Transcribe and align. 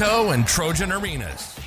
Pronto 0.00 0.30
and 0.30 0.46
Trojan 0.46 0.92
Arenas. 0.92 1.60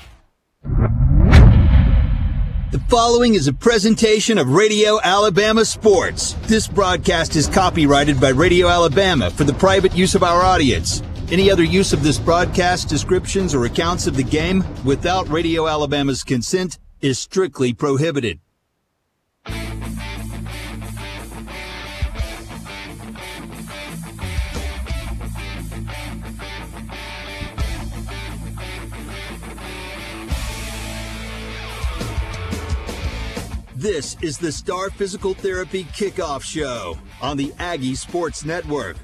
The 2.71 2.81
following 2.90 3.35
is 3.35 3.48
a 3.48 3.53
presentation 3.53 4.39
of 4.39 4.49
Radio 4.49 4.99
Alabama 5.04 5.63
Sports. 5.63 6.33
This 6.47 6.67
broadcast 6.67 7.35
is 7.35 7.47
copyrighted 7.47 8.19
by 8.19 8.29
Radio 8.29 8.69
Alabama 8.69 9.29
for 9.29 9.43
the 9.43 9.54
private 9.54 9.96
use 9.96 10.15
of 10.15 10.23
our 10.23 10.41
audience. 10.41 11.04
Any 11.31 11.51
other 11.51 11.63
use 11.63 11.93
of 11.93 12.01
this 12.01 12.17
broadcast, 12.17 12.89
descriptions, 12.89 13.54
or 13.54 13.65
accounts 13.65 14.07
of 14.07 14.15
the 14.17 14.24
game 14.24 14.63
without 14.84 15.29
Radio 15.29 15.68
Alabama's 15.68 16.24
consent 16.24 16.80
is 17.02 17.20
strictly 17.20 17.72
prohibited. 17.72 18.40
This 33.84 34.16
is 34.22 34.38
the 34.38 34.50
Star 34.50 34.90
Physical 34.92 35.34
Therapy 35.34 35.84
Kickoff 35.84 36.41
Show 36.41 36.98
on 37.22 37.36
the 37.36 37.52
Aggie 37.60 37.96
Sports 37.96 38.46
Network. 38.46 38.96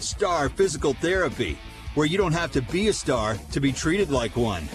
Star 0.00 0.48
Physical 0.48 0.92
Therapy, 0.94 1.56
where 1.94 2.04
you 2.04 2.18
don't 2.18 2.32
have 2.32 2.50
to 2.50 2.60
be 2.60 2.88
a 2.88 2.92
star 2.92 3.36
to 3.52 3.60
be 3.60 3.70
treated 3.70 4.10
like 4.10 4.34
one. 4.34 4.68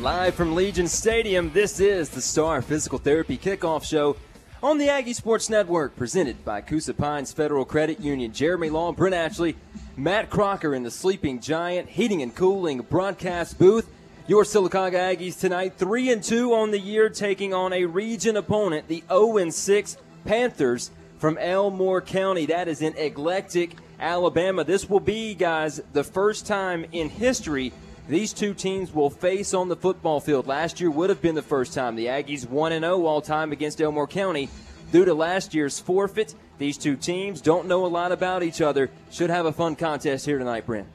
Live 0.00 0.34
from 0.34 0.56
Legion 0.56 0.88
Stadium, 0.88 1.52
this 1.52 1.78
is 1.78 2.08
the 2.08 2.20
Star 2.20 2.60
Physical 2.60 2.98
Therapy 2.98 3.38
Kickoff 3.38 3.84
Show 3.84 4.16
on 4.62 4.78
the 4.78 4.88
Aggie 4.88 5.12
Sports 5.12 5.50
Network, 5.50 5.96
presented 5.96 6.44
by 6.44 6.60
Coosa 6.60 6.94
Pines 6.94 7.32
Federal 7.32 7.64
Credit 7.64 7.98
Union. 7.98 8.32
Jeremy 8.32 8.70
Law, 8.70 8.92
Brent 8.92 9.14
Ashley, 9.14 9.56
Matt 9.96 10.30
Crocker 10.30 10.72
in 10.72 10.84
the 10.84 10.90
Sleeping 10.90 11.40
Giant 11.40 11.88
Heating 11.88 12.22
and 12.22 12.32
Cooling 12.32 12.78
broadcast 12.82 13.58
booth. 13.58 13.88
Your 14.28 14.44
Sylacauga 14.44 15.16
Aggies 15.16 15.40
tonight, 15.40 15.74
3 15.78 16.12
and 16.12 16.22
2 16.22 16.54
on 16.54 16.70
the 16.70 16.78
year, 16.78 17.08
taking 17.08 17.52
on 17.52 17.72
a 17.72 17.86
region 17.86 18.36
opponent, 18.36 18.86
the 18.86 19.02
0 19.08 19.38
and 19.38 19.52
6 19.52 19.96
Panthers 20.24 20.92
from 21.18 21.36
Elmore 21.38 22.00
County. 22.00 22.46
That 22.46 22.68
is 22.68 22.82
in 22.82 22.96
Eclectic, 22.96 23.74
Alabama. 23.98 24.62
This 24.62 24.88
will 24.88 25.00
be, 25.00 25.34
guys, 25.34 25.80
the 25.92 26.04
first 26.04 26.46
time 26.46 26.86
in 26.92 27.08
history 27.08 27.72
these 28.08 28.32
two 28.32 28.52
teams 28.54 28.92
will 28.92 29.10
face 29.10 29.54
on 29.54 29.68
the 29.68 29.76
football 29.76 30.20
field. 30.20 30.46
Last 30.46 30.80
year 30.80 30.90
would 30.90 31.10
have 31.10 31.22
been 31.22 31.34
the 31.34 31.42
first 31.42 31.72
time. 31.72 31.94
The 31.94 32.06
Aggies 32.06 32.48
1 32.48 32.72
0 32.72 33.06
all 33.06 33.20
time 33.20 33.52
against 33.52 33.80
Elmore 33.80 34.06
County. 34.06 34.48
Due 34.90 35.04
to 35.04 35.14
last 35.14 35.54
year's 35.54 35.78
forfeit, 35.78 36.34
these 36.58 36.76
two 36.76 36.96
teams 36.96 37.40
don't 37.40 37.66
know 37.66 37.86
a 37.86 37.88
lot 37.88 38.12
about 38.12 38.42
each 38.42 38.60
other. 38.60 38.90
Should 39.10 39.30
have 39.30 39.46
a 39.46 39.52
fun 39.52 39.76
contest 39.76 40.26
here 40.26 40.38
tonight, 40.38 40.66
Brent. 40.66 40.88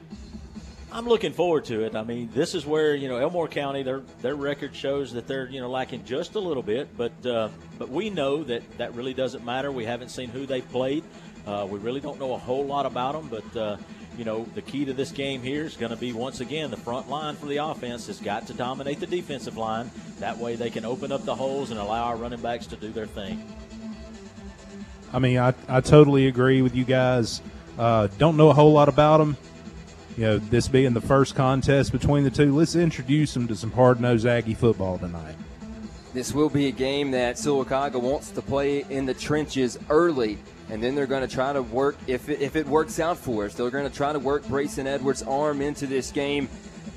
I'm 0.90 1.06
looking 1.06 1.32
forward 1.32 1.66
to 1.66 1.84
it. 1.84 1.94
I 1.94 2.02
mean, 2.02 2.30
this 2.32 2.54
is 2.54 2.64
where 2.64 2.94
you 2.94 3.08
know 3.08 3.18
Elmore 3.18 3.48
County 3.48 3.82
their 3.82 4.00
their 4.22 4.36
record 4.36 4.74
shows 4.74 5.12
that 5.12 5.26
they're 5.26 5.48
you 5.48 5.60
know 5.60 5.68
lacking 5.68 6.04
just 6.04 6.34
a 6.34 6.40
little 6.40 6.62
bit, 6.62 6.96
but 6.96 7.26
uh, 7.26 7.48
but 7.78 7.88
we 7.88 8.08
know 8.08 8.42
that 8.44 8.62
that 8.78 8.94
really 8.94 9.14
doesn't 9.14 9.44
matter. 9.44 9.70
We 9.72 9.84
haven't 9.84 10.10
seen 10.10 10.28
who 10.30 10.46
they've 10.46 10.68
played. 10.70 11.04
Uh, 11.46 11.66
we 11.68 11.78
really 11.78 12.00
don't 12.00 12.18
know 12.18 12.34
a 12.34 12.38
whole 12.38 12.64
lot 12.64 12.86
about 12.86 13.14
them, 13.14 13.28
but 13.28 13.56
uh, 13.56 13.76
you 14.18 14.24
know 14.24 14.44
the 14.56 14.62
key 14.62 14.84
to 14.84 14.92
this 14.92 15.12
game 15.12 15.40
here 15.40 15.64
is 15.64 15.76
going 15.76 15.90
to 15.92 15.96
be 15.96 16.12
once 16.12 16.40
again 16.40 16.72
the 16.72 16.76
front 16.76 17.08
line 17.08 17.36
for 17.36 17.46
the 17.46 17.58
offense 17.58 18.08
has 18.08 18.20
got 18.20 18.48
to 18.48 18.52
dominate 18.52 18.98
the 18.98 19.06
defensive 19.06 19.56
line. 19.56 19.88
That 20.18 20.36
way 20.36 20.56
they 20.56 20.70
can 20.70 20.84
open 20.84 21.12
up 21.12 21.24
the 21.24 21.34
holes 21.34 21.70
and 21.70 21.78
allow 21.78 22.06
our 22.06 22.16
running 22.16 22.40
backs 22.40 22.66
to 22.66 22.76
do 22.76 22.90
their 22.90 23.06
thing. 23.06 23.40
I 25.12 25.20
mean, 25.20 25.38
I, 25.38 25.54
I 25.68 25.80
totally 25.80 26.26
agree 26.26 26.60
with 26.62 26.74
you 26.74 26.84
guys. 26.84 27.40
Uh, 27.78 28.08
don't 28.18 28.36
know 28.36 28.50
a 28.50 28.54
whole 28.54 28.72
lot 28.72 28.88
about 28.88 29.18
them. 29.18 29.36
You 30.16 30.24
know, 30.24 30.38
this 30.38 30.66
being 30.66 30.94
the 30.94 31.00
first 31.00 31.36
contest 31.36 31.92
between 31.92 32.24
the 32.24 32.30
two, 32.30 32.54
let's 32.54 32.74
introduce 32.74 33.34
them 33.34 33.46
to 33.46 33.54
some 33.54 33.70
hard 33.70 34.00
nosed 34.00 34.26
Aggie 34.26 34.54
football 34.54 34.98
tonight. 34.98 35.36
This 36.12 36.34
will 36.34 36.50
be 36.50 36.66
a 36.66 36.72
game 36.72 37.12
that 37.12 37.36
Sylacauga 37.36 38.00
wants 38.00 38.30
to 38.32 38.42
play 38.42 38.84
in 38.90 39.06
the 39.06 39.14
trenches 39.14 39.78
early, 39.88 40.38
and 40.70 40.82
then 40.82 40.94
they're 40.94 41.06
going 41.06 41.26
to 41.26 41.32
try 41.34 41.52
to 41.52 41.62
work, 41.62 41.96
if 42.06 42.28
it, 42.28 42.40
if 42.40 42.56
it 42.56 42.66
works 42.66 43.00
out 43.00 43.16
for 43.16 43.44
us, 43.44 43.54
they're 43.54 43.70
going 43.70 43.88
to 43.88 43.94
try 43.94 44.12
to 44.12 44.18
work 44.18 44.42
Brayson 44.44 44.86
Edwards' 44.86 45.22
arm 45.22 45.60
into 45.60 45.86
this 45.86 46.10
game, 46.10 46.48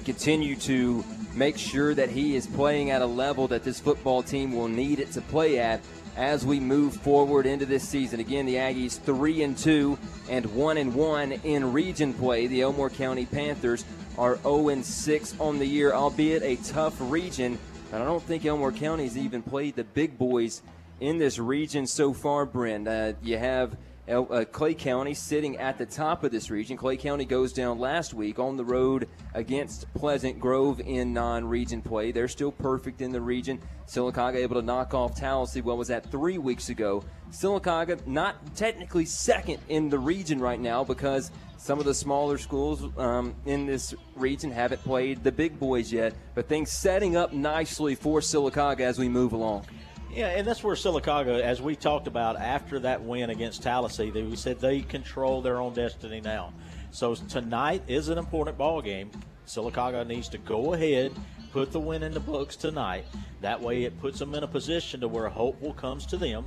continue 0.05 0.55
to 0.57 1.03
make 1.33 1.57
sure 1.57 1.93
that 1.93 2.09
he 2.09 2.35
is 2.35 2.45
playing 2.47 2.91
at 2.91 3.01
a 3.01 3.05
level 3.05 3.47
that 3.47 3.63
this 3.63 3.79
football 3.79 4.21
team 4.21 4.53
will 4.53 4.67
need 4.67 4.99
it 4.99 5.11
to 5.11 5.21
play 5.21 5.59
at 5.59 5.81
as 6.17 6.45
we 6.45 6.59
move 6.59 6.93
forward 6.93 7.45
into 7.45 7.65
this 7.65 7.87
season. 7.87 8.19
Again, 8.19 8.45
the 8.45 8.55
Aggies 8.55 8.99
3 8.99 9.43
and 9.43 9.57
2 9.57 9.97
and 10.29 10.45
1 10.45 10.77
and 10.77 10.93
1 10.93 11.31
in 11.31 11.71
region 11.71 12.13
play. 12.13 12.47
The 12.47 12.61
Elmore 12.61 12.89
County 12.89 13.25
Panthers 13.25 13.85
are 14.17 14.37
0 14.41 14.69
and 14.69 14.85
6 14.85 15.35
on 15.39 15.59
the 15.59 15.65
year, 15.65 15.93
albeit 15.93 16.43
a 16.43 16.57
tough 16.69 16.95
region. 16.99 17.57
But 17.89 18.01
I 18.01 18.05
don't 18.05 18.23
think 18.23 18.45
Elmore 18.45 18.71
County 18.73 19.03
has 19.03 19.17
even 19.17 19.41
played 19.41 19.75
the 19.75 19.83
big 19.83 20.17
boys 20.17 20.61
in 21.01 21.17
this 21.17 21.39
region 21.39 21.85
so 21.85 22.13
far, 22.13 22.45
Brent. 22.45 22.87
Uh, 22.87 23.13
you 23.21 23.37
have 23.37 23.75
uh, 24.07 24.45
Clay 24.51 24.73
County 24.73 25.13
sitting 25.13 25.57
at 25.57 25.77
the 25.77 25.85
top 25.85 26.23
of 26.23 26.31
this 26.31 26.49
region. 26.51 26.77
Clay 26.77 26.95
County 26.95 27.25
goes 27.25 27.53
down 27.53 27.79
last 27.79 28.13
week 28.13 28.39
on 28.39 28.55
the 28.55 28.63
road 28.63 29.09
against 29.33 29.91
Pleasant 29.95 30.39
Grove 30.39 30.79
in 30.79 31.11
non-region 31.11 31.81
play. 31.81 32.11
They're 32.11 32.27
still 32.27 32.51
perfect 32.51 33.01
in 33.01 33.11
the 33.11 33.21
region. 33.21 33.59
Sylacauga 33.87 34.35
able 34.35 34.55
to 34.55 34.61
knock 34.61 34.93
off 34.93 35.15
Tallassee. 35.15 35.61
What 35.61 35.77
was 35.77 35.87
that 35.87 36.09
three 36.11 36.37
weeks 36.37 36.69
ago? 36.69 37.03
Sylacauga 37.31 38.05
not 38.05 38.55
technically 38.55 39.05
second 39.05 39.59
in 39.69 39.89
the 39.89 39.99
region 39.99 40.39
right 40.39 40.59
now 40.59 40.83
because 40.83 41.31
some 41.57 41.79
of 41.79 41.85
the 41.85 41.93
smaller 41.93 42.37
schools 42.37 42.83
um, 42.97 43.35
in 43.45 43.65
this 43.65 43.93
region 44.15 44.51
haven't 44.51 44.83
played 44.83 45.23
the 45.23 45.31
big 45.31 45.59
boys 45.59 45.91
yet. 45.91 46.13
But 46.35 46.47
things 46.47 46.71
setting 46.71 47.15
up 47.15 47.33
nicely 47.33 47.95
for 47.95 48.19
Sylacauga 48.19 48.81
as 48.81 48.99
we 48.99 49.09
move 49.09 49.33
along. 49.33 49.65
Yeah, 50.13 50.27
and 50.27 50.45
that's 50.45 50.61
where 50.61 50.75
Sylacauga, 50.75 51.39
as 51.39 51.61
we 51.61 51.77
talked 51.77 52.05
about 52.05 52.35
after 52.35 52.79
that 52.79 53.01
win 53.01 53.29
against 53.29 53.63
Tallassee, 53.63 54.11
we 54.11 54.35
said 54.35 54.59
they 54.59 54.81
control 54.81 55.41
their 55.41 55.61
own 55.61 55.73
destiny 55.73 56.19
now. 56.19 56.53
So 56.91 57.15
tonight 57.15 57.83
is 57.87 58.09
an 58.09 58.17
important 58.17 58.57
ball 58.57 58.81
game. 58.81 59.09
Sylacauga 59.47 60.05
needs 60.05 60.27
to 60.29 60.37
go 60.37 60.73
ahead, 60.73 61.13
put 61.53 61.71
the 61.71 61.79
win 61.79 62.03
in 62.03 62.13
the 62.13 62.19
books 62.19 62.57
tonight. 62.57 63.05
That 63.39 63.61
way, 63.61 63.85
it 63.85 63.99
puts 64.01 64.19
them 64.19 64.35
in 64.35 64.43
a 64.43 64.47
position 64.47 64.99
to 64.99 65.07
where 65.07 65.29
hope 65.29 65.61
will 65.61 65.73
comes 65.73 66.05
to 66.07 66.17
them, 66.17 66.45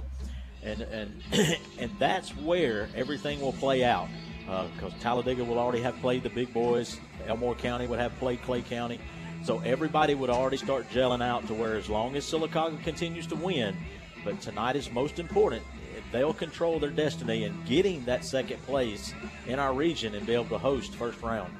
and 0.62 0.82
and 0.82 1.22
and 1.78 1.90
that's 1.98 2.36
where 2.36 2.90
everything 2.94 3.40
will 3.40 3.54
play 3.54 3.82
out. 3.82 4.08
Because 4.74 4.92
uh, 4.92 5.00
Talladega 5.00 5.42
will 5.42 5.58
already 5.58 5.80
have 5.80 5.96
played 6.00 6.22
the 6.22 6.28
big 6.28 6.52
boys. 6.52 6.98
Elmore 7.26 7.54
County 7.54 7.86
would 7.86 7.98
have 7.98 8.14
played 8.18 8.42
Clay 8.42 8.60
County. 8.60 9.00
So 9.44 9.60
everybody 9.60 10.14
would 10.14 10.30
already 10.30 10.56
start 10.56 10.88
gelling 10.88 11.22
out 11.22 11.46
to 11.48 11.54
where 11.54 11.76
as 11.76 11.90
long 11.90 12.16
as 12.16 12.24
Sylacauga 12.24 12.82
continues 12.82 13.26
to 13.26 13.36
win, 13.36 13.76
but 14.24 14.40
tonight 14.40 14.74
is 14.74 14.90
most 14.90 15.18
important. 15.18 15.62
They'll 16.12 16.32
control 16.32 16.78
their 16.78 16.88
destiny 16.88 17.44
and 17.44 17.66
getting 17.66 18.02
that 18.06 18.24
second 18.24 18.62
place 18.62 19.12
in 19.46 19.58
our 19.58 19.74
region 19.74 20.14
and 20.14 20.26
be 20.26 20.32
able 20.32 20.46
to 20.46 20.56
host 20.56 20.94
first 20.94 21.20
round. 21.20 21.52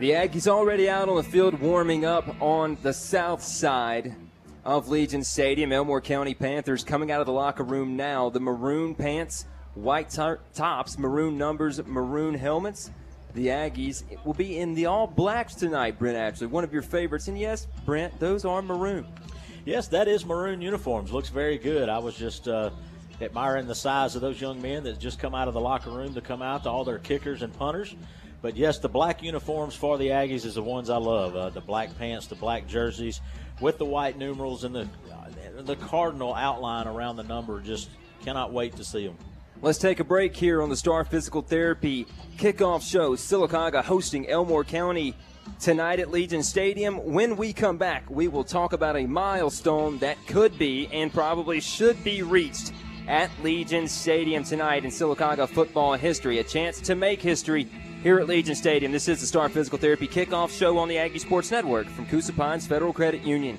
The 0.00 0.10
Aggies 0.10 0.48
already 0.48 0.90
out 0.90 1.08
on 1.08 1.14
the 1.14 1.22
field 1.22 1.60
warming 1.60 2.04
up 2.04 2.42
on 2.42 2.76
the 2.82 2.92
south 2.92 3.42
side 3.44 4.16
of 4.64 4.88
Legion 4.88 5.22
Stadium. 5.22 5.70
Elmore 5.70 6.00
County 6.00 6.34
Panthers 6.34 6.82
coming 6.82 7.12
out 7.12 7.20
of 7.20 7.26
the 7.26 7.32
locker 7.32 7.62
room 7.62 7.96
now. 7.96 8.30
The 8.30 8.40
maroon 8.40 8.96
pants, 8.96 9.44
white 9.74 10.10
tops, 10.54 10.98
maroon 10.98 11.38
numbers, 11.38 11.80
maroon 11.86 12.34
helmets 12.34 12.90
the 13.34 13.48
Aggies 13.48 14.04
will 14.24 14.34
be 14.34 14.58
in 14.58 14.74
the 14.74 14.86
all 14.86 15.06
blacks 15.06 15.54
tonight, 15.54 15.98
Brent, 15.98 16.16
actually. 16.16 16.48
One 16.48 16.64
of 16.64 16.72
your 16.72 16.82
favorites. 16.82 17.28
And 17.28 17.38
yes, 17.38 17.66
Brent, 17.84 18.18
those 18.18 18.44
are 18.44 18.62
maroon. 18.62 19.06
Yes, 19.64 19.88
that 19.88 20.08
is 20.08 20.24
maroon 20.24 20.62
uniforms. 20.62 21.12
Looks 21.12 21.28
very 21.28 21.58
good. 21.58 21.88
I 21.88 21.98
was 21.98 22.16
just 22.16 22.48
uh, 22.48 22.70
admiring 23.20 23.66
the 23.66 23.74
size 23.74 24.14
of 24.14 24.22
those 24.22 24.40
young 24.40 24.62
men 24.62 24.84
that 24.84 24.98
just 24.98 25.18
come 25.18 25.34
out 25.34 25.48
of 25.48 25.54
the 25.54 25.60
locker 25.60 25.90
room 25.90 26.14
to 26.14 26.20
come 26.20 26.42
out 26.42 26.62
to 26.62 26.70
all 26.70 26.84
their 26.84 26.98
kickers 26.98 27.42
and 27.42 27.52
punters. 27.52 27.94
But 28.40 28.56
yes, 28.56 28.78
the 28.78 28.88
black 28.88 29.22
uniforms 29.22 29.74
for 29.74 29.98
the 29.98 30.08
Aggies 30.08 30.44
is 30.44 30.54
the 30.54 30.62
ones 30.62 30.90
I 30.90 30.96
love. 30.96 31.34
Uh, 31.34 31.50
the 31.50 31.60
black 31.60 31.96
pants, 31.98 32.28
the 32.28 32.36
black 32.36 32.66
jerseys, 32.66 33.20
with 33.60 33.78
the 33.78 33.84
white 33.84 34.16
numerals 34.16 34.64
and 34.64 34.74
the 34.74 34.88
uh, 35.12 35.62
the 35.62 35.74
cardinal 35.76 36.34
outline 36.34 36.86
around 36.86 37.16
the 37.16 37.24
number. 37.24 37.60
Just 37.60 37.90
cannot 38.24 38.52
wait 38.52 38.76
to 38.76 38.84
see 38.84 39.06
them. 39.06 39.18
Let's 39.60 39.78
take 39.78 39.98
a 39.98 40.04
break 40.04 40.36
here 40.36 40.62
on 40.62 40.68
the 40.68 40.76
Star 40.76 41.02
Physical 41.04 41.42
Therapy 41.42 42.06
kickoff 42.36 42.80
show. 42.80 43.16
Sylacauga 43.16 43.82
hosting 43.82 44.28
Elmore 44.28 44.62
County 44.62 45.16
tonight 45.58 45.98
at 45.98 46.12
Legion 46.12 46.44
Stadium. 46.44 47.12
When 47.12 47.36
we 47.36 47.52
come 47.52 47.76
back, 47.76 48.08
we 48.08 48.28
will 48.28 48.44
talk 48.44 48.72
about 48.72 48.96
a 48.96 49.04
milestone 49.04 49.98
that 49.98 50.16
could 50.28 50.56
be 50.60 50.86
and 50.92 51.12
probably 51.12 51.60
should 51.60 52.04
be 52.04 52.22
reached 52.22 52.72
at 53.08 53.32
Legion 53.42 53.88
Stadium 53.88 54.44
tonight 54.44 54.84
in 54.84 54.92
Sylacauga 54.92 55.48
football 55.48 55.94
history. 55.94 56.38
A 56.38 56.44
chance 56.44 56.80
to 56.82 56.94
make 56.94 57.20
history 57.20 57.64
here 58.04 58.20
at 58.20 58.28
Legion 58.28 58.54
Stadium. 58.54 58.92
This 58.92 59.08
is 59.08 59.20
the 59.20 59.26
Star 59.26 59.48
Physical 59.48 59.76
Therapy 59.76 60.06
kickoff 60.06 60.56
show 60.56 60.78
on 60.78 60.86
the 60.86 60.98
Aggie 60.98 61.18
Sports 61.18 61.50
Network 61.50 61.88
from 61.88 62.06
Coosa 62.06 62.32
Pines 62.32 62.64
Federal 62.64 62.92
Credit 62.92 63.22
Union. 63.22 63.58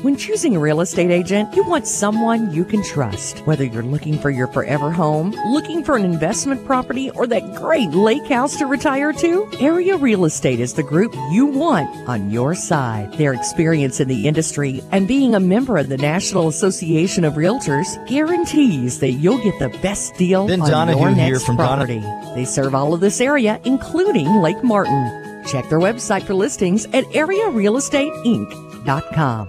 When 0.00 0.16
choosing 0.16 0.56
a 0.56 0.58
real 0.58 0.80
estate 0.80 1.10
agent, 1.10 1.54
you 1.54 1.62
want 1.64 1.86
someone 1.86 2.50
you 2.52 2.64
can 2.64 2.82
trust. 2.82 3.40
Whether 3.40 3.64
you're 3.64 3.82
looking 3.82 4.18
for 4.18 4.30
your 4.30 4.46
forever 4.48 4.90
home, 4.90 5.32
looking 5.52 5.84
for 5.84 5.96
an 5.96 6.04
investment 6.04 6.64
property, 6.64 7.10
or 7.10 7.26
that 7.26 7.54
great 7.54 7.90
lake 7.90 8.26
house 8.26 8.56
to 8.56 8.64
retire 8.66 9.12
to, 9.12 9.48
Area 9.60 9.96
Real 9.96 10.24
Estate 10.24 10.60
is 10.60 10.72
the 10.74 10.82
group 10.82 11.14
you 11.30 11.44
want 11.46 12.08
on 12.08 12.30
your 12.30 12.54
side. 12.54 13.12
Their 13.12 13.34
experience 13.34 14.00
in 14.00 14.08
the 14.08 14.26
industry 14.26 14.80
and 14.90 15.06
being 15.06 15.34
a 15.34 15.40
member 15.40 15.76
of 15.76 15.90
the 15.90 15.98
National 15.98 16.48
Association 16.48 17.24
of 17.24 17.34
Realtors 17.34 17.94
guarantees 18.08 18.98
that 19.00 19.12
you'll 19.12 19.42
get 19.44 19.58
the 19.58 19.68
best 19.80 20.16
deal 20.16 20.46
Ben 20.48 20.62
on 20.62 20.70
Donahue 20.70 21.00
your 21.00 21.10
next 21.14 21.44
property. 21.44 22.02
They 22.34 22.46
serve 22.46 22.74
all 22.74 22.94
of 22.94 23.00
this 23.00 23.20
area, 23.20 23.60
including 23.64 24.40
Lake 24.40 24.64
Martin. 24.64 25.44
Check 25.46 25.68
their 25.68 25.80
website 25.80 26.22
for 26.22 26.32
listings 26.34 26.86
at 26.86 27.04
arearealestateinc.com. 27.04 29.48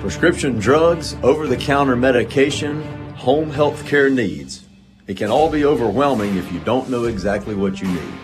Prescription 0.00 0.58
drugs, 0.58 1.14
over 1.22 1.46
the 1.46 1.58
counter 1.58 1.94
medication, 1.94 2.82
home 3.16 3.50
health 3.50 3.86
care 3.86 4.08
needs. 4.08 4.64
It 5.06 5.18
can 5.18 5.30
all 5.30 5.50
be 5.50 5.66
overwhelming 5.66 6.38
if 6.38 6.50
you 6.50 6.58
don't 6.60 6.88
know 6.88 7.04
exactly 7.04 7.54
what 7.54 7.82
you 7.82 7.88
need. 7.88 8.14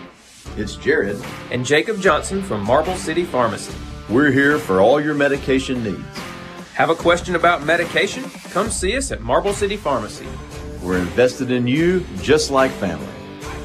It's 0.57 0.75
Jared. 0.75 1.23
And 1.51 1.63
Jacob 1.63 2.01
Johnson 2.01 2.41
from 2.41 2.63
Marble 2.63 2.95
City 2.95 3.23
Pharmacy. 3.23 3.75
We're 4.09 4.31
here 4.31 4.57
for 4.57 4.81
all 4.81 4.99
your 4.99 5.13
medication 5.13 5.83
needs. 5.83 6.17
Have 6.73 6.89
a 6.89 6.95
question 6.95 7.35
about 7.35 7.63
medication? 7.63 8.23
Come 8.49 8.71
see 8.71 8.97
us 8.97 9.11
at 9.11 9.21
Marble 9.21 9.53
City 9.53 9.77
Pharmacy. 9.77 10.25
We're 10.81 10.97
invested 10.97 11.51
in 11.51 11.67
you 11.67 12.03
just 12.23 12.49
like 12.49 12.71
family. 12.71 13.05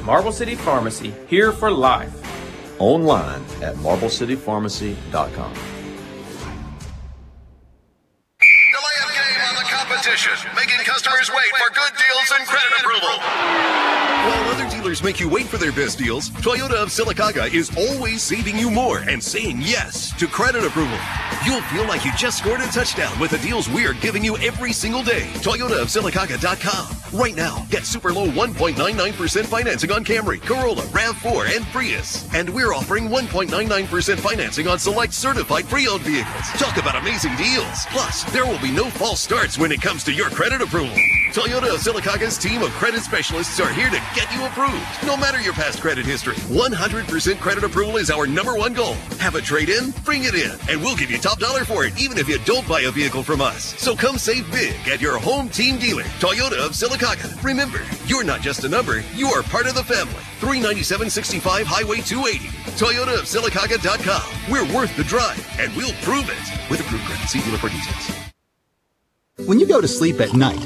Marble 0.05 0.33
City 0.33 0.55
Pharmacy, 0.55 1.15
here 1.29 1.51
for 1.51 1.71
life. 1.71 2.13
Online 2.79 3.43
at 3.63 3.75
marblecitypharmacy.com. 3.77 5.82
making 10.55 10.79
customers 10.87 11.29
wait 11.31 11.53
for 11.59 11.75
good 11.75 11.91
deals 11.99 12.31
and 12.39 12.47
credit 12.47 12.73
approval. 12.79 13.82
While 14.23 14.51
other 14.51 14.69
dealers 14.71 15.03
make 15.03 15.19
you 15.19 15.29
wait 15.29 15.47
for 15.47 15.59
their 15.59 15.73
best 15.73 15.99
deals, 15.99 16.31
Toyota 16.31 16.75
of 16.75 16.91
Sylacauga 16.91 17.53
is 17.53 17.77
always 17.77 18.23
saving 18.23 18.57
you 18.57 18.71
more 18.71 18.99
and 18.99 19.21
saying 19.21 19.59
yes 19.61 20.17
to 20.19 20.29
credit 20.29 20.65
approval. 20.65 20.97
You'll 21.45 21.61
feel 21.63 21.87
like 21.89 22.05
you 22.05 22.13
just 22.17 22.39
scored 22.39 22.61
a 22.61 22.67
touchdown 22.67 23.19
with 23.19 23.33
the 23.33 23.39
deals 23.39 23.69
we're 23.69 23.95
giving 23.95 24.25
you 24.25 24.37
every 24.39 24.73
single 24.73 25.03
day. 25.03 25.23
Toyota 25.43 25.83
of 25.83 25.89
ToyotaofSylacauga.com. 25.89 27.19
Right 27.19 27.35
now, 27.35 27.67
get 27.69 27.85
super 27.85 28.13
low 28.13 28.29
1.99% 28.29 29.45
financing 29.45 29.91
on 29.91 30.05
Camry, 30.05 30.41
Corolla, 30.41 30.83
RAV4, 30.83 31.57
and 31.57 31.65
Prius. 31.67 32.33
And 32.33 32.49
we're 32.49 32.73
offering 32.73 33.09
1.99% 33.09 34.19
financing 34.21 34.69
on 34.69 34.79
select 34.79 35.13
certified 35.13 35.69
pre-owned 35.69 36.03
vehicles. 36.03 36.45
Talk 36.61 36.77
about 36.77 36.95
amazing 36.95 37.35
deals. 37.35 37.87
Plus, 37.91 38.23
there 38.33 38.47
will 38.47 38.61
be 38.61 38.71
no 38.71 38.89
false 38.89 39.21
starts 39.21 39.59
when 39.59 39.73
it 39.73 39.83
comes 39.83 40.05
to 40.05 40.13
your 40.13 40.31
credit 40.31 40.63
approval. 40.63 40.97
Toyota 41.33 41.73
of 41.73 42.39
team 42.43 42.63
of 42.63 42.69
credit 42.73 43.01
specialists 43.01 43.59
are 43.59 43.73
here 43.73 43.89
to 43.89 43.97
get 44.15 44.31
you 44.35 44.45
approved, 44.45 44.85
no 45.07 45.17
matter 45.17 45.41
your 45.41 45.55
past 45.55 45.81
credit 45.81 46.05
history. 46.05 46.35
100% 46.35 47.41
credit 47.41 47.65
approval 47.65 47.97
is 47.97 48.11
our 48.11 48.27
number 48.27 48.55
one 48.55 48.75
goal. 48.75 48.93
Have 49.19 49.35
a 49.35 49.41
trade 49.41 49.71
in? 49.71 49.93
Bring 50.05 50.25
it 50.25 50.35
in, 50.35 50.51
and 50.69 50.83
we'll 50.83 50.95
give 50.95 51.11
you 51.11 51.17
top 51.17 51.39
dollar 51.39 51.65
for 51.65 51.87
it, 51.87 51.99
even 51.99 52.19
if 52.19 52.29
you 52.29 52.39
don't 52.45 52.69
buy 52.69 52.83
a 52.83 52.91
vehicle 52.91 53.23
from 53.23 53.41
us. 53.41 53.75
So 53.81 53.97
come 53.97 54.19
save 54.19 54.51
big 54.53 54.75
at 54.87 55.01
your 55.01 55.17
home 55.19 55.49
team 55.49 55.79
dealer, 55.79 56.03
Toyota 56.21 56.67
of 56.67 56.73
Sylacauga. 56.73 57.43
Remember, 57.43 57.81
you're 58.07 58.25
not 58.25 58.43
just 58.43 58.65
a 58.65 58.69
number, 58.69 59.03
you 59.15 59.29
are 59.29 59.43
part 59.43 59.67
of 59.67 59.75
the 59.75 59.85
family. 59.85 60.13
39765 60.41 61.67
Highway 61.67 62.03
280. 62.03 62.47
Toyota 62.77 63.15
of 63.19 63.25
Sylacauga.com. 63.25 64.53
We're 64.53 64.71
worth 64.77 64.95
the 64.99 65.05
drive, 65.05 65.41
and 65.59 65.75
we'll 65.77 65.95
prove 66.03 66.29
it. 66.29 66.71
With 66.71 66.81
approved 66.81 67.05
credit. 67.05 67.27
See 67.29 67.41
dealer 67.41 67.57
for 67.57 67.71
details. 67.71 68.23
When 69.47 69.59
you 69.59 69.67
go 69.67 69.81
to 69.81 69.89
sleep 69.89 70.21
at 70.21 70.35
night, 70.35 70.61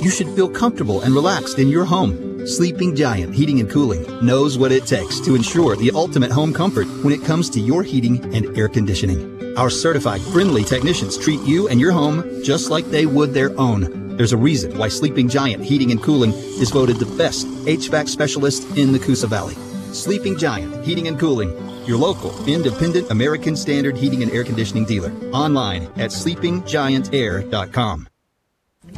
you 0.00 0.10
should 0.10 0.28
feel 0.30 0.48
comfortable 0.48 1.02
and 1.02 1.14
relaxed 1.14 1.58
in 1.58 1.68
your 1.68 1.84
home. 1.84 2.46
Sleeping 2.46 2.94
Giant 2.94 3.34
Heating 3.34 3.60
and 3.60 3.68
Cooling 3.70 4.04
knows 4.24 4.56
what 4.56 4.72
it 4.72 4.86
takes 4.86 5.20
to 5.20 5.34
ensure 5.34 5.76
the 5.76 5.90
ultimate 5.94 6.30
home 6.30 6.52
comfort 6.54 6.86
when 7.02 7.12
it 7.12 7.24
comes 7.24 7.50
to 7.50 7.60
your 7.60 7.82
heating 7.82 8.34
and 8.34 8.56
air 8.56 8.68
conditioning. 8.68 9.56
Our 9.56 9.70
certified 9.70 10.20
friendly 10.20 10.64
technicians 10.64 11.18
treat 11.18 11.40
you 11.40 11.68
and 11.68 11.80
your 11.80 11.92
home 11.92 12.42
just 12.42 12.70
like 12.70 12.86
they 12.86 13.06
would 13.06 13.34
their 13.34 13.58
own. 13.58 14.16
There's 14.16 14.32
a 14.32 14.36
reason 14.36 14.78
why 14.78 14.88
Sleeping 14.88 15.28
Giant 15.28 15.64
Heating 15.64 15.90
and 15.90 16.02
Cooling 16.02 16.32
is 16.32 16.70
voted 16.70 16.96
the 16.96 17.16
best 17.16 17.46
HVAC 17.66 18.08
specialist 18.08 18.64
in 18.76 18.92
the 18.92 18.98
Coosa 18.98 19.26
Valley. 19.26 19.54
Sleeping 19.92 20.38
Giant 20.38 20.84
Heating 20.84 21.08
and 21.08 21.18
Cooling, 21.18 21.50
your 21.86 21.98
local 21.98 22.32
independent 22.46 23.10
American 23.10 23.56
Standard 23.56 23.96
heating 23.96 24.22
and 24.22 24.32
air 24.32 24.44
conditioning 24.44 24.84
dealer. 24.84 25.12
Online 25.32 25.84
at 25.96 26.10
sleepinggiantair.com. 26.10 28.08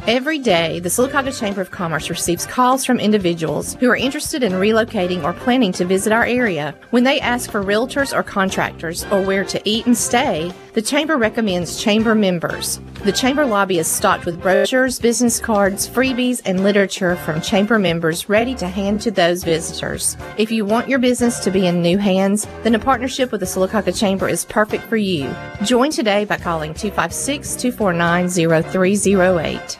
Every 0.07 0.39
day, 0.39 0.79
the 0.79 0.89
Sylacauga 0.89 1.37
Chamber 1.37 1.61
of 1.61 1.69
Commerce 1.69 2.09
receives 2.09 2.45
calls 2.45 2.83
from 2.83 2.99
individuals 2.99 3.75
who 3.75 3.89
are 3.89 3.95
interested 3.95 4.41
in 4.41 4.53
relocating 4.53 5.23
or 5.23 5.33
planning 5.33 5.71
to 5.73 5.85
visit 5.85 6.11
our 6.11 6.25
area. 6.25 6.73
When 6.89 7.03
they 7.03 7.19
ask 7.19 7.51
for 7.51 7.63
realtors 7.63 8.15
or 8.15 8.23
contractors 8.23 9.05
or 9.11 9.21
where 9.21 9.45
to 9.45 9.61
eat 9.63 9.85
and 9.85 9.97
stay, 9.97 10.51
the 10.73 10.81
Chamber 10.81 11.17
recommends 11.17 11.81
Chamber 11.81 12.15
members. 12.15 12.79
The 13.03 13.11
Chamber 13.11 13.45
lobby 13.45 13.79
is 13.79 13.87
stocked 13.87 14.25
with 14.25 14.41
brochures, 14.41 14.99
business 14.99 15.37
cards, 15.39 15.85
freebies, 15.87 16.41
and 16.45 16.63
literature 16.63 17.17
from 17.17 17.41
Chamber 17.41 17.77
members 17.77 18.29
ready 18.29 18.55
to 18.55 18.67
hand 18.67 19.01
to 19.01 19.11
those 19.11 19.43
visitors. 19.43 20.15
If 20.37 20.49
you 20.49 20.63
want 20.63 20.87
your 20.87 20.99
business 20.99 21.39
to 21.39 21.51
be 21.51 21.67
in 21.67 21.81
new 21.81 21.97
hands, 21.97 22.47
then 22.63 22.75
a 22.75 22.79
partnership 22.79 23.33
with 23.33 23.41
the 23.41 23.45
Sylacauga 23.45 23.97
Chamber 23.97 24.29
is 24.29 24.45
perfect 24.45 24.85
for 24.85 24.95
you. 24.95 25.33
Join 25.63 25.91
today 25.91 26.23
by 26.23 26.37
calling 26.37 26.73
256 26.73 27.55
249 27.57 28.29
0308. 28.29 29.79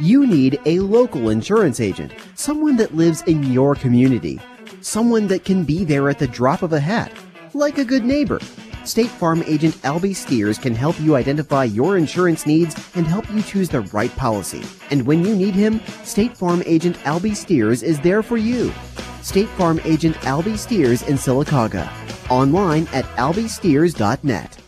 You 0.00 0.26
need 0.26 0.60
a 0.64 0.78
local 0.80 1.28
insurance 1.28 1.80
agent, 1.80 2.12
someone 2.36 2.76
that 2.76 2.94
lives 2.94 3.20
in 3.22 3.52
your 3.52 3.74
community, 3.74 4.40
someone 4.80 5.26
that 5.26 5.44
can 5.44 5.64
be 5.64 5.84
there 5.84 6.08
at 6.08 6.18
the 6.18 6.28
drop 6.28 6.62
of 6.62 6.72
a 6.72 6.80
hat, 6.80 7.12
like 7.52 7.76
a 7.76 7.84
good 7.84 8.04
neighbor. 8.04 8.38
State 8.88 9.10
Farm 9.10 9.42
agent 9.46 9.74
Albie 9.82 10.16
Steers 10.16 10.56
can 10.56 10.74
help 10.74 10.98
you 10.98 11.14
identify 11.14 11.64
your 11.64 11.98
insurance 11.98 12.46
needs 12.46 12.74
and 12.94 13.06
help 13.06 13.30
you 13.30 13.42
choose 13.42 13.68
the 13.68 13.82
right 13.82 14.10
policy. 14.16 14.62
And 14.90 15.06
when 15.06 15.22
you 15.22 15.36
need 15.36 15.54
him, 15.54 15.80
State 16.04 16.34
Farm 16.34 16.62
agent 16.64 16.96
Albie 17.00 17.36
Steers 17.36 17.82
is 17.82 18.00
there 18.00 18.22
for 18.22 18.38
you. 18.38 18.72
State 19.20 19.50
Farm 19.50 19.78
agent 19.84 20.16
Albie 20.16 20.56
Steers 20.56 21.02
in 21.02 21.16
Sylacauga. 21.16 21.86
Online 22.30 22.88
at 22.94 23.04
albiesteers.net. 23.16 24.67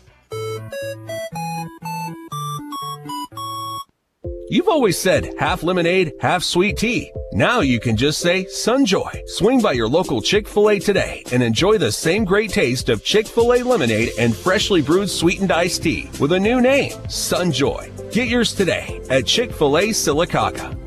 You've 4.51 4.67
always 4.67 4.97
said 4.97 5.33
half 5.39 5.63
lemonade, 5.63 6.11
half 6.19 6.43
sweet 6.43 6.75
tea. 6.75 7.13
Now 7.31 7.61
you 7.61 7.79
can 7.79 7.95
just 7.95 8.19
say 8.19 8.43
Sunjoy. 8.43 9.25
Swing 9.29 9.61
by 9.61 9.71
your 9.71 9.87
local 9.87 10.21
Chick-fil-A 10.21 10.79
today 10.79 11.23
and 11.31 11.41
enjoy 11.41 11.77
the 11.77 11.89
same 11.89 12.25
great 12.25 12.49
taste 12.49 12.89
of 12.89 13.01
Chick-fil-A 13.01 13.63
lemonade 13.63 14.09
and 14.19 14.35
freshly 14.35 14.81
brewed 14.81 15.09
sweetened 15.09 15.53
iced 15.53 15.83
tea 15.83 16.09
with 16.19 16.33
a 16.33 16.39
new 16.39 16.59
name, 16.59 16.91
Sunjoy. 17.07 18.11
Get 18.11 18.27
yours 18.27 18.53
today 18.53 18.99
at 19.09 19.25
Chick-fil-A 19.25 19.91
Sylacauga. 19.91 20.77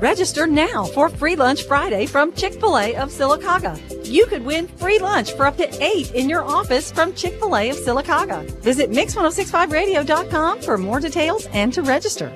Register 0.00 0.46
now 0.46 0.84
for 0.84 1.08
Free 1.08 1.34
Lunch 1.34 1.64
Friday 1.64 2.06
from 2.06 2.32
Chick 2.34 2.54
fil 2.54 2.78
A 2.78 2.94
of 2.94 3.10
Sylacauga. 3.10 3.76
You 4.08 4.26
could 4.26 4.44
win 4.44 4.68
free 4.68 5.00
lunch 5.00 5.32
for 5.32 5.46
up 5.46 5.56
to 5.56 5.84
eight 5.84 6.12
in 6.12 6.28
your 6.28 6.44
office 6.44 6.92
from 6.92 7.12
Chick 7.14 7.34
fil 7.40 7.56
A 7.56 7.70
of 7.70 7.76
Sylacauga. 7.76 8.48
Visit 8.62 8.92
Mix1065Radio.com 8.92 10.62
for 10.62 10.78
more 10.78 11.00
details 11.00 11.46
and 11.46 11.72
to 11.74 11.82
register. 11.82 12.32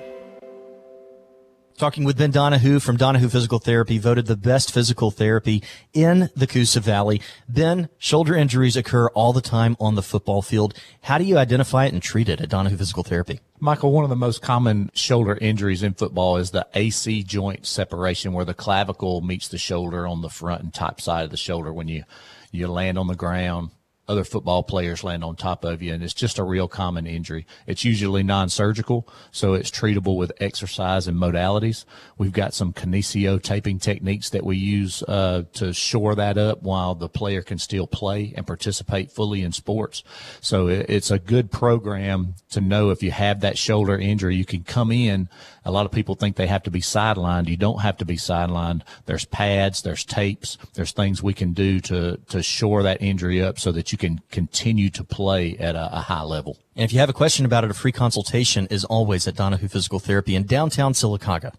Talking 1.77 2.05
with 2.05 2.17
Ben 2.17 2.31
Donahue 2.31 2.79
from 2.79 2.97
Donahue 2.97 3.29
Physical 3.29 3.59
Therapy, 3.59 3.99
voted 3.99 4.27
the 4.27 4.37
best 4.37 4.71
physical 4.71 5.11
therapy 5.11 5.61
in 5.93 6.31
the 6.37 6.47
Coosa 6.47 6.79
Valley. 6.79 7.21
Ben, 7.49 7.89
shoulder 7.99 8.37
injuries 8.37 8.77
occur 8.77 9.09
all 9.09 9.33
the 9.33 9.41
time 9.41 9.77
on 9.81 9.97
the 9.97 10.03
football 10.03 10.41
field. 10.41 10.73
How 11.03 11.19
do 11.19 11.25
you 11.25 11.37
identify 11.37 11.87
it 11.87 11.93
and 11.93 12.01
treat 12.01 12.29
it 12.29 12.41
at 12.41 12.49
Donahue 12.49 12.77
Physical 12.77 13.03
Therapy? 13.03 13.41
Michael, 13.59 13.91
one 13.91 14.05
of 14.05 14.11
the 14.11 14.15
most 14.15 14.41
common 14.41 14.93
shoulder 14.95 15.37
injuries 15.41 15.83
in 15.83 15.95
football 15.95 16.37
is 16.37 16.53
the 16.53 16.65
AC 16.75 17.25
joint 17.25 17.67
separation 17.67 18.33
where 18.33 18.45
the 18.45 18.55
clavicle 18.55 19.21
meets 19.21 19.49
the 19.49 19.59
shoulder 19.59 20.07
on 20.07 20.23
the 20.23 20.31
front 20.31 20.63
and 20.63 20.73
top 20.73 21.01
side 21.01 21.25
of 21.25 21.33
the 21.33 21.37
shoulder 21.37 21.73
when 21.73 21.89
you, 21.89 22.05
you 22.53 22.69
land 22.69 22.99
on 22.99 23.09
the 23.09 23.17
ground 23.17 23.71
other 24.07 24.25
football 24.25 24.63
players 24.63 25.03
land 25.03 25.25
on 25.25 25.37
top 25.37 25.65
of 25.65 25.83
you, 25.83 25.93
and 25.93 26.03
it's 26.03 26.15
just 26.15 26.39
a 26.39 26.45
real 26.45 26.69
common 26.69 27.07
injury. 27.07 27.47
It's 27.67 27.85
usually 27.85 28.23
non-surgical, 28.23 29.09
so 29.31 29.55
it's 29.55 29.71
treatable 29.71 30.17
with 30.17 30.33
exercise 30.41 31.09
and 31.09 31.17
modalities. 31.17 31.85
We've 32.19 32.33
got 32.33 32.55
some 32.55 32.73
kinesio 32.73 33.43
taping 33.43 33.79
techniques 33.79 34.31
that 34.31 34.45
we 34.45 34.57
use 34.57 35.03
uh, 35.05 35.45
to 35.55 35.73
shore 35.73 36.15
that 36.15 36.37
up 36.37 36.63
while 36.63 36.95
the 36.95 37.09
player 37.09 37.43
can 37.43 37.59
still 37.59 37.87
play 37.87 38.35
and 38.37 38.47
participate 38.47 39.11
fully 39.11 39.43
in 39.43 39.53
sports. 39.53 40.03
So 40.41 40.69
it's 40.69 41.11
a 41.11 41.19
good 41.19 41.51
program 41.51 42.35
to 42.51 42.61
know 42.61 42.91
if 42.91 43.03
you 43.03 43.11
have 43.11 43.41
that 43.41 43.59
shoulder 43.59 43.97
injury, 43.97 44.37
you 44.37 44.45
can 44.45 44.65
come 44.65 44.93
in. 44.93 45.29
A 45.65 45.71
lot 45.71 45.87
of 45.87 45.93
people 45.93 46.15
think 46.15 46.37
they 46.37 46.47
have 46.47 46.63
to 46.65 46.71
be 46.71 46.81
sidelined. 46.81 47.49
You 47.49 47.57
don't 47.57 47.81
have 47.81 47.97
to 47.99 48.05
be 48.05 48.17
sidelined. 48.17 48.83
There's 49.07 49.25
pads, 49.25 49.83
there's 49.83 50.05
tapes, 50.05 50.59
there's 50.75 50.93
things 50.93 51.23
we 51.23 51.35
can 51.35 51.53
do 51.53 51.81
to 51.81 52.19
to 52.29 52.43
shore 52.43 52.83
that 52.83 53.01
injury 53.01 53.43
up 53.43 53.59
so 53.59 53.73
that 53.73 53.93
you 53.93 53.99
can 53.99 54.21
continue 54.31 54.91
to 54.91 55.05
play 55.05 55.57
at 55.59 55.75
a, 55.75 55.97
a 55.97 56.01
high 56.01 56.23
level. 56.23 56.59
And 56.77 56.85
if 56.85 56.93
you 56.93 56.99
have 56.99 57.09
a 57.09 57.15
question 57.15 57.45
about 57.47 57.65
it, 57.65 57.71
a 57.71 57.75
free 57.75 57.93
consultation 57.93 58.67
is 58.71 58.85
always 58.85 59.27
at 59.27 59.37
Donahue 59.37 59.69
Physical 59.69 59.99
Therapy 59.99 60.35
in 60.35 60.45
downtown 60.45 60.93
Sylacauga. 60.93 61.55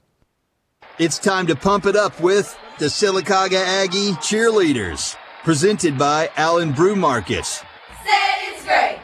It's 0.97 1.19
time 1.19 1.47
to 1.47 1.55
pump 1.55 1.85
it 1.85 1.95
up 1.95 2.19
with 2.21 2.57
the 2.79 2.85
Sylacauga 2.85 3.61
Aggie 3.83 4.11
cheerleaders, 4.13 5.17
presented 5.43 5.97
by 5.97 6.29
Allen 6.37 6.71
Brew 6.71 6.95
Markets. 6.95 7.63
Said 8.03 8.35
it's 8.43 8.63
great 8.63 8.99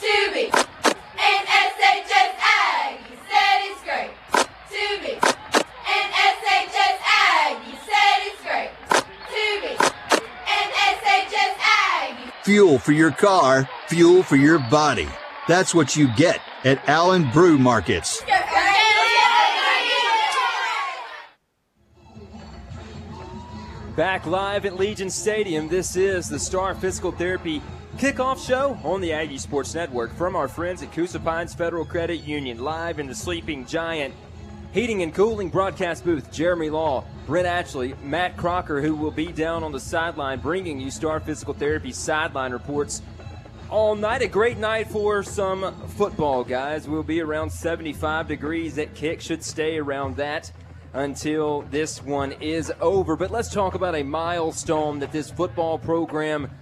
to 0.00 0.32
be 0.32 0.67
Fuel 12.48 12.78
for 12.78 12.92
your 12.92 13.10
car, 13.10 13.68
fuel 13.88 14.22
for 14.22 14.36
your 14.36 14.58
body. 14.58 15.06
That's 15.48 15.74
what 15.74 15.96
you 15.96 16.08
get 16.16 16.40
at 16.64 16.88
Allen 16.88 17.30
Brew 17.30 17.58
Markets. 17.58 18.22
Back 23.94 24.24
live 24.24 24.64
at 24.64 24.78
Legion 24.78 25.10
Stadium, 25.10 25.68
this 25.68 25.94
is 25.94 26.30
the 26.30 26.38
Star 26.38 26.74
Physical 26.74 27.12
Therapy 27.12 27.60
kickoff 27.98 28.42
show 28.42 28.78
on 28.82 29.02
the 29.02 29.12
Aggie 29.12 29.36
Sports 29.36 29.74
Network 29.74 30.14
from 30.14 30.34
our 30.34 30.48
friends 30.48 30.82
at 30.82 30.90
Coosa 30.90 31.20
Pines 31.20 31.52
Federal 31.52 31.84
Credit 31.84 32.16
Union, 32.16 32.60
live 32.60 32.98
in 32.98 33.06
the 33.06 33.14
Sleeping 33.14 33.66
Giant 33.66 34.14
Heating 34.78 35.02
and 35.02 35.12
Cooling 35.12 35.48
broadcast 35.48 36.04
booth. 36.04 36.30
Jeremy 36.30 36.70
Law, 36.70 37.02
Brent 37.26 37.48
Ashley, 37.48 37.96
Matt 38.04 38.36
Crocker, 38.36 38.80
who 38.80 38.94
will 38.94 39.10
be 39.10 39.32
down 39.32 39.64
on 39.64 39.72
the 39.72 39.80
sideline 39.80 40.38
bringing 40.38 40.78
you 40.78 40.92
Star 40.92 41.18
Physical 41.18 41.52
Therapy 41.52 41.90
sideline 41.90 42.52
reports 42.52 43.02
all 43.70 43.96
night. 43.96 44.22
A 44.22 44.28
great 44.28 44.56
night 44.56 44.88
for 44.88 45.24
some 45.24 45.74
football, 45.96 46.44
guys. 46.44 46.86
We'll 46.86 47.02
be 47.02 47.20
around 47.20 47.50
75 47.50 48.28
degrees 48.28 48.78
at 48.78 48.94
kick, 48.94 49.20
should 49.20 49.42
stay 49.42 49.78
around 49.78 50.16
that 50.18 50.52
until 50.92 51.62
this 51.62 52.00
one 52.00 52.30
is 52.40 52.72
over. 52.80 53.16
But 53.16 53.32
let's 53.32 53.52
talk 53.52 53.74
about 53.74 53.96
a 53.96 54.04
milestone 54.04 55.00
that 55.00 55.10
this 55.10 55.28
football 55.28 55.80
program 55.80 56.52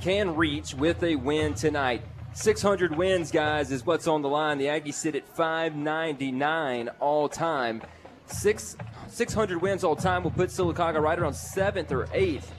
can 0.00 0.36
reach 0.36 0.72
with 0.72 1.02
a 1.02 1.16
win 1.16 1.52
tonight. 1.52 2.00
600 2.38 2.94
wins, 2.94 3.32
guys, 3.32 3.72
is 3.72 3.84
what's 3.84 4.06
on 4.06 4.22
the 4.22 4.28
line. 4.28 4.58
The 4.58 4.66
Aggies 4.66 4.94
sit 4.94 5.16
at 5.16 5.26
599 5.26 6.88
all 7.00 7.28
time. 7.28 7.82
Six, 8.26 8.76
600 9.08 9.60
wins 9.60 9.82
all 9.82 9.96
time 9.96 10.22
will 10.22 10.30
put 10.30 10.50
Sylacauga 10.50 11.02
right 11.02 11.18
around 11.18 11.34
seventh 11.34 11.90
or 11.90 12.06
eighth 12.12 12.52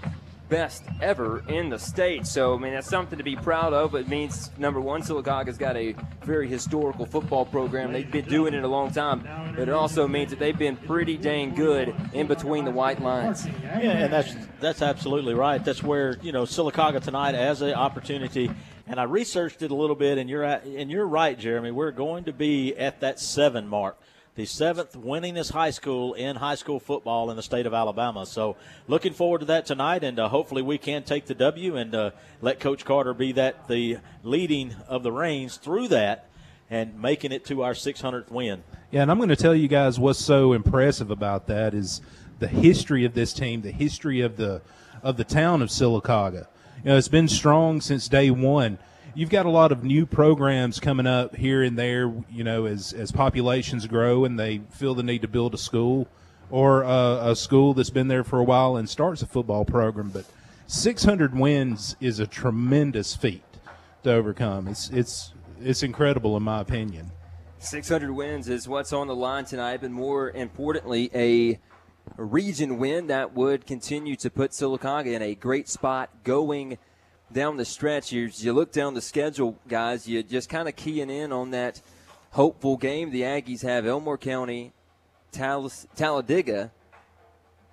best 0.50 0.84
ever 1.02 1.44
in 1.48 1.70
the 1.70 1.80
state. 1.80 2.28
So, 2.28 2.56
I 2.56 2.58
mean, 2.58 2.74
that's 2.74 2.90
something 2.90 3.18
to 3.18 3.24
be 3.24 3.38
proud 3.38 3.72
of. 3.72 3.96
It 3.96 4.10
means, 4.10 4.52
number 4.58 4.82
one, 4.82 5.02
Sylacauga's 5.02 5.58
got 5.58 5.78
a 5.78 5.96
very 6.24 6.50
historical 6.50 7.06
football 7.06 7.46
program. 7.46 7.94
They've 7.94 8.12
been 8.12 8.26
doing 8.26 8.54
it 8.54 8.66
a 8.66 8.68
long 8.68 8.92
time. 8.92 9.26
But 9.56 9.70
it 9.70 9.74
also 9.74 10.10
means 10.10 10.32
that 10.32 10.40
they've 10.40 10.58
been 10.58 10.76
pretty 10.76 11.16
dang 11.16 11.56
good 11.56 11.96
in 12.14 12.28
between 12.28 12.66
the 12.66 12.72
white 12.72 13.02
lines. 13.02 13.48
Yeah, 13.64 13.80
and 13.80 14.14
that's 14.14 14.36
that's 14.60 14.82
absolutely 14.82 15.36
right. 15.36 15.64
That's 15.64 15.84
where 15.84 16.18
you 16.22 16.32
know 16.32 16.44
Sylacauga 16.44 17.02
tonight 17.02 17.36
has 17.36 17.62
an 17.62 17.74
opportunity. 17.74 18.52
And 18.90 19.00
I 19.00 19.04
researched 19.04 19.62
it 19.62 19.70
a 19.70 19.76
little 19.76 19.96
bit, 19.96 20.18
and 20.18 20.28
you're 20.28 20.44
at, 20.44 20.66
and 20.66 20.90
you're 20.90 21.06
right, 21.06 21.38
Jeremy. 21.38 21.70
We're 21.70 21.92
going 21.92 22.24
to 22.24 22.34
be 22.34 22.76
at 22.76 23.02
that 23.02 23.20
seven 23.20 23.68
mark 23.68 23.98
the 24.34 24.46
seventh 24.46 24.94
winningest 24.94 25.52
high 25.52 25.70
school 25.70 26.14
in 26.14 26.38
high 26.38 26.56
school 26.56 26.80
football 26.80 27.30
in 27.30 27.36
the 27.36 27.44
state 27.44 27.66
of 27.66 27.74
Alabama. 27.74 28.26
So, 28.26 28.56
looking 28.88 29.14
forward 29.14 29.40
to 29.40 29.46
that 29.48 29.66
tonight, 29.66 30.04
and 30.04 30.18
uh, 30.18 30.30
hopefully 30.30 30.62
we 30.62 30.78
can 30.78 31.04
take 31.04 31.26
the 31.26 31.36
W 31.36 31.76
and 31.76 31.94
uh, 31.94 32.12
let 32.42 32.60
Coach 32.60 32.86
Carter 32.86 33.14
be 33.14 33.34
that 33.34 33.68
the 33.68 33.98
leading 34.24 34.74
of 34.88 35.04
the 35.04 35.12
reins 35.12 35.58
through 35.58 35.90
that 35.90 36.30
and 36.70 37.00
making 37.02 37.32
it 37.32 37.44
to 37.46 37.64
our 37.64 37.74
600th 37.74 38.32
win. 38.32 38.64
Yeah, 38.92 39.02
and 39.02 39.12
I'm 39.12 39.18
going 39.18 39.30
to 39.30 39.36
tell 39.36 39.54
you 39.54 39.68
guys 39.68 40.00
what's 40.00 40.24
so 40.24 40.54
impressive 40.54 41.12
about 41.12 41.48
that 41.48 41.74
is 41.74 42.02
the 42.40 42.48
history 42.48 43.06
of 43.06 43.14
this 43.14 43.34
team, 43.34 43.62
the 43.62 43.72
history 43.72 44.22
of 44.22 44.38
the 44.38 44.62
of 45.04 45.18
the 45.18 45.24
town 45.24 45.62
of 45.62 45.70
Sylacauga. 45.70 46.48
You 46.84 46.92
know, 46.92 46.98
it's 46.98 47.08
been 47.08 47.28
strong 47.28 47.82
since 47.82 48.08
day 48.08 48.32
one 48.32 48.80
you've 49.20 49.30
got 49.30 49.46
a 49.46 49.50
lot 49.50 49.72
of 49.72 49.84
new 49.84 50.06
programs 50.06 50.80
coming 50.80 51.06
up 51.06 51.36
here 51.36 51.62
and 51.62 51.78
there. 51.78 52.12
You 52.32 52.44
know, 52.44 52.66
as 52.66 52.94
as 52.94 53.12
populations 53.12 53.86
grow 53.88 54.26
and 54.26 54.40
they 54.40 54.62
feel 54.72 54.96
the 54.96 55.04
need 55.04 55.22
to 55.22 55.28
build 55.28 55.54
a 55.54 55.58
school 55.58 56.08
or 56.50 56.84
a, 56.84 57.32
a 57.32 57.36
school 57.36 57.74
that's 57.74 57.90
been 57.90 58.08
there 58.08 58.24
for 58.24 58.40
a 58.40 58.44
while 58.44 58.78
and 58.78 58.90
starts 58.90 59.22
a 59.22 59.28
football 59.28 59.66
program. 59.66 60.10
But 60.10 60.26
600 60.68 61.38
wins 61.38 61.96
is 62.00 62.20
a 62.20 62.28
tremendous 62.28 63.16
feat 63.16 63.44
to 64.04 64.14
overcome. 64.14 64.68
It's 64.68 64.90
it's 64.90 65.34
it's 65.62 65.84
incredible 65.84 66.38
in 66.38 66.44
my 66.44 66.62
opinion. 66.62 67.12
600 67.62 68.12
wins 68.12 68.48
is 68.48 68.70
what's 68.70 68.94
on 68.94 69.08
the 69.08 69.16
line 69.16 69.44
tonight, 69.44 69.82
but 69.82 69.92
more 69.92 70.32
importantly, 70.32 71.12
a 71.14 71.60
region 72.18 72.78
win 72.78 73.08
that 73.08 73.34
would 73.34 73.66
continue 73.66 74.16
to 74.18 74.30
put 74.30 74.52
Sylacauga 74.52 75.14
in 75.14 75.22
a 75.22 75.36
great 75.36 75.70
spot 75.70 76.10
going 76.24 76.78
down 77.32 77.58
the 77.58 77.66
stretch. 77.66 78.12
You, 78.12 78.30
you 78.34 78.54
look 78.54 78.72
down 78.72 78.94
the 78.94 79.02
schedule, 79.02 79.58
guys, 79.68 80.08
you're 80.08 80.24
just 80.24 80.50
kind 80.50 80.68
of 80.68 80.76
keying 80.76 81.10
in 81.10 81.32
on 81.32 81.52
that 81.52 81.82
hopeful 82.32 82.78
game 82.78 83.12
the 83.12 83.22
Aggies 83.22 83.62
have 83.64 83.86
Elmore 83.86 84.18
County, 84.18 84.74
Tal- 85.32 85.72
Talladega, 85.96 86.72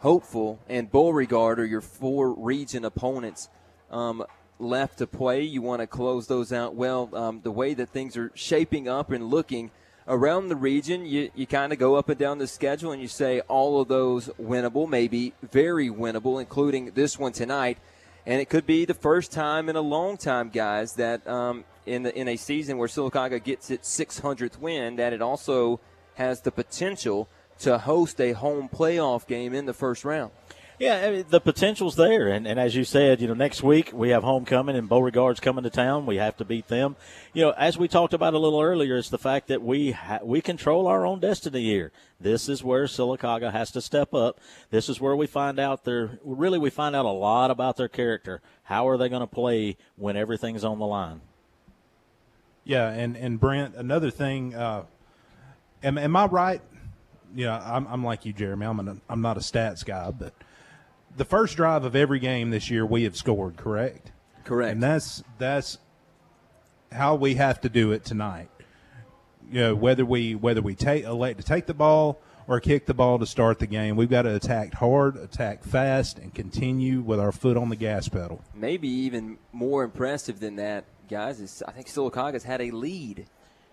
Hopeful, 0.01 0.61
and 0.69 0.91
Beauregard 0.91 1.59
are 1.59 1.65
your 1.65 1.81
four 1.81 2.33
region 2.35 2.85
opponents 2.85 3.49
um, 3.91 4.25
left 4.59 4.99
to 4.99 5.07
play. 5.07 5.43
You 5.43 5.63
want 5.63 5.81
to 5.81 5.87
close 5.87 6.27
those 6.27 6.53
out 6.53 6.75
well. 6.75 7.09
Um, 7.15 7.41
the 7.43 7.51
way 7.51 7.73
that 7.75 7.89
things 7.89 8.17
are 8.17 8.31
shaping 8.35 8.89
up 8.89 9.11
and 9.11 9.31
looking 9.31 9.71
around 10.09 10.49
the 10.49 10.57
region, 10.57 11.05
you, 11.07 11.31
you 11.35 11.47
kind 11.47 11.73
of 11.73 11.79
go 11.79 11.97
up 11.97 12.09
and 12.09 12.19
down 12.19 12.39
the 12.39 12.47
schedule 12.47 12.93
and 12.93 13.03
you 13.03 13.09
say 13.09 13.41
all 13.41 13.81
of 13.81 13.89
those 13.89 14.29
winnable, 14.41 14.89
maybe 14.89 15.33
very 15.43 15.89
winnable, 15.89 16.41
including 16.41 16.93
this 16.93 17.19
one 17.19 17.33
tonight 17.33 17.79
and 18.27 18.41
it 18.41 18.49
could 18.49 18.67
be 18.67 18.85
the 18.85 18.95
first 18.95 19.31
time 19.31 19.69
in 19.69 19.77
a 19.77 19.81
long 19.81 20.17
time, 20.17 20.51
guys, 20.51 20.95
that 20.95 21.27
um, 21.29 21.65
in 21.87 22.03
the, 22.03 22.19
in 22.19 22.27
a 22.27 22.37
season 22.37 22.77
where 22.77 22.89
Sylacauga 22.89 23.43
gets 23.43 23.71
its 23.71 23.89
600th 23.97 24.59
win, 24.59 24.97
that 24.97 25.13
it 25.13 25.23
also 25.23 25.79
has 26.17 26.41
the 26.41 26.51
potential 26.51 27.29
to 27.61 27.79
host 27.79 28.21
a 28.21 28.33
home 28.33 28.69
playoff 28.69 29.29
game 29.29 29.55
in 29.55 29.67
the 29.67 29.73
first 29.73 30.05
round. 30.05 30.33
Yeah, 30.79 31.07
I 31.07 31.11
mean, 31.11 31.25
the 31.31 31.41
potential's 31.41 31.97
there, 31.97 32.29
and, 32.29 32.47
and 32.47 32.61
as 32.61 32.77
you 32.77 32.85
said, 32.85 33.23
you 33.23 33.29
know, 33.29 33.35
next 33.35 33.63
week 33.63 33.93
we 33.95 34.11
have 34.11 34.23
homecoming 34.23 34.77
and 34.77 34.91
Beauregard's 34.91 35.41
coming 35.41 35.65
to 35.65 35.71
town. 35.71 36.05
We 36.05 36.17
have 36.17 36.37
to 36.37 36.45
beat 36.45 36.69
them. 36.69 36.97
You 37.33 37.45
know, 37.47 37.51
as 37.53 37.79
we 37.79 37.89
talked 37.89 38.13
about 38.13 38.35
a 38.35 38.39
little 38.39 38.61
earlier, 38.61 38.99
it's 38.99 39.09
the 39.09 39.17
fact 39.17 39.49
that 39.49 39.63
we 39.63 39.93
ha- 39.93 40.21
we 40.23 40.43
control 40.43 40.87
our 40.87 41.07
own 41.07 41.19
destiny 41.19 41.63
here. 41.63 41.93
This 42.21 42.47
is 42.51 42.63
where 42.63 42.85
Sylacauga 42.85 43.53
has 43.53 43.71
to 43.71 43.81
step 43.81 44.13
up. 44.13 44.39
This 44.69 44.91
is 44.91 45.01
where 45.01 45.17
we 45.17 45.27
find 45.27 45.59
out 45.59 45.85
their 45.85 46.19
really 46.23 46.59
we 46.59 46.69
find 46.69 46.95
out 46.95 47.07
a 47.07 47.11
lot 47.11 47.51
about 47.51 47.79
their 47.79 47.89
character. 47.89 48.43
How 48.65 48.87
are 48.87 48.99
they 48.99 49.09
going 49.09 49.21
to 49.21 49.27
play 49.27 49.79
when 49.97 50.17
everything's 50.17 50.65
on 50.65 50.79
the 50.79 50.87
line? 50.87 51.23
Yeah, 52.65 52.91
and 52.91 53.17
and 53.17 53.41
Brent, 53.41 53.77
another 53.77 54.11
thing, 54.11 54.55
uh, 54.55 54.85
am 55.83 55.97
am 55.97 56.17
I 56.17 56.27
right? 56.27 56.61
Yeah, 57.35 57.59
I'm, 57.59 57.87
I'm 57.87 58.05
like 58.05 58.27
you, 58.27 58.35
Jeremy. 58.35 58.67
I'm 58.67 58.79
an, 58.81 59.01
I'm 59.09 59.23
not 59.23 59.37
a 59.37 59.41
stats 59.41 59.85
guy, 59.85 60.11
but 60.11 60.33
the 61.17 61.25
first 61.25 61.57
drive 61.57 61.85
of 61.85 61.97
every 61.97 62.19
game 62.19 62.51
this 62.51 62.71
year 62.71 62.85
we 62.85 63.05
have 63.05 63.17
scored, 63.17 63.57
correct? 63.57 64.13
Correct. 64.45 64.73
And 64.73 64.83
that's 64.83 65.23
that's 65.39 65.79
how 66.93 67.15
we 67.15 67.35
have 67.35 67.61
to 67.63 67.69
do 67.69 67.93
it 67.93 68.05
tonight. 68.05 68.49
You 69.51 69.61
know, 69.61 69.75
whether 69.75 70.05
we 70.05 70.35
whether 70.35 70.63
we 70.63 70.75
take 70.75 71.05
elect 71.05 71.39
to 71.39 71.45
take 71.45 71.67
the 71.67 71.75
ball 71.75 72.21
or 72.49 72.61
kick 72.61 72.87
the 72.87 72.95
ball 72.95 73.19
to 73.19 73.27
start 73.27 73.59
the 73.59 73.67
game, 73.67 73.97
we've 73.97 74.11
got 74.11 74.23
to 74.23 74.35
attack 74.35 74.75
hard, 74.75 75.17
attack 75.17 75.65
fast, 75.65 76.19
and 76.19 76.33
continue 76.35 77.01
with 77.01 77.19
our 77.19 77.33
foot 77.33 77.57
on 77.57 77.69
the 77.71 77.77
gas 77.77 78.09
pedal. 78.09 78.43
Maybe 78.55 78.89
even 78.89 79.39
more 79.53 79.83
impressive 79.83 80.39
than 80.39 80.57
that, 80.57 80.85
guys, 81.09 81.41
is 81.41 81.63
I 81.67 81.73
think 81.73 81.89
Sylacauga's 81.89 82.45
had 82.45 82.61
a 82.61 82.71
lead 82.71 83.27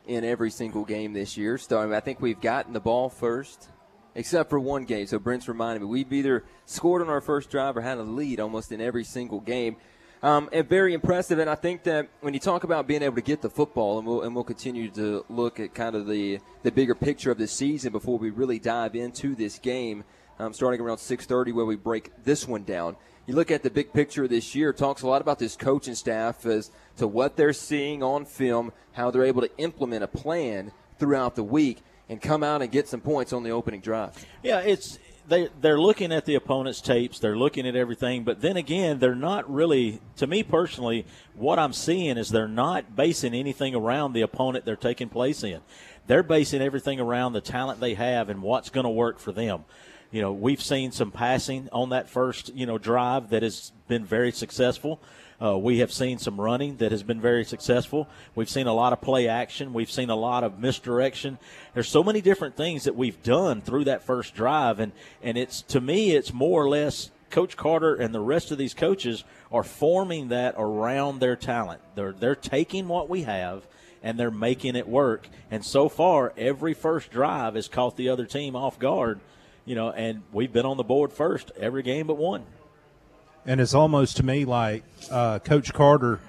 in 0.08 0.24
every 0.24 0.50
single 0.50 0.86
game 0.86 1.14
this 1.14 1.38
year. 1.38 1.58
So 1.58 1.94
I 1.94 2.00
think 2.00 2.22
we've 2.22 2.42
gotten 2.42 2.74
the 2.74 2.80
ball 2.80 3.10
first 3.10 3.70
except 4.16 4.50
for 4.50 4.60
one 4.60 4.86
game. 4.86 5.08
So 5.08 5.20
Brent's 5.20 5.48
reminded 5.48 5.82
me 5.82 5.88
we've 5.88 6.14
either 6.14 6.44
scored 6.66 7.02
on 7.02 7.10
our 7.10 7.22
first 7.22 7.50
drive 7.50 7.78
or 7.78 7.82
had 7.82 7.98
a 7.98 8.04
lead 8.04 8.40
almost 8.40 8.72
in 8.72 8.82
every 8.82 9.04
single 9.04 9.40
game. 9.40 9.78
Um, 10.22 10.48
and 10.54 10.68
very 10.70 10.94
impressive. 10.94 11.40
And 11.40 11.50
I 11.50 11.56
think 11.56 11.84
that 11.84 12.08
when 12.22 12.34
you 12.34 12.40
talk 12.40 12.64
about 12.64 12.88
being 12.88 13.02
able 13.02 13.16
to 13.16 13.22
get 13.22 13.42
the 13.42 13.50
football, 13.50 13.98
and 13.98 14.08
we'll, 14.08 14.22
and 14.22 14.34
we'll 14.34 14.46
continue 14.46 14.90
to 14.92 15.26
look 15.28 15.60
at 15.60 15.74
kind 15.74 15.98
of 15.98 16.08
the, 16.08 16.40
the 16.64 16.72
bigger 16.72 16.96
picture 16.96 17.30
of 17.30 17.38
the 17.38 17.48
season 17.48 17.92
before 17.92 18.18
we 18.18 18.30
really 18.30 18.58
dive 18.58 18.96
into 18.96 19.36
this 19.36 19.60
game, 19.60 20.06
um, 20.40 20.54
starting 20.54 20.80
around 20.80 20.98
6:30, 20.98 21.54
where 21.54 21.66
we 21.66 21.76
break 21.76 22.12
this 22.24 22.48
one 22.48 22.64
down. 22.64 22.96
You 23.26 23.36
look 23.36 23.52
at 23.52 23.64
the 23.64 23.70
big 23.70 23.92
picture 23.92 24.24
of 24.24 24.30
this 24.30 24.56
year. 24.56 24.72
Talks 24.72 25.02
a 25.02 25.08
lot 25.08 25.22
about 25.22 25.40
this 25.40 25.58
coaching 25.58 25.96
staff 25.96 26.46
as 26.46 26.72
to 26.98 27.08
what 27.08 27.36
they're 27.36 27.52
seeing 27.52 28.02
on 28.02 28.24
film, 28.24 28.72
how 28.94 29.12
they're 29.12 29.26
able 29.26 29.42
to 29.42 29.58
implement 29.58 30.06
a 30.06 30.08
plan 30.08 30.72
throughout 31.00 31.36
the 31.36 31.44
week, 31.44 31.80
and 32.10 32.22
come 32.22 32.44
out 32.44 32.62
and 32.62 32.72
get 32.72 32.88
some 32.88 33.02
points 33.02 33.34
on 33.34 33.44
the 33.44 33.52
opening 33.52 33.82
drive. 33.82 34.26
Yeah, 34.42 34.60
it's 34.60 35.00
they 35.28 35.50
they're 35.62 35.80
looking 35.80 36.12
at 36.12 36.26
the 36.26 36.36
opponent's 36.36 36.82
tapes, 36.82 37.20
they're 37.20 37.38
looking 37.38 37.68
at 37.68 37.76
everything, 37.76 38.24
but 38.24 38.42
then 38.42 38.58
again, 38.58 39.00
they're 39.00 39.16
not 39.16 39.52
really 39.52 40.02
to 40.18 40.28
me 40.28 40.44
personally, 40.44 41.06
what 41.36 41.60
I'm 41.60 41.74
seeing 41.74 42.18
is 42.18 42.30
they're 42.30 42.48
not 42.48 42.96
basing 42.96 43.34
anything 43.34 43.76
around 43.76 44.14
the 44.14 44.22
opponent 44.22 44.66
they're 44.66 44.76
taking 44.76 45.10
place 45.10 45.44
in. 45.44 45.62
They're 46.08 46.24
basing 46.24 46.62
everything 46.62 47.00
around 47.00 47.34
the 47.34 47.42
talent 47.42 47.80
they 47.80 47.94
have 47.94 48.30
and 48.30 48.42
what's 48.42 48.70
going 48.70 48.84
to 48.84 48.90
work 48.90 49.20
for 49.20 49.32
them. 49.32 49.64
You 50.12 50.22
know, 50.22 50.34
we've 50.34 50.62
seen 50.62 50.92
some 50.92 51.12
passing 51.12 51.70
on 51.72 51.90
that 51.90 52.10
first, 52.10 52.54
you 52.54 52.66
know, 52.66 52.78
drive 52.78 53.30
that 53.30 53.42
has 53.42 53.72
been 53.88 54.06
very 54.06 54.32
successful. 54.32 55.02
Uh, 55.42 55.58
we 55.58 55.80
have 55.80 55.92
seen 55.92 56.18
some 56.18 56.40
running 56.40 56.78
that 56.78 56.92
has 56.92 57.04
been 57.04 57.20
very 57.20 57.44
successful. 57.44 58.08
We've 58.36 58.50
seen 58.50 58.68
a 58.68 58.74
lot 58.74 58.94
of 58.94 59.02
play 59.02 59.28
action. 59.28 59.74
We've 59.74 59.92
seen 59.92 60.10
a 60.10 60.16
lot 60.16 60.44
of 60.44 60.60
misdirection. 60.60 61.38
There's 61.74 61.90
so 61.90 62.04
many 62.04 62.22
different 62.22 62.56
things 62.56 62.84
that 62.84 62.96
we've 62.96 63.22
done 63.24 63.62
through 63.62 63.86
that 63.86 64.04
first 64.04 64.36
drive, 64.36 64.80
and 64.80 64.92
and 65.22 65.38
it's 65.38 65.62
to 65.64 65.82
me, 65.82 66.12
it's 66.12 66.34
more 66.34 66.64
or 66.64 66.70
less 66.70 67.12
Coach 67.30 67.58
Carter 67.58 67.96
and 67.96 68.14
the 68.14 68.20
rest 68.20 68.52
of 68.52 68.60
these 68.60 68.76
coaches 68.76 69.24
are 69.52 69.64
forming 69.64 70.28
that 70.28 70.54
around 70.58 71.20
their 71.20 71.36
talent. 71.36 71.82
They're 71.96 72.14
they're 72.14 72.36
taking 72.36 72.88
what 72.88 73.10
we 73.10 73.24
have 73.24 73.66
and 74.04 74.20
they're 74.20 74.30
making 74.30 74.76
it 74.76 74.88
work. 74.88 75.28
And 75.50 75.66
so 75.66 75.90
far, 75.90 76.34
every 76.38 76.74
first 76.74 77.10
drive 77.10 77.56
has 77.56 77.68
caught 77.68 77.96
the 77.96 78.10
other 78.10 78.26
team 78.26 78.56
off 78.56 78.78
guard. 78.78 79.20
You 79.66 79.76
know, 79.76 79.92
and 79.92 80.24
we've 80.34 80.52
been 80.52 80.66
on 80.66 80.78
the 80.78 80.84
board 80.84 81.14
first 81.14 81.52
every 81.58 81.84
game 81.84 82.06
but 82.06 82.18
one 82.18 82.44
and 83.46 83.60
it's 83.60 83.74
almost 83.74 84.18
to 84.18 84.24
me 84.24 84.46
like 84.46 84.84
uh, 85.12 85.40
Coach 85.40 85.74
Carter. 85.74 86.20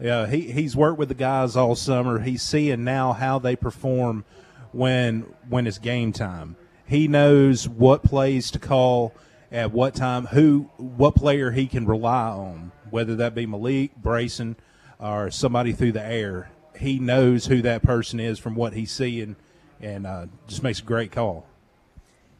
Uh, 0.00 0.26
he 0.26 0.52
he's 0.52 0.76
worked 0.76 0.98
with 0.98 1.08
the 1.08 1.14
guys 1.14 1.56
all 1.56 1.74
summer. 1.74 2.20
He's 2.20 2.42
seeing 2.42 2.84
now 2.84 3.12
how 3.12 3.38
they 3.38 3.56
perform 3.56 4.24
when 4.72 5.20
when 5.48 5.66
it's 5.66 5.78
game 5.78 6.12
time. 6.12 6.56
He 6.86 7.08
knows 7.08 7.68
what 7.68 8.02
plays 8.02 8.50
to 8.52 8.58
call 8.58 9.14
at 9.50 9.72
what 9.72 9.94
time, 9.94 10.26
who 10.26 10.70
what 10.76 11.14
player 11.14 11.50
he 11.50 11.66
can 11.66 11.86
rely 11.86 12.28
on, 12.28 12.72
whether 12.90 13.16
that 13.16 13.34
be 13.34 13.46
Malik, 13.46 13.92
Brayson, 14.00 14.56
or 14.98 15.30
somebody 15.30 15.72
through 15.72 15.92
the 15.92 16.04
air. 16.04 16.50
He 16.78 16.98
knows 16.98 17.46
who 17.46 17.62
that 17.62 17.82
person 17.82 18.20
is 18.20 18.38
from 18.38 18.54
what 18.54 18.74
he's 18.74 18.92
seeing, 18.92 19.36
and 19.80 20.06
uh, 20.06 20.26
just 20.46 20.62
makes 20.62 20.80
a 20.80 20.84
great 20.84 21.10
call. 21.10 21.46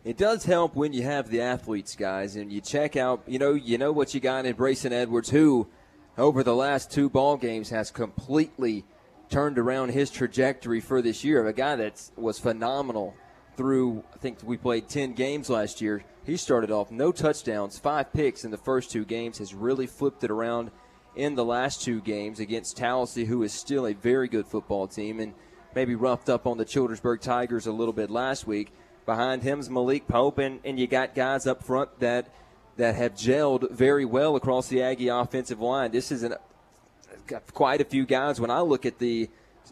It 0.06 0.16
does 0.16 0.44
help 0.44 0.76
when 0.76 0.92
you 0.92 1.02
have 1.02 1.30
the 1.30 1.40
athletes, 1.40 1.96
guys, 1.96 2.36
and 2.36 2.52
you 2.52 2.60
check 2.60 2.94
out. 2.94 3.24
You 3.26 3.40
know, 3.40 3.54
you 3.54 3.76
know 3.76 3.90
what 3.90 4.14
you 4.14 4.20
got 4.20 4.46
in 4.46 4.54
Brayson 4.54 4.92
Edwards, 4.92 5.30
who 5.30 5.66
over 6.16 6.44
the 6.44 6.54
last 6.54 6.92
two 6.92 7.10
ball 7.10 7.36
games 7.36 7.70
has 7.70 7.90
completely 7.90 8.84
turned 9.30 9.58
around 9.58 9.88
his 9.88 10.12
trajectory 10.12 10.78
for 10.78 11.02
this 11.02 11.24
year. 11.24 11.44
A 11.44 11.52
guy 11.52 11.74
that 11.74 12.00
was 12.14 12.38
phenomenal 12.38 13.16
through. 13.56 14.04
I 14.14 14.18
think 14.18 14.38
we 14.44 14.56
played 14.56 14.88
ten 14.88 15.12
games 15.12 15.50
last 15.50 15.80
year. 15.80 16.04
He 16.24 16.36
started 16.36 16.70
off 16.70 16.92
no 16.92 17.10
touchdowns, 17.10 17.76
five 17.76 18.12
picks 18.12 18.44
in 18.44 18.52
the 18.52 18.58
first 18.58 18.92
two 18.92 19.04
games. 19.04 19.38
Has 19.38 19.54
really 19.54 19.88
flipped 19.88 20.22
it 20.22 20.30
around 20.30 20.70
in 21.16 21.34
the 21.34 21.44
last 21.44 21.82
two 21.82 22.00
games 22.00 22.38
against 22.38 22.76
Tallassee, 22.76 23.24
who 23.24 23.42
is 23.42 23.52
still 23.52 23.88
a 23.88 23.92
very 23.92 24.28
good 24.28 24.46
football 24.46 24.86
team, 24.86 25.18
and 25.18 25.34
maybe 25.74 25.96
roughed 25.96 26.28
up 26.28 26.46
on 26.46 26.58
the 26.58 26.64
Childersburg 26.64 27.20
Tigers 27.20 27.66
a 27.66 27.72
little 27.72 27.92
bit 27.92 28.08
last 28.08 28.46
week. 28.46 28.72
Behind 29.06 29.42
him's 29.42 29.70
Malik 29.70 30.08
Pope, 30.08 30.38
and, 30.38 30.60
and 30.64 30.78
you 30.78 30.86
got 30.86 31.14
guys 31.14 31.46
up 31.46 31.62
front 31.62 32.00
that 32.00 32.28
that 32.76 32.94
have 32.94 33.14
gelled 33.14 33.70
very 33.70 34.04
well 34.04 34.36
across 34.36 34.68
the 34.68 34.82
Aggie 34.82 35.08
offensive 35.08 35.60
line. 35.60 35.92
This 35.92 36.12
is 36.12 36.22
an, 36.22 36.34
quite 37.52 37.80
a 37.80 37.84
few 37.84 38.04
guys. 38.04 38.40
When 38.40 38.50
I 38.50 38.60
look 38.60 38.84
at 38.84 38.98
the 38.98 39.30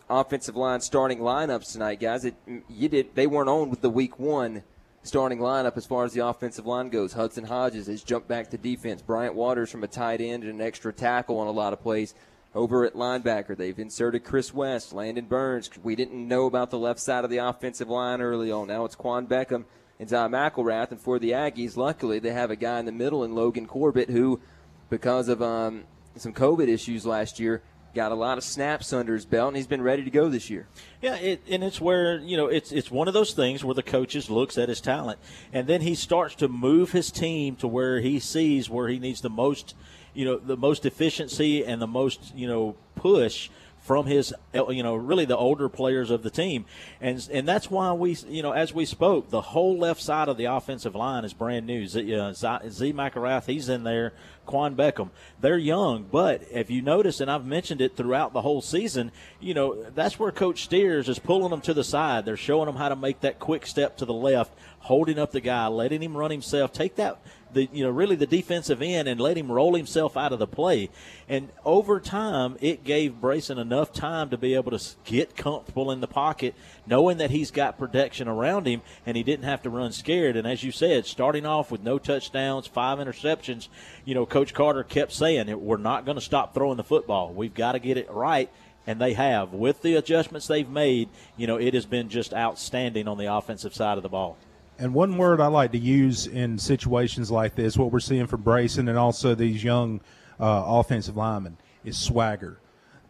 offensive 0.08 0.56
line 0.56 0.80
starting 0.80 1.18
lineups 1.18 1.72
tonight, 1.72 2.00
guys, 2.00 2.24
it, 2.24 2.34
you 2.68 2.88
did 2.88 3.14
they 3.14 3.26
weren't 3.26 3.48
on 3.48 3.70
with 3.70 3.80
the 3.80 3.90
week 3.90 4.18
one 4.18 4.62
starting 5.02 5.38
lineup 5.38 5.76
as 5.76 5.84
far 5.84 6.04
as 6.04 6.12
the 6.12 6.26
offensive 6.26 6.66
line 6.66 6.88
goes. 6.88 7.12
Hudson 7.12 7.44
Hodges 7.44 7.86
has 7.88 8.02
jumped 8.02 8.26
back 8.26 8.50
to 8.50 8.56
defense. 8.56 9.02
Bryant 9.02 9.34
Waters 9.34 9.70
from 9.70 9.84
a 9.84 9.88
tight 9.88 10.20
end 10.20 10.44
and 10.44 10.60
an 10.60 10.66
extra 10.66 10.92
tackle 10.92 11.38
on 11.38 11.46
a 11.46 11.50
lot 11.52 11.72
of 11.72 11.82
plays. 11.82 12.14
Over 12.54 12.84
at 12.84 12.94
linebacker, 12.94 13.56
they've 13.56 13.78
inserted 13.78 14.22
Chris 14.22 14.54
West, 14.54 14.92
Landon 14.92 15.26
Burns. 15.26 15.70
We 15.82 15.96
didn't 15.96 16.28
know 16.28 16.46
about 16.46 16.70
the 16.70 16.78
left 16.78 17.00
side 17.00 17.24
of 17.24 17.30
the 17.30 17.38
offensive 17.38 17.88
line 17.88 18.20
early 18.20 18.52
on. 18.52 18.68
Now 18.68 18.84
it's 18.84 18.94
Quan 18.94 19.26
Beckham 19.26 19.64
and 19.98 20.08
Zion 20.08 20.30
McElrath. 20.30 20.92
And 20.92 21.00
for 21.00 21.18
the 21.18 21.32
Aggies, 21.32 21.76
luckily, 21.76 22.20
they 22.20 22.32
have 22.32 22.52
a 22.52 22.56
guy 22.56 22.78
in 22.78 22.86
the 22.86 22.92
middle 22.92 23.24
in 23.24 23.34
Logan 23.34 23.66
Corbett 23.66 24.08
who, 24.08 24.40
because 24.88 25.28
of 25.28 25.42
um, 25.42 25.84
some 26.14 26.32
COVID 26.32 26.68
issues 26.68 27.04
last 27.04 27.40
year, 27.40 27.60
got 27.92 28.12
a 28.12 28.14
lot 28.14 28.38
of 28.38 28.44
snaps 28.44 28.92
under 28.92 29.14
his 29.14 29.24
belt, 29.24 29.48
and 29.48 29.56
he's 29.56 29.66
been 29.66 29.82
ready 29.82 30.04
to 30.04 30.10
go 30.10 30.28
this 30.28 30.50
year. 30.50 30.68
Yeah, 31.00 31.16
it, 31.16 31.42
and 31.48 31.62
it's 31.62 31.80
where 31.80 32.18
you 32.18 32.36
know 32.36 32.46
it's 32.46 32.72
it's 32.72 32.90
one 32.90 33.08
of 33.08 33.14
those 33.14 33.32
things 33.32 33.64
where 33.64 33.74
the 33.74 33.82
coaches 33.82 34.28
looks 34.28 34.58
at 34.58 34.68
his 34.68 34.80
talent, 34.80 35.18
and 35.52 35.66
then 35.66 35.80
he 35.80 35.94
starts 35.94 36.34
to 36.36 36.48
move 36.48 36.92
his 36.92 37.10
team 37.10 37.56
to 37.56 37.68
where 37.68 38.00
he 38.00 38.18
sees 38.18 38.68
where 38.68 38.88
he 38.88 38.98
needs 38.98 39.20
the 39.20 39.30
most 39.30 39.74
you 40.14 40.24
know 40.24 40.38
the 40.38 40.56
most 40.56 40.86
efficiency 40.86 41.64
and 41.64 41.82
the 41.82 41.86
most 41.86 42.34
you 42.34 42.46
know 42.46 42.76
push 42.94 43.50
from 43.84 44.06
his 44.06 44.32
you 44.70 44.82
know 44.82 44.94
really 44.94 45.26
the 45.26 45.36
older 45.36 45.68
players 45.68 46.10
of 46.10 46.22
the 46.22 46.30
team. 46.30 46.64
And 47.02 47.28
and 47.30 47.46
that's 47.46 47.70
why 47.70 47.92
we 47.92 48.16
you 48.28 48.42
know 48.42 48.52
as 48.52 48.72
we 48.72 48.86
spoke 48.86 49.28
the 49.28 49.42
whole 49.42 49.78
left 49.78 50.00
side 50.00 50.28
of 50.28 50.38
the 50.38 50.46
offensive 50.46 50.94
line 50.94 51.24
is 51.24 51.34
brand 51.34 51.66
new. 51.66 51.86
Z, 51.86 52.14
uh, 52.14 52.32
Z 52.32 52.92
McElrath 52.94 53.44
he's 53.44 53.68
in 53.68 53.84
there. 53.84 54.14
Quan 54.46 54.76
Beckham 54.76 55.08
they're 55.40 55.56
young 55.56 56.06
but 56.10 56.42
if 56.50 56.70
you 56.70 56.82
notice 56.82 57.20
and 57.20 57.30
I've 57.30 57.46
mentioned 57.46 57.80
it 57.80 57.96
throughout 57.96 58.34
the 58.34 58.42
whole 58.42 58.60
season 58.60 59.10
you 59.40 59.54
know 59.54 59.84
that's 59.94 60.18
where 60.18 60.30
coach 60.30 60.64
Steers 60.64 61.08
is 61.08 61.18
pulling 61.18 61.50
them 61.50 61.62
to 61.62 61.74
the 61.74 61.84
side. 61.84 62.24
They're 62.24 62.36
showing 62.36 62.66
them 62.66 62.76
how 62.76 62.88
to 62.88 62.96
make 62.96 63.20
that 63.20 63.38
quick 63.38 63.66
step 63.66 63.98
to 63.98 64.04
the 64.04 64.14
left 64.14 64.52
holding 64.80 65.18
up 65.18 65.32
the 65.32 65.40
guy 65.40 65.66
letting 65.66 66.02
him 66.02 66.16
run 66.16 66.30
himself. 66.30 66.72
Take 66.72 66.96
that 66.96 67.18
the 67.54 67.68
you 67.72 67.84
know 67.84 67.90
really 67.90 68.16
the 68.16 68.26
defensive 68.26 68.82
end 68.82 69.08
and 69.08 69.20
let 69.20 69.36
him 69.36 69.50
roll 69.50 69.74
himself 69.74 70.16
out 70.16 70.32
of 70.32 70.38
the 70.38 70.46
play. 70.46 70.90
And 71.28 71.48
over 71.64 72.00
time, 72.00 72.56
it 72.60 72.84
gave 72.84 73.20
Brayson 73.20 73.58
enough 73.58 73.92
time 73.92 74.30
to 74.30 74.36
be 74.36 74.54
able 74.54 74.76
to 74.76 74.84
get 75.04 75.36
comfortable 75.36 75.90
in 75.90 76.00
the 76.00 76.06
pocket, 76.06 76.54
knowing 76.86 77.18
that 77.18 77.30
he's 77.30 77.50
got 77.50 77.78
protection 77.78 78.28
around 78.28 78.66
him, 78.66 78.82
and 79.06 79.16
he 79.16 79.22
didn't 79.22 79.44
have 79.44 79.62
to 79.62 79.70
run 79.70 79.92
scared. 79.92 80.36
And 80.36 80.46
as 80.46 80.62
you 80.62 80.72
said, 80.72 81.06
starting 81.06 81.46
off 81.46 81.70
with 81.70 81.82
no 81.82 81.98
touchdowns, 81.98 82.66
five 82.66 82.98
interceptions, 82.98 83.68
you 84.04 84.14
know, 84.14 84.26
Coach 84.26 84.52
Carter 84.52 84.82
kept 84.82 85.12
saying 85.12 85.48
we're 85.60 85.76
not 85.76 86.04
going 86.04 86.16
to 86.16 86.20
stop 86.20 86.52
throwing 86.52 86.76
the 86.76 86.84
football. 86.84 87.32
We've 87.32 87.54
got 87.54 87.72
to 87.72 87.78
get 87.78 87.96
it 87.96 88.10
right 88.10 88.50
and 88.86 89.00
they 89.00 89.14
have. 89.14 89.52
With 89.52 89.82
the 89.82 89.94
adjustments 89.94 90.46
they've 90.46 90.68
made, 90.68 91.08
you 91.36 91.46
know, 91.46 91.56
it 91.56 91.74
has 91.74 91.86
been 91.86 92.08
just 92.08 92.34
outstanding 92.34 93.08
on 93.08 93.18
the 93.18 93.32
offensive 93.32 93.74
side 93.74 93.96
of 93.96 94.02
the 94.02 94.08
ball. 94.08 94.36
And 94.78 94.92
one 94.92 95.16
word 95.16 95.40
I 95.40 95.46
like 95.46 95.72
to 95.72 95.78
use 95.78 96.26
in 96.26 96.58
situations 96.58 97.30
like 97.30 97.54
this, 97.54 97.76
what 97.76 97.92
we're 97.92 98.00
seeing 98.00 98.26
from 98.26 98.42
Brayson 98.42 98.88
and 98.88 98.98
also 98.98 99.34
these 99.34 99.62
young 99.62 100.00
uh, 100.40 100.64
offensive 100.66 101.16
linemen, 101.16 101.56
is 101.84 101.96
swagger. 101.96 102.58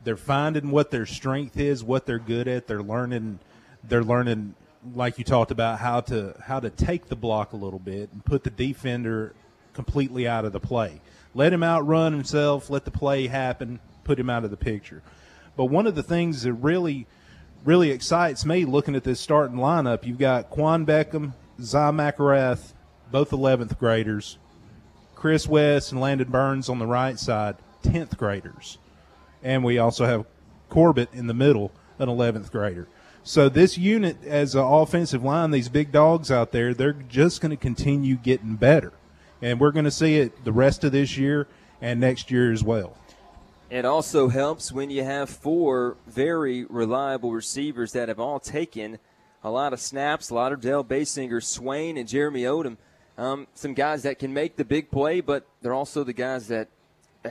They're 0.04 0.16
finding 0.16 0.70
what 0.70 0.90
their 0.90 1.06
strength 1.06 1.58
is, 1.58 1.82
what 1.82 2.04
they're 2.04 2.18
good 2.18 2.46
at. 2.48 2.66
They're 2.66 2.82
learning. 2.82 3.38
They're 3.82 4.04
learning, 4.04 4.54
like 4.94 5.18
you 5.18 5.24
talked 5.24 5.50
about, 5.50 5.78
how 5.78 6.02
to 6.02 6.34
how 6.42 6.60
to 6.60 6.68
take 6.68 7.06
the 7.06 7.16
block 7.16 7.54
a 7.54 7.56
little 7.56 7.78
bit 7.78 8.12
and 8.12 8.22
put 8.22 8.44
the 8.44 8.50
defender 8.50 9.34
completely 9.72 10.28
out 10.28 10.44
of 10.44 10.52
the 10.52 10.60
play. 10.60 11.00
Let 11.34 11.52
him 11.52 11.62
outrun 11.62 12.12
himself. 12.12 12.68
Let 12.68 12.84
the 12.84 12.90
play 12.90 13.26
happen. 13.26 13.80
Put 14.04 14.18
him 14.18 14.28
out 14.28 14.44
of 14.44 14.50
the 14.50 14.58
picture. 14.58 15.02
But 15.56 15.66
one 15.66 15.86
of 15.86 15.94
the 15.94 16.02
things 16.02 16.42
that 16.42 16.52
really, 16.52 17.06
really 17.64 17.90
excites 17.90 18.44
me 18.44 18.66
looking 18.66 18.94
at 18.94 19.04
this 19.04 19.20
starting 19.20 19.56
lineup, 19.56 20.04
you've 20.04 20.18
got 20.18 20.50
Quan 20.50 20.84
Beckham, 20.84 21.32
Zai 21.60 21.90
McElrath, 21.90 22.72
both 23.10 23.30
11th 23.30 23.78
graders. 23.78 24.38
Chris 25.14 25.46
West 25.46 25.92
and 25.92 26.00
Landon 26.00 26.30
Burns 26.30 26.68
on 26.68 26.78
the 26.78 26.86
right 26.86 27.18
side, 27.18 27.56
10th 27.82 28.16
graders. 28.16 28.78
And 29.42 29.64
we 29.64 29.78
also 29.78 30.04
have 30.04 30.26
Corbett 30.68 31.08
in 31.12 31.26
the 31.26 31.34
middle, 31.34 31.70
an 31.98 32.08
11th 32.08 32.50
grader. 32.50 32.88
So 33.22 33.48
this 33.48 33.78
unit, 33.78 34.22
as 34.24 34.54
an 34.54 34.62
offensive 34.62 35.22
line, 35.22 35.50
these 35.50 35.68
big 35.68 35.92
dogs 35.92 36.30
out 36.30 36.52
there, 36.52 36.74
they're 36.74 36.92
just 36.92 37.40
going 37.40 37.50
to 37.50 37.56
continue 37.56 38.16
getting 38.16 38.56
better. 38.56 38.92
And 39.40 39.60
we're 39.60 39.70
going 39.70 39.86
to 39.86 39.90
see 39.90 40.16
it 40.16 40.44
the 40.44 40.52
rest 40.52 40.84
of 40.84 40.92
this 40.92 41.16
year 41.16 41.46
and 41.80 42.00
next 42.00 42.30
year 42.30 42.52
as 42.52 42.62
well. 42.62 42.96
It 43.70 43.84
also 43.84 44.28
helps 44.28 44.72
when 44.72 44.90
you 44.90 45.04
have 45.04 45.30
four 45.30 45.96
very 46.06 46.64
reliable 46.64 47.32
receivers 47.32 47.92
that 47.92 48.08
have 48.08 48.20
all 48.20 48.40
taken– 48.40 48.98
a 49.44 49.50
lot 49.50 49.74
of 49.74 49.80
snaps, 49.80 50.30
Lauderdale, 50.30 50.82
Basinger, 50.82 51.42
Swain, 51.42 51.98
and 51.98 52.08
Jeremy 52.08 52.42
Odom. 52.44 52.78
Um, 53.16 53.46
some 53.54 53.74
guys 53.74 54.02
that 54.02 54.18
can 54.18 54.32
make 54.32 54.56
the 54.56 54.64
big 54.64 54.90
play, 54.90 55.20
but 55.20 55.46
they're 55.60 55.74
also 55.74 56.02
the 56.02 56.14
guys 56.14 56.48
that 56.48 56.68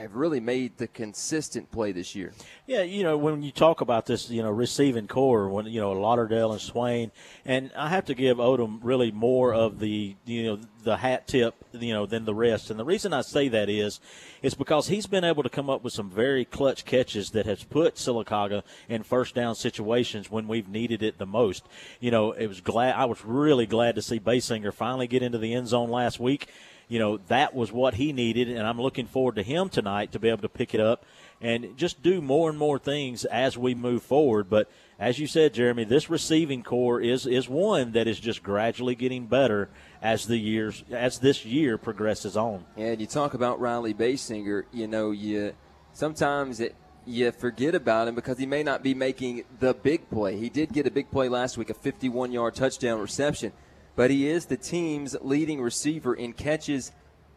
have 0.00 0.14
really 0.14 0.40
made 0.40 0.76
the 0.78 0.86
consistent 0.86 1.70
play 1.70 1.92
this 1.92 2.14
year. 2.14 2.32
Yeah, 2.66 2.82
you 2.82 3.02
know, 3.02 3.16
when 3.16 3.42
you 3.42 3.52
talk 3.52 3.80
about 3.80 4.06
this, 4.06 4.30
you 4.30 4.42
know, 4.42 4.50
receiving 4.50 5.06
corps, 5.06 5.48
when 5.48 5.66
you 5.66 5.80
know 5.80 5.92
Lauderdale 5.92 6.52
and 6.52 6.60
Swain, 6.60 7.12
and 7.44 7.70
I 7.76 7.88
have 7.88 8.06
to 8.06 8.14
give 8.14 8.38
Odom 8.38 8.80
really 8.82 9.12
more 9.12 9.54
of 9.54 9.78
the, 9.78 10.16
you 10.24 10.44
know, 10.44 10.60
the 10.82 10.96
hat 10.96 11.26
tip, 11.26 11.54
you 11.72 11.92
know, 11.92 12.06
than 12.06 12.24
the 12.24 12.34
rest. 12.34 12.70
And 12.70 12.78
the 12.78 12.84
reason 12.84 13.12
I 13.12 13.22
say 13.22 13.48
that 13.48 13.68
is, 13.68 14.00
is 14.42 14.54
because 14.54 14.88
he's 14.88 15.06
been 15.06 15.24
able 15.24 15.42
to 15.42 15.48
come 15.48 15.70
up 15.70 15.82
with 15.82 15.92
some 15.92 16.10
very 16.10 16.44
clutch 16.44 16.84
catches 16.84 17.30
that 17.30 17.46
has 17.46 17.64
put 17.64 17.94
Sylacauga 17.94 18.62
in 18.88 19.02
first 19.02 19.34
down 19.34 19.54
situations 19.54 20.30
when 20.30 20.48
we've 20.48 20.68
needed 20.68 21.02
it 21.02 21.18
the 21.18 21.26
most. 21.26 21.66
You 22.00 22.10
know, 22.10 22.32
it 22.32 22.46
was 22.46 22.60
glad 22.60 22.94
I 22.94 23.04
was 23.04 23.24
really 23.24 23.66
glad 23.66 23.94
to 23.94 24.02
see 24.02 24.18
Basinger 24.18 24.72
finally 24.72 25.06
get 25.06 25.22
into 25.22 25.38
the 25.38 25.54
end 25.54 25.68
zone 25.68 25.90
last 25.90 26.18
week 26.18 26.48
you 26.88 26.98
know, 26.98 27.18
that 27.28 27.54
was 27.54 27.72
what 27.72 27.94
he 27.94 28.12
needed, 28.12 28.48
and 28.48 28.66
I'm 28.66 28.80
looking 28.80 29.06
forward 29.06 29.36
to 29.36 29.42
him 29.42 29.68
tonight 29.68 30.12
to 30.12 30.18
be 30.18 30.28
able 30.28 30.42
to 30.42 30.48
pick 30.48 30.74
it 30.74 30.80
up 30.80 31.04
and 31.40 31.76
just 31.76 32.02
do 32.02 32.20
more 32.20 32.48
and 32.48 32.58
more 32.58 32.78
things 32.78 33.24
as 33.24 33.56
we 33.56 33.74
move 33.74 34.02
forward. 34.02 34.48
But 34.48 34.70
as 34.98 35.18
you 35.18 35.26
said, 35.26 35.54
Jeremy, 35.54 35.84
this 35.84 36.08
receiving 36.08 36.62
corps 36.62 37.00
is 37.00 37.26
is 37.26 37.48
one 37.48 37.92
that 37.92 38.06
is 38.06 38.20
just 38.20 38.42
gradually 38.42 38.94
getting 38.94 39.26
better 39.26 39.68
as 40.02 40.26
the 40.26 40.38
years 40.38 40.84
as 40.90 41.18
this 41.18 41.44
year 41.44 41.78
progresses 41.78 42.36
on. 42.36 42.64
And 42.76 43.00
you 43.00 43.06
talk 43.06 43.34
about 43.34 43.60
Riley 43.60 43.94
Basinger, 43.94 44.64
you 44.72 44.86
know, 44.86 45.10
you 45.10 45.54
sometimes 45.92 46.60
it, 46.60 46.74
you 47.06 47.32
forget 47.32 47.74
about 47.74 48.08
him 48.08 48.14
because 48.14 48.38
he 48.38 48.46
may 48.46 48.62
not 48.62 48.82
be 48.82 48.94
making 48.94 49.44
the 49.58 49.74
big 49.74 50.08
play. 50.10 50.36
He 50.36 50.48
did 50.48 50.72
get 50.72 50.86
a 50.86 50.90
big 50.90 51.10
play 51.10 51.28
last 51.28 51.58
week, 51.58 51.70
a 51.70 51.74
51 51.74 52.32
yard 52.32 52.54
touchdown 52.54 53.00
reception 53.00 53.52
but 53.96 54.10
he 54.10 54.28
is 54.28 54.46
the 54.46 54.56
team's 54.56 55.16
leading 55.20 55.60
receiver 55.60 56.14
in 56.14 56.32
catches 56.32 56.92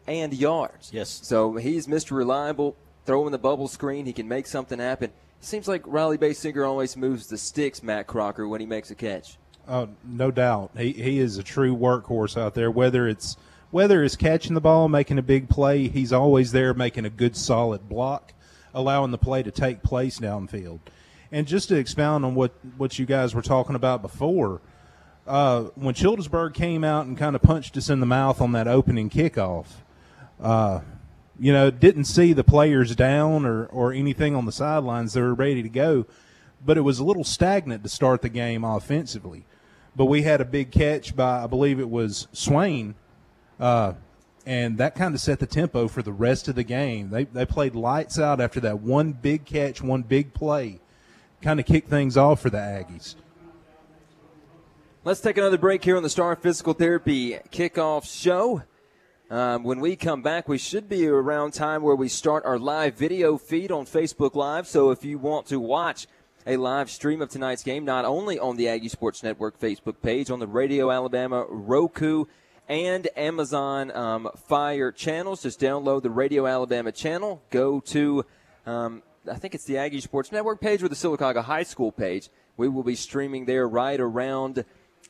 and 0.06 0.34
yards. 0.34 0.90
Yes. 0.92 1.20
So 1.22 1.54
he's 1.54 1.86
Mr. 1.86 2.12
Reliable, 2.12 2.76
throwing 3.04 3.32
the 3.32 3.38
bubble 3.38 3.68
screen. 3.68 4.06
He 4.06 4.12
can 4.12 4.28
make 4.28 4.46
something 4.46 4.78
happen. 4.78 5.12
Seems 5.40 5.68
like 5.68 5.82
Riley 5.86 6.18
Basinger 6.18 6.66
always 6.66 6.96
moves 6.96 7.28
the 7.28 7.38
sticks, 7.38 7.82
Matt 7.82 8.06
Crocker, 8.06 8.48
when 8.48 8.60
he 8.60 8.66
makes 8.66 8.90
a 8.90 8.94
catch. 8.94 9.36
Oh, 9.68 9.88
no 10.04 10.30
doubt. 10.30 10.70
He, 10.76 10.92
he 10.92 11.18
is 11.18 11.38
a 11.38 11.42
true 11.42 11.76
workhorse 11.76 12.40
out 12.40 12.54
there. 12.54 12.70
Whether 12.70 13.06
it's 13.06 13.36
whether 13.70 14.02
it's 14.02 14.16
catching 14.16 14.54
the 14.54 14.62
ball, 14.62 14.88
making 14.88 15.18
a 15.18 15.22
big 15.22 15.50
play, 15.50 15.88
he's 15.88 16.12
always 16.12 16.52
there 16.52 16.72
making 16.72 17.04
a 17.04 17.10
good 17.10 17.36
solid 17.36 17.86
block, 17.86 18.32
allowing 18.72 19.10
the 19.10 19.18
play 19.18 19.42
to 19.42 19.50
take 19.50 19.82
place 19.82 20.18
downfield. 20.18 20.80
And 21.30 21.46
just 21.46 21.68
to 21.68 21.76
expound 21.76 22.24
on 22.24 22.34
what, 22.34 22.52
what 22.78 22.98
you 22.98 23.04
guys 23.04 23.34
were 23.34 23.42
talking 23.42 23.76
about 23.76 24.02
before– 24.02 24.62
uh, 25.28 25.64
when 25.74 25.94
Childersburg 25.94 26.54
came 26.54 26.82
out 26.82 27.06
and 27.06 27.16
kind 27.16 27.36
of 27.36 27.42
punched 27.42 27.76
us 27.76 27.90
in 27.90 28.00
the 28.00 28.06
mouth 28.06 28.40
on 28.40 28.52
that 28.52 28.66
opening 28.66 29.10
kickoff, 29.10 29.66
uh, 30.40 30.80
you 31.38 31.52
know, 31.52 31.70
didn't 31.70 32.04
see 32.04 32.32
the 32.32 32.42
players 32.42 32.96
down 32.96 33.44
or, 33.44 33.66
or 33.66 33.92
anything 33.92 34.34
on 34.34 34.46
the 34.46 34.52
sidelines. 34.52 35.12
They 35.12 35.20
were 35.20 35.34
ready 35.34 35.62
to 35.62 35.68
go, 35.68 36.06
but 36.64 36.76
it 36.76 36.80
was 36.80 36.98
a 36.98 37.04
little 37.04 37.24
stagnant 37.24 37.82
to 37.82 37.88
start 37.88 38.22
the 38.22 38.28
game 38.28 38.64
offensively. 38.64 39.44
But 39.94 40.06
we 40.06 40.22
had 40.22 40.40
a 40.40 40.44
big 40.44 40.70
catch 40.70 41.14
by, 41.14 41.44
I 41.44 41.46
believe 41.46 41.78
it 41.78 41.90
was 41.90 42.28
Swain, 42.32 42.94
uh, 43.60 43.94
and 44.46 44.78
that 44.78 44.94
kind 44.94 45.14
of 45.14 45.20
set 45.20 45.40
the 45.40 45.46
tempo 45.46 45.88
for 45.88 46.02
the 46.02 46.12
rest 46.12 46.48
of 46.48 46.54
the 46.54 46.64
game. 46.64 47.10
They, 47.10 47.24
they 47.24 47.44
played 47.44 47.74
lights 47.74 48.18
out 48.18 48.40
after 48.40 48.60
that 48.60 48.80
one 48.80 49.12
big 49.12 49.44
catch, 49.44 49.82
one 49.82 50.02
big 50.02 50.32
play, 50.32 50.80
kind 51.42 51.60
of 51.60 51.66
kicked 51.66 51.90
things 51.90 52.16
off 52.16 52.40
for 52.40 52.50
the 52.50 52.58
Aggies. 52.58 53.14
Let's 55.04 55.20
take 55.20 55.38
another 55.38 55.58
break 55.58 55.84
here 55.84 55.96
on 55.96 56.02
the 56.02 56.10
Star 56.10 56.34
Physical 56.34 56.74
Therapy 56.74 57.38
kickoff 57.52 58.04
show. 58.04 58.64
Um, 59.30 59.62
when 59.62 59.78
we 59.78 59.94
come 59.94 60.22
back, 60.22 60.48
we 60.48 60.58
should 60.58 60.88
be 60.88 61.06
around 61.06 61.52
time 61.52 61.82
where 61.82 61.94
we 61.94 62.08
start 62.08 62.44
our 62.44 62.58
live 62.58 62.96
video 62.96 63.38
feed 63.38 63.70
on 63.70 63.86
Facebook 63.86 64.34
Live. 64.34 64.66
So 64.66 64.90
if 64.90 65.04
you 65.04 65.16
want 65.18 65.46
to 65.46 65.60
watch 65.60 66.08
a 66.48 66.56
live 66.56 66.90
stream 66.90 67.22
of 67.22 67.28
tonight's 67.28 67.62
game, 67.62 67.84
not 67.84 68.06
only 68.06 68.40
on 68.40 68.56
the 68.56 68.68
Aggie 68.68 68.88
Sports 68.88 69.22
Network 69.22 69.60
Facebook 69.60 70.02
page, 70.02 70.32
on 70.32 70.40
the 70.40 70.48
Radio 70.48 70.90
Alabama, 70.90 71.46
Roku, 71.48 72.24
and 72.68 73.06
Amazon 73.16 73.92
um, 73.92 74.28
Fire 74.48 74.90
channels, 74.90 75.44
just 75.44 75.60
download 75.60 76.02
the 76.02 76.10
Radio 76.10 76.44
Alabama 76.44 76.90
channel. 76.90 77.40
Go 77.50 77.78
to, 77.80 78.26
um, 78.66 79.04
I 79.30 79.36
think 79.36 79.54
it's 79.54 79.64
the 79.64 79.78
Aggie 79.78 80.00
Sports 80.00 80.32
Network 80.32 80.60
page 80.60 80.82
or 80.82 80.88
the 80.88 80.96
Sylacauga 80.96 81.44
High 81.44 81.62
School 81.62 81.92
page. 81.92 82.30
We 82.56 82.66
will 82.68 82.82
be 82.82 82.96
streaming 82.96 83.44
there 83.44 83.68
right 83.68 84.00
around 84.00 84.64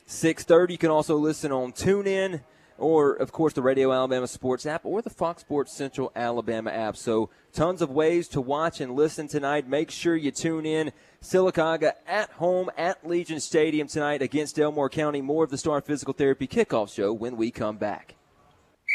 6.30. 0.09 0.71
You 0.71 0.79
can 0.79 0.91
also 0.91 1.17
listen 1.17 1.53
on 1.53 1.73
TuneIn 1.73 2.41
or, 2.79 3.13
of 3.13 3.31
course, 3.31 3.53
the 3.53 3.63
Radio 3.63 3.93
Alabama 3.93 4.27
Sports 4.27 4.65
app 4.65 4.87
or 4.87 5.03
the 5.03 5.11
Fox 5.11 5.43
Sports 5.43 5.77
Central 5.77 6.11
Alabama 6.17 6.71
app. 6.71 6.97
So 6.97 7.29
tons 7.53 7.83
of 7.83 7.91
ways 7.91 8.27
to 8.29 8.41
watch 8.41 8.81
and 8.81 8.95
listen 8.95 9.29
tonight. 9.29 9.69
Make 9.69 9.91
sure 9.91 10.17
you 10.17 10.31
tune 10.31 10.65
in. 10.65 10.93
Sylacauga 11.23 11.93
at 12.07 12.31
home 12.31 12.71
at 12.79 13.07
Legion 13.07 13.41
Stadium 13.41 13.89
tonight 13.89 14.23
against 14.23 14.59
Elmore 14.59 14.89
County. 14.89 15.21
More 15.21 15.45
of 15.45 15.51
the 15.51 15.59
Star 15.59 15.81
Physical 15.81 16.15
Therapy 16.15 16.47
kickoff 16.47 16.95
show 16.95 17.13
when 17.13 17.37
we 17.37 17.51
come 17.51 17.77
back. 17.77 18.18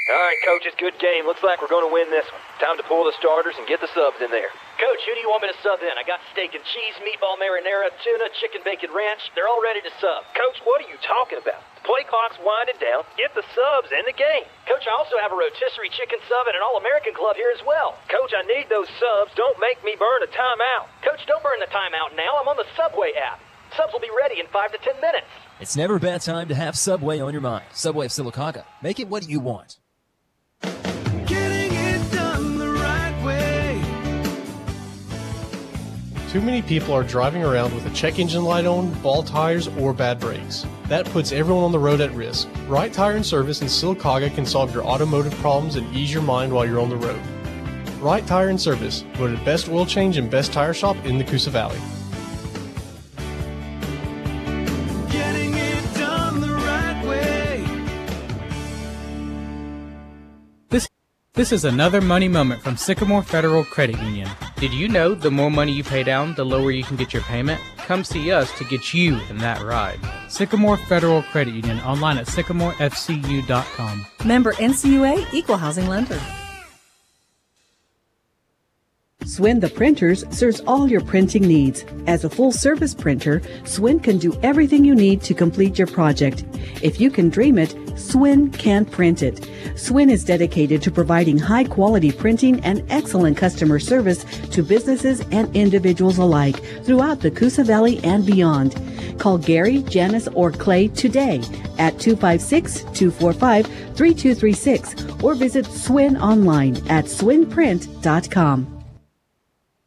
All 0.04 0.20
right, 0.20 0.36
coaches, 0.44 0.76
good 0.76 1.00
game. 1.00 1.24
Looks 1.24 1.48
like 1.48 1.63
we're 1.63 1.72
going 1.72 1.88
to 1.88 1.94
win 1.96 2.12
this 2.12 2.28
one. 2.28 2.44
Time 2.60 2.76
to 2.76 2.84
pull 2.92 3.08
the 3.08 3.16
starters 3.24 3.56
and 3.56 3.63
get 3.72 3.80
the 3.80 3.88
subs 3.96 4.20
in 4.20 4.28
there. 4.36 4.52
Coach, 4.76 5.00
who 5.08 5.16
do 5.16 5.24
you 5.24 5.32
want 5.32 5.48
me 5.48 5.48
to 5.48 5.56
sub 5.63 5.80
in? 5.80 5.96
I 5.96 6.04
got 6.04 6.20
steak 6.36 6.52
and 6.52 6.63
cheese, 6.76 6.96
meatball 7.08 7.39
marinara, 7.39 7.88
tuna, 8.04 8.28
chicken 8.44 8.60
bacon 8.68 8.92
ranch. 8.92 9.32
They're 9.32 9.48
all 9.48 9.63
ready 9.63 9.80
to 9.80 9.92
sub. 10.04 10.28
Coach, 10.36 10.60
what 10.68 10.84
are 10.84 10.89
you 10.92 11.00
talking 11.00 11.39
about? 11.39 11.63
The 11.80 11.88
play 11.88 12.04
clock's 12.04 12.36
winding 12.44 12.84
down. 12.84 13.08
Get 13.16 13.32
the 13.32 13.48
subs 13.56 13.96
in 13.96 14.04
the 14.04 14.12
game. 14.12 14.44
Coach, 14.68 14.84
I 14.84 14.92
also 15.00 15.16
have 15.24 15.32
a 15.32 15.39
rotisserie 15.39 15.88
chicken 15.96 16.20
sub 16.28 16.52
and 16.52 16.60
an 16.60 16.68
All-American 16.68 17.16
club 17.16 17.39
here 17.39 17.56
as 17.56 17.63
well. 17.63 17.96
Coach, 18.12 18.36
I 18.36 18.44
need 18.44 18.68
those 18.68 18.92
subs. 19.00 19.32
Don't 19.39 19.56
make 19.63 19.80
me 19.88 19.96
burn 19.96 20.20
a 20.20 20.30
timeout. 20.36 20.92
Coach, 21.00 21.24
don't 21.32 21.39
burn 21.48 21.63
the 21.63 21.72
timeout 21.72 22.12
now. 22.20 22.44
I'm 22.44 22.52
on 22.52 22.60
the 22.60 22.68
Subway 22.76 23.16
app. 23.16 23.39
Subs 23.80 23.96
will 23.96 24.04
be 24.04 24.12
ready 24.12 24.44
in 24.44 24.52
five 24.52 24.76
to 24.76 24.80
ten 24.84 25.00
minutes. 25.00 25.32
It's 25.63 25.80
never 25.80 25.96
a 25.96 26.04
bad 26.04 26.20
time 26.28 26.52
to 26.52 26.56
have 26.60 26.76
Subway 26.76 27.24
on 27.24 27.32
your 27.32 27.46
mind. 27.46 27.72
Subway 27.72 28.12
of 28.12 28.12
Sylacauga. 28.12 28.68
Make 28.84 29.00
it 29.00 29.08
what 29.08 29.32
you 29.32 29.39
want. 29.39 29.80
Too 36.34 36.41
many 36.41 36.63
people 36.63 36.96
are 36.96 37.04
driving 37.04 37.43
around 37.43 37.76
with 37.76 37.86
a 37.86 37.91
check 37.91 38.17
engine 38.17 38.43
light 38.43 38.65
on, 38.65 38.91
ball 39.04 39.22
tires, 39.22 39.67
or 39.67 39.93
bad 39.93 40.19
brakes. 40.19 40.65
That 40.88 41.06
puts 41.06 41.32
everyone 41.32 41.63
on 41.63 41.72
the 41.72 41.78
road 41.78 42.02
at 42.02 42.12
risk. 42.13 42.50
Right 42.67 42.91
Tire 42.91 43.15
and 43.15 43.24
Service 43.24 43.62
in 43.62 43.67
Sylacauga 43.67 44.34
can 44.34 44.43
solve 44.43 44.74
your 44.74 44.84
automotive 44.84 45.36
problems 45.36 45.76
and 45.76 45.96
ease 45.96 46.12
your 46.12 46.24
mind 46.24 46.52
while 46.52 46.65
you're 46.65 46.80
on 46.80 46.89
the 46.89 46.98
road. 46.98 47.22
Right 48.02 48.26
Tire 48.26 48.50
and 48.50 48.60
Service, 48.60 49.06
voted 49.13 49.46
best 49.46 49.69
oil 49.69 49.86
change 49.86 50.17
and 50.17 50.28
best 50.28 50.52
tire 50.52 50.74
shop 50.74 50.98
in 51.06 51.19
the 51.19 51.24
Coosa 51.24 51.52
Valley. 51.52 51.78
This 61.36 61.52
is 61.52 61.65
another 61.65 62.00
money 62.00 62.28
moment 62.28 62.62
from 62.62 62.78
Sycamore 62.78 63.24
Federal 63.24 63.63
Credit 63.63 64.00
Union. 64.04 64.30
Did 64.58 64.72
you 64.72 64.88
know 64.88 65.15
the 65.15 65.32
more 65.32 65.50
money 65.50 65.72
you 65.72 65.84
pay 65.84 66.04
down, 66.04 66.36
the 66.36 66.46
lower 66.46 66.69
you 66.69 66.84
can 66.84 66.96
get 66.96 67.12
your 67.12 67.24
payment? 67.24 67.60
Come 67.78 68.04
see 68.04 68.32
us 68.32 68.56
to 68.60 68.63
get 68.65 68.93
you 68.93 69.19
in 69.32 69.39
that 69.39 69.60
ride. 69.63 70.00
Sycamore 70.30 70.78
Federal 70.78 71.24
Credit 71.24 71.56
Union 71.56 71.80
online 71.80 72.19
at 72.19 72.28
sycamorefcu.com. 72.28 74.06
Member 74.24 74.54
NCUA 74.54 75.34
Equal 75.34 75.58
Housing 75.58 75.88
Lender. 75.88 76.22
Swin 79.25 79.62
the 79.62 79.69
Printers 79.69 80.25
serves 80.36 80.59
all 80.62 80.89
your 80.89 81.01
printing 81.01 81.43
needs. 81.43 81.86
As 82.07 82.25
a 82.25 82.29
full 82.29 82.51
service 82.51 82.93
printer, 82.93 83.41
Swin 83.63 83.99
can 83.99 84.17
do 84.17 84.38
everything 84.43 84.83
you 84.83 84.93
need 84.93 85.21
to 85.21 85.33
complete 85.33 85.77
your 85.77 85.88
project. 85.88 86.43
If 86.81 86.99
you 86.99 87.09
can 87.09 87.29
dream 87.29 87.57
it, 87.57 87.73
Swin 87.97 88.51
can 88.51 88.86
print 88.86 89.23
it. 89.23 89.49
Swin 89.75 90.09
is 90.09 90.25
dedicated 90.25 90.81
to 90.81 90.91
providing 90.91 91.38
high 91.38 91.63
quality 91.63 92.12
printing 92.12 92.59
and 92.62 92.83
excellent 92.89 93.38
customer 93.38 93.79
service 93.79 94.25
to 94.49 94.62
businesses 94.62 95.21
and 95.31 95.55
individuals 95.55 96.17
alike 96.17 96.57
throughout 96.83 97.21
the 97.21 97.31
Coosa 97.31 97.63
Valley 97.63 97.99
and 98.03 98.25
beyond. 98.25 98.75
Call 99.19 99.38
Gary, 99.38 99.83
Janice, 99.83 100.27
or 100.29 100.51
Clay 100.51 100.89
today 100.89 101.38
at 101.77 101.97
256 101.99 102.81
245 102.93 103.67
3236 103.67 105.23
or 105.23 105.36
visit 105.36 105.65
Swin 105.65 106.17
online 106.17 106.75
at 106.89 107.05
swinprint.com. 107.05 108.72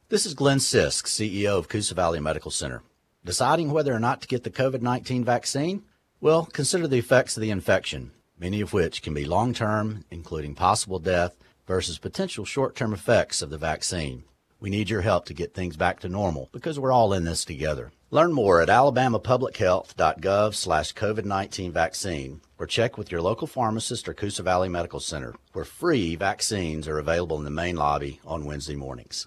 This 0.08 0.24
is 0.24 0.34
Glenn 0.34 0.58
Sisk, 0.58 1.06
CEO 1.06 1.58
of 1.58 1.68
Coosa 1.68 1.92
Valley 1.92 2.20
Medical 2.20 2.52
Center. 2.52 2.82
Deciding 3.24 3.72
whether 3.72 3.92
or 3.92 3.98
not 3.98 4.20
to 4.20 4.28
get 4.28 4.44
the 4.44 4.50
COVID 4.50 4.80
19 4.80 5.24
vaccine? 5.24 5.82
Well, 6.20 6.46
consider 6.46 6.86
the 6.86 6.98
effects 6.98 7.36
of 7.36 7.40
the 7.40 7.50
infection, 7.50 8.12
many 8.38 8.60
of 8.60 8.72
which 8.72 9.02
can 9.02 9.14
be 9.14 9.24
long 9.24 9.52
term, 9.52 10.04
including 10.08 10.54
possible 10.54 11.00
death, 11.00 11.34
versus 11.66 11.98
potential 11.98 12.44
short 12.44 12.76
term 12.76 12.92
effects 12.92 13.42
of 13.42 13.50
the 13.50 13.58
vaccine. 13.58 14.22
We 14.60 14.70
need 14.70 14.90
your 14.90 15.00
help 15.00 15.24
to 15.24 15.34
get 15.34 15.54
things 15.54 15.76
back 15.76 15.98
to 16.00 16.08
normal 16.08 16.50
because 16.52 16.78
we're 16.78 16.92
all 16.92 17.12
in 17.12 17.24
this 17.24 17.44
together. 17.44 17.90
Learn 18.12 18.32
more 18.32 18.60
at 18.60 18.68
alabamapublichealth.gov 18.68 20.54
slash 20.54 20.94
COVID-19 20.94 21.72
vaccine 21.72 22.42
or 22.60 22.66
check 22.68 22.96
with 22.96 23.10
your 23.10 23.22
local 23.22 23.48
pharmacist 23.48 24.08
or 24.08 24.14
Coosa 24.14 24.44
Valley 24.44 24.68
Medical 24.68 25.00
Center, 25.00 25.34
where 25.52 25.64
free 25.64 26.14
vaccines 26.14 26.86
are 26.86 27.00
available 27.00 27.38
in 27.38 27.44
the 27.44 27.50
main 27.50 27.74
lobby 27.74 28.20
on 28.24 28.44
Wednesday 28.44 28.76
mornings. 28.76 29.26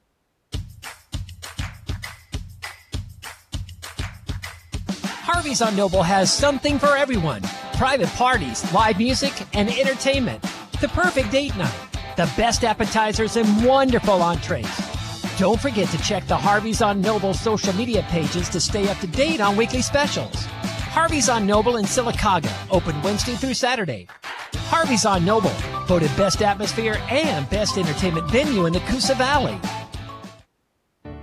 Harvey's 5.41 5.63
on 5.63 5.75
Noble 5.75 6.03
has 6.03 6.31
something 6.31 6.77
for 6.77 6.95
everyone 6.95 7.41
private 7.75 8.09
parties, 8.09 8.71
live 8.75 8.99
music, 8.99 9.33
and 9.55 9.69
entertainment. 9.71 10.39
The 10.79 10.87
perfect 10.89 11.31
date 11.31 11.57
night, 11.57 11.73
the 12.15 12.31
best 12.37 12.63
appetizers, 12.63 13.37
and 13.37 13.65
wonderful 13.65 14.21
entrees. 14.21 14.69
Don't 15.39 15.59
forget 15.59 15.89
to 15.89 15.97
check 16.03 16.27
the 16.27 16.37
Harvey's 16.37 16.83
on 16.83 17.01
Noble 17.01 17.33
social 17.33 17.73
media 17.73 18.03
pages 18.09 18.49
to 18.49 18.59
stay 18.59 18.87
up 18.87 18.99
to 18.99 19.07
date 19.07 19.41
on 19.41 19.57
weekly 19.57 19.81
specials. 19.81 20.45
Harvey's 20.93 21.27
on 21.27 21.47
Noble 21.47 21.77
in 21.77 21.85
Sylacauga, 21.85 22.53
open 22.69 23.01
Wednesday 23.01 23.33
through 23.33 23.55
Saturday. 23.55 24.05
Harvey's 24.67 25.07
on 25.07 25.25
Noble, 25.25 25.49
voted 25.87 26.15
best 26.17 26.43
atmosphere 26.43 27.01
and 27.09 27.49
best 27.49 27.79
entertainment 27.79 28.29
venue 28.29 28.67
in 28.67 28.73
the 28.73 28.79
Coosa 28.81 29.15
Valley. 29.15 29.59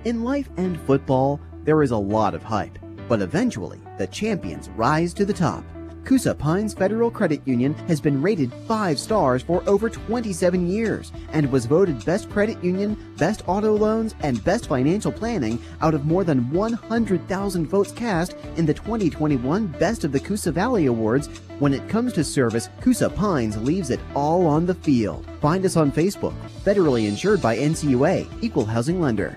In 0.05 0.25
life 0.25 0.49
and 0.57 0.81
football, 0.81 1.41
there 1.63 1.85
is 1.85 1.93
a 1.93 1.97
lot 1.97 2.35
of 2.35 2.43
hype, 2.43 2.81
but 3.09 3.23
eventually, 3.23 3.79
the 3.99 4.07
champions 4.07 4.69
rise 4.71 5.13
to 5.15 5.25
the 5.25 5.33
top. 5.33 5.65
Coosa 6.05 6.35
Pines 6.35 6.73
Federal 6.73 7.11
Credit 7.11 7.43
Union 7.45 7.75
has 7.87 8.01
been 8.01 8.23
rated 8.23 8.51
5 8.67 8.99
stars 8.99 9.43
for 9.43 9.63
over 9.69 9.91
27 9.91 10.67
years 10.67 11.13
and 11.33 11.53
was 11.53 11.67
voted 11.67 12.03
Best 12.07 12.31
Credit 12.31 12.63
Union, 12.65 12.97
Best 13.19 13.43
Auto 13.47 13.77
Loans, 13.77 14.15
and 14.21 14.43
Best 14.43 14.69
Financial 14.69 15.13
Planning 15.13 15.61
out 15.83 15.93
of 15.93 16.07
more 16.07 16.25
than 16.25 16.51
100,000 16.51 17.67
votes 17.67 17.93
cast 17.93 18.35
in 18.57 18.65
the 18.65 18.73
2021 18.73 19.67
Best 19.67 20.03
of 20.05 20.13
the 20.13 20.21
Coosa 20.21 20.51
Valley 20.51 20.87
Awards. 20.87 21.27
When 21.59 21.75
it 21.75 21.87
comes 21.91 22.15
to 22.15 22.25
service, 22.25 22.71
Coosa 22.81 23.11
Pines 23.11 23.59
leaves 23.59 23.91
it 23.91 24.01
all 24.15 24.47
on 24.47 24.65
the 24.65 24.77
field. 24.77 25.27
Find 25.43 25.63
us 25.67 25.77
on 25.77 25.93
Facebook, 25.93 26.35
federally 26.65 27.07
insured 27.07 27.43
by 27.43 27.59
NCUA, 27.59 28.27
Equal 28.41 28.65
Housing 28.65 28.99
Lender. 28.99 29.37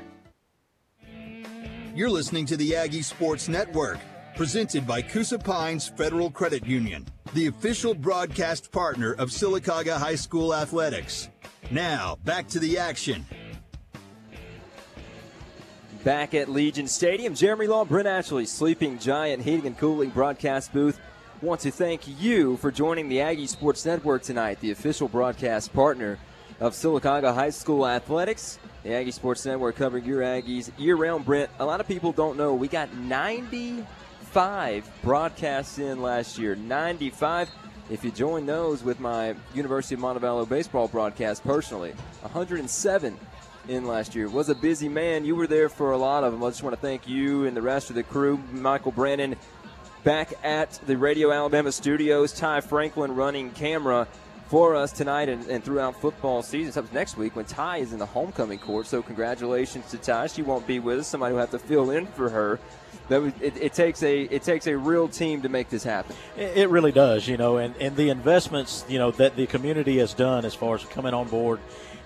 You're 1.94 2.10
listening 2.10 2.46
to 2.46 2.56
the 2.56 2.78
Aggie 2.78 3.02
Sports 3.02 3.50
Network, 3.50 4.00
presented 4.36 4.88
by 4.88 5.02
Coosa 5.02 5.38
Pines 5.38 5.88
Federal 5.88 6.32
Credit 6.32 6.66
Union, 6.66 7.06
the 7.34 7.48
official 7.48 7.94
broadcast 7.94 8.72
partner 8.72 9.14
of 9.14 9.30
Sylacauga 9.30 9.98
High 9.98 10.16
School 10.16 10.54
Athletics. 10.54 11.30
Now, 11.70 12.18
back 12.24 12.48
to 12.50 12.60
the 12.60 12.78
action. 12.78 13.26
Back 16.04 16.34
at 16.34 16.50
Legion 16.50 16.88
Stadium, 16.88 17.36
Jeremy 17.36 17.68
Law, 17.68 17.86
Brent 17.86 18.08
Ashley, 18.08 18.46
Sleeping 18.46 18.98
Giant 18.98 19.44
Heating 19.44 19.68
and 19.68 19.78
Cooling 19.78 20.10
broadcast 20.10 20.74
booth. 20.74 21.00
Want 21.42 21.62
to 21.62 21.72
thank 21.72 22.08
you 22.20 22.58
for 22.58 22.72
joining 22.72 23.08
the 23.08 23.22
Aggie 23.22 23.48
Sports 23.48 23.86
Network 23.86 24.24
tonight, 24.24 24.60
the 24.62 24.72
official 24.72 25.08
broadcast 25.08 25.74
partner 25.74 26.18
of 26.60 26.74
Sylacauga 26.74 27.34
High 27.34 27.50
School 27.50 27.88
Athletics. 27.88 28.60
The 28.84 28.94
Aggie 28.96 29.12
Sports 29.12 29.46
Network 29.46 29.76
covering 29.76 30.06
your 30.06 30.22
Aggies 30.22 30.72
year 30.80 30.96
round. 30.96 31.26
Brent, 31.26 31.52
a 31.60 31.66
lot 31.66 31.80
of 31.80 31.88
people 31.88 32.12
don't 32.12 32.36
know 32.36 32.56
we 32.56 32.68
got 32.68 32.94
95 34.34 34.90
broadcasts 35.04 35.78
in 35.78 36.02
last 36.02 36.38
year. 36.38 36.56
95. 36.56 37.50
If 37.90 38.06
you 38.06 38.12
join 38.12 38.46
those 38.46 38.82
with 38.82 39.02
my 39.02 39.36
University 39.54 39.96
of 39.96 40.00
Montevallo 40.02 40.48
baseball 40.48 40.88
broadcast 40.88 41.44
personally, 41.44 41.92
107 42.22 43.18
in 43.68 43.86
last 43.86 44.16
year. 44.16 44.30
Was 44.30 44.48
a 44.48 44.56
busy 44.56 44.88
man. 44.88 45.26
You 45.26 45.36
were 45.36 45.48
there 45.48 45.68
for 45.68 45.92
a 45.92 45.98
lot 45.98 46.24
of 46.24 46.32
them. 46.32 46.42
I 46.42 46.48
just 46.48 46.64
want 46.64 46.74
to 46.74 46.82
thank 46.82 47.10
you 47.10 47.46
and 47.46 47.58
the 47.58 47.62
rest 47.62 47.90
of 47.90 47.98
the 47.98 48.04
crew. 48.04 48.38
Michael 48.54 48.94
Brandon 48.94 49.36
back 50.06 50.32
at 50.44 50.80
the 50.88 50.98
Radio 50.98 51.34
Alabama 51.34 51.74
studios. 51.74 52.32
Ty 52.32 52.62
Franklin 52.62 53.14
running 53.14 53.52
camera 53.52 54.08
for 54.48 54.78
us 54.78 54.94
tonight 54.94 55.28
and, 55.28 55.46
and 55.48 55.62
throughout 55.62 56.00
football 56.00 56.42
season. 56.42 56.82
Up 56.82 56.94
next 56.94 57.18
week 57.18 57.36
when 57.36 57.44
Ty 57.44 57.80
is 57.80 57.92
in 57.92 58.00
the 58.00 58.06
homecoming 58.06 58.60
court. 58.60 58.88
So 58.88 59.02
congratulations 59.02 59.92
to 59.92 59.98
Ty. 59.98 60.28
She 60.28 60.42
won't 60.42 60.66
be 60.66 60.80
with 60.80 61.00
us. 61.00 61.08
Somebody 61.08 61.34
will 61.34 61.42
have 61.42 61.52
to 61.52 61.60
fill 61.60 61.92
in 61.92 62.06
for 62.06 62.30
her. 62.30 62.62
That 63.12 63.22
was, 63.22 63.34
it, 63.42 63.58
it 63.58 63.74
takes 63.74 64.04
a 64.04 64.22
it 64.22 64.44
takes 64.44 64.68
a 64.68 64.78
real 64.78 65.10
team 65.10 65.42
to 65.42 65.50
make 65.50 65.70
this 65.70 65.84
happen. 65.84 66.16
It 66.38 66.70
really 66.70 66.94
does, 66.94 67.28
you 67.28 67.36
know, 67.36 67.58
and, 67.58 67.76
and 67.76 67.98
the 67.98 68.10
investments, 68.10 68.86
you 68.88 69.00
know, 69.00 69.12
that 69.12 69.36
the 69.36 69.48
community 69.48 69.98
has 69.98 70.14
done 70.14 70.46
as 70.46 70.56
far 70.56 70.76
as 70.76 70.86
coming 70.86 71.14
on 71.14 71.28
board, 71.28 71.60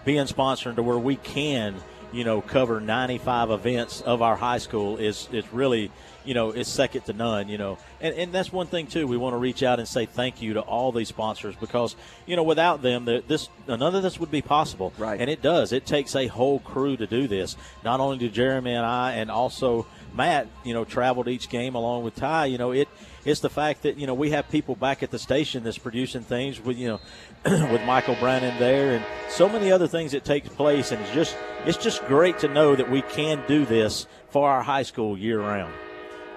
being 0.03 0.25
sponsored 0.25 0.77
to 0.77 0.83
where 0.83 0.97
we 0.97 1.17
can, 1.17 1.75
you 2.11 2.23
know, 2.23 2.41
cover 2.41 2.79
95 2.79 3.51
events 3.51 4.01
of 4.01 4.23
our 4.23 4.35
high 4.35 4.57
school 4.57 4.97
is 4.97 5.29
is 5.31 5.45
really, 5.53 5.91
you 6.23 6.33
know, 6.33 6.49
is 6.49 6.67
second 6.67 7.01
to 7.01 7.13
none, 7.13 7.49
you 7.49 7.59
know. 7.59 7.77
And, 8.01 8.15
and 8.15 8.33
that's 8.33 8.51
one 8.51 8.65
thing 8.65 8.87
too. 8.87 9.05
We 9.05 9.15
want 9.15 9.33
to 9.33 9.37
reach 9.37 9.61
out 9.61 9.77
and 9.77 9.87
say 9.87 10.07
thank 10.07 10.41
you 10.41 10.53
to 10.53 10.61
all 10.61 10.91
these 10.91 11.09
sponsors 11.09 11.55
because, 11.55 11.95
you 12.25 12.35
know, 12.35 12.41
without 12.41 12.81
them, 12.81 13.05
the, 13.05 13.23
this 13.27 13.47
none 13.67 13.93
of 13.93 14.01
this 14.01 14.19
would 14.19 14.31
be 14.31 14.41
possible. 14.41 14.91
Right. 14.97 15.21
And 15.21 15.29
it 15.29 15.43
does. 15.43 15.71
It 15.71 15.85
takes 15.85 16.15
a 16.15 16.25
whole 16.25 16.61
crew 16.61 16.97
to 16.97 17.05
do 17.05 17.27
this. 17.27 17.55
Not 17.83 17.99
only 17.99 18.17
do 18.17 18.27
Jeremy 18.27 18.73
and 18.73 18.85
I, 18.87 19.11
and 19.13 19.29
also 19.29 19.85
Matt, 20.15 20.47
you 20.63 20.73
know, 20.73 20.85
traveled 20.85 21.27
each 21.27 21.49
game 21.49 21.75
along 21.75 22.03
with 22.03 22.15
Ty. 22.15 22.45
You 22.45 22.57
know, 22.57 22.71
it 22.71 22.87
it's 23.25 23.39
the 23.39 23.49
fact 23.49 23.83
that 23.83 23.97
you 23.97 24.07
know 24.07 24.13
we 24.13 24.31
have 24.31 24.49
people 24.49 24.75
back 24.75 25.03
at 25.03 25.11
the 25.11 25.19
station 25.19 25.63
that's 25.63 25.77
producing 25.77 26.21
things 26.21 26.59
with 26.59 26.77
you 26.77 26.87
know 26.87 26.99
with 27.71 27.83
Michael 27.83 28.15
Brannon 28.15 28.57
there 28.59 28.95
and 28.95 29.05
so 29.29 29.49
many 29.49 29.71
other 29.71 29.87
things 29.87 30.11
that 30.13 30.23
take 30.23 30.45
place, 30.45 30.91
and 30.91 31.01
it's 31.01 31.11
just 31.11 31.37
it's 31.65 31.77
just 31.77 32.05
great 32.05 32.39
to 32.39 32.47
know 32.47 32.75
that 32.75 32.89
we 32.89 33.01
can 33.01 33.43
do 33.47 33.65
this 33.65 34.07
for 34.29 34.49
our 34.49 34.63
high 34.63 34.83
school 34.83 35.17
year 35.17 35.39
round. 35.39 35.73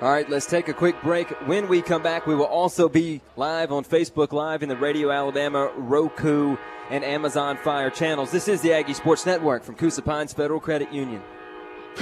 All 0.00 0.12
right, 0.12 0.28
let's 0.30 0.46
take 0.46 0.68
a 0.68 0.72
quick 0.72 1.00
break. 1.02 1.28
When 1.48 1.66
we 1.66 1.82
come 1.82 2.04
back, 2.04 2.24
we 2.24 2.36
will 2.36 2.44
also 2.44 2.88
be 2.88 3.20
live 3.34 3.72
on 3.72 3.84
Facebook 3.84 4.32
Live 4.32 4.62
in 4.62 4.68
the 4.68 4.76
Radio 4.76 5.10
Alabama, 5.10 5.72
Roku, 5.76 6.56
and 6.88 7.02
Amazon 7.02 7.56
Fire 7.56 7.90
channels. 7.90 8.30
This 8.30 8.46
is 8.46 8.60
the 8.60 8.72
Aggie 8.72 8.94
Sports 8.94 9.26
Network 9.26 9.64
from 9.64 9.74
Coosa 9.74 10.02
Pines 10.02 10.32
Federal 10.32 10.60
Credit 10.60 10.92
Union. 10.92 11.20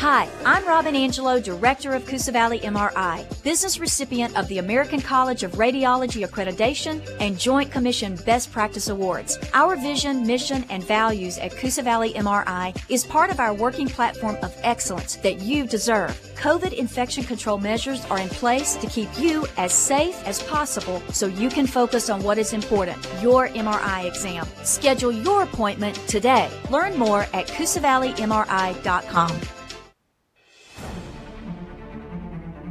Hi, 0.01 0.29
I'm 0.45 0.67
Robin 0.67 0.95
Angelo, 0.95 1.41
Director 1.41 1.93
of 1.93 2.05
Coosa 2.05 2.31
Valley 2.31 2.61
MRI, 2.61 3.25
business 3.43 3.79
recipient 3.79 4.37
of 4.37 4.47
the 4.49 4.59
American 4.59 5.01
College 5.01 5.43
of 5.43 5.53
Radiology 5.53 6.25
Accreditation 6.25 7.01
and 7.19 7.39
Joint 7.39 7.73
Commission 7.73 8.17
Best 8.27 8.53
Practice 8.53 8.89
Awards. 8.89 9.39
Our 9.55 9.75
vision, 9.75 10.27
mission, 10.27 10.67
and 10.69 10.85
values 10.85 11.39
at 11.39 11.57
Coosa 11.57 11.83
Valley 11.83 12.13
MRI 12.13 12.79
is 12.91 13.07
part 13.07 13.31
of 13.31 13.41
our 13.41 13.55
working 13.55 13.89
platform 13.89 14.37
of 14.43 14.55
excellence 14.63 15.17
that 15.17 15.41
you 15.41 15.67
deserve. 15.67 16.11
COVID 16.37 16.75
infection 16.75 17.25
control 17.25 17.57
measures 17.57 18.05
are 18.05 18.21
in 18.21 18.29
place 18.29 18.77
to 18.77 18.87
keep 18.89 19.09
you 19.19 19.47
as 19.57 19.73
safe 19.73 20.23
as 20.27 20.43
possible 20.43 21.03
so 21.11 21.27
you 21.27 21.49
can 21.49 21.67
focus 21.67 22.11
on 22.11 22.23
what 22.23 22.37
is 22.37 22.53
important, 22.53 22.99
your 23.23 23.49
MRI 23.49 24.05
exam. 24.05 24.47
Schedule 24.63 25.13
your 25.13 25.45
appointment 25.45 25.97
today. 26.07 26.51
Learn 26.69 26.99
more 26.99 27.23
at 27.33 27.49
CoosaValleyMRI.com. 27.49 29.56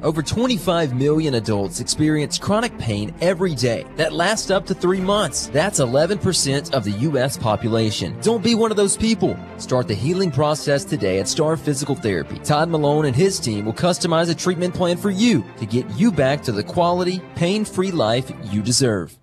Over 0.06 0.22
25 0.22 0.94
million 0.94 1.34
adults 1.34 1.80
experience 1.80 2.38
chronic 2.38 2.78
pain 2.78 3.12
every 3.22 3.56
day 3.56 3.86
that 3.96 4.14
lasts 4.14 4.52
up 4.52 4.68
to 4.68 4.76
three 4.76 5.02
months. 5.02 5.48
That's 5.48 5.80
11% 5.80 6.76
of 6.76 6.84
the 6.84 6.92
U.S. 6.92 7.38
population. 7.38 8.16
Don't 8.22 8.44
be 8.44 8.54
one 8.54 8.70
of 8.70 8.78
those 8.78 8.96
people. 8.96 9.36
Start 9.58 9.88
the 9.88 9.96
healing 9.96 10.30
process 10.30 10.86
today 10.86 11.20
at 11.20 11.28
Star 11.28 11.58
Physical 11.58 11.96
Therapy. 11.96 12.38
Todd 12.38 12.70
Malone 12.70 13.06
and 13.06 13.16
his 13.16 13.40
team 13.40 13.66
will 13.66 13.74
customize 13.74 14.30
a 14.30 14.36
treatment 14.36 14.76
plan 14.76 14.96
for 14.96 15.10
you 15.10 15.44
to 15.58 15.66
get 15.66 15.90
you 15.92 16.12
back 16.12 16.44
to 16.44 16.52
the 16.52 16.64
quality, 16.64 17.20
pain-free 17.36 17.92
life 17.92 18.32
you 18.52 18.62
deserve. 18.62 19.18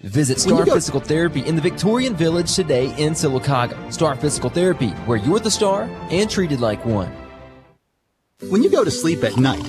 Visit 0.00 0.40
Star 0.40 0.66
Physical 0.66 0.98
Therapy 0.98 1.46
in 1.46 1.54
the 1.54 1.62
Victorian 1.62 2.16
Village 2.16 2.52
today 2.52 2.86
in 2.96 3.12
Sylacauga. 3.12 3.92
Star 3.92 4.16
Physical 4.16 4.50
Therapy, 4.50 4.90
where 5.06 5.18
you're 5.18 5.38
the 5.38 5.52
star 5.52 5.82
and 6.10 6.28
treated 6.28 6.58
like 6.58 6.84
one. 6.84 7.25
When 8.50 8.62
you 8.62 8.68
go 8.68 8.84
to 8.84 8.90
sleep 8.90 9.24
at 9.24 9.38
night, 9.38 9.64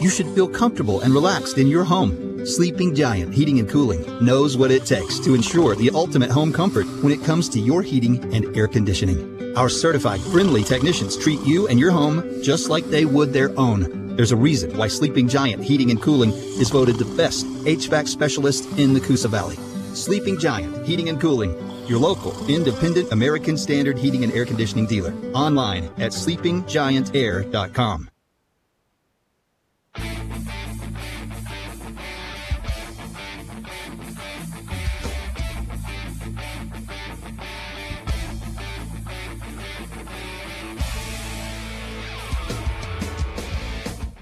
you 0.00 0.10
should 0.10 0.26
feel 0.34 0.48
comfortable 0.48 1.02
and 1.02 1.14
relaxed 1.14 1.56
in 1.56 1.68
your 1.68 1.84
home. 1.84 2.44
Sleeping 2.44 2.92
Giant 2.92 3.32
Heating 3.32 3.60
and 3.60 3.68
Cooling 3.68 4.04
knows 4.24 4.56
what 4.56 4.72
it 4.72 4.84
takes 4.84 5.20
to 5.20 5.36
ensure 5.36 5.76
the 5.76 5.90
ultimate 5.94 6.28
home 6.28 6.52
comfort 6.52 6.86
when 7.04 7.12
it 7.12 7.22
comes 7.22 7.48
to 7.50 7.60
your 7.60 7.80
heating 7.80 8.34
and 8.34 8.56
air 8.56 8.66
conditioning. 8.66 9.56
Our 9.56 9.68
certified, 9.68 10.20
friendly 10.20 10.64
technicians 10.64 11.16
treat 11.16 11.40
you 11.42 11.68
and 11.68 11.78
your 11.78 11.92
home 11.92 12.42
just 12.42 12.68
like 12.68 12.84
they 12.86 13.04
would 13.04 13.32
their 13.32 13.56
own. 13.56 14.16
There's 14.16 14.32
a 14.32 14.36
reason 14.36 14.76
why 14.76 14.88
Sleeping 14.88 15.28
Giant 15.28 15.62
Heating 15.62 15.92
and 15.92 16.02
Cooling 16.02 16.32
is 16.32 16.70
voted 16.70 16.96
the 16.96 17.16
best 17.16 17.46
HVAC 17.46 18.08
specialist 18.08 18.68
in 18.80 18.94
the 18.94 19.00
Coosa 19.00 19.28
Valley. 19.28 19.56
Sleeping 19.94 20.40
Giant 20.40 20.84
Heating 20.84 21.08
and 21.08 21.20
Cooling, 21.20 21.54
your 21.88 21.98
local, 21.98 22.34
independent 22.48 23.12
American 23.12 23.56
Standard 23.56 23.98
Heating 23.98 24.24
and 24.24 24.32
Air 24.32 24.44
Conditioning 24.44 24.86
dealer. 24.86 25.12
Online 25.34 25.84
at 25.98 26.12
sleepinggiantair.com. 26.12 28.10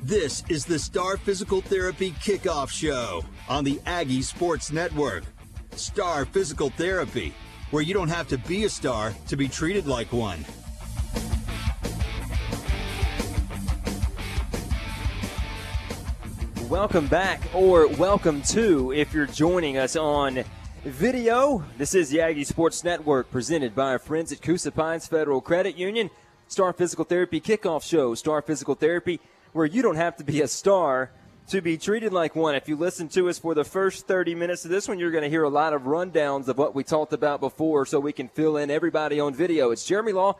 This 0.06 0.44
is 0.48 0.64
the 0.64 0.78
Star 0.78 1.16
Physical 1.16 1.60
Therapy 1.60 2.12
Kickoff 2.12 2.70
Show 2.70 3.24
on 3.48 3.64
the 3.64 3.80
Aggie 3.86 4.22
Sports 4.22 4.70
Network. 4.70 5.24
Star 5.74 6.24
Physical 6.24 6.70
Therapy, 6.70 7.34
where 7.70 7.82
you 7.82 7.94
don't 7.94 8.08
have 8.08 8.28
to 8.28 8.38
be 8.38 8.64
a 8.64 8.68
star 8.68 9.12
to 9.28 9.36
be 9.36 9.48
treated 9.48 9.86
like 9.86 10.12
one. 10.12 10.44
Welcome 16.68 17.06
back, 17.06 17.40
or 17.54 17.86
welcome 17.86 18.42
to, 18.42 18.92
if 18.92 19.14
you're 19.14 19.26
joining 19.26 19.78
us 19.78 19.94
on 19.94 20.42
video. 20.84 21.64
This 21.78 21.94
is 21.94 22.10
the 22.10 22.20
Aggie 22.20 22.44
Sports 22.44 22.82
Network 22.82 23.30
presented 23.30 23.74
by 23.74 23.90
our 23.90 23.98
friends 23.98 24.32
at 24.32 24.42
Coosa 24.42 24.72
Pines 24.72 25.06
Federal 25.06 25.40
Credit 25.40 25.76
Union. 25.76 26.10
Star 26.48 26.72
Physical 26.72 27.04
Therapy 27.04 27.40
Kickoff 27.40 27.82
Show. 27.82 28.14
Star 28.14 28.42
Physical 28.42 28.74
Therapy, 28.74 29.20
where 29.52 29.66
you 29.66 29.80
don't 29.80 29.96
have 29.96 30.16
to 30.16 30.24
be 30.24 30.42
a 30.42 30.48
star 30.48 31.10
to 31.48 31.60
be 31.60 31.78
treated 31.78 32.12
like 32.12 32.34
one. 32.34 32.56
If 32.56 32.68
you 32.68 32.74
listen 32.74 33.08
to 33.10 33.28
us 33.28 33.38
for 33.38 33.54
the 33.54 33.64
first 33.64 34.08
30 34.08 34.34
minutes 34.34 34.64
of 34.64 34.70
this 34.70 34.88
one, 34.88 34.98
you're 34.98 35.12
going 35.12 35.22
to 35.22 35.30
hear 35.30 35.44
a 35.44 35.48
lot 35.48 35.74
of 35.74 35.82
rundowns 35.82 36.48
of 36.48 36.58
what 36.58 36.74
we 36.74 36.82
talked 36.82 37.12
about 37.12 37.38
before 37.40 37.86
so 37.86 38.00
we 38.00 38.12
can 38.12 38.28
fill 38.28 38.56
in 38.56 38.68
everybody 38.68 39.20
on 39.20 39.32
video. 39.32 39.70
It's 39.70 39.84
Jeremy 39.84 40.12
Law, 40.12 40.36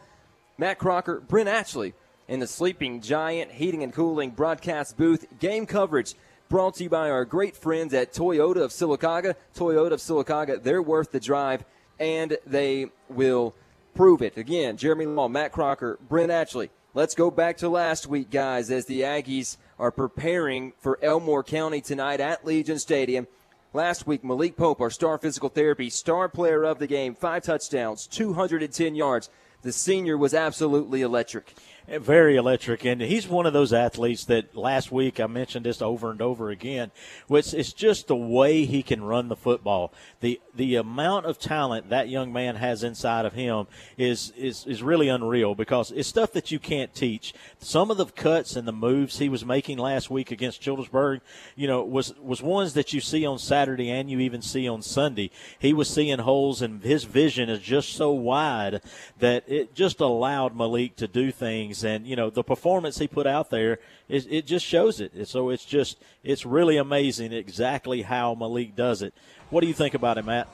Matt 0.59 0.79
Crocker, 0.79 1.21
Brent 1.21 1.49
Ashley 1.49 1.95
in 2.27 2.41
the 2.41 2.47
Sleeping 2.49 3.01
Giant 3.01 3.53
Heating 3.53 3.85
and 3.85 3.93
Cooling 3.93 4.31
broadcast 4.31 4.97
booth. 4.97 5.27
Game 5.39 5.65
coverage 5.65 6.15
brought 6.49 6.75
to 6.77 6.85
you 6.85 6.91
by 6.91 7.09
our 7.09 7.25
great 7.25 7.57
friends 7.57 7.95
at 7.95 8.13
Toyota 8.13 8.63
of 8.63 8.73
Sylacauga. 8.73 9.37
Toyota 9.55 9.93
of 9.93 10.01
Sylacauga, 10.01 10.61
they're 10.61 10.83
worth 10.83 11.13
the 11.13 11.21
drive, 11.21 11.65
and 12.01 12.37
they 12.45 12.87
will 13.09 13.55
prove 13.95 14.23
it. 14.23 14.37
Again, 14.37 14.77
Jeremy 14.77 15.07
Law, 15.07 15.29
Matt 15.29 15.53
Crocker, 15.53 16.01
Brent 16.09 16.33
Ashley. 16.33 16.71
Let's 16.95 17.15
go 17.15 17.31
back 17.31 17.59
to 17.59 17.69
last 17.69 18.09
week, 18.09 18.31
guys, 18.31 18.73
as 18.73 18.87
the 18.87 19.03
Aggies 19.03 19.57
are 19.79 19.91
preparing 19.91 20.73
for 20.79 20.99
Elmore 21.03 21.43
County 21.43 21.81
tonight 21.81 22.21
at 22.21 22.45
Legion 22.45 22.79
Stadium. 22.79 23.27
Last 23.73 24.07
week, 24.07 24.25
Malik 24.25 24.57
Pope, 24.57 24.81
our 24.81 24.91
star 24.91 25.19
physical 25.19 25.49
therapy, 25.49 25.91
star 25.91 26.29
player 26.29 26.65
of 26.65 26.79
the 26.79 26.87
game, 26.87 27.15
five 27.15 27.43
touchdowns, 27.43 28.07
210 28.07 28.95
yards. 28.95 29.29
The 29.63 29.73
senior 29.73 30.17
was 30.17 30.33
absolutely 30.33 31.03
electric. 31.03 31.53
Very 31.89 32.37
electric, 32.37 32.85
and 32.85 33.01
he's 33.01 33.29
one 33.29 33.47
of 33.47 33.53
those 33.53 33.73
athletes 33.73 34.25
that 34.25 34.57
last 34.57 34.91
week 34.91 35.21
I 35.21 35.27
mentioned 35.27 35.67
this 35.67 35.83
over 35.83 36.11
and 36.11 36.23
over 36.23 36.51
again. 36.51 36.91
Which 37.27 37.53
it's 37.53 37.73
just 37.73 38.09
the 38.09 38.17
way 38.17 38.65
he 38.65 38.83
can 38.83 39.05
run 39.05 39.29
the 39.29 39.37
football. 39.37 39.93
the 40.21 40.41
The 40.57 40.77
amount 40.77 41.27
of 41.27 41.39
talent 41.39 41.91
that 41.91 42.09
young 42.09 42.33
man 42.33 42.57
has 42.57 42.83
inside 42.83 43.27
of 43.27 43.35
him 43.35 43.67
is 43.97 44.33
is 44.37 44.67
is 44.67 44.83
really 44.83 45.09
unreal 45.09 45.55
because 45.55 45.93
it's 45.93 46.09
stuff 46.09 46.33
that 46.33 46.51
you 46.51 46.59
can't 46.59 46.95
teach. 46.95 47.35
Some 47.59 47.91
of 47.91 47.97
the 47.97 48.07
cuts 48.07 48.57
and 48.57 48.67
the 48.67 48.73
moves 48.73 49.19
he 49.19 49.29
was 49.29 49.45
making 49.45 49.79
last 49.79 50.11
week 50.11 50.31
against 50.31 50.63
Childersburg, 50.63 51.21
you 51.55 51.67
know, 51.67 51.85
was 51.85 52.15
was 52.21 52.43
ones 52.43 52.75
that 52.75 52.93
you 52.93 53.01
see 53.01 53.27
on 53.27 53.39
Saturday 53.39 53.91
and 53.91 54.11
you 54.11 54.19
even 54.21 54.43
see 54.43 54.69
on 54.69 54.83
Sunday. 54.83 55.31
He 55.59 55.73
was 55.73 55.89
seeing 55.89 56.19
holes, 56.19 56.63
and 56.63 56.83
his 56.83 57.05
vision 57.05 57.49
is 57.49 57.61
just 57.61 57.91
so 57.91 58.11
wide 58.11 58.81
that 59.19 59.45
it 59.47 59.75
just 59.75 60.01
allowed 60.01 60.57
Malik 60.57 60.97
to 60.97 61.07
do 61.07 61.31
things 61.31 61.85
and 61.85 62.07
you 62.07 62.17
know 62.17 62.31
the 62.31 62.43
performance 62.43 62.99
he 62.99 63.09
put 63.09 63.27
out 63.27 63.51
there 63.51 63.79
it, 64.09 64.27
it 64.31 64.47
just 64.47 64.65
shows 64.65 65.01
it 65.01 65.27
so 65.29 65.51
it's 65.51 65.65
just 65.65 65.99
it's 66.23 66.47
really 66.47 66.77
amazing 66.77 67.33
exactly 67.33 68.03
how 68.03 68.35
malik 68.35 68.77
does 68.77 69.03
it 69.03 69.13
what 69.51 69.61
do 69.61 69.67
you 69.67 69.75
think 69.75 69.95
about 69.95 70.19
him 70.19 70.27
matt 70.27 70.49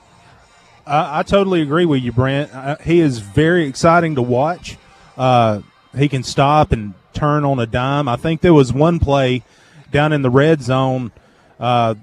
I, 0.85 1.19
I 1.19 1.23
totally 1.23 1.61
agree 1.61 1.85
with 1.85 2.03
you, 2.03 2.11
Brent. 2.11 2.53
Uh, 2.53 2.77
he 2.83 2.99
is 2.99 3.19
very 3.19 3.65
exciting 3.67 4.15
to 4.15 4.21
watch. 4.21 4.77
Uh, 5.17 5.61
he 5.95 6.09
can 6.09 6.23
stop 6.23 6.71
and 6.71 6.93
turn 7.13 7.45
on 7.45 7.59
a 7.59 7.65
dime. 7.65 8.07
I 8.07 8.15
think 8.15 8.41
there 8.41 8.53
was 8.53 8.73
one 8.73 8.99
play 8.99 9.43
down 9.91 10.11
in 10.11 10.23
the 10.23 10.29
red 10.29 10.61
zone. 10.61 11.11
Uh, 11.59 11.95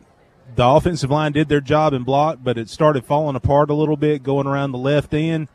the 0.55 0.67
offensive 0.67 1.11
line 1.11 1.33
did 1.33 1.49
their 1.49 1.61
job 1.61 1.93
and 1.93 2.05
blocked, 2.05 2.43
but 2.43 2.59
it 2.59 2.69
started 2.69 3.05
falling 3.05 3.37
apart 3.37 3.71
a 3.71 3.75
little 3.75 3.97
bit 3.97 4.23
going 4.23 4.47
around 4.47 4.73
the 4.73 4.79
left 4.79 5.13
end. 5.15 5.49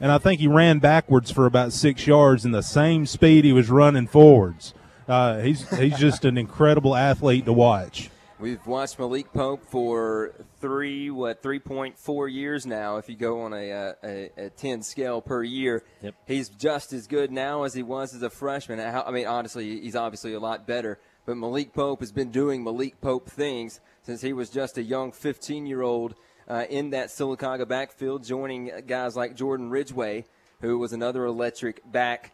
And 0.00 0.10
I 0.10 0.18
think 0.18 0.40
he 0.40 0.48
ran 0.48 0.78
backwards 0.78 1.30
for 1.30 1.46
about 1.46 1.72
six 1.72 2.06
yards 2.06 2.44
in 2.44 2.50
the 2.50 2.62
same 2.62 3.06
speed 3.06 3.44
he 3.44 3.52
was 3.52 3.70
running 3.70 4.08
forwards. 4.08 4.74
Uh, 5.08 5.40
he's 5.40 5.68
he's 5.78 5.98
just 5.98 6.24
an 6.24 6.38
incredible 6.38 6.94
athlete 6.94 7.44
to 7.46 7.52
watch. 7.52 8.10
We've 8.42 8.66
watched 8.66 8.98
Malik 8.98 9.32
Pope 9.32 9.64
for 9.66 10.34
three, 10.60 11.10
what, 11.10 11.44
3.4 11.44 12.32
years 12.32 12.66
now. 12.66 12.96
If 12.96 13.08
you 13.08 13.14
go 13.14 13.42
on 13.42 13.52
a, 13.52 13.70
uh, 13.70 13.92
a, 14.02 14.30
a 14.36 14.50
10 14.50 14.82
scale 14.82 15.20
per 15.20 15.44
year, 15.44 15.84
yep. 16.02 16.16
he's 16.26 16.48
just 16.48 16.92
as 16.92 17.06
good 17.06 17.30
now 17.30 17.62
as 17.62 17.72
he 17.72 17.84
was 17.84 18.16
as 18.16 18.22
a 18.22 18.30
freshman. 18.30 18.80
I 18.80 19.12
mean, 19.12 19.28
honestly, 19.28 19.80
he's 19.80 19.94
obviously 19.94 20.34
a 20.34 20.40
lot 20.40 20.66
better. 20.66 20.98
But 21.24 21.36
Malik 21.36 21.72
Pope 21.72 22.00
has 22.00 22.10
been 22.10 22.32
doing 22.32 22.64
Malik 22.64 23.00
Pope 23.00 23.30
things 23.30 23.78
since 24.02 24.22
he 24.22 24.32
was 24.32 24.50
just 24.50 24.76
a 24.76 24.82
young 24.82 25.12
15 25.12 25.64
year 25.64 25.82
old 25.82 26.16
uh, 26.48 26.64
in 26.68 26.90
that 26.90 27.10
Sylacauga 27.10 27.68
backfield, 27.68 28.24
joining 28.24 28.72
guys 28.88 29.14
like 29.14 29.36
Jordan 29.36 29.70
Ridgeway, 29.70 30.24
who 30.60 30.78
was 30.78 30.92
another 30.92 31.26
electric 31.26 31.80
back 31.92 32.32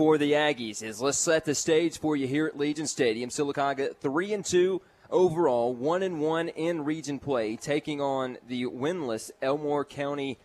for 0.00 0.16
the 0.16 0.32
Aggies. 0.32 0.82
Is 0.82 1.02
let's 1.02 1.18
set 1.18 1.44
the 1.44 1.54
stage 1.54 1.98
for 1.98 2.16
you 2.16 2.26
here 2.26 2.46
at 2.46 2.56
Legion 2.56 2.86
Stadium. 2.86 3.28
Sylacauga 3.28 3.94
three 3.94 4.32
and 4.32 4.42
two 4.42 4.80
overall, 5.10 5.74
one 5.74 6.02
and 6.02 6.22
one 6.22 6.48
in 6.48 6.86
region 6.86 7.18
play, 7.18 7.54
taking 7.56 8.00
on 8.00 8.38
the 8.48 8.64
winless 8.64 9.30
Elmore 9.42 9.84
County 9.84 10.38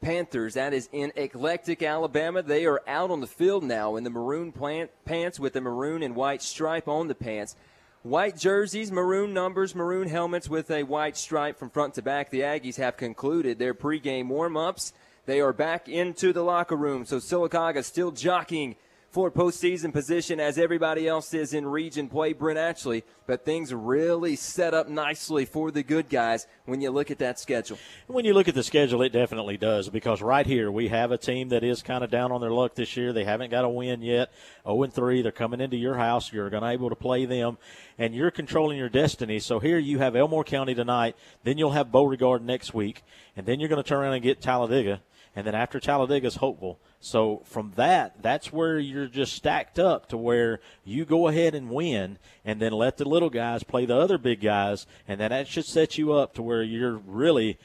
Panthers. 0.00 0.54
That 0.54 0.72
is 0.72 0.88
in 0.92 1.10
Eclectic, 1.16 1.82
Alabama. 1.82 2.40
They 2.40 2.66
are 2.66 2.82
out 2.86 3.10
on 3.10 3.20
the 3.20 3.26
field 3.26 3.64
now 3.64 3.96
in 3.96 4.04
the 4.04 4.10
maroon 4.10 4.52
plant, 4.52 4.92
pants 5.04 5.40
with 5.40 5.54
the 5.54 5.60
maroon 5.60 6.04
and 6.04 6.14
white 6.14 6.40
stripe 6.40 6.86
on 6.86 7.08
the 7.08 7.16
pants. 7.16 7.56
White 8.04 8.38
jerseys, 8.38 8.92
maroon 8.92 9.34
numbers, 9.34 9.74
maroon 9.74 10.08
helmets 10.08 10.48
with 10.48 10.70
a 10.70 10.84
white 10.84 11.16
stripe 11.16 11.58
from 11.58 11.70
front 11.70 11.94
to 11.94 12.02
back. 12.02 12.30
The 12.30 12.42
Aggies 12.42 12.76
have 12.76 12.96
concluded 12.96 13.58
their 13.58 13.74
pregame 13.74 14.28
warm 14.28 14.56
ups. 14.56 14.92
They 15.26 15.40
are 15.40 15.52
back 15.52 15.88
into 15.88 16.32
the 16.32 16.44
locker 16.44 16.76
room. 16.76 17.04
So 17.04 17.16
Sylacauga 17.16 17.82
still 17.82 18.12
jockeying 18.12 18.76
for 19.10 19.30
postseason 19.30 19.92
position 19.92 20.38
as 20.38 20.56
everybody 20.56 21.08
else 21.08 21.34
is 21.34 21.52
in 21.52 21.66
region 21.66 22.08
play, 22.08 22.32
Brent 22.32 22.58
Ashley. 22.58 23.04
But 23.26 23.44
things 23.44 23.74
really 23.74 24.36
set 24.36 24.72
up 24.72 24.88
nicely 24.88 25.44
for 25.44 25.70
the 25.70 25.82
good 25.82 26.08
guys 26.08 26.46
when 26.64 26.80
you 26.80 26.90
look 26.90 27.10
at 27.10 27.18
that 27.18 27.38
schedule. 27.38 27.78
When 28.06 28.24
you 28.24 28.34
look 28.34 28.48
at 28.48 28.54
the 28.54 28.62
schedule, 28.62 29.02
it 29.02 29.12
definitely 29.12 29.56
does 29.56 29.88
because 29.88 30.22
right 30.22 30.46
here 30.46 30.70
we 30.70 30.88
have 30.88 31.10
a 31.12 31.18
team 31.18 31.48
that 31.50 31.64
is 31.64 31.82
kind 31.82 32.04
of 32.04 32.10
down 32.10 32.32
on 32.32 32.40
their 32.40 32.52
luck 32.52 32.74
this 32.74 32.96
year. 32.96 33.12
They 33.12 33.24
haven't 33.24 33.50
got 33.50 33.64
a 33.64 33.68
win 33.68 34.02
yet. 34.02 34.32
0 34.64 34.82
and 34.84 34.92
3. 34.92 35.22
They're 35.22 35.32
coming 35.32 35.60
into 35.60 35.76
your 35.76 35.96
house. 35.96 36.32
You're 36.32 36.50
going 36.50 36.62
to 36.62 36.70
able 36.70 36.88
to 36.88 36.96
play 36.96 37.24
them, 37.24 37.58
and 37.98 38.14
you're 38.14 38.30
controlling 38.30 38.78
your 38.78 38.88
destiny. 38.88 39.38
So 39.38 39.58
here 39.58 39.78
you 39.78 39.98
have 39.98 40.14
Elmore 40.14 40.44
County 40.44 40.74
tonight. 40.74 41.16
Then 41.42 41.58
you'll 41.58 41.72
have 41.72 41.92
Beauregard 41.92 42.42
next 42.42 42.74
week, 42.74 43.02
and 43.36 43.46
then 43.46 43.60
you're 43.60 43.68
going 43.68 43.82
to 43.82 43.88
turn 43.88 44.00
around 44.00 44.14
and 44.14 44.22
get 44.22 44.40
Talladega 44.40 45.00
and 45.34 45.46
then 45.46 45.54
after 45.54 45.78
Talladega 45.78 46.26
is 46.26 46.36
Hopeful. 46.36 46.78
So 47.00 47.42
from 47.44 47.72
that, 47.76 48.22
that's 48.22 48.52
where 48.52 48.78
you're 48.78 49.06
just 49.06 49.32
stacked 49.32 49.78
up 49.78 50.08
to 50.08 50.16
where 50.16 50.60
you 50.84 51.04
go 51.04 51.28
ahead 51.28 51.54
and 51.54 51.70
win, 51.70 52.18
and 52.44 52.60
then 52.60 52.72
let 52.72 52.96
the 52.96 53.08
little 53.08 53.30
guys 53.30 53.62
play 53.62 53.86
the 53.86 53.96
other 53.96 54.18
big 54.18 54.40
guys, 54.40 54.86
and 55.08 55.20
then 55.20 55.30
that 55.30 55.48
should 55.48 55.64
set 55.64 55.96
you 55.96 56.12
up 56.12 56.34
to 56.34 56.42
where 56.42 56.62
you're 56.62 56.96
really 56.96 57.58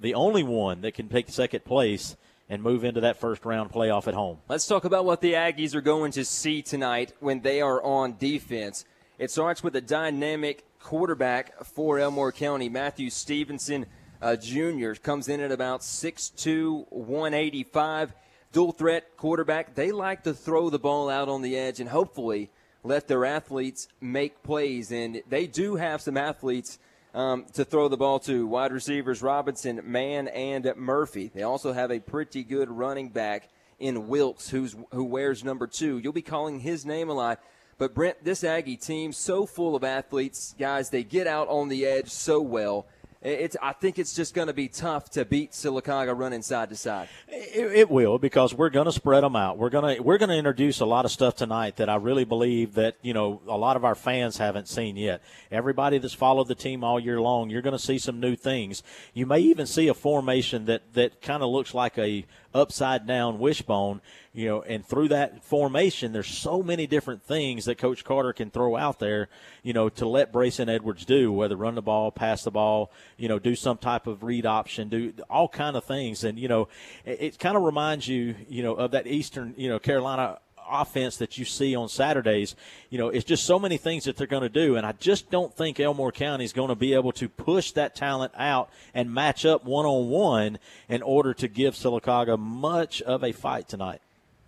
the 0.00 0.14
only 0.14 0.42
one 0.42 0.80
that 0.80 0.94
can 0.94 1.08
take 1.08 1.28
second 1.28 1.64
place 1.64 2.16
and 2.48 2.62
move 2.62 2.84
into 2.84 3.00
that 3.00 3.16
first 3.16 3.44
round 3.44 3.70
playoff 3.70 4.08
at 4.08 4.14
home. 4.14 4.38
Let's 4.48 4.66
talk 4.66 4.84
about 4.84 5.04
what 5.04 5.20
the 5.20 5.34
Aggies 5.34 5.74
are 5.74 5.80
going 5.80 6.12
to 6.12 6.24
see 6.24 6.60
tonight 6.60 7.12
when 7.20 7.40
they 7.40 7.60
are 7.60 7.82
on 7.82 8.16
defense. 8.18 8.84
It 9.18 9.30
starts 9.30 9.62
with 9.62 9.76
a 9.76 9.80
dynamic 9.80 10.64
quarterback 10.80 11.64
for 11.64 11.98
Elmore 11.98 12.32
County, 12.32 12.68
Matthew 12.68 13.08
Stevenson 13.10 13.86
uh, 14.22 14.36
Jr. 14.36 14.92
comes 14.92 15.28
in 15.28 15.40
at 15.40 15.52
about 15.52 15.80
6'2", 15.80 16.86
185. 16.90 18.14
Dual 18.52 18.72
threat 18.72 19.16
quarterback. 19.16 19.74
They 19.74 19.92
like 19.92 20.24
to 20.24 20.34
throw 20.34 20.70
the 20.70 20.78
ball 20.78 21.10
out 21.10 21.28
on 21.28 21.42
the 21.42 21.56
edge 21.56 21.80
and 21.80 21.88
hopefully 21.88 22.50
let 22.84 23.08
their 23.08 23.24
athletes 23.24 23.88
make 24.00 24.42
plays. 24.42 24.92
And 24.92 25.22
they 25.28 25.46
do 25.46 25.76
have 25.76 26.02
some 26.02 26.16
athletes 26.16 26.78
um, 27.14 27.46
to 27.54 27.64
throw 27.64 27.88
the 27.88 27.96
ball 27.96 28.20
to. 28.20 28.46
Wide 28.46 28.72
receivers 28.72 29.22
Robinson, 29.22 29.80
Mann, 29.84 30.28
and 30.28 30.70
Murphy. 30.76 31.30
They 31.34 31.42
also 31.42 31.72
have 31.72 31.90
a 31.90 31.98
pretty 31.98 32.44
good 32.44 32.70
running 32.70 33.08
back 33.08 33.48
in 33.78 34.06
Wilkes, 34.06 34.50
who's 34.50 34.76
who 34.92 35.04
wears 35.04 35.42
number 35.42 35.66
two. 35.66 35.98
You'll 35.98 36.12
be 36.12 36.22
calling 36.22 36.60
his 36.60 36.86
name 36.86 37.08
a 37.08 37.14
lot. 37.14 37.40
But 37.78 37.94
Brent, 37.94 38.22
this 38.22 38.44
Aggie 38.44 38.76
team 38.76 39.12
so 39.12 39.46
full 39.46 39.74
of 39.74 39.82
athletes, 39.82 40.54
guys. 40.58 40.90
They 40.90 41.02
get 41.02 41.26
out 41.26 41.48
on 41.48 41.68
the 41.68 41.84
edge 41.84 42.10
so 42.10 42.40
well. 42.40 42.86
It's. 43.22 43.56
I 43.62 43.72
think 43.72 43.98
it's 43.98 44.14
just 44.14 44.34
going 44.34 44.48
to 44.48 44.52
be 44.52 44.68
tough 44.68 45.10
to 45.10 45.24
beat 45.24 45.52
Sylacauga 45.52 46.16
running 46.16 46.42
side 46.42 46.70
to 46.70 46.76
side. 46.76 47.08
It, 47.28 47.72
it 47.72 47.90
will 47.90 48.18
because 48.18 48.52
we're 48.52 48.70
going 48.70 48.86
to 48.86 48.92
spread 48.92 49.22
them 49.22 49.36
out. 49.36 49.58
We're 49.58 49.70
going 49.70 49.96
to 49.96 50.02
we're 50.02 50.18
going 50.18 50.30
to 50.30 50.36
introduce 50.36 50.80
a 50.80 50.86
lot 50.86 51.04
of 51.04 51.10
stuff 51.10 51.36
tonight 51.36 51.76
that 51.76 51.88
I 51.88 51.96
really 51.96 52.24
believe 52.24 52.74
that 52.74 52.96
you 53.00 53.14
know 53.14 53.40
a 53.46 53.56
lot 53.56 53.76
of 53.76 53.84
our 53.84 53.94
fans 53.94 54.38
haven't 54.38 54.68
seen 54.68 54.96
yet. 54.96 55.22
Everybody 55.50 55.98
that's 55.98 56.14
followed 56.14 56.48
the 56.48 56.54
team 56.54 56.82
all 56.82 56.98
year 56.98 57.20
long, 57.20 57.48
you're 57.48 57.62
going 57.62 57.72
to 57.72 57.78
see 57.78 57.98
some 57.98 58.18
new 58.18 58.34
things. 58.34 58.82
You 59.14 59.26
may 59.26 59.38
even 59.38 59.66
see 59.66 59.88
a 59.88 59.94
formation 59.94 60.64
that 60.64 60.92
that 60.94 61.22
kind 61.22 61.42
of 61.42 61.50
looks 61.50 61.74
like 61.74 61.98
a 61.98 62.26
upside 62.54 63.06
down 63.06 63.38
wishbone 63.38 64.00
you 64.34 64.48
know, 64.48 64.62
and 64.62 64.86
through 64.86 65.08
that 65.08 65.44
formation, 65.44 66.12
there's 66.12 66.26
so 66.26 66.62
many 66.62 66.86
different 66.86 67.22
things 67.22 67.66
that 67.66 67.76
Coach 67.76 68.02
Carter 68.02 68.32
can 68.32 68.50
throw 68.50 68.76
out 68.76 68.98
there, 68.98 69.28
you 69.62 69.74
know, 69.74 69.90
to 69.90 70.08
let 70.08 70.32
Brayson 70.32 70.70
Edwards 70.70 71.04
do, 71.04 71.30
whether 71.30 71.54
run 71.54 71.74
the 71.74 71.82
ball, 71.82 72.10
pass 72.10 72.42
the 72.42 72.50
ball, 72.50 72.90
you 73.18 73.28
know, 73.28 73.38
do 73.38 73.54
some 73.54 73.76
type 73.76 74.06
of 74.06 74.22
read 74.22 74.46
option, 74.46 74.88
do 74.88 75.12
all 75.28 75.48
kind 75.48 75.76
of 75.76 75.84
things. 75.84 76.24
And, 76.24 76.38
you 76.38 76.48
know, 76.48 76.68
it, 77.04 77.20
it 77.20 77.38
kind 77.38 77.58
of 77.58 77.62
reminds 77.62 78.08
you, 78.08 78.34
you 78.48 78.62
know, 78.62 78.72
of 78.72 78.92
that 78.92 79.06
Eastern, 79.06 79.52
you 79.58 79.68
know, 79.68 79.78
Carolina 79.78 80.38
offense 80.72 81.16
that 81.18 81.38
you 81.38 81.44
see 81.44 81.74
on 81.76 81.88
Saturdays. 81.88 82.56
You 82.90 82.98
know, 82.98 83.08
it's 83.08 83.24
just 83.24 83.44
so 83.44 83.58
many 83.58 83.76
things 83.76 84.04
that 84.04 84.16
they're 84.16 84.26
going 84.26 84.42
to 84.42 84.48
do, 84.48 84.76
and 84.76 84.86
I 84.86 84.92
just 84.92 85.30
don't 85.30 85.54
think 85.54 85.78
Elmore 85.78 86.12
County 86.12 86.44
is 86.44 86.52
going 86.52 86.68
to 86.68 86.74
be 86.74 86.94
able 86.94 87.12
to 87.12 87.28
push 87.28 87.72
that 87.72 87.94
talent 87.94 88.32
out 88.36 88.70
and 88.94 89.12
match 89.12 89.44
up 89.44 89.64
one 89.64 89.86
on 89.86 90.08
one 90.08 90.58
in 90.88 91.02
order 91.02 91.34
to 91.34 91.48
give 91.48 91.74
Sylacauga 91.74 92.38
much 92.38 93.02
of 93.02 93.22
a 93.22 93.32
fight 93.32 93.68
tonight. 93.68 94.00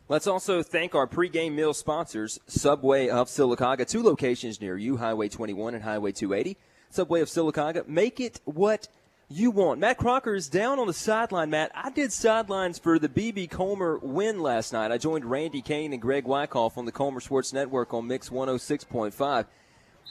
Let's 0.06 0.26
also 0.26 0.62
thank 0.62 0.94
our 0.94 1.06
pregame 1.06 1.52
meal 1.52 1.72
sponsors, 1.72 2.38
Subway 2.46 3.08
of 3.08 3.28
Sylacauga, 3.28 3.88
two 3.88 4.02
locations 4.02 4.60
near 4.60 4.76
you, 4.76 4.98
Highway 4.98 5.28
21 5.28 5.74
and 5.74 5.82
Highway 5.82 6.12
280. 6.12 6.58
Subway 6.90 7.22
of 7.22 7.28
Sylacauga, 7.28 7.88
make 7.88 8.20
it 8.20 8.40
what 8.44 8.88
you 9.28 9.50
want. 9.50 9.80
Matt 9.80 9.98
Crocker 9.98 10.34
is 10.34 10.48
down 10.48 10.78
on 10.78 10.86
the 10.86 10.92
sideline, 10.92 11.50
Matt. 11.50 11.72
I 11.74 11.90
did 11.90 12.12
sidelines 12.12 12.78
for 12.78 12.98
the 12.98 13.08
BB 13.08 13.50
Comer 13.50 13.98
win 13.98 14.40
last 14.40 14.72
night. 14.72 14.92
I 14.92 14.98
joined 14.98 15.24
Randy 15.24 15.62
Kane 15.62 15.92
and 15.92 16.02
Greg 16.02 16.24
Wyckoff 16.24 16.78
on 16.78 16.84
the 16.84 16.92
Comer 16.92 17.20
Sports 17.20 17.52
Network 17.52 17.92
on 17.94 18.06
Mix 18.06 18.28
106.5. 18.28 19.46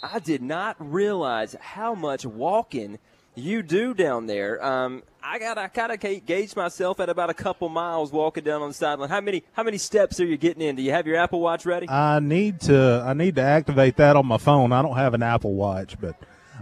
I 0.01 0.19
did 0.19 0.41
not 0.41 0.75
realize 0.79 1.55
how 1.59 1.95
much 1.95 2.25
walking– 2.25 2.99
you 3.35 3.63
do 3.63 3.93
down 3.93 4.27
there. 4.27 4.63
Um, 4.63 5.03
I 5.21 5.39
got 5.39 5.57
I 5.57 5.67
kind 5.67 5.91
of 5.91 6.25
gauge 6.25 6.55
myself 6.55 6.99
at 6.99 7.09
about 7.09 7.29
a 7.29 7.33
couple 7.33 7.69
miles 7.69 8.11
walking 8.11 8.43
down 8.43 8.61
on 8.61 8.69
the 8.69 8.73
sideline. 8.73 9.09
How 9.09 9.21
many 9.21 9.43
how 9.53 9.63
many 9.63 9.77
steps 9.77 10.19
are 10.19 10.25
you 10.25 10.37
getting 10.37 10.61
in? 10.61 10.75
Do 10.75 10.81
you 10.81 10.91
have 10.91 11.07
your 11.07 11.17
Apple 11.17 11.41
Watch 11.41 11.65
ready? 11.65 11.89
I 11.89 12.19
need 12.19 12.61
to 12.61 13.03
I 13.05 13.13
need 13.13 13.35
to 13.35 13.41
activate 13.41 13.97
that 13.97 14.15
on 14.15 14.25
my 14.25 14.37
phone. 14.37 14.71
I 14.71 14.81
don't 14.81 14.97
have 14.97 15.13
an 15.13 15.23
Apple 15.23 15.53
Watch, 15.53 15.99
but 15.99 16.15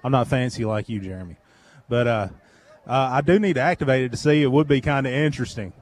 I'm 0.04 0.12
not 0.12 0.28
fancy 0.28 0.64
like 0.64 0.90
you, 0.90 1.00
Jeremy. 1.00 1.38
But 1.92 2.08
uh, 2.08 2.28
uh, 2.88 3.10
I 3.12 3.20
do 3.20 3.38
need 3.38 3.56
to 3.56 3.60
activate 3.60 4.06
it 4.06 4.12
to 4.12 4.18
see. 4.18 4.42
It 4.42 4.50
would 4.50 4.66
be 4.66 4.80
kind 4.80 5.06
of 5.06 5.12
interesting. 5.12 5.74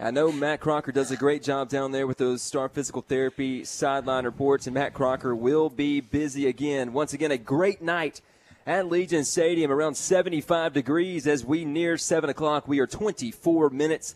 I 0.00 0.10
know 0.10 0.32
Matt 0.32 0.60
Crocker 0.60 0.92
does 0.92 1.10
a 1.10 1.16
great 1.16 1.42
job 1.42 1.68
down 1.68 1.92
there 1.92 2.06
with 2.06 2.16
those 2.16 2.40
Star 2.40 2.70
Physical 2.70 3.02
Therapy 3.02 3.64
sideline 3.64 4.24
reports, 4.24 4.66
and 4.66 4.72
Matt 4.72 4.94
Crocker 4.94 5.36
will 5.36 5.68
be 5.68 6.00
busy 6.00 6.46
again. 6.46 6.94
Once 6.94 7.12
again, 7.12 7.30
a 7.30 7.36
great 7.36 7.82
night 7.82 8.22
at 8.66 8.88
Legion 8.88 9.24
Stadium, 9.24 9.70
around 9.70 9.94
75 9.94 10.72
degrees 10.72 11.26
as 11.26 11.44
we 11.44 11.66
near 11.66 11.98
7 11.98 12.30
o'clock. 12.30 12.66
We 12.66 12.78
are 12.78 12.86
24 12.86 13.68
minutes 13.68 14.14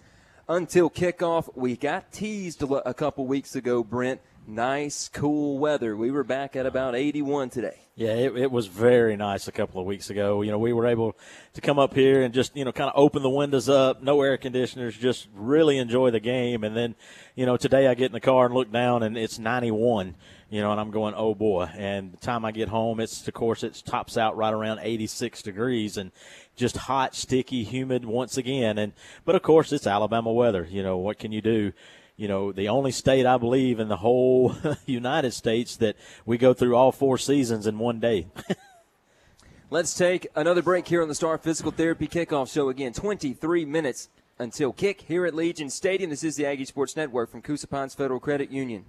until 0.49 0.89
kickoff. 0.89 1.55
We 1.55 1.77
got 1.77 2.11
teased 2.13 2.63
a 2.63 2.95
couple 2.95 3.27
weeks 3.27 3.55
ago, 3.55 3.85
Brent. 3.85 4.23
Nice, 4.47 5.09
cool 5.09 5.59
weather. 5.59 5.97
We 5.97 6.11
were 6.11 6.25
back 6.25 6.57
at 6.57 6.67
about 6.67 6.97
81 6.97 7.51
today. 7.51 7.79
Yeah, 7.95 8.15
it, 8.15 8.37
it, 8.37 8.51
was 8.51 8.67
very 8.67 9.17
nice 9.17 9.47
a 9.47 9.53
couple 9.53 9.81
of 9.81 9.87
weeks 9.87 10.11
ago. 10.11 10.43
You 10.43 10.51
know, 10.51 10.59
we 10.59 10.73
were 10.73 10.87
able 10.87 11.17
to 11.55 11.61
come 11.61 11.79
up 11.79 11.95
here 11.95 12.23
and 12.23 12.35
just, 12.35 12.57
you 12.57 12.65
know, 12.65 12.73
kind 12.73 12.91
of 12.91 12.95
open 12.97 13.23
the 13.23 13.31
windows 13.31 13.69
up, 13.69 14.03
no 14.03 14.21
air 14.23 14.37
conditioners, 14.37 14.97
just 14.97 15.29
really 15.35 15.79
enjoy 15.79 16.11
the 16.11 16.19
game. 16.19 16.65
And 16.65 16.77
then, 16.77 16.97
you 17.37 17.47
know, 17.47 17.57
today 17.57 17.87
I 17.87 17.95
get 17.95 18.07
in 18.07 18.13
the 18.13 18.21
car 18.21 18.47
and 18.47 18.55
look 18.55 18.73
down 18.73 19.03
and 19.03 19.17
it's 19.17 19.39
91 19.39 20.17
you 20.53 20.61
know, 20.61 20.71
and 20.71 20.79
I'm 20.79 20.91
going, 20.91 21.15
oh 21.17 21.35
boy. 21.35 21.71
And 21.75 22.13
the 22.13 22.19
time 22.19 22.45
I 22.45 22.53
get 22.53 22.69
home, 22.69 23.01
it's, 23.01 23.27
of 23.27 23.33
course, 23.33 23.63
it 23.63 23.83
tops 23.87 24.19
out 24.19 24.37
right 24.37 24.53
around 24.53 24.81
86 24.83 25.41
degrees 25.41 25.97
and 25.97 26.13
just 26.57 26.77
hot, 26.77 27.15
sticky, 27.15 27.65
humid 27.65 28.05
once 28.05 28.37
again. 28.37 28.77
And, 28.77 28.93
but 29.25 29.35
of 29.35 29.41
course, 29.41 29.73
it's 29.73 29.87
Alabama 29.87 30.31
weather. 30.31 30.69
You 30.71 30.83
know, 30.83 30.99
what 30.99 31.19
can 31.19 31.33
you 31.33 31.41
do? 31.41 31.73
You 32.17 32.29
know, 32.29 32.53
the 32.53 32.69
only 32.69 32.93
state 32.93 33.27
I 33.27 33.39
believe 33.39 33.81
in 33.81 33.89
the 33.89 33.97
whole 33.97 34.55
United 34.87 35.33
States 35.33 35.77
that 35.77 35.97
we 36.27 36.39
go 36.39 36.53
through 36.55 36.77
all 36.77 36.93
four 36.93 37.19
seasons 37.19 37.67
in 37.67 37.79
one 37.79 38.01
day. 38.01 38.29
Let's 39.71 39.95
take 39.95 40.27
another 40.37 40.61
break 40.61 40.87
here 40.87 41.01
on 41.01 41.09
the 41.09 41.15
Star 41.15 41.39
Physical 41.39 41.73
Therapy 41.73 42.07
Kickoff 42.07 42.53
Show. 42.53 42.69
Again, 42.69 42.93
23 42.93 43.65
minutes 43.65 44.11
until 44.39 44.73
kick 44.73 45.01
here 45.03 45.25
at 45.25 45.35
Legion 45.35 45.71
Stadium. 45.71 46.11
This 46.11 46.23
is 46.23 46.37
the 46.37 46.45
Aggie 46.45 46.67
Sports 46.67 46.95
Network 46.95 47.31
from 47.31 47.41
Coosa 47.41 47.67
Pines 47.67 47.95
Federal 47.95 48.21
Credit 48.21 48.51
Union. 48.51 48.85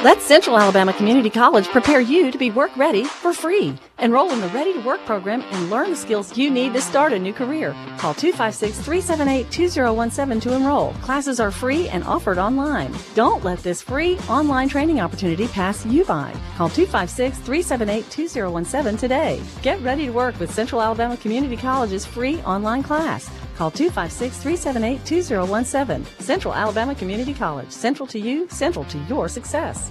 Let 0.00 0.20
Central 0.20 0.58
Alabama 0.58 0.92
Community 0.92 1.30
College 1.30 1.68
prepare 1.68 2.00
you 2.00 2.30
to 2.30 2.36
be 2.36 2.50
work 2.50 2.76
ready 2.76 3.04
for 3.04 3.32
free. 3.32 3.74
Enroll 3.98 4.30
in 4.30 4.42
the 4.42 4.48
Ready 4.48 4.74
to 4.74 4.80
Work 4.80 5.02
program 5.06 5.40
and 5.52 5.70
learn 5.70 5.88
the 5.88 5.96
skills 5.96 6.36
you 6.36 6.50
need 6.50 6.74
to 6.74 6.82
start 6.82 7.14
a 7.14 7.18
new 7.18 7.32
career. 7.32 7.70
Call 7.96 8.12
256 8.12 8.78
378 8.80 9.50
2017 9.50 10.40
to 10.40 10.54
enroll. 10.54 10.92
Classes 11.00 11.40
are 11.40 11.50
free 11.50 11.88
and 11.88 12.04
offered 12.04 12.36
online. 12.36 12.94
Don't 13.14 13.42
let 13.42 13.60
this 13.60 13.80
free 13.80 14.18
online 14.28 14.68
training 14.68 15.00
opportunity 15.00 15.48
pass 15.48 15.86
you 15.86 16.04
by. 16.04 16.30
Call 16.58 16.68
256 16.68 17.38
378 17.38 18.10
2017 18.10 18.98
today. 18.98 19.40
Get 19.62 19.80
ready 19.80 20.04
to 20.06 20.12
work 20.12 20.38
with 20.38 20.52
Central 20.52 20.82
Alabama 20.82 21.16
Community 21.16 21.56
College's 21.56 22.04
free 22.04 22.38
online 22.42 22.82
class. 22.82 23.30
Call 23.56 23.70
256 23.70 24.36
378 24.36 25.04
2017. 25.04 26.06
Central 26.20 26.54
Alabama 26.54 26.94
Community 26.94 27.32
College. 27.32 27.70
Central 27.70 28.06
to 28.08 28.18
you, 28.18 28.46
central 28.50 28.84
to 28.84 28.98
your 29.08 29.28
success. 29.28 29.90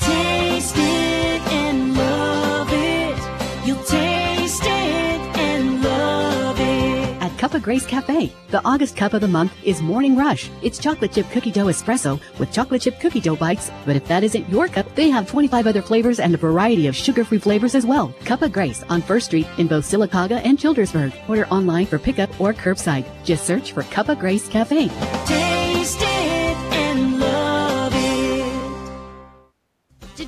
Taste 0.00 0.74
it 0.76 1.42
and 1.52 1.96
love 1.96 2.68
it. 2.72 3.66
You'll 3.66 3.84
taste 3.84 4.29
Cup 7.40 7.54
of 7.54 7.62
Grace 7.62 7.86
Cafe, 7.86 8.30
the 8.50 8.60
August 8.66 8.98
cup 8.98 9.14
of 9.14 9.22
the 9.22 9.26
month 9.26 9.54
is 9.64 9.80
Morning 9.80 10.14
Rush. 10.14 10.50
It's 10.60 10.78
chocolate 10.78 11.12
chip 11.12 11.26
cookie 11.30 11.50
dough 11.50 11.68
espresso 11.68 12.20
with 12.38 12.52
chocolate 12.52 12.82
chip 12.82 13.00
cookie 13.00 13.18
dough 13.18 13.34
bites. 13.34 13.70
But 13.86 13.96
if 13.96 14.06
that 14.08 14.22
isn't 14.22 14.50
your 14.50 14.68
cup, 14.68 14.94
they 14.94 15.08
have 15.08 15.26
25 15.26 15.66
other 15.66 15.80
flavors 15.80 16.20
and 16.20 16.34
a 16.34 16.36
variety 16.36 16.86
of 16.86 16.94
sugar-free 16.94 17.38
flavors 17.38 17.74
as 17.74 17.86
well. 17.86 18.12
Cup 18.26 18.42
of 18.42 18.52
Grace 18.52 18.82
on 18.90 19.00
First 19.00 19.24
Street 19.24 19.46
in 19.56 19.68
both 19.68 19.86
Sylacauga 19.86 20.42
and 20.44 20.58
Childersburg. 20.58 21.14
Order 21.30 21.46
online 21.46 21.86
for 21.86 21.98
pickup 21.98 22.38
or 22.38 22.52
curbside. 22.52 23.06
Just 23.24 23.46
search 23.46 23.72
for 23.72 23.84
Cup 23.84 24.10
of 24.10 24.18
Grace 24.18 24.46
Cafe. 24.46 24.90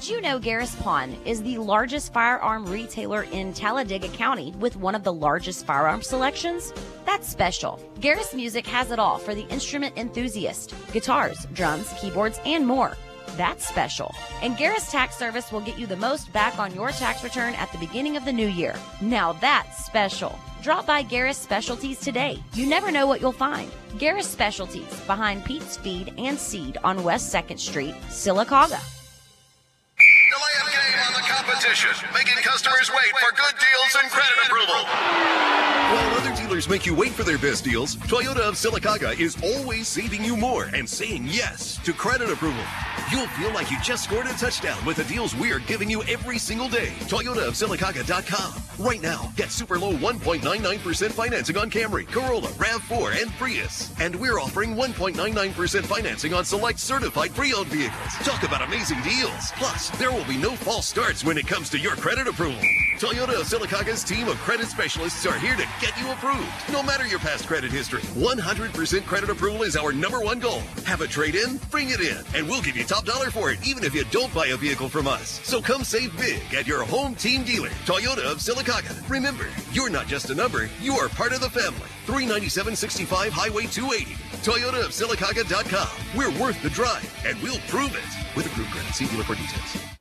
Did 0.03 0.11
you 0.11 0.21
know 0.21 0.41
Garris 0.41 0.77
Pawn 0.83 1.17
is 1.25 1.45
the 1.45 1.59
largest 1.59 2.13
firearm 2.13 2.67
retailer 2.67 3.23
in 3.23 3.53
Talladega 3.53 4.09
County 4.09 4.51
with 4.59 4.75
one 4.75 4.97
of 4.97 5.05
the 5.05 5.13
largest 5.13 5.65
firearm 5.65 6.03
selections? 6.03 6.73
That's 7.07 7.29
special. 7.29 7.79
Garris 8.01 8.35
Music 8.35 8.67
has 8.67 8.91
it 8.91 8.99
all 8.99 9.17
for 9.17 9.33
the 9.33 9.47
instrument 9.47 9.97
enthusiast 9.97 10.75
guitars, 10.93 11.47
drums, 11.53 11.89
keyboards, 12.01 12.41
and 12.45 12.67
more. 12.67 12.97
That's 13.37 13.65
special. 13.65 14.13
And 14.43 14.57
Garris 14.57 14.91
Tax 14.91 15.17
Service 15.17 15.53
will 15.53 15.61
get 15.61 15.79
you 15.79 15.87
the 15.87 15.95
most 15.95 16.33
back 16.33 16.59
on 16.59 16.75
your 16.75 16.91
tax 16.91 17.23
return 17.23 17.55
at 17.55 17.71
the 17.71 17.79
beginning 17.79 18.17
of 18.17 18.25
the 18.25 18.33
new 18.33 18.49
year. 18.49 18.75
Now 19.01 19.35
that's 19.35 19.85
special. 19.85 20.37
Drop 20.65 20.85
by 20.85 21.05
Garris 21.05 21.37
Specialties 21.37 22.01
today. 22.01 22.43
You 22.55 22.67
never 22.67 22.91
know 22.91 23.07
what 23.07 23.21
you'll 23.21 23.31
find. 23.31 23.71
Garris 23.99 24.25
Specialties 24.25 25.01
behind 25.03 25.45
Pete's 25.45 25.77
Feed 25.77 26.13
and 26.19 26.37
Seed 26.37 26.77
on 26.83 27.05
West 27.05 27.33
2nd 27.33 27.61
Street, 27.61 27.95
Sylacauga. 28.09 28.81
Competition, 31.63 31.91
making 32.15 32.35
customers 32.43 32.91
wait 32.91 33.13
for 33.19 33.35
good 33.35 33.55
deals 33.59 34.03
and 34.03 34.11
credit 34.11 34.37
approval. 34.47 34.85
While 35.93 36.21
other 36.21 36.35
dealers 36.35 36.69
make 36.69 36.87
you 36.87 36.95
wait 36.95 37.13
for 37.13 37.23
their 37.25 37.39
best 37.39 37.65
deals, 37.65 37.97
Toyota 37.97 38.39
of 38.39 38.55
Sylacauga 38.55 39.19
is 39.19 39.37
always 39.43 39.89
saving 39.89 40.25
you 40.25 40.37
more 40.37 40.71
and 40.75 40.89
saying 40.89 41.27
yes 41.27 41.79
to 41.85 41.93
credit 41.93 42.31
approval. 42.31 42.63
You'll 43.11 43.27
feel 43.29 43.53
like 43.53 43.71
you 43.71 43.77
just 43.83 44.05
scored 44.05 44.27
a 44.27 44.33
touchdown 44.33 44.83
with 44.87 44.97
the 44.97 45.05
deals 45.05 45.35
we 45.35 45.53
are 45.53 45.59
giving 45.59 45.91
you 45.91 46.03
every 46.05 46.39
single 46.39 46.69
day. 46.69 46.89
Toyota 47.01 47.47
of 47.47 47.55
Sylacauga.com. 47.55 48.63
Right 48.79 49.03
now, 49.03 49.31
get 49.37 49.51
super 49.51 49.79
low 49.79 49.93
1.99% 49.93 51.13
financing 51.13 51.59
on 51.59 51.71
Camry, 51.71 52.11
Corolla, 52.11 52.49
RAV4, 52.49 53.23
and 53.23 53.31
Prius. 53.33 53.93
And 54.01 54.17
we're 54.17 54.41
offering 54.41 54.75
1.99% 54.75 55.85
financing 55.85 56.33
on 56.33 56.45
select 56.45 56.79
certified 56.79 57.35
pre-owned 57.35 57.69
vehicles. 57.69 58.15
Talk 58.27 58.45
about 58.45 58.63
amazing 58.63 59.03
deals. 59.03 59.53
Plus, 59.57 59.91
there 59.99 60.11
will 60.11 60.22
be 60.25 60.37
no 60.37 60.55
false 60.55 60.87
starts 60.87 61.25
when 61.25 61.39
it 61.39 61.47
comes 61.47 61.71
to 61.71 61.79
your 61.79 61.97
credit 61.97 62.27
approval. 62.27 62.61
Toyota 62.99 63.41
of 63.41 63.47
Sylacauga's 63.47 64.05
team 64.05 64.29
of 64.29 64.37
credit 64.39 64.67
specialists 64.67 65.27
are 65.27 65.39
here 65.39 65.57
to 65.57 65.67
get 65.81 65.99
you 65.99 66.11
approved. 66.11 66.47
No 66.71 66.83
matter 66.83 67.07
your 67.07 67.19
past 67.19 67.47
credit 67.47 67.73
history, 67.73 68.01
100% 68.01 69.07
credit 69.07 69.31
approval 69.31 69.63
is 69.63 69.77
our 69.77 69.93
number 69.93 70.21
one 70.21 70.39
goal. 70.39 70.61
Have 70.85 71.01
a 71.01 71.07
trade 71.07 71.35
in? 71.35 71.59
Bring 71.71 71.91
it 71.91 72.01
in, 72.01 72.23
and 72.35 72.49
we'll 72.49 72.63
give 72.63 72.77
you 72.77 72.85
top 72.85 73.05
dollar 73.05 73.31
for 73.31 73.51
it, 73.51 73.67
even 73.67 73.83
if 73.85 73.95
you 73.95 74.05
don't 74.11 74.33
buy 74.35 74.47
a 74.49 74.57
vehicle 74.57 74.89
from 74.89 75.09
us. 75.09 75.41
So 75.43 75.61
come 75.61 75.83
save 75.83 76.17
big 76.17 76.43
at 76.55 76.67
your 76.67 76.85
home 76.85 77.15
team 77.15 77.43
dealer, 77.43 77.71
Toyota 77.87 78.31
of 78.31 78.39
Sylacauga. 78.39 79.09
Remember, 79.09 79.47
you're 79.73 79.91
not 79.91 80.07
just 80.07 80.31
a 80.31 80.35
number, 80.35 80.69
you 80.81 80.95
are 80.95 81.09
part 81.09 81.33
of 81.33 81.41
the 81.41 81.51
family. 81.51 81.89
39765 82.07 83.33
Highway 83.33 83.67
280. 83.67 84.15
Toyota 84.43 84.85
of 84.85 84.91
Sylacauga.com. 84.91 86.17
We're 86.17 86.41
worth 86.41 86.61
the 86.63 86.71
drive, 86.71 87.09
and 87.27 87.41
we'll 87.43 87.61
prove 87.69 87.95
it. 87.95 88.37
With 88.37 88.47
a 88.47 88.51
approved 88.51 88.71
credit, 88.71 88.95
see 88.95 89.07
dealer 89.07 89.25
for 89.25 89.35
details. 89.35 89.92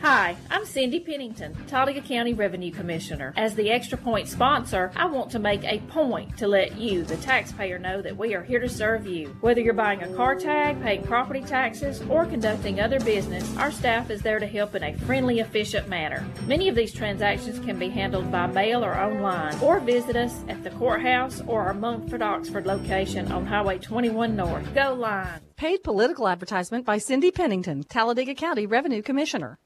Hi, 0.00 0.36
I'm 0.48 0.64
Cindy 0.64 1.00
Pennington, 1.00 1.56
Talladega 1.66 2.00
County 2.02 2.32
Revenue 2.32 2.70
Commissioner. 2.70 3.34
As 3.36 3.56
the 3.56 3.68
Extra 3.70 3.98
Point 3.98 4.28
sponsor, 4.28 4.92
I 4.94 5.06
want 5.06 5.28
to 5.32 5.40
make 5.40 5.64
a 5.64 5.80
point 5.88 6.38
to 6.38 6.46
let 6.46 6.78
you, 6.78 7.02
the 7.02 7.16
taxpayer, 7.16 7.80
know 7.80 8.00
that 8.02 8.16
we 8.16 8.32
are 8.36 8.44
here 8.44 8.60
to 8.60 8.68
serve 8.68 9.08
you. 9.08 9.36
Whether 9.40 9.60
you're 9.60 9.74
buying 9.74 10.04
a 10.04 10.14
car 10.14 10.36
tag, 10.36 10.80
paying 10.82 11.02
property 11.02 11.40
taxes, 11.40 12.00
or 12.08 12.26
conducting 12.26 12.78
other 12.78 13.00
business, 13.00 13.56
our 13.56 13.72
staff 13.72 14.08
is 14.08 14.22
there 14.22 14.38
to 14.38 14.46
help 14.46 14.76
in 14.76 14.84
a 14.84 14.96
friendly, 14.98 15.40
efficient 15.40 15.88
manner. 15.88 16.24
Many 16.46 16.68
of 16.68 16.76
these 16.76 16.92
transactions 16.92 17.58
can 17.58 17.76
be 17.76 17.88
handled 17.88 18.30
by 18.30 18.46
mail 18.46 18.84
or 18.84 18.96
online, 18.96 19.58
or 19.60 19.80
visit 19.80 20.14
us 20.14 20.44
at 20.48 20.62
the 20.62 20.70
courthouse 20.70 21.42
or 21.48 21.62
our 21.62 21.74
Munford 21.74 22.22
Oxford 22.22 22.66
location 22.66 23.32
on 23.32 23.44
Highway 23.44 23.78
21 23.78 24.36
North. 24.36 24.72
Go 24.76 24.94
line! 24.94 25.40
Paid 25.56 25.82
political 25.82 26.28
advertisement 26.28 26.86
by 26.86 26.98
Cindy 26.98 27.32
Pennington, 27.32 27.82
Talladega 27.82 28.36
County 28.36 28.64
Revenue 28.64 29.02
Commissioner. 29.02 29.58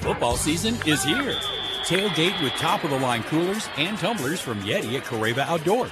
Football 0.00 0.36
season 0.38 0.76
is 0.86 1.02
here. 1.02 1.36
Tailgate 1.84 2.42
with 2.42 2.52
top 2.54 2.84
of 2.84 2.90
the 2.90 2.98
line 2.98 3.22
coolers 3.24 3.68
and 3.76 3.98
tumblers 3.98 4.40
from 4.40 4.60
Yeti 4.62 4.96
at 4.96 5.04
Careva 5.04 5.40
Outdoors. 5.40 5.90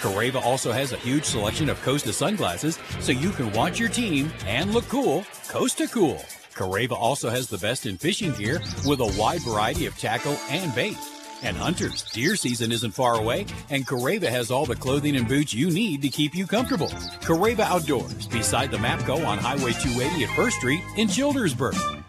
Careva 0.00 0.42
also 0.42 0.72
has 0.72 0.92
a 0.92 0.96
huge 0.96 1.24
selection 1.24 1.68
of 1.68 1.80
Costa 1.82 2.14
sunglasses 2.14 2.78
so 3.00 3.12
you 3.12 3.30
can 3.30 3.52
watch 3.52 3.78
your 3.78 3.90
team 3.90 4.32
and 4.46 4.72
look 4.72 4.88
cool 4.88 5.24
Costa 5.48 5.86
cool. 5.86 6.24
Careva 6.54 6.92
also 6.92 7.28
has 7.28 7.46
the 7.46 7.58
best 7.58 7.84
in 7.84 7.98
fishing 7.98 8.32
gear 8.32 8.58
with 8.86 9.00
a 9.00 9.14
wide 9.18 9.42
variety 9.42 9.84
of 9.84 9.96
tackle 9.98 10.36
and 10.48 10.74
bait. 10.74 10.96
And 11.42 11.56
hunters, 11.56 12.04
deer 12.10 12.36
season 12.36 12.72
isn't 12.72 12.92
far 12.92 13.16
away, 13.16 13.46
and 13.68 13.86
Careva 13.86 14.28
has 14.28 14.50
all 14.50 14.64
the 14.64 14.76
clothing 14.76 15.16
and 15.16 15.28
boots 15.28 15.52
you 15.52 15.70
need 15.70 16.00
to 16.02 16.08
keep 16.08 16.34
you 16.34 16.46
comfortable. 16.46 16.88
Careva 17.20 17.60
Outdoors, 17.60 18.28
beside 18.28 18.70
the 18.70 18.78
Mapco 18.78 19.26
on 19.26 19.38
Highway 19.38 19.72
280 19.72 20.24
at 20.24 20.36
First 20.36 20.56
Street 20.56 20.82
in 20.96 21.08
Childersburg. 21.08 22.02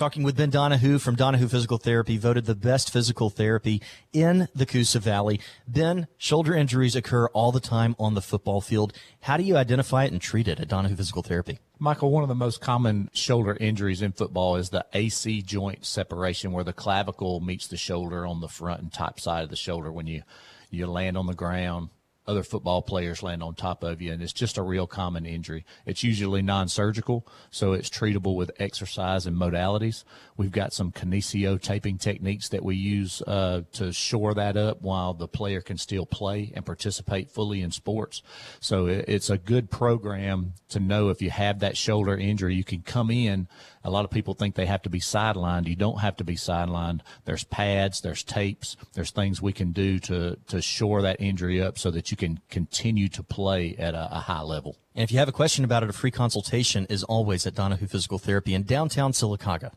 Talking 0.00 0.22
with 0.22 0.38
Ben 0.38 0.48
Donahue 0.48 0.98
from 0.98 1.14
Donahue 1.14 1.46
Physical 1.46 1.76
Therapy, 1.76 2.16
voted 2.16 2.46
the 2.46 2.54
best 2.54 2.90
physical 2.90 3.28
therapy 3.28 3.82
in 4.14 4.48
the 4.54 4.64
Coosa 4.64 4.98
Valley. 4.98 5.42
Ben, 5.68 6.06
shoulder 6.16 6.54
injuries 6.54 6.96
occur 6.96 7.26
all 7.34 7.52
the 7.52 7.60
time 7.60 7.94
on 7.98 8.14
the 8.14 8.22
football 8.22 8.62
field. 8.62 8.94
How 9.20 9.36
do 9.36 9.42
you 9.42 9.58
identify 9.58 10.04
it 10.04 10.12
and 10.12 10.18
treat 10.18 10.48
it 10.48 10.58
at 10.58 10.68
Donahue 10.68 10.96
Physical 10.96 11.22
Therapy? 11.22 11.58
Michael, 11.78 12.10
one 12.10 12.22
of 12.22 12.30
the 12.30 12.34
most 12.34 12.62
common 12.62 13.10
shoulder 13.12 13.54
injuries 13.60 14.00
in 14.00 14.12
football 14.12 14.56
is 14.56 14.70
the 14.70 14.86
AC 14.94 15.42
joint 15.42 15.84
separation, 15.84 16.52
where 16.52 16.64
the 16.64 16.72
clavicle 16.72 17.40
meets 17.40 17.66
the 17.66 17.76
shoulder 17.76 18.24
on 18.24 18.40
the 18.40 18.48
front 18.48 18.80
and 18.80 18.90
top 18.90 19.20
side 19.20 19.44
of 19.44 19.50
the 19.50 19.54
shoulder 19.54 19.92
when 19.92 20.06
you 20.06 20.22
you 20.70 20.86
land 20.86 21.18
on 21.18 21.26
the 21.26 21.34
ground 21.34 21.90
other 22.26 22.42
football 22.42 22.82
players 22.82 23.22
land 23.22 23.42
on 23.42 23.54
top 23.54 23.82
of 23.82 24.00
you, 24.00 24.12
and 24.12 24.22
it's 24.22 24.32
just 24.32 24.58
a 24.58 24.62
real 24.62 24.86
common 24.86 25.26
injury. 25.26 25.64
It's 25.86 26.02
usually 26.02 26.42
non-surgical, 26.42 27.26
so 27.50 27.72
it's 27.72 27.88
treatable 27.88 28.36
with 28.36 28.50
exercise 28.58 29.26
and 29.26 29.36
modalities. 29.36 30.04
We've 30.40 30.50
got 30.50 30.72
some 30.72 30.90
kinesio 30.90 31.60
taping 31.60 31.98
techniques 31.98 32.48
that 32.48 32.64
we 32.64 32.74
use 32.74 33.20
uh, 33.26 33.60
to 33.72 33.92
shore 33.92 34.32
that 34.32 34.56
up 34.56 34.80
while 34.80 35.12
the 35.12 35.28
player 35.28 35.60
can 35.60 35.76
still 35.76 36.06
play 36.06 36.50
and 36.56 36.64
participate 36.64 37.30
fully 37.30 37.60
in 37.60 37.70
sports. 37.72 38.22
So 38.58 38.86
it's 38.86 39.28
a 39.28 39.36
good 39.36 39.70
program 39.70 40.54
to 40.70 40.80
know 40.80 41.10
if 41.10 41.20
you 41.20 41.28
have 41.28 41.58
that 41.58 41.76
shoulder 41.76 42.16
injury, 42.16 42.54
you 42.54 42.64
can 42.64 42.80
come 42.80 43.10
in. 43.10 43.48
A 43.84 43.90
lot 43.90 44.06
of 44.06 44.10
people 44.10 44.32
think 44.32 44.54
they 44.54 44.64
have 44.64 44.80
to 44.80 44.88
be 44.88 44.98
sidelined. 44.98 45.66
You 45.66 45.76
don't 45.76 46.00
have 46.00 46.16
to 46.16 46.24
be 46.24 46.36
sidelined. 46.36 47.02
There's 47.26 47.44
pads, 47.44 48.00
there's 48.00 48.22
tapes, 48.22 48.78
there's 48.94 49.10
things 49.10 49.42
we 49.42 49.52
can 49.52 49.72
do 49.72 49.98
to 49.98 50.38
to 50.46 50.62
shore 50.62 51.02
that 51.02 51.20
injury 51.20 51.60
up 51.60 51.76
so 51.76 51.90
that 51.90 52.10
you 52.10 52.16
can 52.16 52.40
continue 52.48 53.10
to 53.10 53.22
play 53.22 53.76
at 53.78 53.92
a, 53.92 54.08
a 54.10 54.20
high 54.20 54.40
level. 54.40 54.78
And 54.94 55.04
if 55.04 55.12
you 55.12 55.18
have 55.18 55.28
a 55.28 55.32
question 55.32 55.66
about 55.66 55.82
it, 55.82 55.90
a 55.90 55.92
free 55.92 56.10
consultation 56.10 56.86
is 56.88 57.04
always 57.04 57.46
at 57.46 57.54
Donahue 57.54 57.86
Physical 57.86 58.18
Therapy 58.18 58.54
in 58.54 58.62
downtown 58.62 59.12
Sylacauga. 59.12 59.72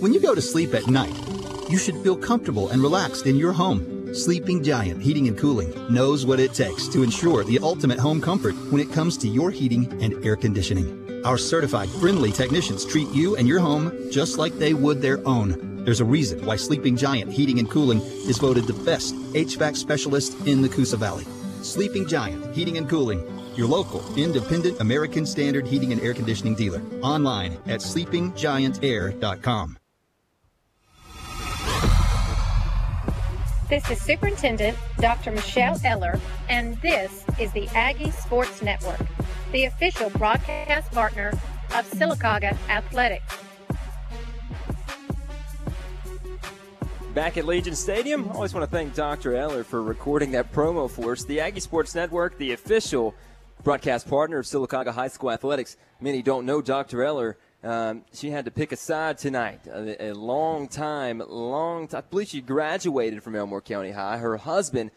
When 0.00 0.12
you 0.12 0.20
go 0.20 0.32
to 0.32 0.40
sleep 0.40 0.74
at 0.74 0.86
night, 0.86 1.16
you 1.68 1.76
should 1.76 1.96
feel 2.02 2.16
comfortable 2.16 2.68
and 2.68 2.80
relaxed 2.80 3.26
in 3.26 3.34
your 3.34 3.52
home. 3.52 4.14
Sleeping 4.14 4.62
Giant 4.62 5.02
Heating 5.02 5.26
and 5.26 5.36
Cooling 5.36 5.72
knows 5.92 6.24
what 6.24 6.38
it 6.38 6.54
takes 6.54 6.86
to 6.88 7.02
ensure 7.02 7.42
the 7.42 7.58
ultimate 7.58 7.98
home 7.98 8.20
comfort 8.20 8.54
when 8.70 8.80
it 8.80 8.92
comes 8.92 9.16
to 9.18 9.28
your 9.28 9.50
heating 9.50 9.90
and 10.00 10.24
air 10.24 10.36
conditioning. 10.36 11.22
Our 11.24 11.36
certified 11.36 11.88
friendly 11.88 12.30
technicians 12.30 12.84
treat 12.84 13.08
you 13.08 13.34
and 13.34 13.48
your 13.48 13.58
home 13.58 14.08
just 14.08 14.38
like 14.38 14.52
they 14.52 14.72
would 14.72 15.02
their 15.02 15.26
own. 15.26 15.82
There's 15.84 16.00
a 16.00 16.04
reason 16.04 16.46
why 16.46 16.54
Sleeping 16.56 16.96
Giant 16.96 17.32
Heating 17.32 17.58
and 17.58 17.68
Cooling 17.68 18.00
is 18.00 18.38
voted 18.38 18.68
the 18.68 18.84
best 18.84 19.16
HVAC 19.32 19.74
specialist 19.74 20.38
in 20.46 20.62
the 20.62 20.68
Coosa 20.68 20.96
Valley. 20.96 21.24
Sleeping 21.62 22.06
Giant 22.06 22.54
Heating 22.54 22.76
and 22.76 22.88
Cooling, 22.88 23.20
your 23.58 23.66
local 23.66 24.02
independent 24.16 24.80
American 24.80 25.26
Standard 25.26 25.66
heating 25.66 25.92
and 25.92 26.00
air 26.00 26.14
conditioning 26.14 26.54
dealer. 26.54 26.80
Online 27.02 27.58
at 27.66 27.80
sleepinggiantair.com. 27.80 29.76
This 33.68 33.90
is 33.90 34.00
Superintendent 34.00 34.78
Dr. 34.98 35.30
Michelle 35.32 35.78
Eller, 35.84 36.18
and 36.48 36.80
this 36.80 37.24
is 37.38 37.52
the 37.52 37.68
Aggie 37.74 38.10
Sports 38.12 38.62
Network, 38.62 39.00
the 39.52 39.64
official 39.64 40.08
broadcast 40.10 40.90
partner 40.92 41.28
of 41.74 41.90
Sylacauga 41.90 42.56
Athletics. 42.70 43.36
Back 47.12 47.36
at 47.36 47.44
Legion 47.44 47.74
Stadium, 47.74 48.28
I 48.30 48.32
always 48.32 48.54
want 48.54 48.64
to 48.64 48.70
thank 48.70 48.94
Dr. 48.94 49.34
Eller 49.34 49.64
for 49.64 49.82
recording 49.82 50.30
that 50.32 50.50
promo 50.52 50.88
for 50.88 51.12
us. 51.12 51.24
The 51.24 51.40
Aggie 51.40 51.60
Sports 51.60 51.94
Network, 51.94 52.38
the 52.38 52.52
official 52.52 53.14
broadcast 53.62 54.08
partner 54.08 54.38
of 54.38 54.46
Sylacauga 54.46 54.92
High 54.92 55.08
School 55.08 55.30
Athletics. 55.30 55.76
Many 56.00 56.22
don't 56.22 56.46
know 56.46 56.62
Dr. 56.62 57.02
Eller. 57.02 57.36
Um, 57.62 58.04
she 58.12 58.30
had 58.30 58.44
to 58.44 58.50
pick 58.50 58.70
a 58.70 58.76
side 58.76 59.18
tonight. 59.18 59.66
A, 59.66 60.10
a 60.10 60.14
long 60.14 60.68
time, 60.68 61.22
long 61.26 61.88
time. 61.88 61.98
I 61.98 62.10
believe 62.10 62.28
she 62.28 62.40
graduated 62.40 63.22
from 63.22 63.34
Elmore 63.34 63.60
County 63.60 63.90
High. 63.90 64.18
Her 64.18 64.36
husband 64.36 64.90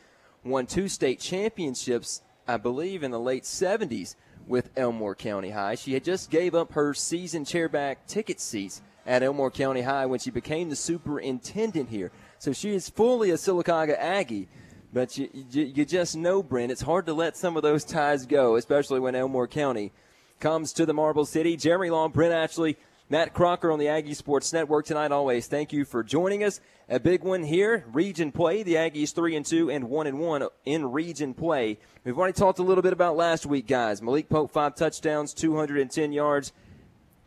won 0.43 0.67
two 0.67 0.87
state 0.87 1.19
championships, 1.19 2.21
I 2.47 2.57
believe, 2.57 3.03
in 3.03 3.11
the 3.11 3.19
late 3.19 3.43
70s 3.43 4.15
with 4.47 4.69
Elmore 4.77 5.15
County 5.15 5.49
High. 5.49 5.75
She 5.75 5.93
had 5.93 6.03
just 6.03 6.29
gave 6.29 6.53
up 6.53 6.73
her 6.73 6.93
season 6.93 7.45
chairback 7.45 7.97
ticket 8.07 8.39
seats 8.39 8.81
at 9.05 9.23
Elmore 9.23 9.51
County 9.51 9.81
High 9.81 10.05
when 10.05 10.19
she 10.19 10.29
became 10.29 10.69
the 10.69 10.75
superintendent 10.75 11.89
here. 11.89 12.11
So 12.37 12.53
she 12.53 12.73
is 12.75 12.89
fully 12.89 13.31
a 13.31 13.35
Sylacauga 13.35 13.97
Aggie. 13.97 14.47
But 14.93 15.17
you, 15.17 15.29
you, 15.51 15.63
you 15.63 15.85
just 15.85 16.17
know, 16.17 16.43
Brent, 16.43 16.71
it's 16.71 16.81
hard 16.81 17.05
to 17.05 17.13
let 17.13 17.37
some 17.37 17.55
of 17.55 17.63
those 17.63 17.85
ties 17.85 18.25
go, 18.25 18.55
especially 18.55 18.99
when 18.99 19.15
Elmore 19.15 19.47
County 19.47 19.91
comes 20.39 20.73
to 20.73 20.85
the 20.85 20.93
Marble 20.93 21.25
City. 21.25 21.55
Jeremy 21.55 21.89
Law, 21.89 22.09
Brent 22.09 22.33
Ashley, 22.33 22.77
Matt 23.09 23.33
Crocker 23.33 23.71
on 23.71 23.79
the 23.79 23.87
Aggie 23.87 24.13
Sports 24.13 24.51
Network 24.51 24.85
tonight. 24.85 25.11
Always 25.11 25.47
thank 25.47 25.71
you 25.71 25.85
for 25.85 26.03
joining 26.03 26.43
us. 26.43 26.59
A 26.89 26.99
big 26.99 27.23
one 27.23 27.43
here, 27.43 27.85
region 27.93 28.33
play. 28.33 28.63
The 28.63 28.75
Aggies 28.75 29.13
three 29.13 29.35
and 29.37 29.45
two 29.45 29.71
and 29.71 29.89
one 29.89 30.07
and 30.07 30.19
one 30.19 30.47
in 30.65 30.91
region 30.91 31.33
play. 31.33 31.79
We've 32.03 32.17
already 32.17 32.33
talked 32.33 32.59
a 32.59 32.63
little 32.63 32.81
bit 32.81 32.91
about 32.91 33.15
last 33.15 33.45
week, 33.45 33.67
guys. 33.67 34.01
Malik 34.01 34.27
Pope 34.27 34.51
five 34.51 34.75
touchdowns, 34.75 35.33
210 35.33 36.11
yards. 36.11 36.51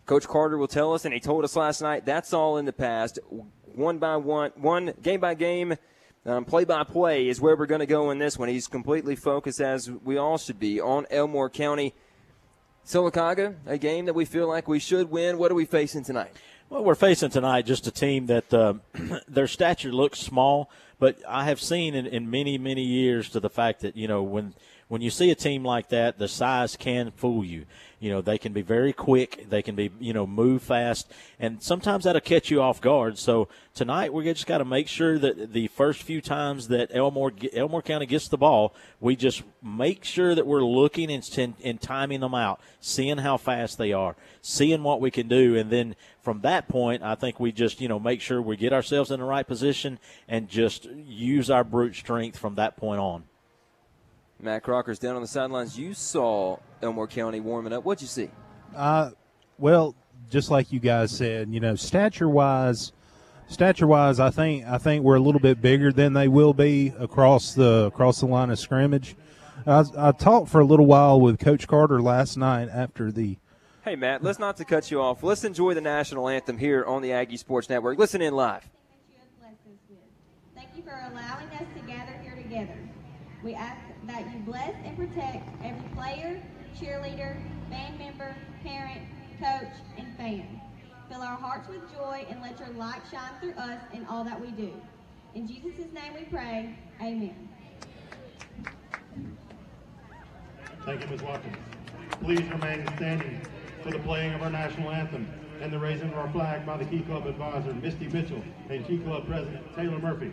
Coach 0.05 0.29
Carter 0.29 0.59
will 0.59 0.69
tell 0.69 0.93
us, 0.93 1.07
and 1.07 1.15
he 1.15 1.21
told 1.21 1.45
us 1.45 1.57
last 1.57 1.81
night, 1.81 2.05
that's 2.05 2.35
all 2.35 2.59
in 2.59 2.67
the 2.67 2.75
past. 2.75 3.19
One 3.75 3.99
by 3.99 4.17
one, 4.17 4.53
one 4.57 4.93
game 5.03 5.21
by 5.21 5.33
game, 5.33 5.77
um, 6.27 6.45
play 6.45 6.65
by 6.65 6.85
play 6.85 7.29
is 7.29 7.41
where 7.41 7.57
we're 7.57 7.67
going 7.67 7.81
to 7.81 7.87
go 7.87 8.11
in 8.11 8.19
this 8.19 8.39
one. 8.39 8.49
He's 8.49 8.67
completely 8.67 9.17
focused, 9.17 9.61
as 9.61 9.91
we 9.91 10.17
all 10.17 10.39
should 10.39 10.59
be, 10.59 10.81
on 10.81 11.07
Elmore 11.11 11.51
County. 11.51 11.95
Sylacauga, 12.87 13.55
a 13.67 13.79
game 13.79 14.05
that 14.07 14.15
we 14.15 14.27
feel 14.27 14.47
like 14.47 14.69
we 14.69 14.79
should 14.79 15.11
win. 15.11 15.39
What 15.39 15.51
are 15.51 15.55
we 15.55 15.65
facing 15.65 16.05
tonight? 16.05 16.31
Well, 16.69 16.85
we're 16.85 16.95
facing 16.95 17.31
tonight 17.31 17.67
just 17.67 17.87
a 17.87 17.91
team 17.91 18.27
that 18.27 18.53
uh, 18.53 18.75
their 19.29 19.47
stature 19.47 19.93
looks 19.93 20.19
small, 20.21 20.71
but 20.99 21.19
I 21.27 21.45
have 21.45 21.61
seen 21.61 21.95
in, 21.95 22.07
in 22.07 22.31
many, 22.31 22.59
many 22.59 22.83
years 22.83 23.31
to 23.31 23.41
the 23.41 23.49
fact 23.49 23.81
that, 23.81 23.97
you 23.97 24.07
know, 24.07 24.23
when 24.23 24.55
when 24.89 25.01
you 25.01 25.11
see 25.11 25.31
a 25.31 25.35
team 25.35 25.65
like 25.65 25.89
that, 25.89 26.19
the 26.19 26.29
size 26.29 26.77
can 26.77 27.11
fool 27.11 27.45
you. 27.45 27.65
You 28.05 28.11
know, 28.11 28.21
they 28.21 28.37
can 28.37 28.53
be 28.53 28.61
very 28.61 28.93
quick. 28.93 29.47
They 29.49 29.63
can 29.63 29.75
be, 29.77 29.91
you 29.99 30.13
know, 30.13 30.27
move 30.27 30.63
fast, 30.63 31.11
and 31.41 31.63
sometimes 31.63 32.05
that'll 32.05 32.21
catch 32.21 32.51
you 32.51 32.61
off 32.61 32.79
guard. 32.83 33.17
So 33.17 33.49
tonight 33.73 34.13
we 34.13 34.25
just 34.25 34.47
got 34.47 34.59
to 34.59 34.67
make 34.67 34.89
sure 34.89 35.19
that 35.19 35.55
the 35.55 35.69
first 35.69 36.03
few 36.03 36.21
times 36.21 36.69
that 36.69 36.91
Elmore 36.93 37.33
Elmore 37.55 37.81
County 37.81 38.05
gets 38.05 38.29
the 38.29 38.37
ball, 38.37 38.75
we 39.01 39.17
just 39.17 39.43
make 39.63 40.05
sure 40.05 40.35
that 40.35 40.47
we're 40.47 40.63
looking 40.63 41.11
and, 41.11 41.55
and 41.65 41.81
timing 41.81 42.21
them 42.21 42.35
out, 42.35 42.61
seeing 42.79 43.17
how 43.17 43.39
fast 43.39 43.79
they 43.79 43.95
are, 43.95 44.17
seeing 44.43 44.83
what 44.83 45.01
we 45.01 45.11
can 45.11 45.27
do, 45.27 45.57
and 45.57 45.71
then 45.71 45.97
from 46.21 46.43
that 46.43 46.69
point, 46.69 47.03
I 47.03 47.15
think 47.15 47.41
we 47.41 47.53
just 47.53 47.81
you 47.81 47.89
know 47.89 47.99
make 47.99 48.21
sure 48.21 48.43
we 48.43 48.59
get 48.59 48.75
ourselves 48.75 49.13
in 49.13 49.21
the 49.21 49.25
right 49.25 49.47
position 49.47 49.99
and 50.29 50.47
just 50.47 50.85
use 50.85 51.49
our 51.49 51.65
brute 51.65 51.95
strength 51.95 52.37
from 52.37 52.57
that 52.57 52.77
point 52.77 53.01
on. 53.01 53.25
Matt 54.41 54.63
Crocker's 54.63 54.99
down 54.99 55.17
on 55.17 55.23
the 55.23 55.29
sidelines. 55.29 55.79
You 55.79 55.95
saw 55.95 56.59
Elmore 56.85 57.09
County 57.09 57.41
warming 57.41 57.73
up. 57.73 57.85
What'd 57.85 58.03
you 58.03 58.09
see? 58.09 58.31
Uh, 58.77 59.11
well, 59.59 59.95
just 60.31 60.51
like 60.51 60.73
you 60.73 60.81
guys 60.81 61.11
said, 61.11 61.49
you 61.51 61.61
know, 61.61 61.75
stature 61.75 62.29
wise, 62.29 62.93
stature 63.49 63.87
wise, 63.87 64.21
I 64.21 64.31
think 64.31 64.67
I 64.67 64.79
think 64.79 65.03
we're 65.03 65.17
a 65.17 65.21
little 65.21 65.41
bit 65.41 65.61
bigger 65.61 65.93
than 65.93 66.13
they 66.13 66.29
will 66.29 66.55
be 66.55 66.93
across 66.99 67.55
the 67.55 67.87
across 67.87 68.21
the 68.21 68.27
line 68.27 68.51
of 68.51 68.59
scrimmage. 68.59 69.17
I, 69.67 69.85
I 69.97 70.13
talked 70.13 70.49
for 70.51 70.61
a 70.61 70.65
little 70.65 70.87
while 70.87 71.21
with 71.21 71.39
Coach 71.39 71.67
Carter 71.67 72.03
last 72.03 72.37
night 72.37 72.69
after 72.69 73.11
the. 73.11 73.39
Hey 73.85 73.97
Matt, 73.97 74.23
let's 74.23 74.39
not 74.39 74.57
to 74.59 74.65
cut 74.65 74.91
you 74.91 75.01
off. 75.01 75.23
Let's 75.23 75.45
enjoy 75.45 75.75
the 75.75 75.81
national 75.81 76.29
anthem 76.29 76.59
here 76.59 76.85
on 76.85 77.03
the 77.03 77.13
Aggie 77.13 77.37
Sports 77.37 77.69
Network. 77.69 77.99
Listen 77.99 78.23
in 78.23 78.35
live. 78.35 78.69
Thank 80.55 80.69
you 80.77 80.83
for 80.83 80.99
allowing 81.11 81.49
us 81.49 81.67
to 81.77 81.87
gather 81.87 82.13
here 82.23 82.35
together. 82.35 82.77
We 83.43 83.55
ask 83.55 83.79
that 84.07 84.25
you 84.33 84.39
bless 84.41 84.75
and 84.85 84.97
protect 84.97 85.49
every 85.63 85.89
player, 85.95 86.43
cheerleader, 86.81 87.37
band 87.71 87.99
member, 87.99 88.35
parent, 88.63 89.03
coach, 89.41 89.73
and 89.97 90.17
fan. 90.17 90.61
Fill 91.11 91.21
our 91.21 91.37
hearts 91.37 91.69
with 91.69 91.81
joy 91.93 92.27
and 92.31 92.41
let 92.41 92.59
your 92.59 92.71
light 92.71 93.03
shine 93.11 93.31
through 93.41 93.53
us 93.53 93.81
in 93.93 94.05
all 94.07 94.25
that 94.25 94.41
we 94.41 94.51
do. 94.51 94.73
In 95.35 95.47
Jesus' 95.47 95.93
name 95.93 96.15
we 96.15 96.25
pray. 96.25 96.77
Amen. 97.01 97.49
Thank 100.85 101.03
you, 101.03 101.07
Ms. 101.09 101.23
Watkins. 101.23 101.57
Please 102.23 102.43
remain 102.51 102.87
standing 102.97 103.41
for 103.83 103.91
the 103.91 103.99
playing 104.01 104.35
of 104.35 104.43
our 104.43 104.51
national 104.51 104.91
anthem 104.91 105.29
and 105.61 105.73
the 105.73 105.79
raising 105.79 106.09
of 106.11 106.19
our 106.19 106.31
flag 106.31 106.67
by 106.67 106.77
the 106.77 106.85
Key 106.85 107.01
Club 107.01 107.27
advisor, 107.27 107.73
Misty 107.75 108.09
Mitchell, 108.09 108.43
and 108.69 108.87
Key 108.87 108.99
Club 108.99 109.27
President 109.27 109.65
Taylor 109.75 109.99
Murphy. 109.99 110.33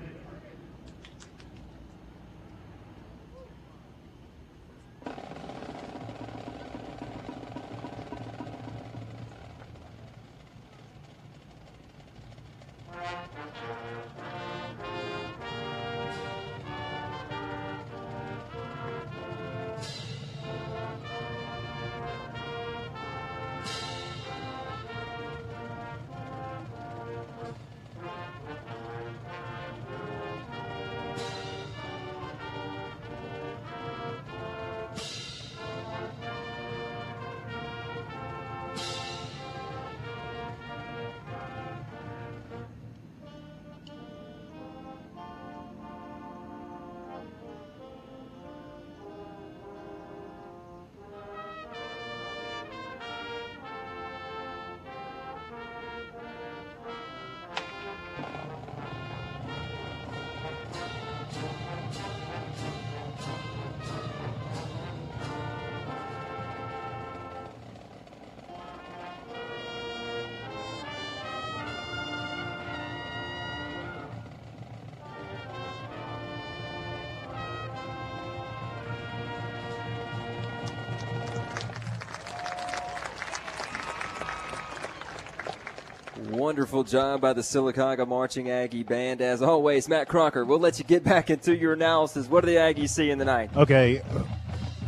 Wonderful 86.31 86.85
job 86.85 87.19
by 87.19 87.33
the 87.33 87.41
Sylacauga 87.41 88.07
Marching 88.07 88.49
Aggie 88.49 88.83
Band. 88.83 89.19
As 89.19 89.41
always, 89.41 89.89
Matt 89.89 90.07
Crocker, 90.07 90.45
we'll 90.45 90.59
let 90.59 90.79
you 90.79 90.85
get 90.85 91.03
back 91.03 91.29
into 91.29 91.53
your 91.53 91.73
analysis. 91.73 92.27
What 92.27 92.45
do 92.45 92.51
the 92.51 92.55
Aggies 92.55 92.87
see 92.87 93.09
in 93.09 93.17
the 93.17 93.25
night? 93.25 93.49
Okay, 93.53 94.01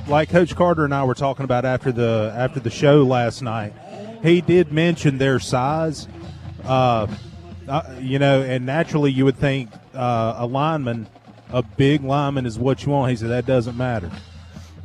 like 0.07 0.29
Coach 0.29 0.55
Carter 0.55 0.85
and 0.85 0.93
I 0.93 1.03
were 1.03 1.13
talking 1.13 1.43
about 1.43 1.65
after 1.65 1.91
the 1.91 2.33
after 2.33 2.61
the 2.61 2.69
show 2.69 3.03
last 3.03 3.41
night, 3.41 3.73
he 4.23 4.39
did 4.39 4.71
mention 4.71 5.17
their 5.17 5.37
size. 5.37 6.07
Uh, 6.63 7.07
uh, 7.67 7.93
you 7.99 8.19
know, 8.19 8.41
and 8.41 8.65
naturally 8.65 9.11
you 9.11 9.25
would 9.25 9.37
think 9.37 9.69
uh, 9.93 10.35
a 10.37 10.45
lineman, 10.45 11.07
a 11.51 11.61
big 11.61 12.05
lineman, 12.05 12.45
is 12.45 12.57
what 12.57 12.85
you 12.85 12.93
want. 12.93 13.09
He 13.09 13.17
said 13.17 13.31
that 13.31 13.45
doesn't 13.45 13.75
matter. 13.75 14.09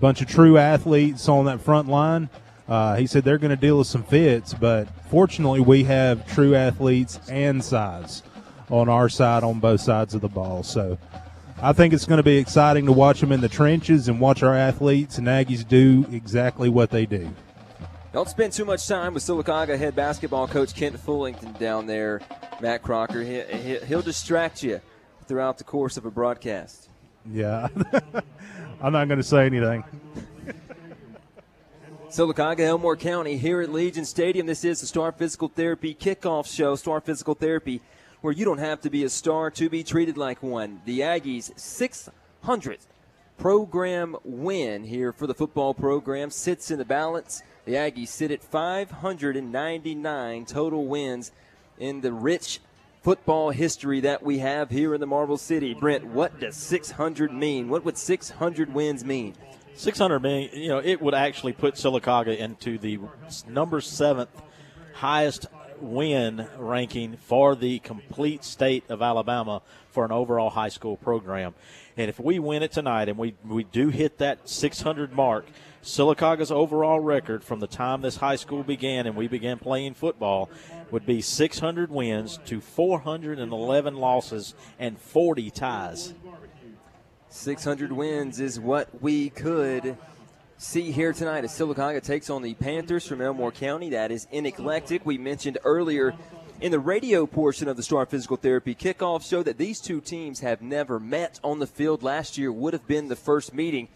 Bunch 0.01 0.21
of 0.23 0.27
true 0.27 0.59
athletes 0.59 1.29
on 1.29 1.45
that 1.45 1.61
front 1.61 1.89
line. 1.89 2.29
Uh, 2.69 2.97
he 2.97 3.07
said 3.07 3.23
they're 3.23 3.39
going 3.39 3.51
to 3.51 3.57
deal 3.57 3.79
with 3.79 3.87
some 3.87 4.03
fits, 4.03 4.55
but 4.55 4.89
fortunately, 5.09 5.61
we 5.61 5.85
have 5.85 6.27
true 6.27 6.55
athletes 6.55 7.19
and 7.29 7.63
size 7.63 8.23
on 8.71 8.89
our 8.89 9.09
side 9.09 9.43
on 9.43 9.61
both 9.61 9.81
sides 9.81 10.15
of 10.15 10.21
the 10.21 10.29
ball. 10.29 10.63
So 10.63 10.99
I 11.61 11.73
think 11.73 11.93
it's 11.93 12.05
going 12.05 12.19
to 12.19 12.23
be 12.23 12.37
exciting 12.37 12.87
to 12.87 12.93
watch 12.93 13.21
them 13.21 13.33
in 13.33 13.41
the 13.41 13.49
trenches 13.49 14.09
and 14.09 14.21
watch 14.21 14.43
our 14.43 14.55
athletes 14.55 15.19
and 15.19 15.27
Aggies 15.27 15.67
do 15.67 16.07
exactly 16.13 16.69
what 16.69 16.91
they 16.91 17.07
do. 17.07 17.31
Don't 18.13 18.29
spend 18.29 18.53
too 18.53 18.65
much 18.65 18.87
time 18.87 19.15
with 19.15 19.23
Sylacauga 19.23 19.79
head 19.79 19.95
basketball 19.95 20.49
coach 20.49 20.75
Kent 20.75 20.97
Fullington 20.97 21.59
down 21.59 21.87
there, 21.87 22.21
Matt 22.61 22.83
Crocker. 22.83 23.23
He, 23.23 23.95
will 23.95 24.03
distract 24.03 24.63
you 24.63 24.81
throughout 25.27 25.59
the 25.59 25.65
course 25.65 25.97
of 25.97 26.07
a 26.07 26.11
broadcast. 26.11 26.89
Yeah. 27.31 27.69
I'm 28.81 28.93
not 28.93 29.09
going 29.09 29.19
to 29.19 29.25
say 29.25 29.45
anything. 29.45 29.85
Sylacauga, 32.11 32.61
Elmore 32.61 32.97
County, 32.97 33.37
here 33.37 33.61
at 33.61 33.71
Legion 33.71 34.07
Stadium. 34.07 34.47
This 34.47 34.65
is 34.65 34.81
the 34.81 34.87
Star 34.87 35.13
Physical 35.13 35.49
Therapy 35.49 35.95
kickoff 35.95 36.47
show. 36.47 36.75
Star 36.75 37.03
Physical 37.03 37.35
Therapy, 37.35 37.83
where 38.23 38.33
you 38.33 38.47
don't 38.47 38.59
have 38.59 38.81
to 38.81 38.89
be 38.89 39.05
a 39.05 39.11
star 39.11 39.51
to 39.51 39.69
be 39.69 39.85
treated 39.85 40.17
like 40.17 40.43
one. 40.43 40.81
The 40.87 41.01
Aggies' 41.01 41.53
600th 42.43 42.87
program 43.37 44.17
win 44.25 44.85
here 44.85 45.13
for 45.13 45.27
the 45.27 45.35
football 45.35 45.75
program 45.75 46.31
sits 46.31 46.71
in 46.71 46.79
the 46.79 46.85
balance. 46.87 47.43
The 47.67 47.75
Aggies 47.75 48.09
sit 48.09 48.31
at 48.31 48.43
599 48.43 50.47
total 50.47 50.87
wins 50.87 51.31
in 51.79 52.01
the 52.01 52.15
rich 52.15 52.61
football 53.03 53.51
history 53.51 54.01
that 54.01 54.23
we 54.23 54.39
have 54.39 54.71
here 54.71 54.95
in 54.95 55.01
the 55.01 55.07
Marble 55.07 55.37
City. 55.37 55.75
Brent, 55.75 56.07
what 56.07 56.41
does 56.41 56.57
600 56.57 57.35
mean? 57.35 57.69
What 57.69 57.85
would 57.85 57.99
600 57.99 58.73
wins 58.73 59.05
mean? 59.05 59.35
600 59.75 60.21
million, 60.21 60.51
you 60.53 60.69
know, 60.69 60.79
it 60.79 61.01
would 61.01 61.15
actually 61.15 61.53
put 61.53 61.75
Sylacauga 61.75 62.37
into 62.37 62.79
the 62.79 62.99
number 63.47 63.81
seventh 63.81 64.31
highest 64.95 65.47
win 65.81 66.49
ranking 66.59 67.17
for 67.17 67.55
the 67.55 67.79
complete 67.81 68.45
state 68.45 68.85
of 68.89 69.01
Alabama 69.01 69.63
for 69.91 70.05
an 70.05 70.13
overall 70.13 70.51
high 70.51 70.69
school 70.69 70.97
program. 70.97 71.55
And 71.97 72.09
if 72.09 72.19
we 72.19 72.39
win 72.39 72.63
it 72.63 72.73
tonight 72.73 73.09
and 73.09 73.19
we, 73.19 73.35
we 73.45 73.65
do 73.65 73.89
hit 73.89 74.19
that 74.19 74.49
600 74.49 75.13
mark, 75.13 75.47
Sylacauga's 75.83 76.51
overall 76.51 77.01
record 77.01 77.45
from 77.45 77.61
the 77.61 77.67
time 77.67 78.03
this 78.03 78.17
high 78.17 78.37
school 78.37 78.63
began 78.63 79.07
and 79.07 79.17
we 79.17 79.29
began 79.29 79.59
playing 79.59 79.95
football 79.95 80.51
would 80.91 81.07
be 81.07 81.21
600 81.21 81.91
wins 81.91 82.39
to 82.47 82.61
411 82.61 83.97
losses 83.97 84.55
and 84.79 84.99
40 84.99 85.51
ties. 85.51 86.15
600 87.39 87.93
wins 87.93 88.41
is 88.41 88.59
what 88.59 88.89
we 89.01 89.31
could 89.31 89.97
see 90.57 90.91
here 90.91 91.13
tonight 91.13 91.45
as 91.45 91.53
Sylacauga 91.53 92.03
takes 92.03 92.31
on 92.31 92.43
the 92.43 92.55
Panthers 92.55 93.07
from 93.07 93.21
Elmore 93.21 93.53
County. 93.53 93.91
That 93.91 94.11
is 94.11 94.27
in 94.33 94.45
eclectic. 94.45 95.07
We 95.07 95.19
mentioned 95.19 95.59
earlier 95.65 96.15
in 96.61 96.73
the 96.73 96.81
radio 96.81 97.27
portion 97.27 97.69
of 97.69 97.77
the 97.77 97.83
Star 97.85 98.07
Physical 98.07 98.37
Therapy 98.37 98.75
kickoff 98.75 99.29
show 99.29 99.45
that 99.45 99.57
these 99.57 99.81
two 99.81 100.01
teams 100.01 100.41
have 100.41 100.61
never 100.61 100.99
met 100.99 101.39
on 101.45 101.61
the 101.61 101.67
field. 101.69 102.03
Last 102.03 102.37
year 102.37 102.51
would 102.51 102.73
have 102.73 102.89
been 102.89 103.07
the 103.09 103.17
first 103.17 103.55
meeting. 103.55 103.89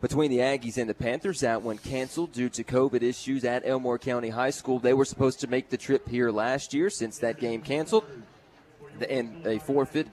between 0.00 0.30
the 0.30 0.38
Aggies 0.38 0.78
and 0.78 0.88
the 0.88 0.94
Panthers. 0.94 1.40
That 1.40 1.62
one 1.62 1.78
canceled 1.78 2.32
due 2.32 2.48
to 2.50 2.64
COVID 2.64 3.02
issues 3.02 3.44
at 3.44 3.66
Elmore 3.66 3.98
County 3.98 4.30
High 4.30 4.50
School. 4.50 4.78
They 4.78 4.94
were 4.94 5.04
supposed 5.04 5.40
to 5.40 5.46
make 5.46 5.70
the 5.70 5.76
trip 5.76 6.08
here 6.08 6.30
last 6.30 6.74
year 6.74 6.90
since 6.90 7.18
that 7.18 7.38
game 7.38 7.62
canceled. 7.62 8.04
And 9.08 9.42
they 9.44 9.58
forfeit 9.58 10.08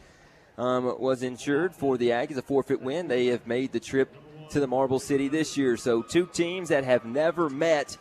um, 0.58 1.00
was 1.00 1.24
insured 1.24 1.76
for 1.76 1.98
the 1.98 2.10
Aggies, 2.10 2.38
a 2.38 2.42
forfeit 2.42 2.82
win. 2.82 3.08
They 3.08 3.28
have 3.28 3.48
made 3.48 3.72
the 3.72 3.80
trip 3.80 4.16
to 4.50 4.60
the 4.60 4.68
Marble 4.68 5.00
City 5.00 5.28
this 5.28 5.58
year. 5.58 5.78
So 5.78 6.02
two 6.02 6.28
teams 6.28 6.70
that 6.70 6.84
have 6.84 7.06
never 7.06 7.50
met 7.50 7.98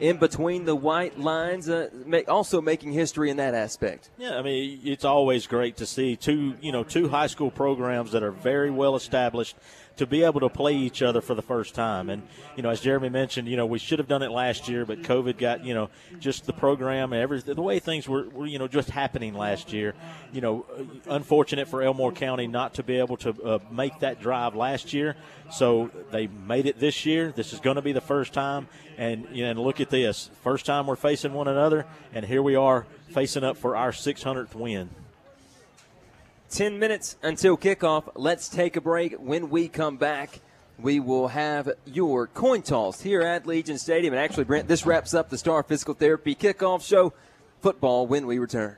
in 0.00 0.16
between 0.16 0.64
the 0.64 0.74
white 0.74 1.18
lines, 1.18 1.68
uh, 1.68 1.88
also 2.26 2.60
making 2.60 2.92
history 2.92 3.30
in 3.30 3.36
that 3.36 3.54
aspect. 3.54 4.10
Yeah, 4.18 4.36
I 4.36 4.42
mean, 4.42 4.80
it's 4.82 5.04
always 5.04 5.46
great 5.46 5.76
to 5.76 5.86
see 5.86 6.16
two, 6.16 6.54
you 6.60 6.72
know, 6.72 6.82
two 6.82 7.08
high 7.08 7.28
school 7.28 7.50
programs 7.50 8.12
that 8.12 8.22
are 8.22 8.30
very 8.30 8.70
well 8.70 8.96
established 8.96 9.56
to 9.96 10.06
be 10.06 10.24
able 10.24 10.40
to 10.40 10.48
play 10.48 10.74
each 10.74 11.02
other 11.02 11.20
for 11.20 11.34
the 11.34 11.42
first 11.42 11.74
time. 11.74 12.10
And, 12.10 12.22
you 12.56 12.62
know, 12.62 12.70
as 12.70 12.80
Jeremy 12.80 13.08
mentioned, 13.08 13.46
you 13.46 13.56
know, 13.56 13.66
we 13.66 13.78
should 13.78 14.00
have 14.00 14.08
done 14.08 14.22
it 14.22 14.30
last 14.30 14.68
year, 14.68 14.84
but 14.84 15.02
COVID 15.02 15.38
got, 15.38 15.64
you 15.64 15.72
know, 15.72 15.88
just 16.18 16.46
the 16.46 16.52
program 16.52 17.12
and 17.12 17.22
every, 17.22 17.40
the 17.40 17.60
way 17.62 17.78
things 17.78 18.08
were, 18.08 18.28
were 18.30 18.46
you 18.46 18.58
know, 18.58 18.66
just 18.66 18.90
happening 18.90 19.34
last 19.34 19.72
year. 19.72 19.94
You 20.32 20.40
know, 20.40 20.66
unfortunate 21.06 21.68
for 21.68 21.82
Elmore 21.82 22.12
County 22.12 22.48
not 22.48 22.74
to 22.74 22.82
be 22.82 22.98
able 22.98 23.16
to 23.18 23.30
uh, 23.42 23.58
make 23.70 24.00
that 24.00 24.20
drive 24.20 24.56
last 24.56 24.92
year. 24.92 25.16
So 25.52 25.90
they 26.10 26.26
made 26.26 26.66
it 26.66 26.80
this 26.80 27.06
year. 27.06 27.30
This 27.30 27.52
is 27.52 27.60
going 27.60 27.76
to 27.76 27.82
be 27.82 27.92
the 27.92 28.00
first 28.00 28.32
time. 28.32 28.66
And, 28.98 29.28
you 29.32 29.44
know, 29.44 29.50
and 29.50 29.60
look 29.60 29.80
at 29.80 29.90
this. 29.90 30.30
First 30.42 30.66
time 30.66 30.86
we're 30.86 30.96
facing 30.96 31.32
one 31.32 31.48
another, 31.48 31.84
and 32.12 32.24
here 32.24 32.42
we 32.42 32.56
are 32.56 32.86
facing 33.10 33.44
up 33.44 33.56
for 33.56 33.76
our 33.76 33.90
600th 33.90 34.54
win. 34.54 34.90
10 36.54 36.78
minutes 36.78 37.16
until 37.20 37.56
kickoff. 37.56 38.08
Let's 38.14 38.48
take 38.48 38.76
a 38.76 38.80
break. 38.80 39.14
When 39.14 39.50
we 39.50 39.66
come 39.66 39.96
back, 39.96 40.38
we 40.78 41.00
will 41.00 41.26
have 41.26 41.68
your 41.84 42.28
coin 42.28 42.62
toss 42.62 43.00
here 43.00 43.22
at 43.22 43.44
Legion 43.44 43.76
Stadium. 43.76 44.14
And 44.14 44.22
actually, 44.22 44.44
Brent, 44.44 44.68
this 44.68 44.86
wraps 44.86 45.14
up 45.14 45.30
the 45.30 45.38
Star 45.38 45.64
Physical 45.64 45.94
Therapy 45.94 46.36
kickoff 46.36 46.86
show. 46.86 47.12
Football 47.60 48.06
when 48.06 48.28
we 48.28 48.38
return. 48.38 48.76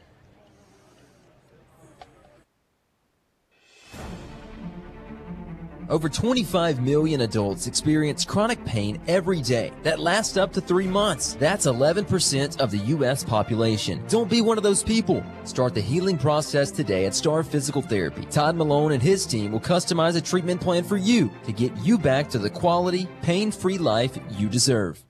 Over 5.88 6.08
25 6.08 6.82
million 6.82 7.20
adults 7.20 7.68
experience 7.68 8.24
chronic 8.24 8.64
pain 8.64 9.00
every 9.06 9.40
day 9.40 9.70
that 9.84 10.00
lasts 10.00 10.36
up 10.36 10.52
to 10.54 10.60
three 10.60 10.88
months. 10.88 11.34
That's 11.34 11.66
11% 11.66 12.60
of 12.60 12.72
the 12.72 12.78
U.S. 12.78 13.22
population. 13.22 14.02
Don't 14.08 14.28
be 14.28 14.40
one 14.40 14.56
of 14.56 14.64
those 14.64 14.82
people. 14.82 15.22
Start 15.44 15.74
the 15.74 15.80
healing 15.80 16.18
process 16.18 16.72
today 16.72 17.06
at 17.06 17.14
Star 17.14 17.44
Physical 17.44 17.82
Therapy. 17.82 18.24
Todd 18.24 18.56
Malone 18.56 18.92
and 18.92 19.02
his 19.02 19.26
team 19.26 19.52
will 19.52 19.60
customize 19.60 20.16
a 20.16 20.20
treatment 20.20 20.60
plan 20.60 20.82
for 20.82 20.96
you 20.96 21.30
to 21.44 21.52
get 21.52 21.76
you 21.76 21.98
back 21.98 22.28
to 22.30 22.38
the 22.38 22.50
quality, 22.50 23.08
pain 23.22 23.52
free 23.52 23.78
life 23.78 24.18
you 24.30 24.48
deserve. 24.48 25.04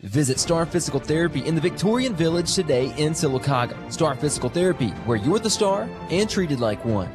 Visit 0.00 0.38
Star 0.38 0.66
Physical 0.66 1.00
Therapy 1.00 1.46
in 1.46 1.54
the 1.54 1.60
Victorian 1.62 2.14
Village 2.14 2.54
today 2.54 2.94
in 2.98 3.14
Sylacauga. 3.14 3.90
Star 3.90 4.14
Physical 4.16 4.50
Therapy, 4.50 4.88
where 5.06 5.18
you're 5.18 5.38
the 5.38 5.48
star 5.48 5.88
and 6.10 6.28
treated 6.28 6.60
like 6.60 6.84
one. 6.84 7.10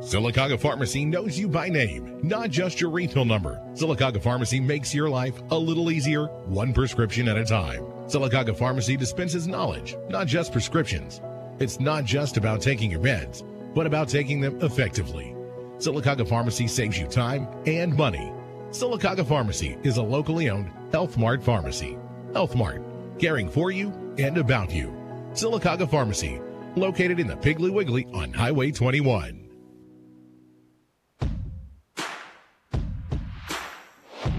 Sylacauga 0.00 0.58
Pharmacy 0.58 1.04
knows 1.04 1.38
you 1.38 1.48
by 1.48 1.68
name, 1.68 2.18
not 2.20 2.50
just 2.50 2.80
your 2.80 2.90
refill 2.90 3.24
number. 3.24 3.62
Sylacauga 3.74 4.20
Pharmacy 4.20 4.58
makes 4.58 4.92
your 4.92 5.08
life 5.08 5.40
a 5.52 5.56
little 5.56 5.88
easier, 5.88 6.26
one 6.46 6.72
prescription 6.72 7.28
at 7.28 7.38
a 7.38 7.44
time. 7.44 7.84
Sylacauga 8.08 8.56
Pharmacy 8.56 8.96
dispenses 8.96 9.46
knowledge, 9.46 9.96
not 10.08 10.26
just 10.26 10.50
prescriptions. 10.50 11.20
It's 11.60 11.78
not 11.78 12.04
just 12.04 12.36
about 12.36 12.60
taking 12.60 12.90
your 12.90 12.98
meds, 12.98 13.44
but 13.72 13.86
about 13.86 14.08
taking 14.08 14.40
them 14.40 14.60
effectively. 14.62 15.32
Sylacauga 15.78 16.28
Pharmacy 16.28 16.66
saves 16.66 16.98
you 16.98 17.06
time 17.06 17.46
and 17.64 17.96
money. 17.96 18.32
Sylacauga 18.70 19.24
Pharmacy 19.24 19.78
is 19.84 19.96
a 19.96 20.02
locally 20.02 20.50
owned 20.50 20.72
Health 20.90 21.16
Mart 21.16 21.40
pharmacy. 21.40 21.96
Health 22.32 22.56
Mart, 22.56 22.82
caring 23.20 23.48
for 23.48 23.70
you 23.70 23.90
and 24.18 24.38
about 24.38 24.72
you. 24.72 24.92
Sylacauga 25.34 25.88
Pharmacy, 25.88 26.40
located 26.74 27.20
in 27.20 27.28
the 27.28 27.36
Piggly 27.36 27.72
Wiggly 27.72 28.08
on 28.12 28.32
Highway 28.32 28.72
21. 28.72 29.43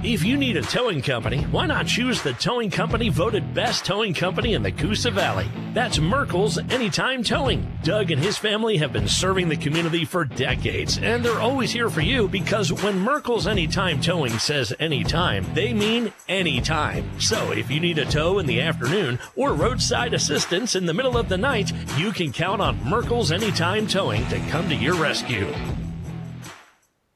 If 0.07 0.23
you 0.23 0.37
need 0.37 0.55
a 0.55 0.61
towing 0.61 1.01
company, 1.01 1.41
why 1.45 1.65
not 1.65 1.87
choose 1.87 2.21
the 2.21 2.33
towing 2.33 2.69
company 2.69 3.09
voted 3.09 3.55
best 3.55 3.85
towing 3.85 4.13
company 4.13 4.53
in 4.53 4.61
the 4.61 4.71
Coosa 4.71 5.09
Valley? 5.09 5.49
That's 5.73 5.97
Merkel's 5.97 6.59
Anytime 6.69 7.23
Towing. 7.23 7.67
Doug 7.83 8.11
and 8.11 8.21
his 8.21 8.37
family 8.37 8.77
have 8.77 8.93
been 8.93 9.07
serving 9.07 9.49
the 9.49 9.57
community 9.57 10.05
for 10.05 10.23
decades, 10.23 10.99
and 10.99 11.25
they're 11.25 11.41
always 11.41 11.71
here 11.71 11.89
for 11.89 12.01
you 12.01 12.27
because 12.27 12.71
when 12.71 12.99
Merkel's 12.99 13.47
Anytime 13.47 13.99
Towing 13.99 14.37
says 14.37 14.71
anytime, 14.79 15.43
they 15.55 15.73
mean 15.73 16.13
anytime. 16.29 17.19
So 17.19 17.51
if 17.51 17.71
you 17.71 17.79
need 17.79 17.97
a 17.97 18.05
tow 18.05 18.37
in 18.37 18.45
the 18.45 18.61
afternoon 18.61 19.17
or 19.35 19.53
roadside 19.53 20.13
assistance 20.13 20.75
in 20.75 20.85
the 20.85 20.93
middle 20.93 21.17
of 21.17 21.29
the 21.29 21.37
night, 21.39 21.71
you 21.97 22.11
can 22.11 22.31
count 22.31 22.61
on 22.61 22.77
Merkel's 22.87 23.31
Anytime 23.31 23.87
Towing 23.87 24.23
to 24.27 24.37
come 24.51 24.69
to 24.69 24.75
your 24.75 24.93
rescue. 24.93 25.51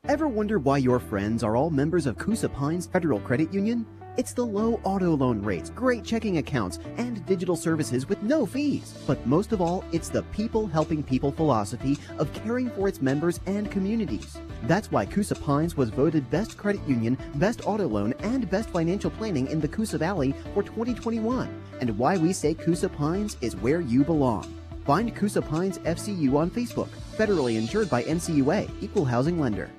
Ever 0.09 0.27
wonder 0.27 0.57
why 0.57 0.79
your 0.79 0.97
friends 0.97 1.43
are 1.43 1.55
all 1.55 1.69
members 1.69 2.07
of 2.07 2.17
Coosa 2.17 2.49
Pines 2.49 2.87
Federal 2.87 3.19
Credit 3.19 3.53
Union? 3.53 3.85
It's 4.17 4.33
the 4.33 4.43
low 4.43 4.81
auto 4.83 5.15
loan 5.15 5.39
rates, 5.43 5.69
great 5.69 6.03
checking 6.03 6.39
accounts, 6.39 6.79
and 6.97 7.23
digital 7.27 7.55
services 7.55 8.09
with 8.09 8.23
no 8.23 8.47
fees. 8.47 8.97
But 9.05 9.23
most 9.27 9.51
of 9.51 9.61
all, 9.61 9.85
it's 9.91 10.09
the 10.09 10.23
people 10.23 10.65
helping 10.65 11.03
people 11.03 11.31
philosophy 11.31 11.95
of 12.17 12.33
caring 12.33 12.71
for 12.71 12.87
its 12.87 13.03
members 13.03 13.39
and 13.45 13.69
communities. 13.69 14.39
That's 14.63 14.91
why 14.91 15.05
Coosa 15.05 15.35
Pines 15.35 15.77
was 15.77 15.91
voted 15.91 16.27
Best 16.31 16.57
Credit 16.57 16.81
Union, 16.87 17.15
Best 17.35 17.67
Auto 17.67 17.87
Loan, 17.87 18.15
and 18.21 18.49
Best 18.49 18.71
Financial 18.71 19.11
Planning 19.11 19.45
in 19.45 19.59
the 19.59 19.67
Coosa 19.67 19.99
Valley 19.99 20.33
for 20.55 20.63
2021. 20.63 21.47
And 21.81 21.95
why 21.99 22.17
we 22.17 22.33
say 22.33 22.55
Coosa 22.55 22.89
Pines 22.89 23.37
is 23.41 23.55
where 23.57 23.81
you 23.81 24.03
belong. 24.03 24.55
Find 24.87 25.15
Coosa 25.15 25.43
Pines 25.43 25.77
FCU 25.77 26.33
on 26.33 26.49
Facebook, 26.49 26.89
federally 27.15 27.57
insured 27.57 27.91
by 27.91 28.01
NCUA, 28.01 28.71
Equal 28.81 29.05
Housing 29.05 29.39
Lender. 29.39 29.69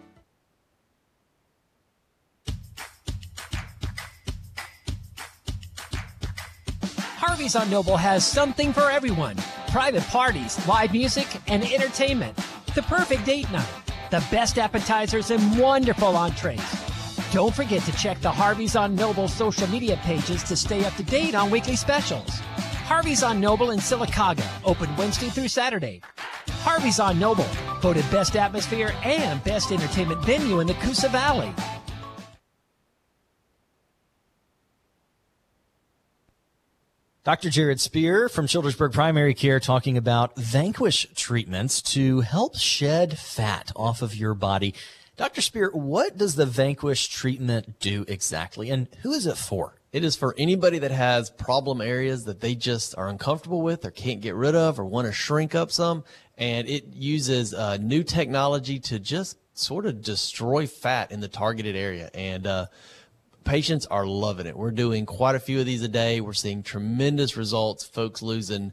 Harvey's 7.41 7.57
on 7.57 7.70
Noble 7.70 7.97
has 7.97 8.22
something 8.22 8.70
for 8.70 8.91
everyone 8.91 9.34
private 9.70 10.03
parties, 10.09 10.59
live 10.68 10.93
music, 10.93 11.26
and 11.47 11.64
entertainment. 11.64 12.36
The 12.74 12.82
perfect 12.82 13.24
date 13.24 13.51
night. 13.51 13.66
The 14.11 14.22
best 14.30 14.59
appetizers 14.59 15.30
and 15.30 15.59
wonderful 15.59 16.18
entrees. 16.18 16.61
Don't 17.32 17.55
forget 17.55 17.80
to 17.84 17.93
check 17.93 18.20
the 18.20 18.30
Harvey's 18.30 18.76
on 18.76 18.95
Noble 18.95 19.26
social 19.26 19.66
media 19.68 19.99
pages 20.03 20.43
to 20.43 20.55
stay 20.55 20.84
up 20.84 20.95
to 20.97 21.03
date 21.03 21.34
on 21.34 21.51
weekly 21.51 21.76
specials. 21.76 22.28
Harvey's 22.84 23.22
on 23.22 23.41
Noble 23.41 23.70
in 23.70 23.78
Sylacauga, 23.78 24.47
open 24.62 24.95
Wednesday 24.97 25.30
through 25.30 25.49
Saturday. 25.49 26.03
Harvey's 26.59 27.01
on 27.01 27.18
Noble, 27.18 27.49
voted 27.80 28.05
best 28.11 28.36
atmosphere 28.36 28.93
and 29.03 29.43
best 29.45 29.72
entertainment 29.72 30.22
venue 30.26 30.61
in 30.61 30.66
the 30.66 30.74
Coosa 30.74 31.09
Valley. 31.09 31.55
Dr. 37.23 37.51
Jared 37.51 37.83
Spear 37.83 38.31
from 38.31 38.47
Childersburg 38.47 38.95
Primary 38.95 39.35
Care 39.35 39.61
talking 39.61 39.99
about 39.99 40.39
Vanquish 40.39 41.07
treatments 41.14 41.83
to 41.83 42.21
help 42.21 42.57
shed 42.57 43.18
fat 43.18 43.71
off 43.77 44.01
of 44.01 44.16
your 44.16 44.33
body. 44.33 44.75
Dr. 45.18 45.43
Spear, 45.43 45.71
what 45.75 46.16
does 46.16 46.37
the 46.37 46.47
Vanquish 46.47 47.09
treatment 47.09 47.79
do 47.79 48.07
exactly 48.09 48.71
and 48.71 48.89
who 49.03 49.12
is 49.12 49.27
it 49.27 49.37
for? 49.37 49.75
It 49.93 50.03
is 50.03 50.16
for 50.16 50.35
anybody 50.39 50.79
that 50.79 50.93
has 50.93 51.29
problem 51.29 51.83
areas 51.83 52.25
that 52.25 52.41
they 52.41 52.55
just 52.55 52.97
are 52.97 53.11
uncomfortable 53.11 53.61
with 53.61 53.85
or 53.85 53.91
can't 53.91 54.23
get 54.23 54.35
rid 54.35 54.55
of 54.55 54.81
or 54.81 54.87
want 54.87 55.07
to 55.07 55.12
shrink 55.12 55.55
up 55.55 55.71
some. 55.71 56.05
And 56.39 56.66
it 56.71 56.87
uses 56.95 57.53
uh, 57.53 57.77
new 57.77 58.03
technology 58.03 58.79
to 58.79 58.99
just 58.99 59.37
sort 59.53 59.85
of 59.85 60.01
destroy 60.01 60.66
fat 60.66 61.12
in 61.12 61.21
the 61.21 61.29
targeted 61.29 61.77
area. 61.77 62.09
And, 62.14 62.47
uh, 62.47 62.66
patients 63.45 63.86
are 63.86 64.07
loving 64.07 64.47
it. 64.47 64.57
We're 64.57 64.70
doing 64.70 65.07
quite 65.07 65.34
a 65.34 65.41
few 65.41 65.61
of 65.61 65.66
these 65.66 65.82
a 65.82 65.88
day. 65.88 66.20
We're 66.20 66.32
seeing 66.32 66.62
tremendous 66.62 67.36
results. 67.36 67.84
Folks 67.86 68.22
losing 68.22 68.72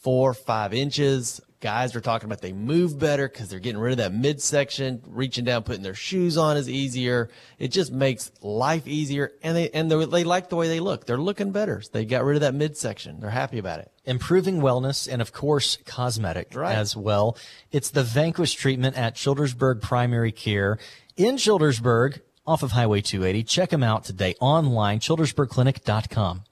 four, 0.00 0.34
five 0.34 0.72
inches. 0.74 1.40
Guys 1.60 1.94
are 1.94 2.00
talking 2.00 2.24
about 2.24 2.40
they 2.40 2.54
move 2.54 2.98
better 2.98 3.28
because 3.28 3.50
they're 3.50 3.58
getting 3.58 3.78
rid 3.82 3.92
of 3.92 3.98
that 3.98 4.14
midsection. 4.14 5.02
Reaching 5.06 5.44
down, 5.44 5.62
putting 5.62 5.82
their 5.82 5.92
shoes 5.94 6.38
on 6.38 6.56
is 6.56 6.70
easier. 6.70 7.28
It 7.58 7.68
just 7.68 7.92
makes 7.92 8.32
life 8.40 8.86
easier, 8.88 9.32
and 9.42 9.54
they 9.54 9.68
and 9.68 9.90
they 9.90 10.24
like 10.24 10.48
the 10.48 10.56
way 10.56 10.68
they 10.68 10.80
look. 10.80 11.04
They're 11.04 11.18
looking 11.18 11.52
better. 11.52 11.82
They 11.92 12.06
got 12.06 12.24
rid 12.24 12.36
of 12.36 12.40
that 12.40 12.54
midsection. 12.54 13.20
They're 13.20 13.28
happy 13.28 13.58
about 13.58 13.80
it. 13.80 13.92
Improving 14.06 14.62
wellness 14.62 15.06
and 15.06 15.20
of 15.20 15.34
course 15.34 15.76
cosmetic 15.84 16.54
Right. 16.54 16.74
as 16.74 16.96
well. 16.96 17.36
It's 17.70 17.90
the 17.90 18.04
Vanquish 18.04 18.54
treatment 18.54 18.96
at 18.96 19.14
Childersburg 19.14 19.82
Primary 19.82 20.32
Care 20.32 20.78
in 21.18 21.36
Childersburg 21.36 22.20
off 22.46 22.62
of 22.62 22.72
Highway 22.72 23.00
280. 23.00 23.44
Check 23.44 23.70
them 23.70 23.82
out 23.82 24.04
today 24.04 24.34
online, 24.40 25.00
childersburgclinic.com. 25.00 26.42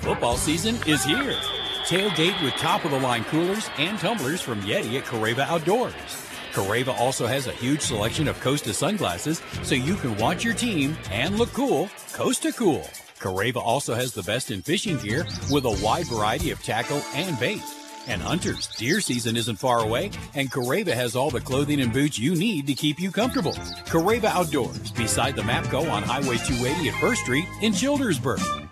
Football 0.00 0.36
season 0.36 0.76
is 0.86 1.04
here. 1.04 1.34
Tailgate 1.86 2.42
with 2.42 2.54
top 2.54 2.84
of 2.84 2.90
the 2.90 3.00
line 3.00 3.24
coolers 3.24 3.68
and 3.78 3.98
tumblers 3.98 4.40
from 4.40 4.60
Yeti 4.62 4.98
at 4.98 5.04
Careva 5.04 5.40
Outdoors. 5.40 5.92
Careva 6.52 6.98
also 6.98 7.26
has 7.26 7.46
a 7.46 7.52
huge 7.52 7.80
selection 7.80 8.28
of 8.28 8.40
Costa 8.40 8.72
sunglasses 8.72 9.42
so 9.62 9.74
you 9.74 9.96
can 9.96 10.16
watch 10.18 10.44
your 10.44 10.54
team 10.54 10.96
and 11.10 11.36
look 11.36 11.52
cool 11.52 11.90
Costa 12.12 12.52
cool. 12.52 12.86
Careva 13.18 13.56
also 13.56 13.94
has 13.94 14.12
the 14.12 14.22
best 14.22 14.50
in 14.50 14.62
fishing 14.62 14.98
gear 14.98 15.26
with 15.50 15.64
a 15.64 15.80
wide 15.82 16.06
variety 16.06 16.50
of 16.50 16.62
tackle 16.62 17.02
and 17.14 17.38
bait. 17.40 17.62
And 18.06 18.20
hunters, 18.20 18.68
deer 18.76 19.00
season 19.00 19.36
isn't 19.36 19.56
far 19.56 19.80
away, 19.80 20.10
and 20.34 20.50
Careva 20.50 20.92
has 20.92 21.16
all 21.16 21.30
the 21.30 21.40
clothing 21.40 21.80
and 21.80 21.92
boots 21.92 22.18
you 22.18 22.34
need 22.34 22.66
to 22.66 22.74
keep 22.74 23.00
you 23.00 23.10
comfortable. 23.10 23.54
Careva 23.86 24.24
Outdoors, 24.24 24.90
beside 24.92 25.36
the 25.36 25.42
Mapco 25.42 25.90
on 25.90 26.02
Highway 26.02 26.36
280 26.36 26.88
at 26.90 27.00
First 27.00 27.22
Street 27.22 27.46
in 27.62 27.72
Childersburg. 27.72 28.68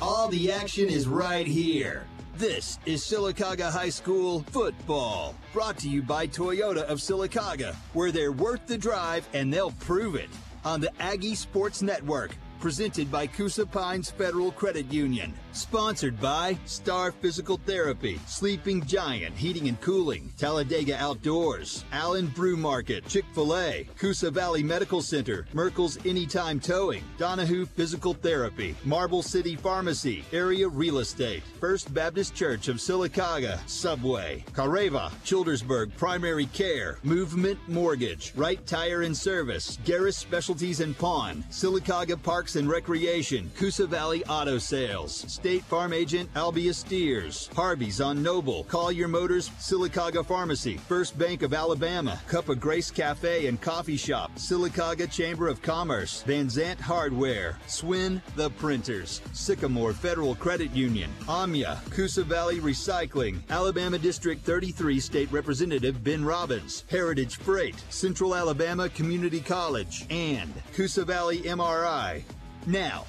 All 0.00 0.28
the 0.28 0.52
action 0.52 0.88
is 0.88 1.08
right 1.08 1.46
here. 1.46 2.06
This 2.38 2.78
is 2.84 3.00
Sylacauga 3.00 3.72
High 3.72 3.88
School 3.88 4.44
football, 4.50 5.34
brought 5.54 5.78
to 5.78 5.88
you 5.88 6.02
by 6.02 6.26
Toyota 6.26 6.82
of 6.82 6.98
Sylacauga, 6.98 7.74
where 7.94 8.12
they're 8.12 8.30
worth 8.30 8.66
the 8.66 8.76
drive 8.76 9.26
and 9.32 9.50
they'll 9.50 9.70
prove 9.70 10.16
it 10.16 10.28
on 10.62 10.82
the 10.82 10.90
Aggie 11.00 11.34
Sports 11.34 11.80
Network. 11.80 12.36
Presented 12.60 13.10
by 13.10 13.26
Coosa 13.26 13.64
Pines 13.64 14.10
Federal 14.10 14.52
Credit 14.52 14.92
Union. 14.92 15.32
Sponsored 15.56 16.20
by 16.20 16.58
Star 16.66 17.10
Physical 17.10 17.58
Therapy, 17.64 18.20
Sleeping 18.26 18.84
Giant 18.84 19.34
Heating 19.34 19.68
and 19.68 19.80
Cooling, 19.80 20.30
Talladega 20.36 20.98
Outdoors, 20.98 21.82
Allen 21.92 22.26
Brew 22.26 22.58
Market, 22.58 23.08
Chick 23.08 23.24
fil 23.32 23.56
A, 23.56 23.88
Coosa 23.96 24.30
Valley 24.30 24.62
Medical 24.62 25.00
Center, 25.00 25.46
Merkel's 25.54 25.96
Anytime 26.04 26.60
Towing, 26.60 27.02
Donahue 27.16 27.64
Physical 27.64 28.12
Therapy, 28.12 28.76
Marble 28.84 29.22
City 29.22 29.56
Pharmacy, 29.56 30.26
Area 30.30 30.68
Real 30.68 30.98
Estate, 30.98 31.42
First 31.58 31.92
Baptist 31.94 32.34
Church 32.34 32.68
of 32.68 32.76
Sylacauga, 32.76 33.58
Subway, 33.66 34.44
Careva, 34.52 35.10
Childersburg 35.24 35.96
Primary 35.96 36.46
Care, 36.46 36.98
Movement 37.02 37.58
Mortgage, 37.66 38.34
Right 38.36 38.64
Tire 38.66 39.02
and 39.02 39.16
Service, 39.16 39.78
Garris 39.86 40.16
Specialties 40.16 40.80
and 40.80 40.96
Pawn, 40.98 41.42
Sylacauga 41.50 42.22
Parks 42.22 42.56
and 42.56 42.68
Recreation, 42.68 43.50
Coosa 43.56 43.86
Valley 43.86 44.22
Auto 44.26 44.58
Sales, 44.58 45.24
State 45.46 45.62
Farm 45.62 45.92
Agent 45.92 46.34
Albia 46.34 46.74
Steers, 46.74 47.48
Harvey's 47.54 48.00
on 48.00 48.20
Noble, 48.20 48.64
Collier 48.64 49.06
Motors, 49.06 49.50
Sylacauga 49.60 50.26
Pharmacy, 50.26 50.76
First 50.76 51.16
Bank 51.16 51.42
of 51.42 51.54
Alabama, 51.54 52.20
Cup 52.26 52.48
of 52.48 52.58
Grace 52.58 52.90
Cafe 52.90 53.46
and 53.46 53.60
Coffee 53.60 53.96
Shop, 53.96 54.34
Sylacauga 54.34 55.08
Chamber 55.08 55.46
of 55.46 55.62
Commerce, 55.62 56.22
Van 56.22 56.48
Zant 56.48 56.80
Hardware, 56.80 57.60
Swin 57.68 58.20
the 58.34 58.50
Printers, 58.50 59.20
Sycamore 59.34 59.92
Federal 59.92 60.34
Credit 60.34 60.72
Union, 60.72 61.12
Amya, 61.28 61.78
Coosa 61.92 62.24
Valley 62.24 62.58
Recycling, 62.58 63.38
Alabama 63.48 63.98
District 63.98 64.44
33 64.44 64.98
State 64.98 65.30
Representative 65.30 66.02
Ben 66.02 66.24
Robbins, 66.24 66.82
Heritage 66.90 67.36
Freight, 67.36 67.76
Central 67.90 68.34
Alabama 68.34 68.88
Community 68.88 69.38
College, 69.38 70.06
and 70.10 70.52
Coosa 70.74 71.04
Valley 71.04 71.42
MRI. 71.42 72.24
Now, 72.66 73.06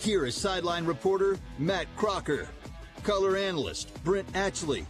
here 0.00 0.24
is 0.24 0.34
sideline 0.34 0.86
reporter 0.86 1.38
Matt 1.58 1.86
Crocker, 1.96 2.48
color 3.02 3.36
analyst 3.36 3.92
Brent 4.02 4.26
Atchley, 4.32 4.86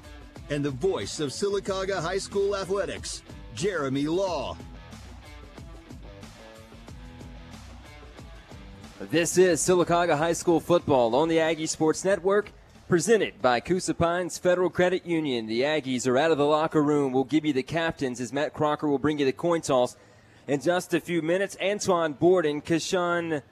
and 0.50 0.64
the 0.64 0.70
voice 0.70 1.18
of 1.18 1.30
Sylacauga 1.30 2.00
High 2.00 2.18
School 2.18 2.56
athletics, 2.56 3.22
Jeremy 3.54 4.06
Law. 4.06 4.56
This 9.10 9.36
is 9.36 9.60
Sylacauga 9.60 10.16
High 10.16 10.34
School 10.34 10.60
football 10.60 11.16
on 11.16 11.28
the 11.28 11.40
Aggie 11.40 11.66
Sports 11.66 12.04
Network, 12.04 12.52
presented 12.88 13.40
by 13.42 13.58
Coosa 13.58 13.94
Pines 13.94 14.38
Federal 14.38 14.70
Credit 14.70 15.04
Union. 15.04 15.46
The 15.46 15.62
Aggies 15.62 16.06
are 16.06 16.18
out 16.18 16.30
of 16.30 16.38
the 16.38 16.44
locker 16.44 16.82
room. 16.82 17.12
We'll 17.12 17.24
give 17.24 17.44
you 17.44 17.52
the 17.52 17.62
captains 17.62 18.20
as 18.20 18.32
Matt 18.32 18.52
Crocker 18.52 18.88
will 18.88 18.98
bring 18.98 19.18
you 19.18 19.24
the 19.24 19.32
coin 19.32 19.60
toss 19.60 19.96
in 20.46 20.60
just 20.60 20.94
a 20.94 21.00
few 21.00 21.20
minutes. 21.22 21.56
Antoine 21.60 22.12
Borden, 22.12 22.60
Kashawn 22.60 23.42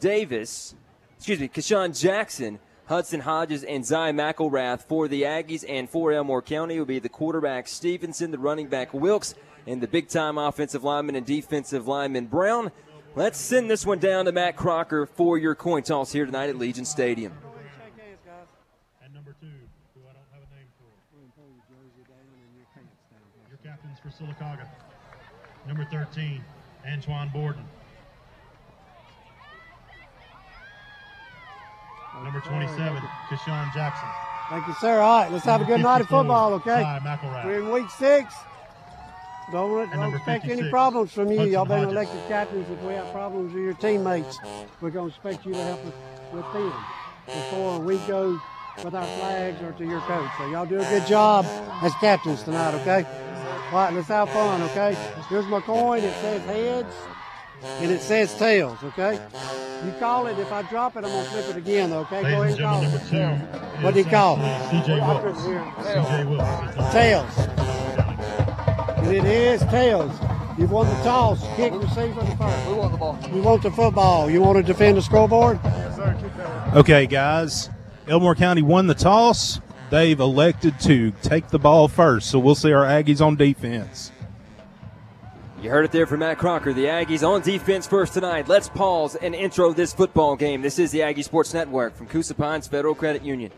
Davis, 0.00 0.74
excuse 1.22 1.38
me, 1.38 1.46
Kashawn 1.46 1.96
Jackson, 1.96 2.58
Hudson 2.86 3.20
Hodges, 3.20 3.62
and 3.62 3.86
Zy 3.86 3.94
McElrath 3.94 4.82
for 4.82 5.06
the 5.06 5.22
Aggies. 5.22 5.64
And 5.68 5.88
for 5.88 6.10
Elmore 6.10 6.42
County 6.42 6.76
will 6.80 6.84
be 6.84 6.98
the 6.98 7.08
quarterback 7.08 7.68
Stevenson, 7.68 8.32
the 8.32 8.38
running 8.38 8.66
back 8.66 8.92
Wilkes, 8.92 9.36
and 9.64 9.80
the 9.80 9.86
big 9.86 10.08
time 10.08 10.36
offensive 10.36 10.82
lineman 10.82 11.14
and 11.14 11.24
defensive 11.24 11.86
lineman 11.86 12.26
Brown. 12.26 12.72
Let's 13.14 13.38
send 13.38 13.70
this 13.70 13.86
one 13.86 14.00
down 14.00 14.24
to 14.24 14.32
Matt 14.32 14.56
Crocker 14.56 15.06
for 15.06 15.38
your 15.38 15.54
coin 15.54 15.84
toss 15.84 16.10
here 16.10 16.26
tonight 16.26 16.50
at 16.50 16.58
Legion 16.58 16.84
Stadium. 16.84 17.32
And 19.04 19.14
number 19.14 19.36
two, 19.40 19.46
who 19.46 20.00
I 20.00 20.14
don't 20.14 20.26
have 20.32 20.42
a 20.42 20.56
name 20.56 20.66
for. 20.76 20.90
Your 23.48 23.58
captains 23.62 24.00
for 24.00 24.08
Sylacauga. 24.08 24.66
Number 25.68 25.84
13, 25.84 26.42
Antoine 26.84 27.28
Borden. 27.28 27.64
Number 32.22 32.40
27, 32.40 33.02
Kashawn 33.28 33.72
Jackson. 33.74 34.08
Thank 34.48 34.66
you, 34.68 34.74
sir. 34.74 35.00
All 35.00 35.22
right, 35.22 35.32
let's 35.32 35.44
have 35.44 35.62
a 35.62 35.64
good 35.64 35.80
night 35.80 36.02
of 36.02 36.08
football, 36.08 36.54
okay? 36.54 37.00
We're 37.44 37.60
in 37.60 37.70
week 37.70 37.90
six. 37.90 38.34
Don't, 39.50 39.90
don't 39.90 40.14
expect 40.14 40.46
any 40.46 40.70
problems 40.70 41.12
from 41.12 41.30
you. 41.30 41.38
Hudson 41.38 41.52
Y'all 41.52 41.64
been 41.64 41.88
elected 41.88 42.20
captains. 42.28 42.70
If 42.70 42.80
we 42.82 42.92
have 42.94 43.10
problems 43.12 43.52
with 43.52 43.62
your 43.62 43.74
teammates, 43.74 44.38
we're 44.80 44.90
going 44.90 45.10
to 45.10 45.16
expect 45.16 45.44
you 45.44 45.52
to 45.52 45.62
help 45.62 45.84
us 45.84 45.92
with 46.32 46.52
them 46.52 46.72
before 47.26 47.80
we 47.80 47.96
go 47.98 48.40
with 48.84 48.94
our 48.94 49.06
flags 49.18 49.60
or 49.62 49.72
to 49.72 49.84
your 49.84 50.00
coach. 50.00 50.30
So 50.38 50.46
y'all 50.46 50.66
do 50.66 50.80
a 50.80 50.84
good 50.84 51.06
job 51.06 51.44
as 51.82 51.92
captains 51.94 52.42
tonight, 52.44 52.74
okay? 52.80 53.04
All 53.72 53.78
right, 53.78 53.92
let's 53.92 54.08
have 54.08 54.30
fun, 54.30 54.62
okay? 54.62 54.96
Here's 55.28 55.46
my 55.46 55.60
coin. 55.60 56.00
It 56.02 56.14
says 56.20 56.42
heads 56.42 56.94
and 57.64 57.90
it 57.90 58.00
says 58.00 58.34
tails, 58.34 58.78
okay? 58.82 59.20
You 59.84 59.92
call 59.98 60.26
it. 60.26 60.38
If 60.38 60.52
I 60.52 60.62
drop 60.62 60.96
it, 60.96 61.04
I'm 61.04 61.10
going 61.10 61.24
to 61.24 61.30
flip 61.30 61.48
it 61.50 61.56
again, 61.56 61.90
though, 61.90 62.00
okay? 62.00 62.22
Go 62.22 62.42
ahead 62.42 62.50
and 62.50 62.60
call 62.60 62.82
it. 62.82 62.88
and 62.92 63.10
two 63.10 63.84
What 63.84 63.94
do 63.94 64.00
you 64.00 64.06
call 64.06 64.36
it? 64.36 64.42
CJ 64.70 65.22
Wilkes. 65.22 65.40
CJ 65.40 66.28
Wilkes. 66.28 66.92
Tails. 66.92 67.38
And 68.98 69.16
it 69.16 69.24
is 69.24 69.60
tails. 69.62 70.12
You 70.58 70.66
won 70.66 70.86
the 70.86 70.94
toss, 71.02 71.40
kick, 71.56 71.72
receiver, 71.72 72.20
the 72.20 72.36
first. 72.36 72.66
We 72.68 72.74
want 72.74 72.92
the 72.92 72.98
ball. 72.98 73.18
You 73.32 73.42
want 73.42 73.62
the 73.62 73.70
football. 73.70 74.30
You 74.30 74.42
want 74.42 74.58
to 74.58 74.62
defend 74.62 74.98
the 74.98 75.02
scoreboard? 75.02 75.58
Yes, 75.64 75.96
sir. 75.96 76.16
Keep 76.20 76.36
that. 76.36 76.76
Okay, 76.76 77.06
guys. 77.06 77.70
Elmore 78.06 78.34
County 78.34 78.62
won 78.62 78.86
the 78.86 78.94
toss. 78.94 79.60
They've 79.90 80.18
elected 80.18 80.78
to 80.80 81.10
take 81.22 81.48
the 81.48 81.58
ball 81.58 81.88
first, 81.88 82.30
so 82.30 82.38
we'll 82.38 82.54
see 82.54 82.72
our 82.72 82.84
Aggies 82.84 83.20
on 83.20 83.36
defense. 83.36 84.12
You 85.62 85.70
heard 85.70 85.84
it 85.84 85.92
there 85.92 86.08
from 86.08 86.18
Matt 86.18 86.38
Crocker. 86.38 86.72
The 86.72 86.86
Aggies 86.86 87.24
on 87.24 87.40
defense 87.40 87.86
first 87.86 88.14
tonight. 88.14 88.48
Let's 88.48 88.68
pause 88.68 89.14
and 89.14 89.32
intro 89.32 89.72
this 89.72 89.94
football 89.94 90.34
game. 90.34 90.60
This 90.60 90.80
is 90.80 90.90
the 90.90 91.02
Aggie 91.02 91.22
Sports 91.22 91.54
Network 91.54 91.94
from 91.94 92.08
Coosa 92.08 92.34
Pines 92.34 92.66
Federal 92.66 92.96
Credit 92.96 93.22
Union. 93.22 93.52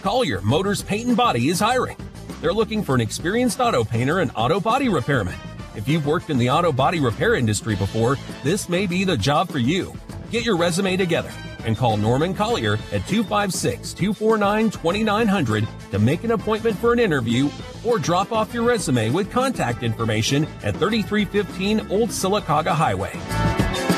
Collier 0.00 0.40
Motors 0.40 0.80
Paint 0.80 1.08
and 1.08 1.16
Body 1.18 1.48
is 1.48 1.60
hiring. 1.60 1.98
They're 2.40 2.54
looking 2.54 2.82
for 2.82 2.94
an 2.94 3.02
experienced 3.02 3.60
auto 3.60 3.84
painter 3.84 4.20
and 4.20 4.30
auto 4.34 4.60
body 4.60 4.88
repairman. 4.88 5.34
If 5.76 5.86
you've 5.86 6.06
worked 6.06 6.30
in 6.30 6.38
the 6.38 6.48
auto 6.48 6.72
body 6.72 6.98
repair 6.98 7.34
industry 7.34 7.76
before, 7.76 8.16
this 8.42 8.70
may 8.70 8.86
be 8.86 9.04
the 9.04 9.18
job 9.18 9.50
for 9.50 9.58
you. 9.58 9.92
Get 10.30 10.46
your 10.46 10.56
resume 10.56 10.96
together 10.96 11.30
and 11.64 11.76
call 11.76 11.96
Norman 11.96 12.34
Collier 12.34 12.74
at 12.92 13.06
256 13.06 13.92
249 13.94 14.70
2900 14.70 15.68
to 15.90 15.98
make 15.98 16.24
an 16.24 16.32
appointment 16.32 16.76
for 16.78 16.92
an 16.92 16.98
interview 16.98 17.48
or 17.84 17.98
drop 17.98 18.32
off 18.32 18.52
your 18.52 18.64
resume 18.64 19.10
with 19.10 19.30
contact 19.30 19.82
information 19.82 20.44
at 20.62 20.76
3315 20.76 21.90
Old 21.90 22.10
Sylacauga 22.10 22.72
Highway. 22.72 23.93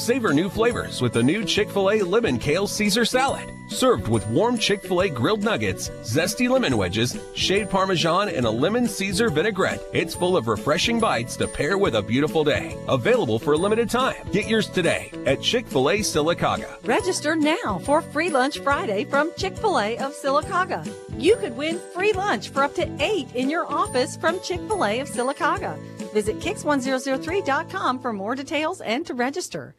Savor 0.00 0.32
new 0.32 0.48
flavors 0.48 1.02
with 1.02 1.12
the 1.12 1.22
new 1.22 1.44
Chick 1.44 1.68
fil 1.68 1.90
A 1.90 2.00
Lemon 2.00 2.38
Kale 2.38 2.66
Caesar 2.66 3.04
Salad. 3.04 3.52
Served 3.68 4.08
with 4.08 4.26
warm 4.28 4.56
Chick 4.56 4.80
fil 4.82 5.02
A 5.02 5.10
grilled 5.10 5.44
nuggets, 5.44 5.90
zesty 6.02 6.48
lemon 6.48 6.78
wedges, 6.78 7.18
shaved 7.34 7.70
parmesan, 7.70 8.30
and 8.30 8.46
a 8.46 8.50
lemon 8.50 8.88
Caesar 8.88 9.28
vinaigrette. 9.28 9.82
It's 9.92 10.14
full 10.14 10.38
of 10.38 10.48
refreshing 10.48 11.00
bites 11.00 11.36
to 11.36 11.46
pair 11.46 11.76
with 11.76 11.96
a 11.96 12.02
beautiful 12.02 12.44
day. 12.44 12.74
Available 12.88 13.38
for 13.38 13.52
a 13.52 13.58
limited 13.58 13.90
time. 13.90 14.16
Get 14.32 14.48
yours 14.48 14.68
today 14.70 15.12
at 15.26 15.42
Chick 15.42 15.66
fil 15.66 15.90
A 15.90 15.98
Sylacauga. 15.98 16.82
Register 16.88 17.36
now 17.36 17.78
for 17.84 18.00
Free 18.00 18.30
Lunch 18.30 18.58
Friday 18.60 19.04
from 19.04 19.30
Chick 19.36 19.54
fil 19.54 19.78
A 19.78 19.98
of 19.98 20.14
Sylacauga. 20.14 20.90
You 21.18 21.36
could 21.36 21.54
win 21.58 21.78
free 21.92 22.12
lunch 22.12 22.48
for 22.48 22.62
up 22.62 22.74
to 22.76 22.90
eight 23.00 23.28
in 23.34 23.50
your 23.50 23.70
office 23.70 24.16
from 24.16 24.40
Chick 24.40 24.60
fil 24.66 24.82
A 24.82 25.00
of 25.00 25.10
Sylacauga. 25.10 25.78
Visit 26.14 26.40
Kix1003.com 26.40 28.00
for 28.00 28.14
more 28.14 28.34
details 28.34 28.80
and 28.80 29.06
to 29.06 29.12
register. 29.12 29.74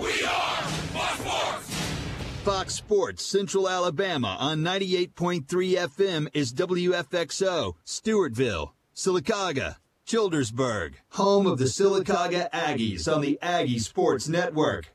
We 0.00 0.10
are 0.24 0.62
Buckboy 0.92 1.60
Fox 2.42 2.74
Sports 2.74 3.24
Central 3.24 3.68
Alabama 3.68 4.36
on 4.40 4.58
98.3 4.58 5.44
FM 5.46 6.26
is 6.34 6.52
WFXO, 6.52 7.74
Stewartville, 7.86 8.72
Sylacauga, 8.96 9.76
Childersburg, 10.04 10.94
home 11.10 11.46
of 11.46 11.58
the 11.58 11.66
Sylacauga 11.66 12.50
Aggies 12.50 13.06
on 13.06 13.20
the 13.20 13.38
Aggie 13.40 13.78
Sports 13.78 14.26
Network. 14.26 14.92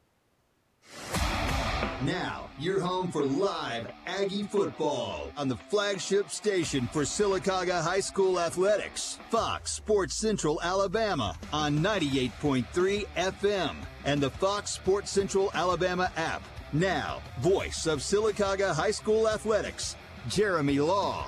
Now, 2.04 2.50
you're 2.58 2.80
home 2.80 3.12
for 3.12 3.26
live 3.26 3.92
Aggie 4.06 4.44
football 4.44 5.30
on 5.36 5.50
the 5.50 5.58
flagship 5.58 6.30
station 6.30 6.88
for 6.94 7.02
Sylacauga 7.02 7.82
High 7.82 8.00
School 8.00 8.40
athletics, 8.40 9.20
Fox 9.30 9.74
Sports 9.74 10.16
Central 10.16 10.62
Alabama 10.64 11.36
on 11.52 11.80
98.3 11.80 13.06
FM 13.18 13.76
and 14.06 14.22
the 14.22 14.30
Fox 14.30 14.72
Sports 14.72 15.12
Central 15.12 15.52
Alabama 15.54 16.10
app. 16.16 16.42
Now, 16.72 17.22
voice 17.42 17.86
of 17.86 18.00
Sylacauga 18.00 18.74
High 18.74 18.92
School 18.92 19.28
athletics, 19.28 19.98
Jeremy 20.30 20.80
Law. 20.80 21.28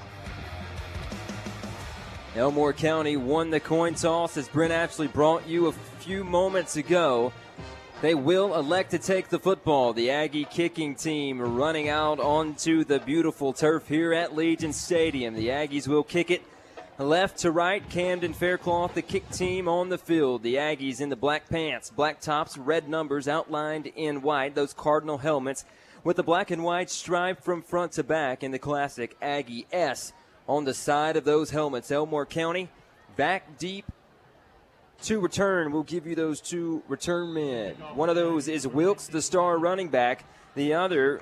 Elmore 2.37 2.71
County 2.71 3.17
won 3.17 3.49
the 3.49 3.59
coin 3.59 3.93
toss 3.93 4.37
as 4.37 4.47
Brent 4.47 4.71
Ashley 4.71 5.07
brought 5.07 5.45
you 5.45 5.67
a 5.67 5.73
few 5.99 6.23
moments 6.23 6.77
ago. 6.77 7.33
They 8.01 8.15
will 8.15 8.55
elect 8.55 8.89
to 8.91 8.97
take 8.97 9.29
the 9.29 9.37
football. 9.37 9.93
The 9.93 10.09
Aggie 10.09 10.45
kicking 10.45 10.95
team 10.95 11.39
running 11.39 11.87
out 11.87 12.19
onto 12.19 12.83
the 12.83 12.99
beautiful 12.99 13.53
turf 13.53 13.87
here 13.87 14.11
at 14.11 14.35
Legion 14.35 14.73
Stadium. 14.73 15.35
The 15.35 15.49
Aggies 15.49 15.87
will 15.87 16.01
kick 16.01 16.31
it 16.31 16.41
left 16.97 17.37
to 17.39 17.51
right. 17.51 17.87
Camden 17.91 18.33
Faircloth, 18.33 18.95
the 18.95 19.03
kick 19.03 19.29
team 19.29 19.67
on 19.67 19.89
the 19.89 19.99
field. 19.99 20.41
The 20.41 20.55
Aggies 20.55 20.99
in 20.99 21.09
the 21.09 21.15
black 21.15 21.47
pants, 21.47 21.91
black 21.91 22.19
tops, 22.19 22.57
red 22.57 22.89
numbers 22.89 23.27
outlined 23.27 23.85
in 23.95 24.23
white. 24.23 24.55
Those 24.55 24.73
cardinal 24.73 25.19
helmets 25.19 25.63
with 26.03 26.17
the 26.17 26.23
black 26.23 26.49
and 26.49 26.63
white 26.63 26.89
stripe 26.89 27.43
from 27.43 27.61
front 27.61 27.91
to 27.93 28.03
back 28.03 28.41
in 28.41 28.49
the 28.49 28.57
classic 28.57 29.15
Aggie 29.21 29.67
S 29.71 30.11
on 30.49 30.65
the 30.65 30.73
side 30.73 31.17
of 31.17 31.23
those 31.23 31.51
helmets. 31.51 31.91
Elmore 31.91 32.25
County 32.25 32.67
back 33.15 33.59
deep 33.59 33.85
to 35.03 35.19
return. 35.19 35.71
We'll 35.71 35.83
give 35.83 36.05
you 36.05 36.15
those 36.15 36.41
two 36.41 36.83
return 36.87 37.33
men. 37.33 37.75
One 37.95 38.09
of 38.09 38.15
those 38.15 38.47
is 38.47 38.67
Wilkes, 38.67 39.07
the 39.07 39.21
star 39.21 39.57
running 39.57 39.89
back. 39.89 40.25
The 40.55 40.73
other, 40.73 41.21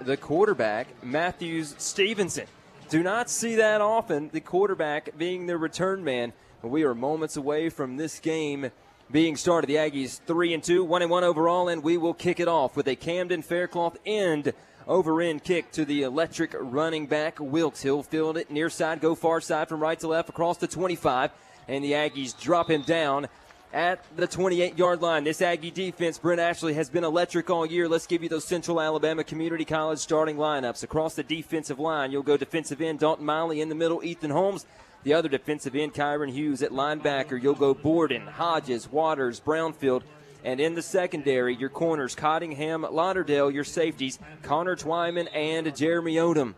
the 0.00 0.16
quarterback, 0.16 0.88
Matthews 1.04 1.74
Stevenson. 1.78 2.46
Do 2.88 3.02
not 3.02 3.30
see 3.30 3.56
that 3.56 3.80
often, 3.80 4.30
the 4.32 4.40
quarterback 4.40 5.16
being 5.16 5.46
the 5.46 5.56
return 5.56 6.04
man. 6.04 6.32
We 6.62 6.84
are 6.84 6.94
moments 6.94 7.36
away 7.36 7.68
from 7.68 7.96
this 7.96 8.18
game 8.18 8.70
being 9.10 9.36
started. 9.36 9.66
The 9.66 9.76
Aggies 9.76 10.20
3 10.26 10.54
and 10.54 10.62
2, 10.62 10.84
1 10.84 11.02
and 11.02 11.10
1 11.10 11.24
overall, 11.24 11.68
and 11.68 11.82
we 11.82 11.96
will 11.96 12.14
kick 12.14 12.40
it 12.40 12.48
off 12.48 12.76
with 12.76 12.86
a 12.88 12.96
Camden 12.96 13.42
Faircloth 13.42 13.98
end 14.04 14.52
over 14.86 15.20
end 15.20 15.44
kick 15.44 15.70
to 15.72 15.84
the 15.84 16.02
electric 16.02 16.54
running 16.58 17.06
back 17.06 17.38
Wilkes. 17.38 17.82
He'll 17.82 18.02
field 18.02 18.36
it 18.36 18.50
near 18.50 18.68
side, 18.68 19.00
go 19.00 19.14
far 19.14 19.40
side 19.40 19.68
from 19.68 19.80
right 19.80 19.98
to 20.00 20.08
left 20.08 20.28
across 20.28 20.58
the 20.58 20.66
25 20.66 21.30
and 21.68 21.84
the 21.84 21.92
Aggies 21.92 22.38
drop 22.38 22.70
him 22.70 22.82
down 22.82 23.28
at 23.72 24.04
the 24.16 24.26
28 24.26 24.78
yard 24.78 25.00
line. 25.00 25.24
This 25.24 25.40
Aggie 25.40 25.70
defense, 25.70 26.18
Brent 26.18 26.40
Ashley, 26.40 26.74
has 26.74 26.90
been 26.90 27.04
electric 27.04 27.48
all 27.50 27.64
year. 27.64 27.88
Let's 27.88 28.06
give 28.06 28.22
you 28.22 28.28
those 28.28 28.44
Central 28.44 28.80
Alabama 28.80 29.24
Community 29.24 29.64
College 29.64 29.98
starting 29.98 30.36
lineups. 30.36 30.82
Across 30.82 31.14
the 31.14 31.22
defensive 31.22 31.78
line, 31.78 32.12
you'll 32.12 32.22
go 32.22 32.36
defensive 32.36 32.80
end 32.80 32.98
Dalton 32.98 33.24
Miley 33.24 33.60
in 33.60 33.68
the 33.68 33.74
middle, 33.74 34.04
Ethan 34.04 34.30
Holmes. 34.30 34.66
The 35.04 35.14
other 35.14 35.28
defensive 35.28 35.74
end, 35.74 35.94
Kyron 35.94 36.30
Hughes 36.30 36.62
at 36.62 36.70
linebacker. 36.70 37.42
You'll 37.42 37.54
go 37.54 37.74
Borden, 37.74 38.26
Hodges, 38.26 38.90
Waters, 38.90 39.40
Brownfield. 39.40 40.02
And 40.44 40.60
in 40.60 40.74
the 40.74 40.82
secondary, 40.82 41.54
your 41.54 41.68
corners, 41.68 42.14
Cottingham, 42.14 42.86
Lauderdale, 42.88 43.50
your 43.50 43.64
safeties, 43.64 44.18
Connor 44.42 44.76
Twyman 44.76 45.28
and 45.34 45.74
Jeremy 45.74 46.16
Odom. 46.16 46.54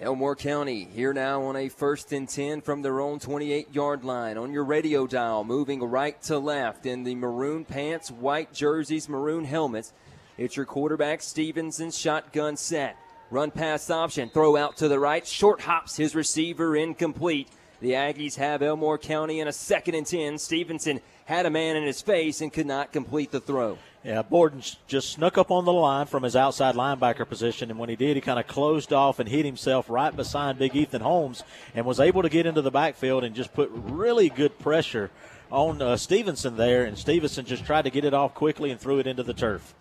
Elmore 0.00 0.34
County 0.34 0.88
here 0.92 1.12
now 1.12 1.42
on 1.42 1.54
a 1.54 1.68
first 1.68 2.12
and 2.12 2.28
10 2.28 2.62
from 2.62 2.82
their 2.82 3.00
own 3.00 3.20
28 3.20 3.72
yard 3.72 4.04
line. 4.04 4.36
On 4.36 4.52
your 4.52 4.64
radio 4.64 5.06
dial, 5.06 5.44
moving 5.44 5.80
right 5.80 6.20
to 6.22 6.36
left 6.38 6.84
in 6.84 7.04
the 7.04 7.14
maroon 7.14 7.64
pants, 7.64 8.10
white 8.10 8.52
jerseys, 8.52 9.08
maroon 9.08 9.44
helmets. 9.44 9.92
It's 10.36 10.56
your 10.56 10.66
quarterback 10.66 11.22
Stevenson 11.22 11.92
shotgun 11.92 12.56
set. 12.56 12.96
Run 13.30 13.52
pass 13.52 13.88
option, 13.88 14.30
throw 14.30 14.56
out 14.56 14.76
to 14.78 14.88
the 14.88 14.98
right, 14.98 15.24
short 15.24 15.60
hops 15.60 15.96
his 15.96 16.16
receiver 16.16 16.76
incomplete. 16.76 17.48
The 17.80 17.92
Aggies 17.92 18.34
have 18.36 18.62
Elmore 18.62 18.98
County 18.98 19.38
in 19.38 19.46
a 19.46 19.52
second 19.52 19.94
and 19.94 20.06
10. 20.06 20.38
Stevenson 20.38 21.00
had 21.24 21.46
a 21.46 21.50
man 21.50 21.76
in 21.76 21.84
his 21.84 22.02
face 22.02 22.40
and 22.40 22.52
could 22.52 22.66
not 22.66 22.92
complete 22.92 23.30
the 23.30 23.40
throw. 23.40 23.78
Yeah, 24.04 24.20
Borden 24.20 24.60
just 24.86 25.12
snuck 25.12 25.38
up 25.38 25.50
on 25.50 25.64
the 25.64 25.72
line 25.72 26.04
from 26.04 26.24
his 26.24 26.36
outside 26.36 26.74
linebacker 26.74 27.26
position, 27.26 27.70
and 27.70 27.78
when 27.78 27.88
he 27.88 27.96
did, 27.96 28.16
he 28.16 28.20
kind 28.20 28.38
of 28.38 28.46
closed 28.46 28.92
off 28.92 29.18
and 29.18 29.26
hit 29.26 29.46
himself 29.46 29.88
right 29.88 30.14
beside 30.14 30.58
Big 30.58 30.76
Ethan 30.76 31.00
Holmes, 31.00 31.42
and 31.74 31.86
was 31.86 31.98
able 31.98 32.20
to 32.20 32.28
get 32.28 32.44
into 32.44 32.60
the 32.60 32.70
backfield 32.70 33.24
and 33.24 33.34
just 33.34 33.54
put 33.54 33.70
really 33.72 34.28
good 34.28 34.58
pressure 34.58 35.10
on 35.50 35.80
uh, 35.80 35.96
Stevenson 35.96 36.56
there. 36.56 36.84
And 36.84 36.98
Stevenson 36.98 37.46
just 37.46 37.64
tried 37.64 37.82
to 37.82 37.90
get 37.90 38.04
it 38.04 38.12
off 38.12 38.34
quickly 38.34 38.70
and 38.70 38.78
threw 38.78 38.98
it 38.98 39.06
into 39.06 39.22
the 39.22 39.32
turf. 39.32 39.74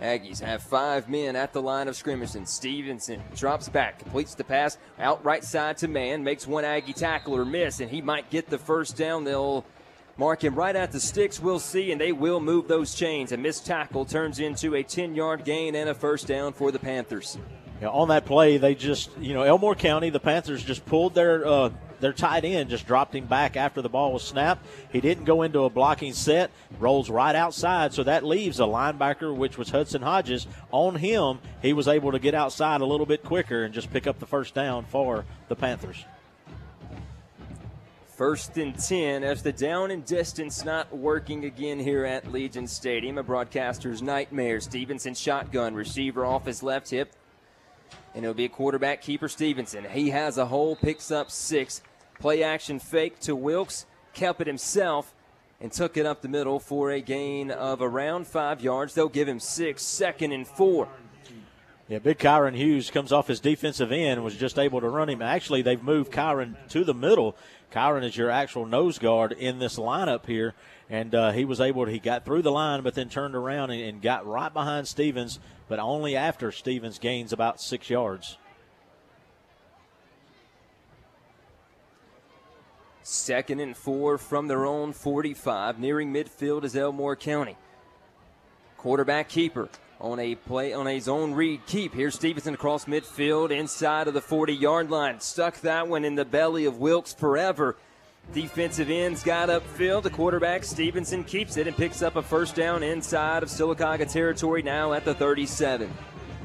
Aggies 0.00 0.40
have 0.40 0.62
five 0.62 1.08
men 1.08 1.34
at 1.34 1.52
the 1.52 1.62
line 1.62 1.88
of 1.88 1.96
scrimmage, 1.96 2.36
and 2.36 2.48
Stevenson 2.48 3.20
drops 3.34 3.68
back, 3.68 3.98
completes 3.98 4.36
the 4.36 4.44
pass 4.44 4.78
out 5.00 5.24
right 5.24 5.42
side 5.42 5.78
to 5.78 5.88
man, 5.88 6.22
makes 6.22 6.46
one 6.46 6.64
Aggie 6.64 6.92
tackler 6.92 7.44
miss, 7.44 7.80
and 7.80 7.90
he 7.90 8.02
might 8.02 8.30
get 8.30 8.50
the 8.50 8.58
first 8.58 8.96
down. 8.96 9.24
They'll 9.24 9.64
Mark 10.18 10.42
him 10.42 10.54
right 10.54 10.74
at 10.74 10.92
the 10.92 11.00
sticks. 11.00 11.40
We'll 11.40 11.58
see, 11.58 11.92
and 11.92 12.00
they 12.00 12.12
will 12.12 12.40
move 12.40 12.68
those 12.68 12.94
chains. 12.94 13.32
A 13.32 13.36
missed 13.36 13.66
tackle 13.66 14.06
turns 14.06 14.38
into 14.38 14.74
a 14.74 14.82
10 14.82 15.14
yard 15.14 15.44
gain 15.44 15.74
and 15.74 15.90
a 15.90 15.94
first 15.94 16.26
down 16.26 16.54
for 16.54 16.72
the 16.72 16.78
Panthers. 16.78 17.36
Yeah, 17.82 17.88
on 17.88 18.08
that 18.08 18.24
play, 18.24 18.56
they 18.56 18.74
just, 18.74 19.10
you 19.18 19.34
know, 19.34 19.42
Elmore 19.42 19.74
County, 19.74 20.08
the 20.08 20.20
Panthers 20.20 20.62
just 20.62 20.86
pulled 20.86 21.14
their 21.14 21.46
uh, 21.46 21.70
their 22.00 22.12
tight 22.12 22.44
end, 22.44 22.70
just 22.70 22.86
dropped 22.86 23.14
him 23.14 23.26
back 23.26 23.56
after 23.56 23.82
the 23.82 23.88
ball 23.88 24.12
was 24.12 24.22
snapped. 24.22 24.66
He 24.92 25.00
didn't 25.00 25.24
go 25.24 25.42
into 25.42 25.64
a 25.64 25.70
blocking 25.70 26.12
set, 26.12 26.50
rolls 26.78 27.10
right 27.10 27.34
outside, 27.34 27.92
so 27.92 28.02
that 28.04 28.24
leaves 28.24 28.60
a 28.60 28.64
linebacker, 28.64 29.34
which 29.34 29.58
was 29.58 29.70
Hudson 29.70 30.02
Hodges, 30.02 30.46
on 30.70 30.96
him. 30.96 31.38
He 31.62 31.72
was 31.72 31.88
able 31.88 32.12
to 32.12 32.18
get 32.18 32.34
outside 32.34 32.80
a 32.80 32.86
little 32.86 33.06
bit 33.06 33.22
quicker 33.22 33.64
and 33.64 33.74
just 33.74 33.92
pick 33.92 34.06
up 34.06 34.18
the 34.18 34.26
first 34.26 34.54
down 34.54 34.84
for 34.84 35.24
the 35.48 35.56
Panthers. 35.56 36.04
First 38.16 38.56
and 38.56 38.74
10 38.78 39.24
as 39.24 39.42
the 39.42 39.52
down 39.52 39.90
and 39.90 40.02
distance 40.02 40.64
not 40.64 40.90
working 40.90 41.44
again 41.44 41.78
here 41.78 42.06
at 42.06 42.32
Legion 42.32 42.66
Stadium. 42.66 43.18
A 43.18 43.22
broadcaster's 43.22 44.00
nightmare. 44.00 44.58
Stevenson 44.58 45.12
shotgun, 45.12 45.74
receiver 45.74 46.24
off 46.24 46.46
his 46.46 46.62
left 46.62 46.88
hip. 46.88 47.12
And 48.14 48.24
it'll 48.24 48.32
be 48.32 48.46
a 48.46 48.48
quarterback 48.48 49.02
keeper 49.02 49.28
Stevenson. 49.28 49.84
He 49.84 50.08
has 50.10 50.38
a 50.38 50.46
hole, 50.46 50.76
picks 50.76 51.10
up 51.10 51.30
six. 51.30 51.82
Play 52.18 52.42
action 52.42 52.78
fake 52.78 53.20
to 53.20 53.36
Wilkes, 53.36 53.84
kept 54.14 54.40
it 54.40 54.46
himself, 54.46 55.14
and 55.60 55.70
took 55.70 55.98
it 55.98 56.06
up 56.06 56.22
the 56.22 56.28
middle 56.28 56.58
for 56.58 56.90
a 56.90 57.02
gain 57.02 57.50
of 57.50 57.82
around 57.82 58.26
five 58.26 58.62
yards. 58.62 58.94
They'll 58.94 59.10
give 59.10 59.28
him 59.28 59.40
six, 59.40 59.82
second 59.82 60.32
and 60.32 60.48
four. 60.48 60.88
Yeah, 61.88 62.00
big 62.00 62.18
Kyron 62.18 62.56
Hughes 62.56 62.90
comes 62.90 63.12
off 63.12 63.28
his 63.28 63.38
defensive 63.38 63.92
end 63.92 64.24
was 64.24 64.34
just 64.34 64.58
able 64.58 64.80
to 64.80 64.88
run 64.88 65.08
him. 65.08 65.22
Actually, 65.22 65.62
they've 65.62 65.82
moved 65.82 66.10
Kyron 66.10 66.56
to 66.70 66.82
the 66.82 66.94
middle 66.94 67.36
Kyron 67.76 68.04
is 68.04 68.16
your 68.16 68.30
actual 68.30 68.64
nose 68.64 68.98
guard 68.98 69.32
in 69.32 69.58
this 69.58 69.78
lineup 69.78 70.24
here. 70.24 70.54
And 70.88 71.14
uh, 71.14 71.32
he 71.32 71.44
was 71.44 71.60
able 71.60 71.84
to, 71.84 71.90
he 71.90 71.98
got 71.98 72.24
through 72.24 72.40
the 72.40 72.50
line, 72.50 72.82
but 72.82 72.94
then 72.94 73.10
turned 73.10 73.34
around 73.34 73.70
and, 73.70 73.82
and 73.82 74.00
got 74.00 74.26
right 74.26 74.50
behind 74.50 74.88
Stevens, 74.88 75.38
but 75.68 75.78
only 75.78 76.16
after 76.16 76.50
Stevens 76.50 76.98
gains 76.98 77.34
about 77.34 77.60
six 77.60 77.90
yards. 77.90 78.38
Second 83.02 83.60
and 83.60 83.76
four 83.76 84.16
from 84.16 84.48
their 84.48 84.64
own 84.64 84.94
45. 84.94 85.78
Nearing 85.78 86.14
midfield 86.14 86.64
is 86.64 86.74
Elmore 86.74 87.14
County. 87.14 87.58
Quarterback 88.78 89.28
keeper 89.28 89.68
on 90.00 90.20
a 90.20 90.34
play 90.34 90.72
on 90.72 90.86
a 90.86 91.00
zone 91.00 91.32
read 91.32 91.64
keep. 91.66 91.94
Here's 91.94 92.14
Stevenson 92.14 92.54
across 92.54 92.84
midfield 92.84 93.50
inside 93.50 94.08
of 94.08 94.14
the 94.14 94.20
40 94.20 94.54
yard 94.54 94.90
line. 94.90 95.20
Stuck 95.20 95.60
that 95.60 95.88
one 95.88 96.04
in 96.04 96.14
the 96.14 96.24
belly 96.24 96.64
of 96.64 96.78
Wilkes 96.78 97.14
forever. 97.14 97.76
Defensive 98.32 98.90
ends 98.90 99.22
got 99.22 99.48
upfield. 99.48 100.02
The 100.02 100.10
quarterback 100.10 100.64
Stevenson 100.64 101.24
keeps 101.24 101.56
it 101.56 101.66
and 101.66 101.76
picks 101.76 102.02
up 102.02 102.16
a 102.16 102.22
first 102.22 102.56
down 102.56 102.82
inside 102.82 103.42
of 103.42 103.48
Sylacauga 103.48 104.10
territory 104.10 104.62
now 104.62 104.92
at 104.92 105.04
the 105.04 105.14
37. 105.14 105.92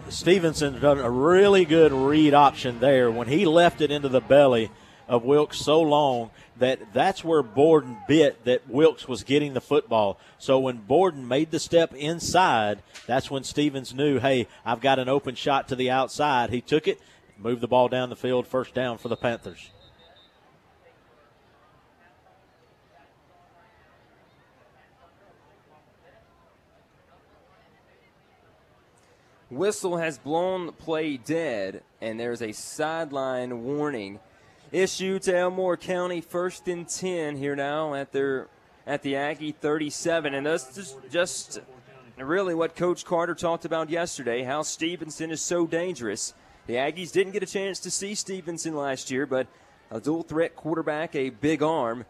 Stevenson 0.10 0.80
done 0.80 1.00
a 1.00 1.10
really 1.10 1.66
good 1.66 1.92
read 1.92 2.34
option 2.34 2.80
there 2.80 3.10
when 3.10 3.28
he 3.28 3.46
left 3.46 3.82
it 3.82 3.92
into 3.92 4.10
the 4.10 4.22
belly 4.22 4.70
of 5.12 5.26
Wilkes 5.26 5.60
so 5.60 5.82
long 5.82 6.32
that 6.58 6.94
that's 6.94 7.22
where 7.22 7.44
Borden 7.44 7.98
bit 8.08 8.46
that 8.46 8.68
Wilkes 8.70 9.10
was 9.10 9.24
getting 9.24 9.54
the 9.54 9.60
football. 9.60 10.18
So 10.40 10.58
when 10.58 10.78
Borden 10.78 11.28
made 11.28 11.52
the 11.52 11.60
step 11.60 11.94
inside, 11.94 12.82
that's 13.08 13.30
when 13.30 13.44
Stevens 13.44 13.94
knew, 13.94 14.20
hey, 14.20 14.48
I've 14.66 14.80
got 14.80 15.00
an 15.00 15.10
open 15.10 15.36
shot 15.36 15.68
to 15.68 15.76
the 15.76 15.92
outside. 15.92 16.50
He 16.50 16.62
took 16.62 16.88
it, 16.88 17.02
moved 17.38 17.60
the 17.60 17.68
ball 17.68 17.90
down 17.90 18.10
the 18.10 18.16
field, 18.16 18.48
first 18.48 18.74
down 18.74 18.98
for 18.98 19.10
the 19.10 19.18
Panthers. 19.18 19.70
whistle 29.50 29.98
has 29.98 30.18
blown 30.18 30.72
play 30.72 31.18
dead, 31.18 31.84
and 32.00 32.18
there's 32.18 32.42
a 32.42 32.54
sideline 32.54 33.66
warning 33.66 34.18
issued 34.72 35.24
to 35.24 35.38
Elmore 35.38 35.78
County. 35.78 36.22
First 36.22 36.68
and 36.68 36.88
ten 36.88 37.38
here 37.38 37.56
now 37.56 37.94
at 37.94 38.12
their 38.12 38.48
at 38.88 39.04
the 39.04 39.16
Aggie 39.16 39.52
37, 39.52 40.34
and 40.34 40.46
that's 40.46 40.76
just, 40.76 40.98
just 41.12 41.62
really 42.18 42.56
what 42.56 42.76
Coach 42.76 43.06
Carter 43.06 43.36
talked 43.36 43.64
about 43.64 43.90
yesterday. 43.90 44.44
How 44.44 44.64
Stevenson 44.64 45.32
is 45.32 45.42
so 45.42 45.68
dangerous. 45.68 46.34
The 46.68 46.74
Aggies 46.76 47.12
didn't 47.12 47.34
get 47.34 47.44
a 47.44 47.48
chance 47.48 47.80
to 47.82 47.92
see 47.92 48.16
Stevenson 48.16 48.76
last 48.76 49.12
year, 49.12 49.26
but 49.26 49.48
a 49.92 50.00
dual 50.00 50.24
threat 50.24 50.56
quarterback, 50.56 51.16
a 51.16 51.30
big 51.30 51.62
arm. 51.62 52.06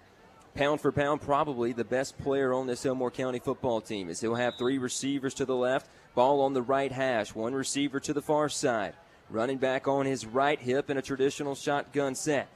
Pound 0.53 0.81
for 0.81 0.91
pound, 0.91 1.21
probably 1.21 1.71
the 1.71 1.85
best 1.85 2.17
player 2.17 2.53
on 2.53 2.67
this 2.67 2.85
Elmore 2.85 3.09
County 3.09 3.39
football 3.39 3.79
team, 3.79 4.09
as 4.09 4.19
he'll 4.19 4.35
have 4.35 4.55
three 4.57 4.77
receivers 4.77 5.33
to 5.35 5.45
the 5.45 5.55
left, 5.55 5.89
ball 6.13 6.41
on 6.41 6.53
the 6.53 6.61
right 6.61 6.91
hash, 6.91 7.33
one 7.33 7.53
receiver 7.53 8.01
to 8.01 8.11
the 8.11 8.21
far 8.21 8.49
side, 8.49 8.93
running 9.31 9.57
back 9.57 9.87
on 9.87 10.05
his 10.05 10.25
right 10.25 10.59
hip 10.59 10.89
in 10.89 10.97
a 10.97 11.01
traditional 11.01 11.55
shotgun 11.55 12.15
set. 12.15 12.47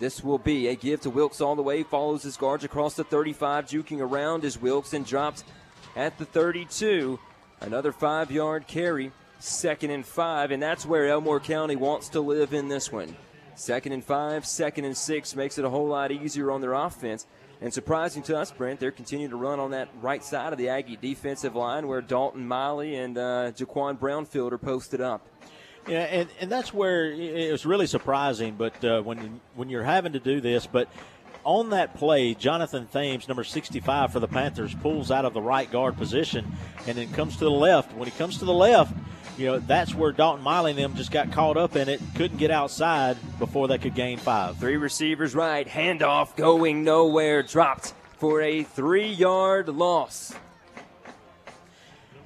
This 0.00 0.24
will 0.24 0.38
be 0.38 0.68
a 0.68 0.74
give 0.74 1.00
to 1.02 1.10
Wilkes 1.10 1.40
all 1.40 1.54
the 1.54 1.62
way, 1.62 1.84
follows 1.84 2.24
his 2.24 2.36
guards 2.36 2.64
across 2.64 2.94
the 2.94 3.04
35, 3.04 3.66
juking 3.66 4.00
around 4.00 4.44
as 4.44 4.60
Wilkes 4.60 4.92
and 4.92 5.06
drops 5.06 5.44
at 5.94 6.18
the 6.18 6.24
32. 6.24 7.18
Another 7.60 7.92
five 7.92 8.30
yard 8.32 8.66
carry, 8.66 9.12
second 9.38 9.90
and 9.90 10.04
five, 10.04 10.50
and 10.50 10.62
that's 10.62 10.84
where 10.84 11.06
Elmore 11.06 11.40
County 11.40 11.76
wants 11.76 12.08
to 12.10 12.20
live 12.20 12.52
in 12.52 12.68
this 12.68 12.90
one. 12.90 13.16
Second 13.54 13.92
and 13.92 14.04
five, 14.04 14.44
second 14.44 14.84
and 14.84 14.96
six 14.96 15.36
makes 15.36 15.58
it 15.58 15.64
a 15.64 15.70
whole 15.70 15.86
lot 15.86 16.10
easier 16.10 16.50
on 16.50 16.60
their 16.60 16.72
offense. 16.72 17.26
And 17.60 17.72
surprising 17.72 18.22
to 18.24 18.36
us, 18.36 18.50
Brent, 18.50 18.80
they're 18.80 18.90
continuing 18.90 19.30
to 19.30 19.36
run 19.36 19.60
on 19.60 19.70
that 19.70 19.88
right 20.02 20.24
side 20.24 20.52
of 20.52 20.58
the 20.58 20.68
Aggie 20.68 20.98
defensive 21.00 21.54
line 21.54 21.86
where 21.86 22.02
Dalton 22.02 22.46
Miley 22.46 22.96
and 22.96 23.16
uh, 23.16 23.52
Jaquan 23.52 23.96
Brownfield 23.96 24.50
are 24.50 24.58
posted 24.58 25.00
up. 25.00 25.26
Yeah, 25.86 26.00
and, 26.00 26.28
and 26.40 26.50
that's 26.50 26.72
where 26.72 27.10
it 27.10 27.52
was 27.52 27.66
really 27.66 27.86
surprising. 27.86 28.54
But 28.56 28.82
uh, 28.84 29.02
when 29.02 29.40
when 29.54 29.68
you're 29.68 29.84
having 29.84 30.12
to 30.14 30.20
do 30.20 30.40
this, 30.40 30.66
but 30.66 30.88
on 31.44 31.70
that 31.70 31.94
play, 31.94 32.34
Jonathan 32.34 32.86
Thames, 32.86 33.28
number 33.28 33.44
65 33.44 34.12
for 34.12 34.20
the 34.20 34.28
Panthers, 34.28 34.74
pulls 34.74 35.10
out 35.10 35.24
of 35.24 35.34
the 35.34 35.42
right 35.42 35.70
guard 35.70 35.96
position 35.96 36.50
and 36.86 36.96
then 36.96 37.12
comes 37.12 37.36
to 37.36 37.44
the 37.44 37.50
left. 37.50 37.94
When 37.94 38.08
he 38.08 38.16
comes 38.16 38.38
to 38.38 38.44
the 38.44 38.52
left, 38.52 38.94
you 39.36 39.46
know, 39.46 39.58
that's 39.58 39.94
where 39.94 40.12
Dalton 40.12 40.42
Miley 40.42 40.70
and 40.70 40.80
them 40.80 40.96
just 40.96 41.10
got 41.10 41.32
caught 41.32 41.56
up 41.56 41.76
in 41.76 41.88
it, 41.88 42.00
couldn't 42.14 42.38
get 42.38 42.50
outside 42.50 43.16
before 43.38 43.68
they 43.68 43.78
could 43.78 43.94
gain 43.94 44.18
five. 44.18 44.56
Three 44.58 44.76
receivers 44.76 45.34
right, 45.34 45.66
handoff 45.66 46.36
going 46.36 46.84
nowhere, 46.84 47.42
dropped 47.42 47.94
for 48.18 48.40
a 48.40 48.62
three 48.62 49.12
yard 49.12 49.68
loss. 49.68 50.32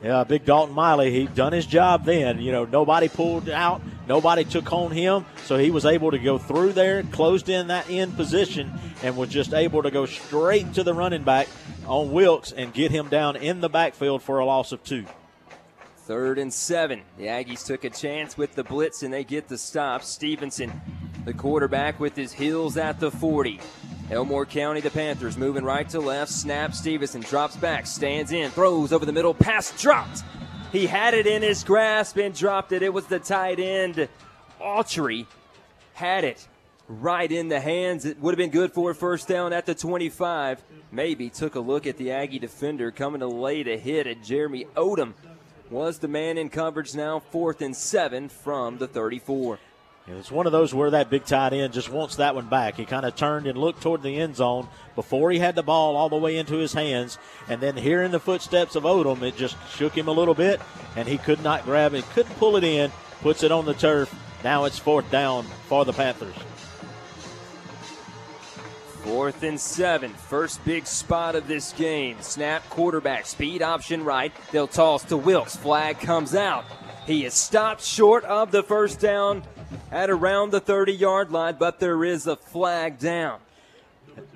Yeah, 0.02 0.22
big 0.22 0.44
Dalton 0.44 0.74
Miley, 0.76 1.10
he 1.10 1.26
done 1.26 1.52
his 1.52 1.66
job 1.66 2.04
then. 2.04 2.40
You 2.40 2.52
know, 2.52 2.64
nobody 2.64 3.08
pulled 3.08 3.48
out, 3.48 3.82
nobody 4.06 4.44
took 4.44 4.72
on 4.72 4.92
him, 4.92 5.26
so 5.44 5.58
he 5.58 5.72
was 5.72 5.84
able 5.84 6.12
to 6.12 6.18
go 6.18 6.38
through 6.38 6.74
there, 6.74 7.02
closed 7.02 7.48
in 7.48 7.66
that 7.66 7.90
end 7.90 8.14
position, 8.14 8.72
and 9.02 9.16
was 9.16 9.28
just 9.28 9.52
able 9.52 9.82
to 9.82 9.90
go 9.90 10.06
straight 10.06 10.72
to 10.74 10.84
the 10.84 10.94
running 10.94 11.24
back 11.24 11.48
on 11.86 12.12
Wilkes 12.12 12.52
and 12.52 12.72
get 12.72 12.92
him 12.92 13.08
down 13.08 13.34
in 13.34 13.60
the 13.60 13.68
backfield 13.68 14.22
for 14.22 14.38
a 14.38 14.44
loss 14.44 14.70
of 14.70 14.84
two. 14.84 15.04
Third 15.96 16.38
and 16.38 16.54
seven. 16.54 17.02
The 17.18 17.26
Aggies 17.26 17.66
took 17.66 17.82
a 17.82 17.90
chance 17.90 18.38
with 18.38 18.54
the 18.54 18.64
blitz 18.64 19.02
and 19.02 19.12
they 19.12 19.24
get 19.24 19.48
the 19.48 19.58
stop. 19.58 20.04
Stevenson, 20.04 20.80
the 21.24 21.34
quarterback, 21.34 21.98
with 21.98 22.16
his 22.16 22.32
heels 22.32 22.76
at 22.76 23.00
the 23.00 23.10
40. 23.10 23.60
Elmore 24.10 24.46
County, 24.46 24.80
the 24.80 24.90
Panthers 24.90 25.36
moving 25.36 25.64
right 25.64 25.88
to 25.90 26.00
left. 26.00 26.32
Snap. 26.32 26.72
Stevenson 26.72 27.20
drops 27.20 27.56
back, 27.56 27.86
stands 27.86 28.32
in, 28.32 28.50
throws 28.50 28.92
over 28.92 29.04
the 29.04 29.12
middle. 29.12 29.34
Pass 29.34 29.78
dropped. 29.80 30.22
He 30.72 30.86
had 30.86 31.14
it 31.14 31.26
in 31.26 31.42
his 31.42 31.62
grasp 31.62 32.16
and 32.16 32.34
dropped 32.34 32.72
it. 32.72 32.82
It 32.82 32.92
was 32.92 33.06
the 33.06 33.18
tight 33.18 33.58
end. 33.58 34.08
Autry 34.60 35.26
had 35.92 36.24
it 36.24 36.48
right 36.88 37.30
in 37.30 37.48
the 37.48 37.60
hands. 37.60 38.06
It 38.06 38.18
would 38.20 38.32
have 38.32 38.38
been 38.38 38.50
good 38.50 38.72
for 38.72 38.90
a 38.90 38.94
first 38.94 39.28
down 39.28 39.52
at 39.52 39.66
the 39.66 39.74
25. 39.74 40.62
Maybe 40.90 41.28
took 41.28 41.54
a 41.54 41.60
look 41.60 41.86
at 41.86 41.98
the 41.98 42.10
Aggie 42.12 42.38
defender 42.38 42.90
coming 42.90 43.20
to 43.20 43.28
lay 43.28 43.62
the 43.62 43.76
hit 43.76 44.06
at 44.06 44.22
Jeremy 44.22 44.64
Odom 44.74 45.12
was 45.70 45.98
the 45.98 46.08
man 46.08 46.38
in 46.38 46.48
coverage 46.48 46.94
now, 46.94 47.18
fourth 47.18 47.60
and 47.60 47.76
seven 47.76 48.28
from 48.28 48.78
the 48.78 48.88
34. 48.88 49.58
It's 50.10 50.30
one 50.30 50.46
of 50.46 50.52
those 50.52 50.72
where 50.72 50.90
that 50.90 51.10
big 51.10 51.24
tight 51.26 51.52
end 51.52 51.74
just 51.74 51.90
wants 51.90 52.16
that 52.16 52.34
one 52.34 52.48
back. 52.48 52.76
He 52.76 52.86
kind 52.86 53.04
of 53.04 53.14
turned 53.14 53.46
and 53.46 53.58
looked 53.58 53.82
toward 53.82 54.02
the 54.02 54.16
end 54.16 54.36
zone 54.36 54.68
before 54.94 55.30
he 55.30 55.38
had 55.38 55.54
the 55.54 55.62
ball 55.62 55.96
all 55.96 56.08
the 56.08 56.16
way 56.16 56.38
into 56.38 56.56
his 56.56 56.72
hands. 56.72 57.18
And 57.48 57.60
then 57.60 57.76
hearing 57.76 58.10
the 58.10 58.20
footsteps 58.20 58.74
of 58.74 58.84
Odom, 58.84 59.22
it 59.22 59.36
just 59.36 59.56
shook 59.70 59.96
him 59.96 60.08
a 60.08 60.12
little 60.12 60.34
bit, 60.34 60.60
and 60.96 61.06
he 61.06 61.18
could 61.18 61.42
not 61.42 61.64
grab 61.64 61.94
it, 61.94 62.08
couldn't 62.10 62.34
pull 62.36 62.56
it 62.56 62.64
in, 62.64 62.90
puts 63.20 63.42
it 63.42 63.52
on 63.52 63.66
the 63.66 63.74
turf. 63.74 64.14
Now 64.42 64.64
it's 64.64 64.78
fourth 64.78 65.10
down 65.10 65.44
for 65.68 65.84
the 65.84 65.92
Panthers. 65.92 66.34
Fourth 69.02 69.42
and 69.42 69.58
seven. 69.58 70.12
First 70.12 70.64
big 70.64 70.86
spot 70.86 71.34
of 71.34 71.48
this 71.48 71.72
game. 71.72 72.16
Snap 72.20 72.68
quarterback. 72.68 73.26
Speed 73.26 73.62
option 73.62 74.04
right. 74.04 74.32
They'll 74.52 74.66
toss 74.66 75.04
to 75.04 75.16
Wilkes. 75.16 75.56
Flag 75.56 75.98
comes 75.98 76.34
out. 76.34 76.64
He 77.08 77.24
is 77.24 77.32
stopped 77.32 77.82
short 77.82 78.24
of 78.24 78.50
the 78.50 78.62
first 78.62 79.00
down 79.00 79.42
at 79.90 80.10
around 80.10 80.50
the 80.50 80.60
30 80.60 80.92
yard 80.92 81.32
line, 81.32 81.56
but 81.58 81.80
there 81.80 82.04
is 82.04 82.26
a 82.26 82.36
flag 82.36 82.98
down. 82.98 83.40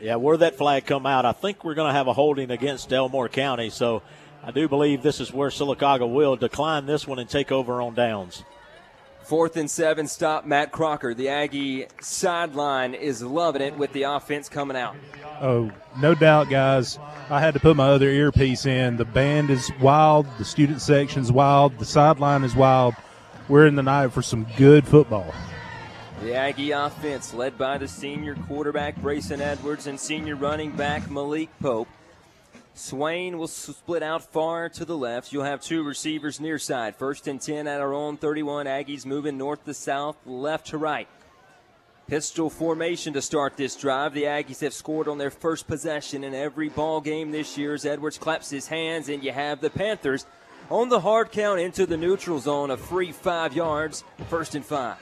Yeah, 0.01 0.17
where 0.17 0.39
that 0.39 0.57
flag 0.57 0.87
come 0.87 1.05
out, 1.05 1.27
I 1.27 1.33
think 1.33 1.65
we're 1.65 1.75
going 1.75 1.91
to 1.91 1.93
have 1.93 2.07
a 2.07 2.15
holding 2.15 2.51
against 2.51 2.91
Elmore 2.91 3.29
County. 3.29 3.69
So 3.69 4.03
I 4.43 4.53
do 4.53 4.69
believe 4.69 5.03
this 5.03 5.21
is 5.21 5.35
where 5.35 5.51
Sylacauga 5.51 6.11
will 6.11 6.35
decline 6.35 6.87
this 6.87 7.07
one 7.07 7.19
and 7.19 7.29
take 7.29 7.53
over 7.53 7.83
on 7.83 7.95
downs. 7.95 8.43
Fourth 9.33 9.57
and 9.57 9.71
seven, 9.71 10.09
stop 10.09 10.45
Matt 10.45 10.73
Crocker. 10.73 11.15
The 11.15 11.31
Aggie 11.31 11.87
sideline 12.03 12.93
is 12.93 13.23
loving 13.23 13.63
it 13.63 13.79
with 13.79 13.91
the 13.95 14.03
offense 14.03 14.51
coming 14.51 14.77
out. 14.77 14.95
Oh, 15.41 15.73
no 16.03 16.15
doubt, 16.15 16.51
guys. 16.51 16.99
I 17.31 17.41
had 17.41 17.55
to 17.55 17.61
put 17.61 17.75
my 17.75 17.89
other 17.89 18.11
earpiece 18.11 18.67
in. 18.67 18.99
The 18.99 19.07
band 19.07 19.49
is 19.49 19.73
wild. 19.81 20.27
The 20.37 20.45
student 20.45 20.83
section's 20.83 21.33
wild. 21.33 21.79
The 21.79 21.87
sideline 21.87 22.45
is 22.45 22.55
wild. 22.55 22.95
We're 23.49 23.67
in 23.67 23.75
the 23.75 23.83
night 23.83 24.13
for 24.13 24.21
some 24.21 24.47
good 24.59 24.87
football. 24.87 25.33
The 26.21 26.35
Aggie 26.35 26.73
offense, 26.73 27.33
led 27.33 27.57
by 27.57 27.79
the 27.79 27.89
senior 27.89 28.35
quarterback 28.35 28.97
Brayson 28.97 29.41
Edwards 29.41 29.87
and 29.87 29.99
senior 29.99 30.37
running 30.37 30.73
back 30.73 31.11
Malik 31.11 31.49
Pope. 31.59 31.89
Swain 32.75 33.37
will 33.37 33.49
split 33.49 34.03
out 34.03 34.23
far 34.23 34.69
to 34.71 34.85
the 34.85 34.97
left. 34.97 35.33
You'll 35.33 35.45
have 35.45 35.61
two 35.61 35.83
receivers 35.83 36.41
near 36.41 36.59
side. 36.59 36.97
First 36.97 37.29
and 37.29 37.41
10 37.41 37.67
at 37.67 37.81
our 37.81 37.93
own 37.93 38.17
31. 38.17 38.67
Aggies 38.67 39.05
moving 39.05 39.37
north 39.37 39.65
to 39.67 39.75
south, 39.75 40.17
left 40.25 40.69
to 40.69 40.79
right. 40.79 41.09
Pistol 42.07 42.51
formation 42.51 43.13
to 43.13 43.23
start 43.23 43.57
this 43.57 43.77
drive. 43.77 44.15
The 44.15 44.25
Aggies 44.25 44.61
have 44.61 44.75
scored 44.75 45.07
on 45.07 45.19
their 45.19 45.31
first 45.31 45.67
possession 45.67 46.25
in 46.25 46.35
every 46.35 46.69
ball 46.69 47.01
game 47.01 47.31
this 47.31 47.57
year 47.59 47.75
as 47.75 47.85
Edwards 47.85 48.19
claps 48.19 48.51
his 48.51 48.69
hands, 48.69 49.09
and 49.09 49.23
you 49.23 49.33
have 49.33 49.61
the 49.61 49.71
Panthers 49.71 50.27
on 50.71 50.89
the 50.89 51.01
hard 51.01 51.31
count 51.31 51.61
into 51.61 51.87
the 51.87 51.97
neutral 51.97 52.39
zone, 52.39 52.71
a 52.71 52.77
free 52.77 53.13
five 53.13 53.55
yards, 53.55 54.05
first 54.29 54.55
and 54.55 54.65
five. 54.65 54.99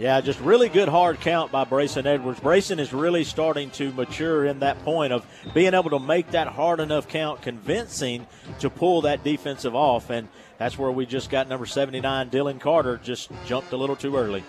Yeah, 0.00 0.22
just 0.22 0.40
really 0.40 0.70
good 0.70 0.88
hard 0.88 1.20
count 1.20 1.52
by 1.52 1.66
Brayson 1.66 2.06
Edwards. 2.06 2.40
Brayson 2.40 2.78
is 2.78 2.90
really 2.90 3.22
starting 3.22 3.68
to 3.72 3.92
mature 3.92 4.46
in 4.46 4.60
that 4.60 4.82
point 4.82 5.12
of 5.12 5.26
being 5.52 5.74
able 5.74 5.90
to 5.90 5.98
make 5.98 6.30
that 6.30 6.48
hard 6.48 6.80
enough 6.80 7.06
count 7.06 7.42
convincing 7.42 8.26
to 8.60 8.70
pull 8.70 9.02
that 9.02 9.22
defensive 9.22 9.74
off. 9.74 10.08
And 10.08 10.28
that's 10.56 10.78
where 10.78 10.90
we 10.90 11.04
just 11.04 11.28
got 11.28 11.50
number 11.50 11.66
79, 11.66 12.30
Dylan 12.30 12.58
Carter, 12.58 12.96
just 12.96 13.30
jumped 13.44 13.72
a 13.72 13.76
little 13.76 13.94
too 13.94 14.16
early. 14.16 14.42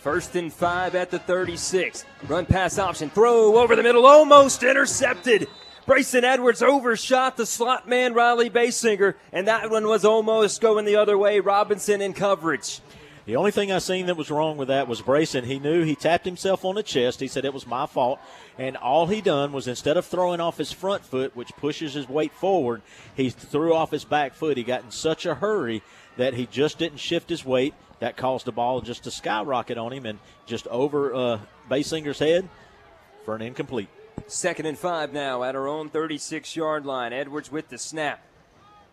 First 0.00 0.34
and 0.34 0.52
five 0.52 0.96
at 0.96 1.12
the 1.12 1.20
36. 1.20 2.04
Run 2.26 2.46
pass 2.46 2.80
option. 2.80 3.10
Throw 3.10 3.58
over 3.58 3.76
the 3.76 3.84
middle. 3.84 4.06
Almost 4.06 4.64
intercepted. 4.64 5.46
Brayson 5.88 6.22
Edwards 6.22 6.62
overshot 6.62 7.38
the 7.38 7.46
slot 7.46 7.88
man 7.88 8.12
Riley 8.12 8.50
Basinger, 8.50 9.14
and 9.32 9.48
that 9.48 9.70
one 9.70 9.88
was 9.88 10.04
almost 10.04 10.60
going 10.60 10.84
the 10.84 10.96
other 10.96 11.16
way. 11.16 11.40
Robinson 11.40 12.02
in 12.02 12.12
coverage. 12.12 12.82
The 13.24 13.36
only 13.36 13.52
thing 13.52 13.72
I 13.72 13.78
seen 13.78 14.04
that 14.04 14.18
was 14.18 14.30
wrong 14.30 14.58
with 14.58 14.68
that 14.68 14.86
was 14.86 15.00
Brayson. 15.00 15.44
He 15.44 15.58
knew 15.58 15.84
he 15.84 15.94
tapped 15.94 16.26
himself 16.26 16.66
on 16.66 16.74
the 16.74 16.82
chest. 16.82 17.20
He 17.20 17.26
said 17.26 17.46
it 17.46 17.54
was 17.54 17.66
my 17.66 17.86
fault. 17.86 18.20
And 18.58 18.76
all 18.76 19.06
he 19.06 19.22
done 19.22 19.50
was 19.50 19.66
instead 19.66 19.96
of 19.96 20.04
throwing 20.04 20.40
off 20.40 20.58
his 20.58 20.72
front 20.72 21.06
foot, 21.06 21.34
which 21.34 21.56
pushes 21.56 21.94
his 21.94 22.06
weight 22.06 22.32
forward, 22.32 22.82
he 23.14 23.30
threw 23.30 23.72
off 23.72 23.90
his 23.90 24.04
back 24.04 24.34
foot. 24.34 24.58
He 24.58 24.64
got 24.64 24.84
in 24.84 24.90
such 24.90 25.24
a 25.24 25.36
hurry 25.36 25.82
that 26.18 26.34
he 26.34 26.44
just 26.44 26.78
didn't 26.78 26.98
shift 26.98 27.30
his 27.30 27.46
weight. 27.46 27.72
That 28.00 28.18
caused 28.18 28.44
the 28.44 28.52
ball 28.52 28.82
just 28.82 29.04
to 29.04 29.10
skyrocket 29.10 29.78
on 29.78 29.94
him 29.94 30.04
and 30.04 30.18
just 30.44 30.66
over 30.66 31.14
uh, 31.14 31.40
Basinger's 31.70 32.18
head 32.18 32.46
for 33.24 33.34
an 33.34 33.40
incomplete. 33.40 33.88
Second 34.26 34.66
and 34.66 34.78
five 34.78 35.12
now 35.12 35.42
at 35.42 35.54
our 35.54 35.68
own 35.68 35.88
36 35.88 36.56
yard 36.56 36.84
line. 36.84 37.12
Edwards 37.12 37.50
with 37.50 37.68
the 37.68 37.78
snap. 37.78 38.20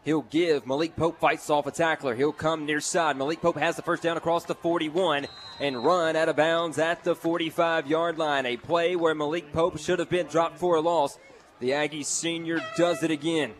He'll 0.03 0.21
give. 0.21 0.67
Malik 0.67 0.95
Pope 0.95 1.19
fights 1.19 1.49
off 1.49 1.65
a 1.65 1.71
tackler. 1.71 2.13
He'll 2.13 2.31
come 2.31 2.65
near 2.65 2.79
side. 2.79 3.17
Malik 3.17 3.41
Pope 3.41 3.57
has 3.57 3.75
the 3.75 3.81
first 3.81 4.03
down 4.03 4.17
across 4.17 4.45
the 4.45 4.53
41 4.53 5.27
and 5.59 5.83
run 5.83 6.15
out 6.15 6.29
of 6.29 6.35
bounds 6.35 6.77
at 6.77 7.03
the 7.03 7.15
45 7.15 7.87
yard 7.87 8.19
line. 8.19 8.45
A 8.45 8.55
play 8.55 8.95
where 8.95 9.15
Malik 9.15 9.51
Pope 9.51 9.79
should 9.79 9.99
have 9.99 10.09
been 10.09 10.27
dropped 10.27 10.59
for 10.59 10.75
a 10.75 10.81
loss. 10.81 11.17
The 11.59 11.73
Aggie 11.73 12.03
senior 12.03 12.59
does 12.77 13.01
it 13.01 13.09
again. 13.09 13.53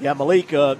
Yeah, 0.00 0.14
Malik. 0.14 0.52
Uh, 0.52 0.74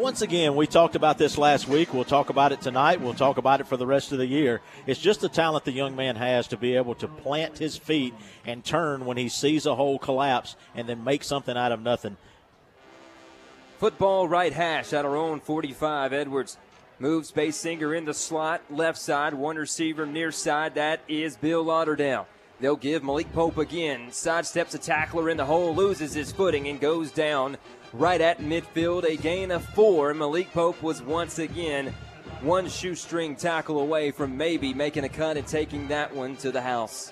once 0.00 0.22
again, 0.22 0.56
we 0.56 0.66
talked 0.66 0.96
about 0.96 1.18
this 1.18 1.36
last 1.36 1.68
week. 1.68 1.92
We'll 1.92 2.04
talk 2.04 2.30
about 2.30 2.52
it 2.52 2.62
tonight. 2.62 3.02
We'll 3.02 3.12
talk 3.12 3.36
about 3.36 3.60
it 3.60 3.66
for 3.66 3.76
the 3.76 3.86
rest 3.86 4.12
of 4.12 4.18
the 4.18 4.26
year. 4.26 4.62
It's 4.86 4.98
just 4.98 5.20
the 5.20 5.28
talent 5.28 5.66
the 5.66 5.72
young 5.72 5.94
man 5.94 6.16
has 6.16 6.48
to 6.48 6.56
be 6.56 6.74
able 6.74 6.94
to 6.96 7.06
plant 7.06 7.58
his 7.58 7.76
feet 7.76 8.14
and 8.46 8.64
turn 8.64 9.04
when 9.04 9.18
he 9.18 9.28
sees 9.28 9.66
a 9.66 9.74
hole 9.74 9.98
collapse 9.98 10.56
and 10.74 10.88
then 10.88 11.04
make 11.04 11.22
something 11.22 11.54
out 11.54 11.70
of 11.70 11.82
nothing. 11.82 12.16
Football 13.78 14.26
right 14.26 14.54
hash 14.54 14.94
at 14.94 15.04
our 15.04 15.16
own 15.16 15.38
45. 15.38 16.14
Edwards 16.14 16.56
moves 16.98 17.30
Basinger 17.30 17.96
in 17.96 18.06
the 18.06 18.14
slot, 18.14 18.62
left 18.70 18.98
side, 18.98 19.34
one 19.34 19.56
receiver 19.56 20.06
near 20.06 20.32
side. 20.32 20.76
That 20.76 21.00
is 21.08 21.36
Bill 21.36 21.62
Lauderdale. 21.62 22.26
They'll 22.58 22.76
give 22.76 23.02
Malik 23.02 23.32
Pope 23.32 23.56
again. 23.56 24.08
Sidesteps 24.08 24.74
a 24.74 24.78
tackler 24.78 25.30
in 25.30 25.38
the 25.38 25.46
hole, 25.46 25.74
loses 25.74 26.12
his 26.12 26.30
footing, 26.30 26.68
and 26.68 26.78
goes 26.78 27.10
down 27.10 27.56
right 27.92 28.20
at 28.20 28.38
midfield. 28.38 29.04
A 29.04 29.16
gain 29.16 29.50
of 29.50 29.64
four. 29.64 30.14
Malik 30.14 30.52
Pope 30.52 30.82
was 30.82 31.02
once 31.02 31.38
again 31.38 31.94
one 32.42 32.68
shoestring 32.68 33.36
tackle 33.36 33.80
away 33.80 34.10
from 34.10 34.36
maybe 34.36 34.72
making 34.72 35.04
a 35.04 35.08
cut 35.08 35.36
and 35.36 35.46
taking 35.46 35.88
that 35.88 36.14
one 36.14 36.36
to 36.36 36.50
the 36.50 36.60
house. 36.60 37.10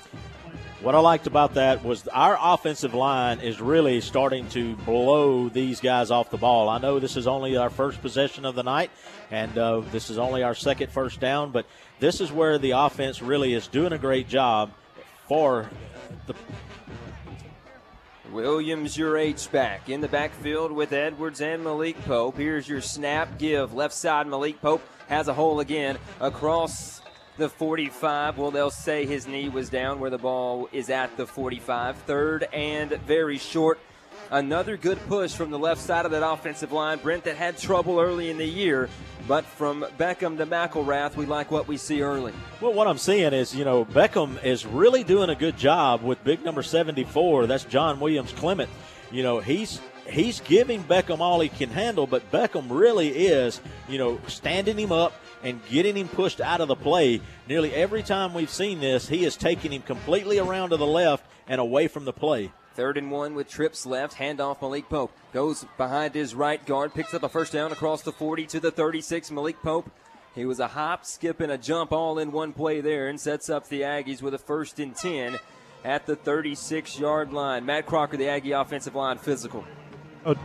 What 0.80 0.94
I 0.94 1.00
liked 1.00 1.26
about 1.26 1.54
that 1.54 1.84
was 1.84 2.06
our 2.08 2.38
offensive 2.40 2.94
line 2.94 3.40
is 3.40 3.60
really 3.60 4.00
starting 4.00 4.48
to 4.50 4.76
blow 4.76 5.48
these 5.48 5.80
guys 5.80 6.12
off 6.12 6.30
the 6.30 6.36
ball. 6.36 6.68
I 6.68 6.78
know 6.78 7.00
this 7.00 7.16
is 7.16 7.26
only 7.26 7.56
our 7.56 7.68
first 7.68 8.00
possession 8.00 8.44
of 8.44 8.54
the 8.54 8.62
night, 8.62 8.92
and 9.32 9.58
uh, 9.58 9.80
this 9.90 10.08
is 10.08 10.18
only 10.18 10.44
our 10.44 10.54
second 10.54 10.92
first 10.92 11.18
down, 11.18 11.50
but 11.50 11.66
this 11.98 12.20
is 12.20 12.30
where 12.30 12.58
the 12.58 12.70
offense 12.70 13.20
really 13.20 13.54
is 13.54 13.66
doing 13.66 13.92
a 13.92 13.98
great 13.98 14.28
job 14.28 14.70
for 15.26 15.68
the 16.28 16.34
Williams, 18.32 18.96
your 18.96 19.16
H 19.16 19.50
back 19.50 19.88
in 19.88 20.00
the 20.00 20.08
backfield 20.08 20.72
with 20.72 20.92
Edwards 20.92 21.40
and 21.40 21.64
Malik 21.64 22.02
Pope. 22.04 22.36
Here's 22.36 22.68
your 22.68 22.80
snap 22.80 23.38
give. 23.38 23.74
Left 23.74 23.94
side, 23.94 24.26
Malik 24.26 24.60
Pope 24.60 24.82
has 25.08 25.28
a 25.28 25.34
hole 25.34 25.60
again 25.60 25.98
across 26.20 27.00
the 27.38 27.48
45. 27.48 28.36
Well, 28.36 28.50
they'll 28.50 28.70
say 28.70 29.06
his 29.06 29.26
knee 29.26 29.48
was 29.48 29.70
down 29.70 30.00
where 30.00 30.10
the 30.10 30.18
ball 30.18 30.68
is 30.72 30.90
at 30.90 31.16
the 31.16 31.26
45. 31.26 31.96
Third 31.98 32.44
and 32.52 32.90
very 33.06 33.38
short. 33.38 33.78
Another 34.30 34.76
good 34.76 34.98
push 35.06 35.32
from 35.32 35.50
the 35.50 35.58
left 35.58 35.80
side 35.80 36.04
of 36.04 36.10
that 36.10 36.26
offensive 36.26 36.70
line. 36.70 36.98
Brent 36.98 37.24
that 37.24 37.36
had 37.36 37.56
trouble 37.56 37.98
early 37.98 38.28
in 38.28 38.36
the 38.36 38.46
year, 38.46 38.90
but 39.26 39.46
from 39.46 39.86
Beckham 39.98 40.36
to 40.36 40.44
McElrath, 40.44 41.16
we 41.16 41.24
like 41.24 41.50
what 41.50 41.66
we 41.66 41.78
see 41.78 42.02
early. 42.02 42.34
Well, 42.60 42.74
what 42.74 42.86
I'm 42.86 42.98
seeing 42.98 43.32
is, 43.32 43.54
you 43.54 43.64
know, 43.64 43.86
Beckham 43.86 44.42
is 44.44 44.66
really 44.66 45.02
doing 45.02 45.30
a 45.30 45.34
good 45.34 45.56
job 45.56 46.02
with 46.02 46.22
big 46.24 46.44
number 46.44 46.62
74. 46.62 47.46
That's 47.46 47.64
John 47.64 48.00
Williams 48.00 48.32
Clement. 48.32 48.68
You 49.10 49.22
know, 49.22 49.40
he's 49.40 49.80
he's 50.06 50.40
giving 50.40 50.84
Beckham 50.84 51.20
all 51.20 51.40
he 51.40 51.48
can 51.48 51.70
handle, 51.70 52.06
but 52.06 52.30
Beckham 52.30 52.66
really 52.68 53.08
is, 53.08 53.62
you 53.88 53.96
know, 53.96 54.20
standing 54.26 54.78
him 54.78 54.92
up 54.92 55.14
and 55.42 55.64
getting 55.70 55.96
him 55.96 56.08
pushed 56.08 56.42
out 56.42 56.60
of 56.60 56.68
the 56.68 56.76
play. 56.76 57.22
Nearly 57.48 57.72
every 57.72 58.02
time 58.02 58.34
we've 58.34 58.50
seen 58.50 58.80
this, 58.80 59.08
he 59.08 59.24
is 59.24 59.38
taking 59.38 59.72
him 59.72 59.80
completely 59.80 60.38
around 60.38 60.70
to 60.70 60.76
the 60.76 60.86
left 60.86 61.24
and 61.46 61.62
away 61.62 61.88
from 61.88 62.04
the 62.04 62.12
play. 62.12 62.52
Third 62.78 62.96
and 62.96 63.10
one 63.10 63.34
with 63.34 63.48
trips 63.48 63.86
left. 63.86 64.18
Handoff 64.18 64.62
Malik 64.62 64.88
Pope. 64.88 65.10
Goes 65.32 65.66
behind 65.76 66.14
his 66.14 66.32
right 66.32 66.64
guard. 66.64 66.94
Picks 66.94 67.12
up 67.12 67.24
a 67.24 67.28
first 67.28 67.52
down 67.52 67.72
across 67.72 68.02
the 68.02 68.12
40 68.12 68.46
to 68.46 68.60
the 68.60 68.70
36. 68.70 69.32
Malik 69.32 69.60
Pope. 69.64 69.90
He 70.36 70.44
was 70.44 70.60
a 70.60 70.68
hop, 70.68 71.04
skip, 71.04 71.40
and 71.40 71.50
a 71.50 71.58
jump 71.58 71.90
all 71.90 72.20
in 72.20 72.30
one 72.30 72.52
play 72.52 72.80
there 72.80 73.08
and 73.08 73.20
sets 73.20 73.50
up 73.50 73.66
the 73.66 73.80
Aggies 73.80 74.22
with 74.22 74.32
a 74.32 74.38
first 74.38 74.78
and 74.78 74.94
10 74.94 75.40
at 75.84 76.06
the 76.06 76.14
36 76.14 77.00
yard 77.00 77.32
line. 77.32 77.66
Matt 77.66 77.84
Crocker, 77.84 78.16
the 78.16 78.28
Aggie 78.28 78.52
offensive 78.52 78.94
line, 78.94 79.18
physical. 79.18 79.64
Oh, 80.24 80.36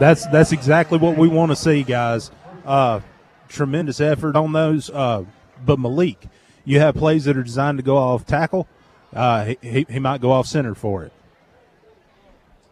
that's 0.00 0.26
that's 0.26 0.50
exactly 0.50 0.98
what 0.98 1.16
we 1.16 1.28
want 1.28 1.52
to 1.52 1.56
see, 1.56 1.84
guys. 1.84 2.32
Uh, 2.64 2.98
tremendous 3.46 4.00
effort 4.00 4.34
on 4.34 4.50
those. 4.50 4.90
Uh, 4.90 5.24
but 5.64 5.78
Malik, 5.78 6.26
you 6.64 6.80
have 6.80 6.96
plays 6.96 7.26
that 7.26 7.36
are 7.36 7.44
designed 7.44 7.78
to 7.78 7.84
go 7.84 7.96
off 7.96 8.26
tackle 8.26 8.66
uh, 9.14 9.54
he, 9.60 9.86
he 9.88 9.98
might 9.98 10.20
go 10.20 10.32
off 10.32 10.46
center 10.46 10.74
for 10.74 11.04
it. 11.04 11.12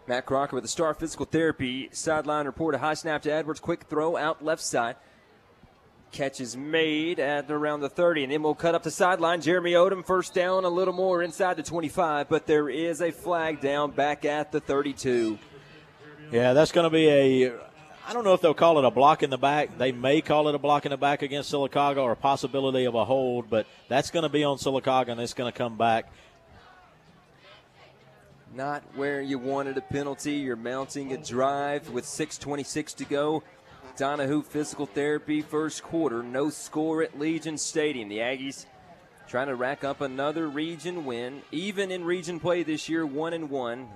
Matt 0.06 0.26
Crocker 0.26 0.56
with 0.56 0.64
the 0.64 0.68
star 0.68 0.92
physical 0.92 1.24
therapy 1.24 1.88
sideline 1.92 2.46
report. 2.46 2.74
A 2.74 2.78
high 2.78 2.94
snap 2.94 3.22
to 3.22 3.32
Edwards. 3.32 3.60
Quick 3.60 3.84
throw 3.84 4.16
out 4.16 4.44
left 4.44 4.62
side. 4.62 4.96
Catch 6.10 6.40
is 6.40 6.56
made 6.56 7.20
at 7.20 7.48
around 7.48 7.80
the 7.80 7.88
30, 7.88 8.24
and 8.24 8.32
then 8.32 8.42
we'll 8.42 8.56
cut 8.56 8.74
up 8.74 8.82
the 8.82 8.90
sideline. 8.90 9.40
Jeremy 9.40 9.72
Odom 9.74 10.04
first 10.04 10.34
down, 10.34 10.64
a 10.64 10.68
little 10.68 10.92
more 10.92 11.22
inside 11.22 11.56
the 11.56 11.62
25, 11.62 12.28
but 12.28 12.48
there 12.48 12.68
is 12.68 13.00
a 13.00 13.12
flag 13.12 13.60
down 13.60 13.92
back 13.92 14.24
at 14.24 14.50
the 14.50 14.58
32. 14.58 15.38
Yeah, 16.32 16.52
that's 16.52 16.72
going 16.72 16.84
to 16.84 16.90
be 16.90 17.08
a. 17.08 17.52
I 18.08 18.12
don't 18.12 18.24
know 18.24 18.34
if 18.34 18.40
they'll 18.40 18.54
call 18.54 18.80
it 18.80 18.84
a 18.84 18.90
block 18.90 19.22
in 19.22 19.30
the 19.30 19.38
back. 19.38 19.78
They 19.78 19.92
may 19.92 20.20
call 20.20 20.48
it 20.48 20.56
a 20.56 20.58
block 20.58 20.84
in 20.84 20.90
the 20.90 20.96
back 20.96 21.22
against 21.22 21.52
Sylacauga 21.52 21.98
or 21.98 22.10
a 22.10 22.16
possibility 22.16 22.86
of 22.86 22.96
a 22.96 23.04
hold, 23.04 23.48
but 23.48 23.68
that's 23.86 24.10
going 24.10 24.24
to 24.24 24.28
be 24.28 24.42
on 24.42 24.56
Sylacauga, 24.56 25.10
and 25.10 25.20
it's 25.20 25.34
going 25.34 25.52
to 25.52 25.56
come 25.56 25.76
back 25.76 26.10
not 28.54 28.82
where 28.94 29.20
you 29.20 29.38
wanted 29.38 29.76
a 29.78 29.80
penalty. 29.80 30.34
You're 30.34 30.56
mounting 30.56 31.12
a 31.12 31.16
drive 31.16 31.90
with 31.90 32.04
6.26 32.04 32.96
to 32.96 33.04
go. 33.04 33.42
Donahue 33.96 34.42
physical 34.42 34.86
therapy 34.86 35.42
first 35.42 35.82
quarter. 35.82 36.22
No 36.22 36.50
score 36.50 37.02
at 37.02 37.18
Legion 37.18 37.58
Stadium. 37.58 38.08
The 38.08 38.18
Aggies 38.18 38.66
trying 39.28 39.48
to 39.48 39.54
rack 39.54 39.84
up 39.84 40.00
another 40.00 40.48
region 40.48 41.04
win. 41.04 41.42
Even 41.52 41.90
in 41.90 42.04
region 42.04 42.40
play 42.40 42.62
this 42.62 42.88
year, 42.88 43.06
one 43.06 43.32
and 43.32 43.50
one. 43.50 43.88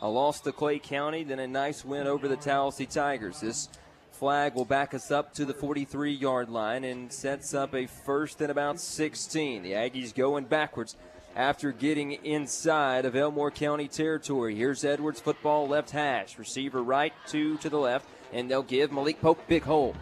A 0.00 0.08
loss 0.08 0.40
to 0.40 0.52
Clay 0.52 0.80
County, 0.80 1.22
then 1.22 1.38
a 1.38 1.46
nice 1.46 1.84
win 1.84 2.08
over 2.08 2.26
the 2.26 2.36
Tallassee 2.36 2.86
Tigers. 2.86 3.40
This 3.40 3.68
flag 4.10 4.54
will 4.54 4.64
back 4.64 4.94
us 4.94 5.12
up 5.12 5.32
to 5.34 5.44
the 5.44 5.54
43 5.54 6.12
yard 6.12 6.48
line 6.48 6.82
and 6.82 7.12
sets 7.12 7.54
up 7.54 7.74
a 7.74 7.86
first 7.86 8.40
and 8.40 8.50
about 8.50 8.80
16. 8.80 9.62
The 9.62 9.72
Aggies 9.72 10.12
going 10.12 10.44
backwards 10.46 10.96
after 11.34 11.72
getting 11.72 12.12
inside 12.24 13.04
of 13.04 13.16
Elmore 13.16 13.50
County 13.50 13.88
territory. 13.88 14.54
Here's 14.54 14.84
Edwards 14.84 15.20
football 15.20 15.68
left 15.68 15.90
hash. 15.90 16.38
Receiver 16.38 16.82
right, 16.82 17.12
two 17.26 17.56
to 17.58 17.70
the 17.70 17.78
left, 17.78 18.06
and 18.32 18.50
they'll 18.50 18.62
give 18.62 18.92
Malik 18.92 19.20
Pope 19.20 19.40
big 19.48 19.62
hole. 19.62 19.94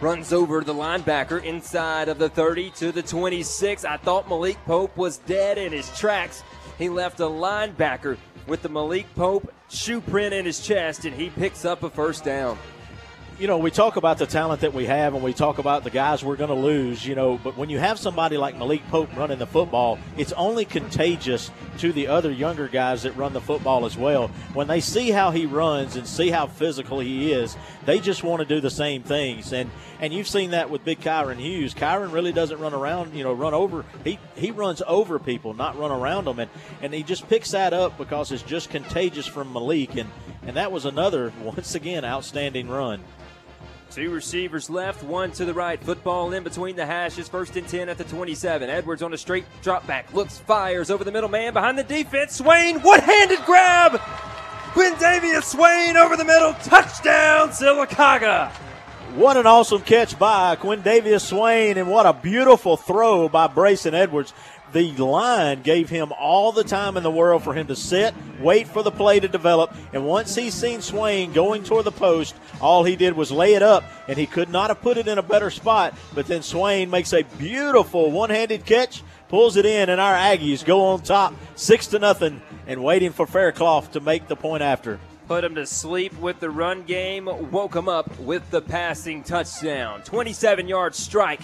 Runs 0.00 0.32
over 0.32 0.62
the 0.62 0.74
linebacker 0.74 1.42
inside 1.42 2.08
of 2.08 2.18
the 2.18 2.28
30 2.28 2.70
to 2.76 2.92
the 2.92 3.02
26. 3.02 3.84
I 3.84 3.96
thought 3.96 4.28
Malik 4.28 4.56
Pope 4.64 4.96
was 4.96 5.18
dead 5.18 5.58
in 5.58 5.72
his 5.72 5.90
tracks. 5.98 6.42
He 6.78 6.88
left 6.88 7.18
a 7.20 7.24
linebacker 7.24 8.16
with 8.46 8.62
the 8.62 8.68
Malik 8.68 9.06
Pope 9.16 9.52
shoe 9.68 10.00
print 10.00 10.32
in 10.32 10.44
his 10.44 10.60
chest, 10.60 11.04
and 11.04 11.14
he 11.14 11.30
picks 11.30 11.64
up 11.64 11.82
a 11.82 11.90
first 11.90 12.24
down 12.24 12.56
you 13.38 13.46
know, 13.46 13.58
we 13.58 13.70
talk 13.70 13.94
about 13.94 14.18
the 14.18 14.26
talent 14.26 14.62
that 14.62 14.74
we 14.74 14.86
have 14.86 15.14
and 15.14 15.22
we 15.22 15.32
talk 15.32 15.58
about 15.58 15.84
the 15.84 15.90
guys 15.90 16.24
we're 16.24 16.34
going 16.34 16.50
to 16.50 16.56
lose, 16.56 17.06
you 17.06 17.14
know, 17.14 17.38
but 17.44 17.56
when 17.56 17.70
you 17.70 17.78
have 17.78 17.96
somebody 17.96 18.36
like 18.36 18.56
Malik 18.56 18.84
Pope 18.88 19.16
running 19.16 19.38
the 19.38 19.46
football, 19.46 19.96
it's 20.16 20.32
only 20.32 20.64
contagious 20.64 21.52
to 21.78 21.92
the 21.92 22.08
other 22.08 22.32
younger 22.32 22.66
guys 22.66 23.04
that 23.04 23.16
run 23.16 23.32
the 23.32 23.40
football 23.40 23.86
as 23.86 23.96
well. 23.96 24.26
When 24.54 24.66
they 24.66 24.80
see 24.80 25.10
how 25.10 25.30
he 25.30 25.46
runs 25.46 25.94
and 25.94 26.04
see 26.04 26.30
how 26.30 26.48
physical 26.48 26.98
he 26.98 27.32
is, 27.32 27.56
they 27.86 28.00
just 28.00 28.24
want 28.24 28.40
to 28.40 28.44
do 28.44 28.60
the 28.60 28.70
same 28.70 29.04
things. 29.04 29.52
And 29.52 29.70
and 30.00 30.12
you've 30.12 30.28
seen 30.28 30.50
that 30.50 30.70
with 30.70 30.84
big 30.84 31.00
Kyron 31.00 31.36
Hughes. 31.36 31.74
Kyron 31.74 32.12
really 32.12 32.32
doesn't 32.32 32.58
run 32.60 32.74
around, 32.74 33.14
you 33.14 33.24
know, 33.24 33.32
run 33.32 33.54
over. 33.54 33.84
He 34.02 34.18
he 34.34 34.50
runs 34.50 34.82
over 34.86 35.20
people, 35.20 35.54
not 35.54 35.78
run 35.78 35.92
around 35.92 36.24
them. 36.24 36.40
And 36.40 36.50
and 36.82 36.92
he 36.92 37.04
just 37.04 37.28
picks 37.28 37.52
that 37.52 37.72
up 37.72 37.98
because 37.98 38.32
it's 38.32 38.42
just 38.42 38.70
contagious 38.70 39.26
from 39.26 39.52
Malik. 39.52 39.96
And 39.96 40.10
and 40.42 40.56
that 40.56 40.72
was 40.72 40.84
another 40.84 41.32
once 41.42 41.76
again 41.76 42.04
outstanding 42.04 42.68
run. 42.68 43.04
Two 43.98 44.10
receivers 44.10 44.70
left, 44.70 45.02
one 45.02 45.32
to 45.32 45.44
the 45.44 45.52
right. 45.52 45.82
Football 45.82 46.32
in 46.32 46.44
between 46.44 46.76
the 46.76 46.86
hashes. 46.86 47.26
First 47.26 47.56
and 47.56 47.66
10 47.66 47.88
at 47.88 47.98
the 47.98 48.04
27. 48.04 48.70
Edwards 48.70 49.02
on 49.02 49.12
a 49.12 49.18
straight 49.18 49.44
drop 49.60 49.84
back. 49.88 50.14
Looks, 50.14 50.38
fires 50.38 50.88
over 50.88 51.02
the 51.02 51.10
middle 51.10 51.28
man 51.28 51.52
behind 51.52 51.76
the 51.76 51.82
defense. 51.82 52.36
Swain, 52.36 52.78
one 52.82 53.00
handed 53.00 53.40
grab. 53.44 53.94
Quindavius 54.72 55.42
Swain 55.42 55.96
over 55.96 56.16
the 56.16 56.24
middle. 56.24 56.52
Touchdown, 56.62 57.48
Sylacauga. 57.48 58.52
What 59.16 59.36
an 59.36 59.46
awesome 59.46 59.82
catch 59.82 60.16
by 60.16 60.54
Quindavius 60.54 61.22
Swain, 61.22 61.76
and 61.76 61.90
what 61.90 62.06
a 62.06 62.12
beautiful 62.12 62.76
throw 62.76 63.28
by 63.28 63.48
Brayson 63.48 63.94
Edwards 63.94 64.32
the 64.72 64.92
line 64.92 65.62
gave 65.62 65.88
him 65.88 66.12
all 66.12 66.52
the 66.52 66.64
time 66.64 66.96
in 66.96 67.02
the 67.02 67.10
world 67.10 67.42
for 67.42 67.54
him 67.54 67.66
to 67.68 67.76
sit, 67.76 68.14
wait 68.40 68.68
for 68.68 68.82
the 68.82 68.90
play 68.90 69.20
to 69.20 69.28
develop, 69.28 69.74
and 69.92 70.06
once 70.06 70.34
he 70.34 70.50
seen 70.50 70.80
Swain 70.80 71.32
going 71.32 71.64
toward 71.64 71.84
the 71.84 71.92
post, 71.92 72.34
all 72.60 72.84
he 72.84 72.96
did 72.96 73.14
was 73.14 73.30
lay 73.30 73.54
it 73.54 73.62
up, 73.62 73.84
and 74.08 74.18
he 74.18 74.26
could 74.26 74.48
not 74.48 74.70
have 74.70 74.80
put 74.80 74.96
it 74.96 75.08
in 75.08 75.18
a 75.18 75.22
better 75.22 75.50
spot. 75.50 75.94
But 76.14 76.26
then 76.26 76.42
Swain 76.42 76.90
makes 76.90 77.12
a 77.12 77.22
beautiful 77.38 78.10
one-handed 78.10 78.64
catch, 78.64 79.02
pulls 79.28 79.56
it 79.56 79.66
in, 79.66 79.88
and 79.88 80.00
our 80.00 80.14
Aggies 80.14 80.64
go 80.64 80.84
on 80.86 81.02
top, 81.02 81.34
six 81.54 81.86
to 81.88 81.98
nothing, 81.98 82.42
and 82.66 82.82
waiting 82.82 83.12
for 83.12 83.26
Faircloth 83.26 83.92
to 83.92 84.00
make 84.00 84.28
the 84.28 84.36
point 84.36 84.62
after. 84.62 84.98
Put 85.26 85.44
him 85.44 85.56
to 85.56 85.66
sleep 85.66 86.18
with 86.18 86.40
the 86.40 86.48
run 86.48 86.84
game, 86.84 87.26
woke 87.50 87.76
him 87.76 87.88
up 87.88 88.18
with 88.18 88.50
the 88.50 88.62
passing 88.62 89.22
touchdown. 89.22 90.02
27 90.02 90.68
yard 90.68 90.94
strike 90.94 91.42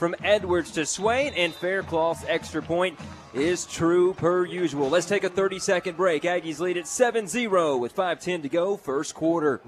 from 0.00 0.14
Edwards 0.24 0.70
to 0.70 0.86
Swain, 0.86 1.34
and 1.34 1.52
Faircloth's 1.52 2.24
extra 2.26 2.62
point 2.62 2.98
is 3.34 3.66
true 3.66 4.14
per 4.14 4.46
usual. 4.46 4.88
Let's 4.88 5.04
take 5.04 5.24
a 5.24 5.28
30 5.28 5.58
second 5.58 5.98
break. 5.98 6.22
Aggies 6.22 6.58
lead 6.58 6.78
at 6.78 6.88
7 6.88 7.28
0 7.28 7.76
with 7.76 7.94
5.10 7.94 8.40
to 8.42 8.48
go, 8.48 8.78
first 8.78 9.14
quarter. 9.14 9.60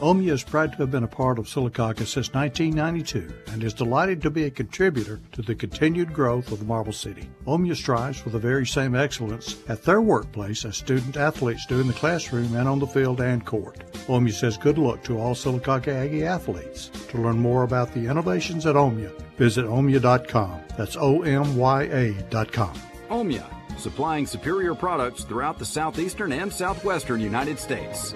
Omya 0.00 0.32
is 0.32 0.42
proud 0.42 0.72
to 0.72 0.78
have 0.78 0.90
been 0.90 1.04
a 1.04 1.08
part 1.08 1.38
of 1.38 1.46
Sylacauga 1.46 2.04
since 2.06 2.34
1992 2.34 3.32
and 3.50 3.64
is 3.64 3.72
delighted 3.72 4.20
to 4.20 4.30
be 4.30 4.44
a 4.44 4.50
contributor 4.50 5.20
to 5.32 5.40
the 5.40 5.54
continued 5.54 6.12
growth 6.12 6.52
of 6.52 6.66
Marble 6.66 6.92
City. 6.92 7.30
Omya 7.46 7.74
strives 7.74 8.18
for 8.18 8.28
the 8.28 8.38
very 8.38 8.66
same 8.66 8.94
excellence 8.94 9.56
at 9.68 9.82
their 9.84 10.02
workplace 10.02 10.66
as 10.66 10.76
student 10.76 11.16
athletes 11.16 11.64
do 11.64 11.80
in 11.80 11.86
the 11.86 11.94
classroom 11.94 12.54
and 12.56 12.68
on 12.68 12.78
the 12.78 12.86
field 12.86 13.22
and 13.22 13.46
court. 13.46 13.90
Omya 14.06 14.34
says 14.34 14.58
good 14.58 14.76
luck 14.76 15.02
to 15.04 15.18
all 15.18 15.34
Sylacauga 15.34 15.94
Aggie 15.94 16.26
athletes. 16.26 16.90
To 17.08 17.16
learn 17.16 17.38
more 17.38 17.62
about 17.62 17.94
the 17.94 18.06
innovations 18.06 18.66
at 18.66 18.74
Omya, 18.74 19.10
visit 19.38 19.64
omya.com. 19.64 20.60
That's 20.76 20.98
O-M-Y-A.com. 20.98 22.74
Omya, 23.08 23.78
supplying 23.78 24.26
superior 24.26 24.74
products 24.74 25.24
throughout 25.24 25.58
the 25.58 25.64
southeastern 25.64 26.32
and 26.32 26.52
southwestern 26.52 27.22
United 27.22 27.58
States. 27.58 28.12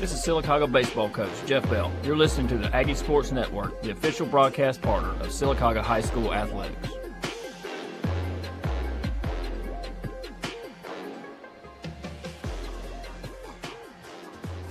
This 0.00 0.12
is 0.12 0.26
Sylacauga 0.26 0.70
baseball 0.70 1.08
coach 1.08 1.30
Jeff 1.46 1.62
Bell. 1.70 1.90
You're 2.02 2.16
listening 2.16 2.48
to 2.48 2.58
the 2.58 2.74
Aggie 2.74 2.94
Sports 2.96 3.30
Network, 3.30 3.80
the 3.80 3.92
official 3.92 4.26
broadcast 4.26 4.82
partner 4.82 5.10
of 5.10 5.28
Sylacauga 5.28 5.82
High 5.82 6.00
School 6.00 6.34
athletics. 6.34 6.88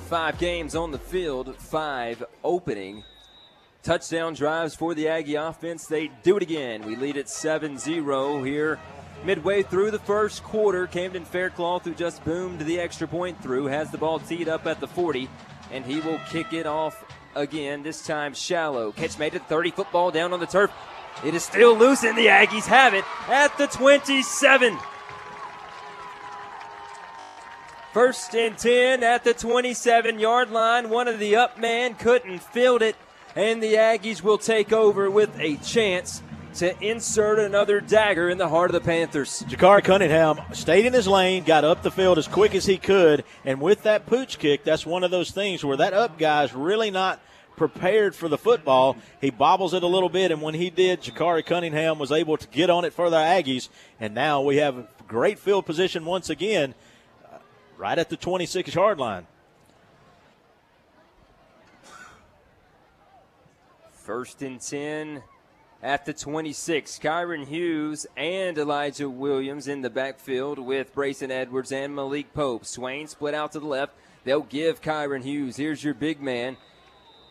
Five 0.07 0.37
games 0.37 0.75
on 0.75 0.91
the 0.91 0.99
field, 0.99 1.55
five 1.55 2.23
opening. 2.43 3.05
Touchdown 3.81 4.33
drives 4.33 4.75
for 4.75 4.93
the 4.93 5.07
Aggie 5.07 5.35
offense. 5.35 5.87
They 5.87 6.11
do 6.23 6.35
it 6.35 6.43
again. 6.43 6.85
We 6.85 6.97
lead 6.97 7.17
at 7.17 7.29
7 7.29 7.77
0 7.77 8.43
here 8.43 8.77
midway 9.25 9.63
through 9.63 9.91
the 9.91 9.99
first 9.99 10.43
quarter. 10.43 10.87
Camden 10.87 11.25
Faircloth, 11.25 11.85
who 11.85 11.93
just 11.93 12.23
boomed 12.23 12.61
the 12.61 12.79
extra 12.79 13.07
point 13.07 13.41
through, 13.41 13.65
has 13.65 13.91
the 13.91 13.97
ball 13.97 14.19
teed 14.19 14.47
up 14.47 14.65
at 14.65 14.79
the 14.79 14.87
40, 14.87 15.29
and 15.71 15.85
he 15.85 15.99
will 15.99 16.19
kick 16.29 16.53
it 16.53 16.65
off 16.65 17.03
again, 17.35 17.83
this 17.83 18.05
time 18.05 18.33
shallow. 18.33 18.91
Catch 18.91 19.17
made 19.17 19.33
it 19.33 19.43
30 19.47 19.71
football 19.71 20.11
down 20.11 20.33
on 20.33 20.39
the 20.39 20.45
turf. 20.45 20.71
It 21.23 21.35
is 21.35 21.43
still 21.43 21.77
loose, 21.77 22.03
and 22.03 22.17
the 22.17 22.27
Aggies 22.27 22.65
have 22.65 22.93
it 22.93 23.05
at 23.27 23.57
the 23.57 23.67
27. 23.67 24.77
First 27.93 28.33
and 28.33 28.57
10 28.57 29.03
at 29.03 29.23
the 29.23 29.35
27 29.35 30.17
yard 30.17 30.49
line. 30.49 30.89
One 30.89 31.07
of 31.07 31.19
the 31.19 31.35
up 31.35 31.59
man 31.59 31.93
couldn't 31.93 32.39
field 32.41 32.81
it, 32.81 32.95
and 33.35 33.61
the 33.61 33.75
Aggies 33.75 34.23
will 34.23 34.39
take 34.39 34.73
over 34.73 35.11
with 35.11 35.39
a 35.39 35.57
chance 35.57 36.22
to 36.55 36.79
insert 36.85 37.39
another 37.39 37.81
dagger 37.81 38.29
in 38.29 38.37
the 38.37 38.49
heart 38.49 38.69
of 38.69 38.73
the 38.73 38.85
Panthers. 38.85 39.43
Jakari 39.47 39.83
Cunningham 39.83 40.39
stayed 40.53 40.85
in 40.85 40.93
his 40.93 41.07
lane, 41.07 41.43
got 41.43 41.63
up 41.63 41.81
the 41.81 41.91
field 41.91 42.17
as 42.17 42.27
quick 42.27 42.53
as 42.53 42.65
he 42.65 42.77
could, 42.77 43.23
and 43.43 43.59
with 43.59 43.83
that 43.83 44.05
pooch 44.05 44.37
kick, 44.37 44.63
that's 44.63 44.85
one 44.85 45.03
of 45.03 45.11
those 45.11 45.31
things 45.31 45.63
where 45.63 45.77
that 45.77 45.93
up 45.93 46.17
guy's 46.17 46.53
really 46.53 46.91
not 46.91 47.19
prepared 47.55 48.15
for 48.15 48.29
the 48.29 48.37
football. 48.37 48.97
He 49.21 49.29
bobbles 49.29 49.73
it 49.73 49.83
a 49.83 49.87
little 49.87 50.09
bit, 50.09 50.31
and 50.31 50.41
when 50.41 50.53
he 50.53 50.69
did, 50.69 51.01
Jakari 51.01 51.45
Cunningham 51.45 51.99
was 51.99 52.11
able 52.11 52.37
to 52.37 52.47
get 52.47 52.69
on 52.69 52.85
it 52.85 52.93
for 52.93 53.09
the 53.09 53.17
Aggies, 53.17 53.69
and 53.99 54.13
now 54.13 54.41
we 54.41 54.57
have 54.57 54.87
great 55.07 55.39
field 55.39 55.65
position 55.65 56.05
once 56.05 56.29
again, 56.29 56.75
uh, 57.25 57.37
right 57.77 57.97
at 57.97 58.09
the 58.09 58.17
26 58.17 58.75
yard 58.75 58.99
line. 58.99 59.27
First 63.91 64.41
and 64.41 64.59
10 64.59 65.23
at 65.83 66.05
the 66.05 66.13
26. 66.13 66.97
Kyron 66.99 67.45
Hughes 67.45 68.07
and 68.15 68.57
Elijah 68.57 69.09
Williams 69.09 69.67
in 69.67 69.81
the 69.81 69.89
backfield 69.89 70.57
with 70.57 70.95
Brayson 70.95 71.29
Edwards 71.29 71.73
and 71.73 71.93
Malik 71.93 72.33
Pope. 72.33 72.65
Swain 72.65 73.07
split 73.07 73.33
out 73.33 73.51
to 73.51 73.59
the 73.59 73.67
left. 73.67 73.93
They'll 74.23 74.41
give 74.41 74.81
Kyron 74.81 75.23
Hughes. 75.23 75.57
Here's 75.57 75.83
your 75.83 75.93
big 75.93 76.21
man. 76.21 76.55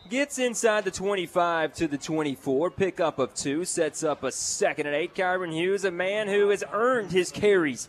Gets 0.07 0.37
inside 0.37 0.83
the 0.83 0.91
25 0.91 1.73
to 1.73 1.87
the 1.87 1.97
24. 1.97 2.69
Pickup 2.69 3.17
of 3.17 3.33
two. 3.33 3.65
Sets 3.65 4.03
up 4.03 4.23
a 4.23 4.31
second 4.31 4.85
and 4.85 4.95
eight. 4.95 5.15
Kyron 5.15 5.51
Hughes, 5.51 5.83
a 5.83 5.91
man 5.91 6.27
who 6.27 6.49
has 6.49 6.63
earned 6.71 7.11
his 7.11 7.31
carries 7.31 7.87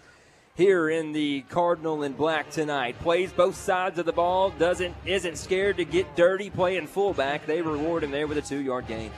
here 0.54 0.88
in 0.88 1.12
the 1.12 1.42
Cardinal 1.50 2.04
in 2.04 2.12
black 2.14 2.48
tonight. 2.50 2.98
Plays 3.00 3.32
both 3.32 3.56
sides 3.56 3.98
of 3.98 4.06
the 4.06 4.12
ball. 4.12 4.50
Doesn't 4.50 4.94
isn't 5.04 5.36
scared 5.36 5.76
to 5.76 5.84
get 5.84 6.16
dirty 6.16 6.48
playing 6.48 6.86
fullback. 6.86 7.44
They 7.44 7.60
reward 7.60 8.04
him 8.04 8.12
there 8.12 8.28
with 8.28 8.38
a 8.38 8.42
two 8.42 8.60
yard 8.62 8.86
gain. 8.86 9.10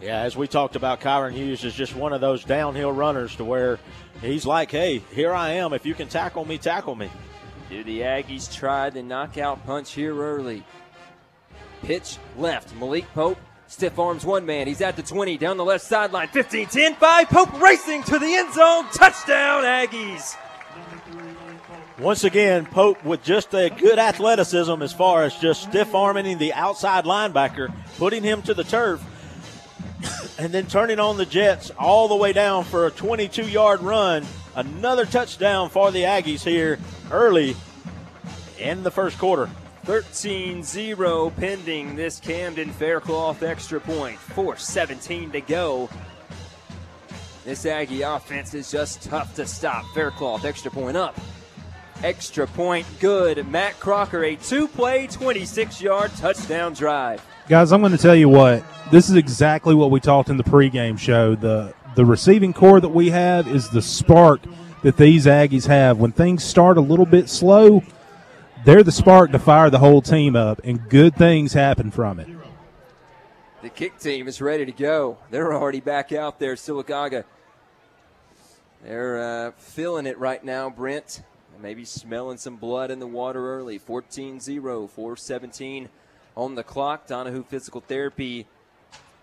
Yeah, 0.00 0.20
as 0.22 0.34
we 0.34 0.48
talked 0.48 0.76
about, 0.76 1.00
Kyron 1.00 1.32
Hughes 1.32 1.62
is 1.62 1.74
just 1.74 1.94
one 1.94 2.14
of 2.14 2.22
those 2.22 2.42
downhill 2.42 2.90
runners 2.90 3.36
to 3.36 3.44
where 3.44 3.78
he's 4.22 4.46
like, 4.46 4.70
hey, 4.70 5.02
here 5.12 5.34
I 5.34 5.50
am. 5.50 5.74
If 5.74 5.84
you 5.84 5.94
can 5.94 6.08
tackle 6.08 6.46
me, 6.46 6.56
tackle 6.56 6.94
me. 6.94 7.10
Do 7.68 7.84
the 7.84 8.00
Aggies 8.00 8.52
try 8.52 8.88
the 8.88 9.02
knockout 9.02 9.64
punch 9.66 9.92
here 9.92 10.16
early? 10.16 10.64
Pitch 11.82 12.16
left. 12.38 12.74
Malik 12.76 13.06
Pope 13.14 13.38
stiff 13.66 13.98
arms 13.98 14.24
one 14.24 14.46
man. 14.46 14.66
He's 14.66 14.80
at 14.80 14.96
the 14.96 15.02
20 15.02 15.36
down 15.36 15.58
the 15.58 15.64
left 15.64 15.84
sideline. 15.84 16.28
15 16.28 16.66
10 16.66 16.94
5. 16.94 17.28
Pope 17.28 17.60
racing 17.60 18.02
to 18.04 18.18
the 18.18 18.34
end 18.34 18.54
zone. 18.54 18.86
Touchdown, 18.92 19.64
Aggies. 19.64 20.36
Once 21.98 22.24
again, 22.24 22.64
Pope 22.64 23.04
with 23.04 23.22
just 23.22 23.52
a 23.52 23.68
good 23.68 23.98
athleticism 23.98 24.80
as 24.80 24.94
far 24.94 25.24
as 25.24 25.36
just 25.36 25.64
stiff 25.64 25.94
arming 25.94 26.38
the 26.38 26.54
outside 26.54 27.04
linebacker, 27.04 27.72
putting 27.98 28.22
him 28.22 28.40
to 28.40 28.54
the 28.54 28.64
turf 28.64 29.04
and 30.40 30.54
then 30.54 30.66
turning 30.66 30.98
on 30.98 31.18
the 31.18 31.26
Jets 31.26 31.70
all 31.78 32.08
the 32.08 32.16
way 32.16 32.32
down 32.32 32.64
for 32.64 32.86
a 32.86 32.90
22 32.90 33.46
yard 33.46 33.82
run. 33.82 34.24
Another 34.56 35.04
touchdown 35.04 35.68
for 35.68 35.90
the 35.90 36.04
Aggies 36.04 36.42
here 36.42 36.78
early 37.10 37.54
in 38.58 38.82
the 38.82 38.90
first 38.90 39.18
quarter. 39.18 39.50
13 39.84 40.62
0 40.62 41.30
pending 41.36 41.94
this 41.94 42.18
Camden 42.20 42.70
Faircloth 42.70 43.42
extra 43.42 43.80
point. 43.80 44.18
4.17 44.18 45.32
to 45.32 45.40
go. 45.42 45.90
This 47.44 47.66
Aggie 47.66 48.02
offense 48.02 48.54
is 48.54 48.70
just 48.70 49.02
tough 49.02 49.34
to 49.34 49.46
stop. 49.46 49.84
Faircloth 49.92 50.46
extra 50.46 50.70
point 50.70 50.96
up. 50.96 51.20
Extra 52.02 52.46
point 52.46 52.86
good. 52.98 53.46
Matt 53.46 53.78
Crocker, 53.78 54.24
a 54.24 54.36
two 54.36 54.68
play, 54.68 55.06
26 55.06 55.82
yard 55.82 56.10
touchdown 56.16 56.72
drive. 56.72 57.22
Guys, 57.50 57.72
I'm 57.72 57.80
going 57.80 57.90
to 57.90 57.98
tell 57.98 58.14
you 58.14 58.28
what. 58.28 58.62
This 58.92 59.10
is 59.10 59.16
exactly 59.16 59.74
what 59.74 59.90
we 59.90 59.98
talked 59.98 60.28
in 60.28 60.36
the 60.36 60.44
pregame 60.44 60.96
show. 60.96 61.34
The 61.34 61.74
the 61.96 62.04
receiving 62.06 62.52
corps 62.52 62.80
that 62.80 62.90
we 62.90 63.10
have 63.10 63.48
is 63.48 63.68
the 63.68 63.82
spark 63.82 64.40
that 64.84 64.96
these 64.96 65.26
Aggies 65.26 65.66
have. 65.66 65.98
When 65.98 66.12
things 66.12 66.44
start 66.44 66.78
a 66.78 66.80
little 66.80 67.06
bit 67.06 67.28
slow, 67.28 67.82
they're 68.64 68.84
the 68.84 68.92
spark 68.92 69.32
to 69.32 69.40
fire 69.40 69.68
the 69.68 69.80
whole 69.80 70.00
team 70.00 70.36
up, 70.36 70.60
and 70.62 70.88
good 70.88 71.16
things 71.16 71.52
happen 71.52 71.90
from 71.90 72.20
it. 72.20 72.28
The 73.62 73.68
kick 73.68 73.98
team 73.98 74.28
is 74.28 74.40
ready 74.40 74.64
to 74.64 74.72
go. 74.72 75.18
They're 75.30 75.52
already 75.52 75.80
back 75.80 76.12
out 76.12 76.38
there, 76.38 76.54
Sylacauga. 76.54 77.24
They're 78.84 79.48
uh, 79.48 79.50
feeling 79.58 80.06
it 80.06 80.18
right 80.18 80.44
now, 80.44 80.70
Brent. 80.70 81.24
Maybe 81.60 81.84
smelling 81.84 82.38
some 82.38 82.58
blood 82.58 82.92
in 82.92 83.00
the 83.00 83.08
water 83.08 83.56
early. 83.56 83.78
14 83.78 84.38
0, 84.38 84.86
417 84.86 85.88
on 86.40 86.54
the 86.54 86.64
clock. 86.64 87.06
Donahue 87.06 87.44
Physical 87.44 87.82
Therapy 87.82 88.46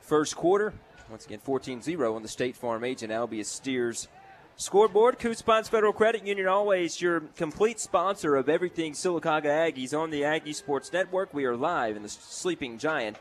first 0.02 0.36
quarter. 0.36 0.74
Once 1.10 1.26
again, 1.26 1.40
14 1.40 1.82
0 1.82 2.16
on 2.16 2.22
the 2.22 2.28
State 2.28 2.56
Farm 2.56 2.84
agent 2.84 3.12
Albia 3.12 3.44
Steers 3.44 4.08
scoreboard. 4.56 5.18
Coosa 5.18 5.44
Pines 5.44 5.68
Federal 5.68 5.94
Credit 5.94 6.26
Union, 6.26 6.48
always 6.48 7.02
your 7.02 7.22
complete 7.36 7.80
sponsor 7.80 8.36
of 8.36 8.50
everything 8.50 8.94
Sylacauga 8.94 9.46
Aggies 9.46 9.98
on 9.98 10.12
the 10.12 10.26
Aggie 10.26 10.54
Sports 10.54 10.94
Network. 10.94 11.34
We 11.34 11.46
are 11.46 11.56
live 11.56 11.96
in 11.96 12.04
the 12.04 12.10
Sleeping 12.10 12.78
Giant 12.78 13.18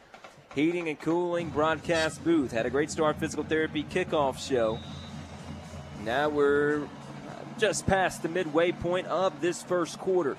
Heating 0.54 0.88
and 0.88 1.00
Cooling 1.00 1.48
broadcast 1.48 2.22
booth. 2.22 2.52
Had 2.52 2.66
a 2.66 2.70
great 2.70 2.90
start 2.90 3.18
physical 3.18 3.44
therapy 3.44 3.82
kickoff 3.84 4.38
show. 4.38 4.78
Now 6.04 6.28
we're 6.28 6.86
just 7.56 7.86
past 7.86 8.22
the 8.22 8.28
midway 8.28 8.72
point 8.72 9.06
of 9.06 9.40
this 9.40 9.62
first 9.62 9.98
quarter. 9.98 10.36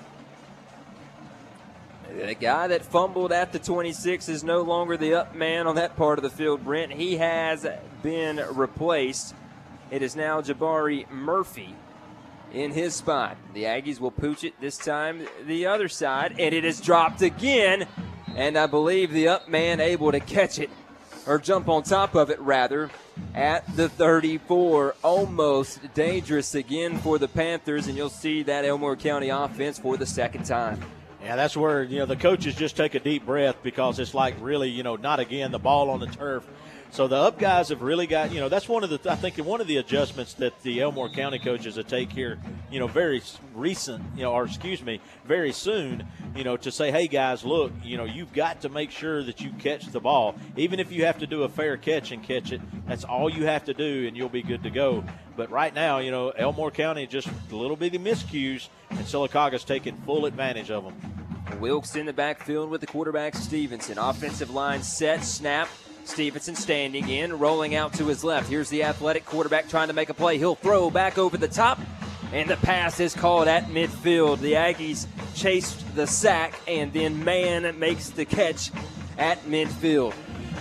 The 2.16 2.34
guy 2.34 2.68
that 2.68 2.84
fumbled 2.84 3.32
at 3.32 3.52
the 3.52 3.58
26 3.58 4.28
is 4.28 4.42
no 4.42 4.62
longer 4.62 4.96
the 4.96 5.14
up 5.14 5.34
man 5.34 5.66
on 5.66 5.74
that 5.74 5.94
part 5.96 6.18
of 6.18 6.22
the 6.22 6.30
field, 6.30 6.64
Brent. 6.64 6.92
He 6.92 7.18
has 7.18 7.66
been 8.02 8.42
replaced. 8.52 9.34
It 9.90 10.00
is 10.00 10.16
now 10.16 10.40
Jabari 10.40 11.08
Murphy 11.10 11.74
in 12.52 12.72
his 12.72 12.96
spot. 12.96 13.36
The 13.52 13.64
Aggies 13.64 14.00
will 14.00 14.10
pooch 14.10 14.42
it 14.42 14.58
this 14.58 14.78
time 14.78 15.26
the 15.44 15.66
other 15.66 15.88
side, 15.88 16.36
and 16.38 16.54
it 16.54 16.64
is 16.64 16.80
dropped 16.80 17.20
again. 17.20 17.86
And 18.34 18.56
I 18.56 18.66
believe 18.66 19.12
the 19.12 19.28
up 19.28 19.48
man 19.48 19.78
able 19.78 20.10
to 20.10 20.20
catch 20.20 20.58
it, 20.58 20.70
or 21.26 21.38
jump 21.38 21.68
on 21.68 21.82
top 21.82 22.14
of 22.14 22.30
it 22.30 22.40
rather, 22.40 22.90
at 23.34 23.76
the 23.76 23.90
34. 23.90 24.94
Almost 25.02 25.92
dangerous 25.92 26.54
again 26.54 26.98
for 26.98 27.18
the 27.18 27.28
Panthers, 27.28 27.86
and 27.86 27.96
you'll 27.98 28.08
see 28.08 28.42
that 28.44 28.64
Elmore 28.64 28.96
County 28.96 29.28
offense 29.28 29.78
for 29.78 29.98
the 29.98 30.06
second 30.06 30.44
time. 30.44 30.82
Yeah, 31.28 31.36
that's 31.36 31.54
where 31.54 31.82
you 31.82 31.98
know 31.98 32.06
the 32.06 32.16
coaches 32.16 32.54
just 32.54 32.74
take 32.74 32.94
a 32.94 33.00
deep 33.00 33.26
breath 33.26 33.56
because 33.62 33.98
it's 33.98 34.14
like 34.14 34.34
really 34.40 34.70
you 34.70 34.82
know 34.82 34.96
not 34.96 35.20
again 35.20 35.50
the 35.50 35.58
ball 35.58 35.90
on 35.90 36.00
the 36.00 36.06
turf. 36.06 36.42
So 36.90 37.06
the 37.06 37.16
up 37.16 37.38
guys 37.38 37.68
have 37.68 37.82
really 37.82 38.06
got 38.06 38.32
you 38.32 38.40
know 38.40 38.48
that's 38.48 38.68
one 38.68 38.82
of 38.82 38.90
the 38.90 39.10
I 39.10 39.14
think 39.14 39.36
one 39.38 39.60
of 39.60 39.66
the 39.66 39.76
adjustments 39.76 40.34
that 40.34 40.60
the 40.62 40.80
Elmore 40.80 41.08
County 41.08 41.38
coaches 41.38 41.76
will 41.76 41.84
take 41.84 42.10
here 42.10 42.38
you 42.70 42.80
know 42.80 42.86
very 42.86 43.22
recent 43.54 44.02
you 44.16 44.22
know 44.22 44.32
or 44.32 44.44
excuse 44.44 44.82
me 44.82 45.00
very 45.24 45.52
soon 45.52 46.06
you 46.34 46.44
know 46.44 46.56
to 46.56 46.72
say 46.72 46.90
hey 46.90 47.06
guys 47.06 47.44
look 47.44 47.72
you 47.84 47.96
know 47.96 48.04
you've 48.04 48.32
got 48.32 48.62
to 48.62 48.68
make 48.68 48.90
sure 48.90 49.22
that 49.22 49.40
you 49.40 49.50
catch 49.58 49.86
the 49.86 50.00
ball 50.00 50.34
even 50.56 50.80
if 50.80 50.90
you 50.90 51.04
have 51.04 51.18
to 51.18 51.26
do 51.26 51.42
a 51.42 51.48
fair 51.48 51.76
catch 51.76 52.10
and 52.10 52.22
catch 52.22 52.52
it 52.52 52.60
that's 52.86 53.04
all 53.04 53.30
you 53.30 53.44
have 53.44 53.64
to 53.64 53.74
do 53.74 54.06
and 54.08 54.16
you'll 54.16 54.28
be 54.28 54.42
good 54.42 54.62
to 54.62 54.70
go. 54.70 55.04
But 55.36 55.50
right 55.50 55.72
now 55.72 55.98
you 55.98 56.10
know 56.10 56.30
Elmore 56.30 56.70
County 56.70 57.06
just 57.06 57.28
a 57.28 57.54
little 57.54 57.76
bitty 57.76 57.98
miscues 57.98 58.68
and 58.90 59.00
Sylacauga's 59.00 59.64
taking 59.64 59.96
full 59.98 60.26
advantage 60.26 60.70
of 60.70 60.84
them. 60.84 60.94
Wilkes 61.60 61.96
in 61.96 62.06
the 62.06 62.12
backfield 62.12 62.70
with 62.70 62.80
the 62.80 62.86
quarterback 62.86 63.34
Stevenson. 63.34 63.98
Offensive 63.98 64.50
line 64.50 64.82
set, 64.82 65.24
snap. 65.24 65.68
Stevenson 66.08 66.54
standing 66.54 67.08
in, 67.08 67.38
rolling 67.38 67.74
out 67.74 67.92
to 67.94 68.06
his 68.06 68.24
left. 68.24 68.48
Here's 68.48 68.68
the 68.68 68.82
athletic 68.82 69.24
quarterback 69.24 69.68
trying 69.68 69.88
to 69.88 69.94
make 69.94 70.08
a 70.08 70.14
play. 70.14 70.38
He'll 70.38 70.54
throw 70.54 70.90
back 70.90 71.18
over 71.18 71.36
the 71.36 71.48
top, 71.48 71.78
and 72.32 72.48
the 72.48 72.56
pass 72.56 72.98
is 72.98 73.14
called 73.14 73.46
at 73.46 73.66
midfield. 73.66 74.40
The 74.40 74.54
Aggies 74.54 75.06
chased 75.34 75.94
the 75.94 76.06
sack, 76.06 76.58
and 76.66 76.92
then 76.92 77.22
man 77.24 77.78
makes 77.78 78.10
the 78.10 78.24
catch 78.24 78.70
at 79.18 79.38
midfield. 79.44 80.14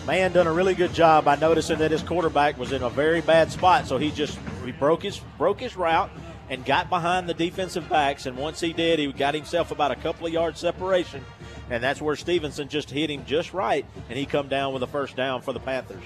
Man 0.05 0.31
done 0.31 0.47
a 0.47 0.53
really 0.53 0.75
good 0.75 0.93
job 0.93 1.25
by 1.25 1.35
noticing 1.35 1.79
that 1.79 1.91
his 1.91 2.01
quarterback 2.01 2.57
was 2.57 2.71
in 2.71 2.83
a 2.83 2.89
very 2.89 3.21
bad 3.21 3.51
spot, 3.51 3.87
so 3.87 3.97
he 3.97 4.11
just 4.11 4.37
he 4.63 4.71
broke 4.71 5.03
his 5.03 5.19
broke 5.37 5.59
his 5.59 5.75
route 5.75 6.09
and 6.49 6.63
got 6.65 6.89
behind 6.89 7.27
the 7.27 7.33
defensive 7.33 7.87
backs. 7.89 8.25
And 8.25 8.37
once 8.37 8.59
he 8.59 8.73
did, 8.73 8.99
he 8.99 9.11
got 9.11 9.33
himself 9.33 9.71
about 9.71 9.91
a 9.91 9.95
couple 9.95 10.27
of 10.27 10.33
yards 10.33 10.59
separation, 10.59 11.23
and 11.69 11.83
that's 11.83 12.01
where 12.01 12.15
Stevenson 12.15 12.67
just 12.69 12.89
hit 12.89 13.09
him 13.09 13.25
just 13.25 13.53
right, 13.53 13.85
and 14.09 14.17
he 14.17 14.25
come 14.25 14.47
down 14.47 14.73
with 14.73 14.83
a 14.83 14.87
first 14.87 15.15
down 15.15 15.41
for 15.41 15.53
the 15.53 15.59
Panthers. 15.59 16.03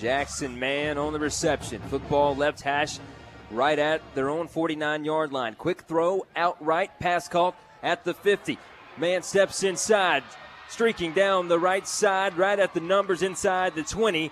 Jackson 0.00 0.58
man 0.58 0.96
on 0.96 1.12
the 1.12 1.18
reception. 1.18 1.80
Football 1.82 2.34
left 2.34 2.62
hash 2.62 2.98
right 3.50 3.78
at 3.78 4.00
their 4.14 4.30
own 4.30 4.48
49 4.48 5.04
yard 5.04 5.32
line. 5.32 5.54
Quick 5.54 5.82
throw 5.82 6.24
outright, 6.34 6.98
pass 7.00 7.28
call 7.28 7.54
at 7.82 8.04
the 8.04 8.14
50. 8.14 8.58
Man 8.96 9.22
steps 9.22 9.62
inside, 9.62 10.22
streaking 10.68 11.12
down 11.12 11.48
the 11.48 11.58
right 11.58 11.86
side, 11.86 12.38
right 12.38 12.58
at 12.58 12.72
the 12.72 12.80
numbers 12.80 13.22
inside 13.22 13.74
the 13.74 13.82
20 13.82 14.30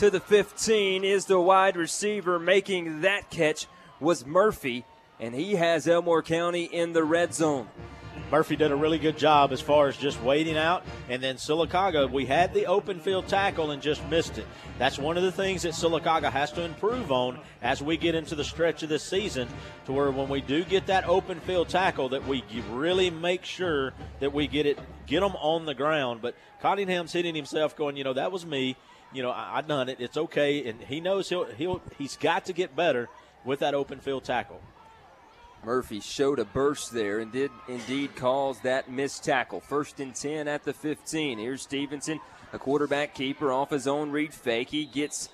to 0.00 0.08
the 0.08 0.18
15 0.18 1.04
is 1.04 1.26
the 1.26 1.38
wide 1.38 1.76
receiver 1.76 2.38
making 2.38 3.02
that 3.02 3.28
catch 3.28 3.66
was 4.00 4.24
Murphy, 4.24 4.82
and 5.18 5.34
he 5.34 5.56
has 5.56 5.86
Elmore 5.86 6.22
County 6.22 6.64
in 6.64 6.94
the 6.94 7.04
red 7.04 7.34
zone. 7.34 7.68
Murphy 8.30 8.56
did 8.56 8.72
a 8.72 8.76
really 8.76 8.98
good 8.98 9.18
job 9.18 9.52
as 9.52 9.60
far 9.60 9.88
as 9.88 9.98
just 9.98 10.22
waiting 10.22 10.56
out. 10.56 10.86
And 11.10 11.22
then 11.22 11.36
Sylacauga, 11.36 12.10
we 12.10 12.24
had 12.24 12.54
the 12.54 12.64
open 12.64 12.98
field 12.98 13.28
tackle 13.28 13.72
and 13.72 13.82
just 13.82 14.02
missed 14.08 14.38
it. 14.38 14.46
That's 14.78 14.98
one 14.98 15.18
of 15.18 15.22
the 15.22 15.32
things 15.32 15.62
that 15.62 15.72
Sylacauga 15.74 16.32
has 16.32 16.50
to 16.52 16.62
improve 16.62 17.12
on 17.12 17.38
as 17.60 17.82
we 17.82 17.98
get 17.98 18.14
into 18.14 18.34
the 18.34 18.44
stretch 18.44 18.82
of 18.82 18.88
this 18.88 19.02
season 19.02 19.48
to 19.84 19.92
where 19.92 20.10
when 20.10 20.30
we 20.30 20.40
do 20.40 20.64
get 20.64 20.86
that 20.86 21.06
open 21.06 21.40
field 21.40 21.68
tackle 21.68 22.08
that 22.10 22.26
we 22.26 22.42
really 22.70 23.10
make 23.10 23.44
sure 23.44 23.92
that 24.20 24.32
we 24.32 24.46
get 24.46 24.64
it, 24.64 24.78
get 25.06 25.20
them 25.20 25.36
on 25.36 25.66
the 25.66 25.74
ground. 25.74 26.22
But 26.22 26.36
Cottingham's 26.62 27.12
hitting 27.12 27.34
himself 27.34 27.76
going, 27.76 27.98
you 27.98 28.04
know, 28.04 28.14
that 28.14 28.32
was 28.32 28.46
me. 28.46 28.78
You 29.12 29.22
know, 29.22 29.30
I, 29.30 29.58
I 29.58 29.60
done 29.62 29.88
it. 29.88 29.98
It's 30.00 30.16
okay. 30.16 30.68
And 30.68 30.80
he 30.80 31.00
knows 31.00 31.28
he'll, 31.28 31.46
he'll, 31.46 31.82
he's 31.98 32.16
got 32.16 32.44
to 32.46 32.52
get 32.52 32.76
better 32.76 33.08
with 33.44 33.60
that 33.60 33.74
open 33.74 34.00
field 34.00 34.24
tackle. 34.24 34.60
Murphy 35.64 36.00
showed 36.00 36.38
a 36.38 36.44
burst 36.44 36.92
there 36.92 37.18
and 37.18 37.30
did 37.30 37.50
indeed 37.68 38.16
cause 38.16 38.60
that 38.60 38.90
missed 38.90 39.24
tackle. 39.24 39.60
First 39.60 40.00
and 40.00 40.14
10 40.14 40.48
at 40.48 40.64
the 40.64 40.72
15. 40.72 41.38
Here's 41.38 41.62
Stevenson, 41.62 42.20
a 42.52 42.58
quarterback 42.58 43.14
keeper 43.14 43.52
off 43.52 43.70
his 43.70 43.86
own 43.86 44.10
read 44.10 44.32
fake. 44.32 44.70
He 44.70 44.86
gets 44.86 45.28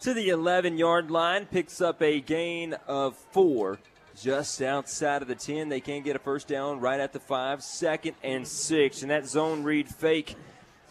to 0.00 0.14
the 0.14 0.28
11 0.28 0.78
yard 0.78 1.10
line, 1.10 1.46
picks 1.46 1.80
up 1.80 2.00
a 2.02 2.20
gain 2.20 2.74
of 2.86 3.16
four. 3.16 3.78
Just 4.20 4.60
outside 4.60 5.22
of 5.22 5.28
the 5.28 5.34
10, 5.34 5.70
they 5.70 5.80
can't 5.80 6.04
get 6.04 6.16
a 6.16 6.18
first 6.18 6.46
down 6.46 6.80
right 6.80 7.00
at 7.00 7.12
the 7.12 7.20
five, 7.20 7.62
second 7.62 8.14
and 8.22 8.46
six. 8.46 9.02
And 9.02 9.10
that 9.10 9.26
zone 9.26 9.62
read 9.62 9.88
fake, 9.88 10.36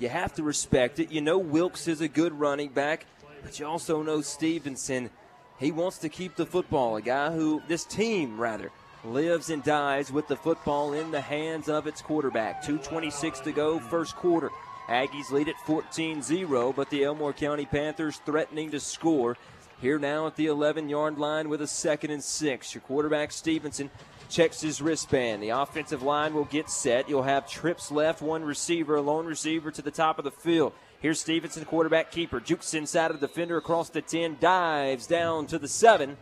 you 0.02 0.10
have 0.10 0.34
to 0.34 0.44
respect 0.44 1.00
it. 1.00 1.12
You 1.12 1.22
know 1.22 1.38
Wilkes 1.38 1.88
is 1.88 2.02
a 2.02 2.08
good 2.08 2.34
running 2.34 2.70
back, 2.70 3.06
but 3.44 3.60
you 3.60 3.68
also 3.68 4.02
know 4.02 4.22
Stevenson. 4.22 5.12
He 5.60 5.72
wants 5.72 6.00
to 6.00 6.10
keep 6.10 6.36
the 6.36 6.46
football, 6.46 6.96
a 6.96 7.02
guy 7.04 7.32
who, 7.32 7.62
this 7.68 7.86
team 7.86 8.42
rather, 8.42 8.72
lives 9.06 9.52
and 9.52 9.64
dies 9.64 10.12
with 10.12 10.28
the 10.28 10.36
football 10.36 10.94
in 10.94 11.12
the 11.12 11.22
hands 11.22 11.70
of 11.70 11.86
its 11.86 12.02
quarterback. 12.02 12.64
2.26 12.64 13.44
to 13.44 13.52
go, 13.52 13.80
first 13.80 14.16
quarter. 14.16 14.50
Aggies 14.88 15.30
lead 15.30 15.48
at 15.48 15.60
14 15.68 16.24
0, 16.24 16.74
but 16.74 16.90
the 16.90 17.04
Elmore 17.04 17.32
County 17.32 17.66
Panthers 17.66 18.18
threatening 18.26 18.72
to 18.72 18.80
score. 18.80 19.38
Here 19.82 20.00
now 20.00 20.26
at 20.28 20.36
the 20.36 20.48
11 20.48 20.90
yard 20.90 21.20
line 21.20 21.48
with 21.48 21.62
a 21.62 21.68
second 21.68 22.10
and 22.10 22.24
six. 22.24 22.74
Your 22.74 22.82
quarterback, 22.82 23.32
Stevenson, 23.32 23.92
checks 24.32 24.62
his 24.62 24.82
wristband. 24.82 25.44
The 25.44 25.50
offensive 25.50 26.02
line 26.02 26.34
will 26.34 26.46
get 26.46 26.70
set. 26.70 27.08
You'll 27.08 27.24
have 27.24 27.48
trips 27.48 27.92
left, 27.92 28.22
one 28.22 28.44
receiver, 28.44 28.96
a 28.96 29.02
lone 29.02 29.26
receiver 29.26 29.70
to 29.72 29.82
the 29.82 29.92
top 29.92 30.18
of 30.18 30.24
the 30.24 30.32
field. 30.32 30.74
Here's 31.00 31.20
Stevenson, 31.20 31.66
quarterback 31.66 32.12
keeper. 32.12 32.40
Jukes 32.40 32.74
inside 32.74 33.12
of 33.12 33.20
the 33.20 33.28
defender 33.28 33.58
across 33.58 33.90
the 33.90 34.02
10, 34.02 34.38
dives 34.40 35.06
down 35.06 35.48
to 35.48 35.60
the 35.60 35.68
7 35.68 36.18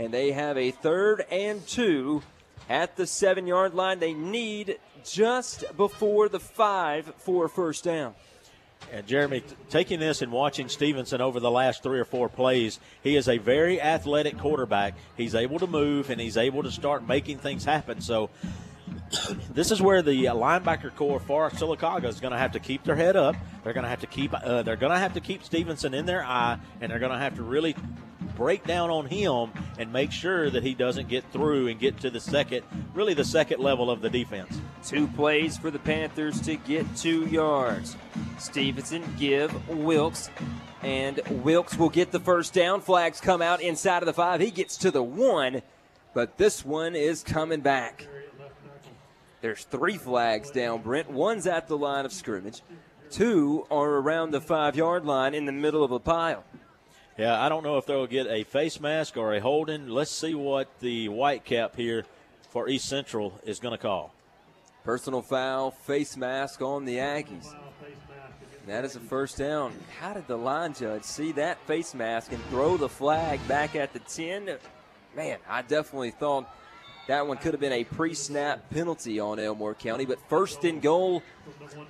and 0.00 0.14
they 0.14 0.32
have 0.32 0.56
a 0.56 0.70
third 0.70 1.26
and 1.30 1.66
two 1.66 2.22
at 2.70 2.96
the 2.96 3.06
seven 3.06 3.46
yard 3.46 3.74
line. 3.74 3.98
They 3.98 4.14
need 4.14 4.78
just 5.04 5.64
before 5.76 6.28
the 6.30 6.40
five 6.40 7.12
for 7.18 7.44
a 7.44 7.48
first 7.50 7.84
down. 7.84 8.14
And 8.92 9.06
Jeremy, 9.06 9.42
taking 9.68 10.00
this 10.00 10.20
and 10.20 10.32
watching 10.32 10.68
Stevenson 10.68 11.20
over 11.20 11.38
the 11.38 11.50
last 11.50 11.82
three 11.82 12.00
or 12.00 12.04
four 12.04 12.28
plays, 12.28 12.80
he 13.02 13.16
is 13.16 13.28
a 13.28 13.38
very 13.38 13.80
athletic 13.80 14.38
quarterback. 14.38 14.94
He's 15.16 15.34
able 15.34 15.58
to 15.60 15.66
move 15.66 16.10
and 16.10 16.20
he's 16.20 16.36
able 16.36 16.62
to 16.64 16.72
start 16.72 17.06
making 17.06 17.38
things 17.38 17.64
happen. 17.64 18.00
So 18.00 18.30
this 19.52 19.70
is 19.70 19.80
where 19.80 20.02
the 20.02 20.24
linebacker 20.24 20.94
corps 20.94 21.20
for 21.20 21.50
Sylacauga 21.50 22.06
is 22.06 22.20
going 22.20 22.32
to 22.32 22.38
have 22.38 22.52
to 22.52 22.60
keep 22.60 22.84
their 22.84 22.96
head 22.96 23.16
up. 23.16 23.36
They're 23.62 23.72
going 23.72 23.84
to 23.84 23.90
have 23.90 24.00
to 24.00 24.06
keep 24.06 24.34
uh, 24.34 24.62
they're 24.62 24.76
going 24.76 24.92
to 24.92 24.98
have 24.98 25.14
to 25.14 25.20
keep 25.20 25.44
Stevenson 25.44 25.94
in 25.94 26.06
their 26.06 26.24
eye, 26.24 26.58
and 26.80 26.90
they're 26.90 26.98
going 26.98 27.12
to 27.12 27.18
have 27.18 27.36
to 27.36 27.42
really 27.42 27.76
break 28.40 28.64
down 28.64 28.88
on 28.88 29.04
him 29.04 29.52
and 29.76 29.92
make 29.92 30.10
sure 30.10 30.48
that 30.48 30.62
he 30.62 30.72
doesn't 30.72 31.08
get 31.08 31.22
through 31.30 31.68
and 31.68 31.78
get 31.78 32.00
to 32.00 32.08
the 32.08 32.18
second, 32.18 32.62
really 32.94 33.12
the 33.12 33.22
second 33.22 33.60
level 33.60 33.90
of 33.90 34.00
the 34.00 34.08
defense. 34.08 34.58
Two 34.82 35.06
plays 35.08 35.58
for 35.58 35.70
the 35.70 35.78
Panthers 35.78 36.40
to 36.40 36.56
get 36.56 36.86
two 36.96 37.26
yards. 37.26 37.98
Stevenson 38.38 39.04
give 39.18 39.68
Wilkes, 39.68 40.30
and 40.82 41.20
Wilkes 41.44 41.76
will 41.76 41.90
get 41.90 42.12
the 42.12 42.18
first 42.18 42.54
down. 42.54 42.80
Flags 42.80 43.20
come 43.20 43.42
out 43.42 43.60
inside 43.60 44.02
of 44.02 44.06
the 44.06 44.14
five. 44.14 44.40
He 44.40 44.50
gets 44.50 44.78
to 44.78 44.90
the 44.90 45.02
one, 45.02 45.60
but 46.14 46.38
this 46.38 46.64
one 46.64 46.96
is 46.96 47.22
coming 47.22 47.60
back. 47.60 48.08
There's 49.42 49.64
three 49.64 49.98
flags 49.98 50.50
down, 50.50 50.80
Brent. 50.80 51.10
One's 51.10 51.46
at 51.46 51.68
the 51.68 51.76
line 51.76 52.06
of 52.06 52.12
scrimmage. 52.14 52.62
Two 53.10 53.66
are 53.70 53.96
around 53.96 54.30
the 54.30 54.40
five 54.40 54.76
yard 54.76 55.04
line 55.04 55.34
in 55.34 55.44
the 55.44 55.52
middle 55.52 55.84
of 55.84 55.92
a 55.92 55.98
pile. 55.98 56.42
Yeah, 57.20 57.38
I 57.38 57.50
don't 57.50 57.62
know 57.62 57.76
if 57.76 57.84
they'll 57.84 58.06
get 58.06 58.28
a 58.28 58.44
face 58.44 58.80
mask 58.80 59.18
or 59.18 59.34
a 59.34 59.40
holding. 59.40 59.90
Let's 59.90 60.10
see 60.10 60.34
what 60.34 60.80
the 60.80 61.10
white 61.10 61.44
cap 61.44 61.76
here 61.76 62.06
for 62.48 62.66
East 62.66 62.88
Central 62.88 63.38
is 63.44 63.60
going 63.60 63.72
to 63.72 63.78
call. 63.78 64.14
Personal 64.84 65.20
foul, 65.20 65.70
face 65.70 66.16
mask 66.16 66.62
on 66.62 66.86
the 66.86 66.96
Aggies. 66.96 67.54
That 68.66 68.86
is 68.86 68.96
a 68.96 69.00
first 69.00 69.36
down. 69.36 69.74
How 69.98 70.14
did 70.14 70.28
the 70.28 70.38
line 70.38 70.72
judge 70.72 71.02
see 71.02 71.32
that 71.32 71.58
face 71.66 71.92
mask 71.92 72.32
and 72.32 72.42
throw 72.46 72.78
the 72.78 72.88
flag 72.88 73.46
back 73.46 73.76
at 73.76 73.92
the 73.92 73.98
10? 73.98 74.56
Man, 75.14 75.40
I 75.46 75.60
definitely 75.60 76.12
thought 76.12 76.50
that 77.06 77.26
one 77.26 77.36
could 77.36 77.52
have 77.52 77.60
been 77.60 77.70
a 77.70 77.84
pre 77.84 78.14
snap 78.14 78.70
penalty 78.70 79.20
on 79.20 79.38
Elmore 79.38 79.74
County, 79.74 80.06
but 80.06 80.18
first 80.30 80.64
and 80.64 80.80
goal 80.80 81.22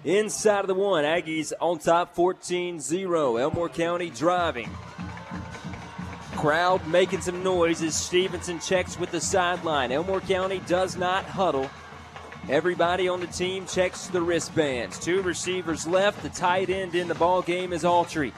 inside 0.03 0.63
of 0.63 0.67
the 0.67 0.75
one. 0.75 1.05
Aggies 1.05 1.53
on 1.61 1.79
top 1.79 2.17
14 2.17 2.81
0. 2.81 3.37
Elmore 3.37 3.69
County 3.69 4.11
driving. 4.11 4.69
Crowd 6.41 6.87
making 6.87 7.21
some 7.21 7.43
noise 7.43 7.83
as 7.83 7.95
Stevenson 7.95 8.61
checks 8.61 8.99
with 8.99 9.11
the 9.11 9.21
sideline. 9.21 9.93
Elmore 9.93 10.23
County 10.23 10.63
does 10.67 10.97
not 10.97 11.27
huddle. 11.27 11.69
Everybody 12.49 13.09
on 13.09 13.21
the 13.21 13.27
team 13.27 13.67
checks 13.67 14.07
the 14.07 14.23
wristbands. 14.23 14.99
Two 14.99 15.21
receivers 15.21 15.87
left. 15.87 16.23
The 16.23 16.31
tight 16.31 16.71
end 16.71 16.95
in 16.95 17.09
the 17.09 17.15
ball 17.15 17.43
game 17.43 17.75
is 17.75 17.85
Altry. 17.85 18.33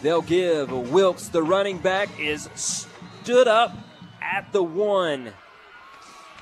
They'll 0.00 0.22
give 0.22 0.70
Wilkes, 0.70 1.26
the 1.26 1.42
running 1.42 1.78
back, 1.78 2.20
is 2.20 2.48
stood 2.54 3.48
up 3.48 3.76
at 4.22 4.52
the 4.52 4.62
one. 4.62 5.32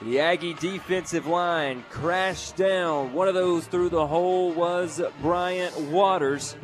The 0.03 0.21
Aggie 0.21 0.53
defensive 0.53 1.27
line 1.27 1.87
crashed 1.89 2.57
down. 2.57 3.15
One 3.15 3.29
of 3.29 3.35
those 3.35 3.67
through 3.67 3.89
the 3.89 4.07
hole 4.07 4.53
was 4.53 5.01
Bryant 5.23 5.75
Waters, 5.81 6.55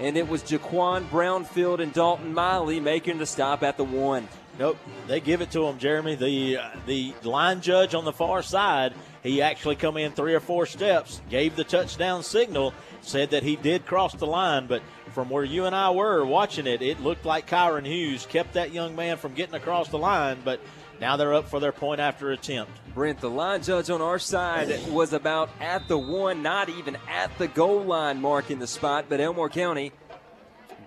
and 0.00 0.16
it 0.16 0.28
was 0.28 0.42
Jaquan 0.42 1.04
Brownfield 1.06 1.80
and 1.80 1.92
Dalton 1.92 2.34
Miley 2.34 2.80
making 2.80 3.18
the 3.18 3.26
stop 3.26 3.62
at 3.62 3.76
the 3.76 3.84
one. 3.84 4.28
Nope, 4.58 4.78
they 5.08 5.20
give 5.20 5.40
it 5.40 5.50
to 5.52 5.64
him, 5.64 5.78
Jeremy. 5.78 6.14
The 6.14 6.58
uh, 6.58 6.70
the 6.86 7.12
line 7.24 7.60
judge 7.60 7.94
on 7.94 8.04
the 8.04 8.12
far 8.12 8.42
side, 8.42 8.94
He 9.22 9.42
actually 9.42 9.74
come 9.74 9.96
in 9.96 10.12
three 10.12 10.34
or 10.34 10.40
four 10.40 10.66
steps, 10.66 11.20
gave 11.28 11.56
the 11.56 11.64
touchdown 11.64 12.22
signal, 12.22 12.72
said 13.02 13.30
that 13.30 13.42
he 13.42 13.56
did 13.56 13.84
cross 13.84 14.14
the 14.14 14.26
line, 14.26 14.66
but 14.68 14.82
from 15.10 15.28
where 15.28 15.44
you 15.44 15.64
and 15.64 15.74
I 15.74 15.90
were 15.90 16.24
watching 16.24 16.68
it, 16.68 16.82
it 16.82 17.00
looked 17.00 17.24
like 17.24 17.48
Kyron 17.48 17.84
Hughes 17.84 18.26
kept 18.26 18.54
that 18.54 18.72
young 18.72 18.94
man 18.94 19.16
from 19.16 19.34
getting 19.34 19.54
across 19.54 19.88
the 19.88 19.98
line, 19.98 20.38
but 20.44 20.60
now 21.00 21.16
they're 21.16 21.34
up 21.34 21.48
for 21.48 21.60
their 21.60 21.72
point 21.72 22.00
after 22.00 22.30
attempt. 22.30 22.72
Brent, 22.94 23.20
the 23.20 23.30
line 23.30 23.62
judge 23.62 23.90
on 23.90 24.00
our 24.00 24.18
side 24.18 24.88
was 24.88 25.12
about 25.12 25.50
at 25.60 25.88
the 25.88 25.98
one, 25.98 26.42
not 26.42 26.68
even 26.68 26.96
at 27.08 27.36
the 27.38 27.48
goal 27.48 27.82
line 27.82 28.20
mark 28.20 28.50
in 28.50 28.58
the 28.58 28.66
spot, 28.66 29.06
but 29.08 29.20
Elmore 29.20 29.48
County 29.48 29.92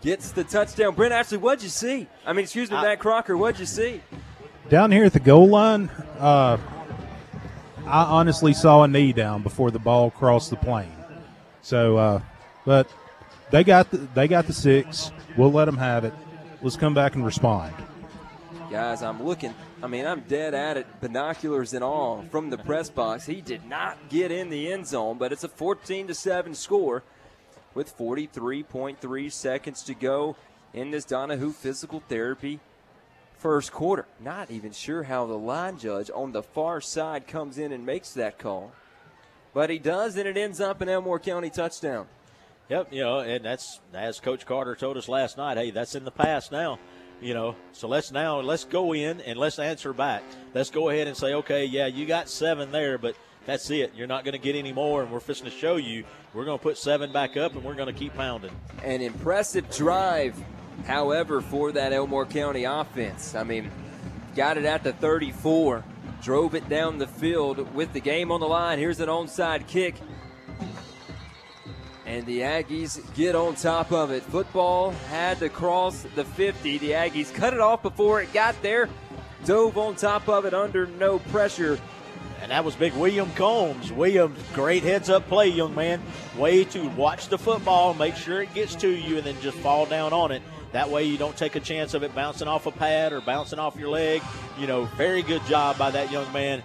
gets 0.01 0.31
the 0.31 0.43
touchdown. 0.43 0.95
Brent, 0.95 1.13
actually, 1.13 1.39
what'd 1.39 1.63
you 1.63 1.69
see? 1.69 2.07
I 2.25 2.33
mean, 2.33 2.43
excuse 2.43 2.71
me, 2.71 2.77
Matt 2.77 2.99
Crocker, 2.99 3.35
what'd 3.35 3.59
you 3.59 3.65
see? 3.65 4.01
Down 4.69 4.91
here 4.91 5.05
at 5.05 5.13
the 5.13 5.19
goal 5.19 5.47
line, 5.47 5.89
uh, 6.19 6.57
I 7.85 8.03
honestly 8.03 8.53
saw 8.53 8.83
a 8.83 8.87
knee 8.87 9.13
down 9.13 9.43
before 9.43 9.71
the 9.71 9.79
ball 9.79 10.11
crossed 10.11 10.49
the 10.49 10.55
plane. 10.57 10.91
So, 11.61 11.97
uh, 11.97 12.21
but 12.65 12.89
they 13.51 13.63
got 13.63 13.91
the, 13.91 13.97
they 13.97 14.27
got 14.27 14.47
the 14.47 14.53
six. 14.53 15.11
We'll 15.37 15.51
let 15.51 15.65
them 15.65 15.77
have 15.77 16.05
it. 16.05 16.13
Let's 16.61 16.75
come 16.75 16.93
back 16.93 17.15
and 17.15 17.25
respond. 17.25 17.73
Guys, 18.69 19.01
I'm 19.01 19.23
looking. 19.23 19.53
I 19.81 19.87
mean, 19.87 20.07
I'm 20.07 20.21
dead 20.21 20.55
at 20.55 20.77
it, 20.77 20.87
binoculars 21.01 21.73
and 21.73 21.83
all, 21.83 22.25
from 22.31 22.49
the 22.49 22.57
press 22.57 22.89
box. 22.89 23.25
He 23.27 23.41
did 23.41 23.65
not 23.65 24.09
get 24.09 24.31
in 24.31 24.49
the 24.49 24.71
end 24.71 24.87
zone, 24.87 25.17
but 25.17 25.31
it's 25.31 25.43
a 25.43 25.49
14 25.49 26.07
to 26.07 26.15
7 26.15 26.55
score 26.55 27.03
with 27.75 27.95
43.3 27.95 29.31
seconds 29.31 29.83
to 29.83 29.93
go 29.93 30.35
in 30.73 30.89
this 30.89 31.05
Donahue 31.05 31.51
physical 31.51 32.01
therapy 32.09 32.59
first 33.37 33.71
quarter. 33.71 34.07
Not 34.19 34.49
even 34.49 34.71
sure 34.71 35.03
how 35.03 35.27
the 35.27 35.37
line 35.37 35.77
judge 35.77 36.09
on 36.13 36.31
the 36.31 36.41
far 36.41 36.81
side 36.81 37.27
comes 37.27 37.59
in 37.59 37.71
and 37.71 37.85
makes 37.85 38.13
that 38.13 38.39
call. 38.39 38.71
But 39.53 39.69
he 39.69 39.77
does, 39.77 40.17
and 40.17 40.27
it 40.27 40.37
ends 40.37 40.59
up 40.59 40.81
an 40.81 40.89
Elmore 40.89 41.19
County 41.19 41.51
touchdown. 41.51 42.07
Yep, 42.69 42.91
you 42.91 43.01
know, 43.01 43.19
and 43.19 43.45
that's 43.45 43.79
as 43.93 44.19
Coach 44.19 44.45
Carter 44.45 44.75
told 44.75 44.97
us 44.97 45.07
last 45.07 45.37
night. 45.37 45.57
Hey, 45.57 45.71
that's 45.71 45.95
in 45.95 46.03
the 46.03 46.11
past 46.11 46.51
now. 46.51 46.79
You 47.19 47.33
know, 47.33 47.55
so 47.71 47.87
let's 47.87 48.11
now 48.11 48.39
let's 48.41 48.63
go 48.63 48.93
in 48.93 49.21
and 49.21 49.39
let's 49.39 49.57
answer 49.57 49.91
back. 49.91 50.21
Let's 50.53 50.69
go 50.69 50.89
ahead 50.89 51.07
and 51.07 51.17
say, 51.17 51.33
okay, 51.33 51.65
yeah, 51.65 51.87
you 51.87 52.05
got 52.05 52.29
seven 52.29 52.71
there, 52.71 52.99
but 52.99 53.15
that's 53.47 53.69
it. 53.71 53.93
You're 53.95 54.07
not 54.07 54.23
going 54.23 54.33
to 54.33 54.39
get 54.39 54.55
any 54.55 54.73
more, 54.73 55.01
and 55.01 55.11
we're 55.11 55.19
fixing 55.19 55.45
to 55.45 55.51
show 55.51 55.77
you. 55.77 56.03
We're 56.33 56.45
going 56.45 56.59
to 56.59 56.63
put 56.63 56.77
seven 56.77 57.11
back 57.11 57.37
up, 57.37 57.55
and 57.55 57.63
we're 57.63 57.73
going 57.73 57.91
to 57.91 57.97
keep 57.97 58.13
pounding. 58.13 58.51
An 58.83 59.01
impressive 59.01 59.69
drive, 59.71 60.35
however, 60.85 61.41
for 61.41 61.71
that 61.71 61.93
Elmore 61.93 62.25
County 62.25 62.65
offense. 62.65 63.33
I 63.33 63.43
mean, 63.43 63.71
got 64.35 64.57
it 64.57 64.65
at 64.65 64.83
the 64.83 64.93
34, 64.93 65.83
drove 66.21 66.53
it 66.53 66.69
down 66.69 66.99
the 66.99 67.07
field 67.07 67.73
with 67.73 67.93
the 67.93 68.01
game 68.01 68.31
on 68.31 68.41
the 68.41 68.47
line. 68.47 68.77
Here's 68.77 68.99
an 68.99 69.09
onside 69.09 69.65
kick. 69.65 69.95
And 72.07 72.25
the 72.25 72.39
Aggies 72.39 73.03
get 73.15 73.35
on 73.35 73.55
top 73.55 73.91
of 73.91 74.11
it. 74.11 74.23
Football 74.23 74.91
had 75.09 75.39
to 75.39 75.49
cross 75.49 76.05
the 76.15 76.23
50. 76.23 76.77
The 76.77 76.91
Aggies 76.91 77.33
cut 77.33 77.53
it 77.53 77.59
off 77.59 77.83
before 77.83 78.21
it 78.21 78.31
got 78.31 78.59
there. 78.61 78.87
Dove 79.43 79.77
on 79.77 79.95
top 79.95 80.29
of 80.29 80.45
it 80.45 80.53
under 80.53 80.87
no 80.87 81.19
pressure. 81.19 81.77
And 82.41 82.51
that 82.51 82.63
was 82.63 82.75
big 82.75 82.93
William 82.93 83.29
Combs. 83.33 83.91
William, 83.91 84.33
great 84.53 84.83
heads 84.83 85.09
up 85.09 85.27
play, 85.27 85.49
young 85.49 85.75
man. 85.75 86.01
Way 86.37 86.63
to 86.65 86.87
watch 86.91 87.27
the 87.27 87.37
football, 87.37 87.93
make 87.93 88.15
sure 88.15 88.41
it 88.41 88.53
gets 88.53 88.75
to 88.75 88.89
you, 88.89 89.17
and 89.17 89.25
then 89.25 89.35
just 89.41 89.57
fall 89.57 89.85
down 89.85 90.13
on 90.13 90.31
it. 90.31 90.41
That 90.71 90.89
way 90.89 91.03
you 91.03 91.17
don't 91.17 91.35
take 91.35 91.57
a 91.57 91.59
chance 91.59 91.93
of 91.93 92.03
it 92.03 92.15
bouncing 92.15 92.47
off 92.47 92.67
a 92.67 92.71
pad 92.71 93.11
or 93.11 93.19
bouncing 93.19 93.59
off 93.59 93.75
your 93.75 93.89
leg. 93.89 94.21
You 94.57 94.67
know, 94.67 94.85
very 94.95 95.23
good 95.23 95.43
job 95.45 95.77
by 95.77 95.91
that 95.91 96.09
young 96.09 96.31
man, 96.31 96.63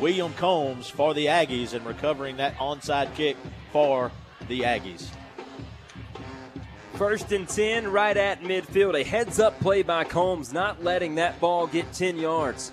William 0.00 0.34
Combs, 0.34 0.88
for 0.88 1.14
the 1.14 1.26
Aggies 1.26 1.72
and 1.72 1.86
recovering 1.86 2.36
that 2.36 2.56
onside 2.56 3.14
kick 3.14 3.38
for 3.72 4.12
the 4.48 4.60
Aggies. 4.60 5.08
First 6.94 7.32
and 7.32 7.48
10, 7.48 7.90
right 7.90 8.16
at 8.16 8.42
midfield. 8.42 8.98
A 8.98 9.02
heads 9.02 9.40
up 9.40 9.58
play 9.60 9.82
by 9.82 10.04
Combs, 10.04 10.52
not 10.52 10.84
letting 10.84 11.16
that 11.16 11.40
ball 11.40 11.66
get 11.66 11.92
10 11.92 12.16
yards. 12.16 12.70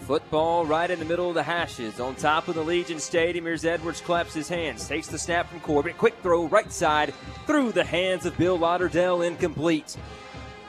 Football 0.00 0.64
right 0.64 0.90
in 0.90 0.98
the 1.00 1.04
middle 1.04 1.28
of 1.28 1.34
the 1.34 1.42
hashes 1.42 2.00
on 2.00 2.14
top 2.14 2.48
of 2.48 2.54
the 2.54 2.62
Legion 2.62 2.98
Stadium. 2.98 3.44
Here's 3.44 3.66
Edwards 3.66 4.00
claps 4.00 4.32
his 4.32 4.48
hands, 4.48 4.88
takes 4.88 5.08
the 5.08 5.18
snap 5.18 5.50
from 5.50 5.60
Corbett. 5.60 5.98
Quick 5.98 6.14
throw 6.22 6.46
right 6.46 6.72
side 6.72 7.12
through 7.46 7.72
the 7.72 7.84
hands 7.84 8.24
of 8.24 8.38
Bill 8.38 8.56
Lauderdale, 8.56 9.20
incomplete. 9.20 9.98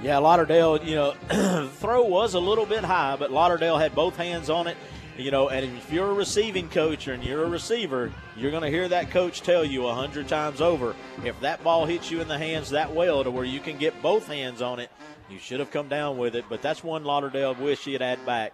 Yeah, 0.01 0.17
Lauderdale, 0.17 0.83
you 0.83 0.95
know, 0.95 1.69
throw 1.75 2.03
was 2.03 2.33
a 2.33 2.39
little 2.39 2.65
bit 2.65 2.83
high, 2.83 3.15
but 3.17 3.31
Lauderdale 3.31 3.77
had 3.77 3.95
both 3.95 4.17
hands 4.17 4.49
on 4.49 4.67
it. 4.67 4.75
You 5.19 5.31
know, 5.31 5.49
and 5.49 5.65
if 5.65 5.91
you're 5.91 6.11
a 6.11 6.13
receiving 6.13 6.69
coach 6.69 7.09
and 7.09 7.21
you're 7.21 7.43
a 7.43 7.49
receiver, 7.49 8.09
you're 8.37 8.51
going 8.51 8.63
to 8.63 8.69
hear 8.69 8.87
that 8.87 9.11
coach 9.11 9.41
tell 9.41 9.65
you 9.65 9.85
a 9.85 9.93
hundred 9.93 10.29
times 10.29 10.61
over 10.61 10.95
if 11.25 11.37
that 11.41 11.61
ball 11.61 11.85
hits 11.85 12.09
you 12.09 12.21
in 12.21 12.29
the 12.29 12.37
hands 12.37 12.69
that 12.69 12.95
well 12.95 13.25
to 13.25 13.29
where 13.29 13.43
you 13.43 13.59
can 13.59 13.77
get 13.77 14.01
both 14.01 14.27
hands 14.27 14.61
on 14.61 14.79
it, 14.79 14.89
you 15.29 15.37
should 15.37 15.59
have 15.59 15.71
come 15.71 15.89
down 15.89 16.17
with 16.17 16.37
it. 16.37 16.45
But 16.47 16.61
that's 16.61 16.85
one 16.85 17.03
Lauderdale 17.03 17.53
wish 17.53 17.83
he 17.83 17.91
had 17.91 18.01
had 18.01 18.25
back. 18.25 18.53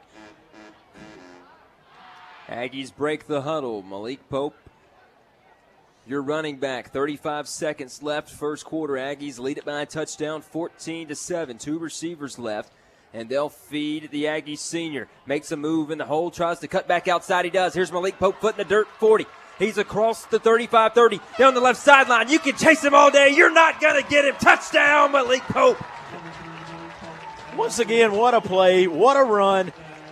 Aggies 2.47 2.93
break 2.95 3.27
the 3.27 3.41
huddle. 3.41 3.83
Malik 3.83 4.27
Pope, 4.27 4.55
your 6.07 6.23
running 6.23 6.57
back. 6.57 6.91
35 6.91 7.47
seconds 7.47 8.01
left, 8.01 8.31
first 8.31 8.65
quarter. 8.65 8.95
Aggies 8.95 9.37
lead 9.37 9.59
it 9.59 9.65
by 9.65 9.81
a 9.81 9.85
touchdown, 9.85 10.41
14 10.41 11.09
to 11.09 11.15
seven. 11.15 11.59
Two 11.59 11.77
receivers 11.77 12.39
left, 12.39 12.71
and 13.15 13.29
they'll 13.29 13.49
feed 13.49 14.11
the 14.11 14.27
Aggie 14.27 14.57
senior. 14.57 15.07
Makes 15.25 15.51
a 15.51 15.55
move 15.55 15.89
in 15.89 15.97
the 15.97 16.05
hole, 16.05 16.29
tries 16.29 16.59
to 16.59 16.67
cut 16.67 16.85
back 16.87 17.07
outside. 17.07 17.45
He 17.45 17.51
does. 17.51 17.73
Here's 17.73 17.91
Malik 17.91 18.19
Pope, 18.19 18.41
foot 18.41 18.55
in 18.55 18.57
the 18.57 18.65
dirt, 18.65 18.87
40. 18.99 19.25
He's 19.57 19.77
across 19.77 20.25
the 20.25 20.37
35 20.37 20.93
30 20.93 21.21
down 21.39 21.53
the 21.53 21.61
left 21.61 21.79
sideline. 21.79 22.29
You 22.29 22.39
can 22.39 22.57
chase 22.57 22.83
him 22.83 22.93
all 22.93 23.09
day. 23.09 23.29
You're 23.29 23.53
not 23.53 23.79
going 23.79 24.01
to 24.01 24.07
get 24.09 24.25
him. 24.25 24.35
Touchdown, 24.35 25.13
Malik 25.13 25.43
Pope. 25.43 25.77
Once 27.55 27.79
again, 27.79 28.11
what 28.11 28.33
a 28.33 28.41
play, 28.41 28.85
what 28.85 29.15
a 29.15 29.23
run. 29.23 29.71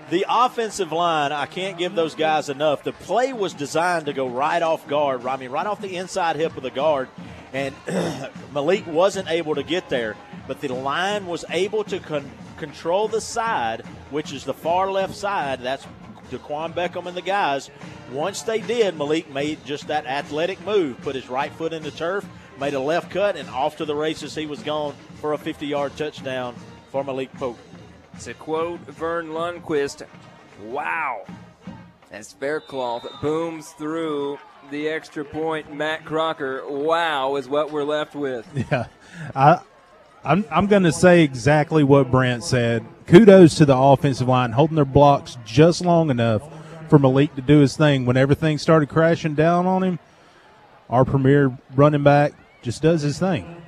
The 0.10 0.26
offensive 0.30 0.94
line, 0.94 1.34
I 1.34 1.46
can't 1.46 1.78
give 1.78 1.96
those 1.96 2.16
guys 2.16 2.48
enough. 2.48 2.84
The 2.84 2.94
play 2.94 3.34
was 3.34 3.54
designed 3.54 4.06
to 4.06 4.14
go 4.14 4.30
right 4.30 4.62
off 4.62 4.88
guard, 4.88 5.26
I 5.26 5.36
mean, 5.36 5.50
right 5.52 5.68
off 5.68 5.82
the 5.82 5.98
inside 5.98 6.38
hip 6.38 6.56
of 6.56 6.64
the 6.64 6.72
guard. 6.72 7.10
And 7.52 7.76
Malik 8.54 8.88
wasn't 8.88 9.30
able 9.30 9.56
to 9.56 9.64
get 9.64 9.90
there, 9.90 10.16
but 10.48 10.62
the 10.62 10.74
line 10.74 11.26
was 11.26 11.44
able 11.50 11.84
to 11.86 12.00
con- 12.00 12.32
control 12.64 13.10
the 13.10 13.20
side, 13.20 13.82
which 14.10 14.32
is 14.32 14.46
the 14.46 14.54
far 14.54 14.90
left 14.90 15.14
side. 15.14 15.60
That's 15.60 15.86
Daquan 16.32 16.74
Beckham 16.74 17.08
and 17.08 17.18
the 17.18 17.22
guys. 17.22 17.70
Once 18.10 18.44
they 18.44 18.62
did, 18.62 18.98
Malik 18.98 19.30
made 19.30 19.66
just 19.66 19.88
that 19.88 20.06
athletic 20.06 20.64
move, 20.66 20.98
put 21.02 21.14
his 21.14 21.28
right 21.28 21.52
foot 21.52 21.74
in 21.74 21.84
the 21.84 21.92
turf, 21.92 22.26
made 22.58 22.74
a 22.74 22.80
left 22.80 23.12
cut, 23.12 23.36
and 23.36 23.50
off 23.50 23.76
to 23.76 23.86
the 23.86 23.94
races 23.94 24.34
he 24.34 24.46
was 24.46 24.64
gone 24.64 24.96
for 25.20 25.34
a 25.34 25.38
50 25.38 25.68
yard 25.68 25.98
touchdown 25.98 26.56
for 26.90 27.04
Malik 27.04 27.34
Pope. 27.34 27.60
To 28.22 28.34
quote 28.34 28.80
Verne 28.82 29.30
Lundquist, 29.30 30.08
wow. 30.62 31.26
As 32.12 32.32
Faircloth 32.32 33.06
booms 33.22 33.72
through 33.72 34.40
the 34.72 34.88
extra 34.88 35.26
point, 35.26 35.74
Matt 35.74 36.06
Crocker, 36.06 36.64
wow, 36.66 37.36
is 37.36 37.50
what 37.50 37.72
we're 37.72 37.84
left 37.84 38.16
with. 38.16 38.48
Yeah. 38.72 38.86
I, 39.36 39.60
I'm, 40.26 40.46
I'm 40.50 40.68
going 40.68 40.84
to 40.84 40.92
say 40.92 41.22
exactly 41.22 41.84
what 41.84 42.10
Brent 42.10 42.44
said. 42.44 42.86
Kudos 43.08 43.56
to 43.56 43.66
the 43.66 43.78
offensive 43.78 44.28
line 44.28 44.54
holding 44.54 44.76
their 44.76 44.86
blocks 44.86 45.38
just 45.46 45.82
long 45.82 46.10
enough 46.10 46.42
for 46.90 46.98
Malik 46.98 47.36
to 47.36 47.42
do 47.42 47.60
his 47.60 47.76
thing. 47.76 48.06
When 48.06 48.16
everything 48.16 48.58
started 48.58 48.88
crashing 48.88 49.36
down 49.36 49.66
on 49.66 49.84
him, 49.84 50.00
our 50.90 51.04
premier 51.04 51.58
running 51.76 52.04
back 52.04 52.34
just 52.62 52.82
does 52.82 53.02
his 53.02 53.20
thing. 53.20 53.62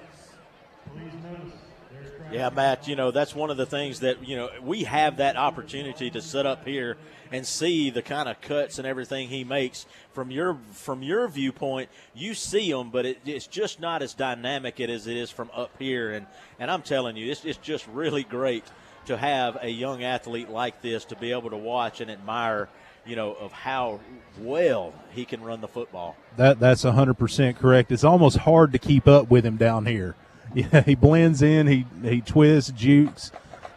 Yeah, 2.32 2.50
Matt, 2.50 2.88
you 2.88 2.96
know, 2.96 3.12
that's 3.12 3.36
one 3.36 3.50
of 3.50 3.58
the 3.58 3.66
things 3.66 4.02
that, 4.02 4.26
you 4.28 4.36
know, 4.36 4.50
we 4.62 4.84
have 4.84 5.18
that 5.18 5.38
opportunity 5.38 6.10
to 6.12 6.22
set 6.22 6.46
up 6.46 6.66
here 6.66 6.98
and 7.32 7.46
see 7.46 7.90
the 7.90 8.02
kind 8.02 8.30
of 8.30 8.40
cuts 8.42 8.78
and 8.78 8.88
everything 8.88 9.30
he 9.30 9.44
makes 9.44 9.86
from 10.14 10.32
your 10.32 10.58
from 10.74 11.04
your 11.04 11.28
viewpoint. 11.28 11.90
You 12.14 12.34
see 12.34 12.72
them, 12.72 12.90
but 12.90 13.06
it, 13.06 13.20
it's 13.26 13.48
just 13.48 13.80
not 13.80 14.02
as 14.02 14.14
dynamic 14.14 14.80
as 14.80 15.08
it 15.08 15.18
is 15.18 15.30
from 15.32 15.50
up 15.54 15.72
here. 15.80 16.12
And, 16.12 16.28
and 16.60 16.70
I'm 16.70 16.82
telling 16.82 17.16
you, 17.18 17.32
it's, 17.32 17.46
it's 17.46 17.60
just 17.60 17.88
really 17.88 18.24
great 18.24 18.64
to 19.06 19.18
have 19.18 19.58
a 19.62 19.70
young 19.70 20.04
athlete 20.04 20.50
like 20.50 20.82
this 20.82 21.06
to 21.06 21.16
be 21.16 21.32
able 21.32 21.52
to 21.52 21.58
watch 21.58 22.02
and 22.02 22.10
admire 22.10 22.70
you 23.06 23.16
know, 23.16 23.34
of 23.34 23.52
how 23.52 24.00
well 24.40 24.94
he 25.12 25.26
can 25.26 25.42
run 25.42 25.62
the 25.62 25.68
football. 25.68 26.16
That 26.38 26.60
that's 26.60 26.84
hundred 26.84 27.16
percent 27.16 27.58
correct. 27.58 27.92
It's 27.92 28.04
almost 28.04 28.38
hard 28.38 28.72
to 28.74 28.80
keep 28.80 29.08
up 29.08 29.30
with 29.30 29.46
him 29.46 29.58
down 29.58 29.86
here. 29.86 30.16
Yeah, 30.54 30.84
he 30.84 30.96
blends 30.96 31.42
in. 31.42 31.68
He 31.68 31.86
he 32.02 32.22
twists, 32.22 32.72
jukes, 32.72 33.30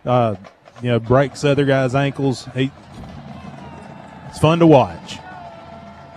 uh, 0.05 0.37
you 0.81 0.91
know, 0.91 1.01
breaks 1.01 1.43
other 1.43 1.65
guys' 1.65 1.93
ankles. 1.93 2.47
He 2.55 2.71
it's 4.29 4.39
fun 4.39 4.59
to 4.59 4.67
watch. 4.67 5.19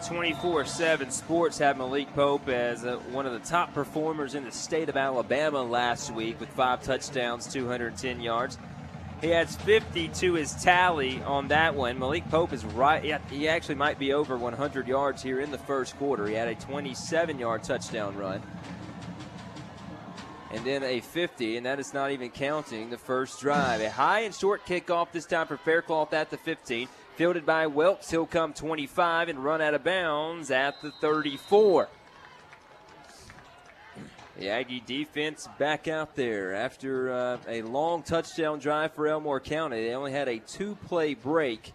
24 0.05 0.65
7 0.65 1.11
Sports 1.11 1.57
had 1.57 1.77
Malik 1.77 2.13
Pope 2.13 2.49
as 2.49 2.83
uh, 2.83 2.97
one 3.11 3.25
of 3.25 3.33
the 3.33 3.47
top 3.47 3.73
performers 3.73 4.35
in 4.35 4.43
the 4.43 4.51
state 4.51 4.89
of 4.89 4.97
Alabama 4.97 5.63
last 5.63 6.11
week 6.11 6.39
with 6.39 6.49
five 6.49 6.81
touchdowns, 6.83 7.47
210 7.47 8.19
yards. 8.19 8.57
He 9.21 9.33
adds 9.33 9.55
50 9.57 10.07
to 10.07 10.33
his 10.33 10.53
tally 10.63 11.21
on 11.21 11.47
that 11.49 11.75
one. 11.75 11.99
Malik 11.99 12.27
Pope 12.29 12.53
is 12.53 12.65
right. 12.65 13.21
He 13.29 13.47
actually 13.47 13.75
might 13.75 13.99
be 13.99 14.13
over 14.13 14.35
100 14.35 14.87
yards 14.87 15.21
here 15.21 15.39
in 15.39 15.51
the 15.51 15.59
first 15.59 15.95
quarter. 15.97 16.25
He 16.25 16.33
had 16.33 16.47
a 16.47 16.55
27 16.55 17.37
yard 17.37 17.63
touchdown 17.63 18.17
run. 18.17 18.41
And 20.51 20.65
then 20.65 20.83
a 20.83 20.99
50, 20.99 21.55
and 21.55 21.65
that 21.65 21.79
is 21.79 21.93
not 21.93 22.11
even 22.11 22.29
counting 22.29 22.89
the 22.89 22.97
first 22.97 23.39
drive. 23.39 23.79
A 23.79 23.89
high 23.89 24.21
and 24.21 24.33
short 24.33 24.65
kickoff 24.65 25.11
this 25.11 25.25
time 25.25 25.47
for 25.47 25.55
Faircloth 25.55 26.13
at 26.13 26.29
the 26.29 26.37
15. 26.37 26.89
Fielded 27.21 27.45
by 27.45 27.67
Wilkes. 27.67 28.09
He'll 28.09 28.25
come 28.25 28.51
25 28.51 29.29
and 29.29 29.43
run 29.43 29.61
out 29.61 29.75
of 29.75 29.83
bounds 29.83 30.49
at 30.49 30.81
the 30.81 30.89
34. 30.89 31.87
The 34.39 34.49
Aggie 34.49 34.81
defense 34.83 35.47
back 35.59 35.87
out 35.87 36.15
there 36.15 36.55
after 36.55 37.13
uh, 37.13 37.37
a 37.47 37.61
long 37.61 38.01
touchdown 38.01 38.57
drive 38.57 38.95
for 38.95 39.07
Elmore 39.07 39.39
County. 39.39 39.83
They 39.83 39.93
only 39.93 40.11
had 40.11 40.29
a 40.29 40.39
two 40.39 40.75
play 40.87 41.13
break. 41.13 41.73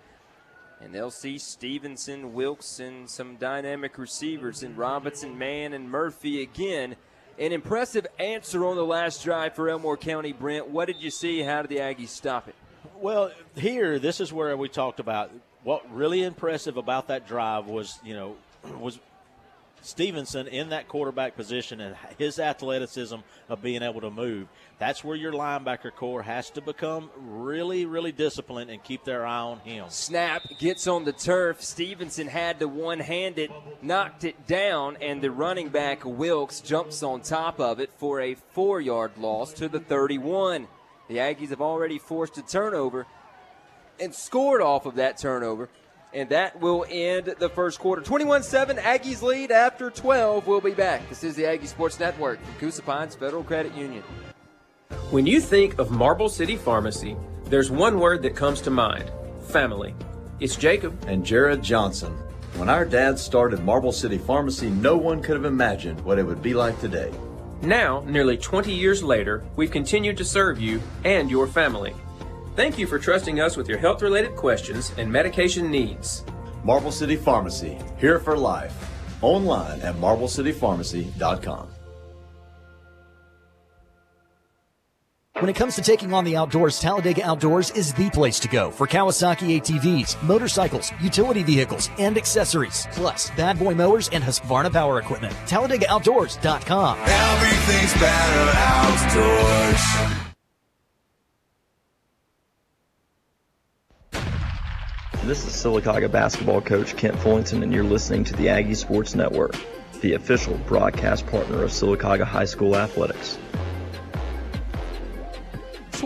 And 0.81 0.93
they'll 0.93 1.13
see 1.13 1.39
Stevenson, 1.39 2.35
Wilkes, 2.35 2.81
and 2.81 3.09
some 3.09 3.37
dynamic 3.37 3.99
receivers 3.99 4.65
in 4.65 4.75
Robinson, 4.75 5.39
Mann, 5.39 5.75
and 5.75 5.89
Murphy 5.89 6.43
again. 6.43 6.97
An 7.39 7.53
impressive 7.53 8.09
answer 8.19 8.67
on 8.67 8.75
the 8.75 8.85
last 8.85 9.23
drive 9.23 9.55
for 9.55 9.69
Elmore 9.69 9.97
County, 9.97 10.33
Brent. 10.33 10.71
What 10.71 10.87
did 10.87 11.01
you 11.01 11.13
see? 11.13 11.43
How 11.43 11.63
did 11.63 11.71
the 11.71 11.77
Aggies 11.77 12.09
stop 12.09 12.49
it? 12.49 12.57
Well, 13.01 13.31
here, 13.57 13.99
this 13.99 14.21
is 14.21 14.33
where 14.33 14.57
we 14.57 14.69
talked 14.69 15.01
about 15.01 15.31
what 15.65 15.83
really 15.95 16.23
impressive 16.23 16.77
about 16.77 17.09
that 17.09 17.27
drive 17.27 17.67
was, 17.67 17.99
you 18.05 18.15
know, 18.15 18.37
was 18.81 18.99
Stevenson 19.83 20.49
in 20.49 20.71
that 20.71 20.89
quarterback 20.89 21.37
position 21.37 21.81
and 21.81 21.95
his 22.19 22.39
athleticism 22.39 23.17
of 23.49 23.63
being 23.63 23.83
able 23.83 24.01
to 24.01 24.11
move. 24.11 24.49
That's 24.79 25.05
where 25.05 25.17
your 25.17 25.33
linebacker 25.33 25.95
corps 25.95 26.23
has 26.23 26.51
to 26.51 26.61
become 26.61 27.11
really, 27.17 27.87
really 27.87 28.13
disciplined 28.13 28.71
and 28.71 28.83
keep 28.83 29.05
their 29.05 29.25
eye 29.25 29.39
on 29.39 29.61
him. 29.61 29.87
Snap 29.89 30.43
gets 30.59 30.87
on 30.87 31.05
the 31.05 31.13
turf. 31.13 31.63
Stevenson 31.63 32.27
had 32.27 32.59
to 32.61 32.69
one 32.69 32.99
hand 32.99 33.39
it, 33.39 33.51
knocked 33.81 34.25
it 34.25 34.47
down, 34.47 34.97
and 35.01 35.23
the 35.23 35.31
running 35.31 35.69
back 35.69 36.05
Wilkes 36.05 36.61
jumps 36.61 37.03
on 37.03 37.21
top 37.21 37.61
of 37.61 37.79
it 37.79 37.91
for 37.97 38.21
a 38.21 38.35
four 38.35 38.81
yard 38.81 39.13
loss 39.19 39.53
to 39.55 39.69
the 39.69 39.81
31. 39.81 40.67
The 41.09 41.17
Aggies 41.17 41.51
have 41.51 41.61
already 41.61 41.99
forced 41.99 42.37
a 42.39 42.43
turnover 42.43 43.07
and 44.01 44.15
scored 44.15 44.61
off 44.61 44.87
of 44.87 44.97
that 44.97 45.19
turnover 45.19 45.69
and 46.17 46.31
that 46.31 46.61
will 46.61 46.87
end 46.89 47.35
the 47.39 47.49
first 47.51 47.79
quarter. 47.79 48.01
21 48.01 48.43
7, 48.43 48.79
Aggies 48.79 49.23
lead 49.23 49.51
after 49.51 49.91
12. 49.91 50.47
We'll 50.47 50.61
be 50.61 50.73
back. 50.73 51.07
This 51.09 51.23
is 51.23 51.37
the 51.37 51.47
Aggie 51.47 51.67
Sports 51.67 52.01
Network 52.01 52.43
from 52.43 52.55
Coosa 52.55 52.83
Pines 52.83 53.15
Federal 53.15 53.45
Credit 53.45 53.75
Union. 53.75 54.03
When 55.11 55.27
you 55.27 55.41
think 55.41 55.79
of 55.79 55.91
Marble 55.91 56.29
City 56.29 56.57
Pharmacy, 56.57 57.17
there's 57.45 57.71
one 57.71 58.01
word 58.01 58.23
that 58.23 58.35
comes 58.35 58.61
to 58.63 58.71
mind 58.71 59.11
family. 59.49 59.95
It's 60.41 60.57
Jacob. 60.57 60.99
And 61.07 61.25
Jared 61.25 61.63
Johnson. 61.63 62.13
When 62.57 62.69
our 62.69 62.85
dad 62.85 63.19
started 63.19 63.63
Marble 63.63 63.93
City 63.93 64.19
Pharmacy, 64.19 64.71
no 64.71 64.97
one 64.97 65.23
could 65.23 65.37
have 65.37 65.45
imagined 65.45 66.01
what 66.01 66.19
it 66.19 66.25
would 66.25 66.43
be 66.43 66.55
like 66.55 66.81
today. 66.81 67.13
Now, 67.63 68.03
nearly 68.07 68.37
20 68.37 68.73
years 68.73 69.03
later, 69.03 69.45
we've 69.57 69.71
continued 69.71 70.17
to 70.19 70.25
serve 70.25 70.61
you 70.61 70.83
and 71.05 71.31
your 71.31 71.47
family. 71.47 71.95
Thank 72.55 72.79
you 72.79 72.87
for 72.87 72.99
trusting 72.99 73.41
us 73.41 73.57
with 73.57 73.69
your 73.69 73.79
health 73.79 74.03
related 74.03 74.37
questions 74.37 74.93
and 74.99 75.11
medication 75.11 75.71
needs. 75.71 76.25
Marble 76.65 76.93
City 76.93 77.17
Pharmacy, 77.17 77.79
here 77.99 78.19
for 78.19 78.37
life. 78.37 78.75
Online 79.23 79.81
at 79.83 79.95
marblecitypharmacy.com. 79.97 81.76
When 85.41 85.51
it 85.51 85.57
comes 85.57 85.75
to 85.75 85.83
taking 85.83 86.15
on 86.15 86.25
the 86.25 86.35
outdoors, 86.35 86.81
Talladega 86.81 87.23
Outdoors 87.23 87.71
is 87.73 87.93
the 87.93 88.09
place 88.09 88.41
to 88.41 88.49
go 88.49 88.71
for 88.71 88.87
Kawasaki 88.87 89.61
ATVs, 89.61 90.23
motorcycles, 90.23 90.91
utility 91.03 91.43
vehicles, 91.43 91.91
and 91.99 92.17
accessories. 92.17 92.87
Plus, 92.93 93.29
bad 93.33 93.59
boy 93.59 93.75
mowers 93.75 94.09
and 94.15 94.25
Husqvarna 94.25 94.73
power 94.73 94.99
equipment. 94.99 95.35
TalladegaOutdoors.com. 95.45 96.99
Everything's 97.01 97.93
better 98.01 98.51
outdoors. 98.55 99.83
This 105.25 105.45
is 105.45 105.53
Sylacauga 105.53 106.11
basketball 106.11 106.63
coach 106.63 106.97
Kent 106.97 107.17
Fullington, 107.17 107.63
and 107.63 107.75
you're 107.75 107.85
listening 107.85 108.25
to 108.25 108.35
the 108.37 108.49
Aggie 108.49 108.75
Sports 108.75 109.15
Network, 109.15 109.55
the 110.01 110.15
official 110.15 110.57
broadcast 110.67 111.27
partner 111.27 111.63
of 111.63 111.73
Sylacauga 111.73 112.25
High 112.25 112.47
School 112.47 112.75
Athletics. 112.75 113.37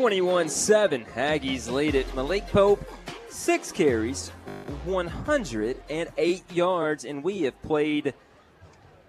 21 0.00 0.48
7, 0.48 1.04
Aggies 1.14 1.70
lead 1.70 1.94
it. 1.94 2.14
Malik 2.14 2.46
Pope, 2.46 2.82
six 3.28 3.70
carries, 3.70 4.30
108 4.86 6.52
yards, 6.52 7.04
and 7.04 7.22
we 7.22 7.42
have 7.42 7.60
played 7.60 8.14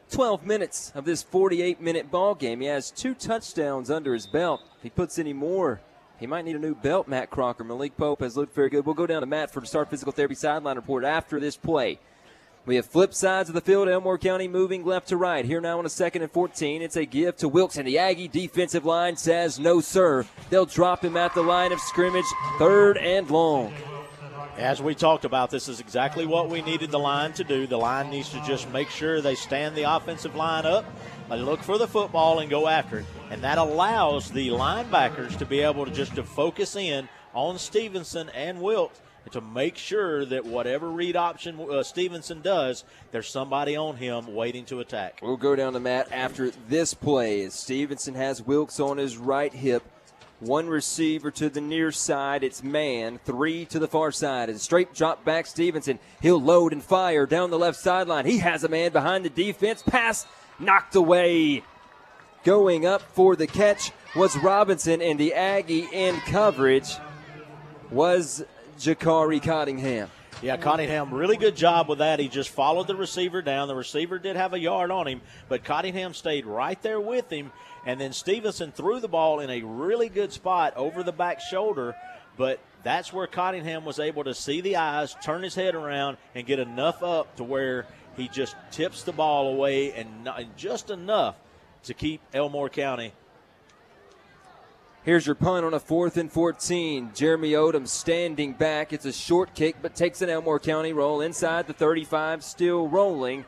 12 0.10 0.46
minutes 0.46 0.92
of 0.94 1.06
this 1.06 1.24
48 1.24 1.80
minute 1.80 2.12
ball 2.12 2.36
game. 2.36 2.60
He 2.60 2.68
has 2.68 2.92
two 2.92 3.14
touchdowns 3.14 3.90
under 3.90 4.14
his 4.14 4.28
belt. 4.28 4.64
If 4.76 4.84
he 4.84 4.90
puts 4.90 5.18
any 5.18 5.32
more, 5.32 5.80
he 6.20 6.28
might 6.28 6.44
need 6.44 6.58
a 6.58 6.60
new 6.60 6.76
belt, 6.76 7.08
Matt 7.08 7.30
Crocker. 7.30 7.64
Malik 7.64 7.96
Pope 7.96 8.20
has 8.20 8.36
looked 8.36 8.54
very 8.54 8.70
good. 8.70 8.86
We'll 8.86 8.94
go 8.94 9.08
down 9.08 9.22
to 9.22 9.28
Matt 9.28 9.50
for 9.50 9.62
the 9.62 9.68
Star 9.68 9.86
Physical 9.86 10.12
Therapy 10.12 10.36
sideline 10.36 10.76
report 10.76 11.06
after 11.06 11.40
this 11.40 11.56
play. 11.56 12.00
We 12.66 12.76
have 12.76 12.86
flip 12.86 13.14
sides 13.14 13.50
of 13.50 13.56
the 13.56 13.62
field. 13.62 13.90
Elmore 13.90 14.18
County 14.18 14.48
moving 14.48 14.86
left 14.86 15.08
to 15.08 15.18
right. 15.18 15.44
Here 15.44 15.60
now 15.60 15.80
on 15.80 15.86
a 15.86 15.90
second 15.90 16.22
and 16.22 16.32
14. 16.32 16.82
It's 16.82 16.96
a 16.96 17.06
give 17.06 17.38
to 17.38 17.48
Wilkes, 17.48 17.78
and 17.78 17.88
the 17.88 17.98
Aggie 17.98 18.28
defensive 18.28 18.86
line 18.86 19.18
says 19.18 19.60
no, 19.60 19.82
sir. 19.82 20.26
They'll 20.50 20.66
drop 20.66 21.04
him 21.04 21.18
at 21.18 21.34
the 21.34 21.42
line 21.42 21.72
of 21.72 21.80
scrimmage, 21.80 22.26
third 22.60 22.98
and 22.98 23.30
long. 23.30 23.74
As 24.58 24.82
we 24.82 24.94
talked 24.94 25.26
about, 25.26 25.50
this 25.50 25.68
is 25.68 25.80
exactly 25.80 26.26
what 26.26 26.50
we 26.50 26.62
needed 26.62 26.92
the 26.92 27.00
line 27.00 27.34
to 27.34 27.44
do. 27.44 27.66
The 27.66 27.78
line 27.78 28.10
needs 28.10 28.30
to 28.30 28.42
just 28.46 28.70
make 28.70 28.90
sure 28.90 29.22
they 29.22 29.36
stand 29.36 29.76
the 29.76 29.84
offensive 29.84 30.36
line 30.36 30.66
up, 30.66 30.86
they 31.30 31.38
look 31.38 31.64
for 31.64 31.78
the 31.78 31.88
football, 31.88 32.40
and 32.40 32.50
go 32.50 32.68
after 32.68 33.00
it 33.00 33.06
and 33.32 33.42
that 33.42 33.58
allows 33.58 34.30
the 34.30 34.50
linebackers 34.50 35.38
to 35.38 35.46
be 35.46 35.62
able 35.62 35.86
to 35.86 35.92
just 35.92 36.16
to 36.16 36.24
focus 36.24 36.76
in 36.76 37.08
on 37.34 37.58
Stevenson 37.58 38.30
and 38.36 38.62
Wilkes 38.62 39.00
to 39.32 39.42
make 39.42 39.78
sure 39.78 40.26
that 40.26 40.46
whatever 40.46 40.90
read 40.90 41.16
option 41.16 41.60
uh, 41.60 41.84
Stevenson 41.84 42.42
does, 42.42 42.84
there's 43.12 43.30
somebody 43.30 43.76
on 43.76 43.98
him 43.98 44.34
waiting 44.34 44.66
to 44.66 44.80
attack. 44.80 45.20
We'll 45.22 45.38
go 45.38 45.56
down 45.56 45.74
to 45.74 45.80
Matt 45.80 46.12
after 46.12 46.52
this 46.68 46.94
play. 46.94 47.48
Stevenson 47.50 48.16
has 48.16 48.42
Wilkes 48.42 48.80
on 48.80 48.98
his 48.98 49.18
right 49.18 49.54
hip. 49.54 49.84
One 50.40 50.68
receiver 50.68 51.30
to 51.32 51.50
the 51.50 51.62
near 51.62 51.92
side. 51.92 52.44
It's 52.44 52.64
man. 52.64 53.20
Three 53.24 53.66
to 53.66 53.78
the 53.78 53.88
far 53.88 54.12
side. 54.12 54.50
And 54.50 54.60
straight 54.60 54.94
drop 54.94 55.24
back 55.24 55.46
Stevenson. 55.46 56.00
He'll 56.20 56.42
load 56.42 56.74
and 56.74 56.84
fire 56.84 57.28
down 57.28 57.52
the 57.52 57.60
left 57.60 57.80
sideline. 57.80 58.26
He 58.26 58.40
has 58.40 58.64
a 58.64 58.70
man 58.70 58.92
behind 58.92 59.24
the 59.24 59.30
defense. 59.30 59.84
Pass 59.84 60.26
knocked 60.60 60.96
away 60.96 61.64
Going 62.44 62.88
up 62.88 63.04
for 63.04 63.36
the 63.36 63.46
catch 63.46 63.92
was 64.16 64.36
Robinson, 64.36 65.00
and 65.00 65.20
the 65.20 65.36
Aggie 65.36 65.88
in 65.94 66.16
coverage 66.22 66.92
was 67.92 68.44
Jakari 68.82 69.42
Cottingham. 69.42 70.10
Yeah, 70.42 70.58
Cottingham, 70.58 71.14
really 71.14 71.38
good 71.38 71.56
job 71.56 71.88
with 71.88 72.00
that. 72.00 72.20
He 72.20 72.28
just 72.28 72.50
followed 72.50 72.88
the 72.88 72.96
receiver 72.96 73.44
down. 73.44 73.68
The 73.68 73.76
receiver 73.76 74.18
did 74.18 74.36
have 74.36 74.54
a 74.54 74.60
yard 74.60 74.90
on 74.90 75.08
him, 75.08 75.22
but 75.50 75.64
Cottingham 75.64 76.16
stayed 76.16 76.48
right 76.48 76.82
there 76.82 77.00
with 77.00 77.30
him. 77.32 77.52
And 77.86 78.02
then 78.02 78.12
Stevenson 78.12 78.72
threw 78.72 79.00
the 79.00 79.08
ball 79.08 79.40
in 79.40 79.52
a 79.52 79.62
really 79.62 80.10
good 80.10 80.34
spot 80.34 80.76
over 80.76 81.04
the 81.04 81.12
back 81.12 81.42
shoulder, 81.42 81.96
but 82.38 82.60
that's 82.82 83.14
where 83.14 83.28
Cottingham 83.28 83.86
was 83.86 84.00
able 84.00 84.24
to 84.24 84.34
see 84.34 84.62
the 84.62 84.78
eyes, 84.78 85.16
turn 85.24 85.44
his 85.44 85.54
head 85.54 85.76
around, 85.76 86.18
and 86.34 86.48
get 86.48 86.58
enough 86.58 87.04
up 87.04 87.36
to 87.36 87.44
where 87.44 87.86
he 88.18 88.28
just 88.28 88.56
tips 88.72 89.04
the 89.04 89.12
ball 89.12 89.54
away 89.54 89.94
and, 89.94 90.24
not, 90.24 90.42
and 90.42 90.58
just 90.58 90.90
enough 90.90 91.36
to 91.84 91.94
keep 91.94 92.20
Elmore 92.34 92.70
County. 92.70 93.14
Here's 95.04 95.26
your 95.26 95.34
punt 95.34 95.66
on 95.66 95.74
a 95.74 95.80
fourth 95.80 96.16
and 96.16 96.32
14. 96.32 97.12
Jeremy 97.16 97.54
Odom 97.54 97.88
standing 97.88 98.54
back. 98.54 98.94
It's 98.94 99.06
a 99.06 99.12
short 99.12 99.56
kick, 99.56 99.78
but 99.82 99.96
takes 99.96 100.22
an 100.22 100.30
Elmore 100.30 100.60
County 100.60 100.94
roll 100.94 101.22
inside 101.22 101.66
the 101.66 101.74
35, 101.74 102.44
still 102.44 102.88
rolling 102.88 103.46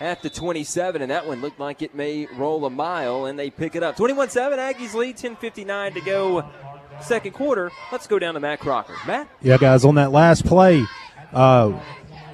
at 0.00 0.22
the 0.22 0.30
27, 0.30 1.02
and 1.02 1.10
that 1.10 1.26
one 1.26 1.42
looked 1.42 1.60
like 1.60 1.82
it 1.82 1.94
may 1.94 2.26
roll 2.36 2.64
a 2.64 2.70
mile, 2.70 3.26
and 3.26 3.38
they 3.38 3.50
pick 3.50 3.74
it 3.74 3.82
up. 3.82 3.96
21 3.96 4.30
7, 4.30 4.58
Aggies 4.58 4.94
lead, 4.94 5.18
10.59 5.18 5.94
to 5.94 6.00
go, 6.00 6.50
second 7.02 7.32
quarter. 7.32 7.70
Let's 7.92 8.06
go 8.06 8.18
down 8.18 8.32
to 8.32 8.40
Matt 8.40 8.60
Crocker. 8.60 8.96
Matt? 9.06 9.28
Yeah, 9.42 9.58
guys, 9.58 9.84
on 9.84 9.96
that 9.96 10.12
last 10.12 10.46
play, 10.46 10.82
uh, 11.34 11.78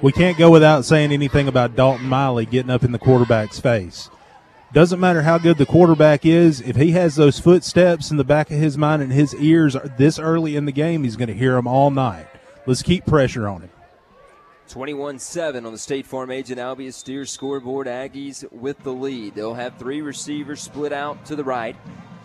we 0.01 0.13
can't 0.13 0.37
go 0.37 0.49
without 0.49 0.85
saying 0.85 1.11
anything 1.11 1.49
about 1.49 1.75
Dalton 1.75 2.07
Miley 2.07 2.45
getting 2.45 2.71
up 2.71 2.83
in 2.83 2.93
the 2.93 2.99
quarterback's 2.99 3.59
face. 3.59 4.09
Doesn't 4.73 4.99
matter 4.99 5.21
how 5.21 5.37
good 5.37 5.59
the 5.59 5.67
quarterback 5.67 6.25
is, 6.25 6.59
if 6.59 6.75
he 6.75 6.93
has 6.93 7.15
those 7.15 7.37
footsteps 7.37 8.09
in 8.09 8.17
the 8.17 8.23
back 8.23 8.49
of 8.49 8.57
his 8.57 8.75
mind 8.75 9.03
and 9.03 9.13
his 9.13 9.35
ears 9.35 9.77
this 9.99 10.17
early 10.17 10.55
in 10.55 10.65
the 10.65 10.71
game, 10.71 11.03
he's 11.03 11.15
going 11.15 11.27
to 11.27 11.35
hear 11.35 11.53
them 11.53 11.67
all 11.67 11.91
night. 11.91 12.25
Let's 12.65 12.81
keep 12.81 13.05
pressure 13.05 13.47
on 13.47 13.61
him. 13.61 13.69
21 14.69 15.19
7 15.19 15.67
on 15.67 15.71
the 15.71 15.77
State 15.77 16.07
Farm 16.07 16.31
Agent 16.31 16.59
Albia 16.59 16.91
Steers 16.91 17.29
scoreboard. 17.29 17.85
Aggies 17.85 18.51
with 18.51 18.79
the 18.79 18.93
lead. 18.93 19.35
They'll 19.35 19.53
have 19.53 19.77
three 19.77 20.01
receivers 20.01 20.61
split 20.61 20.91
out 20.91 21.23
to 21.27 21.35
the 21.35 21.43
right. 21.43 21.75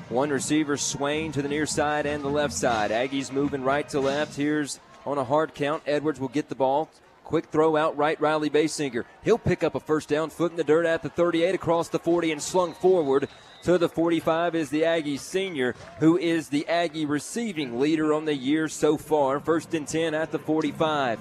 One 0.08 0.30
receiver, 0.30 0.78
Swain, 0.78 1.32
to 1.32 1.42
the 1.42 1.48
near 1.48 1.66
side 1.66 2.06
and 2.06 2.24
the 2.24 2.30
left 2.30 2.54
side. 2.54 2.90
Aggies 2.90 3.30
moving 3.30 3.62
right 3.62 3.86
to 3.90 4.00
left. 4.00 4.36
Here's 4.36 4.80
on 5.04 5.18
a 5.18 5.24
hard 5.24 5.52
count. 5.54 5.82
Edwards 5.86 6.18
will 6.18 6.28
get 6.28 6.48
the 6.48 6.54
ball. 6.54 6.88
Quick 7.28 7.50
throw 7.50 7.76
out 7.76 7.94
right, 7.98 8.18
Riley 8.22 8.48
Basinger. 8.48 9.04
He'll 9.22 9.36
pick 9.36 9.62
up 9.62 9.74
a 9.74 9.80
first 9.80 10.08
down, 10.08 10.30
foot 10.30 10.50
in 10.50 10.56
the 10.56 10.64
dirt 10.64 10.86
at 10.86 11.02
the 11.02 11.10
38, 11.10 11.54
across 11.54 11.90
the 11.90 11.98
40, 11.98 12.32
and 12.32 12.42
slung 12.42 12.72
forward 12.72 13.28
to 13.64 13.76
the 13.76 13.90
45 13.90 14.54
is 14.54 14.70
the 14.70 14.86
Aggie 14.86 15.18
senior, 15.18 15.74
who 15.98 16.16
is 16.16 16.48
the 16.48 16.66
Aggie 16.66 17.04
receiving 17.04 17.78
leader 17.78 18.14
on 18.14 18.24
the 18.24 18.34
year 18.34 18.66
so 18.66 18.96
far. 18.96 19.40
First 19.40 19.74
and 19.74 19.86
10 19.86 20.14
at 20.14 20.32
the 20.32 20.38
45. 20.38 21.20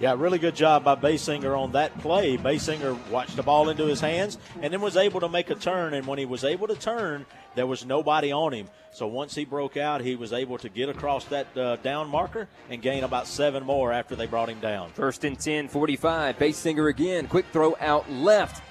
Yeah, 0.00 0.16
really 0.18 0.38
good 0.38 0.56
job 0.56 0.82
by 0.82 0.96
Basinger 0.96 1.56
on 1.56 1.70
that 1.72 1.96
play. 2.00 2.36
Basinger 2.36 2.98
watched 3.10 3.36
the 3.36 3.44
ball 3.44 3.68
into 3.68 3.86
his 3.86 4.00
hands 4.00 4.38
and 4.60 4.72
then 4.72 4.80
was 4.80 4.96
able 4.96 5.20
to 5.20 5.28
make 5.28 5.50
a 5.50 5.54
turn. 5.54 5.94
And 5.94 6.04
when 6.04 6.18
he 6.18 6.24
was 6.24 6.42
able 6.42 6.66
to 6.66 6.74
turn, 6.74 7.26
there 7.58 7.66
was 7.66 7.84
nobody 7.84 8.30
on 8.30 8.52
him. 8.52 8.68
So 8.92 9.06
once 9.06 9.34
he 9.34 9.44
broke 9.44 9.76
out, 9.76 10.00
he 10.00 10.14
was 10.14 10.32
able 10.32 10.58
to 10.58 10.68
get 10.68 10.88
across 10.88 11.24
that 11.26 11.56
uh, 11.56 11.76
down 11.76 12.08
marker 12.08 12.48
and 12.70 12.80
gain 12.80 13.04
about 13.04 13.26
seven 13.26 13.64
more 13.64 13.92
after 13.92 14.14
they 14.14 14.26
brought 14.26 14.48
him 14.48 14.60
down. 14.60 14.90
First 14.90 15.24
and 15.24 15.38
10, 15.38 15.68
45. 15.68 16.38
Basinger 16.38 16.88
again. 16.88 17.26
Quick 17.26 17.46
throw 17.52 17.76
out 17.80 18.10
left. 18.10 18.62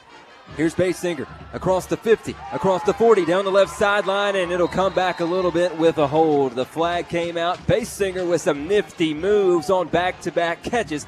Here's 0.55 0.73
Basinger 0.73 1.27
across 1.51 1.87
the 1.87 1.97
50, 1.97 2.33
across 2.53 2.81
the 2.83 2.93
40, 2.93 3.25
down 3.25 3.43
the 3.43 3.51
left 3.51 3.75
sideline, 3.77 4.37
and 4.37 4.49
it'll 4.49 4.69
come 4.69 4.93
back 4.93 5.19
a 5.19 5.25
little 5.25 5.51
bit 5.51 5.77
with 5.77 5.97
a 5.97 6.07
hold. 6.07 6.53
The 6.53 6.65
flag 6.65 7.09
came 7.09 7.35
out. 7.35 7.57
Basinger 7.67 8.27
with 8.27 8.41
some 8.41 8.67
nifty 8.67 9.13
moves 9.13 9.69
on 9.69 9.89
back 9.89 10.21
to 10.21 10.31
back 10.31 10.63
catches. 10.63 11.05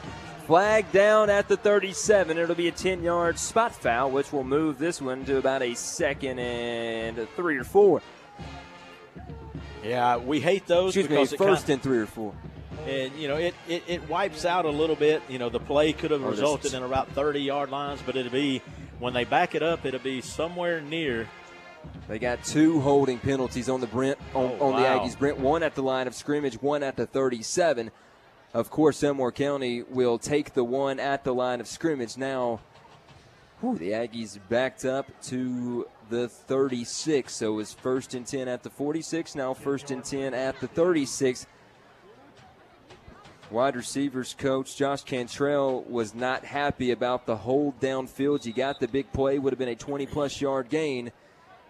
Flag 0.50 0.92
down 0.92 1.30
at 1.30 1.48
the 1.48 1.56
37. 1.56 2.40
It'll 2.40 2.56
be 2.56 2.70
a 2.70 2.72
10 2.72 3.04
yard 3.04 3.38
spot 3.38 3.76
foul, 3.76 4.10
which 4.10 4.34
will 4.34 4.44
move 4.44 4.80
this 4.80 5.00
one 5.00 5.24
to 5.26 5.38
about 5.38 5.62
a 5.62 5.76
second 5.76 6.40
and 6.40 7.30
three 7.36 7.56
or 7.56 7.64
four. 7.64 8.02
Yeah, 9.84 10.18
we 10.18 10.40
hate 10.40 10.66
those 10.66 10.96
Excuse 10.98 11.08
because 11.08 11.32
me, 11.34 11.38
first 11.38 11.68
kinda- 11.68 11.74
and 11.74 11.84
three 11.84 12.00
or 12.00 12.08
four. 12.08 12.34
and 12.88 13.14
you 13.14 13.28
know 13.28 13.36
it, 13.36 13.54
it, 13.68 13.84
it 13.88 14.10
wipes 14.10 14.44
out 14.44 14.66
a 14.66 14.72
little 14.72 14.96
bit. 14.96 15.22
You 15.30 15.38
know 15.38 15.50
the 15.50 15.60
play 15.60 15.94
could 15.94 16.10
have 16.10 16.24
Oh, 16.26 16.32
resulted 16.32 16.74
in 16.74 16.82
about 16.82 17.12
30 17.12 17.42
yard 17.42 17.70
lines, 17.70 18.02
but 18.04 18.16
it'll 18.16 18.32
be 18.32 18.64
when 18.98 19.14
they 19.14 19.26
back 19.26 19.54
it 19.54 19.62
up, 19.62 19.86
it'll 19.86 20.00
be 20.00 20.20
somewhere 20.20 20.82
near. 20.82 21.28
They 22.08 22.18
got 22.18 22.44
two 22.44 22.80
holding 22.82 23.20
penalties 23.20 23.70
on 23.70 23.82
the 23.82 23.88
Brent 23.88 24.18
on, 24.34 24.58
Oh, 24.60 24.72
on 24.74 24.82
the. 24.82 24.88
Aggies. 24.88 25.16
Brent 25.16 25.38
one 25.38 25.62
at 25.62 25.76
the 25.76 25.84
line 25.84 26.08
of 26.08 26.16
scrimmage, 26.16 26.60
one 26.60 26.82
at 26.82 26.96
the 26.96 27.06
37. 27.06 27.92
Of 28.54 28.72
course, 28.72 29.04
Elmore 29.04 29.32
County 29.32 29.84
will 29.84 30.18
take 30.18 30.54
the 30.54 30.64
one 30.64 31.00
at 31.00 31.24
the 31.24 31.34
line 31.34 31.60
of 31.60 31.68
scrimmage. 31.68 32.18
Now, 32.18 32.60
whew, 33.62 33.78
the 33.78 33.92
Aggies 33.92 34.40
backed 34.50 34.86
up 34.86 35.08
to 35.24 35.88
the 36.10 36.28
36. 36.28 37.34
So 37.34 37.60
it's 37.60 37.74
first 37.74 38.16
and 38.16 38.26
10 38.26 38.48
at 38.48 38.64
the 38.64 38.70
46. 38.70 39.36
Now 39.36 39.54
first 39.54 39.92
and 39.92 40.04
10 40.04 40.34
at 40.34 40.60
the 40.60 40.68
36. 40.68 41.46
Wide 43.52 43.76
receivers 43.76 44.36
coach 44.38 44.76
Josh 44.76 45.04
Cantrell 45.04 45.84
was 45.84 46.14
not 46.14 46.46
happy 46.46 46.92
about 46.92 47.26
the 47.26 47.36
hold 47.36 47.80
downfield. 47.80 48.46
You 48.46 48.54
got 48.54 48.80
the 48.80 48.88
big 48.88 49.12
play, 49.12 49.40
would 49.40 49.54
have 49.54 49.60
been 49.60 49.70
a 49.70 49.76
20 49.76 50.06
plus 50.06 50.40
yard 50.40 50.70
gain, 50.70 51.12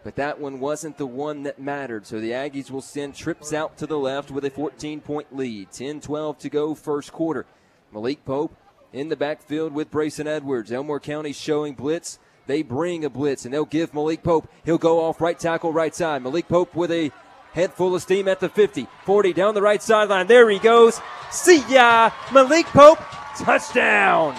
but 0.09 0.15
that 0.15 0.39
one 0.39 0.59
wasn't 0.59 0.97
the 0.97 1.05
one 1.05 1.43
that 1.43 1.59
mattered. 1.59 2.07
So 2.07 2.19
the 2.19 2.31
Aggies 2.31 2.71
will 2.71 2.81
send 2.81 3.13
trips 3.13 3.53
out 3.53 3.77
to 3.77 3.85
the 3.85 3.99
left 3.99 4.31
with 4.31 4.43
a 4.43 4.49
14 4.49 5.01
point 5.01 5.35
lead. 5.37 5.71
10 5.71 6.01
12 6.01 6.39
to 6.39 6.49
go, 6.49 6.73
first 6.73 7.13
quarter. 7.13 7.45
Malik 7.93 8.25
Pope 8.25 8.57
in 8.91 9.09
the 9.09 9.15
backfield 9.15 9.71
with 9.71 9.91
Brayson 9.91 10.25
Edwards. 10.25 10.71
Elmore 10.71 10.99
County 10.99 11.31
showing 11.31 11.75
blitz. 11.75 12.17
They 12.47 12.63
bring 12.63 13.05
a 13.05 13.09
blitz 13.11 13.45
and 13.45 13.53
they'll 13.53 13.65
give 13.65 13.93
Malik 13.93 14.23
Pope. 14.23 14.49
He'll 14.65 14.79
go 14.79 15.01
off 15.01 15.21
right 15.21 15.39
tackle, 15.39 15.71
right 15.71 15.93
side. 15.93 16.23
Malik 16.23 16.47
Pope 16.47 16.73
with 16.73 16.89
a 16.89 17.11
head 17.53 17.71
full 17.75 17.93
of 17.93 18.01
steam 18.01 18.27
at 18.27 18.39
the 18.39 18.49
50, 18.49 18.87
40 19.05 19.33
down 19.33 19.53
the 19.53 19.61
right 19.61 19.83
sideline. 19.83 20.25
There 20.25 20.49
he 20.49 20.57
goes. 20.57 20.99
See 21.29 21.63
ya, 21.69 22.09
Malik 22.33 22.65
Pope, 22.65 22.97
touchdown. 23.37 24.35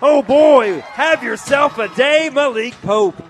Oh 0.00 0.22
boy, 0.22 0.80
have 0.80 1.22
yourself 1.22 1.76
a 1.76 1.94
day, 1.94 2.30
Malik 2.32 2.72
Pope. 2.80 3.22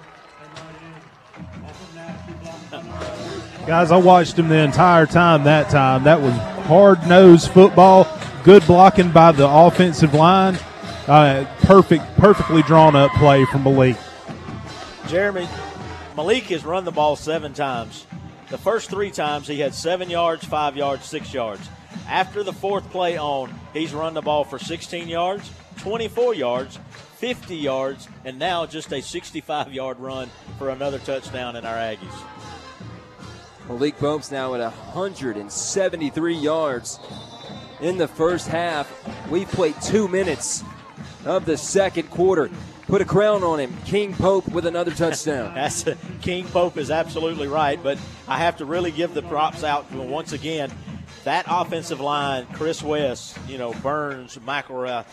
Guys, 3.66 3.90
I 3.90 3.96
watched 3.98 4.38
him 4.38 4.48
the 4.48 4.58
entire 4.58 5.06
time 5.06 5.44
that 5.44 5.70
time. 5.70 6.04
That 6.04 6.20
was 6.20 6.32
hard 6.66 7.06
nosed 7.06 7.50
football. 7.50 8.06
Good 8.42 8.66
blocking 8.66 9.12
by 9.12 9.32
the 9.32 9.48
offensive 9.48 10.14
line. 10.14 10.58
Uh, 11.06 11.44
perfect, 11.62 12.04
perfectly 12.16 12.62
drawn 12.62 12.96
up 12.96 13.10
play 13.12 13.44
from 13.44 13.64
Malik. 13.64 13.96
Jeremy 15.08 15.48
Malik 16.16 16.44
has 16.44 16.64
run 16.64 16.84
the 16.84 16.90
ball 16.90 17.16
seven 17.16 17.52
times. 17.52 18.06
The 18.48 18.58
first 18.58 18.90
three 18.90 19.10
times 19.10 19.46
he 19.46 19.60
had 19.60 19.74
seven 19.74 20.10
yards, 20.10 20.44
five 20.44 20.76
yards, 20.76 21.04
six 21.04 21.32
yards. 21.32 21.68
After 22.08 22.42
the 22.42 22.52
fourth 22.52 22.90
play 22.90 23.16
on, 23.16 23.54
he's 23.72 23.92
run 23.92 24.14
the 24.14 24.22
ball 24.22 24.44
for 24.44 24.58
16 24.58 25.08
yards, 25.08 25.50
24 25.78 26.34
yards, 26.34 26.78
50 27.16 27.56
yards, 27.56 28.08
and 28.24 28.38
now 28.38 28.66
just 28.66 28.92
a 28.92 29.00
65 29.00 29.72
yard 29.72 30.00
run 30.00 30.30
for 30.58 30.70
another 30.70 30.98
touchdown 30.98 31.56
in 31.56 31.64
our 31.64 31.76
Aggies. 31.76 32.39
Malik 33.70 33.98
Pope's 33.98 34.32
now 34.32 34.52
at 34.54 34.60
173 34.60 36.34
yards 36.34 36.98
in 37.80 37.98
the 37.98 38.08
first 38.08 38.48
half. 38.48 38.90
We've 39.30 39.48
played 39.48 39.80
two 39.80 40.08
minutes 40.08 40.64
of 41.24 41.44
the 41.44 41.56
second 41.56 42.10
quarter. 42.10 42.50
Put 42.88 43.00
a 43.00 43.04
crown 43.04 43.44
on 43.44 43.60
him. 43.60 43.72
King 43.84 44.12
Pope 44.12 44.48
with 44.48 44.66
another 44.66 44.90
touchdown. 44.90 45.54
That's 45.54 45.84
King 46.20 46.48
Pope 46.48 46.78
is 46.78 46.90
absolutely 46.90 47.46
right, 47.46 47.80
but 47.80 47.96
I 48.26 48.38
have 48.38 48.56
to 48.56 48.64
really 48.64 48.90
give 48.90 49.14
the 49.14 49.22
props 49.22 49.62
out 49.62 49.88
once 49.92 50.32
again. 50.32 50.72
That 51.22 51.44
offensive 51.48 52.00
line, 52.00 52.46
Chris 52.52 52.82
West, 52.82 53.38
you 53.46 53.56
know, 53.56 53.72
Burns, 53.74 54.36
McElrath, 54.38 55.06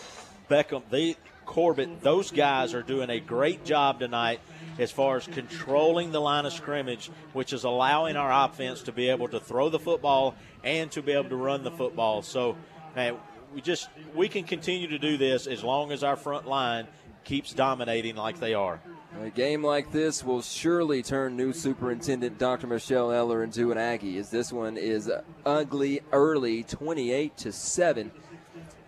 Beckham, 0.50 0.82
they 0.90 1.16
Corbett, 1.46 2.02
those 2.02 2.32
guys 2.32 2.74
are 2.74 2.82
doing 2.82 3.12
a 3.12 3.20
great 3.20 3.64
job 3.64 4.00
tonight 4.00 4.40
as 4.80 4.92
far 4.92 5.18
as 5.18 5.28
controlling 5.28 6.12
the 6.12 6.22
line 6.22 6.46
of 6.46 6.54
scrimmage, 6.54 7.10
which 7.34 7.54
is 7.54 7.64
allowing 7.64 8.16
our 8.16 8.46
offense 8.46 8.84
to 8.84 8.92
be 8.92 9.10
able 9.10 9.28
to 9.30 9.40
throw 9.40 9.70
the 9.70 9.80
football 9.80 10.36
and 10.64 10.92
to 10.92 11.02
be 11.02 11.12
able 11.12 11.30
to 11.30 11.36
run 11.36 11.64
the 11.64 11.72
football. 11.72 12.22
So, 12.22 12.56
man, 12.96 13.18
we 13.54 13.62
just 13.62 13.90
we 14.16 14.30
can 14.30 14.44
continue 14.44 14.88
to 14.88 15.00
do 15.00 15.18
this 15.18 15.48
as 15.48 15.64
long 15.64 15.92
as 15.92 16.04
our 16.04 16.16
front 16.16 16.48
line 16.48 16.88
keeps 17.24 17.54
dominating 17.54 18.16
like 18.16 18.40
they 18.40 18.54
are. 18.54 18.80
A 19.22 19.30
game 19.30 19.64
like 19.64 19.92
this 19.92 20.24
will 20.24 20.42
surely 20.42 21.02
turn 21.02 21.36
new 21.36 21.52
superintendent 21.52 22.38
Dr. 22.38 22.68
Michelle 22.68 23.12
Eller 23.12 23.44
into 23.44 23.72
an 23.72 23.78
Aggie, 23.78 24.18
as 24.18 24.30
this 24.30 24.54
one 24.54 24.78
is 24.78 25.12
ugly 25.46 26.02
early, 26.12 26.64
28 26.64 27.36
to 27.38 27.52
7. 27.52 28.12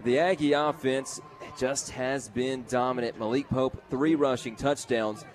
The 0.04 0.20
Aggie 0.20 0.54
offense 0.54 1.20
just 1.58 1.92
has 1.92 2.30
been 2.30 2.64
dominant. 2.70 3.20
Malik 3.20 3.50
Pope, 3.50 3.84
three 3.90 4.16
rushing 4.16 4.56
touchdowns. 4.56 5.26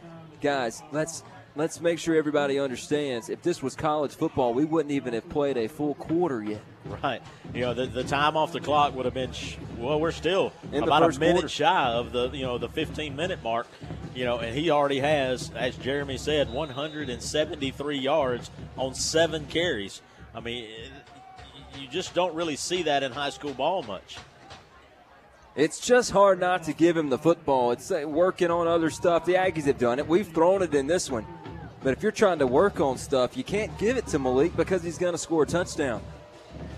Guys, 0.45 0.83
let's 0.93 1.23
let's 1.57 1.81
make 1.81 1.99
sure 1.99 2.15
everybody 2.17 2.59
understands. 2.59 3.31
If 3.31 3.41
this 3.41 3.63
was 3.63 3.75
college 3.75 4.15
football, 4.15 4.53
we 4.53 4.67
wouldn't 4.67 4.93
even 4.93 5.15
have 5.15 5.27
played 5.31 5.57
a 5.57 5.69
full 5.69 5.95
quarter 5.95 6.43
yet. 6.43 6.61
Right. 7.03 7.23
You 7.55 7.63
know, 7.63 7.73
the, 7.73 7.87
the 7.87 8.05
time 8.05 8.37
off 8.37 8.53
the 8.53 8.61
clock 8.61 8.95
would 8.95 9.07
have 9.07 9.15
been, 9.15 9.33
sh- 9.33 9.57
well, 9.79 9.99
we're 9.99 10.13
still 10.13 10.53
In 10.71 10.83
about 10.83 11.03
a 11.03 11.19
minute 11.19 11.37
quarter. 11.37 11.49
shy 11.49 11.87
of 11.87 12.13
the, 12.13 12.29
you 12.29 12.43
know, 12.43 12.59
the 12.59 12.69
15 12.69 13.17
minute 13.17 13.43
mark. 13.43 13.67
You 14.15 14.27
know, 14.27 14.37
and 14.37 14.55
he 14.55 14.69
already 14.69 15.01
has, 15.01 15.51
as 15.57 15.77
Jeremy 15.77 16.19
said, 16.19 16.53
173 16.53 17.99
yards 17.99 18.51
on 18.77 18.95
seven 18.95 19.47
carries. 19.47 20.03
I 20.35 20.41
mean, 20.41 20.69
you 21.81 21.89
just 21.89 22.13
don't 22.13 22.35
really 22.35 22.57
see 22.57 22.83
that 22.83 23.03
in 23.03 23.13
high 23.13 23.31
school 23.31 23.55
ball 23.55 23.83
much. 23.83 24.19
It's 25.57 25.79
just 25.79 26.11
hard 26.11 26.41
not 26.41 26.65
to 26.65 26.73
give 26.73 26.97
him 26.97 27.11
the 27.11 27.19
football. 27.19 27.71
It's 27.71 27.91
uh, 27.93 28.03
working 28.07 28.51
on 28.51 28.67
other 28.67 28.91
stuff. 28.91 29.25
The 29.25 29.35
Aggies 29.35 29.67
have 29.67 29.79
done 29.79 30.01
it. 30.01 30.09
We've 30.09 30.27
thrown 30.27 30.63
it 30.63 30.75
in 30.75 30.89
this 30.89 31.09
one. 31.09 31.25
But 31.85 31.93
if 31.93 32.03
you're 32.03 32.11
trying 32.11 32.41
to 32.41 32.47
work 32.47 32.81
on 32.81 32.99
stuff, 32.99 33.37
you 33.37 33.45
can't 33.45 33.77
give 33.79 33.97
it 33.97 34.07
to 34.09 34.19
Malik 34.19 34.57
because 34.57 34.83
he's 34.83 34.99
going 34.99 35.13
to 35.13 35.19
score 35.19 35.45
a 35.45 35.47
touchdown. 35.47 36.03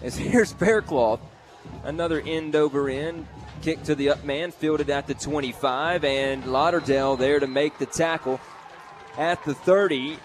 As 0.03 0.17
here's 0.19 0.53
Faircloth, 0.53 1.21
another 1.85 2.21
end 2.21 2.55
over 2.55 2.91
end 2.91 3.27
kick 3.63 3.83
to 3.85 3.95
the 3.95 4.11
up 4.11 4.23
man, 4.25 4.51
fielded 4.51 4.91
at 4.91 5.07
the 5.07 5.15
25, 5.15 6.05
and 6.05 6.47
Lauderdale 6.47 7.17
there 7.17 7.41
to 7.41 7.47
make 7.47 7.79
the 7.79 7.87
tackle 7.87 8.39
at 9.17 9.43
the 9.45 9.55
30. 9.55 10.19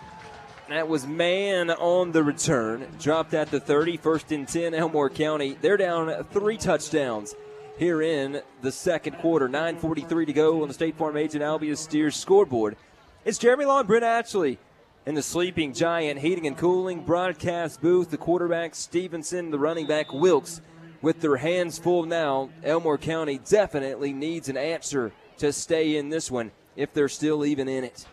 That 0.67 0.89
was 0.89 1.07
man 1.07 1.69
on 1.71 2.11
the 2.11 2.23
return. 2.23 2.85
Dropped 2.99 3.33
at 3.33 3.49
the 3.49 3.59
30, 3.59 3.97
first 3.97 4.31
and 4.33 4.47
10, 4.47 4.73
Elmore 4.73 5.09
County. 5.09 5.57
They're 5.61 5.77
down 5.77 6.23
three 6.25 6.57
touchdowns 6.57 7.33
here 7.81 8.03
in 8.03 8.39
the 8.61 8.71
second 8.71 9.17
quarter. 9.17 9.49
9.43 9.49 10.27
to 10.27 10.33
go 10.33 10.61
on 10.61 10.67
the 10.67 10.73
State 10.73 10.95
Farm 10.95 11.17
Agent 11.17 11.43
Albia 11.43 11.75
Steers 11.75 12.15
scoreboard. 12.15 12.77
It's 13.25 13.39
Jeremy 13.39 13.65
Law 13.65 13.79
and 13.79 13.87
Brent 13.87 14.03
Ashley 14.03 14.59
in 15.07 15.15
the 15.15 15.23
sleeping 15.23 15.73
giant 15.73 16.19
heating 16.19 16.45
and 16.45 16.55
cooling 16.55 17.03
broadcast 17.03 17.81
booth. 17.81 18.11
The 18.11 18.19
quarterback 18.19 18.75
Stevenson, 18.75 19.49
the 19.49 19.57
running 19.57 19.87
back 19.87 20.13
Wilkes, 20.13 20.61
with 21.01 21.21
their 21.21 21.37
hands 21.37 21.79
full 21.79 22.05
now. 22.05 22.51
Elmore 22.63 22.99
County 22.99 23.39
definitely 23.39 24.13
needs 24.13 24.47
an 24.47 24.57
answer 24.57 25.11
to 25.39 25.51
stay 25.51 25.97
in 25.97 26.09
this 26.09 26.29
one 26.29 26.51
if 26.75 26.93
they're 26.93 27.09
still 27.09 27.43
even 27.43 27.67
in 27.67 27.83
it. 27.83 28.05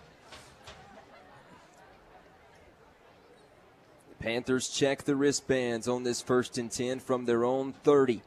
Panthers 4.19 4.71
check 4.71 5.03
the 5.03 5.15
wristbands 5.15 5.87
on 5.87 6.05
this 6.05 6.23
first 6.23 6.57
and 6.57 6.71
10 6.71 7.01
from 7.01 7.27
their 7.27 7.45
own 7.45 7.75
30. 7.85 8.23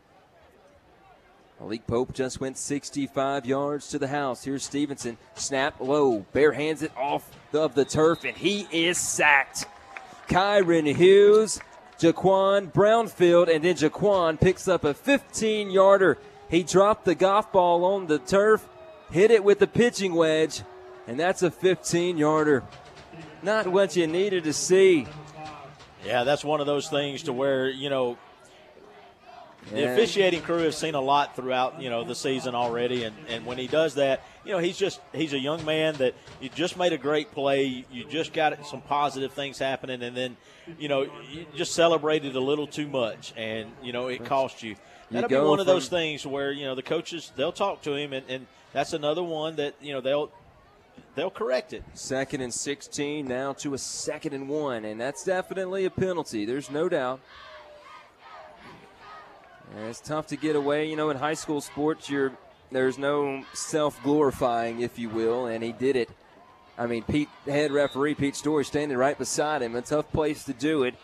Malik 1.62 1.86
Pope 1.86 2.12
just 2.12 2.42
went 2.42 2.58
65 2.58 3.46
yards 3.46 3.88
to 3.90 4.00
the 4.00 4.08
house. 4.08 4.44
Here's 4.44 4.64
Stevenson. 4.64 5.20
Snap 5.36 5.80
low. 5.80 6.26
Bare 6.34 6.54
hands 6.54 6.82
it 6.82 6.92
off 6.98 7.30
of 7.54 7.76
the 7.76 7.86
turf, 7.86 8.24
and 8.24 8.36
he 8.36 8.68
is 8.72 8.98
sacked. 8.98 9.66
Kyron 10.28 10.96
Hughes, 10.96 11.60
Jaquan 12.00 12.74
Brownfield, 12.74 13.54
and 13.54 13.64
then 13.64 13.76
Jaquan 13.76 14.42
picks 14.42 14.68
up 14.68 14.84
a 14.84 14.96
15 14.96 15.70
yarder. 15.70 16.18
He 16.50 16.64
dropped 16.64 17.06
the 17.06 17.14
golf 17.14 17.52
ball 17.52 17.86
on 17.86 18.08
the 18.08 18.18
turf, 18.18 18.68
hit 19.12 19.30
it 19.30 19.44
with 19.44 19.60
the 19.60 19.68
pitching 19.68 20.16
wedge, 20.16 20.64
and 21.06 21.20
that's 21.20 21.44
a 21.44 21.52
15 21.52 22.18
yarder. 22.18 22.64
Not 23.44 23.68
what 23.68 23.96
you 23.96 24.08
needed 24.08 24.46
to 24.46 24.54
see. 24.54 25.06
Yeah, 26.04 26.24
that's 26.24 26.44
one 26.44 26.60
of 26.60 26.66
those 26.66 26.90
things 26.90 27.22
to 27.24 27.34
where, 27.34 27.70
you 27.70 27.92
know, 27.92 28.18
the 29.70 29.82
Yeah. 29.82 29.88
officiating 29.94 30.42
crew 30.42 30.64
has 30.64 30.76
seen 30.78 30.96
a 30.96 31.02
lot 31.02 31.36
throughout, 31.36 31.82
you 31.82 31.90
know, 31.90 32.04
the 32.04 32.16
season 32.16 32.56
already, 32.56 33.04
and, 33.04 33.16
and 33.28 33.46
when 33.46 33.58
he 33.58 33.68
does 33.68 33.96
that, 33.96 34.22
you 34.44 34.52
know, 34.52 34.58
he's 34.58 34.78
just 34.78 35.00
he's 35.14 35.34
a 35.34 35.40
young 35.40 35.64
man 35.66 35.96
that 35.98 36.16
you 36.40 36.50
just 36.50 36.78
made 36.78 36.94
a 36.94 36.98
great 36.98 37.32
play, 37.32 37.86
you 37.92 38.04
just 38.06 38.34
got 38.34 38.66
some 38.66 38.82
positive 38.82 39.34
things 39.34 39.60
happening, 39.60 40.02
and 40.02 40.18
then, 40.18 40.38
you 40.80 40.88
know, 40.88 41.04
you 41.32 41.46
just 41.56 41.74
celebrated 41.74 42.36
a 42.36 42.40
little 42.40 42.68
too 42.68 42.88
much, 42.88 43.34
and 43.38 43.72
you 43.84 43.94
know, 43.94 44.08
it 44.08 44.26
cost 44.26 44.64
you. 44.64 44.76
That'll 45.12 45.30
be 45.30 45.36
go 45.36 45.50
one 45.50 45.60
of 45.60 45.66
those 45.66 45.90
things 45.90 46.26
where 46.26 46.52
you 46.52 46.64
know 46.66 46.74
the 46.74 46.82
coaches 46.84 47.32
they'll 47.36 47.52
talk 47.52 47.82
to 47.84 47.96
him, 47.96 48.14
and, 48.14 48.26
and 48.30 48.48
that's 48.74 48.94
another 48.94 49.22
one 49.24 49.58
that 49.58 49.76
you 49.82 49.94
know 49.94 50.02
they'll 50.02 50.32
they'll 51.16 51.30
correct 51.30 51.74
it. 51.74 51.84
Second 51.94 52.42
and 52.42 52.54
16 52.54 53.28
now 53.28 53.54
to 53.54 53.74
a 53.74 53.78
second 53.78 54.34
and 54.34 54.48
one, 54.48 54.86
and 54.86 55.00
that's 55.00 55.24
definitely 55.26 55.86
a 55.86 55.90
penalty. 55.90 56.46
There's 56.46 56.72
no 56.72 56.88
doubt. 56.90 57.20
And 59.76 59.88
it's 59.88 60.02
tough 60.02 60.27
to 60.27 60.35
get 60.35 60.56
away. 60.56 60.89
You 60.89 60.95
know, 60.95 61.10
in 61.10 61.18
high 61.18 61.34
school 61.34 61.61
sports, 61.61 62.10
you're 62.10 62.34
there's 62.72 62.98
no 62.98 63.43
self 63.53 64.02
glorifying, 64.02 64.81
if 64.81 64.98
you 64.98 65.10
will, 65.10 65.45
and 65.45 65.64
he 65.64 65.72
did 65.72 65.95
it. 65.95 66.10
I 66.77 66.88
mean, 66.88 67.03
Pete, 67.03 67.30
head 67.45 67.72
referee 67.72 68.15
Pete 68.15 68.35
Story, 68.35 68.64
standing 68.64 68.98
right 68.98 69.18
beside 69.18 69.61
him. 69.61 69.76
A 69.76 69.81
tough 69.81 70.11
place 70.11 70.45
to 70.45 70.53
do 70.53 70.84
it. 70.84 70.95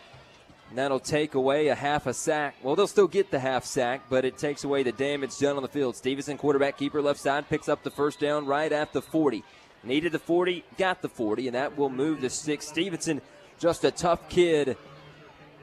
And 0.70 0.78
that'll 0.78 1.00
take 1.00 1.34
away 1.34 1.68
a 1.68 1.74
half 1.74 2.06
a 2.06 2.12
sack. 2.12 2.56
Well, 2.62 2.76
they'll 2.76 2.86
still 2.86 3.06
get 3.06 3.30
the 3.30 3.38
half 3.38 3.64
sack, 3.64 4.02
but 4.10 4.24
it 4.24 4.36
takes 4.36 4.64
away 4.64 4.82
the 4.82 4.92
damage 4.92 5.38
done 5.38 5.56
on 5.56 5.62
the 5.62 5.68
field. 5.68 5.96
Stevenson, 5.96 6.36
quarterback 6.36 6.76
keeper, 6.76 7.00
left 7.00 7.20
side, 7.20 7.48
picks 7.48 7.68
up 7.68 7.82
the 7.82 7.90
first 7.90 8.20
down 8.20 8.44
right 8.44 8.70
at 8.70 8.92
the 8.92 9.00
40. 9.00 9.44
Needed 9.84 10.12
the 10.12 10.18
40, 10.18 10.64
got 10.76 11.00
the 11.00 11.08
40, 11.08 11.48
and 11.48 11.54
that 11.54 11.78
will 11.78 11.88
move 11.88 12.20
the 12.20 12.28
six. 12.28 12.66
Stevenson, 12.66 13.22
just 13.58 13.84
a 13.84 13.90
tough 13.90 14.28
kid 14.28 14.76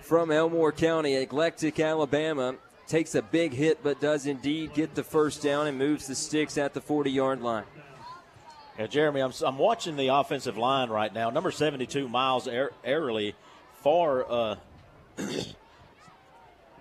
from 0.02 0.32
Elmore 0.32 0.72
County, 0.72 1.16
Eclectic, 1.16 1.80
Alabama, 1.80 2.56
takes 2.88 3.16
a 3.16 3.22
big 3.22 3.54
hit, 3.54 3.84
but 3.84 4.00
does 4.00 4.26
indeed 4.26 4.74
get 4.74 4.96
the 4.96 5.04
first 5.04 5.42
down 5.42 5.68
and 5.68 5.78
moves 5.78 6.08
the 6.08 6.16
sticks 6.16 6.58
at 6.58 6.74
the 6.74 6.82
40 6.82 7.12
yard 7.12 7.42
line. 7.42 7.64
Yeah, 8.78 8.88
Jeremy, 8.88 9.22
I'm, 9.22 9.32
I'm 9.46 9.58
watching 9.58 9.96
the 9.96 10.10
offensive 10.10 10.58
line 10.58 10.90
right 10.90 11.14
now. 11.14 11.30
Number 11.30 11.52
72, 11.52 12.10
Miles 12.10 12.48
Air- 12.48 12.72
Airley, 12.84 13.36
for 13.82 14.26
uh, 14.30 14.56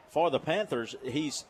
for 0.08 0.30
the 0.30 0.40
Panthers. 0.40 0.96
He's 1.04 1.44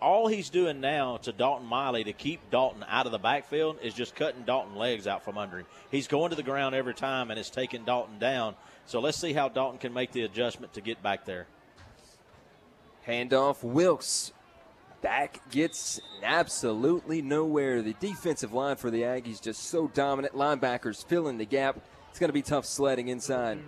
all 0.00 0.28
he's 0.28 0.50
doing 0.50 0.80
now 0.80 1.16
to 1.18 1.32
Dalton 1.32 1.66
Miley 1.66 2.04
to 2.04 2.12
keep 2.12 2.50
Dalton 2.50 2.84
out 2.88 3.06
of 3.06 3.12
the 3.12 3.18
backfield 3.18 3.78
is 3.82 3.94
just 3.94 4.14
cutting 4.14 4.42
Dalton 4.44 4.76
legs 4.76 5.06
out 5.06 5.24
from 5.24 5.38
under 5.38 5.58
him. 5.58 5.66
He's 5.90 6.06
going 6.06 6.30
to 6.30 6.36
the 6.36 6.42
ground 6.42 6.74
every 6.74 6.94
time 6.94 7.30
and 7.30 7.38
it's 7.38 7.50
taking 7.50 7.84
Dalton 7.84 8.18
down. 8.18 8.54
So 8.86 9.00
let's 9.00 9.18
see 9.18 9.32
how 9.32 9.48
Dalton 9.48 9.78
can 9.78 9.92
make 9.92 10.12
the 10.12 10.22
adjustment 10.22 10.74
to 10.74 10.80
get 10.80 11.02
back 11.02 11.24
there. 11.24 11.46
Handoff 13.08 13.64
Wilkes. 13.64 14.32
Back 15.00 15.40
gets 15.50 16.00
absolutely 16.22 17.22
nowhere. 17.22 17.82
The 17.82 17.94
defensive 17.94 18.52
line 18.52 18.76
for 18.76 18.90
the 18.90 19.02
Aggies 19.02 19.40
just 19.40 19.64
so 19.64 19.88
dominant. 19.88 20.34
Linebackers 20.34 21.04
filling 21.06 21.38
the 21.38 21.46
gap. 21.46 21.80
It's 22.10 22.18
going 22.18 22.28
to 22.28 22.34
be 22.34 22.42
tough 22.42 22.66
sledding 22.66 23.08
inside. 23.08 23.60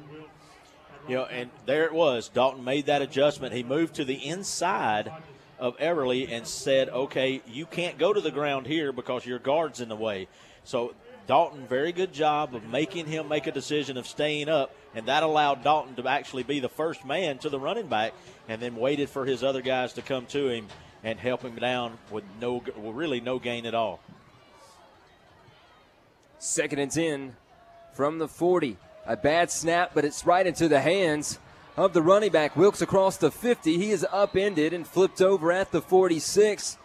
You 1.09 1.17
know, 1.17 1.25
and 1.25 1.51
there 1.67 1.87
it 1.87 1.93
was. 1.93 2.29
Dalton 2.29 2.65
made 2.65 2.87
that 2.87 3.01
adjustment. 3.01 3.55
He 3.55 3.63
moved 3.63 3.95
to 3.95 4.05
the 4.05 4.27
inside 4.27 5.11
of 5.59 5.77
Everly 5.79 6.31
and 6.31 6.47
said, 6.47 6.89
"Okay, 6.89 7.43
you 7.47 7.65
can't 7.65 7.97
go 7.97 8.13
to 8.13 8.21
the 8.21 8.31
ground 8.31 8.67
here 8.67 8.93
because 8.93 9.25
your 9.25 9.39
guard's 9.39 9.81
in 9.81 9.89
the 9.89 9.97
way." 9.97 10.29
So 10.65 10.95
Dalton, 11.27 11.67
very 11.67 11.93
good 11.93 12.13
job 12.13 12.55
of 12.55 12.65
making 12.65 13.07
him 13.07 13.29
make 13.29 13.47
a 13.47 13.53
decision 13.53 13.97
of 13.97 14.07
staying 14.07 14.49
up, 14.49 14.75
and 14.95 15.07
that 15.07 15.23
allowed 15.23 15.63
Dalton 15.63 15.95
to 15.97 16.09
actually 16.09 16.43
be 16.43 16.61
the 16.61 16.69
first 16.69 17.05
man 17.05 17.39
to 17.39 17.49
the 17.49 17.59
running 17.59 17.87
back, 17.87 18.13
and 18.49 18.61
then 18.61 18.77
waited 18.77 19.09
for 19.09 19.25
his 19.25 19.43
other 19.43 19.63
guys 19.63 19.93
to 19.95 20.03
come 20.03 20.27
to 20.27 20.49
him 20.49 20.67
and 21.03 21.19
help 21.19 21.43
him 21.43 21.57
down 21.57 21.99
with 22.11 22.25
no, 22.41 22.63
well, 22.77 22.93
really 22.93 23.21
no 23.21 23.39
gain 23.39 23.67
at 23.67 23.75
all. 23.75 24.01
Second 26.39 26.79
and 26.79 26.91
10 26.91 27.37
from 27.95 28.19
the 28.19 28.29
40. 28.29 28.77
A 29.07 29.17
bad 29.17 29.51
snap, 29.51 29.93
but 29.95 30.05
it's 30.05 30.27
right 30.27 30.47
into 30.47 30.69
the 30.69 30.81
hands 30.81 31.39
of 31.77 31.93
the 31.93 32.03
running 32.03 32.31
back. 32.31 32.57
Wilkes 32.57 32.83
across 32.83 33.17
the 33.17 33.31
50. 33.31 33.79
He 33.79 33.91
is 33.91 34.07
upended 34.13 34.73
and 34.73 34.87
flipped 34.87 35.23
over 35.23 35.51
at 35.51 35.73
the 35.73 35.81
46. 35.81 36.77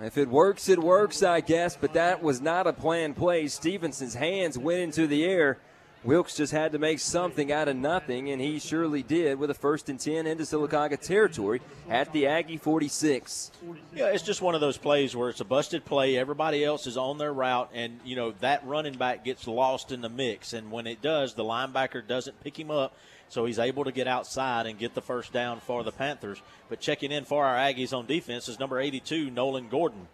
If 0.00 0.18
it 0.18 0.28
works, 0.28 0.68
it 0.68 0.80
works, 0.80 1.22
I 1.22 1.40
guess, 1.40 1.76
but 1.76 1.92
that 1.92 2.22
was 2.22 2.40
not 2.40 2.66
a 2.66 2.72
planned 2.72 3.16
play. 3.16 3.46
Stevenson's 3.46 4.14
hands 4.14 4.58
went 4.58 4.80
into 4.80 5.06
the 5.06 5.24
air. 5.24 5.58
Wilkes 6.04 6.34
just 6.36 6.52
had 6.52 6.72
to 6.72 6.80
make 6.80 6.98
something 6.98 7.52
out 7.52 7.68
of 7.68 7.76
nothing, 7.76 8.30
and 8.30 8.42
he 8.42 8.58
surely 8.58 9.04
did 9.04 9.38
with 9.38 9.50
a 9.50 9.54
first 9.54 9.88
and 9.88 10.00
10 10.00 10.26
into 10.26 10.42
Sylacauga 10.42 10.98
territory 10.98 11.60
at 11.88 12.12
the 12.12 12.26
Aggie 12.26 12.56
46. 12.56 13.52
Yeah, 13.94 14.06
it's 14.06 14.24
just 14.24 14.42
one 14.42 14.56
of 14.56 14.60
those 14.60 14.76
plays 14.76 15.14
where 15.14 15.28
it's 15.28 15.40
a 15.40 15.44
busted 15.44 15.84
play. 15.84 16.18
Everybody 16.18 16.64
else 16.64 16.88
is 16.88 16.96
on 16.96 17.18
their 17.18 17.32
route, 17.32 17.70
and 17.72 18.00
you 18.04 18.16
know 18.16 18.32
that 18.40 18.66
running 18.66 18.94
back 18.94 19.24
gets 19.24 19.46
lost 19.46 19.92
in 19.92 20.00
the 20.00 20.08
mix. 20.08 20.52
And 20.52 20.72
when 20.72 20.88
it 20.88 21.02
does, 21.02 21.34
the 21.34 21.44
linebacker 21.44 22.04
doesn't 22.04 22.42
pick 22.42 22.58
him 22.58 22.72
up, 22.72 22.96
so 23.28 23.44
he's 23.44 23.60
able 23.60 23.84
to 23.84 23.92
get 23.92 24.08
outside 24.08 24.66
and 24.66 24.80
get 24.80 24.94
the 24.94 25.02
first 25.02 25.32
down 25.32 25.60
for 25.60 25.84
the 25.84 25.92
Panthers. 25.92 26.42
But 26.68 26.80
checking 26.80 27.12
in 27.12 27.24
for 27.24 27.44
our 27.44 27.56
Aggies 27.56 27.96
on 27.96 28.06
defense 28.06 28.48
is 28.48 28.58
number 28.58 28.80
82, 28.80 29.30
Nolan 29.30 29.68
Gordon. 29.68 30.08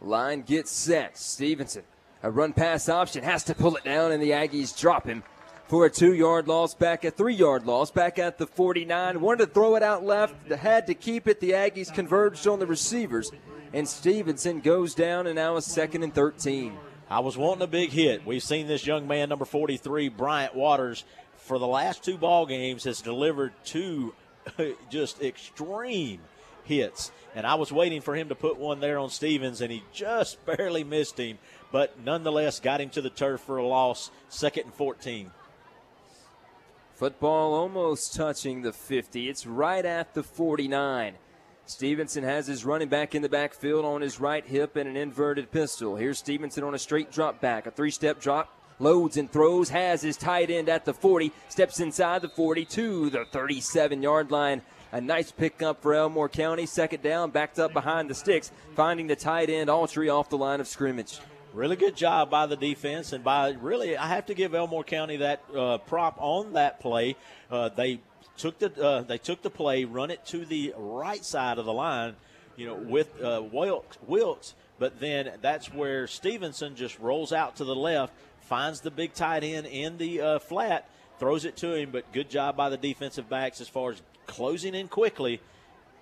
Line 0.00 0.42
gets 0.42 0.72
set. 0.72 1.16
Stevenson, 1.16 1.84
a 2.22 2.30
run 2.30 2.52
pass 2.52 2.88
option, 2.88 3.24
has 3.24 3.44
to 3.44 3.54
pull 3.54 3.76
it 3.76 3.84
down, 3.84 4.12
and 4.12 4.22
the 4.22 4.30
Aggies 4.30 4.78
drop 4.78 5.06
him 5.06 5.22
for 5.66 5.86
a 5.86 5.90
two 5.90 6.12
yard 6.12 6.48
loss 6.48 6.74
back, 6.74 7.04
a 7.04 7.10
three 7.10 7.34
yard 7.34 7.66
loss 7.66 7.90
back 7.90 8.18
at 8.18 8.38
the 8.38 8.46
49. 8.46 9.20
Wanted 9.20 9.46
to 9.46 9.52
throw 9.52 9.74
it 9.76 9.82
out 9.82 10.04
left, 10.04 10.50
had 10.50 10.86
to 10.88 10.94
keep 10.94 11.26
it. 11.26 11.40
The 11.40 11.52
Aggies 11.52 11.92
converged 11.92 12.46
on 12.46 12.58
the 12.58 12.66
receivers, 12.66 13.32
and 13.72 13.88
Stevenson 13.88 14.60
goes 14.60 14.94
down, 14.94 15.26
and 15.26 15.36
now 15.36 15.56
a 15.56 15.62
second 15.62 16.02
and 16.02 16.14
13. 16.14 16.76
I 17.10 17.20
was 17.20 17.36
wanting 17.36 17.62
a 17.62 17.66
big 17.66 17.90
hit. 17.90 18.24
We've 18.24 18.42
seen 18.42 18.66
this 18.66 18.86
young 18.86 19.06
man, 19.06 19.28
number 19.28 19.44
43, 19.44 20.08
Bryant 20.10 20.54
Waters, 20.54 21.04
for 21.36 21.58
the 21.58 21.66
last 21.66 22.04
two 22.04 22.16
ball 22.16 22.46
games 22.46 22.84
has 22.84 23.02
delivered 23.02 23.52
two 23.64 24.14
just 24.90 25.20
extreme 25.22 26.20
hits. 26.64 27.12
And 27.34 27.46
I 27.46 27.56
was 27.56 27.72
waiting 27.72 28.00
for 28.00 28.14
him 28.14 28.28
to 28.28 28.34
put 28.34 28.58
one 28.58 28.80
there 28.80 28.98
on 28.98 29.10
Stevens, 29.10 29.60
and 29.60 29.70
he 29.70 29.82
just 29.92 30.44
barely 30.46 30.84
missed 30.84 31.18
him, 31.18 31.38
but 31.72 31.98
nonetheless 32.04 32.60
got 32.60 32.80
him 32.80 32.90
to 32.90 33.00
the 33.00 33.10
turf 33.10 33.40
for 33.40 33.56
a 33.56 33.66
loss, 33.66 34.10
second 34.28 34.66
and 34.66 34.74
14. 34.74 35.30
Football 36.94 37.54
almost 37.54 38.14
touching 38.14 38.62
the 38.62 38.72
50. 38.72 39.28
It's 39.28 39.46
right 39.46 39.84
at 39.84 40.14
the 40.14 40.22
49. 40.22 41.14
Stevenson 41.64 42.22
has 42.22 42.46
his 42.46 42.64
running 42.64 42.88
back 42.88 43.14
in 43.14 43.22
the 43.22 43.28
backfield 43.28 43.84
on 43.84 44.02
his 44.02 44.20
right 44.20 44.44
hip 44.44 44.76
and 44.76 44.88
an 44.88 44.96
inverted 44.96 45.50
pistol. 45.50 45.96
Here's 45.96 46.18
Stevenson 46.18 46.62
on 46.62 46.74
a 46.74 46.78
straight 46.78 47.10
drop 47.10 47.40
back, 47.40 47.66
a 47.66 47.70
three 47.70 47.90
step 47.90 48.20
drop, 48.20 48.56
loads 48.78 49.16
and 49.16 49.30
throws, 49.30 49.70
has 49.70 50.02
his 50.02 50.16
tight 50.16 50.50
end 50.50 50.68
at 50.68 50.84
the 50.84 50.92
40, 50.92 51.32
steps 51.48 51.80
inside 51.80 52.20
the 52.20 52.28
40 52.28 52.64
to 52.66 53.10
the 53.10 53.24
37 53.24 54.02
yard 54.02 54.30
line. 54.30 54.62
A 54.92 55.00
nice 55.00 55.32
pickup 55.32 55.80
for 55.80 55.94
Elmore 55.94 56.28
County. 56.28 56.66
Second 56.66 57.02
down, 57.02 57.30
backed 57.30 57.58
up 57.58 57.72
behind 57.72 58.10
the 58.10 58.14
sticks, 58.14 58.52
finding 58.76 59.06
the 59.06 59.16
tight 59.16 59.48
end 59.48 59.70
Altry 59.70 60.10
off 60.10 60.28
the 60.28 60.36
line 60.36 60.60
of 60.60 60.68
scrimmage. 60.68 61.18
Really 61.54 61.76
good 61.76 61.96
job 61.96 62.30
by 62.30 62.46
the 62.46 62.56
defense, 62.56 63.12
and 63.12 63.22
by 63.22 63.50
really, 63.50 63.94
I 63.94 64.06
have 64.06 64.24
to 64.26 64.34
give 64.34 64.54
Elmore 64.54 64.84
County 64.84 65.18
that 65.18 65.42
uh, 65.54 65.76
prop 65.78 66.16
on 66.18 66.54
that 66.54 66.80
play. 66.80 67.14
Uh, 67.50 67.68
they 67.68 68.00
took 68.38 68.58
the 68.58 68.82
uh, 68.82 69.02
they 69.02 69.18
took 69.18 69.42
the 69.42 69.50
play, 69.50 69.84
run 69.84 70.10
it 70.10 70.24
to 70.26 70.46
the 70.46 70.72
right 70.78 71.22
side 71.22 71.58
of 71.58 71.66
the 71.66 71.72
line, 71.72 72.16
you 72.56 72.64
know, 72.66 72.74
with 72.74 73.22
uh, 73.22 73.42
Wilkes, 73.52 73.98
Wilkes. 74.06 74.54
But 74.78 74.98
then 74.98 75.32
that's 75.42 75.70
where 75.70 76.06
Stevenson 76.06 76.74
just 76.74 76.98
rolls 76.98 77.34
out 77.34 77.56
to 77.56 77.64
the 77.64 77.76
left, 77.76 78.14
finds 78.40 78.80
the 78.80 78.90
big 78.90 79.12
tight 79.12 79.44
end 79.44 79.66
in 79.66 79.98
the 79.98 80.22
uh, 80.22 80.38
flat, 80.38 80.88
throws 81.18 81.44
it 81.44 81.58
to 81.58 81.74
him. 81.74 81.90
But 81.90 82.10
good 82.12 82.30
job 82.30 82.56
by 82.56 82.70
the 82.70 82.78
defensive 82.78 83.28
backs 83.28 83.60
as 83.60 83.68
far 83.68 83.90
as 83.90 84.00
closing 84.26 84.74
in 84.74 84.88
quickly 84.88 85.38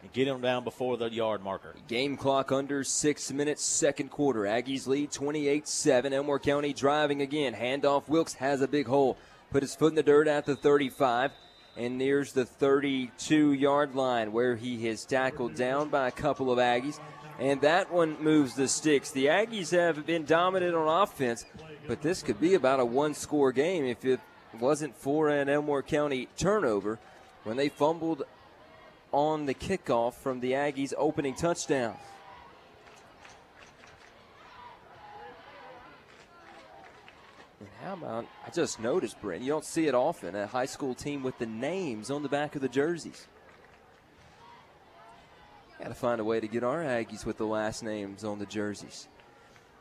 and 0.03 0.13
get 0.13 0.29
him 0.29 0.41
down 0.41 0.65
before 0.65 0.97
the 0.97 1.11
yard 1.11 1.43
marker. 1.43 1.75
Game 1.89 2.17
clock 2.17 2.53
under 2.53 2.85
six 2.85 3.33
minutes, 3.33 3.63
second 3.63 4.11
quarter. 4.11 4.43
Aggies 4.43 4.87
lead 4.87 5.11
28 5.11 5.69
7. 5.69 6.13
Elmore 6.13 6.39
County 6.39 6.73
driving 6.73 7.23
again. 7.23 7.55
Handoff 7.55 8.09
Wilkes 8.09 8.35
has 8.35 8.61
a 8.63 8.69
big 8.69 8.87
hole. 8.87 9.17
put 9.51 9.63
his 9.63 9.75
foot 9.75 9.91
in 9.91 9.97
the 9.97 10.03
dirt 10.03 10.29
at 10.29 10.47
the 10.47 10.57
35 10.57 11.33
and 11.77 11.99
nears 11.99 12.33
the 12.33 12.45
32 12.45 13.53
yard 13.53 13.95
line 13.95 14.33
where 14.33 14.57
he 14.57 14.87
is 14.87 15.05
tackled 15.05 15.55
down 15.55 15.89
by 15.89 16.09
a 16.09 16.13
couple 16.13 16.51
of 16.51 16.59
Aggies. 16.59 16.99
And 17.39 17.61
that 17.63 17.91
one 17.91 18.23
moves 18.23 18.55
the 18.55 18.69
sticks. 18.69 19.11
The 19.11 19.27
Aggies 19.27 19.71
have 19.71 20.05
been 20.05 20.27
dominant 20.27 20.75
on 20.75 21.03
offense, 21.03 21.47
but 21.87 22.03
this 22.03 22.23
could 22.23 22.39
be 22.39 22.55
about 22.55 22.81
a 22.81 22.85
one 22.85 23.15
score 23.15 23.51
game 23.51 23.87
if 23.87 24.05
it 24.05 24.21
wasn't 24.59 24.95
for 24.95 25.31
an 25.31 25.49
Elmore 25.49 25.83
County 25.83 26.29
turnover 26.37 26.99
when 27.45 27.57
they 27.57 27.71
fumbled 27.71 28.25
on 29.13 29.47
the 29.47 29.55
kickoff 29.55 30.15
from 30.15 30.41
the 30.41 30.53
Aggies' 30.53 30.93
opening 30.97 31.35
touchdown. 31.35 31.97
And 37.59 37.69
how 37.83 37.95
about, 37.95 38.27
I 38.47 38.51
just 38.51 38.81
noticed, 38.81 39.21
Brent, 39.21 39.43
you 39.43 39.49
don't 39.49 39.65
see 39.65 39.87
it 39.87 39.95
often, 39.95 40.35
a 40.35 40.47
high 40.47 40.67
school 40.67 40.95
team 40.95 41.23
with 41.23 41.39
the 41.39 41.47
names 41.47 42.11
on 42.11 42.23
the 42.23 42.29
back 42.29 42.55
of 42.55 42.63
the 42.63 42.69
jerseys. 42.69 43.27
Got 45.79 45.89
to 45.89 45.95
find 45.95 46.21
a 46.21 46.25
way 46.25 46.41
to 46.41 46.49
get 46.49 46.63
our 46.63 46.83
Aggies 46.83 47.25
with 47.25 47.39
the 47.39 47.47
last 47.47 47.83
names 47.83 48.23
on 48.23 48.39
the 48.39 48.47
jerseys. 48.47 49.09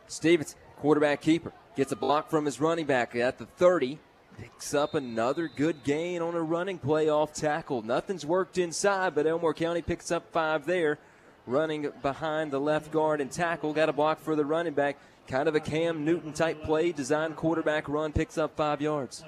Stevens, 0.08 0.56
quarterback 0.78 1.22
keeper, 1.22 1.52
gets 1.76 1.92
a 1.92 1.96
block 1.96 2.30
from 2.30 2.46
his 2.46 2.60
running 2.60 2.86
back 2.86 3.16
at 3.16 3.38
the 3.38 3.46
30. 3.46 4.00
Picks 4.42 4.74
up 4.74 4.96
another 4.96 5.50
good 5.54 5.84
gain 5.84 6.22
on 6.22 6.34
a 6.34 6.42
running 6.42 6.78
play 6.78 7.10
off 7.10 7.34
tackle. 7.34 7.82
Nothing's 7.82 8.26
worked 8.26 8.58
inside, 8.58 9.14
but 9.14 9.28
Elmore 9.28 9.54
County 9.54 9.82
picks 9.82 10.12
up 10.12 10.32
five 10.32 10.66
there. 10.66 10.98
Running 11.46 11.92
behind 12.02 12.52
the 12.52 12.60
left 12.60 12.92
guard 12.92 13.22
and 13.22 13.32
tackle. 13.32 13.74
Got 13.74 13.90
a 13.90 13.94
block 13.94 14.20
for 14.20 14.36
the 14.36 14.46
running 14.46 14.74
back. 14.74 14.98
Kind 15.28 15.48
of 15.50 15.56
a 15.56 15.60
Cam 15.60 16.06
Newton 16.06 16.32
type 16.32 16.64
play. 16.64 16.92
Design 16.92 17.34
quarterback 17.34 17.90
run. 17.90 18.14
Picks 18.14 18.38
up 18.38 18.56
five 18.56 18.82
yards. 18.82 19.24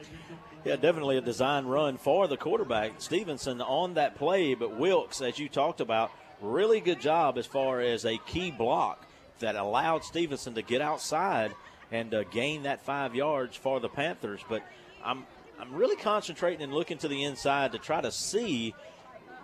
Yeah, 0.64 0.76
definitely 0.76 1.18
a 1.18 1.22
design 1.22 1.66
run 1.66 1.98
for 1.98 2.28
the 2.28 2.38
quarterback. 2.38 3.02
Stevenson 3.02 3.62
on 3.62 3.96
that 3.96 4.16
play, 4.16 4.54
but 4.54 4.78
Wilkes, 4.78 5.22
as 5.22 5.40
you 5.40 5.50
talked 5.50 5.82
about, 5.82 6.12
really 6.40 6.80
good 6.80 7.02
job 7.02 7.38
as 7.38 7.48
far 7.48 7.82
as 7.82 8.06
a 8.06 8.18
key 8.28 8.52
block 8.52 9.06
that 9.40 9.56
allowed 9.56 10.04
Stevenson 10.04 10.54
to 10.54 10.62
get 10.62 10.82
outside 10.82 11.54
and 11.92 12.14
uh, 12.14 12.24
gain 12.26 12.64
that 12.64 12.86
five 12.86 13.16
yards 13.16 13.58
for 13.58 13.80
the 13.80 13.90
Panthers. 13.90 14.42
But 14.48 14.64
I'm 15.04 15.26
I'm 15.60 15.74
really 15.76 15.96
concentrating 15.96 16.64
and 16.64 16.74
looking 16.74 16.98
to 17.00 17.08
the 17.08 17.24
inside 17.24 17.74
to 17.74 17.78
try 17.78 18.02
to 18.02 18.12
see 18.12 18.74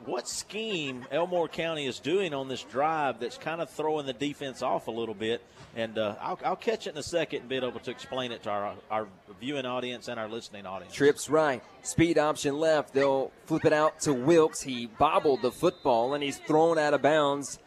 what 0.06 0.28
scheme 0.28 1.06
Elmore 1.12 1.48
County 1.48 1.86
is 1.86 2.00
doing 2.00 2.34
on 2.34 2.48
this 2.48 2.64
drive 2.64 3.20
that's 3.20 3.38
kind 3.38 3.62
of 3.62 3.70
throwing 3.70 4.06
the 4.06 4.14
defense 4.14 4.62
off 4.62 4.88
a 4.88 4.92
little 4.92 5.14
bit. 5.14 5.44
And 5.76 5.98
uh, 5.98 6.16
I'll, 6.22 6.40
I'll, 6.44 6.56
catch 6.56 6.88
it 6.88 6.92
in 6.92 6.98
a 6.98 7.04
second 7.04 7.42
and 7.42 7.50
be 7.50 7.58
able 7.58 7.72
to 7.72 7.92
explain 7.92 8.32
it 8.32 8.44
to 8.44 8.50
our, 8.50 8.74
our 8.90 9.08
viewing 9.40 9.66
audience 9.66 10.08
and 10.08 10.20
our 10.20 10.28
listening 10.28 10.66
audience. 10.66 10.94
Trips 10.94 11.30
right, 11.30 11.62
speed 11.84 12.18
option 12.18 12.58
left. 12.58 12.94
They'll 12.94 13.32
flip 13.46 13.66
it 13.66 13.74
out 13.74 14.00
to 14.02 14.14
Wilkes. 14.14 14.62
He 14.62 14.88
bobbled 14.88 15.42
the 15.42 15.52
football 15.52 16.14
and 16.14 16.24
he's 16.24 16.38
thrown 16.38 16.80
out 16.80 16.94
of 16.94 17.02
bounds 17.02 17.60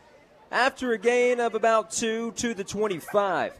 after 0.50 0.92
a 0.92 0.98
gain 0.98 1.38
of 1.40 1.54
about 1.54 1.90
two 1.90 2.32
to 2.32 2.54
the 2.54 2.64
25 2.64 3.52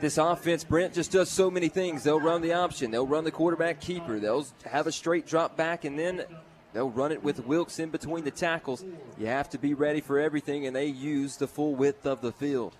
this 0.00 0.18
offense, 0.18 0.64
Brent, 0.64 0.94
just 0.94 1.12
does 1.12 1.30
so 1.30 1.50
many 1.50 1.68
things. 1.68 2.02
They'll 2.02 2.20
run 2.20 2.42
the 2.42 2.52
option, 2.52 2.90
they'll 2.90 3.06
run 3.06 3.24
the 3.24 3.30
quarterback 3.30 3.80
keeper, 3.80 4.18
they'll 4.18 4.46
have 4.64 4.86
a 4.86 4.92
straight 4.92 5.26
drop 5.26 5.56
back, 5.56 5.84
and 5.84 5.98
then 5.98 6.24
they'll 6.72 6.90
run 6.90 7.12
it 7.12 7.22
with 7.22 7.46
Wilkes 7.46 7.78
in 7.78 7.90
between 7.90 8.24
the 8.24 8.30
tackles. 8.30 8.84
You 9.18 9.26
have 9.26 9.50
to 9.50 9.58
be 9.58 9.74
ready 9.74 10.00
for 10.00 10.18
everything, 10.18 10.66
and 10.66 10.74
they 10.74 10.86
use 10.86 11.36
the 11.36 11.46
full 11.46 11.74
width 11.74 12.06
of 12.06 12.20
the 12.20 12.32
field. 12.32 12.74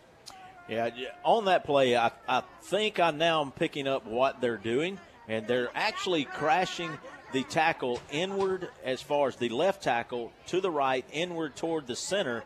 Yeah, 0.69 0.91
on 1.25 1.45
that 1.45 1.65
play, 1.65 1.97
I, 1.97 2.11
I 2.29 2.43
think 2.63 2.99
I 2.99 3.13
now 3.13 3.41
am 3.41 3.53
picking 3.53 3.87
up 3.87 4.05
what 4.05 4.41
they're 4.41 4.57
doing, 4.57 4.99
and 5.29 5.47
they're 5.47 5.71
actually 5.75 6.25
crashing 6.25 6.99
the 7.33 7.45
tackle 7.45 8.01
inward 8.11 8.69
as 8.85 9.01
far 9.01 9.29
as 9.29 9.37
the 9.37 9.49
left 9.49 9.83
tackle 9.83 10.33
to 10.47 10.61
the 10.61 10.71
right, 10.71 11.05
inward 11.13 11.55
toward 11.55 11.87
the 11.87 11.97
center, 11.97 12.45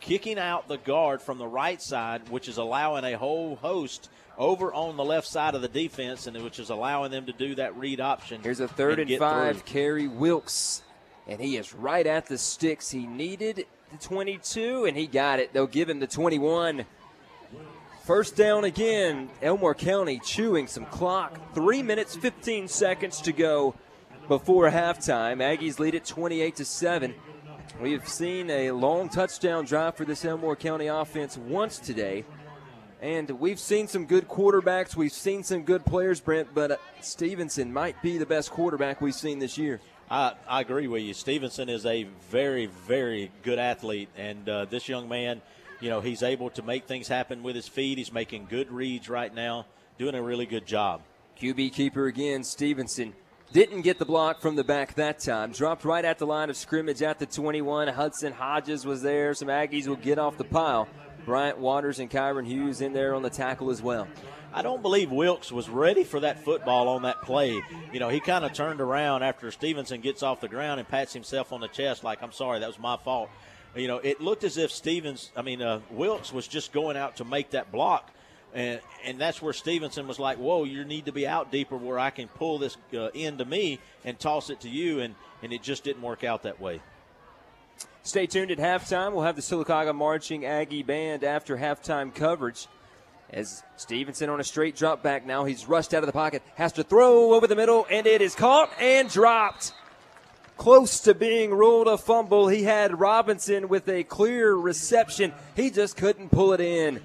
kicking 0.00 0.38
out 0.38 0.68
the 0.68 0.78
guard 0.78 1.22
from 1.22 1.38
the 1.38 1.46
right 1.46 1.80
side, 1.80 2.28
which 2.28 2.48
is 2.48 2.56
allowing 2.56 3.04
a 3.04 3.16
whole 3.16 3.56
host 3.56 4.10
over 4.38 4.72
on 4.72 4.96
the 4.96 5.04
left 5.04 5.26
side 5.26 5.54
of 5.54 5.62
the 5.62 5.68
defense, 5.68 6.26
and 6.26 6.36
which 6.42 6.58
is 6.58 6.70
allowing 6.70 7.10
them 7.10 7.26
to 7.26 7.32
do 7.32 7.54
that 7.54 7.76
read 7.76 8.00
option. 8.00 8.42
Here's 8.42 8.60
a 8.60 8.68
third 8.68 8.98
and, 8.98 9.10
and 9.10 9.18
five. 9.18 9.56
Through. 9.56 9.72
Kerry 9.72 10.08
Wilkes, 10.08 10.82
and 11.26 11.40
he 11.40 11.56
is 11.56 11.74
right 11.74 12.06
at 12.06 12.26
the 12.26 12.38
sticks. 12.38 12.90
He 12.90 13.06
needed 13.06 13.66
the 13.92 13.98
22, 13.98 14.84
and 14.84 14.96
he 14.96 15.06
got 15.06 15.40
it. 15.40 15.52
They'll 15.52 15.66
give 15.66 15.88
him 15.88 16.00
the 16.00 16.06
21. 16.06 16.84
First 18.04 18.36
down 18.36 18.64
again. 18.64 19.30
Elmore 19.42 19.74
County 19.74 20.20
chewing 20.20 20.68
some 20.68 20.86
clock. 20.86 21.40
Three 21.54 21.82
minutes, 21.82 22.14
15 22.14 22.68
seconds 22.68 23.20
to 23.22 23.32
go 23.32 23.74
before 24.28 24.70
halftime. 24.70 25.38
Aggies 25.38 25.80
lead 25.80 25.94
it 25.94 26.04
28 26.04 26.56
to 26.56 26.64
seven. 26.64 27.14
We've 27.80 28.08
seen 28.08 28.48
a 28.48 28.70
long 28.70 29.10
touchdown 29.10 29.66
drive 29.66 29.96
for 29.96 30.06
this 30.06 30.24
Elmore 30.24 30.56
County 30.56 30.86
offense 30.86 31.36
once 31.36 31.78
today. 31.78 32.24
And 33.02 33.28
we've 33.38 33.60
seen 33.60 33.86
some 33.86 34.06
good 34.06 34.28
quarterbacks. 34.28 34.96
We've 34.96 35.12
seen 35.12 35.44
some 35.44 35.62
good 35.62 35.84
players, 35.84 36.18
Brent, 36.18 36.48
but 36.54 36.70
uh, 36.70 36.76
Stevenson 37.02 37.70
might 37.70 38.00
be 38.00 38.16
the 38.16 38.24
best 38.24 38.50
quarterback 38.50 39.02
we've 39.02 39.14
seen 39.14 39.40
this 39.40 39.58
year. 39.58 39.80
I, 40.10 40.32
I 40.48 40.62
agree 40.62 40.88
with 40.88 41.02
you. 41.02 41.12
Stevenson 41.12 41.68
is 41.68 41.84
a 41.84 42.04
very, 42.30 42.64
very 42.64 43.30
good 43.42 43.58
athlete. 43.58 44.08
And 44.16 44.48
uh, 44.48 44.64
this 44.64 44.88
young 44.88 45.06
man, 45.06 45.42
you 45.80 45.90
know, 45.90 46.00
he's 46.00 46.22
able 46.22 46.48
to 46.50 46.62
make 46.62 46.86
things 46.86 47.08
happen 47.08 47.42
with 47.42 47.56
his 47.56 47.68
feet. 47.68 47.98
He's 47.98 48.12
making 48.12 48.46
good 48.48 48.72
reads 48.72 49.10
right 49.10 49.32
now, 49.32 49.66
doing 49.98 50.14
a 50.14 50.22
really 50.22 50.46
good 50.46 50.64
job. 50.64 51.02
QB 51.38 51.74
keeper 51.74 52.06
again, 52.06 52.42
Stevenson. 52.42 53.12
Didn't 53.52 53.82
get 53.82 53.98
the 53.98 54.04
block 54.04 54.40
from 54.40 54.56
the 54.56 54.64
back 54.64 54.94
that 54.94 55.20
time. 55.20 55.52
Dropped 55.52 55.84
right 55.84 56.04
at 56.04 56.18
the 56.18 56.26
line 56.26 56.50
of 56.50 56.56
scrimmage 56.56 57.00
at 57.00 57.18
the 57.18 57.26
21. 57.26 57.88
Hudson 57.88 58.32
Hodges 58.32 58.84
was 58.84 59.02
there. 59.02 59.32
Some 59.34 59.48
Aggies 59.48 59.86
will 59.86 59.96
get 59.96 60.18
off 60.18 60.36
the 60.36 60.44
pile. 60.44 60.88
Bryant 61.24 61.58
Waters 61.58 61.98
and 61.98 62.10
Kyron 62.10 62.46
Hughes 62.46 62.80
in 62.80 62.92
there 62.92 63.14
on 63.14 63.22
the 63.22 63.30
tackle 63.30 63.70
as 63.70 63.80
well. 63.80 64.08
I 64.52 64.62
don't 64.62 64.82
believe 64.82 65.10
Wilkes 65.10 65.50
was 65.52 65.68
ready 65.68 66.04
for 66.04 66.20
that 66.20 66.44
football 66.44 66.88
on 66.88 67.02
that 67.02 67.22
play. 67.22 67.60
You 67.92 68.00
know, 68.00 68.08
he 68.08 68.20
kind 68.20 68.44
of 68.44 68.52
turned 68.52 68.80
around 68.80 69.22
after 69.22 69.50
Stevenson 69.50 70.00
gets 70.00 70.22
off 70.22 70.40
the 70.40 70.48
ground 70.48 70.80
and 70.80 70.88
pats 70.88 71.12
himself 71.12 71.52
on 71.52 71.60
the 71.60 71.68
chest 71.68 72.04
like, 72.04 72.22
I'm 72.22 72.32
sorry, 72.32 72.60
that 72.60 72.66
was 72.66 72.78
my 72.78 72.96
fault. 72.96 73.28
You 73.74 73.88
know, 73.88 73.98
it 73.98 74.20
looked 74.20 74.44
as 74.44 74.56
if 74.56 74.70
Stevens, 74.70 75.30
I 75.36 75.42
mean, 75.42 75.60
uh, 75.60 75.80
Wilkes 75.90 76.32
was 76.32 76.48
just 76.48 76.72
going 76.72 76.96
out 76.96 77.16
to 77.16 77.24
make 77.24 77.50
that 77.50 77.70
block. 77.70 78.10
And, 78.56 78.80
and 79.04 79.20
that's 79.20 79.42
where 79.42 79.52
Stevenson 79.52 80.08
was 80.08 80.18
like, 80.18 80.38
whoa, 80.38 80.64
you 80.64 80.86
need 80.86 81.04
to 81.04 81.12
be 81.12 81.26
out 81.26 81.52
deeper 81.52 81.76
where 81.76 81.98
I 81.98 82.08
can 82.08 82.26
pull 82.26 82.56
this 82.58 82.78
uh, 82.94 83.10
in 83.10 83.36
to 83.36 83.44
me 83.44 83.80
and 84.02 84.18
toss 84.18 84.48
it 84.48 84.60
to 84.60 84.68
you. 84.70 85.00
And, 85.00 85.14
and 85.42 85.52
it 85.52 85.62
just 85.62 85.84
didn't 85.84 86.00
work 86.00 86.24
out 86.24 86.44
that 86.44 86.58
way. 86.58 86.80
Stay 88.02 88.26
tuned 88.26 88.50
at 88.50 88.56
halftime. 88.56 89.12
We'll 89.12 89.24
have 89.24 89.36
the 89.36 89.42
Sylacauga 89.42 89.94
Marching 89.94 90.46
Aggie 90.46 90.82
Band 90.82 91.22
after 91.22 91.58
halftime 91.58 92.14
coverage. 92.14 92.66
As 93.28 93.62
Stevenson 93.76 94.30
on 94.30 94.40
a 94.40 94.44
straight 94.44 94.74
drop 94.74 95.02
back 95.02 95.26
now, 95.26 95.44
he's 95.44 95.68
rushed 95.68 95.92
out 95.92 96.02
of 96.02 96.06
the 96.06 96.12
pocket, 96.12 96.42
has 96.54 96.72
to 96.74 96.82
throw 96.82 97.34
over 97.34 97.46
the 97.46 97.56
middle, 97.56 97.86
and 97.90 98.06
it 98.06 98.22
is 98.22 98.34
caught 98.34 98.70
and 98.80 99.10
dropped. 99.10 99.74
Close 100.56 101.00
to 101.00 101.12
being 101.12 101.50
ruled 101.50 101.88
a 101.88 101.98
fumble. 101.98 102.48
He 102.48 102.62
had 102.62 102.98
Robinson 102.98 103.68
with 103.68 103.86
a 103.90 104.04
clear 104.04 104.54
reception. 104.54 105.34
He 105.54 105.68
just 105.70 105.98
couldn't 105.98 106.30
pull 106.30 106.54
it 106.54 106.60
in. 106.60 107.02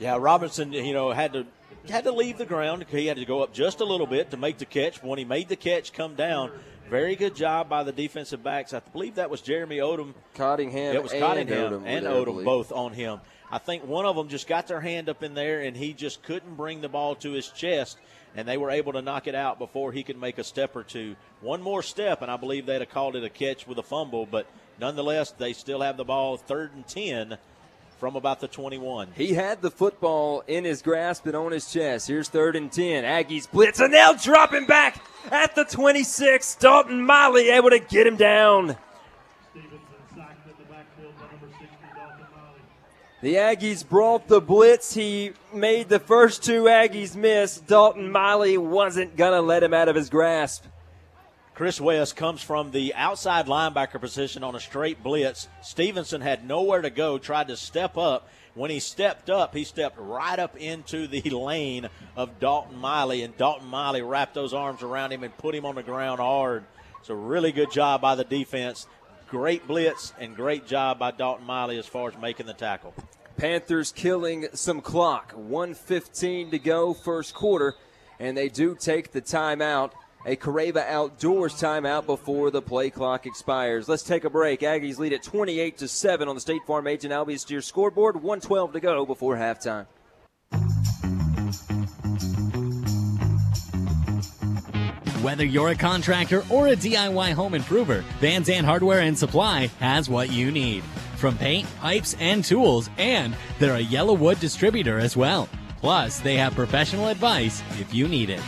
Yeah, 0.00 0.16
Robinson, 0.18 0.72
you 0.72 0.94
know, 0.94 1.12
had 1.12 1.34
to 1.34 1.46
had 1.88 2.04
to 2.04 2.12
leave 2.12 2.38
the 2.38 2.46
ground. 2.46 2.86
He 2.88 3.06
had 3.06 3.18
to 3.18 3.24
go 3.24 3.42
up 3.42 3.52
just 3.52 3.80
a 3.80 3.84
little 3.84 4.06
bit 4.06 4.30
to 4.32 4.36
make 4.36 4.58
the 4.58 4.64
catch. 4.64 5.02
When 5.02 5.18
he 5.18 5.24
made 5.24 5.48
the 5.48 5.56
catch, 5.56 5.92
come 5.92 6.14
down. 6.14 6.50
Very 6.88 7.14
good 7.14 7.36
job 7.36 7.68
by 7.68 7.84
the 7.84 7.92
defensive 7.92 8.42
backs. 8.42 8.74
I 8.74 8.80
believe 8.80 9.14
that 9.14 9.30
was 9.30 9.40
Jeremy 9.40 9.76
Odom. 9.76 10.12
Cottingham. 10.34 10.96
It 10.96 11.02
was 11.02 11.12
and 11.12 11.20
Cottingham 11.20 11.72
Odom 11.72 11.82
and 11.86 12.04
Odom 12.04 12.44
both 12.44 12.72
on 12.72 12.92
him. 12.92 13.20
I 13.50 13.58
think 13.58 13.86
one 13.86 14.06
of 14.06 14.16
them 14.16 14.28
just 14.28 14.48
got 14.48 14.66
their 14.66 14.80
hand 14.80 15.08
up 15.08 15.22
in 15.22 15.34
there 15.34 15.60
and 15.60 15.76
he 15.76 15.92
just 15.92 16.22
couldn't 16.22 16.56
bring 16.56 16.80
the 16.80 16.88
ball 16.88 17.14
to 17.16 17.32
his 17.32 17.48
chest, 17.48 17.98
and 18.34 18.46
they 18.46 18.56
were 18.56 18.70
able 18.70 18.92
to 18.94 19.02
knock 19.02 19.26
it 19.28 19.34
out 19.34 19.58
before 19.58 19.92
he 19.92 20.02
could 20.02 20.18
make 20.18 20.38
a 20.38 20.44
step 20.44 20.74
or 20.74 20.82
two. 20.82 21.14
One 21.40 21.62
more 21.62 21.82
step, 21.82 22.22
and 22.22 22.30
I 22.30 22.36
believe 22.36 22.66
they'd 22.66 22.80
have 22.80 22.90
called 22.90 23.16
it 23.16 23.24
a 23.24 23.28
catch 23.28 23.66
with 23.66 23.78
a 23.78 23.82
fumble, 23.82 24.26
but 24.26 24.46
nonetheless, 24.80 25.30
they 25.32 25.52
still 25.52 25.80
have 25.82 25.96
the 25.96 26.04
ball 26.04 26.36
third 26.36 26.74
and 26.74 26.86
10 26.86 27.38
from 28.00 28.16
about 28.16 28.40
the 28.40 28.48
21. 28.48 29.08
He 29.14 29.34
had 29.34 29.60
the 29.60 29.70
football 29.70 30.42
in 30.48 30.64
his 30.64 30.80
grasp 30.80 31.26
and 31.26 31.36
on 31.36 31.52
his 31.52 31.70
chest. 31.70 32.08
Here's 32.08 32.30
third 32.30 32.56
and 32.56 32.72
10. 32.72 33.04
Aggies 33.04 33.48
blitz, 33.48 33.78
and 33.78 33.92
they'll 33.92 34.16
drop 34.16 34.54
him 34.54 34.64
back 34.64 35.04
at 35.30 35.54
the 35.54 35.64
26. 35.64 36.54
Dalton 36.54 37.04
Miley 37.04 37.50
able 37.50 37.68
to 37.68 37.78
get 37.78 38.06
him 38.06 38.16
down. 38.16 38.78
The 43.20 43.34
Aggies 43.34 43.86
brought 43.86 44.28
the 44.28 44.40
blitz. 44.40 44.94
He 44.94 45.32
made 45.52 45.90
the 45.90 45.98
first 45.98 46.42
two 46.42 46.62
Aggies 46.62 47.14
miss. 47.14 47.58
Dalton 47.58 48.10
Miley 48.10 48.56
wasn't 48.56 49.14
going 49.14 49.34
to 49.34 49.42
let 49.42 49.62
him 49.62 49.74
out 49.74 49.88
of 49.88 49.94
his 49.94 50.08
grasp. 50.08 50.64
Chris 51.60 51.78
West 51.78 52.16
comes 52.16 52.40
from 52.40 52.70
the 52.70 52.94
outside 52.94 53.44
linebacker 53.44 54.00
position 54.00 54.42
on 54.42 54.54
a 54.54 54.60
straight 54.60 55.02
blitz. 55.02 55.46
Stevenson 55.60 56.22
had 56.22 56.48
nowhere 56.48 56.80
to 56.80 56.88
go, 56.88 57.18
tried 57.18 57.48
to 57.48 57.56
step 57.58 57.98
up. 57.98 58.30
When 58.54 58.70
he 58.70 58.80
stepped 58.80 59.28
up, 59.28 59.54
he 59.54 59.64
stepped 59.64 59.98
right 59.98 60.38
up 60.38 60.56
into 60.56 61.06
the 61.06 61.20
lane 61.30 61.90
of 62.16 62.40
Dalton 62.40 62.78
Miley, 62.78 63.22
and 63.22 63.36
Dalton 63.36 63.68
Miley 63.68 64.00
wrapped 64.00 64.32
those 64.32 64.54
arms 64.54 64.82
around 64.82 65.12
him 65.12 65.22
and 65.22 65.36
put 65.36 65.54
him 65.54 65.66
on 65.66 65.74
the 65.74 65.82
ground 65.82 66.18
hard. 66.18 66.64
So, 67.02 67.12
really 67.12 67.52
good 67.52 67.70
job 67.70 68.00
by 68.00 68.14
the 68.14 68.24
defense. 68.24 68.86
Great 69.28 69.66
blitz 69.68 70.14
and 70.18 70.34
great 70.34 70.66
job 70.66 70.98
by 70.98 71.10
Dalton 71.10 71.44
Miley 71.44 71.76
as 71.76 71.84
far 71.84 72.08
as 72.08 72.16
making 72.16 72.46
the 72.46 72.54
tackle. 72.54 72.94
Panthers 73.36 73.92
killing 73.92 74.46
some 74.54 74.80
clock. 74.80 75.32
115 75.32 76.52
to 76.52 76.58
go, 76.58 76.94
first 76.94 77.34
quarter, 77.34 77.74
and 78.18 78.34
they 78.34 78.48
do 78.48 78.74
take 78.74 79.12
the 79.12 79.20
timeout. 79.20 79.90
A 80.26 80.36
Carrabba 80.36 80.86
Outdoors 80.86 81.54
timeout 81.54 82.04
before 82.04 82.50
the 82.50 82.60
play 82.60 82.90
clock 82.90 83.24
expires. 83.24 83.88
Let's 83.88 84.02
take 84.02 84.24
a 84.24 84.30
break. 84.30 84.60
Aggies 84.60 84.98
lead 84.98 85.14
at 85.14 85.22
28 85.22 85.78
to 85.78 85.88
7 85.88 86.28
on 86.28 86.34
the 86.34 86.40
State 86.42 86.60
Farm 86.66 86.86
Agent 86.86 87.12
Albie 87.12 87.40
Steer 87.40 87.62
scoreboard. 87.62 88.16
112 88.16 88.72
to 88.74 88.80
go 88.80 89.06
before 89.06 89.36
halftime. 89.36 89.86
Whether 95.22 95.44
you're 95.44 95.70
a 95.70 95.74
contractor 95.74 96.44
or 96.50 96.68
a 96.68 96.76
DIY 96.76 97.32
home 97.32 97.54
improver, 97.54 98.04
Van 98.20 98.44
Zandt 98.44 98.66
Hardware 98.66 99.00
and 99.00 99.18
Supply 99.18 99.66
has 99.78 100.10
what 100.10 100.30
you 100.30 100.50
need. 100.50 100.82
From 101.16 101.36
paint, 101.38 101.66
pipes, 101.78 102.14
and 102.20 102.44
tools, 102.44 102.90
and 102.98 103.34
they're 103.58 103.76
a 103.76 103.84
YellaWood 103.84 104.38
distributor 104.38 104.98
as 104.98 105.16
well. 105.16 105.48
Plus, 105.80 106.20
they 106.20 106.36
have 106.36 106.54
professional 106.54 107.08
advice 107.08 107.62
if 107.78 107.94
you 107.94 108.06
need 108.06 108.28
it. 108.28 108.42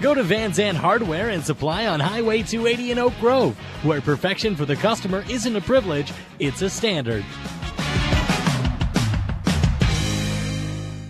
Go 0.00 0.14
to 0.14 0.22
Van 0.22 0.52
Zandt 0.52 0.78
Hardware 0.78 1.30
and 1.30 1.44
Supply 1.44 1.86
on 1.86 1.98
Highway 1.98 2.42
280 2.44 2.92
in 2.92 2.98
Oak 3.00 3.14
Grove, 3.18 3.56
where 3.82 4.00
perfection 4.00 4.54
for 4.54 4.64
the 4.64 4.76
customer 4.76 5.24
isn't 5.28 5.56
a 5.56 5.60
privilege, 5.60 6.12
it's 6.38 6.62
a 6.62 6.70
standard. 6.70 7.24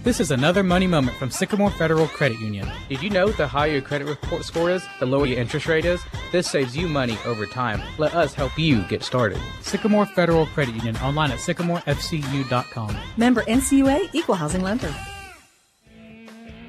This 0.05 0.21
is 0.21 0.31
another 0.31 0.63
money 0.63 0.87
moment 0.87 1.19
from 1.19 1.31
Sycamore 1.31 1.71
Federal 1.71 2.07
Credit 2.09 2.41
Union. 2.41 2.67
Did 2.89 3.03
you 3.03 3.11
know 3.11 3.29
the 3.29 3.47
higher 3.47 3.73
your 3.73 3.83
credit 3.83 4.09
report 4.09 4.43
score 4.43 4.71
is, 4.71 4.83
the 5.01 5.07
lower 5.07 5.27
your 5.27 5.39
interest 5.39 5.67
rate 5.67 5.85
is? 5.85 6.01
This 6.33 6.49
saves 6.49 6.75
you 6.75 6.89
money 6.89 7.19
over 7.27 7.45
time. 7.45 7.83
Let 7.99 8.15
us 8.15 8.33
help 8.33 8.59
you 8.59 8.85
get 8.85 9.03
started. 9.03 9.39
Sycamore 9.61 10.07
Federal 10.07 10.47
Credit 10.47 10.75
Union 10.75 10.97
online 10.99 11.31
at 11.31 11.41
sycamorefcu.com. 11.41 12.97
Member 13.19 13.43
NCUA 13.43 14.15
Equal 14.15 14.37
Housing 14.37 14.63
Lender. 14.63 14.95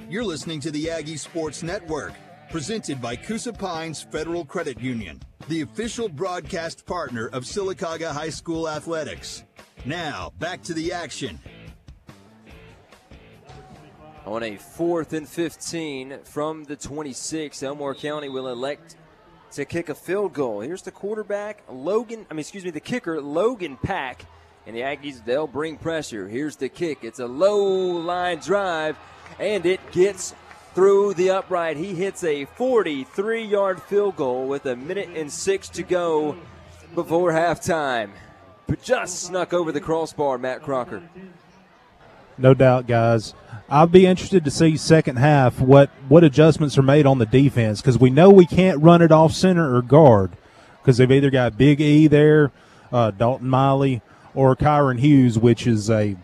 You're 0.09 0.23
listening 0.23 0.59
to 0.61 0.71
the 0.71 0.89
Aggie 0.89 1.17
Sports 1.17 1.61
Network, 1.61 2.13
presented 2.49 2.99
by 2.99 3.15
Coosa 3.15 3.53
Pines 3.53 4.01
Federal 4.01 4.43
Credit 4.43 4.79
Union, 4.79 5.21
the 5.47 5.61
official 5.61 6.09
broadcast 6.09 6.83
partner 6.87 7.27
of 7.27 7.43
Sylacauga 7.43 8.11
High 8.11 8.31
School 8.31 8.67
Athletics. 8.67 9.43
Now, 9.85 10.33
back 10.39 10.63
to 10.63 10.73
the 10.73 10.91
action. 10.91 11.37
On 14.25 14.41
a 14.41 14.57
fourth 14.57 15.13
and 15.13 15.29
15 15.29 16.21
from 16.23 16.63
the 16.63 16.75
26, 16.75 17.61
Elmore 17.61 17.93
County 17.93 18.29
will 18.29 18.47
elect 18.47 18.95
to 19.51 19.63
kick 19.63 19.89
a 19.89 19.95
field 19.95 20.33
goal. 20.33 20.61
Here's 20.61 20.81
the 20.81 20.89
quarterback, 20.89 21.61
Logan, 21.69 22.25
I 22.31 22.33
mean, 22.33 22.39
excuse 22.39 22.65
me, 22.65 22.71
the 22.71 22.79
kicker, 22.79 23.21
Logan 23.21 23.77
Pack. 23.77 24.25
And 24.65 24.75
the 24.75 24.81
Aggies, 24.81 25.23
they'll 25.23 25.47
bring 25.47 25.77
pressure. 25.77 26.27
Here's 26.27 26.55
the 26.55 26.69
kick. 26.69 26.99
It's 27.03 27.19
a 27.19 27.25
low 27.25 27.57
line 27.57 28.37
drive, 28.39 28.97
and 29.39 29.65
it 29.65 29.79
gets 29.91 30.35
through 30.73 31.13
the 31.15 31.31
upright. 31.31 31.77
He 31.77 31.95
hits 31.95 32.23
a 32.23 32.45
43 32.45 33.43
yard 33.43 33.81
field 33.81 34.15
goal 34.15 34.47
with 34.47 34.65
a 34.65 34.75
minute 34.75 35.09
and 35.15 35.31
six 35.31 35.69
to 35.69 35.83
go 35.83 36.35
before 36.95 37.31
halftime. 37.31 38.11
But 38.67 38.83
just 38.83 39.23
snuck 39.23 39.53
over 39.53 39.71
the 39.71 39.81
crossbar, 39.81 40.37
Matt 40.37 40.61
Crocker. 40.61 41.01
No 42.37 42.53
doubt, 42.53 42.87
guys. 42.87 43.33
I'll 43.69 43.87
be 43.87 44.05
interested 44.05 44.45
to 44.45 44.51
see 44.51 44.77
second 44.77 45.17
half 45.17 45.59
what 45.59 45.89
what 46.07 46.23
adjustments 46.23 46.77
are 46.77 46.83
made 46.83 47.05
on 47.05 47.19
the 47.19 47.25
defense 47.25 47.81
because 47.81 47.99
we 47.99 48.09
know 48.09 48.29
we 48.29 48.45
can't 48.45 48.81
run 48.81 49.01
it 49.01 49.11
off 49.11 49.31
center 49.31 49.75
or 49.75 49.81
guard 49.81 50.31
because 50.81 50.97
they've 50.97 51.11
either 51.11 51.29
got 51.29 51.57
Big 51.57 51.81
E 51.81 52.07
there, 52.07 52.51
uh, 52.91 53.11
Dalton 53.11 53.49
Miley, 53.49 54.01
or 54.33 54.55
Kyron 54.55 54.99
Hughes, 54.99 55.37
which 55.37 55.67
is 55.67 55.89
a, 55.89 56.15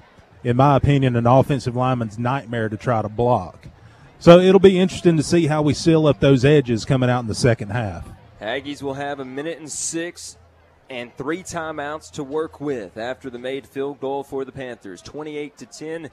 in 0.46 0.56
my 0.56 0.76
opinion, 0.76 1.16
an 1.16 1.26
offensive 1.26 1.76
lineman's 1.76 2.20
nightmare 2.20 2.70
to 2.70 2.78
try 2.78 3.02
to 3.02 3.10
block. 3.10 3.68
So 4.20 4.38
it'll 4.38 4.60
be 4.60 4.80
interesting 4.80 5.18
to 5.18 5.24
see 5.24 5.48
how 5.48 5.64
we 5.64 5.74
seal 5.74 6.06
up 6.06 6.20
those 6.20 6.46
edges 6.46 6.86
coming 6.86 7.10
out 7.10 7.22
in 7.22 7.28
the 7.28 7.34
second 7.34 7.70
half. 7.72 8.08
Aggies 8.40 8.84
will 8.84 8.94
have 8.94 9.20
a 9.20 9.26
minute 9.26 9.58
and 9.58 9.72
six 9.72 10.38
and 10.88 11.12
three 11.18 11.42
timeouts 11.42 12.12
to 12.12 12.24
work 12.24 12.62
with 12.62 12.96
after 12.96 13.32
the 13.32 13.40
made 13.40 13.66
field 13.66 14.00
goal 14.00 14.24
for 14.24 14.46
the 14.46 14.52
Panthers. 14.52 15.02
28 15.02 15.58
to 15.58 15.66
10. 15.66 16.10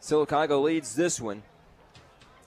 Sylacauga 0.00 0.62
leads 0.62 0.94
this 0.94 1.20
one. 1.20 1.42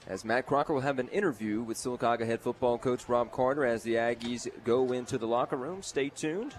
As 0.08 0.24
Matt 0.24 0.44
Crocker 0.44 0.74
will 0.74 0.80
have 0.80 0.98
an 0.98 1.08
interview 1.08 1.62
with 1.62 1.76
Sylacauga 1.76 2.26
head 2.26 2.40
football 2.40 2.78
coach 2.78 3.08
Rob 3.08 3.30
Carter 3.30 3.64
as 3.64 3.84
the 3.84 3.94
Aggies 3.94 4.48
go 4.64 4.90
into 4.90 5.18
the 5.18 5.28
locker 5.28 5.56
room. 5.56 5.82
Stay 5.82 6.08
tuned. 6.08 6.56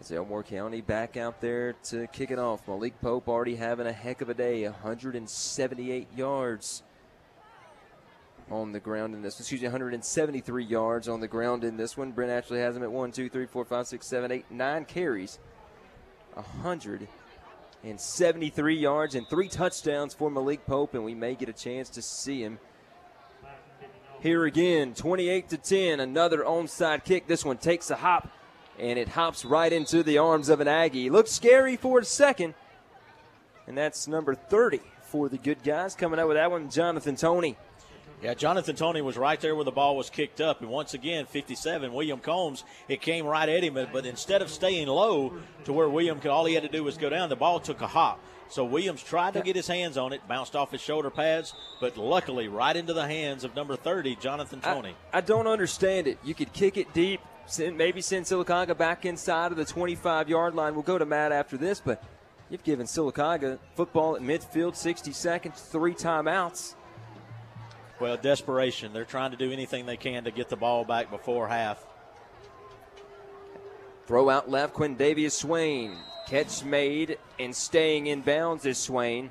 As 0.00 0.12
Elmore 0.12 0.44
County 0.44 0.80
back 0.80 1.16
out 1.16 1.40
there 1.40 1.72
to 1.84 2.06
kick 2.08 2.30
it 2.30 2.38
off. 2.38 2.68
Malik 2.68 3.00
Pope 3.00 3.28
already 3.28 3.56
having 3.56 3.88
a 3.88 3.92
heck 3.92 4.20
of 4.20 4.28
a 4.28 4.34
day, 4.34 4.62
178 4.62 6.06
yards 6.16 6.84
on 8.50 8.72
the 8.72 8.80
ground 8.80 9.14
in 9.14 9.22
this. 9.22 9.40
Excuse 9.40 9.60
me, 9.60 9.66
173 9.66 10.64
yards 10.64 11.08
on 11.08 11.20
the 11.20 11.26
ground 11.26 11.64
in 11.64 11.76
this 11.76 11.96
one. 11.96 12.12
Brent 12.12 12.30
actually 12.30 12.60
has 12.60 12.76
him 12.76 12.84
at 12.84 12.92
1, 12.92 13.10
2, 13.10 13.28
3, 13.28 13.46
4, 13.46 13.64
5, 13.64 13.86
6, 13.88 14.06
7, 14.06 14.30
8, 14.30 14.48
9 14.50 14.84
carries. 14.84 15.40
173 16.34 18.78
yards 18.78 19.16
and 19.16 19.26
three 19.28 19.48
touchdowns 19.48 20.14
for 20.14 20.30
Malik 20.30 20.64
Pope, 20.64 20.94
and 20.94 21.04
we 21.04 21.16
may 21.16 21.34
get 21.34 21.48
a 21.48 21.52
chance 21.52 21.90
to 21.90 22.02
see 22.02 22.42
him 22.42 22.60
here 24.20 24.44
again. 24.44 24.94
28 24.94 25.48
to 25.48 25.56
10, 25.56 25.98
another 25.98 26.44
onside 26.44 27.02
kick. 27.04 27.26
This 27.26 27.44
one 27.44 27.58
takes 27.58 27.90
a 27.90 27.96
hop, 27.96 28.30
and 28.78 28.98
it 28.98 29.08
hops 29.08 29.44
right 29.44 29.72
into 29.72 30.02
the 30.02 30.18
arms 30.18 30.48
of 30.48 30.60
an 30.60 30.68
Aggie. 30.68 31.10
Looks 31.10 31.30
scary 31.30 31.76
for 31.76 31.98
a 31.98 32.04
second, 32.04 32.54
and 33.66 33.76
that's 33.76 34.08
number 34.08 34.34
30 34.34 34.80
for 35.02 35.28
the 35.28 35.38
good 35.38 35.62
guys. 35.62 35.94
Coming 35.94 36.20
out 36.20 36.28
with 36.28 36.36
that 36.36 36.50
one, 36.50 36.70
Jonathan 36.70 37.16
Tony. 37.16 37.56
Yeah, 38.22 38.34
Jonathan 38.34 38.74
Tony 38.74 39.00
was 39.00 39.16
right 39.16 39.40
there 39.40 39.54
where 39.54 39.64
the 39.64 39.70
ball 39.70 39.96
was 39.96 40.10
kicked 40.10 40.40
up. 40.40 40.60
And 40.60 40.68
once 40.68 40.92
again, 40.92 41.26
57, 41.26 41.92
William 41.92 42.18
Combs, 42.18 42.64
it 42.88 43.00
came 43.00 43.24
right 43.24 43.48
at 43.48 43.62
him. 43.62 43.78
But 43.92 44.06
instead 44.06 44.42
of 44.42 44.50
staying 44.50 44.88
low 44.88 45.34
to 45.64 45.72
where 45.72 45.88
William 45.88 46.18
could, 46.18 46.32
all 46.32 46.44
he 46.44 46.54
had 46.54 46.64
to 46.64 46.68
do 46.68 46.82
was 46.82 46.96
go 46.96 47.08
down, 47.08 47.28
the 47.28 47.36
ball 47.36 47.60
took 47.60 47.80
a 47.80 47.86
hop. 47.86 48.20
So 48.48 48.64
Williams 48.64 49.02
tried 49.02 49.34
to 49.34 49.42
get 49.42 49.54
his 49.54 49.68
hands 49.68 49.96
on 49.96 50.12
it, 50.12 50.26
bounced 50.26 50.56
off 50.56 50.72
his 50.72 50.80
shoulder 50.80 51.10
pads, 51.10 51.54
but 51.80 51.96
luckily 51.96 52.48
right 52.48 52.74
into 52.74 52.94
the 52.94 53.06
hands 53.06 53.44
of 53.44 53.54
number 53.54 53.76
30, 53.76 54.16
Jonathan 54.16 54.60
Tony. 54.60 54.96
I, 55.12 55.18
I 55.18 55.20
don't 55.20 55.46
understand 55.46 56.06
it. 56.06 56.18
You 56.24 56.34
could 56.34 56.52
kick 56.52 56.78
it 56.78 56.92
deep, 56.94 57.20
maybe 57.58 58.00
send 58.00 58.26
Sylacauga 58.26 58.76
back 58.76 59.04
inside 59.04 59.52
of 59.52 59.58
the 59.58 59.64
25 59.64 60.28
yard 60.28 60.54
line. 60.54 60.74
We'll 60.74 60.82
go 60.82 60.98
to 60.98 61.06
Matt 61.06 61.32
after 61.32 61.56
this, 61.56 61.80
but 61.80 62.02
you've 62.50 62.64
given 62.64 62.86
Sylacauga 62.86 63.58
football 63.74 64.16
at 64.16 64.22
midfield, 64.22 64.76
60 64.76 65.12
seconds, 65.12 65.60
three 65.60 65.94
timeouts. 65.94 66.74
Well, 68.00 68.16
desperation. 68.16 68.92
They're 68.92 69.04
trying 69.04 69.32
to 69.32 69.36
do 69.36 69.50
anything 69.50 69.86
they 69.86 69.96
can 69.96 70.24
to 70.24 70.30
get 70.30 70.48
the 70.48 70.56
ball 70.56 70.84
back 70.84 71.10
before 71.10 71.48
half. 71.48 71.84
Throw 74.06 74.30
out 74.30 74.48
left, 74.48 74.74
Quindavius 74.74 75.32
Swain. 75.32 75.96
Catch 76.28 76.64
made 76.64 77.18
and 77.38 77.54
staying 77.54 78.06
in 78.06 78.20
bounds 78.22 78.66
is 78.66 78.78
Swain. 78.78 79.30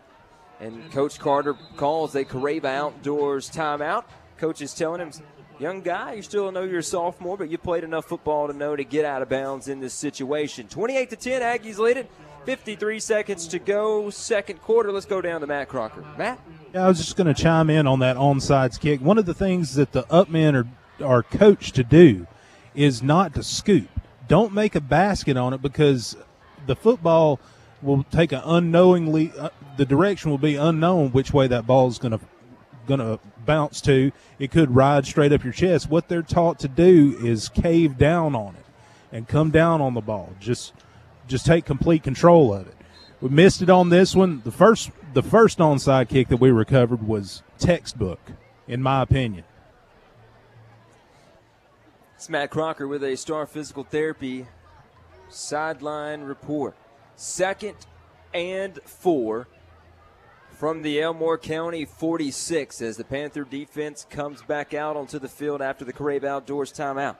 And 0.60 0.92
Coach 0.92 1.20
Carter 1.20 1.54
calls 1.78 2.16
a 2.16 2.26
Carrabba 2.26 2.66
Outdoors 2.66 3.50
timeout. 3.50 4.06
Coach 4.38 4.62
is 4.62 4.74
telling 4.74 5.02
him, 5.02 5.12
young 5.60 5.82
guy, 5.82 6.14
you 6.14 6.22
still 6.22 6.52
know 6.52 6.64
you're 6.64 6.80
a 6.80 6.84
sophomore, 6.84 7.38
but 7.38 7.50
you 7.50 7.58
played 7.58 7.84
enough 7.84 8.06
football 8.06 8.48
to 8.48 8.54
know 8.54 8.76
to 8.76 8.84
get 8.84 9.06
out 9.06 9.22
of 9.22 9.30
bounds 9.30 9.68
in 9.68 9.80
this 9.80 9.94
situation. 9.94 10.68
28 10.68 11.10
to 11.10 11.16
10, 11.16 11.42
Aggies 11.42 11.78
lead 11.78 11.98
it. 11.98 12.12
53 12.46 13.00
seconds 13.00 13.48
to 13.50 13.60
go, 13.60 14.10
second 14.10 14.62
quarter. 14.62 14.90
Let's 14.92 15.06
go 15.06 15.20
down 15.20 15.42
to 15.42 15.48
Matt 15.48 15.68
Crocker. 15.68 16.06
Matt? 16.18 16.40
Yeah, 16.74 16.86
I 16.86 16.88
was 16.88 16.98
just 16.98 17.18
going 17.18 17.28
to 17.28 17.34
chime 17.34 17.70
in 17.70 17.86
on 17.88 18.00
that 18.00 18.16
onside 18.16 18.80
kick. 18.80 19.02
One 19.02 19.18
of 19.18 19.26
the 19.26 19.34
things 19.34 19.76
that 19.76 19.92
the 19.92 20.04
upmen 20.04 20.66
are, 21.02 21.06
are 21.06 21.24
coached 21.24 21.76
to 21.76 21.84
do 21.84 22.26
is 22.74 23.04
not 23.04 23.34
to 23.34 23.44
scoop. 23.44 23.90
Don't 24.30 24.54
make 24.54 24.76
a 24.76 24.82
basket 24.82 25.36
on 25.36 25.54
it 25.54 25.62
because 25.62 26.16
the 26.68 26.76
football 26.76 27.40
will 27.82 28.04
take 28.04 28.32
an 28.32 28.42
unknowingly, 28.46 29.34
uh, 29.38 29.50
the 29.76 29.86
direction 29.86 30.32
will 30.32 30.38
be 30.38 30.56
unknown 30.56 31.12
which 31.12 31.34
way 31.34 31.48
that 31.48 31.68
ball 31.68 31.88
is 31.88 31.98
going 31.98 32.18
to 32.18 32.20
going 32.88 33.00
to 33.02 33.20
bounce 33.48 33.82
to. 33.82 34.12
It 34.38 34.52
could 34.52 34.76
ride 34.76 35.08
straight 35.08 35.34
up 35.34 35.44
your 35.44 35.54
chest. 35.54 35.90
What 35.90 36.08
they're 36.08 36.22
taught 36.22 36.60
to 36.60 36.68
do 36.68 37.18
is 37.20 37.50
cave 37.50 37.98
down 37.98 38.36
on 38.36 38.54
it 38.56 38.66
and 39.12 39.28
come 39.28 39.50
down 39.50 39.82
on 39.82 39.96
the 39.96 40.02
ball. 40.02 40.34
Just 40.40 40.74
just 41.28 41.48
take 41.48 41.66
complete 41.66 42.04
control 42.04 42.54
of 42.54 42.68
it. 42.68 42.76
We 43.20 43.30
missed 43.30 43.64
it 43.64 43.70
on 43.72 43.90
this 43.90 44.16
one. 44.16 44.42
The 44.44 44.52
first 44.52 44.92
the 45.14 45.24
first 45.24 45.58
onside 45.58 46.10
kick 46.10 46.28
that 46.28 46.38
we 46.38 46.52
recovered 46.52 47.08
was 47.08 47.42
textbook, 47.58 48.20
in 48.68 48.84
my 48.84 49.02
opinion. 49.02 49.46
It's 52.16 52.30
Matt 52.30 52.52
Crocker 52.52 52.88
with 52.88 53.04
a 53.04 53.16
Star 53.16 53.46
Physical 53.46 53.84
Therapy 53.84 54.48
sideline 55.30 56.22
report. 56.22 56.76
Second 57.16 57.76
and 58.34 58.80
four 58.86 59.48
from 60.58 60.82
the 60.82 61.00
Elmore 61.00 61.38
County 61.38 61.86
46 61.86 62.82
as 62.82 62.98
the 62.98 63.04
Panther 63.04 63.44
defense 63.44 64.08
comes 64.10 64.42
back 64.42 64.74
out 64.74 64.98
onto 64.98 65.20
the 65.20 65.28
field 65.28 65.62
after 65.62 65.86
the 65.86 65.94
Carrabba 65.94 66.26
Outdoors 66.26 66.74
timeout. 66.74 67.16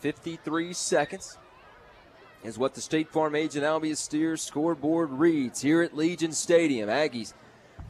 53 0.00 0.74
seconds 0.74 1.38
is 2.44 2.58
what 2.58 2.74
the 2.74 2.82
State 2.82 3.08
Farm 3.08 3.34
Agent 3.34 3.64
Albia 3.64 3.96
Steers 3.96 4.42
scoreboard 4.42 5.10
reads 5.12 5.62
here 5.62 5.80
at 5.80 5.96
Legion 5.96 6.32
Stadium. 6.32 6.90
Aggies 6.90 7.32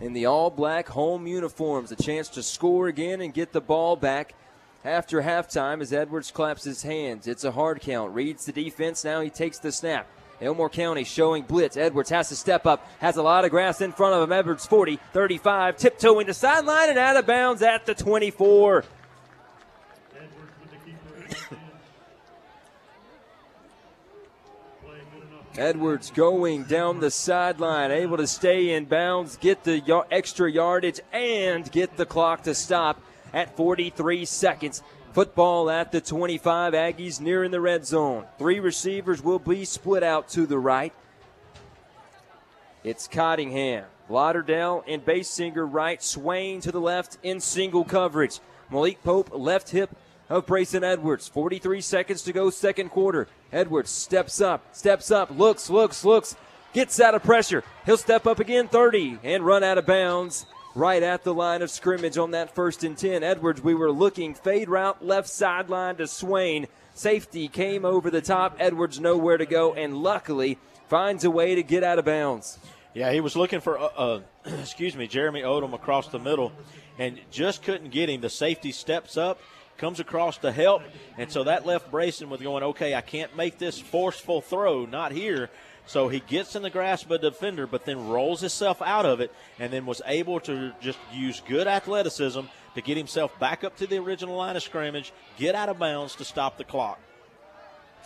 in 0.00 0.12
the 0.12 0.26
all 0.26 0.48
black 0.48 0.86
home 0.86 1.26
uniforms, 1.26 1.90
a 1.90 1.96
chance 1.96 2.28
to 2.28 2.44
score 2.44 2.86
again 2.86 3.20
and 3.20 3.34
get 3.34 3.52
the 3.52 3.60
ball 3.60 3.96
back 3.96 4.36
after 4.84 5.22
halftime 5.22 5.80
as 5.80 5.92
Edwards 5.92 6.30
claps 6.30 6.62
his 6.62 6.84
hands. 6.84 7.26
It's 7.26 7.42
a 7.42 7.50
hard 7.50 7.80
count. 7.80 8.14
Reads 8.14 8.46
the 8.46 8.52
defense. 8.52 9.02
Now 9.02 9.22
he 9.22 9.30
takes 9.30 9.58
the 9.58 9.72
snap. 9.72 10.06
Elmore 10.40 10.70
County 10.70 11.04
showing 11.04 11.42
blitz. 11.44 11.76
Edwards 11.76 12.10
has 12.10 12.28
to 12.28 12.36
step 12.36 12.66
up, 12.66 12.86
has 13.00 13.16
a 13.16 13.22
lot 13.22 13.44
of 13.44 13.50
grass 13.50 13.80
in 13.80 13.92
front 13.92 14.14
of 14.14 14.22
him. 14.22 14.32
Edwards 14.32 14.66
40, 14.66 14.98
35, 15.12 15.76
tiptoeing 15.76 16.26
the 16.26 16.34
sideline 16.34 16.90
and 16.90 16.98
out 16.98 17.16
of 17.16 17.26
bounds 17.26 17.62
at 17.62 17.86
the 17.86 17.94
24. 17.94 18.84
Edwards 25.58 26.10
going 26.10 26.64
down 26.64 27.00
the 27.00 27.10
sideline, 27.10 27.90
able 27.90 28.18
to 28.18 28.26
stay 28.26 28.74
in 28.74 28.84
bounds, 28.84 29.38
get 29.38 29.64
the 29.64 30.04
extra 30.10 30.52
yardage, 30.52 31.00
and 31.14 31.72
get 31.72 31.96
the 31.96 32.04
clock 32.04 32.42
to 32.42 32.54
stop 32.54 33.00
at 33.32 33.56
43 33.56 34.26
seconds. 34.26 34.82
Football 35.16 35.70
at 35.70 35.92
the 35.92 36.02
25. 36.02 36.74
Aggies 36.74 37.22
near 37.22 37.42
in 37.42 37.50
the 37.50 37.58
red 37.58 37.86
zone. 37.86 38.26
Three 38.38 38.60
receivers 38.60 39.24
will 39.24 39.38
be 39.38 39.64
split 39.64 40.02
out 40.02 40.28
to 40.28 40.44
the 40.44 40.58
right. 40.58 40.92
It's 42.84 43.08
Cottingham, 43.08 43.86
Lauderdale, 44.10 44.84
and 44.86 45.02
Basinger 45.02 45.66
right. 45.66 46.02
Swain 46.02 46.60
to 46.60 46.70
the 46.70 46.82
left 46.82 47.16
in 47.22 47.40
single 47.40 47.82
coverage. 47.82 48.40
Malik 48.70 49.02
Pope 49.02 49.30
left 49.32 49.70
hip 49.70 49.88
of 50.28 50.44
Brayson 50.44 50.82
Edwards. 50.82 51.28
43 51.28 51.80
seconds 51.80 52.20
to 52.20 52.34
go, 52.34 52.50
second 52.50 52.90
quarter. 52.90 53.26
Edwards 53.50 53.88
steps 53.88 54.42
up, 54.42 54.66
steps 54.76 55.10
up, 55.10 55.30
looks, 55.30 55.70
looks, 55.70 56.04
looks, 56.04 56.36
gets 56.74 57.00
out 57.00 57.14
of 57.14 57.22
pressure. 57.22 57.64
He'll 57.86 57.96
step 57.96 58.26
up 58.26 58.38
again, 58.38 58.68
30, 58.68 59.20
and 59.24 59.46
run 59.46 59.64
out 59.64 59.78
of 59.78 59.86
bounds 59.86 60.44
right 60.76 61.02
at 61.02 61.24
the 61.24 61.32
line 61.32 61.62
of 61.62 61.70
scrimmage 61.70 62.18
on 62.18 62.32
that 62.32 62.54
first 62.54 62.84
and 62.84 62.98
10. 62.98 63.22
Edwards, 63.22 63.62
we 63.62 63.74
were 63.74 63.90
looking 63.90 64.34
fade 64.34 64.68
route 64.68 65.04
left 65.04 65.28
sideline 65.28 65.96
to 65.96 66.06
Swain. 66.06 66.66
Safety 66.94 67.48
came 67.48 67.86
over 67.86 68.10
the 68.10 68.20
top. 68.20 68.56
Edwards 68.58 69.00
nowhere 69.00 69.38
to 69.38 69.46
go, 69.46 69.72
and 69.72 69.96
luckily 69.96 70.58
finds 70.88 71.24
a 71.24 71.30
way 71.30 71.54
to 71.54 71.62
get 71.62 71.82
out 71.82 71.98
of 71.98 72.04
bounds. 72.04 72.58
Yeah, 72.92 73.10
he 73.10 73.20
was 73.20 73.36
looking 73.36 73.60
for, 73.60 73.78
uh, 73.78 73.88
uh, 73.96 74.20
excuse 74.44 74.94
me, 74.94 75.06
Jeremy 75.06 75.42
Odom 75.42 75.72
across 75.72 76.08
the 76.08 76.18
middle, 76.18 76.52
and 76.98 77.18
just 77.30 77.62
couldn't 77.62 77.90
get 77.90 78.10
him. 78.10 78.20
The 78.20 78.30
safety 78.30 78.70
steps 78.70 79.16
up, 79.16 79.40
comes 79.78 79.98
across 79.98 80.36
to 80.38 80.52
help, 80.52 80.82
and 81.16 81.32
so 81.32 81.44
that 81.44 81.64
left 81.64 81.90
Brayson 81.90 82.28
with 82.28 82.42
going, 82.42 82.62
okay, 82.62 82.94
I 82.94 83.00
can't 83.00 83.34
make 83.34 83.56
this 83.56 83.78
forceful 83.78 84.42
throw, 84.42 84.84
not 84.84 85.12
here. 85.12 85.48
So 85.86 86.08
he 86.08 86.20
gets 86.20 86.56
in 86.56 86.62
the 86.62 86.70
grasp 86.70 87.06
of 87.06 87.12
a 87.12 87.18
defender, 87.18 87.66
but 87.66 87.84
then 87.84 88.08
rolls 88.08 88.40
himself 88.40 88.82
out 88.82 89.06
of 89.06 89.20
it, 89.20 89.32
and 89.58 89.72
then 89.72 89.86
was 89.86 90.02
able 90.04 90.40
to 90.40 90.72
just 90.80 90.98
use 91.12 91.40
good 91.46 91.68
athleticism 91.68 92.40
to 92.74 92.82
get 92.82 92.96
himself 92.96 93.38
back 93.38 93.62
up 93.62 93.76
to 93.76 93.86
the 93.86 93.98
original 93.98 94.36
line 94.36 94.56
of 94.56 94.62
scrimmage, 94.62 95.12
get 95.38 95.54
out 95.54 95.68
of 95.68 95.78
bounds 95.78 96.16
to 96.16 96.24
stop 96.24 96.58
the 96.58 96.64
clock. 96.64 96.98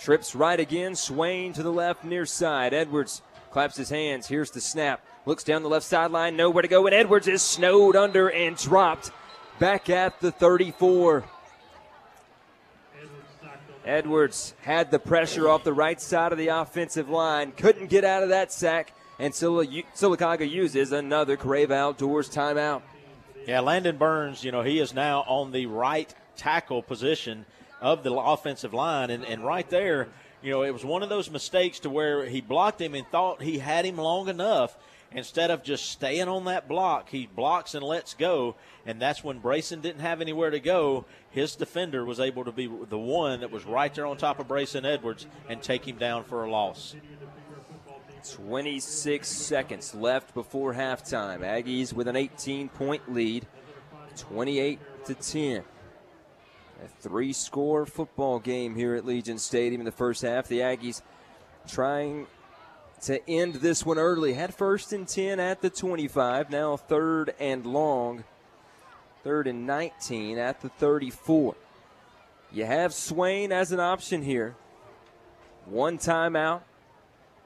Trips 0.01 0.35
right 0.35 0.61
again, 0.61 0.94
Swain 0.94 1.52
to 1.55 1.62
the 1.62 1.73
left 1.73 2.05
near 2.05 2.24
side. 2.27 2.73
Edwards 2.73 3.23
claps 3.51 3.77
his 3.77 3.90
hands. 3.90 4.28
Here's 4.28 4.51
the 4.51 4.61
snap. 4.61 5.05
Looks 5.27 5.44
down 5.44 5.62
the 5.62 5.69
left 5.69 5.85
sideline, 5.85 6.36
nowhere 6.36 6.62
to 6.62 6.69
go, 6.69 6.86
and 6.86 6.94
Edwards 6.94 7.28
is 7.28 7.43
snowed 7.43 7.97
under 7.97 8.31
and 8.31 8.57
dropped 8.57 9.11
back 9.59 9.90
at 9.90 10.20
the 10.20 10.31
34. 10.31 11.24
Edwards 13.90 14.54
had 14.62 14.92
the 14.92 15.00
pressure 15.00 15.48
off 15.48 15.64
the 15.64 15.72
right 15.72 16.00
side 16.00 16.30
of 16.30 16.38
the 16.38 16.48
offensive 16.48 17.08
line, 17.08 17.50
couldn't 17.50 17.90
get 17.90 18.04
out 18.04 18.22
of 18.22 18.28
that 18.28 18.52
sack, 18.52 18.94
and 19.18 19.34
Sylacauga 19.34 20.48
uses 20.48 20.92
another 20.92 21.36
Carrabba 21.36 21.72
Outdoors 21.72 22.30
timeout. 22.30 22.82
Yeah, 23.48 23.60
Landon 23.60 23.96
Burns, 23.96 24.44
you 24.44 24.52
know, 24.52 24.62
he 24.62 24.78
is 24.78 24.94
now 24.94 25.24
on 25.26 25.50
the 25.50 25.66
right 25.66 26.14
tackle 26.36 26.82
position 26.82 27.46
of 27.80 28.04
the 28.04 28.14
offensive 28.14 28.72
line, 28.72 29.10
and, 29.10 29.24
and 29.24 29.44
right 29.44 29.68
there, 29.68 30.06
you 30.40 30.52
know, 30.52 30.62
it 30.62 30.70
was 30.70 30.84
one 30.84 31.02
of 31.02 31.08
those 31.08 31.28
mistakes 31.28 31.80
to 31.80 31.90
where 31.90 32.24
he 32.26 32.40
blocked 32.40 32.80
him 32.80 32.94
and 32.94 33.06
thought 33.08 33.42
he 33.42 33.58
had 33.58 33.84
him 33.84 33.96
long 33.96 34.28
enough. 34.28 34.76
Instead 35.12 35.51
of 35.51 35.65
just 35.65 35.91
staying 35.91 36.28
on 36.28 36.45
that 36.45 36.69
block, 36.69 37.09
he 37.09 37.27
blocks 37.27 37.74
and 37.74 37.85
lets 37.85 38.15
go, 38.15 38.55
and 38.87 39.03
that's 39.03 39.24
when 39.24 39.41
Brayson 39.41 39.82
didn't 39.82 40.03
have 40.03 40.20
anywhere 40.20 40.51
to 40.51 40.61
go. 40.61 41.05
His 41.31 41.57
defender 41.57 42.05
was 42.05 42.20
able 42.20 42.45
to 42.45 42.53
be 42.53 42.66
the 42.66 42.99
one 42.99 43.41
that 43.41 43.51
was 43.51 43.65
right 43.65 43.93
there 43.93 44.07
on 44.07 44.16
top 44.16 44.39
of 44.39 44.47
Brayson 44.47 44.85
Edwards 44.85 45.27
and 45.49 45.61
take 45.61 45.87
him 45.87 45.97
down 45.97 46.23
for 46.23 46.45
a 46.45 46.51
loss. 46.51 46.95
26 48.32 49.27
seconds 49.27 49.95
left 49.95 50.32
before 50.35 50.74
halftime. 50.74 51.41
Aggies 51.41 51.93
with 51.93 52.07
an 52.07 52.16
18 52.16 52.69
point 52.69 53.12
lead, 53.12 53.47
28 54.16 54.78
to 55.07 55.15
10. 55.15 55.65
A 56.85 56.89
three 57.01 57.32
score 57.32 57.85
football 57.85 58.39
game 58.39 58.74
here 58.74 58.95
at 58.95 59.05
Legion 59.05 59.39
Stadium 59.39 59.81
in 59.81 59.85
the 59.85 59.93
first 59.93 60.23
half. 60.23 60.49
The 60.49 60.61
Aggies 60.61 61.03
trying 61.66 62.27
to 63.02 63.28
end 63.28 63.56
this 63.56 63.85
one 63.85 63.98
early. 63.98 64.35
Had 64.35 64.55
first 64.55 64.93
and 64.93 65.06
10 65.06 65.40
at 65.40 65.60
the 65.60 65.70
25, 65.70 66.51
now 66.51 66.77
third 66.77 67.35
and 67.39 67.66
long, 67.66 68.24
third 69.24 69.47
and 69.47 69.66
19 69.66 70.39
at 70.39 70.60
the 70.60 70.68
34. 70.68 71.55
You 72.52 72.64
have 72.64 72.93
Swain 72.93 73.52
as 73.52 73.72
an 73.72 73.81
option 73.81 74.22
here. 74.22 74.56
One 75.66 75.98
timeout. 75.98 76.62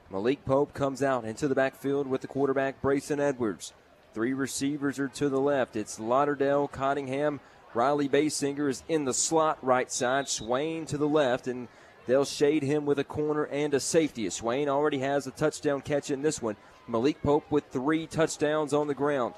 Malik 0.09 0.45
Pope 0.45 0.73
comes 0.73 1.01
out 1.01 1.25
into 1.25 1.47
the 1.47 1.55
backfield 1.55 2.07
with 2.07 2.21
the 2.21 2.27
quarterback, 2.27 2.81
Brayson 2.81 3.19
Edwards. 3.19 3.73
Three 4.13 4.33
receivers 4.33 4.99
are 4.99 5.07
to 5.09 5.29
the 5.29 5.39
left. 5.39 5.75
It's 5.75 5.99
Lauderdale, 5.99 6.67
Cottingham, 6.67 7.39
Riley 7.75 8.07
Basinger 8.07 8.69
is 8.69 8.83
in 8.87 9.03
the 9.03 9.13
slot 9.13 9.57
right 9.61 9.91
side, 9.91 10.29
Swain 10.29 10.85
to 10.85 10.97
the 10.97 11.07
left, 11.07 11.47
and 11.47 11.67
they'll 12.07 12.25
shade 12.25 12.63
him 12.63 12.85
with 12.85 12.99
a 12.99 13.03
corner 13.03 13.45
and 13.45 13.73
a 13.73 13.79
safety. 13.79 14.29
Swain 14.29 14.69
already 14.69 14.99
has 14.99 15.27
a 15.27 15.31
touchdown 15.31 15.81
catch 15.81 16.11
in 16.11 16.21
this 16.21 16.41
one. 16.41 16.55
Malik 16.87 17.21
Pope 17.21 17.49
with 17.51 17.65
three 17.71 18.07
touchdowns 18.07 18.73
on 18.73 18.87
the 18.87 18.93
ground. 18.93 19.33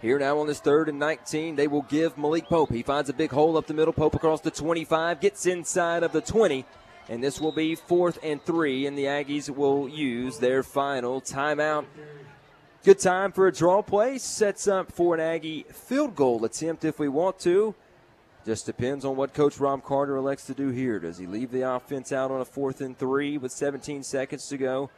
Here 0.00 0.18
now 0.18 0.38
on 0.38 0.46
this 0.46 0.60
third 0.60 0.88
and 0.88 0.98
19, 0.98 1.56
they 1.56 1.66
will 1.66 1.82
give 1.82 2.16
Malik 2.16 2.44
Pope. 2.44 2.70
He 2.70 2.82
finds 2.82 3.10
a 3.10 3.14
big 3.14 3.30
hole 3.30 3.56
up 3.56 3.66
the 3.66 3.74
middle. 3.74 3.92
Pope 3.92 4.14
across 4.14 4.40
the 4.40 4.50
25, 4.50 5.20
gets 5.20 5.46
inside 5.46 6.04
of 6.04 6.12
the 6.12 6.20
20, 6.20 6.64
and 7.08 7.22
this 7.22 7.40
will 7.40 7.50
be 7.50 7.74
fourth 7.74 8.18
and 8.22 8.40
three, 8.44 8.86
and 8.86 8.96
the 8.96 9.04
Aggies 9.04 9.50
will 9.50 9.88
use 9.88 10.38
their 10.38 10.62
final 10.62 11.20
timeout. 11.20 11.86
Good 12.84 13.00
time 13.00 13.32
for 13.32 13.48
a 13.48 13.52
draw 13.52 13.82
play. 13.82 14.18
Sets 14.18 14.68
up 14.68 14.92
for 14.92 15.14
an 15.14 15.20
Aggie 15.20 15.66
field 15.68 16.14
goal 16.14 16.44
attempt 16.44 16.84
if 16.84 17.00
we 17.00 17.08
want 17.08 17.40
to. 17.40 17.74
Just 18.48 18.64
depends 18.64 19.04
on 19.04 19.14
what 19.14 19.34
Coach 19.34 19.60
Rob 19.60 19.84
Carter 19.84 20.16
elects 20.16 20.46
to 20.46 20.54
do 20.54 20.70
here. 20.70 20.98
Does 20.98 21.18
he 21.18 21.26
leave 21.26 21.50
the 21.50 21.70
offense 21.70 22.12
out 22.12 22.30
on 22.30 22.40
a 22.40 22.46
fourth 22.46 22.80
and 22.80 22.96
three 22.96 23.36
with 23.36 23.52
17 23.52 24.02
seconds 24.02 24.48
to 24.48 24.56
go? 24.56 24.88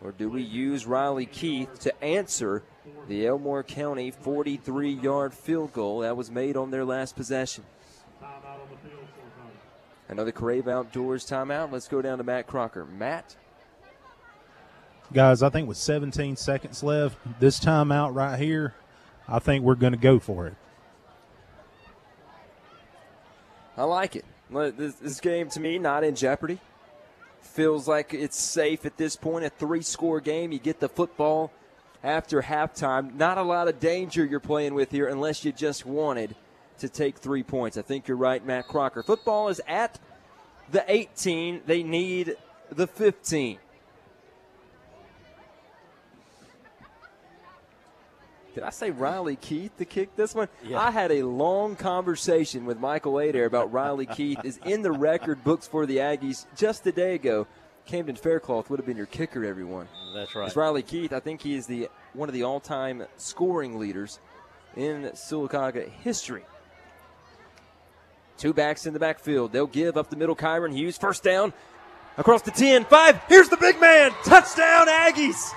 Or 0.00 0.12
do 0.12 0.30
we 0.30 0.40
use 0.40 0.86
Riley 0.86 1.26
Keith 1.26 1.78
to 1.80 2.02
answer 2.02 2.62
the 3.06 3.26
Elmore 3.26 3.62
County 3.62 4.10
43 4.10 4.92
yard 4.92 5.34
field 5.34 5.74
goal 5.74 5.98
that 5.98 6.16
was 6.16 6.30
made 6.30 6.56
on 6.56 6.70
their 6.70 6.86
last 6.86 7.16
possession? 7.16 7.64
Another 10.08 10.32
Carrabba 10.32 10.72
Outdoors 10.72 11.26
timeout. 11.26 11.70
Let's 11.70 11.88
go 11.88 12.00
down 12.00 12.16
to 12.16 12.24
Matt 12.24 12.46
Crocker. 12.46 12.86
Matt? 12.86 13.36
Guys, 15.12 15.42
I 15.42 15.50
think 15.50 15.68
with 15.68 15.76
17 15.76 16.36
seconds 16.36 16.82
left, 16.82 17.18
this 17.40 17.60
timeout 17.60 18.14
right 18.14 18.38
here, 18.38 18.74
I 19.28 19.38
think 19.38 19.64
we're 19.64 19.74
going 19.74 19.92
to 19.92 19.98
go 19.98 20.18
for 20.18 20.46
it. 20.46 20.54
I 23.76 23.84
like 23.84 24.16
it. 24.16 24.24
This, 24.50 24.94
this 24.94 25.20
game, 25.20 25.50
to 25.50 25.60
me, 25.60 25.78
not 25.78 26.04
in 26.04 26.14
jeopardy. 26.14 26.60
Feels 27.40 27.88
like 27.88 28.14
it's 28.14 28.36
safe 28.36 28.86
at 28.86 28.96
this 28.96 29.16
point. 29.16 29.44
A 29.44 29.50
three 29.50 29.82
score 29.82 30.20
game. 30.20 30.52
You 30.52 30.58
get 30.58 30.80
the 30.80 30.88
football 30.88 31.52
after 32.02 32.42
halftime. 32.42 33.14
Not 33.14 33.38
a 33.38 33.42
lot 33.42 33.68
of 33.68 33.80
danger 33.80 34.24
you're 34.24 34.40
playing 34.40 34.74
with 34.74 34.90
here 34.90 35.08
unless 35.08 35.44
you 35.44 35.52
just 35.52 35.84
wanted 35.84 36.34
to 36.78 36.88
take 36.88 37.18
three 37.18 37.42
points. 37.42 37.76
I 37.76 37.82
think 37.82 38.08
you're 38.08 38.16
right, 38.16 38.44
Matt 38.44 38.68
Crocker. 38.68 39.02
Football 39.02 39.48
is 39.48 39.60
at 39.66 39.98
the 40.70 40.84
18. 40.88 41.62
They 41.66 41.82
need 41.82 42.36
the 42.70 42.86
15. 42.86 43.58
Did 48.56 48.64
I 48.64 48.70
say 48.70 48.90
Riley 48.90 49.36
Keith 49.36 49.76
to 49.76 49.84
kick 49.84 50.16
this 50.16 50.34
one? 50.34 50.48
Yeah. 50.64 50.80
I 50.80 50.90
had 50.90 51.12
a 51.12 51.24
long 51.24 51.76
conversation 51.76 52.64
with 52.64 52.80
Michael 52.80 53.18
Adair 53.18 53.44
about 53.44 53.70
Riley 53.70 54.06
Keith 54.16 54.38
is 54.44 54.58
in 54.64 54.80
the 54.80 54.90
record 54.90 55.44
books 55.44 55.68
for 55.68 55.84
the 55.84 55.98
Aggies 55.98 56.46
just 56.56 56.86
a 56.86 56.92
day 56.92 57.14
ago. 57.14 57.46
Camden 57.84 58.16
Faircloth 58.16 58.70
would 58.70 58.78
have 58.78 58.86
been 58.86 58.96
your 58.96 59.04
kicker, 59.04 59.44
everyone. 59.44 59.88
That's 60.14 60.34
right. 60.34 60.46
It's 60.46 60.56
Riley 60.56 60.82
Keith. 60.82 61.12
I 61.12 61.20
think 61.20 61.42
he 61.42 61.54
is 61.54 61.66
the 61.66 61.90
one 62.14 62.30
of 62.30 62.32
the 62.32 62.44
all-time 62.44 63.04
scoring 63.18 63.78
leaders 63.78 64.20
in 64.74 65.02
Sylacauga 65.12 65.90
history. 65.90 66.46
Two 68.38 68.54
backs 68.54 68.86
in 68.86 68.94
the 68.94 68.98
backfield. 68.98 69.52
They'll 69.52 69.66
give 69.66 69.98
up 69.98 70.08
the 70.08 70.16
middle. 70.16 70.34
Kyron 70.34 70.72
Hughes, 70.74 70.96
first 70.96 71.22
down. 71.22 71.52
Across 72.16 72.42
the 72.42 72.52
10, 72.52 72.86
5. 72.86 73.20
Here's 73.28 73.50
the 73.50 73.58
big 73.58 73.78
man. 73.78 74.12
Touchdown, 74.24 74.86
Aggies. 74.88 75.52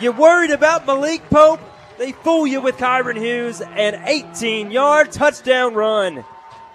You 0.00 0.10
worried 0.10 0.50
about 0.50 0.86
Malik 0.86 1.22
Pope? 1.30 1.60
They 1.98 2.10
fool 2.10 2.46
you 2.48 2.60
with 2.60 2.76
Kyron 2.76 3.16
Hughes, 3.16 3.60
an 3.60 4.02
18 4.06 4.72
yard 4.72 5.12
touchdown 5.12 5.74
run. 5.74 6.24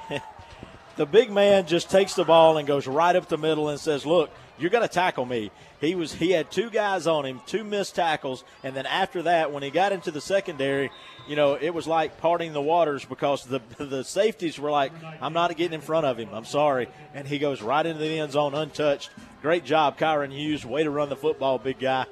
the 0.96 1.06
big 1.06 1.30
man 1.30 1.68
just 1.68 1.92
takes 1.92 2.14
the 2.14 2.24
ball 2.24 2.58
and 2.58 2.66
goes 2.66 2.88
right 2.88 3.14
up 3.14 3.28
the 3.28 3.38
middle 3.38 3.68
and 3.68 3.78
says, 3.78 4.06
Look, 4.06 4.30
you're 4.58 4.70
going 4.70 4.88
to 4.88 4.94
tackle 4.94 5.26
me. 5.26 5.52
He 5.82 5.96
was 5.96 6.14
he 6.14 6.32
had 6.32 6.50
two 6.50 6.70
guys 6.70 7.08
on 7.08 7.26
him, 7.26 7.42
two 7.46 7.64
missed 7.66 7.96
tackles, 7.96 8.44
and 8.64 8.76
then 8.76 8.86
after 8.86 9.24
that, 9.24 9.52
when 9.52 9.64
he 9.64 9.70
got 9.70 9.92
into 9.92 10.12
the 10.12 10.22
secondary, 10.22 10.90
you 11.28 11.36
know, 11.36 11.54
it 11.56 11.74
was 11.74 11.88
like 11.88 12.20
parting 12.20 12.54
the 12.54 12.62
waters 12.62 13.06
because 13.06 13.46
the 13.46 13.62
the 13.78 14.04
safeties 14.04 14.60
were 14.60 14.72
like, 14.72 14.92
"I'm 15.22 15.32
not 15.34 15.56
getting 15.56 15.74
in 15.74 15.82
front 15.82 16.06
of 16.06 16.18
him. 16.18 16.30
I'm 16.34 16.46
sorry," 16.46 16.90
and 17.14 17.26
he 17.26 17.40
goes 17.40 17.62
right 17.62 17.86
into 17.86 18.02
the 18.02 18.20
end 18.20 18.34
zone 18.34 18.54
untouched. 18.54 19.10
Great 19.42 19.64
job, 19.64 19.98
Kyron 19.98 20.34
Hughes. 20.34 20.66
Way 20.66 20.84
to 20.84 20.90
run 20.90 21.08
the 21.08 21.16
football, 21.16 21.58
big 21.58 21.80
guy. 21.80 22.06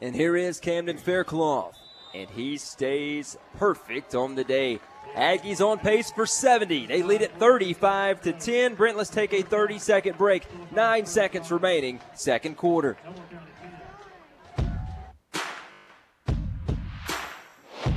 And 0.00 0.14
here 0.14 0.36
is 0.36 0.60
Camden 0.60 0.96
Faircloth. 0.96 1.76
And 2.14 2.28
he 2.30 2.56
stays 2.56 3.36
perfect 3.56 4.14
on 4.14 4.34
the 4.34 4.44
day. 4.44 4.80
Aggies 5.14 5.60
on 5.60 5.78
pace 5.78 6.10
for 6.10 6.26
70. 6.26 6.86
They 6.86 7.02
lead 7.02 7.22
at 7.22 7.38
35 7.38 8.22
to 8.22 8.32
10. 8.32 8.74
Brent, 8.74 8.96
let's 8.96 9.10
take 9.10 9.32
a 9.32 9.42
30 9.42 9.78
second 9.78 10.18
break. 10.18 10.46
Nine 10.72 11.06
seconds 11.06 11.50
remaining, 11.50 12.00
second 12.14 12.56
quarter. 12.56 12.96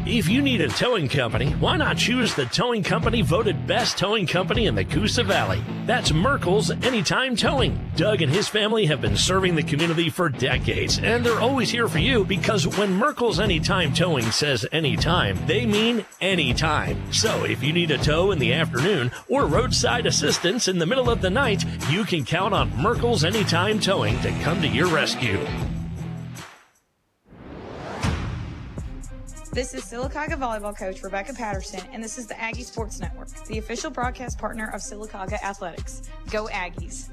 If 0.06 0.28
you 0.28 0.42
need 0.42 0.60
a 0.60 0.68
towing 0.68 1.08
company, 1.08 1.52
why 1.54 1.78
not 1.78 1.98
choose 1.98 2.34
the 2.34 2.46
towing 2.46 2.84
company 2.84 3.22
voted 3.22 3.66
best 3.66 3.98
towing 3.98 4.28
company 4.28 4.66
in 4.66 4.76
the 4.76 4.84
Coosa 4.84 5.24
Valley? 5.24 5.64
That's 5.86 6.12
Merkel's 6.12 6.72
Anytime 6.72 7.38
Towing. 7.38 7.92
Doug 7.96 8.22
and 8.22 8.32
his 8.32 8.50
family 8.50 8.86
have 8.86 9.00
been 9.00 9.16
serving 9.16 9.56
the 9.56 9.64
community 9.64 10.10
for 10.10 10.28
decades, 10.30 11.00
and 11.00 11.26
they're 11.26 11.40
always 11.40 11.70
here 11.70 11.88
for 11.88 12.00
you 12.00 12.26
because 12.26 12.68
when 12.78 12.94
Merkel's 12.94 13.40
Anytime 13.40 13.94
Towing 13.94 14.30
says 14.32 14.66
anytime, 14.72 15.38
they 15.48 15.66
mean 15.66 16.06
anytime. 16.20 17.12
So 17.14 17.46
if 17.46 17.64
you 17.64 17.72
need 17.72 17.92
a 17.92 17.98
tow 17.98 18.32
in 18.32 18.40
the 18.40 18.54
afternoon 18.54 19.12
or 19.30 19.46
roadside 19.46 20.06
assistance 20.06 20.68
in 20.68 20.80
the 20.80 20.86
middle 20.86 21.10
of 21.10 21.22
the 21.22 21.30
night, 21.30 21.64
you 21.90 22.04
can 22.04 22.26
count 22.26 22.54
on 22.54 22.76
Merkel's 22.78 23.24
Anytime 23.24 23.80
Towing 23.80 24.20
to 24.20 24.32
come 24.44 24.62
to 24.62 24.68
your 24.68 24.88
rescue. 24.88 25.40
This 29.54 29.76
is 29.76 29.84
Sylacauga 29.84 30.32
volleyball 30.32 30.76
coach 30.76 31.04
Rebecca 31.04 31.32
Patterson, 31.32 31.82
and 31.92 32.04
this 32.04 32.18
is 32.18 32.26
the 32.26 32.40
Aggie 32.42 32.64
Sports 32.64 33.00
Network, 33.00 33.28
the 33.46 33.60
official 33.60 33.92
broadcast 33.92 34.40
partner 34.40 34.72
of 34.74 34.82
Sylacauga 34.82 35.34
Athletics. 35.44 36.02
Go 36.32 36.48
Aggies! 36.48 37.10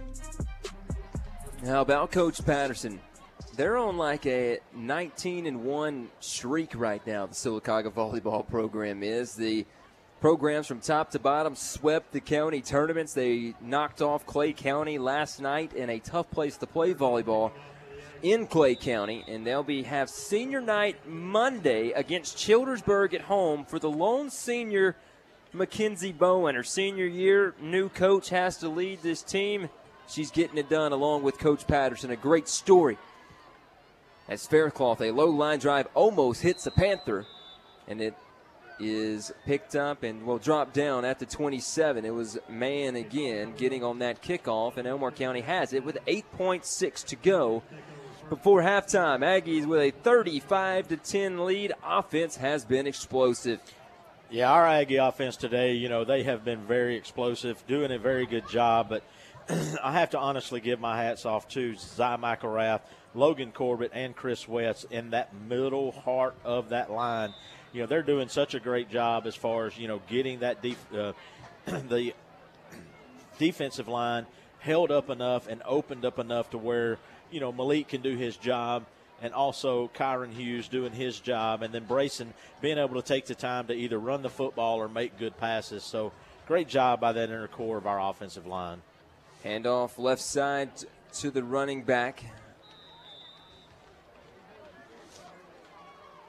How 1.66 1.82
about 1.82 2.10
Coach 2.10 2.42
Patterson? 2.46 2.98
They're 3.56 3.76
on 3.76 3.98
like 3.98 4.24
a 4.24 4.60
19 4.74 5.44
and 5.44 5.62
1 5.64 6.08
streak 6.20 6.72
right 6.74 7.06
now, 7.06 7.26
the 7.26 7.34
Sylacauga 7.34 7.92
volleyball 7.92 8.48
program 8.48 9.02
is. 9.02 9.34
The 9.34 9.66
programs 10.22 10.66
from 10.66 10.80
top 10.80 11.10
to 11.10 11.18
bottom 11.18 11.54
swept 11.54 12.10
the 12.12 12.20
county 12.20 12.62
tournaments. 12.62 13.12
They 13.12 13.52
knocked 13.60 14.00
off 14.00 14.24
Clay 14.24 14.54
County 14.54 14.96
last 14.96 15.42
night 15.42 15.74
in 15.74 15.90
a 15.90 15.98
tough 15.98 16.30
place 16.30 16.56
to 16.56 16.66
play 16.66 16.94
volleyball 16.94 17.52
in 18.22 18.46
Clay 18.46 18.74
County, 18.74 19.24
and 19.28 19.46
they'll 19.46 19.62
be 19.62 19.82
have 19.82 20.10
senior 20.10 20.60
night 20.60 21.08
Monday 21.08 21.90
against 21.92 22.36
Childersburg 22.36 23.14
at 23.14 23.22
home 23.22 23.64
for 23.64 23.78
the 23.78 23.90
lone 23.90 24.30
senior 24.30 24.96
Mackenzie 25.52 26.12
Bowen. 26.12 26.54
Her 26.54 26.62
senior 26.62 27.06
year, 27.06 27.54
new 27.60 27.88
coach 27.88 28.30
has 28.30 28.58
to 28.58 28.68
lead 28.68 29.02
this 29.02 29.22
team. 29.22 29.68
She's 30.08 30.30
getting 30.30 30.58
it 30.58 30.68
done 30.68 30.92
along 30.92 31.22
with 31.22 31.38
Coach 31.38 31.66
Patterson. 31.66 32.10
A 32.10 32.16
great 32.16 32.48
story. 32.48 32.98
As 34.28 34.46
Faircloth, 34.46 35.00
a 35.00 35.10
low 35.10 35.28
line 35.28 35.58
drive 35.58 35.88
almost 35.94 36.42
hits 36.42 36.64
the 36.64 36.70
Panther, 36.70 37.26
and 37.88 38.00
it 38.00 38.14
is 38.78 39.32
picked 39.44 39.76
up 39.76 40.02
and 40.02 40.24
will 40.24 40.38
drop 40.38 40.72
down 40.72 41.04
at 41.04 41.18
the 41.18 41.26
27. 41.26 42.04
It 42.04 42.14
was 42.14 42.38
Mann 42.48 42.96
again 42.96 43.54
getting 43.56 43.84
on 43.84 43.98
that 43.98 44.22
kickoff, 44.22 44.76
and 44.76 44.86
Elmore 44.86 45.10
County 45.10 45.42
has 45.42 45.72
it 45.72 45.84
with 45.84 45.98
8.6 46.06 47.04
to 47.06 47.16
go 47.16 47.62
before 48.30 48.62
halftime. 48.62 49.18
Aggies 49.18 49.66
with 49.66 49.80
a 49.80 49.90
35 49.90 50.88
to 50.88 50.96
10 50.96 51.44
lead. 51.44 51.72
Offense 51.84 52.36
has 52.36 52.64
been 52.64 52.86
explosive. 52.86 53.60
Yeah, 54.30 54.52
our 54.52 54.64
Aggie 54.64 54.96
offense 54.96 55.36
today, 55.36 55.74
you 55.74 55.88
know, 55.88 56.04
they 56.04 56.22
have 56.22 56.44
been 56.44 56.60
very 56.60 56.96
explosive, 56.96 57.62
doing 57.66 57.90
a 57.90 57.98
very 57.98 58.26
good 58.26 58.48
job. 58.48 58.88
But 58.88 59.02
I 59.82 59.92
have 59.92 60.10
to 60.10 60.18
honestly 60.18 60.60
give 60.60 60.78
my 60.80 60.96
hats 60.96 61.26
off 61.26 61.48
to 61.48 61.74
Zy 61.74 62.02
McElrath, 62.02 62.80
Logan 63.14 63.50
Corbett, 63.50 63.90
and 63.92 64.14
Chris 64.14 64.46
West 64.46 64.86
in 64.90 65.10
that 65.10 65.34
middle 65.34 65.90
heart 65.90 66.36
of 66.44 66.68
that 66.68 66.90
line. 66.90 67.34
You 67.72 67.80
know, 67.80 67.86
they're 67.86 68.02
doing 68.02 68.28
such 68.28 68.54
a 68.54 68.60
great 68.60 68.88
job 68.88 69.26
as 69.26 69.34
far 69.34 69.66
as, 69.66 69.76
you 69.76 69.88
know, 69.88 70.00
getting 70.08 70.38
that 70.40 70.62
def- 70.62 70.94
uh, 70.94 71.12
the 71.66 72.14
defensive 73.38 73.88
line 73.88 74.26
held 74.60 74.92
up 74.92 75.10
enough 75.10 75.48
and 75.48 75.62
opened 75.64 76.04
up 76.04 76.20
enough 76.20 76.50
to 76.50 76.58
where– 76.58 76.98
you 77.30 77.40
know, 77.40 77.52
Malik 77.52 77.88
can 77.88 78.02
do 78.02 78.16
his 78.16 78.36
job 78.36 78.84
and 79.22 79.34
also 79.34 79.90
Kyron 79.94 80.32
Hughes 80.32 80.68
doing 80.68 80.92
his 80.92 81.20
job, 81.20 81.62
and 81.62 81.74
then 81.74 81.84
Brayson 81.84 82.28
being 82.60 82.78
able 82.78 82.94
to 82.94 83.06
take 83.06 83.26
the 83.26 83.34
time 83.34 83.66
to 83.66 83.74
either 83.74 83.98
run 83.98 84.22
the 84.22 84.30
football 84.30 84.78
or 84.78 84.88
make 84.88 85.18
good 85.18 85.36
passes. 85.36 85.84
So 85.84 86.12
great 86.46 86.68
job 86.68 87.00
by 87.00 87.12
that 87.12 87.28
inner 87.28 87.48
core 87.48 87.76
of 87.76 87.86
our 87.86 88.00
offensive 88.00 88.46
line. 88.46 88.80
Handoff 89.44 89.98
left 89.98 90.22
side 90.22 90.70
to 91.14 91.30
the 91.30 91.42
running 91.42 91.82
back. 91.82 92.24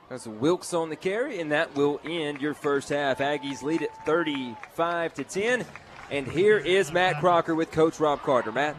That's 0.09 0.27
Wilkes 0.27 0.73
on 0.73 0.89
the 0.89 0.97
carry, 0.97 1.39
and 1.39 1.53
that 1.53 1.73
will 1.73 2.01
end 2.03 2.41
your 2.41 2.53
first 2.53 2.89
half. 2.89 3.19
Aggies 3.19 3.63
lead 3.63 3.81
it 3.81 3.91
35 4.05 5.13
to 5.13 5.23
10. 5.23 5.65
And 6.09 6.27
here 6.27 6.57
is 6.57 6.91
Matt 6.91 7.21
Crocker 7.21 7.55
with 7.55 7.71
Coach 7.71 7.97
Rob 8.01 8.21
Carter. 8.21 8.51
Matt. 8.51 8.75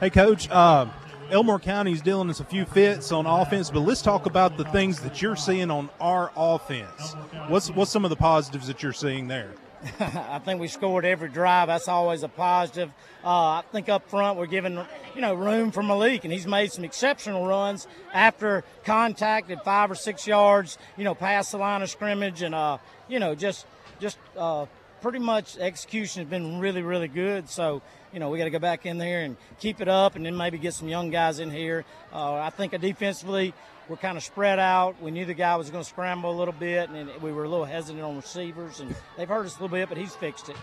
Hey, 0.00 0.10
Coach. 0.10 0.50
Uh, 0.50 0.86
Elmore 1.30 1.58
County 1.58 1.92
is 1.92 2.00
dealing 2.00 2.30
us 2.30 2.40
a 2.40 2.44
few 2.44 2.64
fits 2.64 3.12
on 3.12 3.26
offense, 3.26 3.70
but 3.70 3.80
let's 3.80 4.00
talk 4.00 4.24
about 4.24 4.56
the 4.56 4.64
things 4.64 5.00
that 5.00 5.20
you're 5.20 5.36
seeing 5.36 5.70
on 5.70 5.90
our 6.00 6.32
offense. 6.34 7.14
What's 7.48 7.70
what's 7.70 7.90
some 7.90 8.04
of 8.04 8.10
the 8.10 8.16
positives 8.16 8.66
that 8.68 8.82
you're 8.82 8.94
seeing 8.94 9.28
there? 9.28 9.52
I 10.00 10.38
think 10.38 10.58
we 10.58 10.68
scored 10.68 11.04
every 11.04 11.28
drive. 11.28 11.68
That's 11.68 11.86
always 11.86 12.22
a 12.22 12.28
positive. 12.28 12.90
Uh, 13.22 13.28
I 13.28 13.64
think 13.70 13.90
up 13.90 14.08
front 14.08 14.38
we're 14.38 14.46
giving 14.46 14.78
you 15.14 15.20
know 15.20 15.34
room 15.34 15.70
for 15.70 15.82
Malik, 15.82 16.24
and 16.24 16.32
he's 16.32 16.46
made 16.46 16.72
some 16.72 16.84
exceptional 16.84 17.46
runs 17.46 17.86
after 18.14 18.64
contact 18.84 19.50
at 19.50 19.62
five 19.64 19.90
or 19.90 19.94
six 19.96 20.26
yards. 20.26 20.78
You 20.96 21.04
know, 21.04 21.14
past 21.14 21.52
the 21.52 21.58
line 21.58 21.82
of 21.82 21.90
scrimmage, 21.90 22.40
and 22.40 22.54
uh, 22.54 22.78
you 23.06 23.18
know 23.18 23.34
just 23.34 23.66
just 24.00 24.16
uh, 24.34 24.64
pretty 25.02 25.18
much 25.18 25.58
execution 25.58 26.22
has 26.22 26.30
been 26.30 26.58
really 26.58 26.80
really 26.80 27.08
good. 27.08 27.50
So 27.50 27.82
you 28.12 28.20
know, 28.20 28.30
we 28.30 28.38
got 28.38 28.44
to 28.44 28.50
go 28.50 28.58
back 28.58 28.86
in 28.86 28.98
there 28.98 29.22
and 29.22 29.36
keep 29.58 29.80
it 29.80 29.88
up 29.88 30.16
and 30.16 30.24
then 30.24 30.36
maybe 30.36 30.58
get 30.58 30.74
some 30.74 30.88
young 30.88 31.10
guys 31.10 31.38
in 31.38 31.50
here. 31.50 31.84
Uh, 32.12 32.34
I 32.34 32.50
think 32.50 32.78
defensively, 32.80 33.54
we're 33.88 33.96
kind 33.96 34.16
of 34.16 34.22
spread 34.22 34.58
out. 34.58 35.00
We 35.00 35.10
knew 35.10 35.24
the 35.24 35.34
guy 35.34 35.56
was 35.56 35.70
going 35.70 35.82
to 35.82 35.88
scramble 35.88 36.30
a 36.30 36.36
little 36.38 36.54
bit, 36.54 36.90
and 36.90 37.10
we 37.22 37.32
were 37.32 37.44
a 37.44 37.48
little 37.48 37.64
hesitant 37.64 38.04
on 38.04 38.16
receivers, 38.16 38.80
and 38.80 38.94
they've 39.16 39.28
hurt 39.28 39.46
us 39.46 39.58
a 39.58 39.62
little 39.62 39.76
bit, 39.76 39.88
but 39.88 39.96
he's 39.96 40.14
fixed 40.14 40.48
it. 40.48 40.56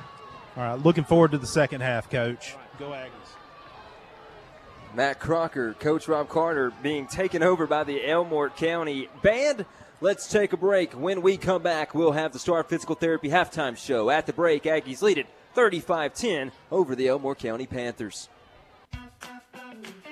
All 0.56 0.64
right, 0.64 0.80
looking 0.80 1.04
forward 1.04 1.32
to 1.32 1.38
the 1.38 1.48
second 1.48 1.82
half, 1.82 2.10
Coach. 2.10 2.56
Go 2.78 2.90
Aggies. 2.90 3.10
Matt 4.94 5.20
Crocker, 5.20 5.74
Coach 5.74 6.08
Rob 6.08 6.30
Carter 6.30 6.72
being 6.82 7.08
taken 7.08 7.44
over 7.44 7.68
by 7.68 7.84
the 7.84 8.08
Elmore 8.08 8.50
County 8.50 9.10
Band. 9.22 9.66
Let's 10.00 10.28
take 10.28 10.54
a 10.54 10.58
break. 10.58 10.94
When 10.94 11.22
we 11.22 11.36
come 11.36 11.62
back, 11.62 11.94
we'll 11.94 12.14
have 12.14 12.32
the 12.32 12.40
Star 12.40 12.64
Physical 12.64 12.96
Therapy 12.96 13.30
halftime 13.30 13.76
show. 13.76 14.10
At 14.10 14.26
the 14.26 14.34
break, 14.34 14.64
Aggies 14.64 15.02
lead 15.02 15.18
it 15.18 15.28
35 15.56 16.14
10 16.14 16.52
over 16.72 16.96
the 16.96 17.08
Elmore 17.08 17.34
County 17.34 17.66
Panthers. 17.66 18.30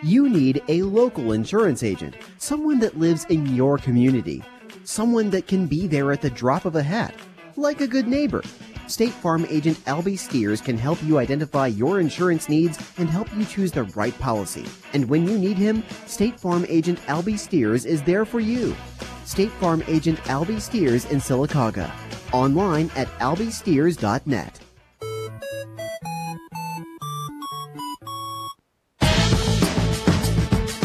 You 0.02 0.28
need 0.30 0.64
a 0.70 0.84
local 0.84 1.34
insurance 1.34 1.84
agent, 1.84 2.16
someone 2.38 2.80
that 2.80 2.98
lives 2.98 3.26
in 3.26 3.54
your 3.56 3.78
community, 3.78 4.42
someone 4.86 5.30
that 5.30 5.48
can 5.48 5.68
be 5.68 5.88
there 5.88 6.12
at 6.12 6.22
the 6.22 6.30
drop 6.30 6.66
of 6.66 6.76
a 6.76 6.84
hat, 6.84 7.14
like 7.58 7.82
a 7.82 7.88
good 7.88 8.08
neighbor. 8.08 8.42
State 8.88 9.12
Farm 9.12 9.46
agent 9.50 9.78
Albie 9.86 10.20
Steers 10.20 10.62
can 10.62 10.78
help 10.78 11.02
you 11.04 11.18
identify 11.20 11.68
your 11.68 12.00
insurance 12.00 12.50
needs 12.50 12.78
and 12.98 13.10
help 13.10 13.34
you 13.36 13.46
choose 13.46 13.72
the 13.72 13.84
right 13.84 14.18
policy. 14.20 14.66
And 14.94 15.10
when 15.10 15.28
you 15.28 15.38
need 15.38 15.58
him, 15.58 15.84
State 16.06 16.40
Farm 16.40 16.66
agent 16.68 17.00
Albie 17.08 17.40
Steers 17.40 17.86
is 17.86 18.02
there 18.04 18.26
for 18.26 18.40
you. 18.40 18.76
State 19.26 19.52
Farm 19.52 19.84
agent 19.88 20.20
Albie 20.26 20.60
Steers 20.60 21.06
in 21.06 21.20
Sylacauga. 21.20 21.92
Online 22.34 22.92
at 22.96 23.08
albiesteers.net. 23.20 24.60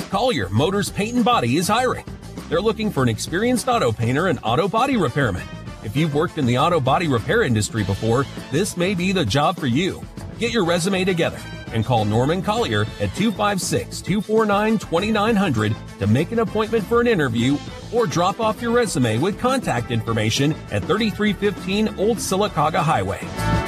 Collier 0.09 0.49
Motors 0.49 0.89
Paint 0.91 1.17
and 1.17 1.25
Body 1.25 1.59
is 1.59 1.69
hiring. 1.69 2.05
They're 2.49 2.63
looking 2.63 2.91
for 2.91 3.03
an 3.03 3.11
experienced 3.11 3.69
auto 3.69 3.93
painter 3.93 4.29
and 4.29 4.39
auto 4.43 4.67
body 4.67 4.97
repairman. 4.97 5.47
If 5.85 5.97
you've 5.97 6.15
worked 6.15 6.39
in 6.39 6.47
the 6.47 6.59
auto 6.59 6.81
body 6.81 7.09
repair 7.09 7.43
industry 7.43 7.85
before, 7.85 8.25
this 8.51 8.77
may 8.77 8.95
be 8.95 9.13
the 9.13 9.25
job 9.25 9.59
for 9.59 9.67
you. 9.67 10.03
Get 10.39 10.53
your 10.53 10.65
resume 10.65 11.05
together 11.05 11.39
and 11.73 11.85
call 11.85 12.07
Norman 12.07 12.41
Collier 12.41 12.83
at 13.01 13.15
256 13.17 14.01
249 14.01 14.79
2900 14.79 15.77
to 15.99 16.07
make 16.07 16.33
an 16.33 16.39
appointment 16.39 16.85
for 16.85 17.03
an 17.03 17.07
interview 17.07 17.59
or 17.93 18.07
drop 18.07 18.41
off 18.41 18.63
your 18.63 18.73
resume 18.73 19.19
with 19.19 19.39
contact 19.39 19.91
information 19.91 20.53
at 20.71 20.83
3315 20.85 21.99
Old 21.99 22.17
Sylacauga 22.17 22.79
Highway. 22.79 23.68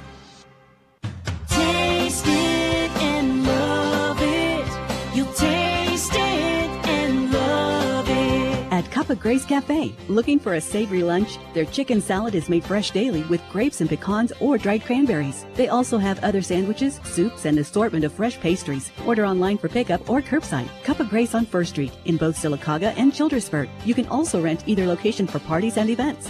Cup 9.03 9.09
of 9.09 9.19
Grace 9.19 9.43
Cafe, 9.43 9.93
looking 10.07 10.39
for 10.39 10.53
a 10.53 10.61
savory 10.61 11.03
lunch? 11.03 11.37
Their 11.53 11.65
chicken 11.65 11.99
salad 11.99 12.35
is 12.35 12.47
made 12.47 12.63
fresh 12.63 12.91
daily 12.91 13.23
with 13.23 13.41
grapes 13.51 13.81
and 13.81 13.89
pecans 13.89 14.31
or 14.39 14.57
dried 14.57 14.85
cranberries. 14.85 15.45
They 15.55 15.67
also 15.67 15.97
have 15.97 16.23
other 16.23 16.41
sandwiches, 16.41 17.01
soups, 17.03 17.43
and 17.43 17.59
assortment 17.59 18.05
of 18.05 18.13
fresh 18.13 18.39
pastries. 18.39 18.93
Order 19.05 19.25
online 19.25 19.57
for 19.57 19.67
pickup 19.67 20.09
or 20.09 20.21
curbside. 20.21 20.69
Cup 20.85 21.01
of 21.01 21.09
Grace 21.09 21.35
on 21.35 21.45
First 21.45 21.71
Street 21.71 21.91
in 22.05 22.15
both 22.15 22.37
Sylacauga 22.37 22.93
and 22.95 23.11
Childersburg. 23.11 23.67
You 23.83 23.93
can 23.93 24.07
also 24.07 24.41
rent 24.41 24.63
either 24.67 24.87
location 24.87 25.27
for 25.27 25.39
parties 25.39 25.75
and 25.75 25.89
events. 25.89 26.29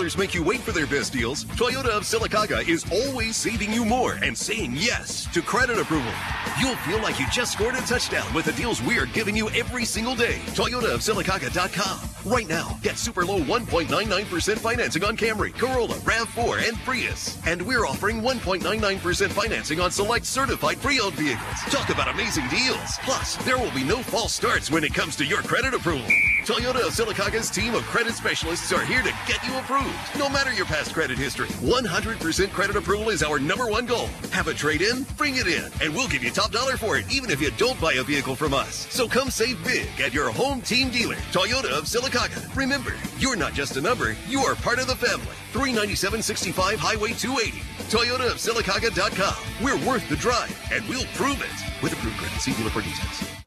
Dealers 0.00 0.16
make 0.16 0.34
you 0.34 0.42
wait 0.42 0.60
for 0.60 0.72
their 0.72 0.86
best 0.86 1.12
deals, 1.12 1.44
Toyota 1.44 1.90
of 1.90 2.04
Sylacauga 2.04 2.66
is 2.66 2.86
always 2.90 3.36
saving 3.36 3.70
you 3.70 3.84
more 3.84 4.14
and 4.22 4.36
saying 4.36 4.72
yes 4.74 5.30
to 5.34 5.42
credit 5.42 5.78
approval. 5.78 6.10
You'll 6.58 6.74
feel 6.76 7.02
like 7.02 7.20
you 7.20 7.26
just 7.30 7.52
scored 7.52 7.74
a 7.74 7.82
touchdown 7.82 8.32
with 8.32 8.46
the 8.46 8.52
deals 8.52 8.80
we 8.80 8.98
are 8.98 9.04
giving 9.04 9.36
you 9.36 9.50
every 9.50 9.84
single 9.84 10.14
day. 10.14 10.36
ToyotaofSylacauga.com. 10.56 12.00
Right 12.24 12.48
now, 12.48 12.78
get 12.82 12.96
super 12.96 13.26
low 13.26 13.40
1.99% 13.40 14.58
financing 14.58 15.04
on 15.04 15.18
Camry, 15.18 15.54
Corolla, 15.58 15.96
RAV4, 15.96 16.68
and 16.68 16.78
Prius. 16.78 17.38
And 17.46 17.60
we're 17.60 17.86
offering 17.86 18.22
1.99% 18.22 19.30
financing 19.30 19.80
on 19.80 19.90
select 19.90 20.24
certified 20.24 20.80
pre-owned 20.80 21.14
vehicles. 21.14 21.56
Talk 21.70 21.90
about 21.90 22.08
amazing 22.08 22.48
deals. 22.48 22.98
Plus, 23.02 23.36
there 23.44 23.58
will 23.58 23.72
be 23.72 23.84
no 23.84 24.02
false 24.02 24.32
starts 24.32 24.70
when 24.70 24.84
it 24.84 24.94
comes 24.94 25.16
to 25.16 25.26
your 25.26 25.42
credit 25.42 25.74
approval. 25.74 26.08
Toyota 26.44 26.86
of 26.86 26.92
Sylacauga's 26.92 27.50
team 27.50 27.74
of 27.74 27.82
credit 27.84 28.14
specialists 28.14 28.72
are 28.72 28.84
here 28.84 29.02
to 29.02 29.12
get 29.26 29.46
you 29.46 29.56
approved, 29.58 29.94
no 30.18 30.28
matter 30.28 30.52
your 30.52 30.66
past 30.66 30.92
credit 30.92 31.18
history. 31.18 31.48
100% 31.48 32.50
credit 32.52 32.76
approval 32.76 33.08
is 33.08 33.22
our 33.22 33.38
number 33.38 33.66
one 33.68 33.86
goal. 33.86 34.06
Have 34.32 34.48
a 34.48 34.54
trade 34.54 34.82
in? 34.82 35.04
Bring 35.16 35.36
it 35.36 35.46
in, 35.46 35.64
and 35.82 35.94
we'll 35.94 36.08
give 36.08 36.22
you 36.22 36.30
top 36.30 36.52
dollar 36.52 36.76
for 36.76 36.96
it, 36.96 37.04
even 37.12 37.30
if 37.30 37.40
you 37.40 37.50
don't 37.52 37.80
buy 37.80 37.94
a 37.94 38.02
vehicle 38.02 38.34
from 38.34 38.54
us. 38.54 38.86
So 38.90 39.08
come 39.08 39.30
save 39.30 39.62
big 39.64 39.88
at 40.00 40.12
your 40.12 40.30
home 40.30 40.60
team 40.60 40.90
dealer, 40.90 41.16
Toyota 41.32 41.70
of 41.70 41.84
Sylacauga. 41.84 42.54
Remember, 42.54 42.92
you're 43.18 43.36
not 43.36 43.54
just 43.54 43.76
a 43.76 43.80
number, 43.80 44.16
you 44.28 44.40
are 44.40 44.54
part 44.54 44.78
of 44.78 44.86
the 44.86 44.96
family. 44.96 45.26
39765 45.52 46.78
Highway 46.78 47.12
280. 47.12 47.58
ToyotaofSylacauga.com. 47.90 49.64
We're 49.64 49.86
worth 49.86 50.08
the 50.08 50.16
drive, 50.16 50.56
and 50.72 50.86
we'll 50.88 51.06
prove 51.14 51.40
it. 51.40 51.82
With 51.82 51.92
approved 51.92 52.16
credit, 52.18 52.40
see 52.40 52.52
dealer 52.52 52.70
for 52.70 52.82
details. 52.82 53.39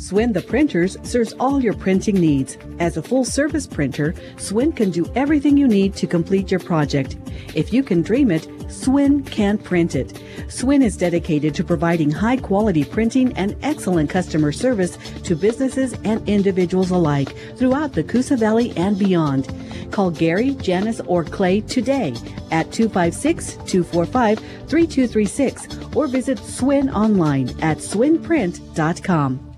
Swin 0.00 0.32
the 0.32 0.40
Printers 0.40 0.96
serves 1.02 1.34
all 1.34 1.62
your 1.62 1.74
printing 1.74 2.18
needs. 2.18 2.56
As 2.78 2.96
a 2.96 3.02
full 3.02 3.22
service 3.22 3.66
printer, 3.66 4.14
Swin 4.38 4.72
can 4.72 4.90
do 4.90 5.04
everything 5.14 5.58
you 5.58 5.68
need 5.68 5.94
to 5.96 6.06
complete 6.06 6.50
your 6.50 6.58
project. 6.58 7.18
If 7.54 7.70
you 7.70 7.82
can 7.82 8.00
dream 8.00 8.30
it, 8.30 8.48
Swin 8.70 9.22
can 9.24 9.58
print 9.58 9.94
it. 9.94 10.18
Swin 10.48 10.80
is 10.80 10.96
dedicated 10.96 11.54
to 11.54 11.64
providing 11.64 12.10
high 12.10 12.38
quality 12.38 12.82
printing 12.82 13.36
and 13.36 13.54
excellent 13.60 14.08
customer 14.08 14.52
service 14.52 14.96
to 15.24 15.36
businesses 15.36 15.92
and 16.04 16.26
individuals 16.26 16.90
alike 16.90 17.36
throughout 17.58 17.92
the 17.92 18.02
Coosa 18.02 18.38
Valley 18.38 18.72
and 18.78 18.98
beyond. 18.98 19.52
Call 19.90 20.10
Gary, 20.10 20.54
Janice, 20.54 21.00
or 21.00 21.24
Clay 21.24 21.60
today 21.60 22.14
at 22.50 22.72
256 22.72 23.52
245 23.66 24.38
3236 24.38 25.94
or 25.94 26.06
visit 26.06 26.38
Swin 26.38 26.88
online 26.88 27.50
at 27.60 27.78
swinprint.com. 27.78 29.49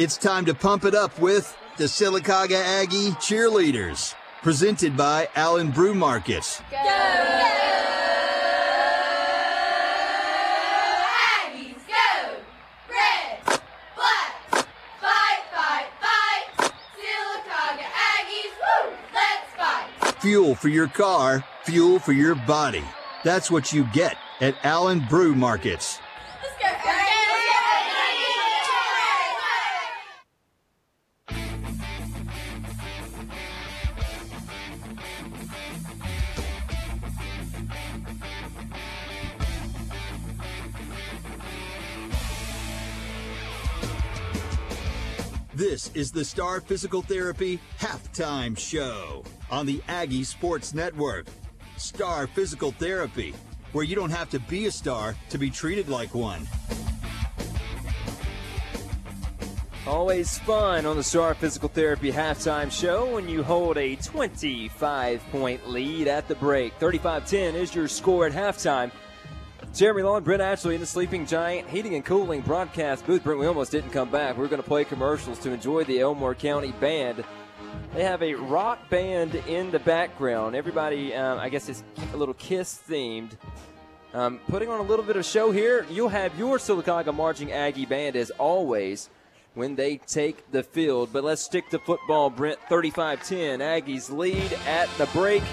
It's 0.00 0.16
time 0.16 0.46
to 0.46 0.54
pump 0.54 0.86
it 0.86 0.94
up 0.94 1.18
with 1.18 1.54
the 1.76 1.84
Sylacauga 1.84 2.56
Aggie 2.56 3.10
Cheerleaders, 3.20 4.14
presented 4.40 4.96
by 4.96 5.28
Allen 5.34 5.72
Brew 5.72 5.92
Markets. 5.92 6.62
Aggies, 6.72 6.96
go! 11.86 12.32
Red, 12.88 13.60
black, 13.94 14.40
fight, 15.02 15.42
fight, 15.52 15.88
fight! 16.00 16.72
Sylacauga 16.96 17.84
Aggies, 17.84 18.56
woo! 18.56 18.96
Let's 19.12 19.52
fight! 19.54 20.22
Fuel 20.22 20.54
for 20.54 20.68
your 20.68 20.88
car, 20.88 21.44
fuel 21.64 21.98
for 21.98 22.12
your 22.12 22.36
body. 22.36 22.84
That's 23.22 23.50
what 23.50 23.74
you 23.74 23.84
get 23.92 24.16
at 24.40 24.56
Allen 24.64 25.04
Brew 25.10 25.34
Markets. 25.34 25.98
This 45.60 45.90
is 45.92 46.10
the 46.10 46.24
Star 46.24 46.62
Physical 46.62 47.02
Therapy 47.02 47.60
Halftime 47.78 48.56
Show 48.56 49.22
on 49.50 49.66
the 49.66 49.82
Aggie 49.88 50.24
Sports 50.24 50.72
Network. 50.72 51.26
Star 51.76 52.26
Physical 52.26 52.72
Therapy, 52.72 53.34
where 53.72 53.84
you 53.84 53.94
don't 53.94 54.08
have 54.08 54.30
to 54.30 54.38
be 54.38 54.64
a 54.64 54.70
star 54.70 55.14
to 55.28 55.36
be 55.36 55.50
treated 55.50 55.90
like 55.90 56.14
one. 56.14 56.48
Always 59.86 60.38
fun 60.38 60.86
on 60.86 60.96
the 60.96 61.04
Star 61.04 61.34
Physical 61.34 61.68
Therapy 61.68 62.10
halftime 62.10 62.72
show 62.72 63.12
when 63.12 63.28
you 63.28 63.42
hold 63.42 63.76
a 63.76 63.96
25 63.96 65.22
point 65.30 65.68
lead 65.68 66.08
at 66.08 66.26
the 66.26 66.36
break. 66.36 66.72
35 66.76 67.28
10 67.28 67.54
is 67.54 67.74
your 67.74 67.86
score 67.86 68.24
at 68.26 68.32
halftime. 68.32 68.90
Jeremy 69.72 70.02
Long, 70.02 70.24
Brent 70.24 70.42
Ashley 70.42 70.74
in 70.74 70.80
the 70.80 70.86
Sleeping 70.86 71.24
Giant 71.26 71.68
Heating 71.70 71.94
and 71.94 72.04
Cooling 72.04 72.40
broadcast 72.40 73.06
booth. 73.06 73.22
Brent, 73.22 73.38
we 73.38 73.46
almost 73.46 73.70
didn't 73.70 73.90
come 73.90 74.10
back. 74.10 74.36
We 74.36 74.44
are 74.44 74.48
going 74.48 74.60
to 74.60 74.66
play 74.66 74.84
commercials 74.84 75.38
to 75.40 75.52
enjoy 75.52 75.84
the 75.84 76.00
Elmore 76.00 76.34
County 76.34 76.72
Band. 76.72 77.24
They 77.94 78.02
have 78.02 78.20
a 78.20 78.34
rock 78.34 78.90
band 78.90 79.36
in 79.46 79.70
the 79.70 79.78
background. 79.78 80.56
Everybody, 80.56 81.14
um, 81.14 81.38
I 81.38 81.48
guess, 81.48 81.68
is 81.68 81.84
a 82.12 82.16
little 82.16 82.34
Kiss 82.34 82.82
themed. 82.88 83.32
Um, 84.12 84.40
putting 84.48 84.68
on 84.68 84.80
a 84.80 84.82
little 84.82 85.04
bit 85.04 85.16
of 85.16 85.24
show 85.24 85.52
here. 85.52 85.86
You'll 85.88 86.08
have 86.08 86.36
your 86.36 86.58
Sylacauga 86.58 87.14
Marching 87.14 87.52
Aggie 87.52 87.86
Band 87.86 88.16
as 88.16 88.30
always 88.32 89.08
when 89.54 89.76
they 89.76 89.98
take 89.98 90.50
the 90.50 90.64
field. 90.64 91.10
But 91.12 91.22
let's 91.22 91.42
stick 91.42 91.70
to 91.70 91.78
football, 91.78 92.28
Brent. 92.28 92.58
35 92.68 93.22
10. 93.22 93.60
Aggies 93.60 94.10
lead 94.10 94.52
at 94.66 94.88
the 94.98 95.06
break. 95.06 95.44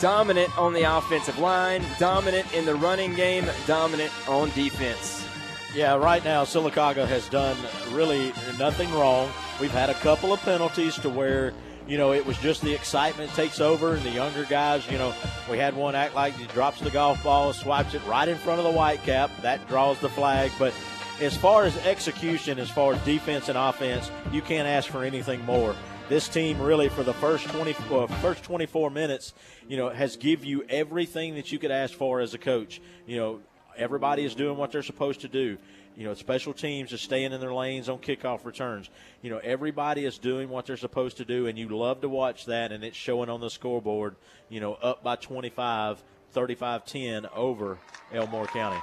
Dominant 0.00 0.56
on 0.58 0.72
the 0.72 0.82
offensive 0.82 1.38
line, 1.38 1.84
dominant 1.98 2.52
in 2.54 2.64
the 2.64 2.74
running 2.74 3.14
game, 3.14 3.44
dominant 3.66 4.10
on 4.28 4.50
defense. 4.50 5.26
Yeah, 5.74 5.94
right 5.94 6.24
now 6.24 6.44
Sylacauga 6.44 7.06
has 7.06 7.28
done 7.28 7.56
really 7.90 8.32
nothing 8.58 8.90
wrong. 8.92 9.30
We've 9.60 9.70
had 9.70 9.90
a 9.90 9.94
couple 9.94 10.32
of 10.32 10.40
penalties 10.40 10.96
to 10.96 11.10
where 11.10 11.52
you 11.90 11.98
know, 11.98 12.12
it 12.12 12.24
was 12.24 12.38
just 12.38 12.62
the 12.62 12.72
excitement 12.72 13.32
takes 13.34 13.60
over, 13.60 13.94
and 13.94 14.02
the 14.04 14.10
younger 14.10 14.44
guys, 14.44 14.88
you 14.88 14.96
know, 14.96 15.12
we 15.50 15.58
had 15.58 15.74
one 15.74 15.96
act 15.96 16.14
like 16.14 16.36
he 16.36 16.46
drops 16.46 16.80
the 16.80 16.90
golf 16.90 17.20
ball, 17.24 17.52
swipes 17.52 17.94
it 17.94 18.06
right 18.06 18.28
in 18.28 18.36
front 18.36 18.60
of 18.60 18.64
the 18.64 18.70
white 18.70 19.02
cap. 19.02 19.28
That 19.42 19.66
draws 19.66 19.98
the 19.98 20.08
flag. 20.08 20.52
But 20.56 20.72
as 21.20 21.36
far 21.36 21.64
as 21.64 21.76
execution, 21.78 22.60
as 22.60 22.70
far 22.70 22.94
as 22.94 23.04
defense 23.04 23.48
and 23.48 23.58
offense, 23.58 24.08
you 24.30 24.40
can't 24.40 24.68
ask 24.68 24.88
for 24.88 25.02
anything 25.02 25.44
more. 25.44 25.74
This 26.10 26.26
team 26.26 26.60
really, 26.60 26.88
for 26.88 27.04
the 27.04 27.14
first 27.14 27.46
20, 27.50 27.72
uh, 27.92 28.08
first 28.20 28.42
24 28.42 28.90
minutes, 28.90 29.32
you 29.68 29.76
know, 29.76 29.90
has 29.90 30.16
give 30.16 30.44
you 30.44 30.64
everything 30.68 31.36
that 31.36 31.52
you 31.52 31.60
could 31.60 31.70
ask 31.70 31.94
for 31.94 32.18
as 32.18 32.34
a 32.34 32.38
coach. 32.38 32.80
You 33.06 33.16
know, 33.16 33.40
everybody 33.76 34.24
is 34.24 34.34
doing 34.34 34.56
what 34.56 34.72
they're 34.72 34.82
supposed 34.82 35.20
to 35.20 35.28
do. 35.28 35.56
You 35.96 36.02
know, 36.02 36.14
special 36.14 36.52
teams 36.52 36.92
is 36.92 37.00
staying 37.00 37.32
in 37.32 37.40
their 37.40 37.54
lanes 37.54 37.88
on 37.88 37.98
kickoff 37.98 38.44
returns. 38.44 38.90
You 39.22 39.30
know, 39.30 39.38
everybody 39.38 40.04
is 40.04 40.18
doing 40.18 40.48
what 40.48 40.66
they're 40.66 40.76
supposed 40.76 41.18
to 41.18 41.24
do, 41.24 41.46
and 41.46 41.56
you 41.56 41.68
love 41.68 42.00
to 42.00 42.08
watch 42.08 42.46
that, 42.46 42.72
and 42.72 42.82
it's 42.82 42.96
showing 42.96 43.30
on 43.30 43.40
the 43.40 43.48
scoreboard, 43.48 44.16
you 44.48 44.58
know, 44.58 44.74
up 44.74 45.04
by 45.04 45.14
25, 45.14 46.02
35 46.32 46.84
10 46.86 47.26
over 47.36 47.78
Elmore 48.12 48.46
County. 48.46 48.80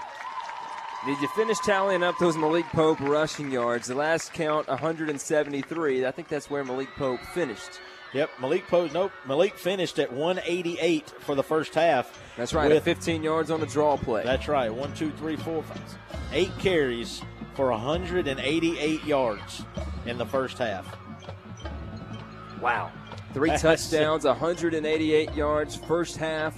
Did 1.05 1.21
you 1.21 1.27
finish 1.29 1.57
tallying 1.59 2.03
up 2.03 2.17
those 2.19 2.35
Malik 2.35 2.65
Pope 2.67 2.99
rushing 2.99 3.51
yards? 3.51 3.87
The 3.87 3.95
last 3.95 4.33
count, 4.33 4.67
173. 4.67 6.05
I 6.05 6.11
think 6.11 6.27
that's 6.27 6.49
where 6.49 6.63
Malik 6.65 6.89
Pope 6.97 7.21
finished. 7.33 7.79
Yep, 8.13 8.29
Malik 8.41 8.67
Pope. 8.67 8.91
Nope, 8.93 9.11
Malik 9.25 9.57
finished 9.57 9.99
at 9.99 10.11
188 10.11 11.09
for 11.19 11.35
the 11.35 11.43
first 11.43 11.75
half. 11.75 12.17
That's 12.35 12.53
right, 12.53 12.69
with- 12.69 12.83
15 12.83 13.23
yards 13.23 13.51
on 13.51 13.59
the 13.59 13.65
draw 13.67 13.95
play. 13.97 14.23
That's 14.23 14.47
right. 14.47 14.73
One, 14.73 14.93
two, 14.95 15.11
three, 15.11 15.35
four, 15.35 15.63
five, 15.63 15.81
eight 16.33 16.51
carries 16.59 17.21
for 17.55 17.69
188 17.71 19.03
yards 19.05 19.61
in 20.05 20.17
the 20.17 20.25
first 20.25 20.57
half. 20.57 20.97
Wow. 22.61 22.91
Three 23.33 23.55
touchdowns, 23.57 24.25
188 24.25 25.33
yards, 25.35 25.75
first 25.75 26.17
half. 26.17 26.57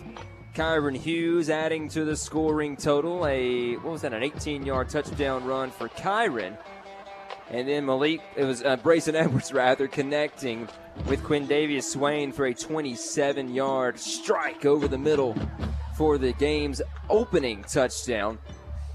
Kyron 0.56 0.96
Hughes 0.96 1.50
adding 1.50 1.90
to 1.90 2.06
the 2.06 2.16
scoring 2.16 2.76
total. 2.76 3.26
A 3.26 3.76
what 3.76 3.94
was 3.94 4.02
that? 4.02 4.14
An 4.14 4.24
18-yard 4.24 4.90
touchdown 4.90 5.46
run 5.46 5.72
for 5.72 5.90
Kyron, 5.90 6.58
and 7.50 7.68
then 7.68 7.86
Malik. 7.86 8.22
It 8.36 8.44
was 8.46 8.64
uh, 8.64 8.78
Brayson 8.78 9.14
Edwards 9.14 9.54
rather 9.54 9.88
connecting 9.88 10.68
with 11.08 11.22
Quindavius 11.24 11.84
Swain 11.84 12.32
for 12.32 12.46
a 12.48 12.54
27-yard 12.54 14.00
strike 14.00 14.66
over 14.66 14.88
the 14.88 14.98
middle 14.98 15.36
for 15.96 16.18
the 16.18 16.34
game's 16.34 16.82
opening 17.10 17.64
touchdown. 17.64 18.40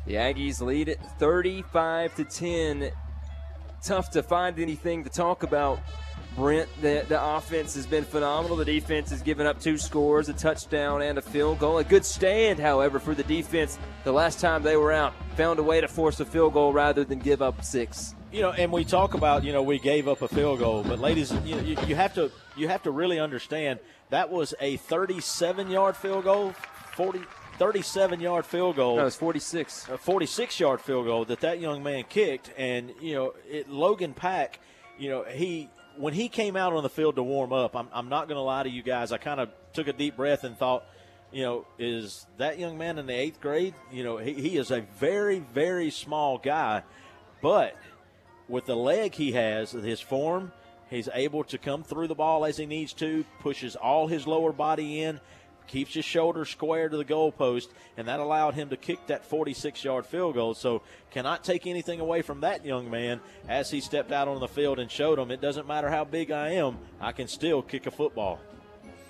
The 0.06 0.14
Aggies 0.14 0.60
lead 0.60 0.88
it 0.88 1.00
35 1.18 2.14
to 2.16 2.24
10. 2.24 2.90
Tough 3.82 4.10
to 4.10 4.22
find 4.22 4.58
anything 4.58 5.04
to 5.04 5.10
talk 5.10 5.42
about 5.42 5.80
Brent, 6.36 6.68
the, 6.80 7.04
the 7.08 7.22
offense 7.22 7.74
has 7.74 7.86
been 7.86 8.04
phenomenal. 8.04 8.56
The 8.56 8.64
defense 8.64 9.10
has 9.10 9.22
given 9.22 9.46
up 9.46 9.60
two 9.60 9.78
scores, 9.78 10.28
a 10.28 10.32
touchdown 10.32 11.02
and 11.02 11.16
a 11.16 11.22
field 11.22 11.60
goal. 11.60 11.78
A 11.78 11.84
good 11.84 12.04
stand, 12.04 12.58
however, 12.58 12.98
for 12.98 13.14
the 13.14 13.22
defense. 13.22 13.78
The 14.02 14.12
last 14.12 14.40
time 14.40 14.62
they 14.62 14.76
were 14.76 14.92
out, 14.92 15.14
found 15.36 15.60
a 15.60 15.62
way 15.62 15.80
to 15.80 15.86
force 15.86 16.18
a 16.18 16.24
field 16.24 16.54
goal 16.54 16.72
rather 16.72 17.04
than 17.04 17.20
give 17.20 17.40
up 17.40 17.64
six. 17.64 18.14
You 18.32 18.42
know, 18.42 18.50
and 18.50 18.72
we 18.72 18.84
talk 18.84 19.14
about 19.14 19.44
you 19.44 19.52
know 19.52 19.62
we 19.62 19.78
gave 19.78 20.08
up 20.08 20.22
a 20.22 20.28
field 20.28 20.58
goal, 20.58 20.82
but 20.82 20.98
ladies, 20.98 21.32
you, 21.44 21.56
you, 21.60 21.76
you 21.86 21.94
have 21.94 22.14
to 22.14 22.32
you 22.56 22.66
have 22.66 22.82
to 22.82 22.90
really 22.90 23.20
understand 23.20 23.78
that 24.10 24.28
was 24.28 24.54
a 24.60 24.76
37 24.76 25.70
yard 25.70 25.96
field 25.96 26.24
goal, 26.24 26.52
40. 26.96 27.20
37 27.56 28.18
yard 28.18 28.44
field 28.44 28.74
goal. 28.74 28.96
No, 28.96 29.02
it 29.02 29.04
was 29.04 29.16
46. 29.16 29.88
A 29.88 29.96
46 29.96 30.58
yard 30.58 30.80
field 30.80 31.06
goal 31.06 31.24
that 31.26 31.40
that 31.40 31.60
young 31.60 31.84
man 31.84 32.02
kicked. 32.08 32.50
And, 32.56 32.92
you 33.00 33.14
know, 33.14 33.34
it, 33.48 33.70
Logan 33.70 34.12
Pack, 34.12 34.58
you 34.98 35.08
know, 35.08 35.22
he 35.22 35.70
when 35.96 36.14
he 36.14 36.28
came 36.28 36.56
out 36.56 36.72
on 36.72 36.82
the 36.82 36.88
field 36.88 37.16
to 37.16 37.22
warm 37.22 37.52
up, 37.52 37.76
I'm, 37.76 37.88
I'm 37.92 38.08
not 38.08 38.28
going 38.28 38.36
to 38.36 38.42
lie 38.42 38.62
to 38.62 38.68
you 38.68 38.82
guys. 38.82 39.12
I 39.12 39.18
kind 39.18 39.40
of 39.40 39.50
took 39.72 39.88
a 39.88 39.92
deep 39.92 40.16
breath 40.16 40.44
and 40.44 40.56
thought, 40.56 40.84
you 41.32 41.42
know, 41.42 41.66
is 41.78 42.26
that 42.38 42.58
young 42.58 42.78
man 42.78 42.98
in 42.98 43.06
the 43.06 43.14
eighth 43.14 43.40
grade? 43.40 43.74
You 43.92 44.04
know, 44.04 44.16
he, 44.18 44.34
he 44.34 44.56
is 44.56 44.70
a 44.70 44.82
very, 44.98 45.40
very 45.40 45.90
small 45.90 46.38
guy, 46.38 46.82
but 47.42 47.76
with 48.48 48.66
the 48.66 48.76
leg 48.76 49.14
he 49.14 49.32
has, 49.32 49.72
his 49.72 50.00
form, 50.00 50.52
he's 50.90 51.08
able 51.12 51.44
to 51.44 51.58
come 51.58 51.82
through 51.82 52.08
the 52.08 52.14
ball 52.14 52.44
as 52.44 52.56
he 52.56 52.66
needs 52.66 52.92
to, 52.94 53.24
pushes 53.40 53.74
all 53.74 54.06
his 54.06 54.26
lower 54.26 54.52
body 54.52 55.02
in, 55.02 55.20
keeps 55.66 55.94
his 55.94 56.04
shoulder 56.04 56.44
square 56.44 56.88
to 56.88 56.96
the 56.96 57.04
goalpost, 57.04 57.68
and 57.96 58.08
that 58.08 58.20
allowed 58.20 58.54
him 58.54 58.68
to 58.70 58.76
kick 58.76 59.06
that 59.06 59.24
46 59.24 59.84
yard 59.84 60.06
field 60.06 60.34
goal. 60.34 60.54
So, 60.54 60.82
cannot 61.10 61.44
take 61.44 61.66
anything 61.66 62.00
away 62.00 62.22
from 62.22 62.40
that 62.40 62.64
young 62.64 62.90
man 62.90 63.20
as 63.48 63.70
he 63.70 63.80
stepped 63.80 64.12
out 64.12 64.28
on 64.28 64.40
the 64.40 64.48
field 64.48 64.78
and 64.78 64.90
showed 64.90 65.18
him 65.18 65.30
it 65.30 65.40
doesn't 65.40 65.66
matter 65.66 65.90
how 65.90 66.04
big 66.04 66.30
I 66.30 66.50
am, 66.50 66.78
I 67.00 67.12
can 67.12 67.28
still 67.28 67.62
kick 67.62 67.86
a 67.86 67.90
football. 67.90 68.40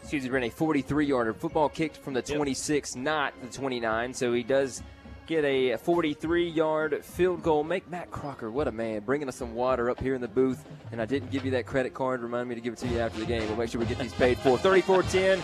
Excuse 0.03 0.25
me, 0.25 0.29
Brent, 0.29 0.45
a 0.45 0.51
43 0.55 1.07
yarder. 1.07 1.33
Football 1.33 1.71
kicked 1.71 1.97
from 1.97 2.13
the 2.13 2.21
26, 2.21 2.95
not 2.95 3.33
the 3.41 3.49
29. 3.49 4.13
So 4.13 4.35
he 4.35 4.43
does 4.43 4.83
get 5.27 5.45
a 5.45 5.77
43 5.77 6.49
yard 6.49 7.05
field 7.05 7.43
goal. 7.43 7.65
Make 7.65 7.89
Matt 7.91 8.11
Crocker, 8.11 8.51
what 8.51 8.69
a 8.69 8.73
man, 8.73 9.01
bringing 9.01 9.29
us 9.29 9.37
some 9.37 9.55
water 9.55 9.91
up 9.91 10.01
here 10.01 10.15
in 10.15 10.21
the 10.21 10.29
booth. 10.29 10.65
And 10.93 11.01
I 11.01 11.05
didn't 11.07 11.31
give 11.31 11.45
you 11.45 11.51
that 11.53 11.67
credit 11.67 11.95
card. 11.95 12.23
Remind 12.23 12.49
me 12.49 12.55
to 12.55 12.61
give 12.61 12.73
it 12.73 12.79
to 12.81 12.89
you 12.89 12.99
after 12.99 13.21
the 13.21 13.27
game. 13.27 13.47
We'll 13.49 13.57
make 13.57 13.71
sure 13.71 13.81
we 13.81 13.87
get 13.87 13.99
these 13.99 14.15
paid 14.15 14.39
for. 14.39 14.59
34 14.59 15.03
10. 15.05 15.43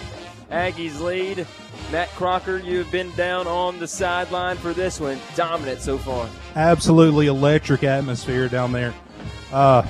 Aggies 0.51 1.01
lead. 1.01 1.47
Matt 1.93 2.09
Crocker, 2.11 2.59
you 2.59 2.78
have 2.78 2.90
been 2.90 3.15
down 3.15 3.47
on 3.47 3.78
the 3.78 3.86
sideline 3.86 4.57
for 4.57 4.73
this 4.73 4.98
one. 4.98 5.19
Dominant 5.36 5.81
so 5.81 5.97
far. 5.97 6.28
Absolutely 6.57 7.28
electric 7.28 7.85
atmosphere 7.85 8.48
down 8.48 8.73
there. 8.73 8.93
Uh, 9.52 9.86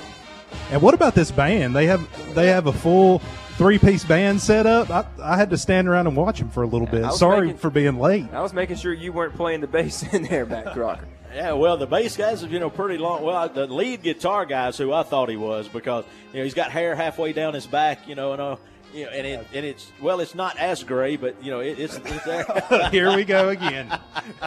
and 0.70 0.82
what 0.82 0.94
about 0.94 1.14
this 1.14 1.30
band? 1.30 1.74
They 1.74 1.86
have 1.86 2.34
they 2.34 2.48
have 2.48 2.66
a 2.66 2.72
full 2.72 3.22
three 3.60 3.78
piece 3.78 4.04
band 4.04 4.40
set 4.40 4.64
up. 4.66 4.88
I, 4.88 5.04
I 5.22 5.36
had 5.36 5.50
to 5.50 5.58
stand 5.58 5.86
around 5.86 6.06
and 6.06 6.16
watch 6.16 6.38
them 6.38 6.48
for 6.48 6.62
a 6.62 6.66
little 6.66 6.86
bit. 6.86 7.04
I 7.04 7.10
Sorry 7.10 7.48
making- 7.48 7.58
for 7.58 7.68
being 7.68 7.98
late. 7.98 8.24
I 8.32 8.40
was 8.40 8.54
making 8.54 8.76
sure 8.76 8.90
you 8.94 9.12
weren't 9.12 9.34
playing 9.34 9.60
the 9.60 9.66
bass 9.66 10.02
in 10.14 10.22
there, 10.22 10.46
Matt 10.46 10.72
Crocker. 10.72 11.06
Yeah, 11.34 11.52
well, 11.52 11.76
the 11.76 11.86
bass 11.86 12.16
guys, 12.16 12.42
you 12.42 12.58
know, 12.58 12.70
pretty 12.70 12.96
long. 12.96 13.22
Well, 13.22 13.46
the 13.50 13.66
lead 13.66 14.02
guitar 14.02 14.46
guy's 14.46 14.78
who 14.78 14.94
I 14.94 15.02
thought 15.02 15.28
he 15.28 15.36
was 15.36 15.68
because 15.68 16.06
you 16.32 16.38
know 16.38 16.44
he's 16.44 16.54
got 16.54 16.70
hair 16.70 16.94
halfway 16.96 17.34
down 17.34 17.52
his 17.52 17.66
back, 17.66 18.08
you 18.08 18.14
know, 18.14 18.32
and 18.32 18.40
uh, 18.40 18.56
you 18.94 19.04
know, 19.04 19.10
and 19.10 19.26
it 19.26 19.46
and 19.54 19.66
it's 19.66 19.90
well, 20.00 20.20
it's 20.20 20.34
not 20.34 20.56
as 20.58 20.82
gray, 20.82 21.16
but 21.16 21.42
you 21.42 21.50
know, 21.50 21.60
it, 21.60 21.78
it's, 21.78 21.96
it's 21.96 22.24
there. 22.24 22.88
Here 22.90 23.14
we 23.14 23.24
go 23.24 23.48
again. 23.50 23.98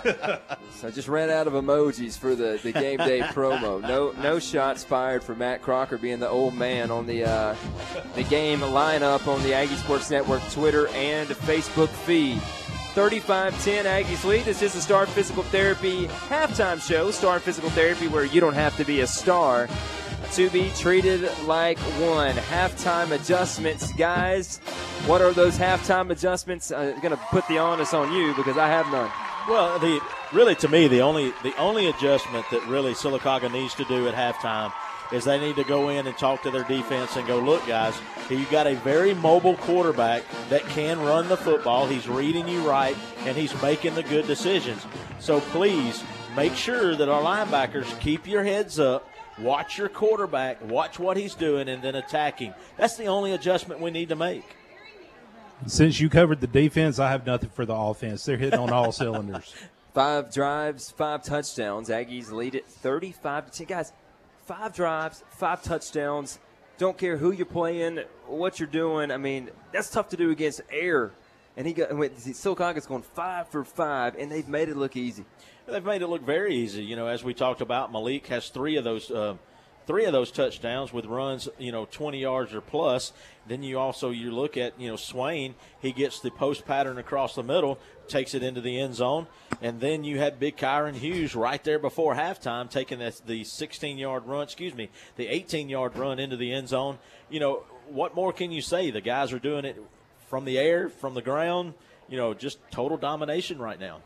So 0.76 0.90
I 0.90 0.92
just 0.92 1.08
ran 1.08 1.30
out 1.30 1.48
of 1.48 1.54
emojis 1.54 2.18
for 2.18 2.36
the, 2.36 2.60
the 2.62 2.74
game 2.74 2.98
day 2.98 3.20
promo. 3.32 3.80
No 3.82 4.12
no 4.22 4.38
shots 4.38 4.84
fired 4.84 5.24
for 5.24 5.34
Matt 5.34 5.62
Crocker 5.62 5.98
being 5.98 6.20
the 6.20 6.28
old 6.28 6.56
man 6.56 6.92
on 6.92 7.06
the 7.06 7.24
uh, 7.24 7.56
the 8.16 8.24
game 8.24 8.60
lineup 8.60 9.26
on 9.28 9.42
the 9.44 9.54
Aggie 9.54 9.76
Sports 9.76 10.12
Network 10.12 10.42
Twitter 10.50 10.88
and 10.90 11.30
Facebook 11.30 11.88
feed. 11.88 12.42
35-10 12.96 13.86
Aggies 13.86 14.24
lead. 14.24 14.44
This 14.46 14.62
is 14.62 14.74
the 14.74 14.82
Star 14.82 15.06
Physical 15.08 15.44
Therapy 15.44 16.08
halftime 16.08 16.80
show. 16.86 17.10
Star 17.12 17.40
Physical 17.40 17.70
Therapy 17.72 18.08
where 18.08 18.26
you 18.26 18.42
don't 18.42 18.54
have 18.54 18.76
to 18.78 18.84
be 18.84 19.00
a 19.02 19.08
star 19.08 19.68
to 20.34 20.50
be 20.50 20.72
treated 20.72 21.30
like 21.46 21.78
one. 21.78 22.36
Halftime 22.36 23.12
adjustments, 23.12 23.94
guys. 23.94 24.58
What 25.06 25.22
are 25.22 25.32
those 25.32 25.58
halftime 25.58 26.10
adjustments? 26.10 26.72
Uh, 26.72 26.94
I'm 26.96 27.02
going 27.02 27.16
to 27.16 27.24
put 27.30 27.48
the 27.48 27.60
onus 27.60 27.94
on 27.94 28.12
you 28.12 28.34
because 28.34 28.58
I 28.58 28.68
have 28.68 28.92
none. 28.92 29.12
Well, 29.48 29.78
the 29.78 30.00
really 30.32 30.56
to 30.56 30.68
me 30.68 30.88
the 30.88 31.02
only 31.02 31.34
the 31.44 31.56
only 31.58 31.88
adjustment 31.88 32.46
that 32.50 32.66
really 32.66 32.94
Sylacauga 32.94 33.52
needs 33.52 33.76
to 33.76 33.84
do 33.86 34.08
at 34.08 34.16
halftime 34.16 34.74
is 35.12 35.26
they 35.26 35.40
need 35.40 35.56
to 35.58 35.64
go 35.64 35.90
in 35.90 36.08
and 36.08 36.18
talk 36.18 36.42
to 36.44 36.50
their 36.52 36.64
defense 36.64 37.16
and 37.16 37.28
go, 37.28 37.40
look, 37.40 37.66
guys, 37.68 37.94
you 38.30 38.46
got 38.46 38.66
a 38.66 38.74
very 38.78 39.14
mobile 39.14 39.58
quarterback 39.58 40.24
that 40.50 40.64
can 40.68 41.00
run 41.00 41.28
the 41.28 41.38
football. 41.38 41.86
He's 41.86 42.08
reading 42.08 42.48
you 42.48 42.68
right 42.68 42.98
and 43.20 43.38
he's 43.38 43.60
making 43.62 43.94
the 43.94 44.04
good 44.04 44.26
decisions. 44.26 44.84
So 45.20 45.42
please 45.42 46.04
make 46.36 46.56
sure 46.56 46.96
that 46.96 47.10
our 47.10 47.22
linebackers 47.22 48.00
keep 48.00 48.26
your 48.26 48.44
heads 48.44 48.80
up. 48.80 49.08
Watch 49.40 49.78
your 49.78 49.90
quarterback, 49.90 50.64
watch 50.68 51.00
what 51.00 51.18
he's 51.18 51.34
doing, 51.34 51.68
and 51.68 51.82
then 51.82 51.96
attack 51.96 52.40
him. 52.40 52.54
That's 52.78 52.96
the 52.98 53.06
only 53.06 53.34
adjustment 53.34 53.82
we 53.82 53.92
need 53.92 54.10
to 54.10 54.16
make. 54.16 54.46
Since 55.66 56.00
you 56.00 56.10
covered 56.10 56.42
the 56.42 56.48
defense, 56.48 57.00
I 57.00 57.10
have 57.10 57.26
nothing 57.26 57.50
for 57.50 57.66
the 57.66 57.74
offense. 57.74 58.26
They're 58.26 58.38
hitting 58.38 58.60
on 58.60 58.70
all 58.70 58.92
cylinders. 58.92 59.54
Five 59.94 60.34
drives, 60.34 60.92
five 60.92 61.24
touchdowns. 61.24 61.90
Aggies 61.90 62.32
lead 62.32 62.56
it 62.56 62.66
35 62.66 63.52
to 63.52 63.58
10. 63.60 63.68
Guys, 63.68 63.94
five 64.46 64.74
drives, 64.74 65.24
five 65.30 65.64
touchdowns. 65.64 66.40
Don't 66.78 66.98
care 66.98 67.18
who 67.18 67.32
you're 67.32 67.46
playing, 67.46 68.00
what 68.28 68.60
you're 68.60 68.68
doing. 68.68 69.12
I 69.12 69.18
mean, 69.18 69.50
that's 69.72 69.90
tough 69.90 70.10
to 70.10 70.18
do 70.18 70.32
against 70.32 70.62
air. 70.72 71.12
And 71.56 71.68
he 71.68 71.74
got 71.74 71.92
and 71.92 72.00
went, 72.00 72.18
Sylacauga's 72.18 72.88
going 72.88 73.04
five 73.04 73.48
for 73.50 73.64
five, 73.64 74.16
and 74.16 74.32
they've 74.32 74.48
made 74.48 74.70
it 74.70 74.76
look 74.76 74.96
easy. 74.96 75.24
They've 75.68 75.84
made 75.84 76.02
it 76.02 76.08
look 76.08 76.24
very 76.24 76.56
easy. 76.56 76.84
You 76.84 76.96
know, 76.96 77.08
as 77.08 77.24
we 77.24 77.34
talked 77.34 77.62
about, 77.62 77.92
Malik 77.92 78.28
has 78.28 78.50
three 78.50 78.78
of 78.78 78.84
those. 78.84 79.10
Uh, 79.10 79.36
Three 79.86 80.06
of 80.06 80.14
those 80.14 80.32
touchdowns 80.32 80.94
with 80.94 81.06
runs, 81.06 81.50
you 81.58 81.74
know, 81.74 81.86
20 81.86 82.18
yards 82.18 82.54
or 82.54 82.62
plus. 82.62 83.12
Then 83.48 83.64
you 83.64 83.80
also 83.80 84.12
you 84.12 84.32
look 84.32 84.56
at, 84.56 84.80
you 84.80 84.88
know, 84.88 84.96
Swain. 84.96 85.56
He 85.82 85.92
gets 85.92 86.22
the 86.22 86.32
post 86.32 86.66
pattern 86.66 86.98
across 86.98 87.36
the 87.36 87.44
middle, 87.44 87.78
takes 88.08 88.34
it 88.34 88.44
into 88.44 88.62
the 88.62 88.80
end 88.80 88.96
zone, 88.96 89.28
and 89.62 89.82
then 89.82 90.06
you 90.06 90.20
had 90.20 90.40
Big 90.40 90.56
Kyron 90.56 90.94
Hughes 90.94 91.36
right 91.36 91.62
there 91.66 91.80
before 91.80 92.16
halftime 92.16 92.70
taking 92.70 93.00
the, 93.00 93.14
the 93.26 93.44
16 93.44 93.98
yard 93.98 94.26
run. 94.26 94.44
Excuse 94.44 94.74
me, 94.74 94.90
the 95.18 95.28
18 95.28 95.68
yard 95.68 95.98
run 95.98 96.18
into 96.18 96.38
the 96.38 96.54
end 96.54 96.70
zone. 96.70 96.98
You 97.30 97.42
know, 97.42 97.64
what 97.90 98.16
more 98.16 98.32
can 98.32 98.54
you 98.54 98.62
say? 98.62 98.90
The 98.90 99.02
guys 99.02 99.34
are 99.34 99.40
doing 99.40 99.66
it 99.66 99.84
from 100.30 100.46
the 100.46 100.58
air, 100.58 100.88
from 100.88 101.14
the 101.14 101.22
ground. 101.22 101.74
You 102.08 102.16
know, 102.16 102.34
just 102.34 102.60
total 102.72 102.98
domination 102.98 103.60
right 103.60 103.80
now. 103.80 104.02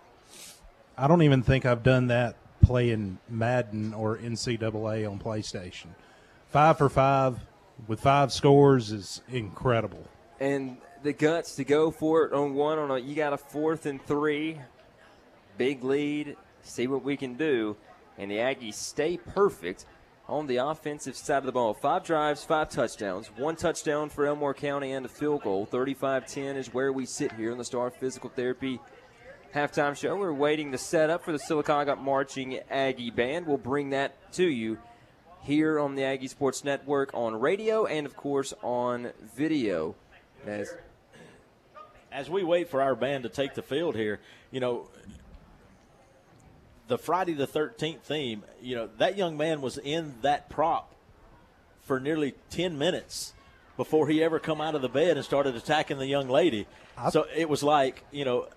I 0.97 1.07
don't 1.07 1.21
even 1.21 1.43
think 1.43 1.65
I've 1.65 1.83
done 1.83 2.07
that 2.07 2.35
playing 2.61 3.19
Madden 3.29 3.93
or 3.93 4.17
NCAA 4.17 5.09
on 5.09 5.19
PlayStation. 5.19 5.87
Five 6.49 6.77
for 6.77 6.89
five 6.89 7.39
with 7.87 7.99
five 7.99 8.33
scores 8.33 8.91
is 8.91 9.21
incredible. 9.29 10.03
and 10.39 10.77
the 11.03 11.13
guts 11.13 11.55
to 11.55 11.63
go 11.63 11.91
for 11.91 12.25
it 12.25 12.33
on 12.33 12.55
one 12.55 12.79
on 12.79 12.89
a 12.89 12.97
you 12.97 13.15
got 13.15 13.31
a 13.31 13.37
fourth 13.37 13.85
and 13.85 14.03
three 14.07 14.59
big 15.57 15.83
lead 15.83 16.35
see 16.63 16.87
what 16.87 17.03
we 17.03 17.15
can 17.15 17.35
do 17.35 17.75
and 18.17 18.31
the 18.31 18.37
aggies 18.37 18.73
stay 18.73 19.15
perfect 19.17 19.85
on 20.27 20.47
the 20.47 20.57
offensive 20.57 21.15
side 21.15 21.37
of 21.37 21.45
the 21.45 21.51
ball 21.51 21.71
five 21.73 22.03
drives 22.03 22.43
five 22.43 22.67
touchdowns 22.69 23.27
one 23.37 23.55
touchdown 23.55 24.09
for 24.09 24.25
elmore 24.25 24.55
county 24.55 24.91
and 24.91 25.05
a 25.05 25.09
field 25.09 25.43
goal 25.43 25.67
35-10 25.71 26.55
is 26.55 26.73
where 26.73 26.91
we 26.91 27.05
sit 27.05 27.31
here 27.33 27.51
in 27.51 27.59
the 27.59 27.63
star 27.65 27.91
physical 27.91 28.29
therapy 28.31 28.79
halftime 29.53 29.95
show. 29.95 30.15
We're 30.15 30.33
waiting 30.33 30.71
to 30.71 30.77
set 30.77 31.09
up 31.09 31.23
for 31.23 31.31
the 31.31 31.39
Sylacauga 31.39 31.97
marching 31.97 32.59
aggie 32.69 33.11
band. 33.11 33.47
We'll 33.47 33.57
bring 33.57 33.91
that 33.91 34.31
to 34.33 34.45
you 34.45 34.77
here 35.43 35.79
on 35.79 35.95
the 35.95 36.03
aggie 36.03 36.27
sports 36.27 36.63
network 36.63 37.11
on 37.13 37.39
radio 37.39 37.85
and 37.85 38.05
of 38.05 38.15
course 38.15 38.53
on 38.61 39.11
video. 39.35 39.95
As 40.45 40.73
as 42.11 42.29
we 42.29 42.43
wait 42.43 42.69
for 42.69 42.81
our 42.81 42.95
band 42.95 43.23
to 43.23 43.29
take 43.29 43.53
the 43.53 43.61
field 43.61 43.95
here, 43.95 44.19
you 44.51 44.59
know, 44.59 44.89
the 46.87 46.97
Friday 46.97 47.33
the 47.33 47.47
13th 47.47 48.01
theme, 48.01 48.43
you 48.61 48.75
know, 48.75 48.89
that 48.97 49.17
young 49.17 49.37
man 49.37 49.61
was 49.61 49.77
in 49.77 50.15
that 50.21 50.49
prop 50.49 50.93
for 51.81 51.99
nearly 51.99 52.33
10 52.49 52.77
minutes 52.77 53.33
before 53.75 54.07
he 54.07 54.23
ever 54.23 54.39
come 54.39 54.59
out 54.59 54.73
of 54.75 54.81
the 54.81 54.89
bed 54.89 55.17
and 55.17 55.25
started 55.25 55.55
attacking 55.55 55.97
the 55.97 56.07
young 56.07 56.27
lady. 56.27 56.65
so 57.11 57.25
it 57.35 57.47
was 57.47 57.61
like, 57.61 58.03
you 58.11 58.25
know, 58.25 58.47
ta- 58.47 58.56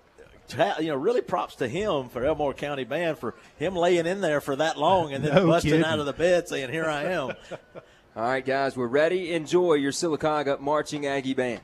you 0.55 0.89
know, 0.89 0.97
really 0.97 1.21
props 1.21 1.57
to 1.57 1.69
him 1.69 2.09
for 2.09 2.25
Elmore 2.25 2.55
County 2.55 2.85
Band 2.85 3.19
for 3.19 3.35
him 3.57 3.75
laying 3.77 4.07
in 4.07 4.21
there 4.21 4.41
for 4.41 4.57
that 4.57 4.77
long 4.79 5.13
and 5.13 5.25
then 5.25 5.35
No 5.37 5.47
busting 5.47 5.71
kidding. 5.73 5.85
out 5.87 5.99
of 5.99 6.07
the 6.07 6.13
bed 6.13 6.49
saying, 6.49 6.71
"Here 6.71 6.87
I 6.87 7.05
am." 7.05 7.33
All 8.17 8.23
right, 8.25 8.45
guys, 8.45 8.77
we're 8.77 8.87
ready. 8.89 9.33
Enjoy 9.33 9.75
your 9.75 9.93
Sylacauga 9.93 10.59
Marching 10.61 11.07
Aggie 11.07 11.35
Band. 11.35 11.61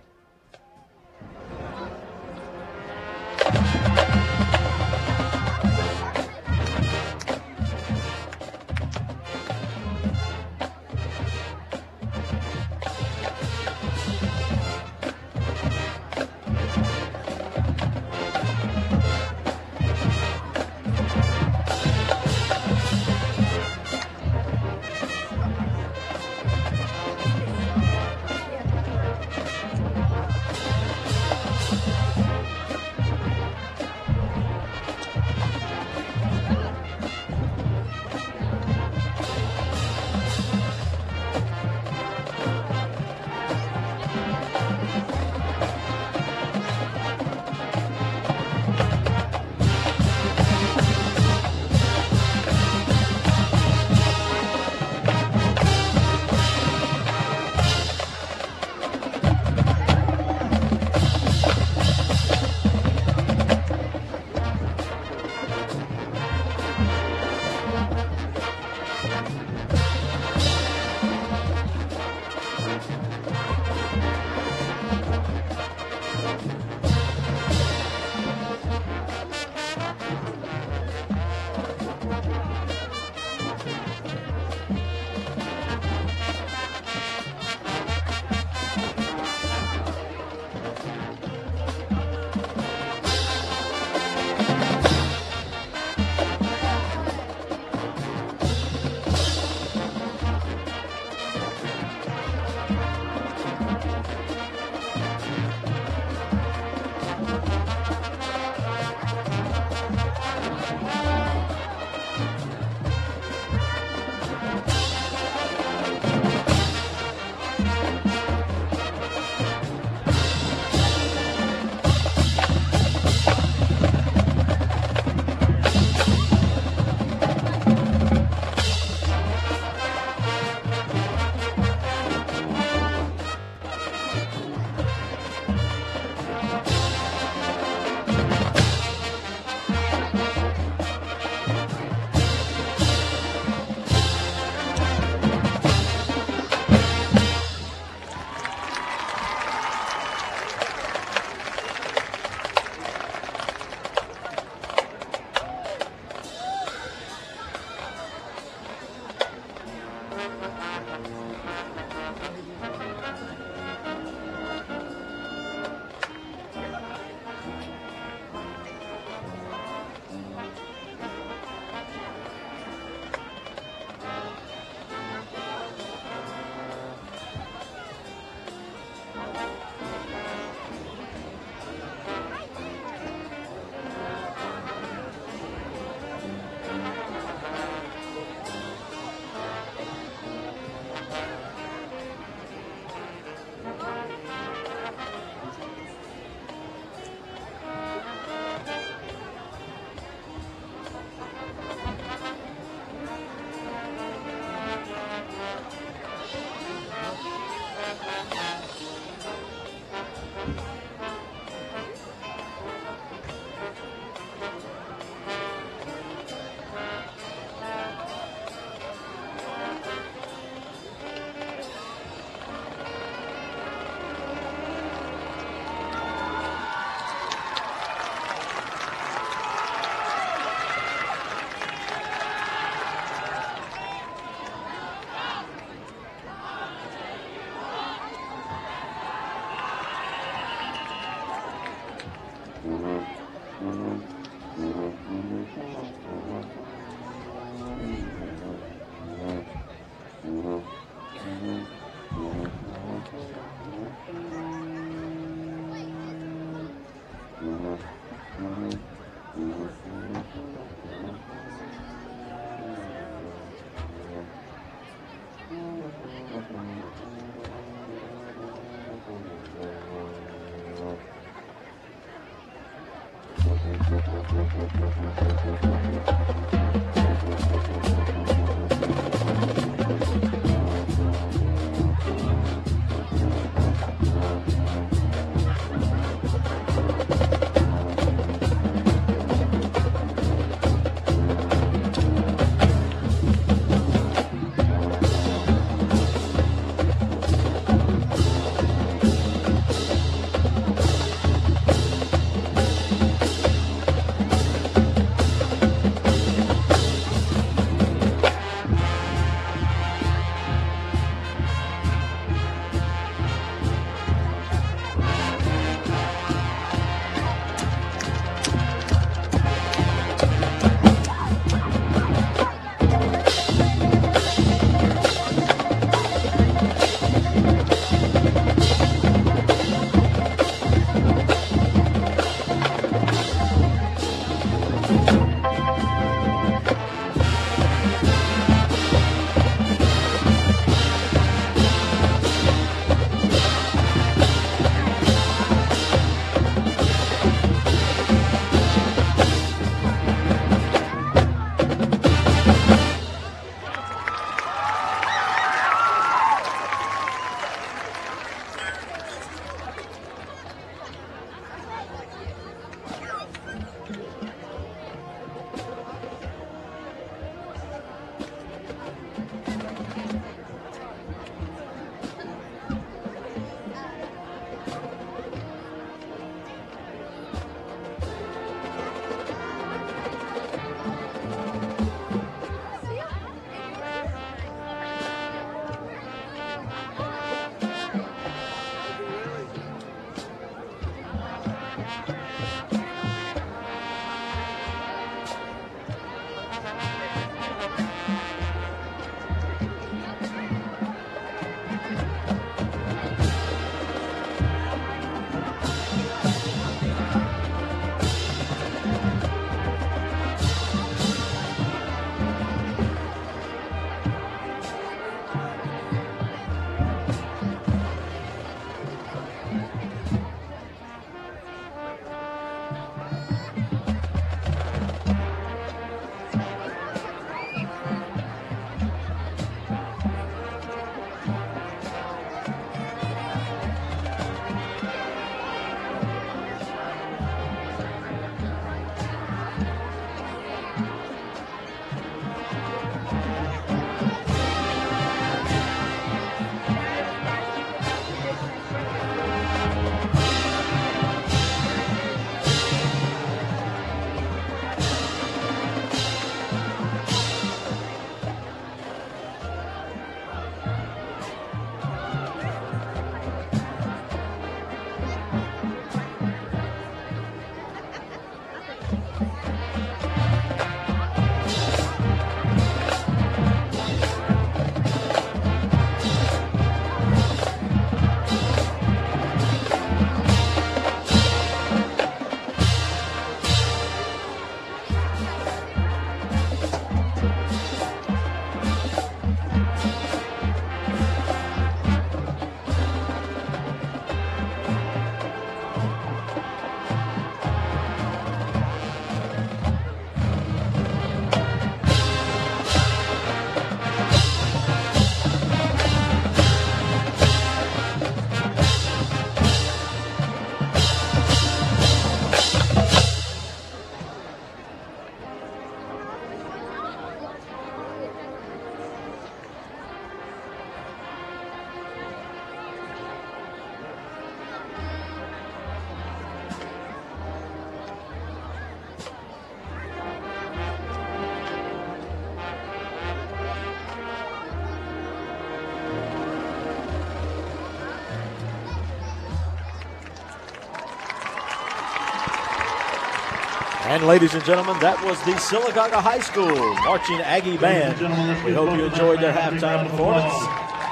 And 543.97 544.07
ladies 544.07 544.35
and 544.35 544.45
gentlemen, 544.45 544.79
that 544.81 545.03
was 545.03 545.17
the 545.25 545.33
Sylacauga 545.41 546.03
High 546.03 546.21
School 546.21 546.53
Marching 546.85 547.19
Aggie 547.23 547.57
Band. 547.57 547.97
We 548.45 548.53
hope 548.53 548.77
you 548.77 548.85
enjoyed 548.85 549.21
their 549.21 549.33
halftime 549.33 549.89
performance. 549.89 550.35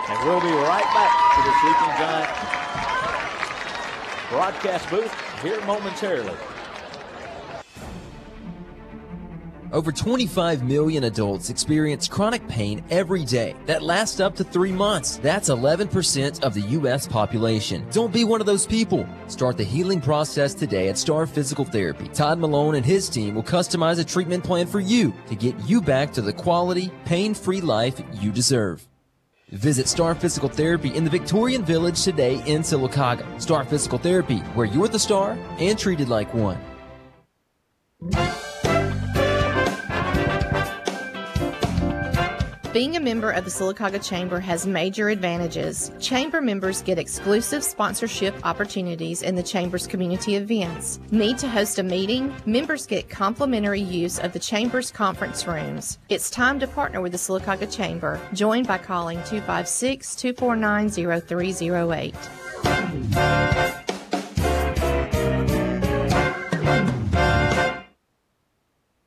And 0.09 0.17
we'll 0.25 0.41
be 0.41 0.49
right 0.65 0.89
back 0.97 1.13
to 1.37 1.41
the 1.45 1.53
Sleeping 1.61 1.93
Giant 2.01 2.33
broadcast 4.31 4.89
booth 4.89 5.13
here 5.43 5.61
momentarily. 5.67 6.33
Over 9.75 9.91
25 9.91 10.63
million 10.63 11.03
adults 11.03 11.51
experience 11.51 12.07
chronic 12.07 12.47
pain 12.47 12.85
every 12.91 13.25
day 13.25 13.57
that 13.67 13.83
lasts 13.83 14.21
up 14.21 14.37
to 14.37 14.45
three 14.45 14.71
months. 14.71 15.17
That's 15.17 15.51
11% 15.51 16.45
of 16.45 16.55
the 16.55 16.61
U.S. 16.61 17.09
population. 17.09 17.85
Don't 17.91 18.13
be 18.13 18.23
one 18.23 18.39
of 18.41 18.47
those 18.47 18.69
people. 18.69 19.05
Start 19.27 19.57
the 19.57 19.65
healing 19.65 20.01
process 20.01 20.55
today 20.55 20.89
at 20.89 20.97
Star 20.97 21.27
Physical 21.27 21.65
Therapy. 21.65 22.07
Todd 22.07 22.39
Malone 22.39 22.77
and 22.77 22.87
his 22.87 23.09
team 23.09 23.35
will 23.35 23.43
customize 23.43 23.99
a 23.99 24.05
treatment 24.05 24.45
plan 24.45 24.69
for 24.69 24.79
you 24.79 25.13
to 25.27 25.35
get 25.35 25.59
you 25.69 25.81
back 25.81 26.13
to 26.13 26.23
the 26.23 26.33
quality, 26.33 26.93
pain 27.05 27.35
free 27.35 27.61
life 27.61 28.01
you 28.13 28.31
deserve. 28.31 28.87
Visit 29.49 29.89
Star 29.89 30.15
Physical 30.15 30.49
Therapy 30.49 30.95
in 30.95 31.03
the 31.03 31.11
Victorian 31.11 31.65
Village 31.65 32.01
today 32.01 32.35
in 32.47 32.63
Sylacauga. 32.63 33.43
Star 33.43 33.65
Physical 33.65 33.99
Therapy, 33.99 34.39
where 34.55 34.67
you're 34.67 34.87
the 34.87 35.01
star 35.01 35.37
and 35.59 35.77
treated 35.77 36.09
like 36.09 36.33
one. 36.33 36.61
Being 42.75 42.97
a 42.97 43.01
member 43.01 43.31
of 43.31 43.45
the 43.45 43.53
Sylacauga 43.53 44.05
Chamber 44.05 44.41
has 44.41 44.67
major 44.67 45.09
advantages. 45.09 45.93
Chamber 46.01 46.41
members 46.41 46.83
get 46.83 46.99
exclusive 46.99 47.63
sponsorship 47.63 48.35
opportunities 48.45 49.23
in 49.23 49.37
the 49.37 49.45
Chamber's 49.45 49.87
community 49.87 50.35
events. 50.35 50.99
Need 51.13 51.39
to 51.39 51.49
host 51.49 51.79
a 51.79 51.85
meeting? 51.85 52.35
Members 52.47 52.85
get 52.85 53.09
complimentary 53.09 53.81
use 53.81 54.19
of 54.19 54.33
the 54.33 54.41
Chamber's 54.41 54.91
conference 54.91 55.47
rooms. 55.47 56.01
It's 56.09 56.29
time 56.29 56.59
to 56.59 56.67
partner 56.67 57.01
with 57.01 57.13
the 57.13 57.19
Sylacauga 57.19 57.73
Chamber. 57.73 58.21
Join 58.33 58.65
by 58.65 58.79
calling 58.79 59.19
256 59.19 60.17
249 60.17 60.91
0308. 60.91 62.15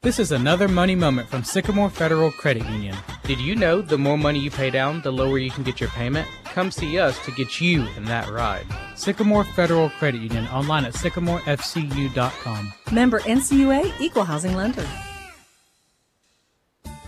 This 0.04 0.20
is 0.20 0.32
another 0.32 0.70
money 0.70 0.96
moment 0.96 1.28
from 1.28 1.44
Sycamore 1.44 1.90
Federal 1.90 2.32
Credit 2.32 2.66
Union. 2.70 2.96
Did 3.28 3.42
you 3.42 3.58
know 3.58 3.82
the 3.82 3.98
more 3.98 4.18
money 4.18 4.40
you 4.40 4.50
pay 4.50 4.70
down, 4.70 5.02
the 5.02 5.12
lower 5.12 5.38
you 5.38 5.52
can 5.52 5.66
get 5.66 5.82
your 5.82 5.90
payment? 5.90 6.26
Come 6.46 6.72
see 6.72 6.98
us 6.98 7.20
to 7.26 7.32
get 7.32 7.60
you 7.60 7.86
in 7.98 8.06
that 8.06 8.30
ride. 8.30 8.66
Sycamore 8.96 9.44
Federal 9.44 9.90
Credit 9.90 10.22
Union 10.22 10.48
online 10.48 10.86
at 10.86 10.94
sycamorefcu.com. 10.94 12.74
Member 12.94 13.20
NCUA 13.20 14.00
Equal 14.00 14.24
Housing 14.24 14.56
Lender. 14.56 14.88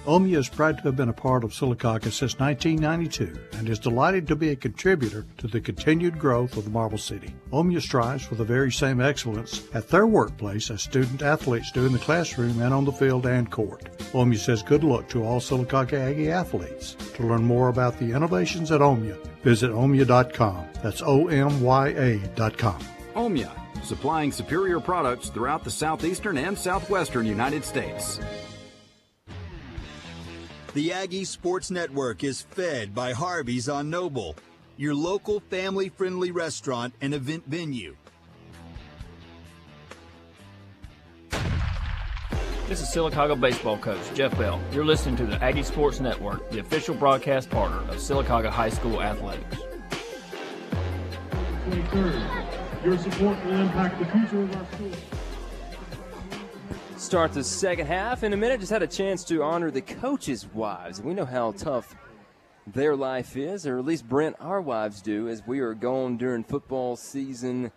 Omya 0.10 0.38
is 0.38 0.50
proud 0.50 0.78
to 0.78 0.84
have 0.86 0.96
been 0.96 1.10
a 1.10 1.14
part 1.14 1.44
of 1.44 1.52
Sylacauga 1.52 2.12
since 2.12 2.40
1992 2.40 3.40
and 3.60 3.70
is 3.70 3.78
delighted 3.78 4.28
to 4.28 4.36
be 4.36 4.50
a 4.50 4.56
contributor 4.56 5.24
to 5.38 5.46
the 5.46 5.62
continued 5.62 6.18
growth 6.18 6.58
of 6.58 6.64
the 6.64 6.72
Marble 6.72 6.98
City. 6.98 7.36
Omya 7.54 7.80
strives 7.80 8.26
for 8.26 8.34
the 8.34 8.44
very 8.44 8.72
same 8.72 9.02
excellence 9.02 9.66
at 9.76 9.88
their 9.88 10.08
workplace 10.08 10.72
as 10.72 10.82
student 10.82 11.22
athletes 11.22 11.72
do 11.72 11.86
in 11.86 11.94
the 11.94 12.00
classroom 12.00 12.60
and 12.60 12.74
on 12.74 12.86
the 12.86 12.92
field 12.92 13.28
and 13.28 13.52
court. 13.52 13.88
Omya 14.14 14.40
says 14.40 14.64
good 14.64 14.84
luck 14.84 15.08
to 15.10 15.24
all 15.24 15.40
Sylacauga 15.40 16.00
Aggie 16.00 16.32
athletes. 16.32 16.96
To 17.14 17.28
learn 17.28 17.44
more 17.44 17.70
about 17.70 18.00
the 18.00 18.12
innovations 18.12 18.72
at 18.72 18.82
Omya, 18.82 19.16
visit 19.44 19.70
omya.com. 19.70 20.70
That's 20.82 21.04
O-M-Y-A.com. 21.04 22.80
Omya, 23.14 23.84
supplying 23.86 24.32
superior 24.32 24.80
products 24.80 25.30
throughout 25.30 25.64
the 25.64 25.70
southeastern 25.70 26.40
and 26.40 26.58
southwestern 26.58 27.28
United 27.28 27.64
States. 27.64 28.20
The 30.76 30.94
Aggie 30.94 31.26
Sports 31.26 31.72
Network 31.72 32.24
is 32.24 32.44
fed 32.44 32.94
by 32.94 33.12
Harvey's 33.12 33.68
on 33.68 33.90
Noble, 33.90 34.36
your 34.78 34.94
local 34.94 35.40
family 35.40 35.90
friendly 35.90 36.30
restaurant 36.30 36.94
and 37.02 37.16
event 37.16 37.44
venue. 37.48 37.96
This 42.68 42.84
is 42.84 42.88
Sylacauga 42.90 43.42
baseball 43.42 43.80
coach 43.80 43.98
Jeff 44.14 44.38
Bell. 44.38 44.62
You're 44.72 44.86
listening 44.86 45.16
to 45.18 45.26
the 45.26 45.44
Aggie 45.44 45.64
Sports 45.64 46.00
Network, 46.00 46.52
the 46.52 46.60
official 46.60 46.94
broadcast 46.94 47.50
partner 47.50 47.80
of 47.90 47.96
Sylacauga 47.96 48.52
High 48.52 48.70
School 48.70 49.02
athletics. 49.02 49.58
23rd. 51.66 52.86
Your 52.86 52.98
support 53.00 53.44
will 53.44 53.60
impact 53.60 53.98
the 53.98 54.06
future 54.06 54.44
of 54.44 54.56
our 54.56 54.66
school. 54.74 55.19
Start 57.00 57.32
the 57.32 57.46
second 57.46 57.88
half 57.88 58.24
in 58.24 58.34
a 58.34 58.38
minute. 58.38 58.60
Just 58.60 58.74
had 58.74 58.84
a 58.84 58.88
chance 58.88 59.24
to 59.24 59.42
honor 59.42 59.72
the 59.72 59.82
coaches' 59.82 60.46
wives. 60.54 61.02
We 61.02 61.14
know 61.14 61.24
how 61.24 61.54
tough 61.54 61.96
their 62.68 62.94
life 62.94 63.38
is, 63.38 63.66
or 63.66 63.80
at 63.80 63.86
least 63.86 64.08
Brent, 64.08 64.36
our 64.42 64.60
wives 64.60 65.02
do, 65.02 65.30
as 65.30 65.42
we 65.48 65.62
are 65.62 65.74
going 65.74 66.18
during 66.18 66.44
football 66.44 66.98
season 66.98 67.72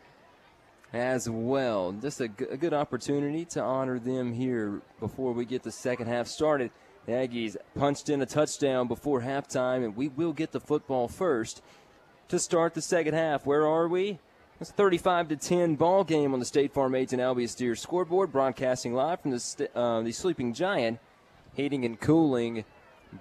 as 0.92 1.30
well. 1.30 1.92
Just 1.92 2.20
a, 2.20 2.26
g- 2.26 2.46
a 2.50 2.56
good 2.56 2.74
opportunity 2.74 3.44
to 3.46 3.62
honor 3.62 4.00
them 4.00 4.32
here 4.32 4.82
before 4.98 5.32
we 5.32 5.44
get 5.44 5.62
the 5.62 5.70
second 5.70 6.08
half 6.08 6.26
started. 6.26 6.72
The 7.06 7.12
Aggies 7.12 7.56
punched 7.76 8.10
in 8.10 8.20
a 8.22 8.26
touchdown 8.26 8.88
before 8.88 9.20
halftime, 9.20 9.84
and 9.84 9.96
we 9.96 10.08
will 10.08 10.32
get 10.32 10.50
the 10.50 10.60
football 10.60 11.06
first 11.06 11.62
to 12.26 12.40
start 12.40 12.74
the 12.74 12.82
second 12.82 13.14
half. 13.14 13.46
Where 13.46 13.68
are 13.68 13.86
we? 13.86 14.18
It's 14.62 14.70
a 14.70 14.74
35 14.74 15.30
to 15.30 15.36
10 15.36 15.74
ball 15.74 16.04
game 16.04 16.32
on 16.32 16.38
the 16.38 16.46
State 16.46 16.72
Farm 16.72 16.94
Agent 16.94 17.20
Albie 17.20 17.48
Steers 17.48 17.80
scoreboard, 17.80 18.30
broadcasting 18.30 18.94
live 18.94 19.20
from 19.20 19.32
the 19.32 19.40
st- 19.40 19.72
uh, 19.74 20.02
the 20.02 20.12
Sleeping 20.12 20.54
Giant 20.54 21.00
Heating 21.54 21.84
and 21.84 21.98
Cooling 21.98 22.64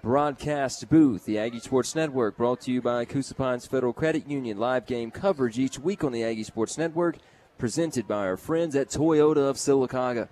broadcast 0.04 0.88
booth. 0.88 1.26
The 1.26 1.40
Aggie 1.40 1.60
Sports 1.60 1.96
Network 1.96 2.38
brought 2.38 2.62
to 2.62 2.72
you 2.72 2.80
by 2.80 3.06
Coosa 3.06 3.34
Pines 3.34 3.66
Federal 3.66 3.92
Credit 3.92 4.30
Union. 4.30 4.60
Live 4.60 4.86
game 4.86 5.10
coverage 5.10 5.58
each 5.58 5.80
week 5.80 6.04
on 6.04 6.12
the 6.12 6.24
Aggie 6.24 6.44
Sports 6.44 6.78
Network, 6.78 7.18
presented 7.58 8.08
by 8.08 8.28
our 8.28 8.38
friends 8.38 8.76
at 8.76 8.90
Toyota 8.90 9.50
of 9.50 9.56
Sylacauga. 9.56 10.28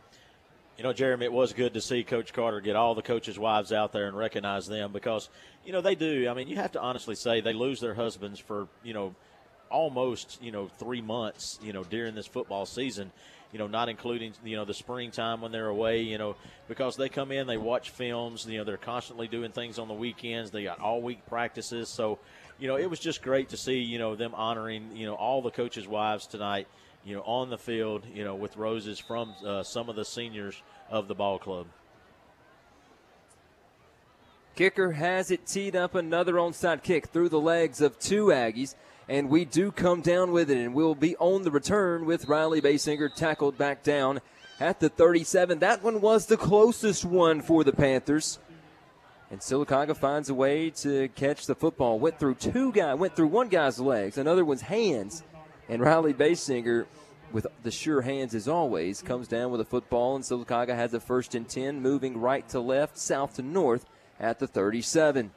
You 0.77 0.83
know, 0.83 0.93
Jeremy, 0.93 1.25
it 1.25 1.33
was 1.33 1.53
good 1.53 1.73
to 1.73 1.81
see 1.81 2.03
Coach 2.03 2.33
Carter 2.33 2.61
get 2.61 2.75
all 2.75 2.93
the 2.93 3.01
coaches' 3.01 3.39
wives 3.39 3.73
out 3.73 3.93
there 3.93 4.05
and 4.05 4.15
recognize 4.15 4.67
them 4.67 4.91
because, 4.91 5.29
you 5.65 5.73
know, 5.73 5.81
they 5.81 5.95
do. 5.95 6.29
I 6.29 6.35
mean, 6.35 6.47
you 6.47 6.57
have 6.57 6.73
to 6.73 6.79
honestly 6.79 7.15
say 7.15 7.41
they 7.41 7.53
lose 7.53 7.79
their 7.79 7.95
husbands 7.95 8.39
for, 8.39 8.67
you 8.83 8.93
know, 8.93 9.15
almost, 9.69 10.41
you 10.41 10.51
know, 10.51 10.67
three 10.67 11.01
months, 11.01 11.59
you 11.61 11.73
know, 11.73 11.83
during 11.83 12.15
this 12.15 12.27
football 12.27 12.65
season, 12.65 13.11
you 13.51 13.59
know, 13.59 13.67
not 13.67 13.89
including, 13.89 14.33
you 14.43 14.56
know, 14.56 14.65
the 14.65 14.73
springtime 14.73 15.41
when 15.41 15.51
they're 15.51 15.67
away, 15.67 16.01
you 16.01 16.17
know, 16.17 16.35
because 16.67 16.95
they 16.95 17.09
come 17.09 17.31
in, 17.31 17.48
they 17.48 17.57
watch 17.57 17.89
films, 17.89 18.45
you 18.45 18.57
know, 18.59 18.64
they're 18.64 18.77
constantly 18.77 19.27
doing 19.27 19.51
things 19.51 19.80
on 19.80 19.88
the 19.88 19.93
weekends. 19.93 20.51
They 20.51 20.64
got 20.64 20.80
all 20.80 21.01
week 21.01 21.25
practices. 21.25 21.89
So, 21.89 22.19
you 22.59 22.67
know, 22.67 22.77
it 22.77 22.89
was 22.89 22.99
just 22.99 23.22
great 23.22 23.49
to 23.49 23.57
see, 23.57 23.80
you 23.80 23.98
know, 23.98 24.15
them 24.15 24.35
honoring, 24.35 24.95
you 24.95 25.06
know, 25.06 25.15
all 25.15 25.41
the 25.41 25.51
coaches' 25.51 25.88
wives 25.88 26.27
tonight, 26.27 26.67
you 27.03 27.15
know, 27.15 27.22
on 27.22 27.49
the 27.49 27.57
field, 27.57 28.06
you 28.14 28.23
know, 28.23 28.35
with 28.35 28.56
roses 28.56 28.99
from 28.99 29.33
uh, 29.43 29.64
some 29.64 29.89
of 29.89 29.95
the 29.95 30.06
seniors 30.06 30.61
of 30.89 31.07
the 31.07 31.15
ball 31.15 31.39
club. 31.39 31.65
Kicker 34.56 34.91
has 34.91 35.31
it 35.31 35.48
teed 35.48 35.75
up 35.75 35.95
another 35.95 36.33
onside 36.33 36.83
kick 36.83 37.07
through 37.07 37.30
the 37.30 37.39
legs 37.39 37.80
of 37.80 37.98
two 37.98 38.25
Aggies, 38.25 38.75
and 39.09 39.27
we 39.27 39.43
do 39.43 39.71
come 39.71 40.01
down 40.01 40.31
with 40.31 40.51
it, 40.51 40.57
and 40.59 40.75
we'll 40.75 40.93
be 40.93 41.15
on 41.17 41.41
the 41.41 41.49
return 41.49 42.05
with 42.05 42.27
Riley 42.27 42.61
Basinger 42.61 43.13
tackled 43.13 43.57
back 43.57 43.81
down 43.81 44.21
at 44.59 44.79
the 44.79 44.88
37. 44.88 45.59
That 45.59 45.83
one 45.83 45.99
was 45.99 46.27
the 46.27 46.38
closest 46.38 47.03
one 47.03 47.41
for 47.41 47.63
the 47.63 47.73
Panthers. 47.73 48.38
And 49.31 49.39
Sylacauga 49.39 49.97
finds 49.97 50.29
a 50.29 50.35
way 50.35 50.69
to 50.71 51.07
catch 51.09 51.47
the 51.47 51.55
football. 51.55 51.97
Went 51.97 52.19
through 52.19 52.35
two 52.35 52.71
guys, 52.71 52.99
went 52.99 53.15
through 53.15 53.27
one 53.27 53.49
guy's 53.49 53.79
legs, 53.79 54.19
another 54.19 54.45
one's 54.45 54.61
hands, 54.61 55.23
and 55.67 55.81
Riley 55.81 56.13
Basinger, 56.13 56.85
with 57.31 57.47
the 57.63 57.71
sure 57.71 58.01
hands 58.01 58.35
as 58.35 58.47
always, 58.47 59.01
comes 59.01 59.27
down 59.27 59.51
with 59.51 59.61
a 59.61 59.65
football, 59.65 60.15
and 60.15 60.23
Sylacauga 60.23 60.75
has 60.75 60.93
a 60.93 60.99
first 60.99 61.33
and 61.33 61.49
10, 61.49 61.81
moving 61.81 62.19
right 62.19 62.47
to 62.49 62.59
left, 62.59 62.95
south 62.97 63.35
to 63.35 63.41
north 63.41 63.85
at 64.19 64.38
the 64.38 64.47
37. 64.47 65.31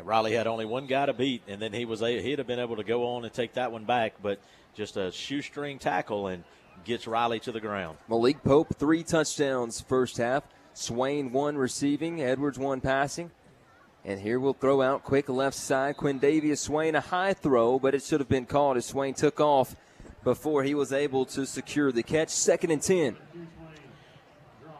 And 0.00 0.08
Riley 0.08 0.32
had 0.32 0.46
only 0.46 0.64
one 0.64 0.86
guy 0.86 1.04
to 1.04 1.12
beat, 1.12 1.42
and 1.46 1.60
then 1.60 1.74
he 1.74 1.84
was 1.84 2.00
a, 2.00 2.22
he'd 2.22 2.38
have 2.38 2.46
been 2.46 2.58
able 2.58 2.76
to 2.76 2.84
go 2.84 3.06
on 3.06 3.22
and 3.22 3.30
take 3.30 3.52
that 3.52 3.70
one 3.70 3.84
back, 3.84 4.14
but 4.22 4.40
just 4.74 4.96
a 4.96 5.12
shoestring 5.12 5.78
tackle 5.78 6.28
and 6.28 6.42
gets 6.86 7.06
Riley 7.06 7.38
to 7.40 7.52
the 7.52 7.60
ground. 7.60 7.98
Malik 8.08 8.42
Pope, 8.42 8.74
three 8.76 9.02
touchdowns 9.02 9.82
first 9.82 10.16
half. 10.16 10.44
Swain, 10.72 11.32
one 11.32 11.58
receiving. 11.58 12.22
Edwards, 12.22 12.58
one 12.58 12.80
passing. 12.80 13.30
And 14.02 14.18
here 14.18 14.40
we'll 14.40 14.54
throw 14.54 14.80
out 14.80 15.04
quick 15.04 15.28
left 15.28 15.58
side. 15.58 15.98
Quindavius 15.98 16.60
Swain, 16.60 16.94
a 16.94 17.02
high 17.02 17.34
throw, 17.34 17.78
but 17.78 17.94
it 17.94 18.02
should 18.02 18.20
have 18.20 18.28
been 18.28 18.46
called 18.46 18.78
as 18.78 18.86
Swain 18.86 19.12
took 19.12 19.38
off 19.38 19.76
before 20.24 20.62
he 20.62 20.74
was 20.74 20.94
able 20.94 21.26
to 21.26 21.44
secure 21.44 21.92
the 21.92 22.02
catch. 22.02 22.30
Second 22.30 22.70
and 22.70 22.80
10. 22.80 23.18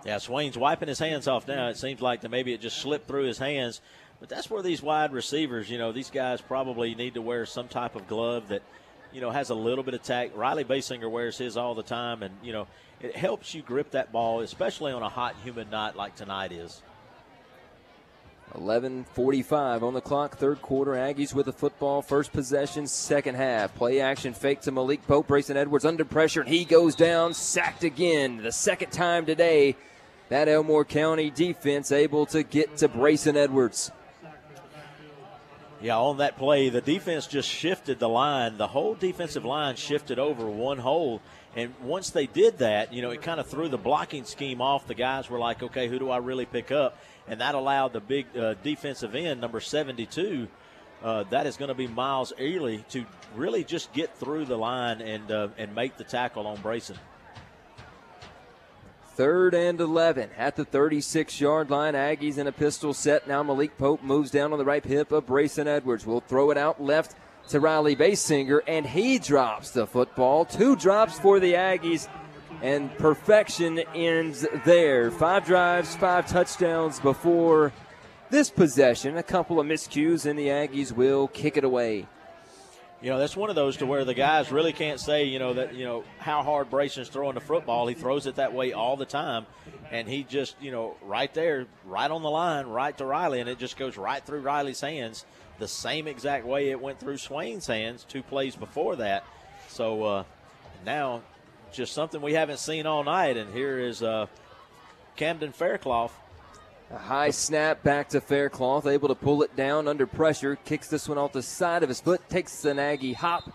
Yeah, 0.06 0.16
Swain's 0.16 0.56
wiping 0.56 0.88
his 0.88 0.98
hands 0.98 1.28
off 1.28 1.46
now. 1.46 1.68
It 1.68 1.76
seems 1.76 2.00
like 2.00 2.22
that 2.22 2.30
maybe 2.30 2.54
it 2.54 2.62
just 2.62 2.78
slipped 2.78 3.06
through 3.06 3.24
his 3.24 3.36
hands. 3.36 3.82
But 4.20 4.28
that's 4.28 4.50
where 4.50 4.62
these 4.62 4.82
wide 4.82 5.12
receivers, 5.12 5.70
you 5.70 5.78
know, 5.78 5.92
these 5.92 6.10
guys 6.10 6.40
probably 6.42 6.94
need 6.94 7.14
to 7.14 7.22
wear 7.22 7.46
some 7.46 7.68
type 7.68 7.96
of 7.96 8.06
glove 8.06 8.48
that, 8.48 8.62
you 9.12 9.22
know, 9.22 9.30
has 9.30 9.48
a 9.48 9.54
little 9.54 9.82
bit 9.82 9.94
of 9.94 10.02
tack. 10.02 10.30
Riley 10.34 10.64
Basinger 10.64 11.10
wears 11.10 11.38
his 11.38 11.56
all 11.56 11.74
the 11.74 11.82
time, 11.82 12.22
and, 12.22 12.34
you 12.42 12.52
know, 12.52 12.66
it 13.00 13.16
helps 13.16 13.54
you 13.54 13.62
grip 13.62 13.92
that 13.92 14.12
ball, 14.12 14.40
especially 14.40 14.92
on 14.92 15.02
a 15.02 15.08
hot, 15.08 15.34
humid 15.42 15.70
night 15.70 15.96
like 15.96 16.14
tonight 16.16 16.52
is. 16.52 16.82
11:45 18.54 19.82
on 19.82 19.94
the 19.94 20.00
clock. 20.00 20.36
Third 20.36 20.60
quarter. 20.60 20.92
Aggies 20.92 21.32
with 21.32 21.46
the 21.46 21.52
football. 21.52 22.02
First 22.02 22.32
possession. 22.32 22.88
Second 22.88 23.36
half. 23.36 23.74
Play 23.76 24.00
action 24.00 24.34
fake 24.34 24.60
to 24.62 24.72
Malik 24.72 25.06
Pope. 25.06 25.28
Brayson 25.28 25.54
Edwards 25.54 25.84
under 25.84 26.04
pressure, 26.04 26.40
and 26.40 26.48
he 26.48 26.64
goes 26.64 26.96
down, 26.96 27.32
sacked 27.32 27.84
again. 27.84 28.42
The 28.42 28.50
second 28.50 28.90
time 28.90 29.24
today 29.24 29.76
that 30.30 30.48
Elmore 30.48 30.84
County 30.84 31.30
defense 31.30 31.92
able 31.92 32.26
to 32.26 32.42
get 32.42 32.76
to 32.78 32.88
Brayson 32.88 33.36
Edwards. 33.36 33.92
Yeah, 35.82 35.96
on 35.96 36.18
that 36.18 36.36
play, 36.36 36.68
the 36.68 36.82
defense 36.82 37.26
just 37.26 37.48
shifted 37.48 37.98
the 37.98 38.08
line. 38.08 38.58
The 38.58 38.66
whole 38.66 38.94
defensive 38.94 39.46
line 39.46 39.76
shifted 39.76 40.18
over 40.18 40.44
one 40.44 40.76
hole. 40.76 41.22
And 41.56 41.74
once 41.82 42.10
they 42.10 42.26
did 42.26 42.58
that, 42.58 42.92
you 42.92 43.00
know, 43.00 43.10
it 43.10 43.22
kind 43.22 43.40
of 43.40 43.46
threw 43.46 43.68
the 43.68 43.78
blocking 43.78 44.24
scheme 44.24 44.60
off. 44.60 44.86
The 44.86 44.94
guys 44.94 45.30
were 45.30 45.38
like, 45.38 45.62
okay, 45.62 45.88
who 45.88 45.98
do 45.98 46.10
I 46.10 46.18
really 46.18 46.44
pick 46.44 46.70
up? 46.70 46.98
And 47.26 47.40
that 47.40 47.54
allowed 47.54 47.94
the 47.94 48.00
big 48.00 48.26
uh, 48.36 48.54
defensive 48.62 49.14
end, 49.14 49.40
number 49.40 49.58
72, 49.60 50.48
uh, 51.02 51.24
that 51.30 51.46
is 51.46 51.56
going 51.56 51.70
to 51.70 51.74
be 51.74 51.86
Miles 51.86 52.34
Early, 52.38 52.84
to 52.90 53.06
really 53.34 53.64
just 53.64 53.90
get 53.94 54.14
through 54.18 54.44
the 54.44 54.58
line 54.58 55.00
and, 55.00 55.30
uh, 55.30 55.48
and 55.56 55.74
make 55.74 55.96
the 55.96 56.04
tackle 56.04 56.46
on 56.46 56.58
Brayson. 56.58 56.96
Third 59.14 59.54
and 59.54 59.80
11 59.80 60.30
at 60.36 60.56
the 60.56 60.64
36 60.64 61.40
yard 61.40 61.70
line. 61.70 61.94
Aggies 61.94 62.38
in 62.38 62.46
a 62.46 62.52
pistol 62.52 62.94
set. 62.94 63.28
Now 63.28 63.42
Malik 63.42 63.76
Pope 63.76 64.02
moves 64.02 64.30
down 64.30 64.52
on 64.52 64.58
the 64.58 64.64
right 64.64 64.84
hip 64.84 65.12
of 65.12 65.26
Brayson 65.26 65.66
Edwards. 65.66 66.06
Will 66.06 66.20
throw 66.20 66.50
it 66.50 66.56
out 66.56 66.82
left 66.82 67.14
to 67.48 67.60
Riley 67.60 67.96
Basinger, 67.96 68.60
and 68.66 68.86
he 68.86 69.18
drops 69.18 69.70
the 69.72 69.86
football. 69.86 70.44
Two 70.44 70.76
drops 70.76 71.18
for 71.18 71.40
the 71.40 71.54
Aggies, 71.54 72.08
and 72.62 72.96
perfection 72.98 73.80
ends 73.94 74.46
there. 74.64 75.10
Five 75.10 75.44
drives, 75.46 75.96
five 75.96 76.28
touchdowns 76.28 77.00
before 77.00 77.72
this 78.30 78.50
possession. 78.50 79.16
A 79.16 79.22
couple 79.22 79.58
of 79.58 79.66
miscues, 79.66 80.24
and 80.24 80.38
the 80.38 80.46
Aggies 80.46 80.92
will 80.92 81.28
kick 81.28 81.56
it 81.56 81.64
away. 81.64 82.06
You 83.02 83.08
know, 83.08 83.18
that's 83.18 83.34
one 83.34 83.48
of 83.48 83.56
those 83.56 83.78
to 83.78 83.86
where 83.86 84.04
the 84.04 84.12
guys 84.12 84.52
really 84.52 84.74
can't 84.74 85.00
say, 85.00 85.24
you 85.24 85.38
know, 85.38 85.54
that, 85.54 85.74
you 85.74 85.86
know, 85.86 86.04
how 86.18 86.42
hard 86.42 86.70
Brayson's 86.70 87.08
throwing 87.08 87.34
the 87.34 87.40
football. 87.40 87.86
He 87.86 87.94
throws 87.94 88.26
it 88.26 88.34
that 88.36 88.52
way 88.52 88.72
all 88.74 88.98
the 88.98 89.06
time. 89.06 89.46
And 89.90 90.06
he 90.06 90.22
just, 90.22 90.54
you 90.60 90.70
know, 90.70 90.96
right 91.02 91.32
there, 91.32 91.66
right 91.86 92.10
on 92.10 92.22
the 92.22 92.30
line, 92.30 92.66
right 92.66 92.96
to 92.98 93.06
Riley, 93.06 93.40
and 93.40 93.48
it 93.48 93.58
just 93.58 93.78
goes 93.78 93.96
right 93.96 94.22
through 94.22 94.40
Riley's 94.40 94.82
hands 94.82 95.24
the 95.58 95.68
same 95.68 96.06
exact 96.08 96.46
way 96.46 96.70
it 96.70 96.80
went 96.80 97.00
through 97.00 97.18
Swain's 97.18 97.66
hands 97.66 98.04
two 98.08 98.22
plays 98.22 98.56
before 98.56 98.96
that. 98.96 99.24
So 99.68 100.02
uh, 100.04 100.24
now, 100.84 101.22
just 101.72 101.92
something 101.92 102.20
we 102.20 102.34
haven't 102.34 102.58
seen 102.58 102.86
all 102.86 103.04
night. 103.04 103.36
And 103.36 103.52
here 103.54 103.78
is 103.78 104.02
uh, 104.02 104.26
Camden 105.16 105.52
Faircloth 105.52 106.14
a 106.90 106.98
high 106.98 107.30
snap 107.30 107.82
back 107.82 108.08
to 108.10 108.20
Faircloth, 108.20 108.86
able 108.86 109.08
to 109.08 109.14
pull 109.14 109.42
it 109.42 109.54
down 109.54 109.86
under 109.86 110.06
pressure. 110.06 110.56
Kicks 110.56 110.88
this 110.88 111.08
one 111.08 111.18
off 111.18 111.32
the 111.32 111.42
side 111.42 111.82
of 111.82 111.88
his 111.88 112.00
foot, 112.00 112.28
takes 112.28 112.60
the 112.62 112.80
Aggie 112.80 113.12
hop 113.12 113.50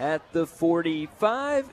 at 0.00 0.32
the 0.32 0.46
45, 0.46 1.72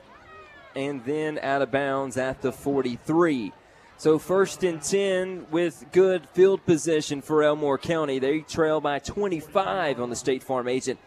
and 0.76 1.04
then 1.04 1.40
out 1.40 1.62
of 1.64 1.72
bounds 1.72 2.18
at 2.18 2.42
the 2.42 2.52
43. 2.52 3.52
So 3.98 4.20
first 4.20 4.64
and 4.64 4.82
10 4.82 5.48
with 5.52 5.84
good 5.92 6.30
field 6.30 6.66
position 6.66 7.22
for 7.22 7.44
Elmore 7.44 7.78
County. 7.78 8.20
They 8.20 8.42
trail 8.42 8.80
by 8.80 9.00
25 9.00 10.00
on 10.00 10.10
the 10.10 10.16
State 10.16 10.44
Farm 10.44 10.68
agent. 10.68 11.00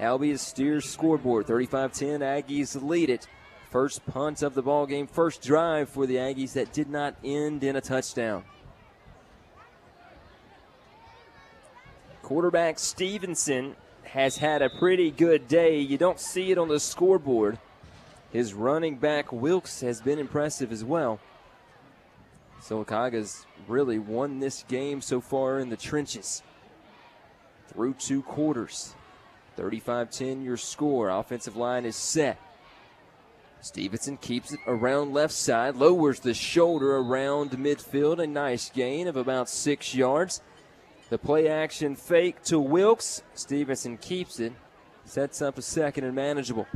Albie 0.00 0.36
Steers 0.38 0.88
scoreboard. 0.88 1.46
35-10, 1.46 2.20
Aggies 2.20 2.82
lead 2.82 3.10
it. 3.10 3.28
First 3.70 4.04
punt 4.06 4.42
of 4.42 4.54
the 4.54 4.62
ball 4.62 4.86
game, 4.86 5.06
first 5.06 5.40
drive 5.40 5.88
for 5.88 6.06
the 6.06 6.16
Aggies 6.16 6.54
that 6.54 6.72
did 6.72 6.90
not 6.90 7.14
end 7.22 7.62
in 7.62 7.76
a 7.76 7.80
touchdown. 7.80 8.44
Quarterback 12.32 12.78
Stevenson 12.78 13.76
has 14.04 14.38
had 14.38 14.62
a 14.62 14.70
pretty 14.70 15.10
good 15.10 15.48
day. 15.48 15.80
You 15.80 15.98
don't 15.98 16.18
see 16.18 16.50
it 16.50 16.56
on 16.56 16.68
the 16.68 16.80
scoreboard. 16.80 17.58
His 18.32 18.54
running 18.54 18.96
back 18.96 19.30
Wilkes 19.30 19.82
has 19.82 20.00
been 20.00 20.18
impressive 20.18 20.72
as 20.72 20.82
well. 20.82 21.20
Sylacauga's 22.62 23.44
really 23.68 23.98
won 23.98 24.40
this 24.40 24.64
game 24.66 25.02
so 25.02 25.20
far 25.20 25.58
in 25.58 25.68
the 25.68 25.76
trenches. 25.76 26.42
Through 27.66 27.96
two 27.98 28.22
quarters. 28.22 28.94
35 29.56 30.10
10 30.10 30.42
your 30.42 30.56
score. 30.56 31.10
Offensive 31.10 31.58
line 31.58 31.84
is 31.84 31.96
set. 31.96 32.38
Stevenson 33.60 34.16
keeps 34.16 34.54
it 34.54 34.60
around 34.66 35.12
left 35.12 35.34
side, 35.34 35.76
lowers 35.76 36.20
the 36.20 36.32
shoulder 36.32 36.96
around 36.96 37.50
midfield. 37.50 38.22
A 38.22 38.26
nice 38.26 38.70
gain 38.70 39.06
of 39.06 39.18
about 39.18 39.50
six 39.50 39.94
yards. 39.94 40.40
The 41.12 41.18
play 41.18 41.46
action 41.46 41.94
fake 41.94 42.42
to 42.44 42.58
Wilkes. 42.58 43.22
Stevenson 43.34 43.98
keeps 43.98 44.40
it, 44.40 44.54
sets 45.04 45.42
up 45.42 45.58
a 45.58 45.60
second 45.60 46.04
and 46.04 46.14
manageable. 46.14 46.66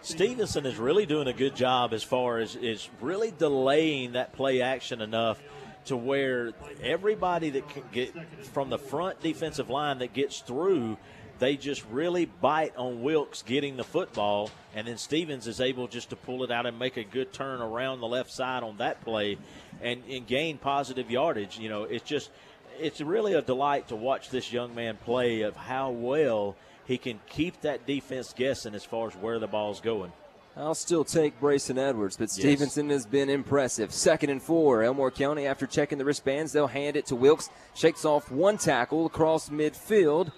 Stevenson 0.00 0.64
is 0.64 0.76
really 0.76 1.06
doing 1.06 1.26
a 1.26 1.32
good 1.32 1.56
job 1.56 1.92
as 1.92 2.04
far 2.04 2.38
as 2.38 2.54
is 2.54 2.88
really 3.00 3.32
delaying 3.36 4.12
that 4.12 4.32
play 4.32 4.62
action 4.62 5.00
enough 5.00 5.42
to 5.86 5.96
where 5.96 6.52
everybody 6.80 7.50
that 7.50 7.68
can 7.68 7.82
get 7.90 8.14
from 8.52 8.70
the 8.70 8.78
front 8.78 9.20
defensive 9.20 9.68
line 9.68 9.98
that 9.98 10.12
gets 10.12 10.38
through, 10.38 10.96
they 11.40 11.56
just 11.56 11.84
really 11.90 12.26
bite 12.26 12.76
on 12.76 13.02
Wilkes 13.02 13.42
getting 13.42 13.76
the 13.76 13.82
football, 13.82 14.52
and 14.76 14.86
then 14.86 14.98
Stevens 14.98 15.48
is 15.48 15.60
able 15.60 15.88
just 15.88 16.10
to 16.10 16.16
pull 16.16 16.44
it 16.44 16.52
out 16.52 16.64
and 16.64 16.78
make 16.78 16.96
a 16.96 17.02
good 17.02 17.32
turn 17.32 17.60
around 17.60 17.98
the 17.98 18.06
left 18.06 18.30
side 18.30 18.62
on 18.62 18.76
that 18.76 19.02
play, 19.02 19.36
and, 19.82 20.04
and 20.08 20.28
gain 20.28 20.58
positive 20.58 21.10
yardage. 21.10 21.58
You 21.58 21.68
know, 21.68 21.82
it's 21.82 22.04
just 22.04 22.30
it's 22.78 23.00
really 23.00 23.34
a 23.34 23.42
delight 23.42 23.88
to 23.88 23.96
watch 23.96 24.30
this 24.30 24.52
young 24.52 24.74
man 24.74 24.96
play 24.96 25.42
of 25.42 25.56
how 25.56 25.90
well 25.90 26.56
he 26.84 26.98
can 26.98 27.20
keep 27.28 27.60
that 27.62 27.86
defense 27.86 28.34
guessing 28.36 28.74
as 28.74 28.84
far 28.84 29.08
as 29.08 29.14
where 29.14 29.38
the 29.38 29.46
ball's 29.46 29.80
going. 29.80 30.12
I'll 30.56 30.76
still 30.76 31.04
take 31.04 31.40
Brayson 31.40 31.78
Edwards, 31.78 32.16
but 32.16 32.30
Stevenson 32.30 32.88
has 32.90 33.06
been 33.06 33.28
impressive. 33.28 33.92
Second 33.92 34.30
and 34.30 34.40
four. 34.40 34.84
Elmore 34.84 35.10
County, 35.10 35.46
after 35.46 35.66
checking 35.66 35.98
the 35.98 36.04
wristbands, 36.04 36.52
they'll 36.52 36.68
hand 36.68 36.96
it 36.96 37.06
to 37.06 37.16
Wilkes. 37.16 37.50
Shakes 37.74 38.04
off 38.04 38.30
one 38.30 38.56
tackle 38.56 39.06
across 39.06 39.48
midfield 39.48 40.30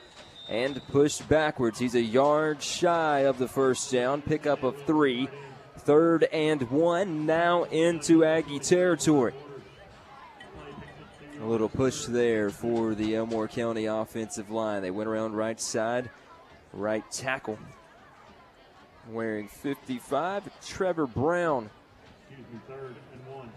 and 0.49 0.81
pushed 0.89 1.29
backwards. 1.29 1.79
He's 1.79 1.95
a 1.95 2.01
yard 2.01 2.63
shy 2.63 3.21
of 3.21 3.37
the 3.37 3.49
first 3.49 3.93
down. 3.93 4.23
Pickup 4.23 4.63
of 4.63 4.81
three. 4.85 5.29
Third 5.81 6.25
and 6.33 6.63
one. 6.71 7.27
Now 7.27 7.65
into 7.65 8.25
Aggie 8.25 8.61
territory. 8.61 9.35
A 11.41 11.45
little 11.45 11.69
push 11.69 12.07
there 12.07 12.51
for 12.51 12.95
the 12.95 13.15
Elmore 13.15 13.47
County 13.47 13.87
offensive 13.87 14.51
line. 14.51 14.83
They 14.83 14.91
went 14.91 15.09
around 15.09 15.35
right 15.35 15.61
side, 15.61 16.11
right 16.73 17.05
tackle. 17.11 17.59
Wearing 19.11 19.47
55, 19.47 20.51
Trevor 20.67 21.07
Brown. 21.07 21.71
Third 22.67 22.97
and 23.13 23.35
one. 23.35 23.51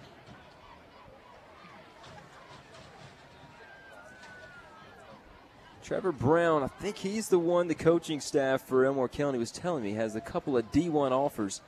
Trevor 5.82 6.12
Brown, 6.12 6.62
I 6.62 6.68
think 6.68 6.98
he's 6.98 7.30
the 7.30 7.40
one 7.40 7.68
the 7.68 7.76
coaching 7.76 8.20
staff 8.20 8.62
for 8.62 8.86
Elmore 8.86 9.10
County 9.10 9.40
was 9.40 9.52
telling 9.52 9.84
me 9.84 9.94
has 9.94 10.16
a 10.16 10.22
couple 10.22 10.56
of 10.56 10.72
D1 10.72 11.12
offers 11.12 11.62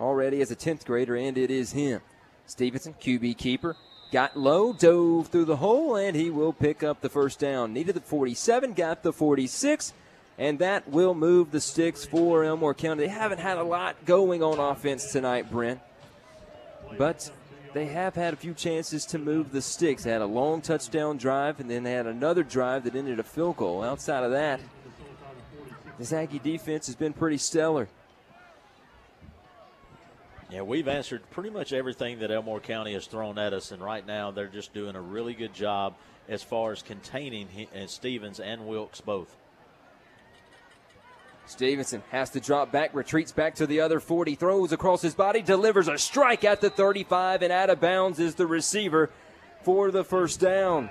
already 0.00 0.40
as 0.40 0.50
a 0.50 0.56
10th 0.56 0.84
grader, 0.84 1.16
and 1.16 1.36
it 1.36 1.50
is 1.50 1.72
him. 1.72 2.00
Stevenson, 2.46 2.94
QB 2.94 3.38
keeper, 3.38 3.76
got 4.12 4.36
low, 4.36 4.72
dove 4.72 5.28
through 5.28 5.46
the 5.46 5.56
hole, 5.56 5.96
and 5.96 6.14
he 6.14 6.30
will 6.30 6.52
pick 6.52 6.82
up 6.82 7.00
the 7.00 7.08
first 7.08 7.40
down. 7.40 7.72
Needed 7.72 7.96
the 7.96 8.00
47, 8.00 8.74
got 8.74 9.02
the 9.02 9.12
46, 9.12 9.94
and 10.38 10.58
that 10.58 10.88
will 10.88 11.14
move 11.14 11.50
the 11.50 11.60
sticks 11.60 12.04
for 12.04 12.44
Elmore 12.44 12.74
County. 12.74 13.04
They 13.04 13.08
haven't 13.08 13.40
had 13.40 13.56
a 13.56 13.64
lot 13.64 14.04
going 14.04 14.42
on 14.42 14.58
offense 14.58 15.10
tonight, 15.10 15.50
Brent, 15.50 15.80
but 16.98 17.30
they 17.72 17.86
have 17.86 18.14
had 18.14 18.34
a 18.34 18.36
few 18.36 18.52
chances 18.52 19.06
to 19.06 19.18
move 19.18 19.50
the 19.50 19.62
sticks. 19.62 20.04
They 20.04 20.10
had 20.10 20.20
a 20.20 20.26
long 20.26 20.60
touchdown 20.60 21.16
drive, 21.16 21.58
and 21.58 21.70
then 21.70 21.82
they 21.82 21.92
had 21.92 22.06
another 22.06 22.42
drive 22.42 22.84
that 22.84 22.94
ended 22.94 23.18
a 23.18 23.24
field 23.24 23.56
goal. 23.56 23.82
Outside 23.82 24.24
of 24.24 24.30
that, 24.32 24.60
this 25.98 26.12
Aggie 26.12 26.38
defense 26.38 26.86
has 26.86 26.96
been 26.96 27.14
pretty 27.14 27.38
stellar. 27.38 27.88
Yeah, 30.52 30.60
we've 30.60 30.86
answered 30.86 31.22
pretty 31.30 31.48
much 31.48 31.72
everything 31.72 32.18
that 32.18 32.30
Elmore 32.30 32.60
County 32.60 32.92
has 32.92 33.06
thrown 33.06 33.38
at 33.38 33.54
us, 33.54 33.72
and 33.72 33.82
right 33.82 34.06
now 34.06 34.30
they're 34.30 34.48
just 34.48 34.74
doing 34.74 34.96
a 34.96 35.00
really 35.00 35.32
good 35.32 35.54
job 35.54 35.94
as 36.28 36.42
far 36.42 36.72
as 36.72 36.82
containing 36.82 37.48
and 37.74 37.84
uh, 37.84 37.86
Stevens 37.86 38.38
and 38.38 38.66
Wilkes 38.66 39.00
both. 39.00 39.34
Stevenson 41.46 42.02
has 42.10 42.28
to 42.30 42.40
drop 42.40 42.70
back, 42.70 42.94
retreats 42.94 43.32
back 43.32 43.54
to 43.56 43.66
the 43.66 43.80
other 43.80 43.98
40, 43.98 44.34
throws 44.34 44.72
across 44.72 45.00
his 45.00 45.14
body, 45.14 45.40
delivers 45.40 45.88
a 45.88 45.96
strike 45.96 46.44
at 46.44 46.60
the 46.60 46.68
35, 46.68 47.40
and 47.40 47.50
out 47.52 47.70
of 47.70 47.80
bounds 47.80 48.20
is 48.20 48.34
the 48.34 48.46
receiver 48.46 49.08
for 49.62 49.90
the 49.90 50.04
first 50.04 50.38
down. 50.38 50.90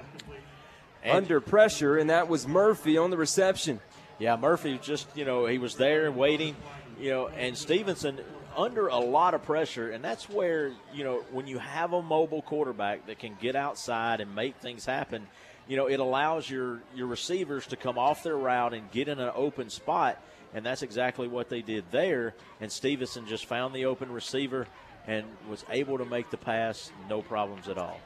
Under 1.06 1.40
pressure, 1.40 2.00
and 2.00 2.10
that 2.10 2.28
was 2.28 2.48
Murphy 2.48 2.98
on 2.98 3.12
the 3.12 3.18
reception. 3.18 3.80
Yeah, 4.18 4.38
Murphy 4.38 4.80
just, 4.82 5.08
you 5.16 5.24
know, 5.24 5.46
he 5.46 5.60
was 5.60 5.76
there 5.76 6.12
waiting, 6.12 6.56
you 7.00 7.12
know, 7.12 7.28
and 7.28 7.56
Stevenson 7.56 8.20
under 8.58 8.88
a 8.88 8.98
lot 8.98 9.34
of 9.34 9.44
pressure, 9.44 9.92
and 9.92 10.04
that's 10.04 10.30
where 10.30 10.72
you 10.94 11.04
know 11.04 11.24
when 11.32 11.48
you 11.48 11.58
have 11.58 11.94
a 11.94 12.02
mobile 12.02 12.42
quarterback 12.42 13.08
that 13.08 13.20
can 13.20 13.36
get 13.40 13.56
outside 13.56 14.22
and 14.22 14.36
make 14.36 14.56
things 14.58 14.86
happen, 14.86 15.28
you 15.68 15.78
know 15.78 15.88
it 15.88 16.00
allows 16.00 16.50
your 16.50 16.82
your 16.96 17.08
receivers 17.08 17.68
to 17.68 17.76
come 17.76 17.98
off 17.98 18.24
their 18.24 18.38
route 18.38 18.74
and 18.74 18.90
get 18.92 19.08
in 19.08 19.20
an 19.20 19.32
open 19.36 19.70
spot, 19.70 20.22
and 20.54 20.66
that's 20.66 20.82
exactly 20.82 21.28
what 21.28 21.50
they 21.50 21.62
did 21.62 21.86
there. 21.92 22.34
And 22.60 22.72
Stevenson 22.72 23.28
just 23.28 23.46
found 23.46 23.74
the 23.74 23.86
open 23.86 24.12
receiver, 24.12 24.68
and 25.08 25.26
was 25.50 25.66
able 25.70 25.98
to 25.98 26.06
make 26.06 26.30
the 26.30 26.38
pass, 26.38 26.92
no 27.10 27.22
problems 27.22 27.68
at 27.68 27.78
all. 27.78 28.00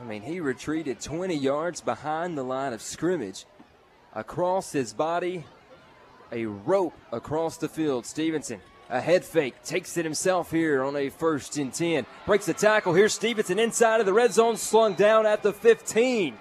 I 0.00 0.04
mean, 0.04 0.22
he 0.22 0.40
retreated 0.40 1.00
20 1.00 1.34
yards 1.34 1.82
behind 1.82 2.36
the 2.36 2.42
line 2.42 2.72
of 2.72 2.80
scrimmage. 2.80 3.44
Across 4.14 4.72
his 4.72 4.92
body, 4.92 5.44
a 6.32 6.46
rope 6.46 6.94
across 7.12 7.56
the 7.56 7.68
field. 7.68 8.06
Stevenson, 8.06 8.60
a 8.88 9.00
head 9.00 9.24
fake, 9.24 9.62
takes 9.62 9.96
it 9.96 10.04
himself 10.04 10.50
here 10.50 10.82
on 10.82 10.96
a 10.96 11.08
first 11.08 11.56
and 11.56 11.72
10. 11.72 12.06
Breaks 12.26 12.46
the 12.46 12.54
tackle. 12.54 12.94
Here's 12.94 13.14
Stevenson 13.14 13.58
inside 13.58 14.00
of 14.00 14.06
the 14.06 14.12
red 14.12 14.32
zone, 14.32 14.56
slung 14.56 14.94
down 14.94 15.26
at 15.26 15.42
the 15.42 15.52
15. 15.52 16.36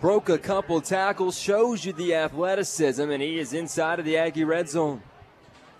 Broke 0.00 0.28
a 0.28 0.38
couple 0.38 0.80
tackles, 0.80 1.36
shows 1.36 1.84
you 1.84 1.92
the 1.92 2.14
athleticism, 2.14 3.10
and 3.10 3.20
he 3.20 3.38
is 3.38 3.52
inside 3.52 3.98
of 3.98 4.04
the 4.04 4.16
Aggie 4.16 4.44
red 4.44 4.68
zone. 4.68 5.02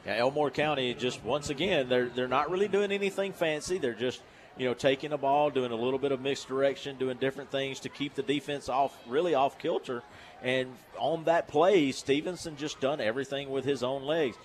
Yeah, 0.04 0.16
Elmore 0.16 0.50
County 0.50 0.94
just 0.94 1.22
once 1.22 1.50
again 1.50 1.88
they're 1.88 2.08
they're 2.08 2.28
not 2.28 2.50
really 2.50 2.66
doing 2.66 2.90
anything 2.90 3.32
fancy. 3.32 3.78
They're 3.78 3.92
just 3.92 4.22
you 4.56 4.66
know 4.66 4.74
taking 4.74 5.10
the 5.10 5.18
ball, 5.18 5.50
doing 5.50 5.70
a 5.70 5.76
little 5.76 5.98
bit 5.98 6.12
of 6.12 6.20
mixed 6.20 6.48
direction, 6.48 6.96
doing 6.96 7.16
different 7.18 7.50
things 7.50 7.78
to 7.80 7.88
keep 7.88 8.14
the 8.14 8.22
defense 8.22 8.68
off 8.68 8.96
really 9.06 9.34
off 9.34 9.58
kilter. 9.58 10.02
And 10.42 10.74
on 10.98 11.24
that 11.24 11.48
play, 11.48 11.92
Stevenson 11.92 12.56
just 12.56 12.80
done 12.80 13.00
everything 13.00 13.50
with 13.50 13.64
his 13.64 13.82
own 13.82 14.04
legs. 14.04 14.36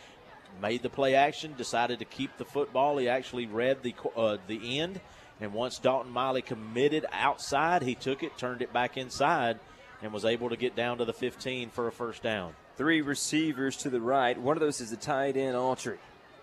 Made 0.61 0.83
the 0.83 0.89
play 0.89 1.15
action, 1.15 1.53
decided 1.57 1.99
to 1.99 2.05
keep 2.05 2.37
the 2.37 2.45
football. 2.45 2.97
He 2.97 3.09
actually 3.09 3.47
read 3.47 3.81
the 3.81 3.95
uh, 4.15 4.37
the 4.47 4.79
end, 4.79 5.01
and 5.41 5.51
once 5.53 5.79
Dalton 5.79 6.11
Miley 6.11 6.43
committed 6.43 7.05
outside, 7.11 7.81
he 7.81 7.95
took 7.95 8.21
it, 8.21 8.37
turned 8.37 8.61
it 8.61 8.71
back 8.71 8.95
inside, 8.95 9.59
and 10.01 10.13
was 10.13 10.25
able 10.25 10.49
to 10.49 10.55
get 10.55 10.75
down 10.75 10.99
to 10.99 11.05
the 11.05 11.13
15 11.13 11.69
for 11.71 11.87
a 11.87 11.91
first 11.91 12.21
down. 12.21 12.53
Three 12.75 13.01
receivers 13.01 13.77
to 13.77 13.89
the 13.89 14.01
right. 14.01 14.39
One 14.39 14.55
of 14.55 14.61
those 14.61 14.81
is 14.81 14.91
a 14.91 14.97
tight 14.97 15.37
end, 15.37 15.55
Autry. 15.55 15.97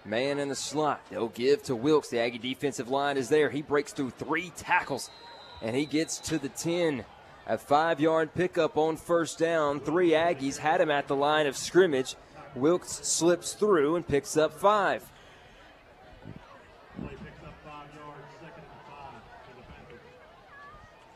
Man 0.05 0.39
in 0.39 0.49
the 0.49 0.55
slot. 0.55 1.03
They'll 1.11 1.29
give 1.29 1.63
to 1.65 1.77
Wilkes. 1.77 2.09
The 2.09 2.21
Aggie 2.21 2.39
defensive 2.39 2.89
line 2.89 3.17
is 3.17 3.29
there. 3.29 3.51
He 3.51 3.63
breaks 3.63 3.93
through 3.93 4.11
three 4.11 4.51
tackles 4.57 5.11
and 5.61 5.77
he 5.77 5.85
gets 5.85 6.19
to 6.21 6.39
the 6.39 6.49
10. 6.49 7.05
A 7.51 7.59
five 7.59 7.99
yard 7.99 8.33
pickup 8.33 8.77
on 8.77 8.97
first 8.97 9.37
down. 9.37 9.81
Three 9.81 10.11
Aggies 10.11 10.59
had 10.59 10.81
him 10.81 10.89
at 10.89 11.09
the 11.09 11.17
line 11.17 11.49
of 11.49 11.57
scrimmage. 11.57 12.15
Wilkes 12.55 13.05
slips 13.05 13.55
through 13.55 13.97
and 13.97 14.07
picks 14.07 14.37
up 14.37 14.53
five. 14.53 15.11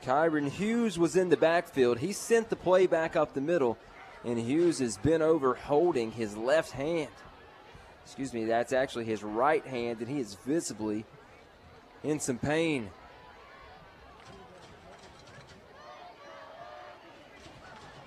Kyron 0.02 0.48
Hughes 0.48 0.98
was 0.98 1.14
in 1.14 1.28
the 1.28 1.36
backfield. 1.36 1.98
He 1.98 2.12
sent 2.12 2.50
the 2.50 2.56
play 2.56 2.88
back 2.88 3.14
up 3.14 3.34
the 3.34 3.40
middle, 3.40 3.78
and 4.24 4.36
Hughes 4.36 4.80
has 4.80 4.96
been 4.96 5.22
over 5.22 5.54
holding 5.54 6.10
his 6.10 6.36
left 6.36 6.72
hand. 6.72 7.12
Excuse 8.04 8.34
me, 8.34 8.44
that's 8.46 8.72
actually 8.72 9.04
his 9.04 9.22
right 9.22 9.64
hand, 9.64 10.00
and 10.00 10.08
he 10.08 10.18
is 10.18 10.34
visibly 10.34 11.04
in 12.02 12.18
some 12.18 12.38
pain. 12.38 12.90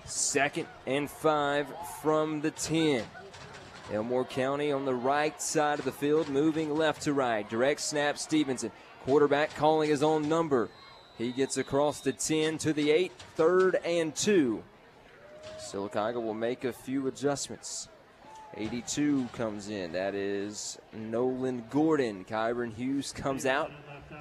Second 0.08 0.66
and 0.86 1.10
five 1.10 1.66
from 2.00 2.40
the 2.40 2.50
10. 2.50 3.04
Elmore 3.92 4.24
County 4.24 4.72
on 4.72 4.86
the 4.86 4.94
right 4.94 5.40
side 5.40 5.78
of 5.78 5.84
the 5.84 5.92
field, 5.92 6.28
moving 6.28 6.74
left 6.74 7.02
to 7.02 7.12
right. 7.12 7.48
Direct 7.48 7.80
snap, 7.80 8.18
Stevenson. 8.18 8.72
Quarterback 9.04 9.54
calling 9.54 9.90
his 9.90 10.02
own 10.02 10.28
number. 10.28 10.70
He 11.18 11.30
gets 11.30 11.58
across 11.58 12.00
the 12.00 12.12
10 12.12 12.58
to 12.58 12.72
the 12.72 12.90
8, 12.90 13.12
third 13.36 13.76
and 13.84 14.14
two. 14.14 14.62
Sylacauga 15.58 16.22
will 16.22 16.34
make 16.34 16.64
a 16.64 16.72
few 16.72 17.06
adjustments. 17.06 17.88
82 18.56 19.28
comes 19.32 19.68
in. 19.68 19.92
That 19.92 20.14
is 20.14 20.78
Nolan 20.92 21.64
Gordon. 21.70 22.24
Kyron 22.24 22.72
Hughes 22.72 23.12
comes 23.12 23.44
out. 23.44 23.70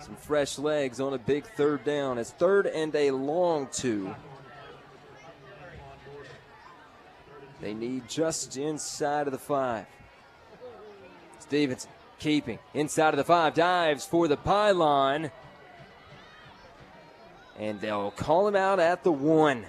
Some 0.01 0.15
fresh 0.15 0.59
legs 0.59 0.99
on 0.99 1.13
a 1.13 1.17
big 1.17 1.45
third 1.55 1.83
down. 1.85 2.17
It's 2.17 2.31
third 2.31 2.67
and 2.67 2.93
a 2.93 3.11
long 3.11 3.67
two. 3.71 4.13
They 7.59 7.73
need 7.73 8.07
just 8.07 8.57
inside 8.57 9.27
of 9.27 9.33
the 9.33 9.39
five. 9.39 9.85
Stevenson 11.39 11.89
keeping 12.19 12.59
inside 12.73 13.13
of 13.13 13.17
the 13.17 13.23
five, 13.23 13.53
dives 13.53 14.05
for 14.05 14.27
the 14.27 14.37
pylon. 14.37 15.31
And 17.57 17.81
they'll 17.81 18.11
call 18.11 18.47
him 18.47 18.55
out 18.55 18.79
at 18.79 19.03
the 19.03 19.11
one. 19.11 19.65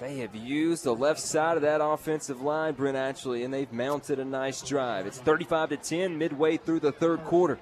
They 0.00 0.18
have 0.18 0.34
used 0.34 0.84
the 0.84 0.94
left 0.94 1.20
side 1.20 1.56
of 1.56 1.62
that 1.62 1.82
offensive 1.82 2.40
line, 2.40 2.72
Brent, 2.72 2.96
actually, 2.96 3.44
and 3.44 3.52
they've 3.52 3.70
mounted 3.70 4.18
a 4.18 4.24
nice 4.24 4.62
drive. 4.62 5.06
It's 5.06 5.18
35 5.18 5.70
to 5.70 5.76
10 5.76 6.16
midway 6.16 6.56
through 6.56 6.80
the 6.80 6.92
third 6.92 7.22
quarter. 7.24 7.58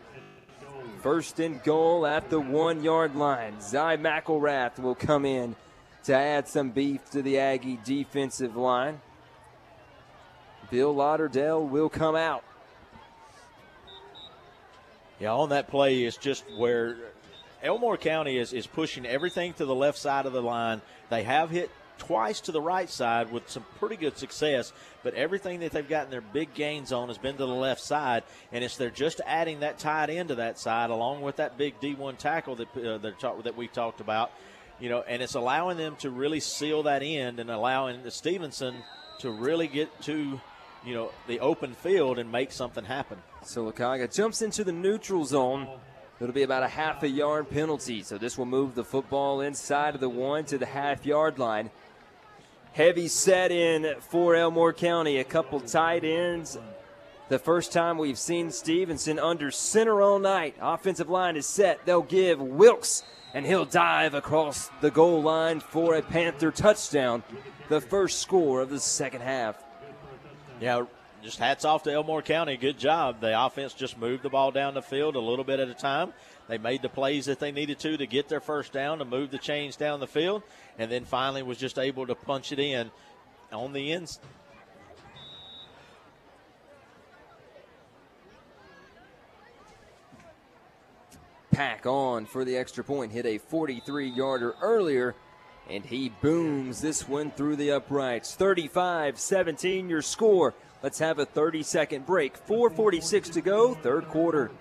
First 1.02 1.41
and 1.41 1.62
goal 1.65 2.07
at 2.07 2.31
the 2.31 2.41
one 2.41 2.85
yard 2.85 3.17
line. 3.17 3.60
Zy 3.60 3.77
McElrath 3.77 4.78
will 4.78 4.94
come 4.94 5.25
in 5.25 5.57
to 6.09 6.15
add 6.15 6.49
some 6.49 6.70
beef 6.70 7.11
to 7.11 7.20
the 7.20 7.39
Aggie 7.39 7.78
defensive 7.85 8.57
line. 8.57 8.99
Bill 10.70 10.95
Lauderdale 10.95 11.62
will 11.62 11.91
come 11.91 12.17
out. 12.17 12.43
Yeah, 15.20 15.35
on 15.35 15.51
that 15.51 15.69
play 15.69 16.05
is 16.05 16.17
just 16.17 16.45
where 16.57 16.97
Elmore 17.62 17.99
County 17.99 18.39
is, 18.39 18.55
is 18.55 18.67
pushing 18.67 19.05
everything 19.05 19.53
to 19.55 19.67
the 19.67 19.75
left 19.75 19.99
side 19.99 20.25
of 20.25 20.33
the 20.33 20.41
line. 20.41 20.81
They 21.11 21.25
have 21.25 21.51
hit 21.51 21.70
twice 21.99 22.41
to 22.43 22.53
the 22.53 22.61
right 22.62 22.89
side 22.89 23.31
with 23.31 23.51
some 23.51 23.67
pretty 23.78 23.97
good 23.97 24.17
success, 24.17 24.73
but 25.03 25.12
everything 25.12 25.61
that 25.61 25.73
they've 25.73 25.87
gotten 25.87 26.11
their 26.11 26.23
big 26.23 26.55
gains 26.55 26.91
on 26.91 27.09
has 27.09 27.19
been 27.19 27.37
to 27.37 27.45
the 27.45 27.49
left 27.49 27.83
side, 27.83 28.23
and 28.51 28.65
it's 28.65 28.78
they're 28.78 28.89
just 28.89 29.20
adding 29.27 29.61
that 29.61 29.78
tight 29.78 30.09
end 30.09 30.31
to 30.31 30.37
that 30.37 30.59
side 30.59 30.89
along 30.89 31.20
with 31.20 31.37
that 31.37 31.59
big 31.59 31.78
D1 31.81 32.17
tackle 32.17 32.55
that 32.55 32.77
uh, 32.78 33.11
talk, 33.20 33.43
that 33.43 33.59
we 33.59 33.69
talked 33.69 34.01
about, 34.01 34.31
you 34.81 34.89
know, 34.89 35.03
and 35.03 35.23
it's 35.23 35.35
allowing 35.35 35.77
them 35.77 35.97
to 35.97 36.11
really 36.11 36.41
seal 36.41 36.85
that 36.85 37.03
end 37.03 37.41
and 37.41 37.51
allowing 37.51 38.09
Stevenson 38.11 38.77
to 39.21 39.31
really 39.31 39.67
get 39.67 40.01
to, 40.03 40.41
you 40.85 40.95
know, 40.95 41.11
the 41.27 41.41
open 41.41 41.75
field 41.75 42.19
and 42.19 42.31
make 42.31 42.53
something 42.53 42.85
happen. 42.85 43.19
Sylacauga 43.43 44.15
jumps 44.15 44.43
into 44.43 44.65
the 44.65 44.73
neutral 44.73 45.25
zone. 45.25 45.69
It'll 46.21 46.35
be 46.35 46.43
about 46.43 46.63
a 46.63 46.69
half 46.69 47.03
a 47.03 47.09
yard 47.09 47.49
penalty, 47.51 48.03
so 48.03 48.19
this 48.19 48.37
will 48.37 48.47
move 48.47 48.75
the 48.75 48.85
football 48.85 49.41
inside 49.41 49.95
of 49.95 50.01
the 50.01 50.09
one 50.09 50.45
to 50.47 50.59
the 50.59 50.67
half 50.67 51.07
yard 51.07 51.39
line. 51.39 51.71
Heavy 52.73 53.09
set 53.09 53.51
in 53.51 53.95
for 54.01 54.37
Elmore 54.37 54.73
County. 54.73 55.19
A 55.19 55.25
couple 55.25 55.61
tight 55.61 56.05
ends. 56.05 56.59
The 57.29 57.39
first 57.39 57.73
time 57.73 57.99
we've 57.99 58.19
seen 58.19 58.51
Stevenson 58.51 59.19
under 59.19 59.51
center 59.51 60.01
all 60.01 60.19
night. 60.19 60.55
Offensive 60.61 61.11
line 61.11 61.37
is 61.37 61.47
set. 61.47 61.85
They'll 61.85 62.03
give 62.03 62.41
Wilkes, 62.41 63.03
and 63.35 63.47
he'll 63.47 63.65
dive 63.65 64.15
across 64.15 64.71
the 64.81 64.91
goal 64.91 65.23
line 65.23 65.61
for 65.61 65.95
a 65.95 66.03
Panther 66.03 66.51
touchdown. 66.51 67.23
The 67.69 67.81
first 67.81 68.21
score 68.21 68.61
of 68.61 68.71
the 68.71 68.81
second 68.81 69.21
half. 69.21 69.63
Yeah, 70.61 70.87
just 71.23 71.39
hats 71.39 71.65
off 71.65 71.83
to 71.85 71.93
Elmore 71.93 72.23
County. 72.23 72.57
Good 72.57 72.79
job. 72.79 73.21
The 73.21 73.45
offense 73.45 73.75
just 73.75 73.99
moved 73.99 74.23
the 74.23 74.31
ball 74.31 74.51
down 74.51 74.75
the 74.75 74.83
field 74.83 75.17
a 75.17 75.21
little 75.21 75.45
bit 75.45 75.61
at 75.61 75.69
a 75.69 75.75
time. 75.75 76.13
They 76.49 76.59
made 76.59 76.83
the 76.83 76.89
plays 76.89 77.27
that 77.27 77.41
they 77.41 77.53
needed 77.53 77.79
to 77.81 77.97
to 77.97 78.07
get 78.07 78.29
their 78.29 78.41
first 78.41 78.73
down, 78.73 78.99
to 78.99 79.05
move 79.05 79.31
the 79.31 79.39
chains 79.39 79.77
down 79.77 80.01
the 80.01 80.07
field, 80.07 80.43
and 80.79 80.91
then 80.91 81.05
finally 81.05 81.43
was 81.43 81.59
just 81.59 81.79
able 81.79 82.07
to 82.07 82.15
punch 82.15 82.53
it 82.53 82.59
in 82.59 82.91
on 83.53 83.73
the 83.73 83.93
ends. 83.93 84.21
Pack 91.59 91.91
on 91.91 92.23
for 92.23 92.47
the 92.47 92.55
extra 92.55 92.87
point. 92.87 93.11
Hit 93.11 93.27
a 93.27 93.43
43 93.43 94.07
yarder 94.07 94.55
earlier, 94.62 95.19
and 95.67 95.83
he 95.83 96.15
booms 96.23 96.78
this 96.78 97.11
one 97.11 97.35
through 97.35 97.59
the 97.59 97.75
uprights. 97.75 98.39
35 98.39 99.19
17 99.19 99.91
your 99.91 99.99
score. 99.99 100.55
Let's 100.87 101.03
have 101.03 101.19
a 101.19 101.27
30 101.27 101.67
second 101.67 102.07
break. 102.07 102.39
4.46 102.47 103.33
to 103.33 103.41
go, 103.43 103.75
third 103.75 104.07
quarter. 104.07 104.55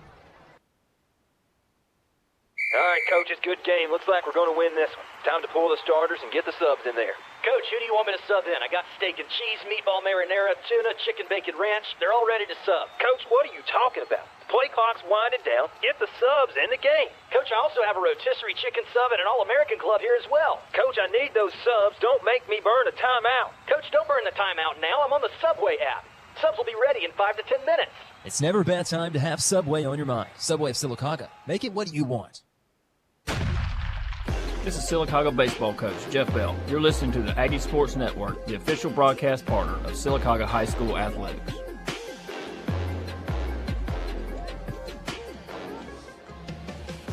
All 2.74 2.82
right, 2.82 3.06
coach, 3.14 3.30
it's 3.30 3.38
a 3.38 3.46
good 3.46 3.62
game. 3.62 3.94
Looks 3.94 4.10
like 4.10 4.26
we're 4.26 4.34
going 4.34 4.50
to 4.50 4.58
win 4.58 4.74
this 4.74 4.90
one. 4.90 5.06
Time 5.22 5.42
to 5.46 5.50
pull 5.54 5.70
the 5.70 5.78
starters 5.86 6.18
and 6.26 6.34
get 6.34 6.50
the 6.50 6.56
subs 6.58 6.82
in 6.82 6.98
there. 6.98 7.14
Coach, 7.46 7.66
who 7.70 7.78
do 7.78 7.86
you 7.86 7.94
want 7.94 8.10
me 8.10 8.18
to 8.18 8.24
sub 8.26 8.42
in? 8.50 8.58
I 8.58 8.66
got 8.74 8.82
steak 8.98 9.22
and 9.22 9.30
cheese, 9.38 9.62
meatball 9.70 10.02
marinara, 10.02 10.58
tuna, 10.66 10.98
chicken 11.06 11.30
bacon 11.30 11.54
ranch. 11.54 11.86
They're 12.02 12.10
all 12.10 12.26
ready 12.26 12.50
to 12.50 12.58
sub. 12.66 12.90
Coach, 12.98 13.22
what 13.30 13.46
are 13.46 13.54
you 13.54 13.62
talking 13.70 14.02
about? 14.02 14.26
Play 14.48 14.72
clock's 14.72 15.04
winding 15.04 15.44
down. 15.44 15.68
Get 15.84 16.00
the 16.00 16.08
subs 16.16 16.56
in 16.56 16.72
the 16.72 16.80
game. 16.80 17.12
Coach, 17.28 17.52
I 17.52 17.60
also 17.60 17.84
have 17.84 18.00
a 18.00 18.02
rotisserie 18.02 18.56
chicken 18.56 18.84
sub 18.96 19.12
and 19.12 19.20
an 19.20 19.28
All-American 19.28 19.76
club 19.76 20.00
here 20.00 20.16
as 20.16 20.24
well. 20.32 20.64
Coach, 20.72 20.96
I 20.96 21.08
need 21.12 21.36
those 21.36 21.52
subs. 21.60 22.00
Don't 22.00 22.24
make 22.24 22.48
me 22.48 22.56
burn 22.64 22.88
a 22.88 22.94
timeout. 22.96 23.52
Coach, 23.68 23.84
don't 23.92 24.08
burn 24.08 24.24
the 24.24 24.32
timeout 24.32 24.80
now. 24.80 25.04
I'm 25.04 25.12
on 25.12 25.20
the 25.20 25.32
Subway 25.44 25.76
app. 25.84 26.08
Subs 26.40 26.56
will 26.56 26.64
be 26.64 26.76
ready 26.80 27.04
in 27.04 27.12
five 27.12 27.36
to 27.36 27.44
ten 27.44 27.60
minutes. 27.68 27.92
It's 28.24 28.40
never 28.40 28.64
a 28.64 28.64
bad 28.64 28.86
time 28.86 29.12
to 29.12 29.20
have 29.20 29.42
Subway 29.42 29.84
on 29.84 30.00
your 30.00 30.06
mind. 30.08 30.30
Subway 30.38 30.70
of 30.70 30.76
Sylacauga. 30.76 31.28
Make 31.46 31.64
it 31.64 31.72
what 31.72 31.92
you 31.92 32.04
want. 32.04 32.40
This 34.64 34.76
is 34.76 34.90
Sylacauga 34.90 35.34
baseball 35.34 35.74
coach 35.74 35.96
Jeff 36.10 36.32
Bell. 36.32 36.56
You're 36.68 36.80
listening 36.80 37.12
to 37.12 37.22
the 37.22 37.38
Aggie 37.38 37.58
Sports 37.58 37.96
Network, 37.96 38.46
the 38.46 38.54
official 38.54 38.90
broadcast 38.90 39.46
partner 39.46 39.74
of 39.84 39.92
Sylacauga 39.92 40.44
High 40.44 40.66
School 40.66 40.96
athletics. 40.96 41.67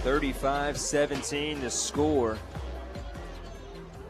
Thirty-five, 0.05 0.77
17 0.77 1.61
to 1.61 1.71
score. 1.71 2.37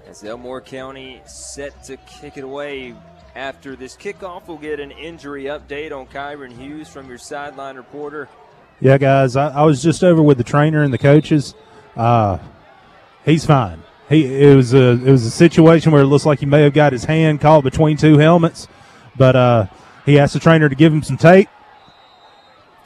As 0.09 0.25
Elmore 0.25 0.59
County 0.59 1.21
set 1.25 1.85
to 1.85 1.95
kick 1.95 2.35
it 2.35 2.43
away 2.43 2.93
after 3.33 3.77
this 3.77 3.95
kickoff, 3.95 4.49
we'll 4.49 4.57
get 4.57 4.81
an 4.81 4.91
injury 4.91 5.45
update 5.45 5.93
on 5.93 6.05
Kyron 6.07 6.51
Hughes 6.51 6.89
from 6.89 7.07
your 7.07 7.17
sideline 7.17 7.77
reporter. 7.77 8.27
Yeah, 8.81 8.97
guys, 8.97 9.37
I, 9.37 9.47
I 9.47 9.63
was 9.63 9.81
just 9.81 10.03
over 10.03 10.21
with 10.21 10.37
the 10.37 10.43
trainer 10.43 10.83
and 10.83 10.93
the 10.93 10.97
coaches. 10.97 11.55
Uh, 11.95 12.39
he's 13.23 13.45
fine. 13.45 13.81
He 14.09 14.25
it 14.43 14.53
was 14.53 14.73
a 14.73 15.01
it 15.01 15.09
was 15.09 15.25
a 15.25 15.31
situation 15.31 15.93
where 15.93 16.01
it 16.01 16.07
looks 16.07 16.25
like 16.25 16.39
he 16.39 16.45
may 16.45 16.63
have 16.63 16.73
got 16.73 16.91
his 16.91 17.05
hand 17.05 17.39
caught 17.39 17.63
between 17.63 17.95
two 17.95 18.17
helmets, 18.17 18.67
but 19.15 19.37
uh, 19.37 19.67
he 20.05 20.19
asked 20.19 20.33
the 20.33 20.41
trainer 20.41 20.67
to 20.67 20.75
give 20.75 20.91
him 20.91 21.03
some 21.03 21.15
tape. 21.15 21.47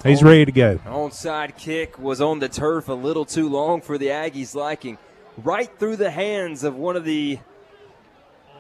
He's 0.04 0.24
ready 0.24 0.46
to 0.46 0.52
go. 0.52 0.78
Onside 0.86 1.58
kick 1.58 2.00
was 2.00 2.22
on 2.22 2.40
the 2.40 2.48
turf 2.48 2.88
a 2.88 2.94
little 2.94 3.26
too 3.26 3.50
long 3.50 3.82
for 3.82 3.98
the 3.98 4.08
Aggies' 4.08 4.56
liking. 4.56 4.98
Right 5.38 5.70
through 5.78 5.98
the 5.98 6.10
hands 6.10 6.64
of 6.64 6.76
one 6.76 6.96
of 6.96 7.04
the 7.04 7.40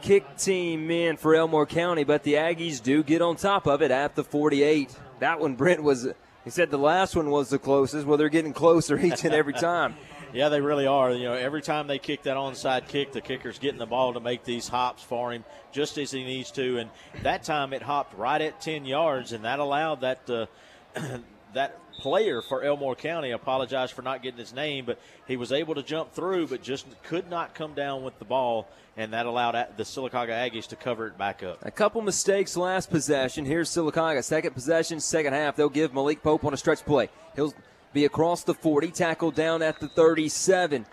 kick 0.01 0.37
team 0.37 0.87
men 0.87 1.15
for 1.15 1.35
Elmore 1.35 1.65
County, 1.65 2.03
but 2.03 2.23
the 2.23 2.33
Aggies 2.33 2.83
do 2.83 3.03
get 3.03 3.21
on 3.21 3.37
top 3.37 3.67
of 3.67 3.81
it 3.81 3.89
at 3.89 4.15
the 4.15 4.23
48. 4.23 4.93
That 5.19 5.39
one, 5.39 5.55
Brent, 5.55 5.81
was, 5.81 6.09
he 6.43 6.49
said 6.49 6.71
the 6.71 6.77
last 6.77 7.15
one 7.15 7.29
was 7.29 7.49
the 7.49 7.59
closest. 7.59 8.05
Well, 8.05 8.17
they're 8.17 8.27
getting 8.27 8.53
closer 8.53 8.99
each 9.03 9.23
and 9.23 9.33
every 9.33 9.53
time. 9.53 9.95
Yeah, 10.31 10.49
they 10.49 10.61
really 10.61 10.85
are. 10.85 11.11
You 11.11 11.23
know, 11.23 11.33
every 11.33 11.63
time 11.63 11.87
they 11.87 11.97
kick 11.97 12.21
that 12.21 12.37
onside 12.37 12.87
kick, 12.87 13.13
the 13.13 13.19
kicker's 13.19 13.57
getting 13.57 13.79
the 13.79 13.87
ball 13.87 14.13
to 14.13 14.19
make 14.19 14.43
these 14.43 14.67
hops 14.67 15.01
for 15.01 15.33
him 15.33 15.43
just 15.71 15.97
as 15.97 16.11
he 16.11 16.23
needs 16.23 16.51
to. 16.51 16.77
And 16.77 16.91
that 17.23 17.41
time 17.41 17.73
it 17.73 17.81
hopped 17.81 18.15
right 18.15 18.39
at 18.39 18.61
10 18.61 18.85
yards, 18.85 19.31
and 19.31 19.43
that 19.43 19.57
allowed 19.57 20.01
that 20.01 20.29
uh, 20.29 20.45
that 21.53 21.77
player 21.99 22.41
for 22.41 22.63
Elmore 22.63 22.95
County. 22.95 23.31
apologized 23.31 23.93
for 23.93 24.01
not 24.01 24.23
getting 24.23 24.39
his 24.39 24.53
name, 24.53 24.85
but 24.85 24.99
he 25.27 25.37
was 25.37 25.51
able 25.51 25.75
to 25.75 25.83
jump 25.83 26.13
through, 26.13 26.47
but 26.47 26.61
just 26.63 26.85
could 27.03 27.29
not 27.29 27.53
come 27.53 27.73
down 27.73 28.03
with 28.03 28.17
the 28.19 28.25
ball, 28.25 28.67
and 28.97 29.13
that 29.13 29.25
allowed 29.25 29.53
the 29.77 29.83
Sylacauga 29.83 30.29
Aggies 30.29 30.67
to 30.67 30.75
cover 30.75 31.07
it 31.07 31.17
back 31.17 31.43
up. 31.43 31.59
A 31.63 31.71
couple 31.71 32.01
mistakes 32.01 32.55
last 32.55 32.89
possession. 32.89 33.45
Here's 33.45 33.69
Sylacauga. 33.69 34.23
Second 34.23 34.53
possession, 34.53 34.99
second 34.99 35.33
half. 35.33 35.55
They'll 35.55 35.69
give 35.69 35.93
Malik 35.93 36.23
Pope 36.23 36.45
on 36.45 36.53
a 36.53 36.57
stretch 36.57 36.85
play. 36.85 37.09
He'll 37.35 37.53
be 37.93 38.05
across 38.05 38.43
the 38.43 38.53
40, 38.53 38.91
tackled 38.91 39.35
down 39.35 39.61
at 39.61 39.79
the 39.79 39.87
37. 39.87 40.85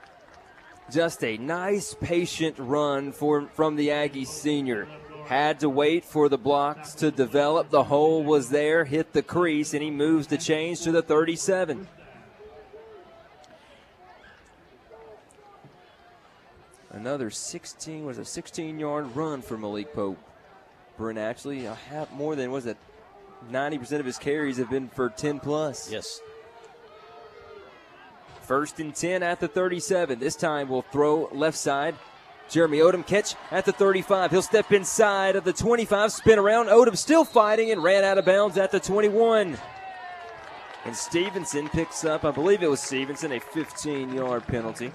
Just 0.91 1.25
a 1.25 1.37
nice, 1.37 1.95
patient 2.01 2.57
run 2.59 3.13
for, 3.13 3.49
from 3.55 3.77
the 3.77 3.91
Aggie 3.91 4.25
senior. 4.25 4.87
Had 5.27 5.61
to 5.61 5.69
wait 5.69 6.05
for 6.05 6.29
the 6.29 6.39
blocks 6.39 6.95
to 6.95 7.11
develop. 7.11 7.71
The 7.71 7.85
hole 7.85 8.23
was 8.23 8.51
there, 8.51 8.85
hit 8.85 9.13
the 9.13 9.23
crease, 9.23 9.75
and 9.75 9.83
he 9.83 9.91
moves 9.91 10.29
the 10.29 10.39
change 10.39 10.83
to 10.83 10.93
the 10.93 11.03
37. 11.03 11.89
Another 16.91 17.29
16 17.29 18.07
was 18.07 18.19
a 18.19 18.25
16 18.25 18.79
yard 18.79 19.15
run 19.15 19.43
for 19.43 19.59
Malik 19.59 19.93
Pope. 19.93 20.19
Brent 20.97 21.19
actually 21.19 21.67
a 21.67 21.75
half 21.75 22.11
more 22.13 22.35
than 22.35 22.51
was 22.51 22.65
it 22.65 22.79
90% 23.51 24.01
of 24.01 24.07
his 24.07 24.17
carries 24.19 24.57
have 24.57 24.71
been 24.71 24.89
for 24.89 25.11
10 25.11 25.41
plus. 25.41 25.91
Yes. 25.91 26.21
First 28.43 28.81
and 28.81 28.95
10 28.95 29.23
at 29.23 29.41
the 29.41 29.49
37. 29.49 30.19
This 30.19 30.37
time 30.37 30.69
we'll 30.69 30.83
throw 30.83 31.29
left 31.33 31.59
side. 31.59 31.97
Jeremy 32.49 32.79
Odom 32.79 33.07
catch 33.07 33.35
at 33.51 33.65
the 33.65 33.73
35. 33.73 34.31
He'll 34.31 34.43
step 34.43 34.73
inside 34.73 35.37
of 35.37 35.45
the 35.45 35.53
25, 35.53 36.13
spin 36.13 36.39
around. 36.39 36.67
Odom 36.67 36.97
still 36.97 37.25
fighting 37.25 37.71
and 37.71 37.83
ran 37.83 38.05
out 38.05 38.19
of 38.19 38.25
bounds 38.25 38.57
at 38.57 38.71
the 38.71 38.81
21. 38.81 39.59
And 40.85 40.97
Stevenson 40.97 41.69
picks 41.69 42.05
up, 42.05 42.25
I 42.25 42.31
believe 42.31 42.63
it 42.63 42.71
was 42.71 42.81
Stevenson, 42.81 43.33
a 43.33 43.41
15 43.41 44.15
yard 44.15 44.47
penalty. 44.47 44.93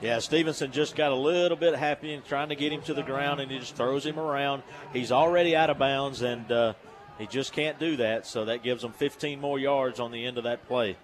Yeah, 0.00 0.18
Stevenson 0.18 0.70
just 0.70 0.96
got 0.96 1.12
a 1.12 1.16
little 1.16 1.56
bit 1.56 1.74
happy 1.74 2.14
and 2.14 2.24
trying 2.24 2.48
to 2.50 2.56
get 2.56 2.72
him 2.72 2.82
to 2.82 2.94
the 2.94 3.02
ground, 3.02 3.40
and 3.40 3.50
he 3.50 3.58
just 3.58 3.74
throws 3.74 4.04
him 4.04 4.18
around. 4.18 4.62
He's 4.92 5.10
already 5.10 5.56
out 5.56 5.70
of 5.70 5.78
bounds, 5.78 6.22
and 6.22 6.50
uh, 6.50 6.74
he 7.18 7.26
just 7.26 7.52
can't 7.52 7.78
do 7.80 7.96
that. 7.96 8.26
So 8.26 8.44
that 8.44 8.62
gives 8.62 8.82
him 8.82 8.92
15 8.92 9.40
more 9.40 9.58
yards 9.58 9.98
on 9.98 10.12
the 10.12 10.24
end 10.24 10.38
of 10.38 10.44
that 10.44 10.66
play. 10.68 10.96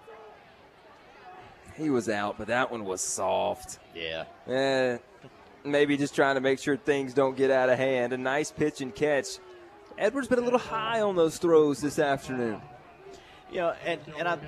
He 1.77 1.91
was 1.91 2.09
out, 2.09 2.39
but 2.39 2.47
that 2.49 2.71
one 2.71 2.85
was 2.85 3.01
soft. 3.01 3.79
Yeah. 3.95 4.25
Eh, 4.47 4.99
maybe 5.65 5.97
just 5.97 6.15
trying 6.15 6.35
to 6.35 6.41
make 6.41 6.59
sure 6.59 6.77
things 6.77 7.15
don't 7.15 7.37
get 7.37 7.51
out 7.51 7.69
of 7.69 7.79
hand. 7.79 8.13
A 8.13 8.19
nice 8.19 8.53
pitch 8.53 8.81
and 8.81 8.95
catch. 8.95 9.39
Edwards 9.97 10.29
been 10.29 10.39
a 10.39 10.43
little 10.43 10.59
high 10.59 11.01
on 11.01 11.17
those 11.17 11.39
throws 11.39 11.81
this 11.81 11.99
afternoon. 11.99 12.61
You 13.51 13.59
know, 13.59 13.75
and, 13.85 14.01
and 14.19 14.27
I, 14.27 14.39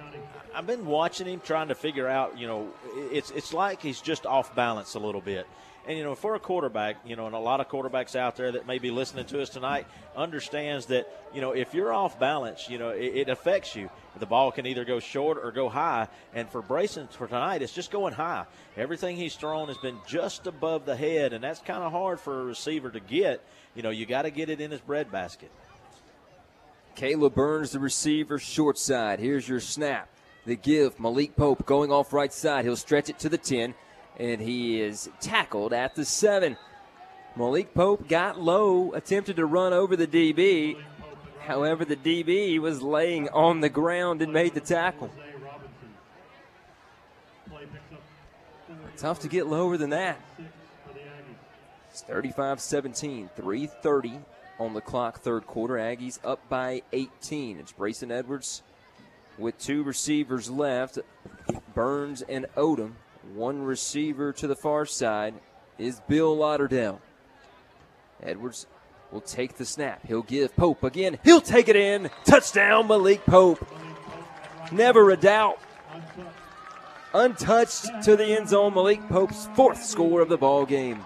I've 0.55 0.67
been 0.67 0.87
watching 0.87 1.27
him 1.27 1.41
trying 1.41 1.69
to 1.69 1.75
figure 1.75 2.09
out, 2.09 2.39
you 2.39 2.47
know, 2.47 2.69
it's, 2.95 3.31
it's 3.31 3.53
like 3.53 3.81
he's 3.81 4.01
just 4.01 4.27
off 4.27 4.55
balance 4.55 4.95
a 4.95 4.99
little 4.99 5.21
bit. 5.21 5.47
And, 5.87 5.97
you 5.97 6.03
know, 6.03 6.17
for 6.17 6.35
a 6.35 6.41
quarterback, 6.41 6.97
you 7.07 7.15
know, 7.15 7.27
and 7.27 7.35
a 7.35 7.39
lot 7.39 7.61
of 7.61 7.69
quarterbacks 7.69 8.17
out 8.17 8.35
there 8.35 8.51
that 8.53 8.67
may 8.67 8.79
be 8.79 8.91
listening 8.91 9.25
to 9.27 9.41
us 9.41 9.49
tonight 9.49 9.87
understands 10.17 10.87
that, 10.87 11.07
you 11.33 11.41
know, 11.41 11.53
if 11.53 11.75
you're 11.75 11.93
off 11.93 12.19
balance, 12.19 12.69
you 12.69 12.77
know, 12.79 12.91
it, 12.91 13.15
it 13.15 13.29
affects 13.29 13.77
you. 13.77 13.89
The 14.19 14.27
ball 14.27 14.51
can 14.51 14.67
either 14.67 14.85
go 14.85 14.99
short 14.99 15.39
or 15.41 15.53
go 15.53 15.69
high. 15.69 16.09
And 16.35 16.49
for 16.49 16.61
Brayson 16.61 17.09
for 17.13 17.29
tonight, 17.29 17.63
it's 17.63 17.73
just 17.73 17.93
going 17.93 18.15
high. 18.15 18.47
Everything 18.77 19.17
he's 19.17 19.37
thrown 19.37 19.69
has 19.69 19.79
been 19.79 19.99
just 20.09 20.49
above 20.49 20.87
the 20.87 20.97
head, 20.97 21.33
and 21.33 21.45
that's 21.45 21.61
kind 21.61 21.85
of 21.85 21.93
hard 21.93 22.19
for 22.19 22.41
a 22.41 22.45
receiver 22.45 22.91
to 22.91 23.01
get. 23.01 23.45
You 23.77 23.83
know, 23.83 23.91
you 23.91 24.07
got 24.07 24.23
to 24.23 24.31
get 24.31 24.51
it 24.51 24.61
in 24.61 24.73
his 24.73 24.81
breadbasket. 24.81 25.53
Caleb 26.97 27.35
Burns, 27.35 27.73
the 27.73 27.79
receiver, 27.79 28.41
short 28.41 28.79
side. 28.79 29.21
Here's 29.21 29.49
your 29.49 29.61
snap. 29.61 30.09
The 30.47 30.57
give, 30.57 30.99
Malik 30.99 31.37
Pope 31.37 31.65
going 31.67 31.93
off 31.93 32.13
right 32.13 32.33
side. 32.33 32.65
He'll 32.65 32.77
stretch 32.77 33.11
it 33.11 33.19
to 33.21 33.29
the 33.29 33.39
10 33.39 33.75
and 34.19 34.41
he 34.41 34.81
is 34.81 35.11
tackled 35.21 35.73
at 35.73 35.95
the 35.95 36.05
seven. 36.05 36.57
Malik 37.37 37.75
Pope 37.75 38.09
got 38.09 38.41
low, 38.41 38.93
attempted 38.93 39.37
to 39.37 39.47
run 39.47 39.73
over 39.73 39.95
the 39.97 40.07
DB. 40.07 40.77
However, 41.41 41.85
the 41.85 41.97
DB 41.97 42.59
was 42.59 42.83
laying 42.83 43.29
on 43.29 43.61
the 43.61 43.69
ground 43.69 44.23
and 44.23 44.33
made 44.33 44.55
the 44.55 44.61
tackle. 44.61 45.11
Tough 48.97 49.21
to 49.21 49.29
get 49.29 49.47
lower 49.47 49.77
than 49.77 49.91
that. 49.91 50.19
It's 51.91 52.03
35 52.03 52.61
17, 52.61 53.31
330 53.37 54.21
on 54.59 54.73
the 54.73 54.81
clock, 54.81 55.21
third 55.21 55.47
quarter. 55.47 55.75
Aggies 55.75 56.19
up 56.25 56.49
by 56.49 56.83
18. 56.93 57.59
It's 57.59 57.73
Brayson 57.73 58.11
Edwards 58.11 58.63
with 59.39 59.59
two 59.59 59.83
receivers 59.83 60.51
left 60.51 60.99
Burns 61.75 62.23
and 62.23 62.47
Odom 62.57 62.93
one 63.35 63.63
receiver 63.63 64.33
to 64.35 64.47
the 64.47 64.57
far 64.57 64.87
side 64.87 65.35
is 65.79 66.01
Bill 66.09 66.37
Lauderdale. 66.37 67.01
Edwards 68.23 68.67
will 69.11 69.21
take 69.21 69.57
the 69.57 69.65
snap. 69.65 70.07
He'll 70.07 70.23
give 70.23 70.57
Pope 70.57 70.83
again. 70.83 71.19
He'll 71.23 71.41
take 71.41 71.69
it 71.69 71.77
in. 71.77 72.11
Touchdown, 72.25 72.89
Malik 72.89 73.25
Pope. 73.27 73.67
Never 74.73 75.11
a 75.11 75.17
doubt. 75.17 75.59
Untouched 77.15 78.03
to 78.05 78.17
the 78.17 78.27
end 78.27 78.49
zone. 78.49 78.75
Malik 78.75 79.07
Pope's 79.09 79.49
fourth 79.55 79.85
score 79.85 80.21
of 80.21 80.29
the 80.29 80.37
ball 80.37 80.67
game. 80.67 81.03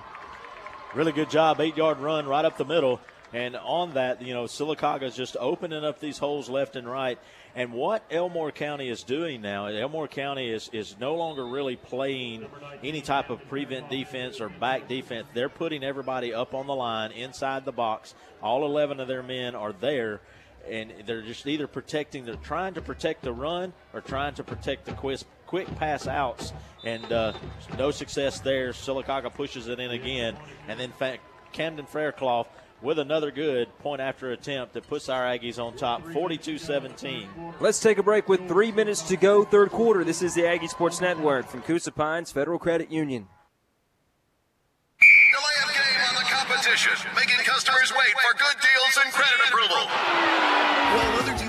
Really 0.94 1.12
good 1.12 1.30
job. 1.30 1.60
Eight 1.60 1.76
yard 1.76 1.98
run 1.98 2.26
right 2.26 2.44
up 2.44 2.56
the 2.56 2.64
middle. 2.64 3.00
And 3.32 3.54
on 3.56 3.94
that, 3.94 4.22
you 4.22 4.34
know, 4.34 4.44
Sylacauga 4.44 5.02
is 5.02 5.14
just 5.14 5.36
opening 5.38 5.84
up 5.84 6.00
these 6.00 6.18
holes 6.18 6.48
left 6.48 6.74
and 6.74 6.88
right. 6.88 7.18
And 7.54 7.72
what 7.72 8.04
Elmore 8.10 8.52
County 8.52 8.88
is 8.88 9.02
doing 9.02 9.42
now, 9.42 9.66
Elmore 9.66 10.06
County 10.06 10.50
is, 10.50 10.70
is 10.72 10.96
no 11.00 11.16
longer 11.16 11.44
really 11.44 11.76
playing 11.76 12.46
any 12.84 13.00
type 13.00 13.30
of 13.30 13.46
prevent 13.48 13.90
defense 13.90 14.40
or 14.40 14.48
back 14.48 14.88
defense. 14.88 15.26
They're 15.34 15.48
putting 15.48 15.82
everybody 15.82 16.32
up 16.32 16.54
on 16.54 16.66
the 16.66 16.74
line 16.74 17.10
inside 17.12 17.64
the 17.64 17.72
box. 17.72 18.14
All 18.42 18.64
11 18.64 19.00
of 19.00 19.08
their 19.08 19.22
men 19.22 19.54
are 19.54 19.72
there. 19.72 20.20
And 20.70 20.92
they're 21.06 21.22
just 21.22 21.46
either 21.46 21.66
protecting, 21.66 22.24
they're 22.24 22.34
trying 22.36 22.74
to 22.74 22.82
protect 22.82 23.22
the 23.22 23.32
run 23.32 23.72
or 23.94 24.00
trying 24.00 24.34
to 24.34 24.44
protect 24.44 24.84
the 24.84 24.92
quick, 24.92 25.20
quick 25.46 25.74
pass 25.76 26.06
outs. 26.06 26.52
And 26.84 27.10
uh, 27.10 27.32
no 27.76 27.90
success 27.90 28.40
there. 28.40 28.70
Sylacauga 28.70 29.34
pushes 29.34 29.68
it 29.68 29.80
in 29.80 29.90
again. 29.90 30.36
And 30.68 30.78
then 30.78 30.92
Camden 31.52 31.86
Faircloth 31.86 32.46
with 32.82 32.98
another 32.98 33.30
good 33.30 33.68
point 33.78 34.00
after 34.00 34.32
attempt 34.32 34.74
that 34.74 34.86
puts 34.88 35.08
our 35.08 35.24
Aggies 35.24 35.58
on 35.58 35.76
top 35.76 36.06
42 36.12 36.58
17. 36.58 37.28
Let's 37.60 37.80
take 37.80 37.98
a 37.98 38.02
break 38.02 38.28
with 38.28 38.46
three 38.48 38.72
minutes 38.72 39.02
to 39.02 39.16
go, 39.16 39.44
third 39.44 39.70
quarter. 39.70 40.04
This 40.04 40.22
is 40.22 40.34
the 40.34 40.46
Aggie 40.46 40.68
Sports 40.68 41.00
Network 41.00 41.48
from 41.48 41.62
Coosa 41.62 41.92
Pines 41.92 42.32
Federal 42.32 42.58
Credit 42.58 42.90
Union. 42.90 43.28
Delay 45.32 45.56
of 45.64 45.74
game 45.74 46.00
on 46.08 46.14
the 46.14 46.28
competition, 46.28 46.92
making 47.14 47.44
customers 47.44 47.92
wait 47.92 48.14
for 48.20 48.36
good 48.38 48.56
deals 48.60 49.04
and 49.04 49.12
credit 49.12 49.40
approval. 49.48 50.59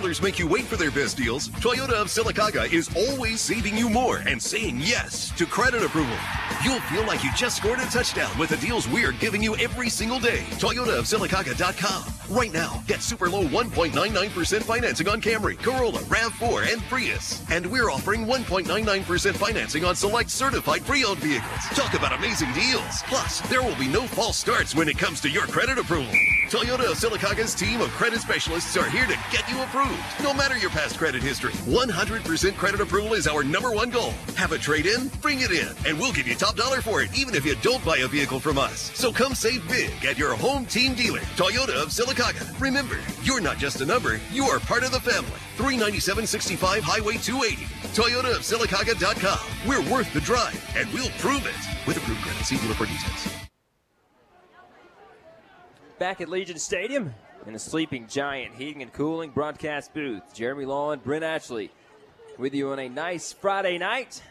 Dealers 0.01 0.23
make 0.23 0.39
you 0.39 0.47
wait 0.47 0.63
for 0.63 0.77
their 0.77 0.89
best 0.89 1.15
deals, 1.15 1.49
Toyota 1.49 1.93
of 1.93 2.07
Sylacauga 2.07 2.73
is 2.73 2.89
always 2.95 3.39
saving 3.39 3.77
you 3.77 3.87
more 3.87 4.17
and 4.25 4.41
saying 4.41 4.79
yes 4.79 5.29
to 5.37 5.45
credit 5.45 5.83
approval. 5.83 6.17
You'll 6.63 6.79
feel 6.81 7.05
like 7.05 7.23
you 7.23 7.29
just 7.35 7.57
scored 7.57 7.77
a 7.77 7.85
touchdown 7.85 8.35
with 8.39 8.49
the 8.49 8.57
deals 8.57 8.87
we're 8.87 9.11
giving 9.11 9.43
you 9.43 9.55
every 9.57 9.89
single 9.89 10.19
day. 10.19 10.39
Toyota 10.57 10.97
of 10.97 11.05
ToyotaofSylacauga.com. 11.05 12.13
Right 12.35 12.53
now, 12.53 12.81
get 12.87 13.01
super 13.01 13.29
low 13.29 13.43
1.99% 13.43 14.63
financing 14.63 15.07
on 15.07 15.21
Camry, 15.21 15.61
Corolla, 15.61 15.99
RAV4, 15.99 16.73
and 16.73 16.81
Prius. 16.83 17.43
And 17.51 17.67
we're 17.67 17.91
offering 17.91 18.25
1.99% 18.25 19.35
financing 19.35 19.83
on 19.83 19.95
select 19.95 20.29
certified 20.29 20.85
pre-owned 20.85 21.19
vehicles. 21.19 21.59
Talk 21.75 21.93
about 21.93 22.17
amazing 22.17 22.51
deals. 22.53 23.03
Plus, 23.03 23.41
there 23.49 23.61
will 23.61 23.75
be 23.75 23.87
no 23.87 24.07
false 24.07 24.37
starts 24.37 24.73
when 24.73 24.87
it 24.87 24.97
comes 24.97 25.19
to 25.21 25.29
your 25.29 25.45
credit 25.47 25.77
approval. 25.77 26.13
Toyota 26.47 26.91
of 26.91 26.97
Sylacauga's 26.97 27.55
team 27.55 27.81
of 27.81 27.89
credit 27.91 28.19
specialists 28.19 28.75
are 28.77 28.89
here 28.89 29.05
to 29.05 29.17
get 29.31 29.49
you 29.49 29.61
approved, 29.61 29.90
no 30.23 30.33
matter 30.33 30.57
your 30.57 30.69
past 30.69 30.97
credit 30.97 31.21
history. 31.21 31.51
100% 31.51 32.55
credit 32.55 32.81
approval 32.81 33.13
is 33.13 33.27
our 33.27 33.43
number 33.43 33.71
one 33.71 33.89
goal. 33.89 34.11
Have 34.35 34.51
a 34.51 34.57
trade 34.57 34.85
in? 34.85 35.09
Bring 35.21 35.41
it 35.41 35.51
in, 35.51 35.69
and 35.87 35.97
we'll 35.97 36.11
give 36.11 36.27
you 36.27 36.35
top 36.35 36.55
dollar 36.55 36.81
for 36.81 37.01
it, 37.01 37.17
even 37.17 37.35
if 37.35 37.45
you 37.45 37.55
don't 37.61 37.83
buy 37.83 37.97
a 37.97 38.07
vehicle 38.07 38.39
from 38.39 38.57
us. 38.57 38.91
So 38.97 39.11
come 39.11 39.35
save 39.35 39.67
big 39.67 40.05
at 40.05 40.17
your 40.17 40.35
home 40.35 40.65
team 40.65 40.93
dealer, 40.93 41.19
Toyota 41.35 41.81
of 41.81 41.89
Sylacauga. 41.89 42.59
Remember, 42.59 42.97
you're 43.23 43.41
not 43.41 43.57
just 43.57 43.81
a 43.81 43.85
number, 43.85 44.19
you 44.31 44.45
are 44.45 44.59
part 44.59 44.83
of 44.83 44.91
the 44.91 44.99
family. 44.99 45.31
39765 45.57 46.83
Highway 46.83 47.17
280. 47.17 47.65
Toyota 47.93 48.35
of 48.35 48.41
Sylacauga.com. 48.41 49.67
We're 49.67 49.91
worth 49.91 50.11
the 50.13 50.21
drive, 50.21 50.59
and 50.75 50.91
we'll 50.93 51.09
prove 51.19 51.45
it. 51.45 51.87
With 51.87 51.97
approved 51.97 52.21
credit, 52.21 52.45
see 52.45 52.57
dealer 52.57 52.73
for 52.73 52.85
details. 52.85 53.27
Back 55.99 56.19
at 56.19 56.29
Legion 56.29 56.57
Stadium 56.57 57.13
in 57.45 57.53
the 57.53 57.59
Sleeping 57.59 58.07
Giant 58.07 58.55
Heating 58.55 58.81
and 58.81 58.93
Cooling 58.93 59.31
broadcast 59.31 59.93
booth. 59.93 60.33
Jeremy 60.33 60.65
Law 60.65 60.91
and 60.91 61.03
Brent 61.03 61.23
Ashley 61.23 61.71
with 62.37 62.53
you 62.53 62.71
on 62.71 62.79
a 62.79 62.89
nice 62.89 63.33
Friday 63.33 63.77
night. 63.77 64.21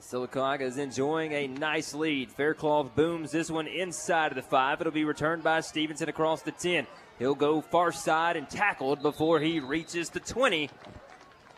Sylacauga 0.00 0.62
is 0.62 0.78
enjoying 0.78 1.32
a 1.32 1.46
nice 1.46 1.94
lead. 1.94 2.30
Faircloth 2.32 2.94
booms 2.94 3.30
this 3.30 3.50
one 3.50 3.68
inside 3.68 4.32
of 4.32 4.36
the 4.36 4.42
five. 4.42 4.80
It'll 4.80 4.92
be 4.92 5.04
returned 5.04 5.44
by 5.44 5.60
Stevenson 5.60 6.08
across 6.08 6.42
the 6.42 6.50
10. 6.50 6.86
He'll 7.18 7.36
go 7.36 7.60
far 7.60 7.92
side 7.92 8.36
and 8.36 8.48
tackled 8.50 9.00
before 9.00 9.38
he 9.38 9.60
reaches 9.60 10.10
the 10.10 10.20
20. 10.20 10.70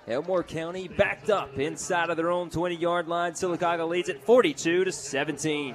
Elmore 0.07 0.43
County 0.43 0.89
backed 0.89 1.31
up 1.31 1.59
inside 1.59 2.11
of 2.11 2.19
their 2.19 2.31
own 2.31 2.51
20 2.51 2.77
yard 2.77 3.09
line. 3.09 3.33
Sylacauga 3.33 3.89
leads 3.89 4.11
it 4.11 4.23
42 4.25 4.85
to 4.85 4.93
17. 4.93 5.75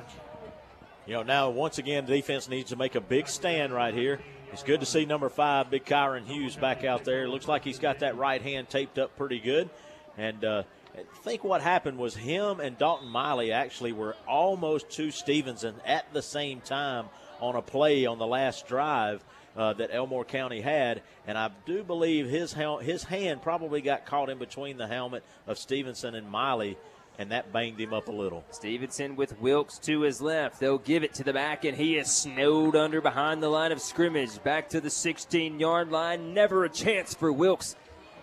You 1.08 1.14
know, 1.14 1.24
now 1.24 1.50
once 1.50 1.80
again, 1.80 2.06
the 2.06 2.16
defense 2.16 2.48
needs 2.48 2.70
to 2.70 2.76
make 2.76 2.94
a 2.94 3.02
big 3.02 3.28
stand 3.28 3.74
right 3.74 3.96
here. 3.96 4.20
It's 4.52 4.64
good 4.64 4.80
to 4.80 4.86
see 4.86 5.06
number 5.06 5.30
five, 5.30 5.70
Big 5.70 5.86
Kyron 5.86 6.26
Hughes, 6.26 6.56
back 6.56 6.84
out 6.84 7.06
there. 7.06 7.28
Looks 7.30 7.48
like 7.48 7.64
he's 7.64 7.78
got 7.78 8.00
that 8.00 8.18
right 8.18 8.42
hand 8.42 8.68
taped 8.68 8.98
up 8.98 9.16
pretty 9.16 9.40
good. 9.40 9.70
And 10.18 10.44
uh, 10.44 10.64
I 10.96 11.04
think 11.24 11.44
what 11.44 11.62
happened 11.62 11.98
was 12.00 12.16
him 12.16 12.60
and 12.60 12.78
Dalton 12.78 13.10
Miley 13.10 13.52
actually 13.52 13.94
were 13.94 14.16
almost 14.28 14.90
to 14.92 15.12
Stevenson 15.12 15.76
at 15.86 16.12
the 16.14 16.22
same 16.22 16.62
time 16.62 17.06
on 17.40 17.56
a 17.56 17.62
play 17.62 18.06
on 18.06 18.18
the 18.18 18.28
last 18.28 18.68
drive. 18.68 19.24
Uh, 19.58 19.74
that 19.74 19.90
Elmore 19.92 20.24
County 20.24 20.62
had, 20.62 21.02
and 21.28 21.36
I 21.38 21.50
do 21.66 21.84
believe 21.84 22.30
his 22.30 22.54
hel- 22.54 22.78
his 22.78 23.04
hand 23.04 23.42
probably 23.42 23.82
got 23.82 24.06
caught 24.06 24.30
in 24.30 24.38
between 24.38 24.78
the 24.78 24.88
helmet 24.88 25.24
of 25.48 25.58
Stevenson 25.58 26.14
and 26.16 26.30
Miley, 26.30 26.78
and 27.20 27.32
that 27.32 27.52
banged 27.52 27.80
him 27.80 27.94
up 27.94 28.08
a 28.08 28.12
little. 28.12 28.46
Stevenson 28.50 29.18
with 29.18 29.40
Wilkes 29.42 29.78
to 29.80 30.02
his 30.02 30.22
left. 30.22 30.60
They'll 30.60 30.78
give 30.78 31.04
it 31.04 31.14
to 31.16 31.24
the 31.24 31.34
back, 31.34 31.66
and 31.66 31.78
he 31.78 31.98
is 31.98 32.10
snowed 32.10 32.78
under 32.78 33.02
behind 33.02 33.44
the 33.44 33.50
line 33.50 33.74
of 33.74 33.82
scrimmage. 33.82 34.42
Back 34.42 34.70
to 34.70 34.80
the 34.80 34.90
16 34.90 35.60
yard 35.60 35.92
line. 35.92 36.34
Never 36.34 36.64
a 36.64 36.70
chance 36.70 37.14
for 37.14 37.32
Wilkes 37.32 37.76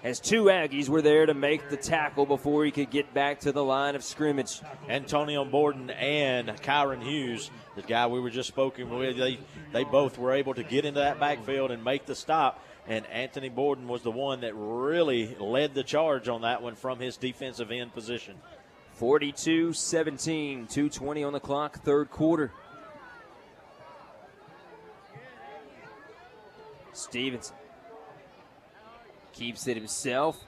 as 0.03 0.21
two 0.21 0.45
Aggies 0.45 0.89
were 0.89 1.03
there 1.03 1.27
to 1.27 1.35
make 1.35 1.69
the 1.69 1.77
tackle 1.77 2.27
before 2.27 2.65
he 2.65 2.71
could 2.71 2.91
get 2.91 3.13
back 3.13 3.41
to 3.41 3.53
the 3.53 3.63
line 3.63 3.97
of 3.97 4.05
scrimmage. 4.05 4.61
Antonio 4.89 5.45
Borden 5.45 5.91
and 5.91 6.49
Kyron 6.63 7.03
Hughes, 7.03 7.51
the 7.75 7.83
guy 7.83 8.07
we 8.07 8.21
were 8.21 8.31
just 8.31 8.49
spoken 8.49 8.89
with, 8.89 9.19
they, 9.19 9.39
they 9.73 9.85
both 9.85 10.17
were 10.17 10.33
able 10.33 10.55
to 10.55 10.63
get 10.63 10.85
into 10.85 11.01
that 11.01 11.21
backfield 11.21 11.71
and 11.71 11.85
make 11.85 12.07
the 12.07 12.15
stop. 12.15 12.63
And 12.89 13.05
Anthony 13.07 13.49
Borden 13.49 13.89
was 13.89 14.03
the 14.03 14.13
one 14.13 14.43
that 14.43 14.55
really 14.55 15.35
led 15.41 15.75
the 15.75 15.83
charge 15.83 16.29
on 16.29 16.43
that 16.43 16.63
one 16.63 16.77
from 16.77 17.01
his 17.01 17.17
defensive 17.17 17.73
end 17.73 17.93
position. 17.93 18.37
42 18.97 19.75
17, 19.75 20.67
220 20.67 21.25
on 21.25 21.33
the 21.35 21.41
clock, 21.41 21.83
third 21.83 22.11
quarter. 22.11 22.51
Stevenson 26.93 27.55
keeps 29.35 29.67
it 29.69 29.77
himself. 29.77 30.43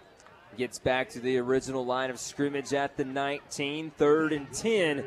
Gets 0.57 0.79
back 0.79 1.11
to 1.11 1.21
the 1.21 1.37
original 1.37 1.85
line 1.85 2.09
of 2.09 2.19
scrimmage 2.19 2.73
at 2.73 2.97
the 2.97 3.05
19, 3.05 3.91
third 3.91 4.33
and 4.33 4.51
10. 4.53 5.05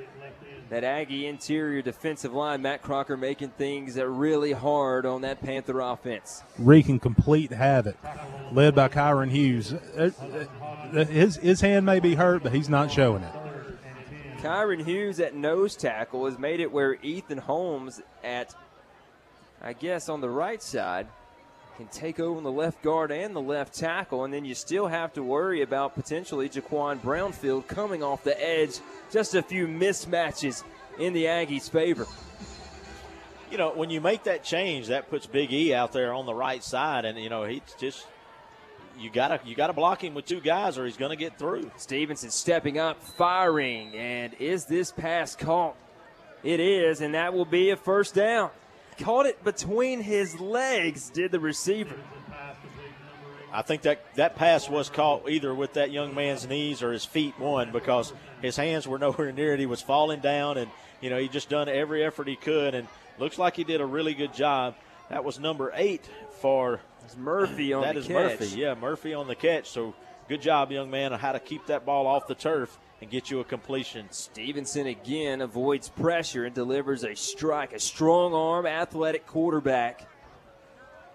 That 0.71 0.85
Aggie 0.85 1.27
interior 1.27 1.81
defensive 1.81 2.31
line, 2.31 2.61
Matt 2.61 2.81
Crocker 2.81 3.17
making 3.17 3.49
things 3.49 3.97
really 3.97 4.53
hard 4.53 5.05
on 5.05 5.19
that 5.23 5.41
Panther 5.41 5.81
offense. 5.81 6.43
Wreaking 6.57 7.01
complete 7.01 7.51
havoc, 7.51 7.97
led 8.53 8.73
by 8.73 8.87
Kyron 8.87 9.31
Hughes. 9.31 9.73
Uh, 9.73 10.11
uh, 10.93 11.03
His, 11.03 11.35
his 11.35 11.59
hand 11.59 11.85
may 11.85 11.99
be 11.99 12.15
hurt, 12.15 12.41
but 12.41 12.53
he's 12.53 12.69
not 12.69 12.89
showing 12.89 13.21
it. 13.21 13.33
Kyron 14.37 14.85
Hughes 14.85 15.19
at 15.19 15.35
nose 15.35 15.75
tackle 15.75 16.23
has 16.23 16.39
made 16.39 16.61
it 16.61 16.71
where 16.71 16.93
Ethan 17.03 17.39
Holmes 17.39 18.01
at, 18.23 18.55
I 19.61 19.73
guess, 19.73 20.07
on 20.07 20.21
the 20.21 20.29
right 20.29 20.63
side 20.63 21.07
can 21.81 21.89
take 21.91 22.19
over 22.19 22.37
on 22.37 22.43
the 22.43 22.51
left 22.51 22.81
guard 22.83 23.11
and 23.11 23.35
the 23.35 23.41
left 23.41 23.73
tackle, 23.73 24.23
and 24.23 24.33
then 24.33 24.45
you 24.45 24.53
still 24.53 24.87
have 24.87 25.13
to 25.13 25.23
worry 25.23 25.61
about 25.61 25.95
potentially 25.95 26.47
Jaquan 26.47 26.99
Brownfield 26.99 27.67
coming 27.67 28.03
off 28.03 28.23
the 28.23 28.39
edge. 28.39 28.79
Just 29.11 29.33
a 29.33 29.41
few 29.41 29.67
mismatches 29.67 30.63
in 30.99 31.13
the 31.13 31.25
Aggies' 31.25 31.69
favor. 31.69 32.05
You 33.49 33.57
know, 33.57 33.71
when 33.71 33.89
you 33.89 33.99
make 33.99 34.23
that 34.23 34.43
change, 34.43 34.87
that 34.87 35.09
puts 35.09 35.25
Big 35.25 35.51
E 35.51 35.73
out 35.73 35.91
there 35.91 36.13
on 36.13 36.25
the 36.25 36.35
right 36.35 36.63
side, 36.63 37.03
and 37.03 37.17
you 37.17 37.29
know 37.29 37.45
he's 37.45 37.61
just 37.79 38.05
you 38.99 39.09
gotta 39.09 39.39
you 39.43 39.55
gotta 39.55 39.73
block 39.73 40.03
him 40.03 40.13
with 40.13 40.25
two 40.25 40.39
guys, 40.39 40.77
or 40.77 40.85
he's 40.85 40.97
gonna 40.97 41.15
get 41.15 41.39
through. 41.39 41.71
Stevenson 41.77 42.29
stepping 42.29 42.77
up, 42.77 43.01
firing, 43.01 43.95
and 43.95 44.35
is 44.35 44.65
this 44.65 44.91
pass 44.91 45.35
caught? 45.35 45.75
It 46.43 46.59
is, 46.59 47.01
and 47.01 47.15
that 47.15 47.33
will 47.33 47.45
be 47.45 47.71
a 47.71 47.75
first 47.75 48.13
down. 48.13 48.51
Caught 49.01 49.25
it 49.25 49.43
between 49.43 50.01
his 50.01 50.39
legs, 50.39 51.09
did 51.09 51.31
the 51.31 51.39
receiver. 51.39 51.95
I 53.53 53.61
think 53.63 53.81
that 53.81 54.15
that 54.15 54.35
pass 54.35 54.69
was 54.69 54.89
caught 54.89 55.29
either 55.29 55.53
with 55.53 55.73
that 55.73 55.91
young 55.91 56.15
man's 56.15 56.47
knees 56.47 56.81
or 56.81 56.93
his 56.93 57.03
feet, 57.03 57.37
one 57.37 57.71
because 57.71 58.13
his 58.41 58.55
hands 58.55 58.87
were 58.87 58.97
nowhere 59.07 59.31
near 59.31 59.53
it. 59.53 59.59
He 59.59 59.65
was 59.65 59.81
falling 59.81 60.21
down, 60.21 60.57
and 60.57 60.71
you 61.01 61.09
know 61.09 61.17
he 61.17 61.27
just 61.27 61.49
done 61.49 61.67
every 61.67 62.03
effort 62.03 62.27
he 62.27 62.35
could, 62.35 62.75
and 62.75 62.87
looks 63.17 63.37
like 63.37 63.55
he 63.55 63.63
did 63.63 63.81
a 63.81 63.85
really 63.85 64.13
good 64.13 64.33
job. 64.33 64.75
That 65.09 65.25
was 65.25 65.39
number 65.39 65.71
eight 65.75 66.09
for 66.39 66.79
it's 67.03 67.17
Murphy 67.17 67.73
on 67.73 67.81
that 67.81 67.95
the 67.95 68.01
is 68.01 68.07
catch. 68.07 68.39
Murphy, 68.39 68.59
yeah, 68.59 68.75
Murphy 68.75 69.13
on 69.13 69.27
the 69.27 69.35
catch. 69.35 69.69
So 69.69 69.93
good 70.29 70.41
job, 70.41 70.71
young 70.71 70.89
man, 70.89 71.11
on 71.11 71.19
how 71.19 71.33
to 71.33 71.39
keep 71.39 71.65
that 71.67 71.85
ball 71.85 72.07
off 72.07 72.27
the 72.27 72.35
turf 72.35 72.77
and 73.01 73.09
get 73.09 73.31
you 73.31 73.39
a 73.39 73.43
completion. 73.43 74.07
Stevenson 74.11 74.87
again 74.87 75.41
avoids 75.41 75.89
pressure 75.89 76.45
and 76.45 76.53
delivers 76.53 77.03
a 77.03 77.15
strike. 77.15 77.73
A 77.73 77.79
strong 77.79 78.33
arm, 78.33 78.65
athletic 78.65 79.25
quarterback. 79.25 80.07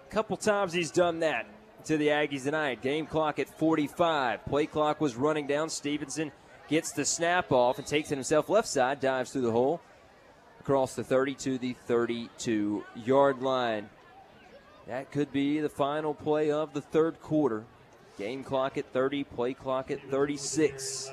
A 0.09 0.13
couple 0.13 0.37
times 0.37 0.73
he's 0.73 0.91
done 0.91 1.19
that 1.19 1.47
to 1.85 1.97
the 1.97 2.07
Aggies 2.07 2.43
tonight. 2.43 2.81
Game 2.81 3.05
clock 3.05 3.39
at 3.39 3.49
45. 3.57 4.45
Play 4.45 4.65
clock 4.65 4.99
was 4.99 5.15
running 5.15 5.47
down. 5.47 5.69
Stevenson 5.69 6.31
gets 6.67 6.91
the 6.91 7.05
snap 7.05 7.51
off 7.51 7.79
and 7.79 7.87
takes 7.87 8.11
it 8.11 8.15
himself 8.15 8.49
left 8.49 8.67
side, 8.67 8.99
dives 8.99 9.31
through 9.31 9.41
the 9.41 9.51
hole 9.51 9.81
across 10.59 10.95
the 10.95 11.03
30 11.03 11.35
to 11.35 11.57
the 11.57 11.73
32 11.85 12.83
yard 12.95 13.41
line. 13.41 13.89
That 14.87 15.11
could 15.11 15.31
be 15.31 15.61
the 15.61 15.69
final 15.69 16.13
play 16.13 16.51
of 16.51 16.73
the 16.73 16.81
third 16.81 17.21
quarter. 17.21 17.63
Game 18.17 18.43
clock 18.43 18.77
at 18.77 18.91
30, 18.91 19.23
play 19.23 19.53
clock 19.53 19.91
at 19.91 20.01
36. 20.09 21.11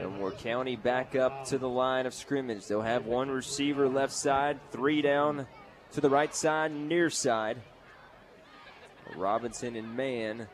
Elmore 0.00 0.32
County 0.32 0.76
back 0.76 1.16
up 1.16 1.44
to 1.46 1.58
the 1.58 1.68
line 1.68 2.06
of 2.06 2.14
scrimmage. 2.14 2.66
They'll 2.66 2.82
have 2.82 3.06
one 3.06 3.30
receiver 3.30 3.88
left 3.88 4.12
side, 4.12 4.58
three 4.70 5.02
down 5.02 5.46
to 5.92 6.00
the 6.00 6.10
right 6.10 6.34
side, 6.34 6.72
near 6.72 7.10
side. 7.10 7.58
Robinson 9.16 9.76
and 9.76 9.96
Mann 9.96 10.48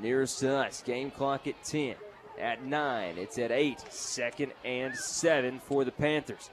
nearest 0.00 0.40
to 0.40 0.56
us. 0.56 0.82
Game 0.82 1.10
clock 1.10 1.46
at 1.46 1.62
10. 1.64 1.94
At 2.38 2.64
9, 2.64 3.18
it's 3.18 3.38
at 3.38 3.52
8. 3.52 3.80
Second 3.92 4.52
and 4.64 4.96
7 4.96 5.60
for 5.60 5.84
the 5.84 5.92
Panthers. 5.92 6.50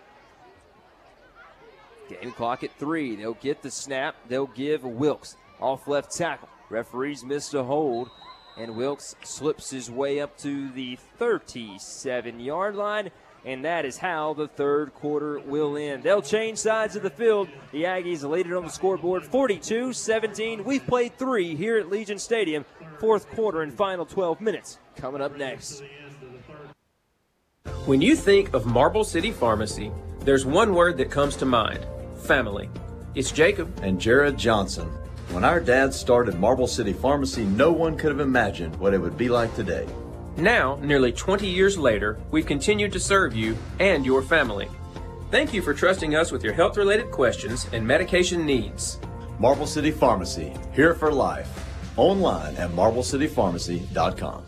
Game 2.09 2.31
clock 2.31 2.63
at 2.63 2.77
3. 2.77 3.15
They'll 3.15 3.33
get 3.35 3.61
the 3.61 3.71
snap. 3.71 4.15
They'll 4.27 4.47
give 4.47 4.83
Wilkes 4.83 5.37
off 5.59 5.87
left 5.87 6.15
tackle. 6.15 6.49
Referees 6.69 7.23
missed 7.23 7.53
a 7.53 7.63
hold, 7.63 8.09
and 8.57 8.75
Wilkes 8.75 9.15
slips 9.23 9.69
his 9.69 9.89
way 9.89 10.19
up 10.19 10.37
to 10.39 10.69
the 10.69 10.97
37 11.17 12.39
yard 12.39 12.75
line. 12.75 13.11
and 13.45 13.63
that 13.63 13.85
is 13.85 13.97
how 13.97 14.33
the 14.33 14.47
third 14.47 14.93
quarter 14.95 15.39
will 15.39 15.77
end. 15.77 16.03
They'll 16.03 16.21
change 16.21 16.57
sides 16.57 16.95
of 16.95 17.03
the 17.03 17.09
field. 17.09 17.47
The 17.71 17.83
Aggies 17.83 18.27
lead 18.27 18.47
it 18.47 18.53
on 18.53 18.63
the 18.65 18.69
scoreboard 18.71 19.23
42 19.23 19.93
17. 19.93 20.63
We've 20.63 20.85
played 20.85 21.17
three 21.17 21.55
here 21.55 21.77
at 21.77 21.89
Legion 21.89 22.19
Stadium. 22.19 22.65
Fourth 22.99 23.29
quarter 23.35 23.61
and 23.61 23.73
final 23.73 24.05
12 24.05 24.41
minutes 24.41 24.79
coming 24.95 25.21
up 25.21 25.37
next. 25.37 25.83
When 27.85 28.01
you 28.01 28.15
think 28.15 28.53
of 28.53 28.65
Marble 28.65 29.03
City 29.03 29.31
Pharmacy, 29.31 29.91
there's 30.21 30.45
one 30.45 30.73
word 30.73 30.97
that 30.97 31.09
comes 31.11 31.35
to 31.37 31.45
mind 31.45 31.85
family. 32.23 32.69
It's 33.15 33.31
Jacob. 33.31 33.79
and 33.83 34.01
Jared 34.01 34.37
Johnson. 34.37 34.89
When 35.37 35.45
our 35.45 35.59
dad 35.59 35.93
started 35.93 36.39
Marble 36.39 36.65
City 36.65 36.93
Pharmacy, 36.93 37.45
no 37.45 37.71
one 37.71 37.95
could 37.95 38.09
have 38.09 38.19
imagined 38.19 38.75
what 38.77 38.95
it 38.95 38.97
would 38.97 39.19
be 39.19 39.29
like 39.29 39.55
today. 39.55 39.87
Now, 40.35 40.79
nearly 40.81 41.11
20 41.11 41.45
years 41.45 41.77
later, 41.77 42.17
we've 42.31 42.47
continued 42.47 42.91
to 42.93 42.99
serve 42.99 43.35
you 43.35 43.55
and 43.79 44.03
your 44.03 44.23
family. 44.23 44.67
Thank 45.29 45.53
you 45.53 45.61
for 45.61 45.75
trusting 45.75 46.15
us 46.15 46.31
with 46.31 46.43
your 46.43 46.53
health 46.53 46.75
related 46.75 47.11
questions 47.11 47.67
and 47.71 47.85
medication 47.85 48.47
needs. 48.47 48.99
Marble 49.37 49.67
City 49.67 49.91
Pharmacy, 49.91 50.55
here 50.73 50.95
for 50.95 51.11
life. 51.11 51.47
Online 51.97 52.55
at 52.55 52.71
marblecitypharmacy.com. 52.71 54.43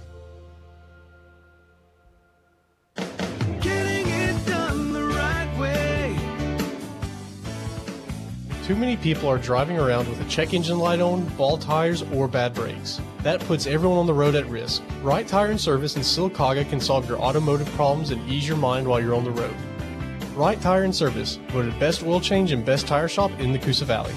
Too 8.70 8.76
many 8.76 8.98
people 8.98 9.28
are 9.28 9.40
driving 9.40 9.80
around 9.80 10.08
with 10.08 10.22
a 10.22 10.26
check 10.26 10.54
engine 10.54 10.78
light 10.78 11.00
on, 11.00 11.26
ball 11.30 11.58
tires, 11.58 12.04
or 12.14 12.28
bad 12.28 12.54
brakes. 12.54 13.02
That 13.24 13.40
puts 13.40 13.66
everyone 13.66 13.98
on 13.98 14.06
the 14.06 14.14
road 14.14 14.36
at 14.36 14.46
risk. 14.46 14.84
Right 15.02 15.28
Tire 15.28 15.48
and 15.48 15.60
Service 15.60 15.96
in 15.96 16.04
Sylacauga 16.04 16.70
can 16.70 16.80
solve 16.80 17.10
your 17.10 17.18
automotive 17.18 17.68
problems 17.70 18.12
and 18.12 18.30
ease 18.30 18.48
your 18.48 18.58
mind 18.58 18.88
while 18.88 19.02
you're 19.02 19.16
on 19.16 19.24
the 19.24 19.32
road. 19.32 19.56
Right 20.36 20.62
Tire 20.62 20.84
and 20.84 20.96
Service, 20.96 21.40
voted 21.48 21.80
best 21.80 22.04
oil 22.04 22.22
change 22.22 22.52
and 22.52 22.64
best 22.64 22.86
tire 22.86 23.08
shop 23.08 23.32
in 23.40 23.54
the 23.54 23.58
Coosa 23.58 23.86
Valley. 23.86 24.14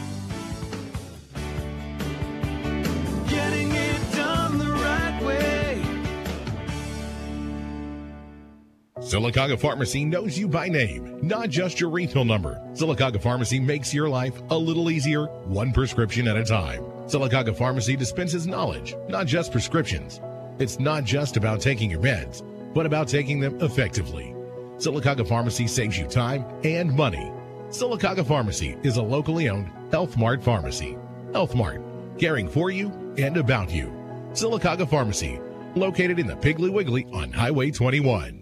Sylacauga 9.12 9.60
Pharmacy 9.60 10.06
knows 10.06 10.38
you 10.38 10.48
by 10.48 10.70
name, 10.70 11.18
not 11.20 11.50
just 11.50 11.78
your 11.78 11.90
refill 11.90 12.24
number. 12.24 12.58
Sylacauga 12.72 13.20
Pharmacy 13.20 13.60
makes 13.60 13.92
your 13.92 14.08
life 14.08 14.40
a 14.48 14.56
little 14.56 14.90
easier, 14.90 15.26
one 15.44 15.70
prescription 15.70 16.26
at 16.26 16.38
a 16.38 16.42
time. 16.42 16.80
Sylacauga 17.04 17.54
Pharmacy 17.54 17.94
dispenses 17.94 18.46
knowledge, 18.46 18.96
not 19.10 19.26
just 19.26 19.52
prescriptions. 19.52 20.22
It's 20.58 20.80
not 20.80 21.04
just 21.04 21.36
about 21.36 21.60
taking 21.60 21.90
your 21.90 22.00
meds, 22.00 22.42
but 22.72 22.86
about 22.86 23.06
taking 23.06 23.38
them 23.38 23.60
effectively. 23.60 24.34
Sylacauga 24.78 25.28
Pharmacy 25.28 25.66
saves 25.66 25.98
you 25.98 26.06
time 26.06 26.46
and 26.64 26.90
money. 26.90 27.30
Sylacauga 27.68 28.26
Pharmacy 28.26 28.78
is 28.82 28.96
a 28.96 29.02
locally 29.02 29.50
owned 29.50 29.70
Health 29.90 30.16
Mart 30.16 30.42
pharmacy. 30.42 30.96
Health 31.34 31.54
Mart, 31.54 31.82
caring 32.18 32.48
for 32.48 32.70
you 32.70 32.88
and 33.18 33.36
about 33.36 33.70
you. 33.70 33.92
Sylacauga 34.30 34.88
Pharmacy, 34.88 35.38
located 35.76 36.18
in 36.18 36.26
the 36.26 36.36
Piggly 36.36 36.72
Wiggly 36.72 37.06
on 37.12 37.30
Highway 37.30 37.70
21. 37.70 38.41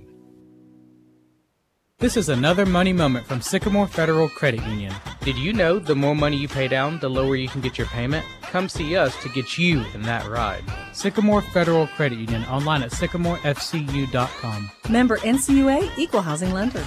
This 2.01 2.17
is 2.17 2.31
another 2.31 2.65
money 2.65 2.95
moment 2.95 3.27
from 3.27 3.43
Sycamore 3.43 3.87
Federal 3.87 4.31
Credit 4.31 4.67
Union. 4.69 4.95
Did 5.21 5.37
you 5.37 5.53
know 5.53 5.79
the 5.79 5.95
more 5.95 6.17
money 6.17 6.39
you 6.39 6.49
pay 6.49 6.67
down, 6.67 6.99
the 6.99 7.11
lower 7.11 7.37
you 7.37 7.47
can 7.47 7.61
get 7.61 7.77
your 7.77 7.89
payment? 7.89 8.25
Come 8.41 8.71
see 8.71 8.97
us 8.97 9.15
to 9.23 9.29
get 9.29 9.59
you 9.59 9.85
in 9.93 10.01
that 10.05 10.27
ride. 10.27 10.65
Sycamore 10.95 11.43
Federal 11.43 11.89
Credit 11.89 12.19
Union 12.19 12.43
online 12.45 12.83
at 12.83 12.93
sycamorefcu.com. 12.93 14.71
Member 14.89 15.19
NCUA 15.19 15.99
Equal 15.99 16.23
Housing 16.23 16.55
Lender. 16.55 16.83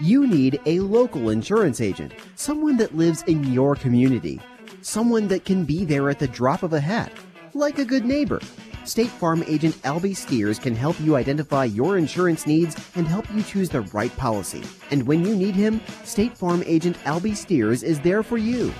You 0.00 0.26
need 0.26 0.58
a 0.64 0.80
local 0.80 1.28
insurance 1.28 1.82
agent, 1.82 2.14
someone 2.36 2.78
that 2.78 2.96
lives 2.96 3.22
in 3.24 3.52
your 3.52 3.74
community, 3.74 4.40
someone 4.80 5.28
that 5.28 5.44
can 5.44 5.66
be 5.66 5.84
there 5.84 6.08
at 6.08 6.18
the 6.18 6.28
drop 6.28 6.62
of 6.62 6.72
a 6.72 6.80
hat, 6.80 7.12
like 7.52 7.78
a 7.78 7.84
good 7.84 8.06
neighbor. 8.06 8.40
State 8.84 9.10
Farm 9.10 9.44
agent 9.46 9.74
Albie 9.82 10.16
Steers 10.16 10.58
can 10.58 10.74
help 10.74 10.98
you 11.00 11.16
identify 11.16 11.64
your 11.64 11.98
insurance 11.98 12.46
needs 12.46 12.76
and 12.94 13.06
help 13.06 13.30
you 13.34 13.42
choose 13.42 13.68
the 13.68 13.82
right 13.82 14.14
policy. 14.16 14.62
And 14.90 15.06
when 15.06 15.24
you 15.24 15.36
need 15.36 15.54
him, 15.54 15.80
State 16.04 16.36
Farm 16.36 16.62
agent 16.66 16.96
Albie 17.04 17.36
Steers 17.36 17.82
is 17.82 18.00
there 18.00 18.22
for 18.22 18.38
you. 18.38 18.72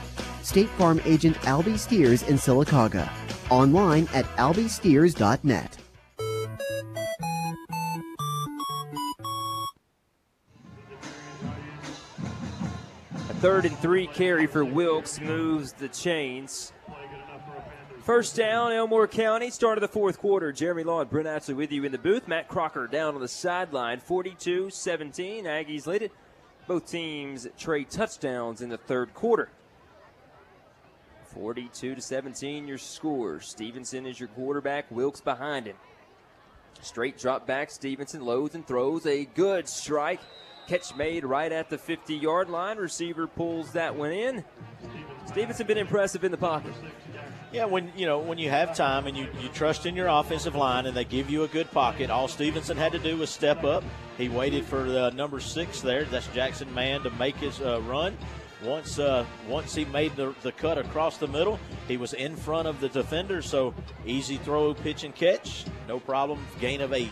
State 0.43 0.69
Farm 0.71 1.01
agent 1.05 1.37
Albie 1.43 1.79
Steers 1.79 2.23
in 2.23 2.37
Sylacauga. 2.37 3.11
Online 3.51 4.09
at 4.15 4.25
albiesteers.net. 4.37 5.77
A 13.29 13.35
third 13.35 13.65
and 13.65 13.77
three 13.79 14.07
carry 14.07 14.47
for 14.47 14.65
Wilkes 14.65 15.21
moves 15.21 15.73
the 15.73 15.89
chains. 15.89 16.73
First 18.03 18.35
down, 18.35 18.73
Elmore 18.73 19.07
County, 19.07 19.51
start 19.51 19.77
of 19.77 19.83
the 19.83 19.89
fourth 19.89 20.19
quarter. 20.19 20.53
Jeremy 20.53 20.85
Law 20.85 21.03
and 21.03 21.11
Brent 21.11 21.29
Ashley 21.29 21.53
with 21.53 21.71
you 21.71 21.85
in 21.85 21.93
the 21.93 21.99
booth. 21.99 22.27
Matt 22.27 22.49
Crocker 22.49 22.87
down 22.87 23.15
on 23.15 23.21
the 23.21 23.29
sideline, 23.29 24.01
42 24.01 24.71
17. 24.71 25.45
Aggies 25.45 25.87
lead 25.87 26.01
it. 26.03 26.13
Both 26.67 26.91
teams 26.91 27.47
trade 27.59 27.91
touchdowns 27.91 28.63
in 28.63 28.71
the 28.71 28.79
third 28.79 29.13
quarter. 29.13 29.51
42 31.35 31.95
to 31.95 32.01
17, 32.01 32.67
your 32.67 32.79
score. 32.79 33.39
Stevenson 33.41 34.07
is 34.07 34.19
your 34.19 34.31
quarterback, 34.31 34.91
Wilkes 34.91 35.21
behind 35.21 35.67
him. 35.67 35.77
Straight 36.81 37.19
drop 37.19 37.47
back, 37.47 37.71
Stevenson 37.71 38.25
loads 38.25 38.55
and 38.55 38.67
throws 38.67 39.05
a 39.05 39.27
good 39.27 39.69
strike. 39.69 40.21
Catch 40.71 40.95
made 40.95 41.25
right 41.25 41.51
at 41.51 41.69
the 41.69 41.77
50 41.77 42.15
yard 42.15 42.49
line. 42.49 42.77
Receiver 42.77 43.27
pulls 43.27 43.73
that 43.73 43.97
one 43.97 44.13
in. 44.13 44.45
Stevenson 45.27 45.67
been 45.67 45.79
impressive 45.79 46.23
in 46.23 46.31
the 46.31 46.37
pocket. 46.37 46.73
Yeah, 47.51 47.65
when 47.65 47.91
you 47.97 48.07
know 48.07 48.21
when 48.21 48.39
you 48.39 48.51
have 48.51 48.77
time 48.77 49.09
and 49.09 49.17
you, 49.17 49.27
you 49.41 49.49
trust 49.49 49.85
in 49.85 49.97
your 49.97 50.07
offensive 50.07 50.55
line 50.55 50.87
and 50.87 50.97
they 50.97 51.05
give 51.05 51.29
you 51.29 51.43
a 51.43 51.49
good 51.49 51.69
pocket, 51.73 52.09
all 52.09 52.29
Stevenson 52.29 52.77
had 52.77 52.93
to 52.93 53.01
do 53.01 53.17
was 53.17 53.31
step 53.31 53.65
up. 53.65 53.83
He 54.17 54.29
waited 54.29 54.65
for 54.65 54.85
the 54.85 55.11
number 55.11 55.41
six 55.41 55.81
there, 55.81 56.05
that's 56.05 56.29
Jackson 56.29 56.73
Mann, 56.73 57.03
to 57.03 57.11
make 57.11 57.35
his 57.35 57.61
uh, 57.61 57.81
run. 57.81 58.17
Once 58.65 59.01
uh, 59.01 59.27
once 59.49 59.75
he 59.75 59.85
made 59.87 60.15
the, 60.15 60.33
the 60.43 60.53
cut 60.53 60.79
across 60.79 61.17
the 61.17 61.27
middle, 61.27 61.59
he 61.89 61.97
was 61.97 62.13
in 62.13 62.37
front 62.37 62.69
of 62.69 62.79
the 62.79 62.91
defender. 62.91 63.43
So 63.43 63.75
easy 64.07 64.37
throw, 64.37 64.73
pitch 64.73 65.03
and 65.03 65.17
catch, 65.17 65.65
no 65.89 65.99
problem. 65.99 66.39
Gain 66.61 66.81
of 66.81 66.93
eight. 66.93 67.11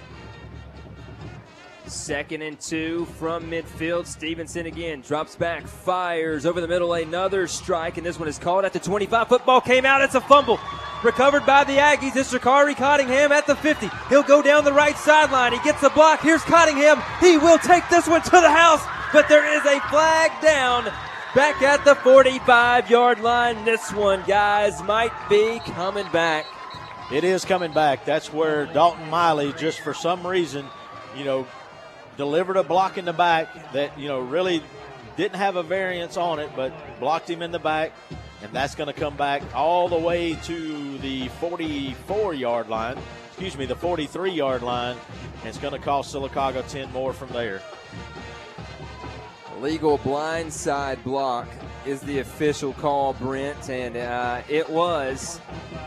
Second 1.88 2.42
and 2.42 2.60
two 2.60 3.06
from 3.18 3.50
midfield. 3.50 4.06
Stevenson 4.06 4.66
again 4.66 5.00
drops 5.00 5.36
back, 5.36 5.66
fires 5.66 6.46
over 6.46 6.60
the 6.60 6.68
middle. 6.68 6.92
Another 6.94 7.46
strike, 7.46 7.96
and 7.96 8.06
this 8.06 8.18
one 8.18 8.28
is 8.28 8.38
called 8.38 8.64
at 8.64 8.72
the 8.72 8.78
25. 8.78 9.28
Football 9.28 9.60
came 9.60 9.84
out. 9.84 10.02
It's 10.02 10.14
a 10.14 10.20
fumble. 10.20 10.58
Recovered 11.02 11.46
by 11.46 11.64
the 11.64 11.76
Aggies. 11.76 12.16
It's 12.16 12.32
Shakari 12.32 12.76
Cottingham 12.76 13.32
at 13.32 13.46
the 13.46 13.56
50. 13.56 13.88
He'll 14.08 14.22
go 14.22 14.42
down 14.42 14.64
the 14.64 14.72
right 14.72 14.96
sideline. 14.96 15.52
He 15.52 15.58
gets 15.60 15.80
the 15.80 15.90
block. 15.90 16.20
Here's 16.20 16.42
Cottingham. 16.42 17.00
He 17.20 17.38
will 17.38 17.58
take 17.58 17.88
this 17.88 18.08
one 18.08 18.22
to 18.22 18.30
the 18.30 18.50
house, 18.50 18.84
but 19.12 19.28
there 19.28 19.46
is 19.56 19.64
a 19.64 19.80
flag 19.88 20.30
down 20.42 20.84
back 21.34 21.62
at 21.62 21.84
the 21.84 21.94
45 21.94 22.90
yard 22.90 23.20
line. 23.20 23.64
This 23.64 23.92
one, 23.92 24.22
guys, 24.26 24.82
might 24.82 25.12
be 25.28 25.60
coming 25.60 26.10
back. 26.10 26.46
It 27.12 27.24
is 27.24 27.44
coming 27.44 27.72
back. 27.72 28.04
That's 28.04 28.32
where 28.32 28.66
Dalton 28.66 29.08
Miley, 29.08 29.54
just 29.54 29.80
for 29.80 29.94
some 29.94 30.26
reason, 30.26 30.66
you 31.16 31.24
know, 31.24 31.46
delivered 32.18 32.56
a 32.56 32.64
block 32.64 32.98
in 32.98 33.06
the 33.06 33.12
back 33.14 33.72
that, 33.72 33.98
you 33.98 34.08
know, 34.08 34.20
really 34.20 34.60
didn't 35.16 35.36
have 35.36 35.56
a 35.56 35.62
variance 35.62 36.18
on 36.18 36.40
it, 36.40 36.50
but 36.54 36.72
blocked 37.00 37.30
him 37.30 37.40
in 37.40 37.52
the 37.52 37.58
back. 37.58 37.92
And 38.42 38.52
that's 38.52 38.74
going 38.74 38.88
to 38.88 38.92
come 38.92 39.16
back 39.16 39.42
all 39.54 39.88
the 39.88 39.98
way 39.98 40.34
to 40.34 40.98
the 40.98 41.28
44 41.40 42.34
yard 42.34 42.68
line, 42.68 42.98
excuse 43.28 43.56
me, 43.56 43.66
the 43.66 43.74
43 43.74 44.30
yard 44.30 44.62
line. 44.62 44.96
And 45.38 45.46
it's 45.48 45.58
going 45.58 45.72
to 45.72 45.80
cost 45.80 46.14
Sylacauga 46.14 46.68
10 46.68 46.92
more 46.92 47.12
from 47.12 47.30
there. 47.30 47.62
Legal 49.60 49.98
blindside 49.98 51.02
block 51.02 51.48
is 51.84 52.00
the 52.02 52.20
official 52.20 52.72
call, 52.74 53.14
Brent, 53.14 53.70
and 53.70 53.96
uh, 53.96 54.42
it 54.48 54.68
was 54.68 55.40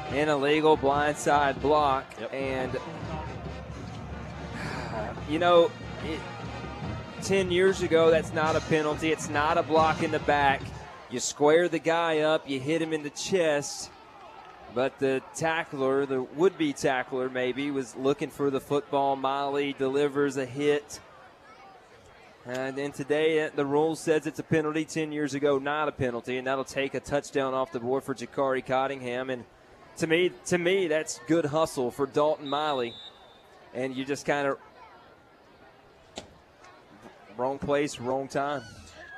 an 0.09 0.27
illegal 0.27 0.77
blindside 0.77 1.61
block. 1.61 2.05
And 2.33 2.77
you 5.29 5.39
know, 5.39 5.71
it, 6.05 6.19
ten 7.21 7.51
years 7.51 7.81
ago, 7.81 8.09
that's 8.09 8.33
not 8.33 8.55
a 8.55 8.61
penalty. 8.61 9.11
It's 9.11 9.29
not 9.29 9.57
a 9.57 9.63
block 9.63 10.03
in 10.03 10.11
the 10.11 10.19
back. 10.19 10.61
You 11.09 11.19
square 11.19 11.67
the 11.67 11.79
guy 11.79 12.19
up, 12.19 12.49
you 12.49 12.59
hit 12.59 12.81
him 12.81 12.93
in 12.93 13.03
the 13.03 13.09
chest. 13.09 13.91
But 14.73 14.97
the 14.99 15.21
tackler, 15.35 16.05
the 16.05 16.23
would-be 16.23 16.71
tackler, 16.71 17.29
maybe 17.29 17.71
was 17.71 17.93
looking 17.97 18.29
for 18.29 18.49
the 18.49 18.61
football. 18.61 19.17
Miley 19.17 19.75
delivers 19.77 20.37
a 20.37 20.45
hit. 20.45 21.01
And 22.45 22.77
then 22.77 22.93
today, 22.93 23.45
uh, 23.45 23.49
the 23.53 23.65
rule 23.65 23.97
says 23.97 24.25
it's 24.25 24.39
a 24.39 24.43
penalty. 24.43 24.85
Ten 24.85 25.11
years 25.11 25.33
ago, 25.33 25.59
not 25.59 25.89
a 25.89 25.91
penalty, 25.91 26.37
and 26.37 26.47
that'll 26.47 26.63
take 26.63 26.93
a 26.93 27.01
touchdown 27.01 27.53
off 27.53 27.73
the 27.73 27.81
board 27.81 28.03
for 28.03 28.15
Jakari 28.15 28.65
Cottingham. 28.65 29.29
And 29.29 29.43
to 29.97 30.07
me, 30.07 30.31
to 30.45 30.57
me, 30.57 30.87
that's 30.87 31.19
good 31.27 31.45
hustle 31.45 31.91
for 31.91 32.05
Dalton 32.07 32.47
Miley. 32.47 32.93
And 33.73 33.93
you 33.93 34.05
just 34.05 34.25
kind 34.25 34.47
of 34.47 34.57
wrong 37.41 37.57
place, 37.57 37.99
wrong 37.99 38.27
time. 38.27 38.61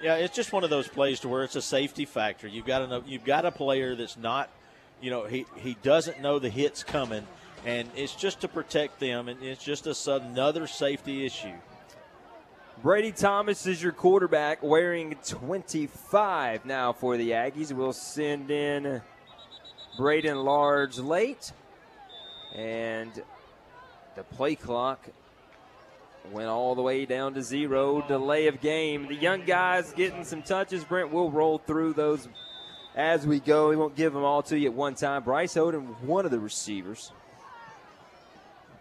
Yeah, 0.02 0.16
it's 0.16 0.36
just 0.36 0.54
one 0.54 0.64
of 0.64 0.70
those 0.70 0.88
plays 0.88 1.20
to 1.22 1.28
where 1.28 1.44
it's 1.44 1.56
a 1.56 1.62
safety 1.62 2.06
factor. 2.06 2.48
You've 2.48 2.66
got 2.66 2.82
a 2.82 3.04
you've 3.06 3.26
got 3.26 3.46
a 3.46 3.52
player 3.52 3.96
that's 3.96 4.18
not, 4.18 4.50
you 5.02 5.12
know, 5.12 5.26
he 5.26 5.46
he 5.58 5.76
doesn't 5.84 6.22
know 6.22 6.40
the 6.40 6.50
hit's 6.50 6.84
coming, 6.84 7.28
and 7.66 7.90
it's 7.96 8.16
just 8.16 8.42
to 8.42 8.48
protect 8.48 9.00
them, 9.00 9.28
and 9.28 9.44
it's 9.44 9.64
just 9.64 9.88
a, 9.88 10.16
another 10.16 10.68
safety 10.68 11.26
issue. 11.26 11.54
Brady 12.82 13.12
Thomas 13.12 13.66
is 13.66 13.84
your 13.84 13.92
quarterback, 13.92 14.64
wearing 14.64 15.16
25 15.26 16.66
now 16.66 16.92
for 16.92 17.18
the 17.18 17.32
Aggies. 17.32 17.72
We'll 17.72 17.94
send 17.94 18.52
in 18.52 19.02
Braden 19.98 20.38
Large 20.44 20.98
late, 20.98 21.52
and 22.56 23.12
the 24.16 24.24
play 24.24 24.56
clock 24.56 25.10
went 26.32 26.48
all 26.48 26.76
the 26.76 26.82
way 26.82 27.06
down 27.06 27.34
to 27.34 27.42
zero. 27.42 28.02
Delay 28.08 28.48
of 28.48 28.62
game. 28.62 29.08
The 29.08 29.16
young 29.16 29.46
guys 29.46 29.94
getting 29.94 30.24
some 30.24 30.42
touches. 30.42 30.84
Brent 30.84 31.12
will 31.12 31.32
roll 31.32 31.58
through 31.58 31.94
those 31.94 32.28
as 32.96 33.26
we 33.26 33.40
go. 33.40 33.72
He 33.72 33.78
won't 33.78 33.96
give 33.96 34.14
them 34.14 34.24
all 34.24 34.44
to 34.44 34.58
you 34.58 34.70
at 34.70 34.74
one 34.74 34.96
time. 34.96 35.24
Bryce 35.24 35.56
Oden, 35.56 36.00
one 36.02 36.26
of 36.26 36.32
the 36.32 36.40
receivers. 36.40 37.12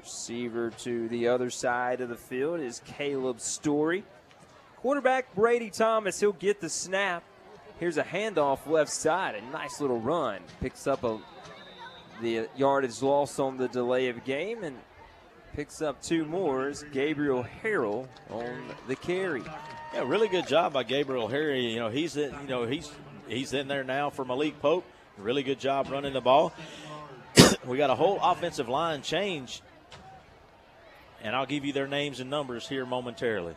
Receiver 0.00 0.70
to 0.70 1.08
the 1.08 1.28
other 1.28 1.50
side 1.50 2.00
of 2.00 2.08
the 2.08 2.16
field 2.16 2.60
is 2.60 2.80
Caleb 2.84 3.40
Story. 3.40 4.04
Quarterback 4.76 5.32
Brady 5.34 5.70
Thomas, 5.70 6.18
he'll 6.18 6.32
get 6.32 6.60
the 6.60 6.68
snap. 6.68 7.22
Here's 7.78 7.98
a 7.98 8.02
handoff 8.02 8.66
left 8.66 8.90
side, 8.90 9.36
a 9.36 9.42
nice 9.52 9.80
little 9.80 10.00
run. 10.00 10.40
Picks 10.60 10.86
up 10.86 11.04
a 11.04 11.20
the 12.20 12.48
yardage 12.56 13.02
loss 13.02 13.38
on 13.38 13.56
the 13.56 13.68
delay 13.68 14.08
of 14.08 14.24
game 14.24 14.62
and 14.62 14.76
picks 15.54 15.82
up 15.82 16.02
two 16.02 16.24
more. 16.24 16.72
Gabriel 16.92 17.46
Harrell 17.62 18.08
on 18.30 18.62
the 18.88 18.96
carry. 18.96 19.42
Yeah, 19.94 20.04
really 20.06 20.28
good 20.28 20.46
job 20.46 20.72
by 20.72 20.82
Gabriel 20.82 21.28
Harrell. 21.28 21.72
You 21.72 21.78
know, 21.78 21.88
he's 21.88 22.16
in, 22.16 22.32
you 22.42 22.48
know 22.48 22.66
he's 22.66 22.90
he's 23.28 23.52
in 23.52 23.68
there 23.68 23.84
now 23.84 24.10
for 24.10 24.24
Malik 24.24 24.60
Pope. 24.60 24.84
Really 25.18 25.42
good 25.42 25.60
job 25.60 25.90
running 25.90 26.12
the 26.12 26.20
ball. 26.20 26.52
we 27.66 27.76
got 27.76 27.90
a 27.90 27.94
whole 27.94 28.18
offensive 28.22 28.68
line 28.68 29.02
change 29.02 29.62
and 31.22 31.36
I'll 31.36 31.46
give 31.46 31.64
you 31.64 31.72
their 31.72 31.86
names 31.86 32.20
and 32.20 32.28
numbers 32.28 32.68
here 32.68 32.84
momentarily. 32.84 33.54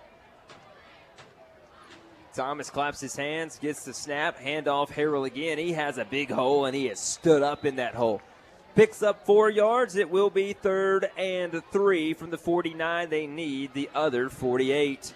Thomas 2.33 2.69
claps 2.69 2.99
his 2.99 3.15
hands, 3.15 3.57
gets 3.57 3.85
the 3.85 3.93
snap, 3.93 4.40
handoff 4.40 4.90
Harrell 4.90 5.25
again. 5.25 5.57
He 5.57 5.72
has 5.72 5.98
a 5.98 6.06
big 6.06 6.30
hole, 6.30 6.65
and 6.65 6.75
he 6.75 6.88
has 6.88 6.99
stood 6.99 7.41
up 7.41 7.65
in 7.65 7.77
that 7.77 7.95
hole. 7.95 8.22
Picks 8.75 9.01
up 9.01 9.25
four 9.25 9.49
yards. 9.49 9.95
It 9.95 10.09
will 10.09 10.29
be 10.29 10.51
third 10.51 11.09
and 11.17 11.63
three 11.71 12.13
from 12.13 12.29
the 12.29 12.37
49. 12.37 13.09
They 13.09 13.25
need 13.25 13.73
the 13.73 13.89
other 13.95 14.29
48. 14.29 15.13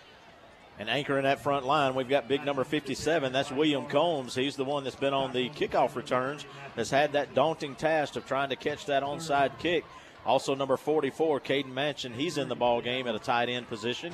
And 0.79 0.89
anchoring 0.89 1.23
that 1.23 1.43
front 1.43 1.65
line, 1.65 1.93
we've 1.93 2.07
got 2.07 2.29
big 2.29 2.45
number 2.45 2.63
57. 2.63 3.33
That's 3.33 3.51
William 3.51 3.85
Combs. 3.87 4.33
He's 4.33 4.55
the 4.55 4.63
one 4.63 4.85
that's 4.85 4.95
been 4.95 5.13
on 5.13 5.33
the 5.33 5.49
kickoff 5.49 5.97
returns, 5.97 6.45
that's 6.77 6.89
had 6.89 7.11
that 7.11 7.35
daunting 7.35 7.75
task 7.75 8.15
of 8.15 8.25
trying 8.25 8.47
to 8.47 8.55
catch 8.55 8.85
that 8.85 9.03
onside 9.03 9.59
kick. 9.59 9.83
Also, 10.25 10.55
number 10.55 10.77
44, 10.77 11.41
Caden 11.41 11.73
Manchin. 11.73 12.13
He's 12.13 12.37
in 12.37 12.47
the 12.47 12.55
ball 12.55 12.79
game 12.79 13.07
at 13.07 13.15
a 13.15 13.19
tight 13.19 13.49
end 13.49 13.67
position. 13.67 14.13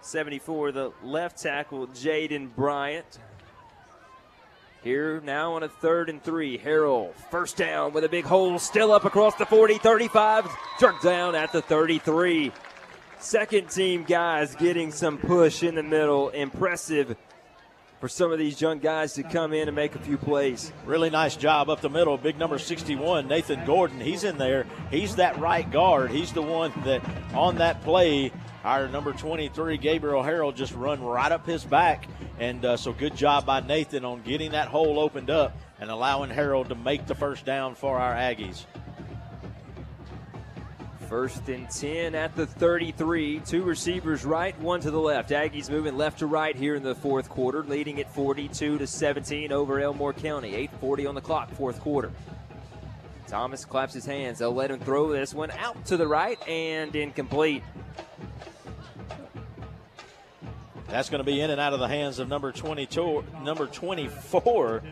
74, 0.00 0.72
the 0.72 0.92
left 1.04 1.40
tackle, 1.40 1.86
Jaden 1.88 2.52
Bryant. 2.56 3.20
Here 4.86 5.20
now 5.24 5.54
on 5.54 5.64
a 5.64 5.68
third 5.68 6.08
and 6.08 6.22
three. 6.22 6.56
Harrell, 6.56 7.12
first 7.32 7.56
down 7.56 7.92
with 7.92 8.04
a 8.04 8.08
big 8.08 8.24
hole, 8.24 8.56
still 8.60 8.92
up 8.92 9.04
across 9.04 9.34
the 9.34 9.44
40, 9.44 9.78
35, 9.78 10.48
jerked 10.78 11.02
down 11.02 11.34
at 11.34 11.50
the 11.50 11.60
33. 11.60 12.52
Second 13.18 13.68
team 13.68 14.04
guys 14.04 14.54
getting 14.54 14.92
some 14.92 15.18
push 15.18 15.64
in 15.64 15.74
the 15.74 15.82
middle. 15.82 16.28
Impressive 16.28 17.16
for 17.98 18.08
some 18.08 18.30
of 18.30 18.38
these 18.38 18.60
young 18.60 18.78
guys 18.78 19.14
to 19.14 19.24
come 19.24 19.52
in 19.52 19.66
and 19.66 19.74
make 19.74 19.96
a 19.96 19.98
few 19.98 20.16
plays. 20.16 20.72
Really 20.84 21.10
nice 21.10 21.34
job 21.34 21.68
up 21.68 21.80
the 21.80 21.90
middle. 21.90 22.16
Big 22.16 22.38
number 22.38 22.56
61, 22.56 23.26
Nathan 23.26 23.64
Gordon. 23.64 23.98
He's 23.98 24.22
in 24.22 24.38
there. 24.38 24.66
He's 24.92 25.16
that 25.16 25.36
right 25.40 25.68
guard. 25.68 26.12
He's 26.12 26.32
the 26.32 26.42
one 26.42 26.72
that 26.84 27.02
on 27.34 27.56
that 27.56 27.82
play, 27.82 28.30
our 28.66 28.88
number 28.88 29.12
23, 29.12 29.76
Gabriel 29.76 30.24
Harrell, 30.24 30.52
just 30.52 30.74
run 30.74 31.00
right 31.00 31.30
up 31.30 31.46
his 31.46 31.64
back. 31.64 32.08
And 32.40 32.64
uh, 32.64 32.76
so 32.76 32.92
good 32.92 33.14
job 33.14 33.46
by 33.46 33.60
Nathan 33.60 34.04
on 34.04 34.22
getting 34.22 34.50
that 34.50 34.66
hole 34.66 34.98
opened 34.98 35.30
up 35.30 35.56
and 35.78 35.88
allowing 35.88 36.30
Harrell 36.30 36.66
to 36.68 36.74
make 36.74 37.06
the 37.06 37.14
first 37.14 37.44
down 37.44 37.76
for 37.76 37.96
our 37.96 38.12
Aggies. 38.12 38.64
First 41.08 41.48
and 41.48 41.70
10 41.70 42.16
at 42.16 42.34
the 42.34 42.44
33. 42.44 43.38
Two 43.46 43.62
receivers 43.62 44.24
right, 44.24 44.58
one 44.60 44.80
to 44.80 44.90
the 44.90 44.98
left. 44.98 45.30
Aggies 45.30 45.70
moving 45.70 45.96
left 45.96 46.18
to 46.18 46.26
right 46.26 46.56
here 46.56 46.74
in 46.74 46.82
the 46.82 46.96
fourth 46.96 47.28
quarter, 47.28 47.62
leading 47.62 48.00
at 48.00 48.12
42 48.12 48.78
to 48.78 48.86
17 48.86 49.52
over 49.52 49.78
Elmore 49.78 50.12
County. 50.12 50.50
8:40 50.54 51.08
on 51.08 51.14
the 51.14 51.20
clock, 51.20 51.52
fourth 51.52 51.78
quarter. 51.78 52.10
Thomas 53.28 53.64
claps 53.64 53.94
his 53.94 54.04
hands. 54.04 54.40
They'll 54.40 54.52
let 54.52 54.72
him 54.72 54.80
throw 54.80 55.12
this 55.12 55.32
one 55.32 55.52
out 55.52 55.84
to 55.86 55.96
the 55.96 56.08
right 56.08 56.38
and 56.48 56.94
incomplete. 56.96 57.62
That's 60.88 61.10
going 61.10 61.18
to 61.18 61.24
be 61.24 61.40
in 61.40 61.50
and 61.50 61.60
out 61.60 61.72
of 61.72 61.80
the 61.80 61.88
hands 61.88 62.20
of 62.20 62.28
number 62.28 62.52
22, 62.52 63.24
number 63.42 63.66
24. 63.66 64.82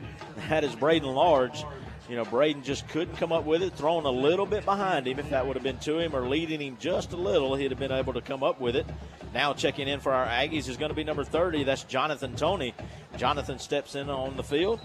That 0.48 0.64
is 0.64 0.74
Braden 0.74 1.08
Large. 1.08 1.64
You 2.08 2.16
know, 2.16 2.24
Braden 2.24 2.64
just 2.64 2.86
couldn't 2.89 3.16
come 3.16 3.32
up 3.32 3.44
with 3.44 3.62
it, 3.62 3.73
thrown 3.74 4.05
a 4.05 4.10
little 4.10 4.44
bit 4.44 4.64
behind 4.64 5.06
him. 5.06 5.18
If 5.18 5.31
that 5.31 5.47
would 5.47 5.56
have 5.56 5.62
been 5.62 5.78
to 5.78 5.98
him 5.98 6.14
or 6.14 6.28
leading 6.28 6.60
him 6.60 6.76
just 6.78 7.12
a 7.12 7.16
little, 7.16 7.55
he'd 7.55 7.70
have 7.70 7.81
been 7.81 7.92
able 7.92 8.12
to 8.12 8.20
come 8.20 8.42
up 8.42 8.60
with 8.60 8.76
it. 8.76 8.86
Now 9.32 9.55
checking 9.55 9.89
in 9.89 10.00
for 10.00 10.12
our 10.12 10.26
Aggies 10.26 10.68
is 10.68 10.76
going 10.76 10.90
to 10.90 10.94
be 10.94 11.05
number 11.05 11.24
30. 11.24 11.64
That's 11.64 11.84
Jonathan 11.84 12.34
Tony. 12.36 12.74
Jonathan 13.16 13.58
steps 13.58 13.94
in 13.94 14.10
on 14.10 14.36
the 14.36 14.42
field. 14.42 14.81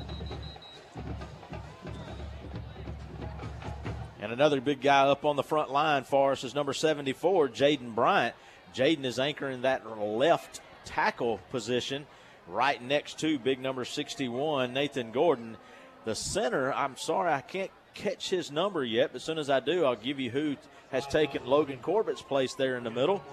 And 4.22 4.32
another 4.32 4.62
big 4.62 4.80
guy 4.80 5.08
up 5.08 5.26
on 5.26 5.36
the 5.36 5.44
front 5.44 5.72
line 5.72 6.04
for 6.04 6.34
us 6.34 6.44
is 6.44 6.54
number 6.54 6.74
74, 6.74 7.50
Jaden 7.50 7.96
Bryant. 7.96 8.36
Jaden 8.74 9.04
is 9.04 9.18
anchoring 9.18 9.64
that 9.64 9.86
left 10.00 10.62
tackle 10.86 11.40
position 11.52 12.06
right 12.48 12.82
next 12.82 13.20
to 13.20 13.40
big 13.40 13.60
number 13.60 13.86
61, 13.86 14.74
Nathan 14.74 15.12
Gordon. 15.12 15.58
The 16.06 16.16
center, 16.16 16.74
I'm 16.74 16.98
sorry, 16.98 17.32
I 17.32 17.42
can't 17.42 17.72
catch 17.94 18.30
his 18.30 18.52
number 18.52 18.84
yet, 18.84 19.12
but 19.12 19.18
as 19.18 19.24
soon 19.24 19.38
as 19.38 19.50
I 19.50 19.60
do, 19.60 19.86
I'll 19.86 19.96
give 19.96 20.20
you 20.20 20.32
who 20.32 20.56
has 20.92 21.06
taken 21.06 21.46
Logan 21.46 21.80
Corbett's 21.80 22.22
place 22.22 22.54
there 22.56 22.78
in 22.78 22.84
the 22.84 22.92
middle. 22.92 23.24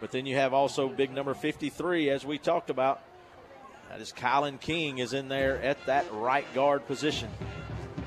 But 0.00 0.10
then 0.10 0.26
you 0.26 0.36
have 0.36 0.54
also 0.54 0.88
big 0.88 1.12
number 1.12 1.34
53, 1.34 2.10
as 2.10 2.24
we 2.24 2.38
talked 2.38 2.70
about. 2.70 3.02
That 3.90 4.00
is 4.00 4.12
Kylan 4.12 4.60
King 4.60 4.98
is 4.98 5.12
in 5.12 5.28
there 5.28 5.60
at 5.62 5.84
that 5.86 6.06
right 6.12 6.46
guard 6.54 6.86
position. 6.86 7.28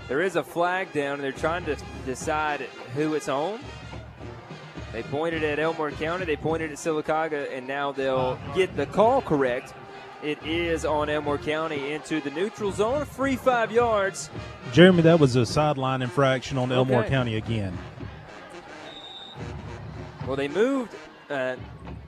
There 0.07 0.21
is 0.21 0.35
a 0.35 0.43
flag 0.43 0.91
down, 0.91 1.15
and 1.15 1.23
they're 1.23 1.31
trying 1.31 1.65
to 1.65 1.77
decide 2.05 2.61
who 2.95 3.13
it's 3.13 3.29
on. 3.29 3.59
They 4.93 5.03
pointed 5.03 5.43
at 5.43 5.59
Elmore 5.59 5.91
County, 5.91 6.23
they 6.23 6.37
pointed 6.37 6.71
at 6.71 6.77
Sylacauga, 6.77 7.51
and 7.51 7.67
now 7.67 7.91
they'll 7.91 8.39
get 8.55 8.77
the 8.77 8.85
call 8.85 9.21
correct 9.21 9.73
it 10.23 10.41
is 10.45 10.85
on 10.85 11.09
Elmore 11.09 11.37
County 11.37 11.91
into 11.91 12.21
the 12.21 12.31
neutral 12.31 12.71
zone, 12.71 13.05
free 13.05 13.35
five 13.35 13.71
yards. 13.71 14.29
Jeremy, 14.71 15.01
that 15.01 15.19
was 15.19 15.35
a 15.35 15.45
sideline 15.45 16.01
infraction 16.01 16.57
on 16.57 16.71
Elmore. 16.71 17.03
County 17.03 17.35
again. 17.35 17.77
Well, 20.25 20.37
they 20.37 20.47
moved. 20.47 20.95
Uh, 21.29 21.57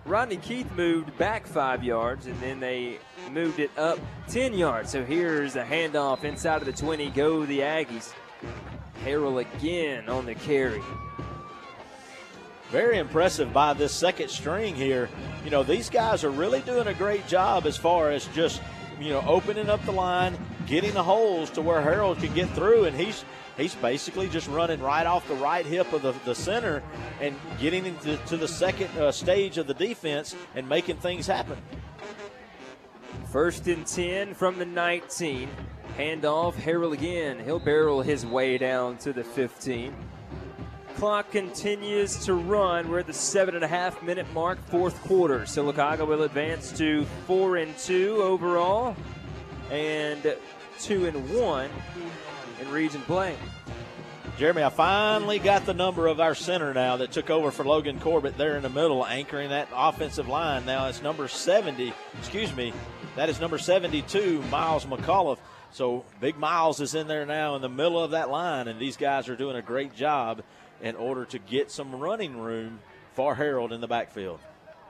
Rodney 0.05 0.37
Keith 0.37 0.71
moved 0.77 1.17
back 1.17 1.45
five 1.45 1.83
yards, 1.83 2.27
and 2.27 2.39
then 2.39 2.61
they 2.61 2.99
moved 3.31 3.59
it 3.59 3.71
up 3.77 3.99
10 4.29 4.53
yards. 4.53 4.91
So 4.91 5.03
here's 5.03 5.57
a 5.57 5.63
handoff 5.63 6.23
inside 6.23 6.61
of 6.61 6.65
the 6.65 6.73
20. 6.73 7.09
Go 7.09 7.45
the 7.45 7.59
Aggies. 7.59 8.13
Harrell 9.03 9.41
again 9.41 10.07
on 10.07 10.25
the 10.25 10.35
carry. 10.35 10.81
Very 12.71 12.97
impressive 12.97 13.53
by 13.53 13.73
this 13.73 13.93
second 13.93 14.29
string 14.29 14.75
here. 14.75 15.07
You 15.43 15.51
know, 15.51 15.63
these 15.63 15.89
guys 15.89 16.23
are 16.23 16.31
really 16.31 16.61
doing 16.61 16.87
a 16.87 16.93
great 16.93 17.27
job 17.27 17.65
as 17.67 17.77
far 17.77 18.11
as 18.11 18.25
just, 18.27 18.61
you 18.99 19.09
know, 19.09 19.23
opening 19.27 19.69
up 19.69 19.83
the 19.85 19.91
line, 19.91 20.35
getting 20.65 20.93
the 20.93 21.03
holes 21.03 21.51
to 21.51 21.61
where 21.61 21.81
Harrell 21.81 22.19
can 22.19 22.33
get 22.33 22.49
through, 22.51 22.85
and 22.85 22.97
he's 22.97 23.23
he's 23.55 23.75
basically 23.75 24.27
just 24.27 24.47
running 24.49 24.81
right 24.81 25.05
off 25.05 25.27
the 25.27 25.35
right 25.35 25.65
hip 25.65 25.93
of 25.93 26.01
the, 26.01 26.13
the 26.25 26.33
center 26.33 26.81
and 27.21 27.35
getting 27.59 27.85
into 27.85 28.17
to 28.17 28.35
the 28.35 28.47
second 28.47 28.89
uh, 28.97 29.11
stage 29.11 29.57
of 29.57 29.67
the 29.67 29.73
defense 29.73 30.35
and 30.55 30.67
making 30.67 30.97
things 30.97 31.27
happen. 31.27 31.57
First 33.31 33.67
and 33.67 33.85
10 33.85 34.33
from 34.33 34.57
the 34.57 34.65
19. 34.65 35.49
Handoff, 35.97 36.55
Harrell 36.55 36.93
again. 36.93 37.39
He'll 37.39 37.59
barrel 37.59 38.01
his 38.01 38.25
way 38.25 38.57
down 38.57 38.97
to 38.97 39.13
the 39.13 39.23
15 39.23 39.93
clock 40.95 41.29
continues 41.31 42.25
to 42.25 42.33
run. 42.33 42.89
We're 42.89 42.99
at 42.99 43.07
the 43.07 43.13
seven 43.13 43.55
and 43.55 43.63
a 43.63 43.67
half 43.67 44.01
minute 44.01 44.25
mark, 44.33 44.57
fourth 44.67 44.99
quarter. 45.01 45.41
Sylacauga 45.41 46.07
will 46.07 46.23
advance 46.23 46.71
to 46.77 47.05
four 47.27 47.57
and 47.57 47.77
two 47.77 48.17
overall, 48.21 48.95
and 49.69 50.35
two 50.79 51.05
and 51.05 51.33
one 51.33 51.69
in 52.61 52.71
region 52.71 53.01
play. 53.01 53.35
Jeremy, 54.37 54.63
I 54.63 54.69
finally 54.69 55.39
got 55.39 55.65
the 55.65 55.73
number 55.73 56.07
of 56.07 56.19
our 56.19 56.35
center 56.35 56.73
now 56.73 56.97
that 56.97 57.11
took 57.11 57.29
over 57.29 57.51
for 57.51 57.63
Logan 57.63 57.99
Corbett 57.99 58.37
there 58.37 58.57
in 58.57 58.63
the 58.63 58.69
middle, 58.69 59.05
anchoring 59.05 59.49
that 59.49 59.69
offensive 59.73 60.27
line. 60.27 60.65
Now 60.65 60.87
it's 60.87 61.01
number 61.01 61.27
70, 61.27 61.93
excuse 62.19 62.53
me, 62.55 62.73
that 63.15 63.29
is 63.29 63.39
number 63.39 63.57
72, 63.57 64.41
Miles 64.49 64.85
McAuliffe. 64.85 65.39
So 65.71 66.05
Big 66.21 66.37
Miles 66.37 66.79
is 66.79 66.95
in 66.95 67.07
there 67.07 67.25
now 67.25 67.55
in 67.55 67.61
the 67.61 67.69
middle 67.69 68.01
of 68.01 68.11
that 68.11 68.29
line, 68.29 68.67
and 68.67 68.79
these 68.79 68.97
guys 68.97 69.29
are 69.29 69.35
doing 69.35 69.55
a 69.55 69.61
great 69.61 69.95
job 69.95 70.41
in 70.81 70.95
order 70.95 71.25
to 71.25 71.39
get 71.39 71.71
some 71.71 71.95
running 71.95 72.37
room 72.37 72.79
for 73.13 73.35
Harrell 73.35 73.71
in 73.71 73.81
the 73.81 73.87
backfield. 73.87 74.39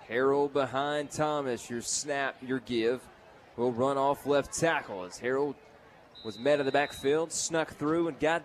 Harrell 0.10 0.52
behind 0.52 1.12
Thomas. 1.12 1.70
Your 1.70 1.82
snap, 1.82 2.36
your 2.42 2.60
give 2.60 3.02
will 3.56 3.72
run 3.72 3.98
off 3.98 4.26
left 4.26 4.54
tackle 4.54 5.04
as 5.04 5.20
Harrell 5.20 5.56
was 6.24 6.40
met 6.40 6.60
in 6.60 6.66
the 6.66 6.72
backfield, 6.72 7.32
snuck 7.32 7.74
through, 7.76 8.08
and 8.08 8.20
got 8.20 8.44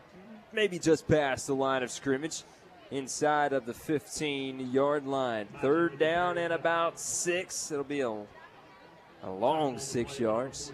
maybe 0.53 0.79
just 0.79 1.09
past 1.09 1.47
the 1.47 1.55
line 1.55 1.83
of 1.83 1.91
scrimmage 1.91 2.43
inside 2.91 3.53
of 3.53 3.67
the 3.67 3.75
15 3.75 4.73
yard 4.73 5.07
line. 5.07 5.47
Third 5.61 5.99
down 5.99 6.39
and 6.39 6.53
about 6.53 6.99
six. 6.99 7.71
It'll 7.71 7.85
be 7.85 8.01
a, 8.01 8.11
a 8.11 9.31
long 9.31 9.79
six 9.79 10.19
yards. 10.19 10.73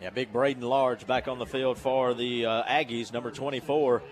Yeah, 0.00 0.10
big 0.10 0.32
Braden 0.32 0.62
Large 0.62 1.06
back 1.06 1.28
on 1.28 1.38
the 1.38 1.46
field 1.46 1.78
for 1.78 2.12
the 2.12 2.44
uh, 2.44 2.64
Aggies, 2.64 3.12
number 3.12 3.30
24. 3.30 4.02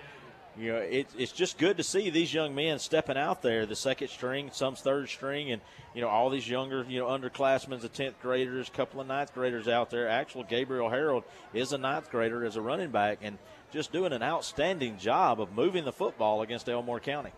You 0.58 0.72
know, 0.72 0.78
it, 0.78 1.06
it's 1.16 1.32
just 1.32 1.58
good 1.58 1.76
to 1.76 1.82
see 1.82 2.10
these 2.10 2.34
young 2.34 2.54
men 2.54 2.78
stepping 2.78 3.16
out 3.16 3.40
there. 3.40 3.66
The 3.66 3.76
second 3.76 4.08
string, 4.08 4.50
some 4.52 4.74
third 4.74 5.08
string, 5.08 5.52
and 5.52 5.62
you 5.94 6.00
know 6.00 6.08
all 6.08 6.28
these 6.28 6.48
younger, 6.48 6.84
you 6.88 6.98
know, 6.98 7.06
underclassmen, 7.06 7.80
the 7.80 7.88
tenth 7.88 8.20
graders, 8.20 8.68
a 8.68 8.72
couple 8.72 9.00
of 9.00 9.06
ninth 9.06 9.32
graders 9.32 9.68
out 9.68 9.90
there. 9.90 10.08
Actual 10.08 10.42
Gabriel 10.42 10.90
Harrell 10.90 11.22
is 11.54 11.72
a 11.72 11.78
ninth 11.78 12.10
grader 12.10 12.44
as 12.44 12.56
a 12.56 12.60
running 12.60 12.90
back, 12.90 13.18
and 13.22 13.38
just 13.70 13.92
doing 13.92 14.12
an 14.12 14.22
outstanding 14.22 14.98
job 14.98 15.40
of 15.40 15.54
moving 15.54 15.84
the 15.84 15.92
football 15.92 16.42
against 16.42 16.68
Elmore 16.68 17.00
County. 17.00 17.32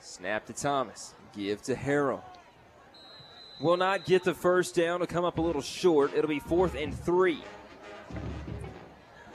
Snap 0.00 0.46
to 0.46 0.52
Thomas. 0.52 1.14
Give 1.34 1.62
to 1.62 1.74
Harrell. 1.74 2.22
Will 3.60 3.76
not 3.76 4.04
get 4.04 4.24
the 4.24 4.34
first 4.34 4.74
down. 4.74 4.98
Will 4.98 5.06
come 5.06 5.24
up 5.24 5.38
a 5.38 5.40
little 5.40 5.62
short. 5.62 6.12
It'll 6.14 6.28
be 6.28 6.40
fourth 6.40 6.74
and 6.74 6.92
three. 6.92 7.42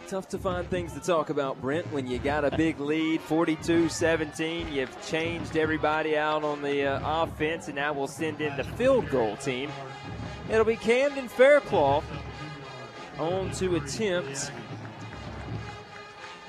Tough 0.08 0.30
to 0.30 0.38
find 0.38 0.66
things 0.70 0.94
to 0.94 1.02
talk 1.02 1.30
about, 1.30 1.60
Brent, 1.62 1.92
when 1.92 2.08
you 2.08 2.18
got 2.18 2.46
a 2.46 2.56
big 2.56 2.80
lead, 2.80 3.20
42 3.20 3.90
17. 3.90 4.72
You've 4.72 5.06
changed 5.06 5.58
everybody 5.58 6.16
out 6.16 6.46
on 6.46 6.62
the 6.62 6.86
uh, 6.86 7.24
offense, 7.24 7.68
and 7.68 7.76
now 7.76 7.92
we'll 7.92 8.08
send 8.08 8.40
in 8.40 8.56
the 8.56 8.64
field 8.64 9.10
goal 9.10 9.36
team. 9.36 9.70
It'll 10.50 10.64
be 10.64 10.78
Camden 10.78 11.28
Faircloth 11.28 12.06
on 13.20 13.52
to 13.56 13.76
attempt. 13.76 14.50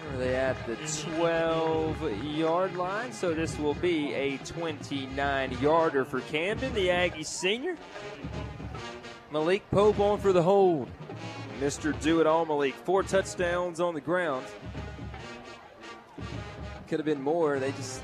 Where 0.02 0.14
are 0.14 0.18
they 0.18 0.36
at 0.36 0.66
the 0.68 0.76
12 1.16 2.24
yard 2.24 2.76
line? 2.76 3.12
So 3.12 3.34
this 3.34 3.58
will 3.58 3.74
be 3.74 4.14
a 4.14 4.36
29 4.38 5.58
yarder 5.60 6.04
for 6.04 6.20
Camden, 6.20 6.72
the 6.74 6.92
Aggie 6.92 7.24
senior. 7.24 7.76
Malik 9.32 9.68
Pope 9.72 9.98
on 9.98 10.20
for 10.20 10.32
the 10.32 10.42
hold. 10.44 10.88
Mr. 11.60 11.98
Do 12.00 12.20
It 12.20 12.26
All 12.26 12.46
Malik, 12.46 12.74
four 12.74 13.02
touchdowns 13.02 13.80
on 13.80 13.94
the 13.94 14.00
ground. 14.00 14.46
Could 16.86 17.00
have 17.00 17.06
been 17.06 17.20
more. 17.20 17.58
They 17.58 17.72
just. 17.72 18.02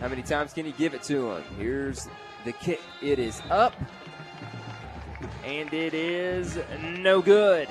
How 0.00 0.08
many 0.08 0.22
times 0.22 0.52
can 0.52 0.64
you 0.64 0.72
give 0.72 0.94
it 0.94 1.02
to 1.04 1.32
him? 1.32 1.42
Here's 1.58 2.08
the 2.44 2.52
kick. 2.52 2.80
It 3.02 3.18
is 3.18 3.42
up. 3.50 3.74
And 5.44 5.72
it 5.74 5.92
is 5.92 6.58
no 6.80 7.20
good. 7.20 7.68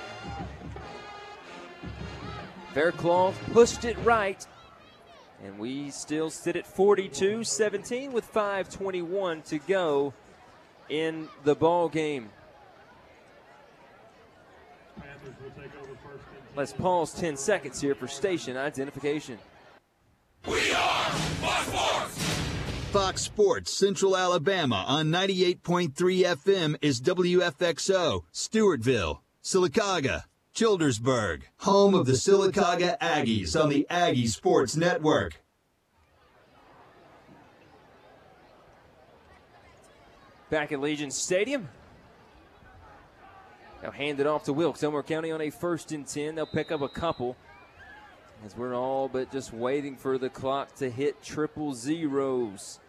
Faircloth 2.74 3.40
pushed 3.54 3.86
it 3.86 3.98
right. 4.04 4.46
And 5.44 5.58
we 5.58 5.90
still 5.90 6.30
sit 6.30 6.56
at 6.56 6.68
42 6.68 7.44
17 7.44 8.12
with 8.12 8.32
5.21 8.34 9.46
to 9.46 9.60
go 9.60 10.14
in 10.90 11.30
the 11.44 11.56
ball 11.56 11.88
game. 11.88 12.30
Let's 16.58 16.74
pause 16.74 17.14
10 17.14 17.38
seconds 17.38 17.80
here 17.80 17.94
for 17.94 18.08
station 18.08 18.58
identification. 18.58 19.38
We 20.48 20.72
are 20.74 21.12
Fox 21.12 21.68
Sports! 21.68 22.18
Fox 22.92 23.22
Sports 23.22 23.72
Central 23.72 24.18
Alabama 24.18 24.84
on 24.88 25.10
98.3 25.10 25.92
FM 25.94 26.76
is 26.82 27.00
WFXO, 27.00 28.24
Stewartville, 28.34 29.20
Sylacauga, 29.44 30.24
Childersburg, 30.56 31.44
home 31.58 31.94
of 31.94 32.08
the 32.08 32.14
Sylacauga 32.14 32.98
Aggies 32.98 33.56
on 33.56 33.70
the 33.70 33.86
Aggie 33.88 34.26
Sports 34.26 34.76
Network. 34.76 35.40
Back 40.50 40.72
at 40.72 40.82
Legion 40.82 41.12
Stadium. 41.12 41.70
Now 43.88 43.94
hand 43.94 44.20
it 44.20 44.28
off 44.28 44.44
to 44.44 44.54
Wilkes. 44.54 44.84
Elmore 44.84 45.02
County 45.02 45.32
on 45.32 45.40
a 45.40 45.50
first 45.50 45.94
and 45.94 46.06
10. 46.06 46.36
They'll 46.36 46.46
pick 46.46 46.74
up 46.74 46.82
a 46.82 46.90
couple 46.90 47.38
as 48.46 48.54
we're 48.54 48.76
all 48.76 49.08
but 49.08 49.32
just 49.32 49.54
waiting 49.54 49.96
for 49.96 50.18
the 50.18 50.28
clock 50.30 50.76
to 50.76 50.90
hit 50.90 51.24
triple 51.24 51.74
zeros 51.74 52.82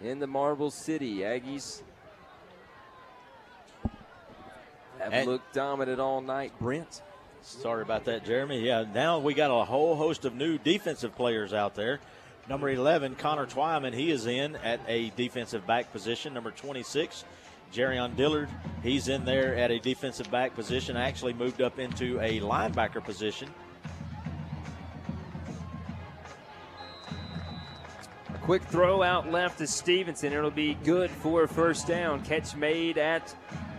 in 0.00 0.20
the 0.20 0.28
Marble 0.28 0.70
City. 0.70 1.16
Aggies 1.18 1.82
have 5.00 5.12
And- 5.12 5.28
looked 5.28 5.52
dominant 5.52 5.98
all 5.98 6.20
night. 6.20 6.52
Brent. 6.60 7.02
Sorry 7.42 7.82
about 7.82 8.04
that, 8.04 8.24
Jeremy. 8.24 8.60
Yeah, 8.60 8.84
now 8.94 9.18
we 9.18 9.34
got 9.34 9.50
a 9.50 9.64
whole 9.64 9.96
host 9.96 10.24
of 10.24 10.36
new 10.36 10.58
defensive 10.58 11.16
players 11.16 11.52
out 11.52 11.74
there. 11.74 11.98
Number 12.48 12.68
11, 12.70 13.16
Connor 13.16 13.46
Twyman, 13.46 13.94
he 13.94 14.12
is 14.12 14.26
in 14.26 14.54
at 14.54 14.78
a 14.86 15.10
defensive 15.16 15.66
back 15.66 15.90
position. 15.92 16.32
Number 16.34 16.52
26, 16.52 17.24
Jerryon 17.72 18.16
Dillard, 18.16 18.48
he's 18.82 19.08
in 19.08 19.24
there 19.24 19.56
at 19.56 19.70
a 19.70 19.78
defensive 19.78 20.30
back 20.30 20.54
position. 20.54 20.96
Actually 20.96 21.32
moved 21.34 21.60
up 21.60 21.78
into 21.78 22.20
a 22.20 22.40
linebacker 22.40 23.04
position. 23.04 23.52
A 28.34 28.38
quick 28.42 28.62
throw 28.64 29.02
out 29.02 29.30
left 29.30 29.58
to 29.58 29.66
Stevenson. 29.66 30.32
It'll 30.32 30.50
be 30.50 30.74
good 30.84 31.10
for 31.10 31.42
a 31.42 31.48
first 31.48 31.86
down. 31.86 32.24
Catch 32.24 32.56
made 32.56 32.98
at 32.98 33.34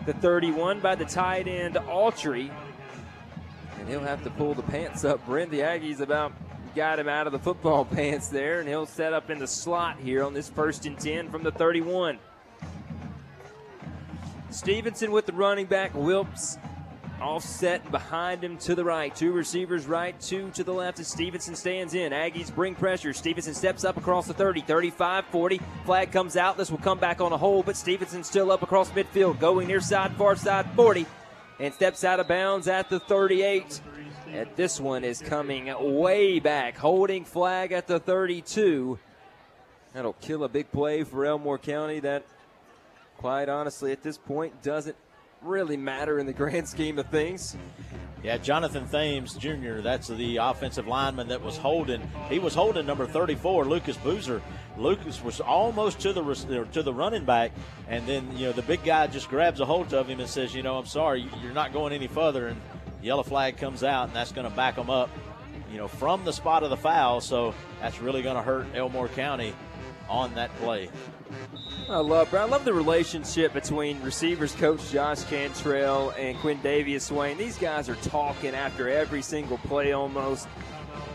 the 0.05 0.13
31 0.13 0.79
by 0.79 0.95
the 0.95 1.05
tight 1.05 1.47
end 1.47 1.75
Autry. 1.75 2.51
And 3.79 3.89
he'll 3.89 3.99
have 3.99 4.23
to 4.23 4.29
pull 4.31 4.53
the 4.53 4.63
pants 4.63 5.03
up. 5.03 5.25
Brent, 5.25 5.51
the 5.51 5.59
Aggies 5.59 5.99
about 5.99 6.33
got 6.75 6.99
him 6.99 7.09
out 7.09 7.25
of 7.25 7.33
the 7.33 7.39
football 7.39 7.83
pants 7.91 8.29
there, 8.29 8.59
and 8.59 8.69
he'll 8.69 8.85
set 8.85 9.11
up 9.11 9.29
in 9.29 9.39
the 9.39 9.47
slot 9.47 9.97
here 9.99 10.23
on 10.23 10.33
this 10.33 10.49
first 10.49 10.85
and 10.85 10.97
10 10.97 11.29
from 11.29 11.43
the 11.43 11.51
31. 11.51 12.19
Stevenson 14.49 15.11
with 15.11 15.25
the 15.25 15.33
running 15.33 15.65
back. 15.65 15.93
Wilps 15.93 16.57
offset 17.21 17.89
behind 17.91 18.43
him 18.43 18.57
to 18.57 18.75
the 18.75 18.83
right. 18.83 19.15
Two 19.15 19.31
receivers 19.31 19.85
right, 19.85 20.19
two 20.21 20.49
to 20.51 20.63
the 20.63 20.73
left 20.73 20.99
as 20.99 21.07
Stevenson 21.07 21.55
stands 21.55 21.93
in. 21.93 22.11
Aggies 22.11 22.53
bring 22.53 22.75
pressure. 22.75 23.13
Stevenson 23.13 23.53
steps 23.53 23.83
up 23.83 23.97
across 23.97 24.27
the 24.27 24.33
30, 24.33 24.61
35, 24.61 25.25
40. 25.25 25.61
Flag 25.85 26.11
comes 26.11 26.37
out. 26.37 26.57
This 26.57 26.71
will 26.71 26.77
come 26.77 26.99
back 26.99 27.21
on 27.21 27.31
a 27.31 27.37
hold, 27.37 27.65
but 27.65 27.75
Stevenson 27.75 28.23
still 28.23 28.51
up 28.51 28.61
across 28.61 28.89
midfield, 28.91 29.39
going 29.39 29.67
near 29.67 29.81
side, 29.81 30.15
far 30.15 30.35
side, 30.35 30.65
40, 30.75 31.05
and 31.59 31.73
steps 31.73 32.03
out 32.03 32.19
of 32.19 32.27
bounds 32.27 32.67
at 32.67 32.89
the 32.89 32.99
38. 32.99 33.81
And 34.29 34.49
this 34.55 34.79
one 34.79 35.03
is 35.03 35.21
coming 35.21 35.73
way 35.79 36.39
back, 36.39 36.77
holding 36.77 37.25
flag 37.25 37.71
at 37.71 37.87
the 37.87 37.99
32. 37.99 38.99
That'll 39.93 40.13
kill 40.13 40.43
a 40.43 40.49
big 40.49 40.71
play 40.71 41.03
for 41.03 41.25
Elmore 41.25 41.57
County 41.57 41.99
that, 42.01 42.23
quite 43.17 43.49
honestly, 43.49 43.91
at 43.91 44.03
this 44.03 44.17
point 44.17 44.61
doesn't 44.61 44.95
really 45.41 45.77
matter 45.77 46.19
in 46.19 46.25
the 46.25 46.33
grand 46.33 46.67
scheme 46.67 46.97
of 46.99 47.07
things. 47.07 47.55
Yeah, 48.23 48.37
Jonathan 48.37 48.87
Thames 48.87 49.35
Jr., 49.35 49.79
that's 49.81 50.07
the 50.07 50.37
offensive 50.37 50.87
lineman 50.87 51.27
that 51.27 51.41
was 51.41 51.55
holding. 51.55 52.01
He 52.29 52.39
was 52.39 52.55
holding 52.55 52.85
number 52.85 53.05
34, 53.05 53.65
Lucas 53.65 53.95
Boozer. 53.97 54.41
Lucas 54.77 55.23
was 55.23 55.39
almost 55.39 55.99
to 55.99 56.13
the 56.13 56.67
to 56.71 56.83
the 56.83 56.93
running 56.93 57.25
back, 57.25 57.51
and 57.87 58.05
then 58.07 58.35
you 58.35 58.47
know 58.47 58.51
the 58.53 58.63
big 58.63 58.83
guy 58.83 59.07
just 59.07 59.29
grabs 59.29 59.59
a 59.59 59.65
hold 59.65 59.93
of 59.93 60.07
him 60.07 60.19
and 60.19 60.29
says, 60.29 60.53
"You 60.53 60.63
know, 60.63 60.77
I'm 60.77 60.85
sorry, 60.85 61.29
you're 61.41 61.53
not 61.53 61.73
going 61.73 61.93
any 61.93 62.07
further." 62.07 62.47
And 62.47 62.59
yellow 63.01 63.23
flag 63.23 63.57
comes 63.57 63.83
out, 63.83 64.07
and 64.07 64.15
that's 64.15 64.31
going 64.31 64.49
to 64.49 64.55
back 64.55 64.75
them 64.75 64.89
up, 64.89 65.09
you 65.71 65.77
know, 65.77 65.87
from 65.87 66.25
the 66.25 66.33
spot 66.33 66.63
of 66.63 66.69
the 66.69 66.77
foul. 66.77 67.21
So 67.21 67.53
that's 67.81 68.01
really 68.01 68.21
going 68.21 68.35
to 68.35 68.41
hurt 68.41 68.67
Elmore 68.75 69.09
County 69.09 69.53
on 70.09 70.33
that 70.35 70.55
play. 70.57 70.89
I 71.89 71.99
love, 71.99 72.33
I 72.33 72.43
love 72.43 72.65
the 72.65 72.73
relationship 72.73 73.53
between 73.53 74.01
receivers 74.01 74.53
coach 74.55 74.91
Josh 74.91 75.23
Cantrell 75.23 76.09
and 76.17 76.37
Quindavius 76.39 77.03
Swain. 77.03 77.37
These 77.37 77.57
guys 77.57 77.87
are 77.87 77.95
talking 77.95 78.53
after 78.53 78.89
every 78.89 79.21
single 79.21 79.57
play 79.59 79.93
almost. 79.93 80.49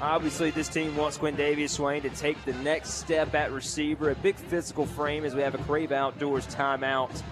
Obviously, 0.00 0.50
this 0.50 0.68
team 0.68 0.96
wants 0.96 1.18
Quindavius 1.18 1.70
Swain 1.70 2.00
to 2.00 2.08
take 2.10 2.42
the 2.46 2.54
next 2.54 2.92
step 2.94 3.34
at 3.34 3.52
receiver, 3.52 4.10
a 4.10 4.14
big 4.14 4.34
physical 4.36 4.86
frame 4.86 5.26
as 5.26 5.34
we 5.34 5.42
have 5.42 5.54
a 5.54 5.58
Crave 5.58 5.92
Outdoors 5.92 6.46
timeout. 6.46 7.22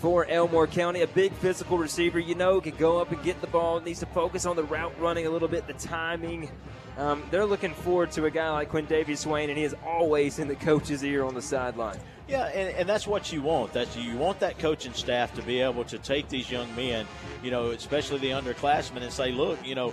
for 0.00 0.26
Elmore 0.26 0.66
County. 0.66 1.02
A 1.02 1.06
big 1.06 1.32
physical 1.32 1.78
receiver, 1.78 2.18
you 2.18 2.34
know, 2.34 2.60
can 2.60 2.76
go 2.76 2.98
up 3.00 3.10
and 3.12 3.22
get 3.22 3.40
the 3.40 3.46
ball, 3.46 3.80
needs 3.80 4.00
to 4.00 4.06
focus 4.06 4.46
on 4.46 4.56
the 4.56 4.64
route 4.64 4.92
running 5.00 5.26
a 5.26 5.30
little 5.30 5.48
bit, 5.48 5.66
the 5.66 5.72
timing. 5.74 6.50
Um, 6.96 7.22
they're 7.30 7.46
looking 7.46 7.74
forward 7.74 8.10
to 8.12 8.26
a 8.26 8.30
guy 8.30 8.50
like 8.50 8.70
Quindavius 8.70 9.18
Swain, 9.18 9.48
and 9.50 9.58
he 9.58 9.64
is 9.64 9.74
always 9.84 10.38
in 10.38 10.48
the 10.48 10.56
coach's 10.56 11.02
ear 11.02 11.24
on 11.24 11.34
the 11.34 11.42
sideline. 11.42 11.98
Yeah, 12.26 12.46
and, 12.46 12.74
and 12.74 12.88
that's 12.88 13.06
what 13.06 13.32
you 13.32 13.42
want. 13.42 13.74
That's 13.74 13.94
you 13.96 14.16
want 14.16 14.40
that 14.40 14.58
coaching 14.58 14.94
staff 14.94 15.34
to 15.34 15.42
be 15.42 15.60
able 15.60 15.84
to 15.84 15.98
take 15.98 16.28
these 16.28 16.50
young 16.50 16.74
men, 16.74 17.06
you 17.42 17.50
know, 17.50 17.70
especially 17.70 18.18
the 18.18 18.30
underclassmen, 18.30 19.02
and 19.02 19.12
say, 19.12 19.30
look, 19.30 19.64
you 19.66 19.74
know, 19.74 19.92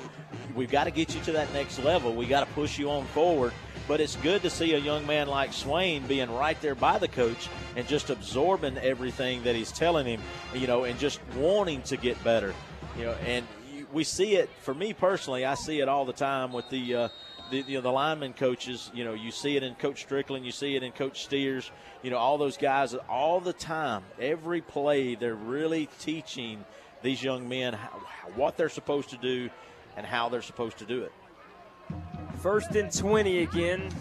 we've 0.55 0.71
got 0.71 0.85
to 0.85 0.91
get 0.91 1.13
you 1.13 1.21
to 1.21 1.33
that 1.33 1.51
next 1.51 1.79
level. 1.79 2.13
We 2.15 2.27
got 2.27 2.47
to 2.47 2.53
push 2.53 2.79
you 2.79 2.89
on 2.89 3.05
forward. 3.07 3.51
But 3.87 3.99
it's 3.99 4.15
good 4.17 4.43
to 4.43 4.49
see 4.49 4.73
a 4.73 4.77
young 4.77 5.05
man 5.05 5.27
like 5.27 5.51
Swain 5.51 6.07
being 6.07 6.31
right 6.31 6.59
there 6.61 6.75
by 6.75 6.99
the 6.99 7.09
coach 7.09 7.49
and 7.75 7.85
just 7.87 8.09
absorbing 8.09 8.77
everything 8.77 9.43
that 9.43 9.55
he's 9.55 9.71
telling 9.71 10.05
him, 10.05 10.21
you 10.53 10.67
know, 10.67 10.85
and 10.85 10.97
just 10.97 11.19
wanting 11.35 11.81
to 11.83 11.97
get 11.97 12.23
better, 12.23 12.53
you 12.97 13.05
know. 13.05 13.15
And 13.25 13.45
we 13.91 14.05
see 14.05 14.35
it 14.35 14.49
for 14.61 14.73
me 14.73 14.93
personally. 14.93 15.43
I 15.43 15.55
see 15.55 15.81
it 15.81 15.89
all 15.89 16.05
the 16.05 16.13
time 16.13 16.53
with 16.53 16.69
the. 16.69 16.95
Uh, 16.95 17.09
the, 17.51 17.63
you 17.67 17.75
know, 17.75 17.81
the 17.81 17.91
lineman 17.91 18.33
coaches, 18.33 18.89
you 18.93 19.03
know, 19.03 19.13
you 19.13 19.31
see 19.31 19.55
it 19.55 19.63
in 19.63 19.75
Coach 19.75 20.01
Strickland, 20.01 20.45
you 20.45 20.51
see 20.51 20.75
it 20.75 20.83
in 20.83 20.91
Coach 20.91 21.23
Steers, 21.23 21.69
you 22.01 22.09
know, 22.09 22.17
all 22.17 22.37
those 22.37 22.57
guys 22.57 22.95
all 23.07 23.39
the 23.39 23.53
time, 23.53 24.03
every 24.19 24.61
play, 24.61 25.15
they're 25.15 25.35
really 25.35 25.87
teaching 25.99 26.65
these 27.03 27.21
young 27.21 27.47
men 27.47 27.73
how, 27.73 27.99
what 28.35 28.57
they're 28.57 28.69
supposed 28.69 29.09
to 29.09 29.17
do 29.17 29.49
and 29.95 30.05
how 30.05 30.29
they're 30.29 30.41
supposed 30.41 30.77
to 30.79 30.85
do 30.85 31.03
it. 31.03 31.11
First 32.41 32.75
and 32.75 32.91
20 32.91 33.43
again. 33.43 33.91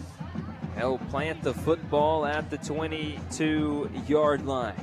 They'll 0.75 0.97
plant 0.97 1.43
the 1.43 1.53
football 1.53 2.25
at 2.25 2.49
the 2.49 2.57
22 2.57 3.91
yard 4.07 4.45
line. 4.45 4.73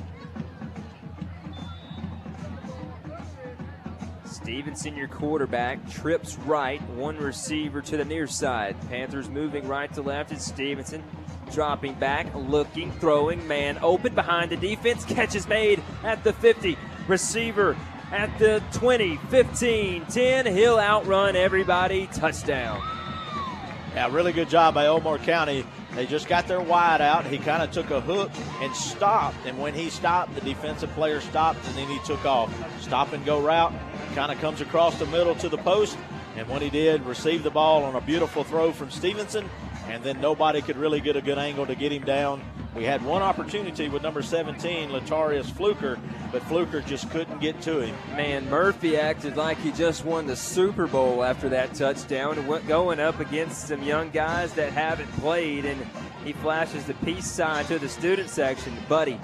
Stevenson, 4.41 4.95
your 4.95 5.09
quarterback, 5.09 5.89
trips 5.89 6.37
right, 6.37 6.81
one 6.91 7.17
receiver 7.17 7.81
to 7.81 7.97
the 7.97 8.05
near 8.05 8.25
side. 8.25 8.75
Panthers 8.89 9.27
moving 9.27 9.67
right 9.67 9.93
to 9.93 10.01
left. 10.01 10.31
It's 10.31 10.45
Stevenson 10.45 11.03
dropping 11.51 11.95
back, 11.95 12.33
looking, 12.33 12.89
throwing, 12.93 13.45
man 13.49 13.77
open 13.81 14.15
behind 14.15 14.49
the 14.49 14.55
defense. 14.55 15.03
Catch 15.03 15.35
is 15.35 15.45
made 15.47 15.83
at 16.03 16.23
the 16.23 16.31
50. 16.31 16.77
Receiver 17.07 17.75
at 18.11 18.39
the 18.39 18.63
20, 18.71 19.17
15, 19.17 20.05
10. 20.05 20.45
He'll 20.45 20.79
outrun 20.79 21.35
everybody. 21.35 22.07
Touchdown. 22.07 22.81
Yeah, 23.93 24.07
really 24.09 24.31
good 24.31 24.49
job 24.49 24.73
by 24.73 24.85
Elmore 24.85 25.17
County. 25.17 25.65
They 25.95 26.05
just 26.05 26.27
got 26.27 26.47
their 26.47 26.61
wide 26.61 27.01
out. 27.01 27.25
He 27.25 27.37
kind 27.37 27.63
of 27.63 27.71
took 27.71 27.89
a 27.91 27.99
hook 27.99 28.31
and 28.61 28.75
stopped. 28.75 29.37
And 29.45 29.59
when 29.59 29.73
he 29.73 29.89
stopped, 29.89 30.35
the 30.35 30.41
defensive 30.41 30.89
player 30.91 31.19
stopped 31.19 31.65
and 31.67 31.75
then 31.75 31.87
he 31.87 31.99
took 32.05 32.25
off. 32.25 32.53
Stop 32.81 33.13
and 33.13 33.25
go 33.25 33.41
route. 33.41 33.73
Kind 34.15 34.31
of 34.31 34.39
comes 34.39 34.61
across 34.61 34.97
the 34.99 35.07
middle 35.07 35.35
to 35.35 35.49
the 35.49 35.57
post. 35.57 35.97
And 36.35 36.47
when 36.47 36.61
he 36.61 36.69
did, 36.69 37.05
received 37.05 37.43
the 37.43 37.51
ball 37.51 37.83
on 37.83 37.95
a 37.95 38.01
beautiful 38.01 38.43
throw 38.43 38.71
from 38.71 38.91
Stevenson. 38.91 39.49
And 39.89 40.03
then 40.03 40.21
nobody 40.21 40.61
could 40.61 40.77
really 40.77 41.01
get 41.01 41.15
a 41.15 41.21
good 41.21 41.37
angle 41.37 41.65
to 41.65 41.75
get 41.75 41.91
him 41.91 42.03
down. 42.03 42.41
We 42.75 42.83
had 42.83 43.03
one 43.03 43.23
opportunity 43.23 43.89
with 43.89 44.03
number 44.03 44.21
17, 44.21 44.89
Latarius 44.89 45.51
Fluker, 45.51 45.99
but 46.31 46.43
Fluker 46.43 46.81
just 46.81 47.09
couldn't 47.09 47.39
get 47.39 47.59
to 47.63 47.79
him. 47.79 47.95
Man, 48.15 48.47
Murphy 48.49 48.95
acted 48.95 49.35
like 49.35 49.57
he 49.57 49.71
just 49.71 50.05
won 50.05 50.27
the 50.27 50.35
Super 50.35 50.85
Bowl 50.85 51.23
after 51.23 51.49
that 51.49 51.73
touchdown 51.73 52.45
went 52.45 52.67
going 52.67 52.99
up 52.99 53.19
against 53.19 53.67
some 53.67 53.81
young 53.81 54.11
guys 54.11 54.53
that 54.53 54.71
haven't 54.71 55.11
played. 55.13 55.65
And 55.65 55.83
he 56.23 56.33
flashes 56.33 56.85
the 56.85 56.93
peace 56.95 57.25
sign 57.25 57.65
to 57.65 57.79
the 57.79 57.89
student 57.89 58.29
section. 58.29 58.77
Buddy, 58.87 59.19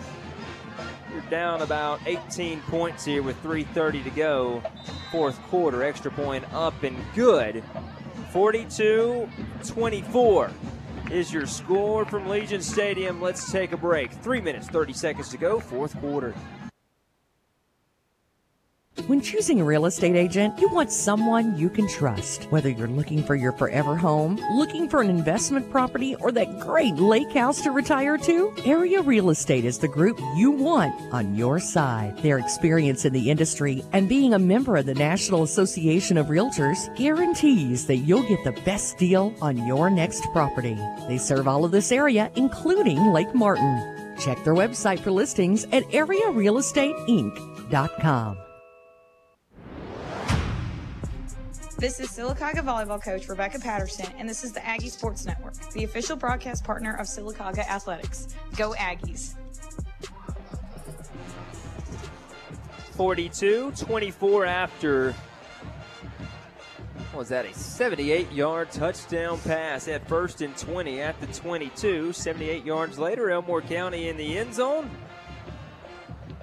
you're 1.12 1.22
down 1.30 1.62
about 1.62 2.00
18 2.06 2.62
points 2.62 3.06
here 3.06 3.22
with 3.22 3.42
3.30 3.44 4.04
to 4.04 4.10
go. 4.10 4.64
Fourth 5.12 5.42
quarter, 5.44 5.84
extra 5.84 6.12
point 6.12 6.44
up 6.52 6.84
and 6.84 6.98
good. 7.14 7.64
42 8.36 9.30
24 9.66 10.52
is 11.10 11.32
your 11.32 11.46
score 11.46 12.04
from 12.04 12.28
Legion 12.28 12.62
Stadium. 12.62 13.22
Let's 13.22 13.50
take 13.50 13.72
a 13.72 13.78
break. 13.78 14.12
Three 14.12 14.42
minutes, 14.42 14.68
30 14.68 14.92
seconds 14.92 15.30
to 15.30 15.38
go, 15.38 15.62
fourth 15.62 15.98
quarter. 16.02 16.36
When 19.08 19.20
choosing 19.20 19.60
a 19.60 19.66
real 19.66 19.88
estate 19.88 20.16
agent, 20.16 20.58
you 20.58 20.70
want 20.70 20.90
someone 20.90 21.60
you 21.60 21.70
can 21.70 21.86
trust. 21.88 22.46
Whether 22.46 22.70
you're 22.70 22.88
looking 22.88 23.24
for 23.24 23.36
your 23.36 23.52
forever 23.52 23.98
home, 23.98 24.40
looking 24.54 24.88
for 24.90 25.02
an 25.02 25.10
investment 25.10 25.70
property, 25.70 26.16
or 26.16 26.32
that 26.32 26.62
great 26.62 26.96
lake 26.96 27.34
house 27.34 27.62
to 27.64 27.72
retire 27.72 28.18
to, 28.20 28.54
Area 28.66 29.02
Real 29.02 29.32
Estate 29.32 29.66
is 29.66 29.80
the 29.80 29.90
group 29.90 30.18
you 30.38 30.50
want 30.50 30.96
on 31.14 31.36
your 31.36 31.60
side. 31.60 32.18
Their 32.20 32.40
experience 32.40 33.04
in 33.04 33.12
the 33.12 33.30
industry 33.30 33.84
and 33.92 34.08
being 34.08 34.34
a 34.34 34.40
member 34.40 34.78
of 34.78 34.86
the 34.86 34.96
National 34.96 35.44
Association 35.44 36.18
of 36.18 36.28
Realtors 36.28 36.96
guarantees 36.96 37.88
that 37.88 37.98
you'll 37.98 38.26
get 38.28 38.46
the 38.46 38.54
best 38.62 38.98
deal 38.98 39.36
on 39.42 39.68
your 39.68 39.90
next 39.90 40.24
property. 40.32 40.78
They 41.10 41.18
serve 41.18 41.50
all 41.50 41.66
of 41.66 41.72
this 41.72 41.92
area, 41.92 42.32
including 42.38 43.12
Lake 43.12 43.36
Martin. 43.36 44.16
Check 44.18 44.42
their 44.46 44.56
website 44.56 45.00
for 45.00 45.12
listings 45.12 45.66
at 45.66 45.84
arearealestateinc.com. 45.90 48.38
This 51.78 52.00
is 52.00 52.08
Sylacauga 52.10 52.60
volleyball 52.60 53.04
coach 53.04 53.28
Rebecca 53.28 53.60
Patterson, 53.60 54.08
and 54.18 54.30
this 54.30 54.46
is 54.46 54.54
the 54.54 54.66
Aggie 54.66 54.88
Sports 54.88 55.26
Network, 55.26 55.56
the 55.74 55.84
official 55.84 56.16
broadcast 56.16 56.64
partner 56.64 56.96
of 56.96 57.06
Sylacauga 57.06 57.68
Athletics. 57.68 58.30
Go 58.56 58.74
Aggies! 58.78 59.34
42 62.94 63.74
24 63.78 64.46
after. 64.46 65.12
What 67.12 67.20
was 67.20 67.30
that? 67.30 67.46
A 67.46 67.54
78 67.54 68.32
yard 68.32 68.72
touchdown 68.72 69.38
pass 69.42 69.90
at 69.90 70.08
first 70.08 70.42
and 70.42 70.56
20 70.56 71.02
at 71.02 71.20
the 71.20 71.28
22. 71.28 72.14
78 72.14 72.64
yards 72.64 72.98
later, 72.98 73.30
Elmore 73.30 73.62
County 73.62 74.08
in 74.08 74.16
the 74.16 74.38
end 74.38 74.54
zone. 74.54 74.90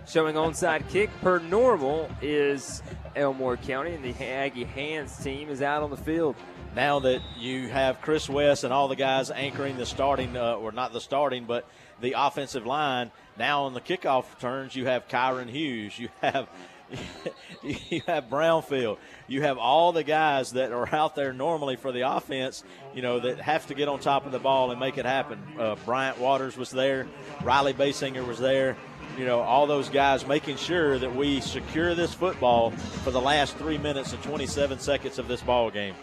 Showing 0.07 0.37
onside 0.37 0.87
kick 0.91 1.09
per 1.23 1.39
normal 1.39 2.11
is 2.21 2.83
Elmore 3.17 3.57
County, 3.57 3.95
and 3.95 4.05
the 4.05 4.25
Aggie 4.25 4.65
Hands 4.65 5.15
team 5.23 5.49
is 5.49 5.63
out 5.63 5.83
on 5.83 5.91
the 5.91 5.97
field. 5.97 6.37
Now 6.75 7.01
that 7.01 7.21
you 7.39 7.69
have 7.69 8.01
Chris 8.01 8.29
West 8.29 8.65
and 8.65 8.73
all 8.73 8.89
the 8.89 8.97
guys 8.97 9.31
anchoring 9.31 9.77
the 9.77 9.87
starting, 9.87 10.37
uh, 10.37 10.55
or 10.55 10.73
not 10.73 10.93
the 10.93 11.01
starting, 11.01 11.45
but 11.45 11.69
the 12.01 12.15
offensive 12.17 12.67
line, 12.67 13.11
now 13.39 13.65
on 13.65 13.75
the 13.75 13.81
kickoff 13.81 14.39
turns, 14.41 14.75
you 14.75 14.87
have 14.87 15.09
Kyron 15.09 15.49
Hughes, 15.49 15.99
you 15.99 16.09
have 16.21 16.49
you 17.63 18.03
have 18.07 18.25
Brownfield, 18.25 18.99
you 19.27 19.43
have 19.43 19.57
all 19.57 19.93
the 19.93 20.05
guys 20.05 20.53
that 20.53 20.73
are 20.73 20.95
out 20.95 21.15
there 21.15 21.33
normally 21.33 21.77
for 21.77 21.91
the 21.91 22.03
offense, 22.03 22.65
you 22.95 23.01
know, 23.01 23.21
that 23.21 23.41
have 23.41 23.67
to 23.69 23.75
get 23.75 23.89
on 23.89 23.99
top 23.99 24.27
of 24.27 24.33
the 24.33 24.39
ball 24.39 24.71
and 24.71 24.81
make 24.81 24.99
it 24.99 25.07
happen. 25.07 25.41
Uh, 25.59 25.77
Bryant 25.87 26.19
Waters 26.19 26.57
was 26.57 26.71
there, 26.71 27.07
Riley 27.43 27.73
Basinger 27.73 28.27
was 28.27 28.39
there 28.39 28.77
you 29.19 29.27
know, 29.27 29.41
all 29.41 29.67
those 29.67 29.89
guys 29.89 30.27
making 30.27 30.57
sure 30.57 30.99
that 30.99 31.15
we 31.15 31.41
secure 31.41 31.95
this 31.95 32.15
football 32.15 32.71
for 32.71 33.11
the 33.11 33.21
last 33.21 33.57
three 33.57 33.79
minutes 33.79 34.13
and 34.13 34.23
27 34.23 34.79
seconds 34.79 35.19
of 35.19 35.29
this 35.29 35.43
ball 35.43 35.71
game. 35.71 35.95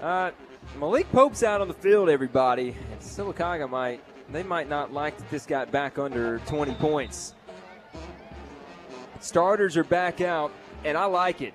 Uh, 0.00 0.30
Malik 0.78 1.10
Pope's 1.12 1.42
out 1.42 1.60
on 1.60 1.68
the 1.68 1.74
field, 1.74 2.08
everybody. 2.08 2.76
And 2.90 3.00
Sylacauga 3.00 3.68
might, 3.68 4.02
they 4.30 4.42
might 4.42 4.68
not 4.68 4.92
like 4.92 5.16
that 5.18 5.28
this 5.30 5.44
got 5.44 5.70
back 5.70 5.98
under 5.98 6.38
20 6.46 6.74
points. 6.74 7.34
Starters 9.20 9.76
are 9.76 9.84
back 9.84 10.20
out, 10.22 10.50
and 10.84 10.96
I 10.96 11.04
like 11.04 11.42
it. 11.42 11.52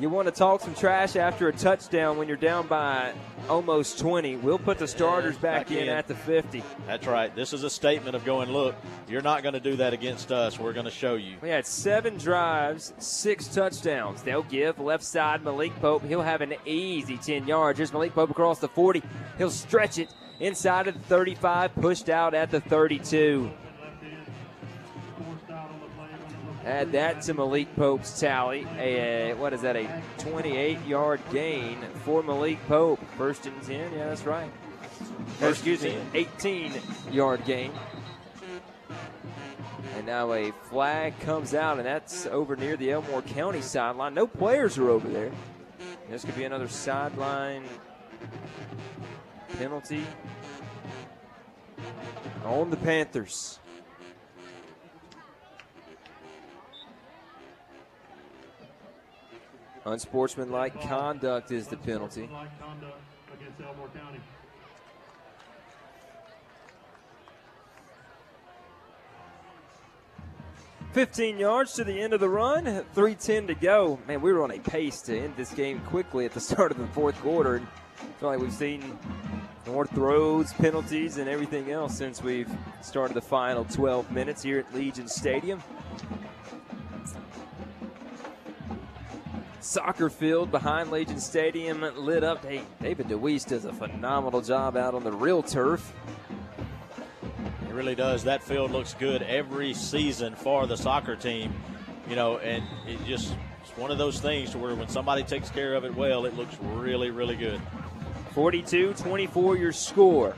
You 0.00 0.08
want 0.08 0.26
to 0.26 0.32
talk 0.32 0.62
some 0.62 0.74
trash 0.74 1.16
after 1.16 1.48
a 1.48 1.52
touchdown 1.52 2.16
when 2.16 2.26
you're 2.26 2.38
down 2.38 2.66
by 2.66 3.12
almost 3.48 3.98
20. 3.98 4.36
We'll 4.36 4.58
put 4.58 4.78
the 4.78 4.86
starters 4.86 5.36
back, 5.36 5.68
back 5.68 5.70
in, 5.70 5.84
in. 5.84 5.88
at 5.88 6.06
the 6.06 6.14
50. 6.14 6.62
That's 6.86 7.06
right. 7.06 7.34
This 7.34 7.52
is 7.52 7.64
a 7.64 7.70
statement 7.70 8.16
of 8.16 8.24
going, 8.24 8.50
look, 8.50 8.74
you're 9.08 9.22
not 9.22 9.42
going 9.42 9.54
to 9.54 9.60
do 9.60 9.76
that 9.76 9.92
against 9.92 10.32
us. 10.32 10.58
We're 10.58 10.72
going 10.72 10.84
to 10.84 10.90
show 10.90 11.14
you. 11.14 11.36
We 11.40 11.48
had 11.48 11.66
seven 11.66 12.18
drives, 12.18 12.92
six 12.98 13.48
touchdowns. 13.48 14.22
They'll 14.22 14.42
give 14.42 14.78
left 14.78 15.04
side 15.04 15.42
Malik 15.42 15.74
Pope. 15.80 16.04
He'll 16.04 16.22
have 16.22 16.40
an 16.40 16.54
easy 16.66 17.16
10 17.16 17.46
yards. 17.46 17.78
Here's 17.78 17.92
Malik 17.92 18.14
Pope 18.14 18.30
across 18.30 18.58
the 18.58 18.68
40. 18.68 19.02
He'll 19.38 19.50
stretch 19.50 19.98
it 19.98 20.12
inside 20.40 20.88
of 20.88 20.94
the 20.94 21.00
35, 21.00 21.74
pushed 21.76 22.08
out 22.08 22.34
at 22.34 22.50
the 22.50 22.60
32. 22.60 23.50
Add 26.70 26.92
that 26.92 27.22
to 27.22 27.34
Malik 27.34 27.74
Pope's 27.74 28.20
tally. 28.20 28.64
A, 28.78 29.34
what 29.34 29.52
is 29.52 29.62
that? 29.62 29.74
A 29.74 30.02
28-yard 30.18 31.20
gain 31.32 31.78
for 32.04 32.22
Malik 32.22 32.64
Pope. 32.68 33.00
First 33.18 33.46
and 33.46 33.60
10. 33.62 33.92
Yeah, 33.92 34.08
that's 34.08 34.22
right. 34.22 34.48
Or, 35.42 35.48
excuse 35.48 35.82
me, 35.82 35.98
18-yard 36.14 37.44
gain. 37.44 37.72
And 39.96 40.06
now 40.06 40.32
a 40.32 40.52
flag 40.70 41.18
comes 41.18 41.54
out, 41.54 41.78
and 41.78 41.86
that's 41.86 42.26
over 42.26 42.54
near 42.54 42.76
the 42.76 42.92
Elmore 42.92 43.22
County 43.22 43.62
sideline. 43.62 44.14
No 44.14 44.28
players 44.28 44.78
are 44.78 44.90
over 44.90 45.08
there. 45.08 45.32
This 46.08 46.24
could 46.24 46.36
be 46.36 46.44
another 46.44 46.68
sideline 46.68 47.64
penalty 49.58 50.06
on 52.44 52.70
the 52.70 52.76
Panthers. 52.76 53.58
Unsportsmanlike 59.84 60.80
conduct 60.82 61.50
is 61.52 61.66
the 61.66 61.76
penalty. 61.76 62.28
Fifteen 70.92 71.38
yards 71.38 71.74
to 71.74 71.84
the 71.84 72.00
end 72.00 72.12
of 72.12 72.20
the 72.20 72.28
run. 72.28 72.64
3:10 72.94 73.46
to 73.46 73.54
go. 73.54 73.98
Man, 74.08 74.20
we 74.20 74.32
were 74.32 74.42
on 74.42 74.50
a 74.50 74.58
pace 74.58 75.00
to 75.02 75.16
end 75.16 75.34
this 75.36 75.52
game 75.54 75.80
quickly 75.86 76.24
at 76.24 76.32
the 76.32 76.40
start 76.50 76.72
of 76.72 76.78
the 76.78 76.86
fourth 76.88 77.18
quarter. 77.20 77.56
And 77.56 77.66
I 78.00 78.04
feel 78.18 78.28
like 78.28 78.40
we've 78.40 78.52
seen 78.52 78.98
more 79.66 79.86
throws, 79.86 80.52
penalties, 80.54 81.18
and 81.18 81.28
everything 81.28 81.70
else 81.70 81.96
since 81.96 82.22
we've 82.22 82.50
started 82.82 83.14
the 83.14 83.22
final 83.22 83.64
12 83.64 84.10
minutes 84.10 84.42
here 84.42 84.58
at 84.58 84.74
Legion 84.74 85.06
Stadium. 85.06 85.62
Soccer 89.60 90.08
field 90.08 90.50
behind 90.50 90.90
Legion 90.90 91.20
Stadium 91.20 91.82
lit 91.96 92.24
up. 92.24 92.44
Hey, 92.44 92.62
David 92.80 93.08
DeWeese 93.08 93.44
does 93.44 93.66
a 93.66 93.72
phenomenal 93.72 94.40
job 94.40 94.74
out 94.76 94.94
on 94.94 95.04
the 95.04 95.12
real 95.12 95.42
turf. 95.42 95.92
It 97.68 97.74
really 97.74 97.94
does. 97.94 98.24
That 98.24 98.42
field 98.42 98.70
looks 98.70 98.94
good 98.94 99.22
every 99.22 99.74
season 99.74 100.34
for 100.34 100.66
the 100.66 100.76
soccer 100.76 101.14
team, 101.14 101.52
you 102.08 102.16
know, 102.16 102.38
and 102.38 102.64
it 102.86 103.04
just 103.04 103.34
it's 103.62 103.76
one 103.76 103.90
of 103.90 103.98
those 103.98 104.18
things 104.18 104.50
to 104.52 104.58
where 104.58 104.74
when 104.74 104.88
somebody 104.88 105.22
takes 105.22 105.50
care 105.50 105.74
of 105.74 105.84
it 105.84 105.94
well, 105.94 106.24
it 106.24 106.34
looks 106.36 106.56
really, 106.60 107.10
really 107.10 107.36
good. 107.36 107.60
42 108.32 108.94
24 108.94 109.56
your 109.58 109.72
score. 109.72 110.36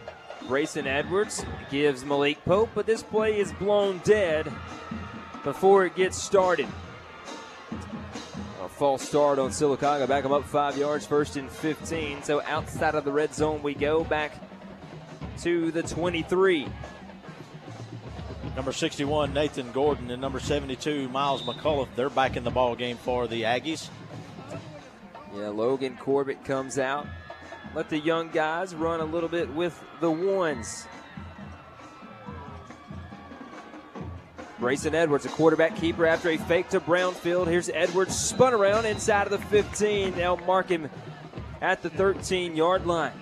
Grayson 0.49 0.89
Edwards 0.89 1.45
gives 1.71 2.05
Malik 2.05 2.45
Pope, 2.45 2.71
but 2.75 2.87
this 2.87 3.05
play 3.05 3.39
is 3.39 3.53
blown 3.53 4.01
dead 4.03 4.53
before 5.45 5.87
it 5.87 5.95
gets 5.95 6.21
started. 6.21 6.67
False 8.83 9.09
start 9.09 9.39
on 9.39 9.51
Sylacauga. 9.51 10.09
Back 10.09 10.25
them 10.25 10.33
up 10.33 10.43
five 10.43 10.77
yards, 10.77 11.07
first 11.07 11.37
and 11.37 11.49
15. 11.49 12.25
So 12.25 12.43
outside 12.43 12.97
of 12.97 13.05
the 13.05 13.13
red 13.13 13.33
zone 13.33 13.63
we 13.63 13.75
go 13.75 14.03
back 14.03 14.33
to 15.43 15.71
the 15.71 15.85
23. 15.85 16.67
Number 18.57 18.73
61, 18.73 19.33
Nathan 19.33 19.71
Gordon, 19.71 20.11
and 20.11 20.21
number 20.21 20.41
72, 20.41 21.09
Miles 21.11 21.43
McCullough. 21.45 21.87
They're 21.95 22.11
back 22.11 22.37
in 22.37 22.43
the 22.43 22.51
ball 22.51 22.75
game 22.75 22.97
for 22.97 23.29
the 23.29 23.43
Aggies. 23.43 23.89
Yeah, 25.33 25.51
Logan 25.51 25.97
Corbett 25.97 26.45
comes 26.45 26.77
out. 26.77 27.07
Let 27.77 27.89
the 27.89 28.01
young 28.01 28.31
guys 28.31 28.75
run 28.75 28.99
a 28.99 29.05
little 29.05 29.29
bit 29.29 29.49
with 29.55 29.81
the 30.01 30.11
ones. 30.11 30.89
Grayson 34.63 34.95
Edwards, 34.95 35.27
a 35.27 35.29
quarterback 35.29 35.75
keeper 35.75 36.07
after 36.07 36.29
a 36.29 36.37
fake 36.37 36.69
to 36.69 36.79
Brownfield. 36.79 37.49
Here's 37.49 37.69
Edwards 37.69 38.17
spun 38.17 38.55
around 38.55 38.87
inside 38.87 39.27
of 39.27 39.33
the 39.33 39.45
15. 39.49 40.15
They'll 40.15 40.37
mark 40.37 40.69
him 40.69 40.89
at 41.61 41.83
the 41.83 41.91
13 41.91 42.55
yard 42.55 42.87
line. 42.87 43.13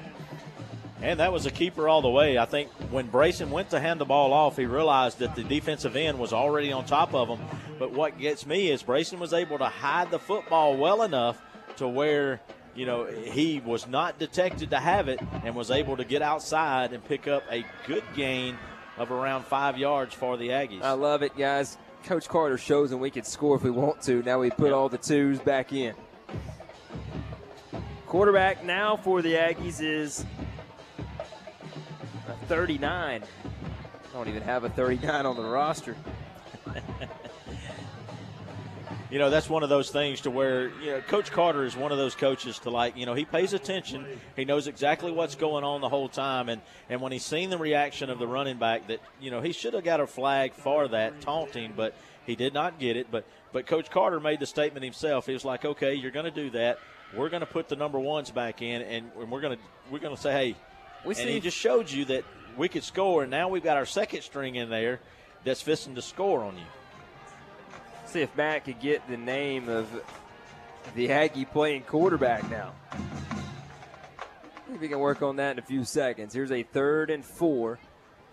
And 1.00 1.18
that 1.18 1.32
was 1.32 1.46
a 1.46 1.50
keeper 1.50 1.88
all 1.88 2.02
the 2.02 2.10
way. 2.10 2.36
I 2.36 2.44
think 2.44 2.68
when 2.90 3.08
Brayson 3.08 3.48
went 3.48 3.70
to 3.70 3.80
hand 3.80 3.98
the 3.98 4.04
ball 4.04 4.34
off, 4.34 4.58
he 4.58 4.66
realized 4.66 5.20
that 5.20 5.34
the 5.34 5.42
defensive 5.42 5.96
end 5.96 6.18
was 6.18 6.34
already 6.34 6.72
on 6.72 6.84
top 6.84 7.14
of 7.14 7.28
him. 7.28 7.40
But 7.78 7.92
what 7.92 8.18
gets 8.18 8.44
me 8.44 8.70
is 8.70 8.82
Brayson 8.82 9.18
was 9.18 9.32
able 9.32 9.56
to 9.56 9.64
hide 9.64 10.10
the 10.10 10.18
football 10.18 10.76
well 10.76 11.02
enough 11.04 11.40
to 11.78 11.88
where, 11.88 12.42
you 12.74 12.84
know, 12.84 13.06
he 13.06 13.62
was 13.64 13.88
not 13.88 14.18
detected 14.18 14.68
to 14.72 14.78
have 14.78 15.08
it 15.08 15.18
and 15.42 15.54
was 15.54 15.70
able 15.70 15.96
to 15.96 16.04
get 16.04 16.20
outside 16.20 16.92
and 16.92 17.02
pick 17.02 17.26
up 17.26 17.44
a 17.50 17.64
good 17.86 18.04
gain 18.14 18.58
of 19.00 19.10
around 19.10 19.46
five 19.46 19.78
yards 19.78 20.14
for 20.14 20.36
the 20.36 20.48
Aggies. 20.50 20.82
I 20.82 20.92
love 20.92 21.22
it, 21.22 21.34
guys. 21.36 21.78
Coach 22.04 22.28
Carter 22.28 22.58
shows 22.58 22.92
and 22.92 23.00
we 23.00 23.10
can 23.10 23.24
score 23.24 23.56
if 23.56 23.62
we 23.62 23.70
want 23.70 24.02
to. 24.02 24.22
Now 24.22 24.40
we 24.40 24.50
put 24.50 24.72
all 24.72 24.90
the 24.90 24.98
twos 24.98 25.38
back 25.38 25.72
in. 25.72 25.94
Quarterback 28.06 28.62
now 28.62 28.96
for 28.96 29.22
the 29.22 29.34
Aggies 29.34 29.82
is 29.82 30.26
a 32.28 32.46
39. 32.46 33.22
I 33.22 34.12
don't 34.12 34.28
even 34.28 34.42
have 34.42 34.64
a 34.64 34.68
39 34.68 35.24
on 35.24 35.36
the 35.36 35.42
roster. 35.44 35.96
you 39.10 39.18
know 39.18 39.30
that's 39.30 39.48
one 39.48 39.62
of 39.62 39.68
those 39.68 39.90
things 39.90 40.20
to 40.22 40.30
where 40.30 40.68
you 40.80 40.92
know 40.92 41.00
coach 41.00 41.30
carter 41.32 41.64
is 41.64 41.76
one 41.76 41.90
of 41.92 41.98
those 41.98 42.14
coaches 42.14 42.58
to 42.60 42.70
like 42.70 42.96
you 42.96 43.06
know 43.06 43.14
he 43.14 43.24
pays 43.24 43.52
attention. 43.52 44.06
He 44.36 44.44
knows 44.44 44.66
exactly 44.66 45.10
what's 45.10 45.34
going 45.34 45.64
on 45.64 45.80
the 45.80 45.88
whole 45.88 46.08
time. 46.08 46.48
And 46.48 46.62
and 46.88 47.00
when 47.00 47.12
he's 47.12 47.24
seen 47.24 47.50
the 47.50 47.58
reaction 47.58 48.10
of 48.10 48.18
the 48.18 48.26
running 48.26 48.58
back 48.58 48.86
that 48.88 49.00
you 49.20 49.30
know 49.30 49.40
he 49.40 49.52
should 49.52 49.74
have 49.74 49.84
got 49.84 50.00
a 50.00 50.06
flag 50.06 50.52
for 50.52 50.88
that 50.88 51.20
taunting 51.20 51.72
but 51.76 51.94
he 52.26 52.36
did 52.36 52.54
not 52.54 52.78
get 52.78 52.96
it. 52.96 53.08
But 53.10 53.24
but 53.52 53.66
coach 53.66 53.90
carter 53.90 54.20
made 54.20 54.40
the 54.40 54.46
statement 54.46 54.84
himself. 54.84 55.26
He 55.26 55.32
was 55.32 55.44
like 55.44 55.64
okay 55.64 55.94
you're 55.94 56.12
going 56.12 56.26
to 56.26 56.30
do 56.30 56.50
that. 56.50 56.78
We're 57.14 57.28
going 57.30 57.40
to 57.40 57.46
put 57.46 57.68
the 57.68 57.76
number 57.76 57.98
ones 57.98 58.30
back 58.30 58.62
in 58.62 58.82
and 58.82 59.10
we're 59.14 59.40
going 59.40 59.56
to 59.56 59.62
we're 59.90 59.98
going 59.98 60.14
to 60.14 60.20
say 60.22 60.32
hey 60.32 60.56
We 61.04 61.14
and 61.14 61.16
see- 61.16 61.32
he 61.32 61.40
just 61.40 61.56
showed 61.56 61.90
you 61.90 62.04
that 62.06 62.24
we 62.56 62.68
could 62.68 62.84
score. 62.84 63.22
And 63.22 63.30
now 63.30 63.48
we've 63.48 63.64
got 63.64 63.76
our 63.76 63.86
second 63.86 64.22
string 64.22 64.54
in 64.54 64.70
there 64.70 65.00
that's 65.42 65.62
fisting 65.62 65.94
to 65.96 66.02
score 66.02 66.42
on 66.42 66.56
you 66.56 66.64
See 68.10 68.22
if 68.22 68.36
Matt 68.36 68.64
could 68.64 68.80
get 68.80 69.06
the 69.06 69.16
name 69.16 69.68
of 69.68 69.88
the 70.96 71.12
Aggie 71.12 71.44
playing 71.44 71.82
quarterback 71.82 72.50
now. 72.50 72.72
If 74.74 74.80
we 74.80 74.88
can 74.88 74.98
work 74.98 75.22
on 75.22 75.36
that 75.36 75.52
in 75.52 75.58
a 75.60 75.62
few 75.62 75.84
seconds. 75.84 76.34
Here's 76.34 76.50
a 76.50 76.64
third 76.64 77.10
and 77.10 77.24
four 77.24 77.78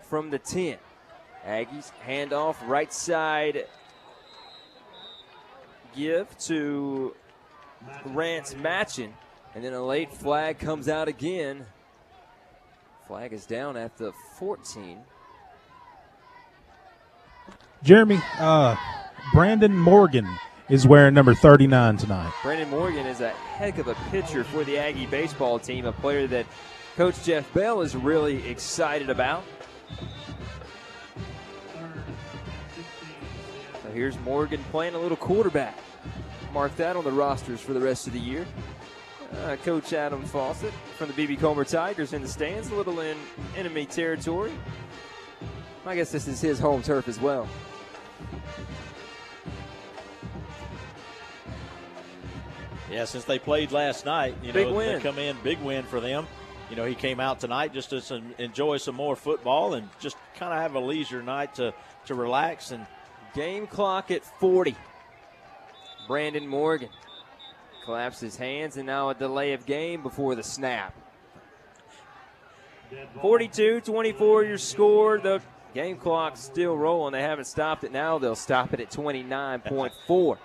from 0.02 0.30
the 0.30 0.38
10. 0.40 0.78
Aggies 1.46 1.92
handoff 2.04 2.56
right 2.66 2.92
side. 2.92 3.66
Give 5.94 6.26
to 6.38 7.14
Rance 8.04 8.54
Matchin. 8.54 9.12
And 9.54 9.62
then 9.62 9.74
a 9.74 9.84
late 9.84 10.12
flag 10.12 10.58
comes 10.58 10.88
out 10.88 11.06
again. 11.06 11.66
Flag 13.06 13.32
is 13.32 13.46
down 13.46 13.76
at 13.76 13.96
the 13.96 14.12
14. 14.40 14.98
Jeremy, 17.84 18.20
uh, 18.40 18.74
Brandon 19.32 19.76
Morgan 19.76 20.26
is 20.68 20.86
wearing 20.86 21.14
number 21.14 21.34
39 21.34 21.96
tonight. 21.96 22.32
Brandon 22.42 22.70
Morgan 22.70 23.06
is 23.06 23.20
a 23.20 23.30
heck 23.30 23.78
of 23.78 23.88
a 23.88 23.94
pitcher 24.10 24.44
for 24.44 24.64
the 24.64 24.78
Aggie 24.78 25.06
baseball 25.06 25.58
team, 25.58 25.84
a 25.86 25.92
player 25.92 26.26
that 26.28 26.46
Coach 26.96 27.24
Jeff 27.24 27.52
Bell 27.52 27.82
is 27.82 27.94
really 27.94 28.46
excited 28.48 29.10
about. 29.10 29.44
So 33.82 33.90
here's 33.92 34.18
Morgan 34.20 34.62
playing 34.70 34.94
a 34.94 34.98
little 34.98 35.16
quarterback. 35.16 35.78
Mark 36.52 36.74
that 36.76 36.96
on 36.96 37.04
the 37.04 37.12
rosters 37.12 37.60
for 37.60 37.74
the 37.74 37.80
rest 37.80 38.06
of 38.06 38.14
the 38.14 38.20
year. 38.20 38.46
Uh, 39.44 39.56
Coach 39.56 39.92
Adam 39.92 40.24
Fawcett 40.24 40.72
from 40.96 41.10
the 41.10 41.14
BB 41.14 41.38
Comer 41.38 41.64
Tigers 41.64 42.14
in 42.14 42.22
the 42.22 42.28
stands, 42.28 42.70
a 42.70 42.74
little 42.74 43.00
in 43.00 43.16
enemy 43.56 43.84
territory. 43.84 44.52
I 45.84 45.94
guess 45.94 46.10
this 46.10 46.26
is 46.26 46.40
his 46.40 46.58
home 46.58 46.82
turf 46.82 47.08
as 47.08 47.20
well. 47.20 47.46
Yeah, 52.90 53.04
since 53.04 53.24
they 53.24 53.38
played 53.38 53.72
last 53.72 54.06
night, 54.06 54.34
you 54.42 54.52
Big 54.52 54.68
know, 54.68 54.74
win. 54.74 54.94
they 54.94 55.00
come 55.00 55.18
in 55.18 55.36
big 55.42 55.60
win 55.60 55.84
for 55.84 56.00
them. 56.00 56.26
You 56.70 56.76
know, 56.76 56.84
he 56.84 56.94
came 56.94 57.20
out 57.20 57.40
tonight 57.40 57.72
just 57.72 57.90
to 57.90 58.00
some, 58.00 58.34
enjoy 58.38 58.76
some 58.78 58.94
more 58.94 59.16
football 59.16 59.74
and 59.74 59.88
just 60.00 60.16
kind 60.36 60.52
of 60.52 60.60
have 60.60 60.74
a 60.74 60.80
leisure 60.80 61.22
night 61.22 61.54
to 61.56 61.74
to 62.06 62.14
relax 62.14 62.70
and 62.70 62.86
Game 63.34 63.66
clock 63.66 64.10
at 64.10 64.24
40. 64.40 64.74
Brandon 66.06 66.46
Morgan 66.46 66.88
claps 67.84 68.20
his 68.20 68.36
hands, 68.36 68.76
and 68.76 68.86
now 68.86 69.10
a 69.10 69.14
delay 69.14 69.52
of 69.52 69.66
game 69.66 70.02
before 70.02 70.34
the 70.34 70.42
snap. 70.42 70.94
42 73.20 73.82
24 73.82 74.44
your 74.44 74.58
score. 74.58 75.18
The 75.18 75.42
game 75.74 75.98
clock's 75.98 76.40
still 76.40 76.76
rolling. 76.76 77.12
They 77.12 77.20
haven't 77.22 77.44
stopped 77.44 77.84
it 77.84 77.92
now. 77.92 78.18
They'll 78.18 78.34
stop 78.34 78.72
it 78.72 78.80
at 78.80 78.90
29.4. 78.90 80.38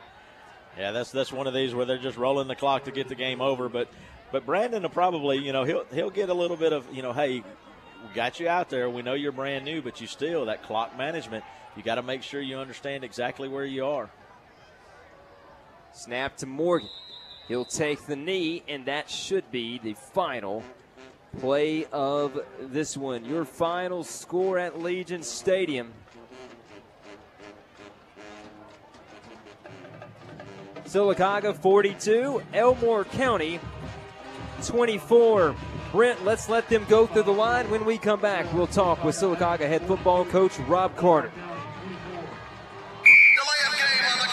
yeah, 0.78 0.92
that's 0.92 1.12
that's 1.12 1.32
one 1.32 1.48
of 1.48 1.54
these 1.54 1.74
where 1.74 1.86
they're 1.86 1.98
just 1.98 2.18
rolling 2.18 2.48
the 2.48 2.56
clock 2.56 2.86
to 2.86 2.92
get 2.92 3.08
the 3.08 3.16
game 3.16 3.42
over. 3.42 3.70
But 3.70 3.90
but 4.32 4.46
Brandon 4.46 4.82
will 4.82 4.90
probably 4.90 5.38
you 5.38 5.54
know 5.54 5.64
he'll 5.64 5.86
he'll 5.94 6.10
get 6.10 6.30
a 6.30 6.34
little 6.34 6.58
bit 6.58 6.74
of 6.74 6.86
you 6.94 7.02
know 7.02 7.14
hey 7.14 7.44
we 8.04 8.14
got 8.14 8.40
you 8.40 8.50
out 8.50 8.70
there. 8.70 8.90
We 8.90 9.02
know 9.02 9.14
you're 9.14 9.32
brand 9.32 9.66
new, 9.66 9.82
but 9.82 10.02
you 10.02 10.08
still 10.08 10.46
that 10.46 10.64
clock 10.64 10.98
management. 10.98 11.44
You 11.76 11.84
got 11.84 11.96
to 11.96 12.04
make 12.04 12.22
sure 12.22 12.42
you 12.42 12.58
understand 12.58 13.04
exactly 13.04 13.48
where 13.48 13.66
you 13.66 13.86
are. 13.86 14.10
Snap 15.94 16.38
to 16.38 16.46
Morgan. 16.46 16.90
He'll 17.48 17.66
take 17.66 18.06
the 18.06 18.16
knee, 18.16 18.64
and 18.68 18.86
that 18.86 19.10
should 19.10 19.52
be 19.52 19.80
the 19.80 19.94
final 20.14 20.64
play 21.40 21.86
of 21.92 22.40
this 22.60 22.96
one. 22.96 23.26
Your 23.26 23.46
final 23.46 24.04
score 24.04 24.60
at 24.60 24.80
Legion 24.80 25.24
Stadium. 25.24 25.94
Sylacauga 30.94 31.56
42, 31.56 32.44
Elmore 32.54 33.04
County 33.04 33.60
24. 34.64 35.56
Brent, 35.92 36.24
let's 36.24 36.48
let 36.50 36.70
them 36.70 36.86
go 36.88 37.08
through 37.08 37.24
the 37.24 37.32
line. 37.32 37.68
When 37.72 37.84
we 37.84 37.98
come 37.98 38.22
back, 38.22 38.52
we'll 38.54 38.68
talk 38.68 39.04
with 39.04 39.16
Sylacauga 39.16 39.68
head 39.68 39.82
football 39.88 40.24
coach 40.24 40.60
Rob 40.60 40.96
Carter. 40.96 41.32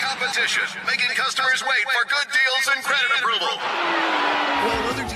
Competition, 0.01 0.65
making 0.87 1.09
customers 1.17 1.63
wait 1.63 1.85
for 1.93 2.09
good 2.09 2.27
deals 2.29 2.41
deals 2.61 2.77
and 2.77 2.85
credit 2.85 3.11
approval. 3.19 3.57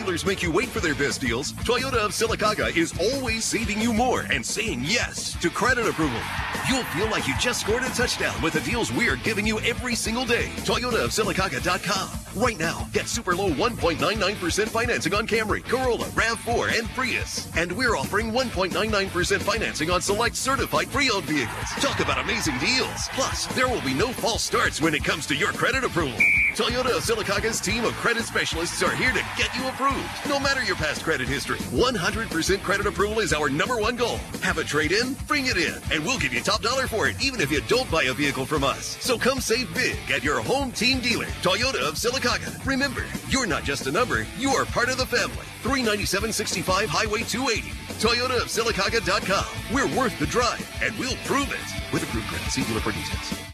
Dealers 0.04 0.26
make 0.26 0.42
you 0.42 0.50
wait 0.50 0.68
for 0.68 0.80
their 0.80 0.94
best 0.94 1.22
deals, 1.22 1.54
Toyota 1.64 1.94
of 1.94 2.10
Sylacauga 2.10 2.76
is 2.76 2.92
always 3.00 3.42
saving 3.42 3.80
you 3.80 3.90
more 3.90 4.26
and 4.30 4.44
saying 4.44 4.82
yes 4.84 5.32
to 5.40 5.48
credit 5.48 5.86
approval. 5.86 6.20
You'll 6.68 6.84
feel 6.84 7.08
like 7.08 7.26
you 7.26 7.32
just 7.40 7.62
scored 7.62 7.84
a 7.84 7.88
touchdown 7.88 8.40
with 8.42 8.52
the 8.52 8.60
deals 8.60 8.92
we're 8.92 9.16
giving 9.16 9.46
you 9.46 9.60
every 9.60 9.94
single 9.94 10.26
day. 10.26 10.48
Toyota 10.58 11.04
of 11.04 11.10
ToyotaofSylacauga.com. 11.10 12.10
Right 12.36 12.58
now, 12.58 12.86
get 12.92 13.06
super 13.06 13.34
low 13.34 13.48
1.99% 13.50 14.68
financing 14.68 15.14
on 15.14 15.26
Camry, 15.26 15.64
Corolla, 15.64 16.06
RAV4, 16.08 16.78
and 16.78 16.88
Prius. 16.90 17.48
And 17.56 17.72
we're 17.72 17.96
offering 17.96 18.32
1.99% 18.32 19.40
financing 19.40 19.90
on 19.90 20.02
select 20.02 20.36
certified 20.36 20.90
pre-owned 20.90 21.24
vehicles. 21.24 21.70
Talk 21.80 22.00
about 22.00 22.18
amazing 22.18 22.58
deals. 22.58 23.08
Plus, 23.12 23.46
there 23.54 23.68
will 23.68 23.82
be 23.82 23.94
no 23.94 24.08
false 24.08 24.42
starts 24.42 24.80
when 24.80 24.94
it 24.94 25.04
comes 25.04 25.26
to 25.26 25.36
your 25.36 25.52
credit 25.52 25.84
approval. 25.84 26.18
Toyota 26.54 26.96
of 26.96 27.02
Sylacauga's 27.02 27.60
team 27.60 27.84
of 27.84 27.92
credit 27.94 28.24
specialists 28.24 28.82
are 28.82 28.94
here 28.94 29.12
to 29.12 29.22
get 29.36 29.52
you 29.56 29.66
approved, 29.68 29.93
no 30.28 30.40
matter 30.40 30.62
your 30.62 30.76
past 30.76 31.04
credit 31.04 31.28
history. 31.28 31.58
100% 31.58 32.62
credit 32.62 32.86
approval 32.86 33.20
is 33.20 33.32
our 33.32 33.48
number 33.48 33.78
one 33.78 33.96
goal. 33.96 34.16
Have 34.42 34.58
a 34.58 34.64
trade 34.64 34.92
in? 34.92 35.14
Bring 35.26 35.46
it 35.46 35.56
in, 35.56 35.74
and 35.92 36.04
we'll 36.04 36.18
give 36.18 36.32
you 36.32 36.40
top 36.40 36.62
dollar 36.62 36.86
for 36.86 37.08
it, 37.08 37.16
even 37.22 37.40
if 37.40 37.50
you 37.50 37.60
don't 37.62 37.90
buy 37.90 38.04
a 38.04 38.12
vehicle 38.12 38.46
from 38.46 38.64
us. 38.64 38.96
So 39.00 39.18
come 39.18 39.40
save 39.40 39.72
big 39.74 39.96
at 40.10 40.24
your 40.24 40.40
home 40.40 40.72
team 40.72 41.00
dealer, 41.00 41.26
Toyota 41.42 41.86
of 41.88 41.94
Sylacauga. 41.94 42.64
Remember, 42.66 43.04
you're 43.28 43.46
not 43.46 43.64
just 43.64 43.86
a 43.86 43.92
number, 43.92 44.26
you 44.38 44.50
are 44.50 44.64
part 44.66 44.88
of 44.88 44.96
the 44.96 45.06
family. 45.06 45.46
39765 45.62 46.88
Highway 46.88 47.22
280. 47.22 47.68
ToyotaofSylacauga.com. 48.00 49.74
We're 49.74 49.98
worth 49.98 50.18
the 50.18 50.26
drive, 50.26 50.68
and 50.82 50.96
we'll 50.98 51.16
prove 51.24 51.50
it. 51.50 51.92
With 51.92 52.02
approved 52.02 52.26
credit, 52.28 52.50
see 52.50 52.64
dealer 52.64 52.80
for 52.80 52.92
details. 52.92 53.53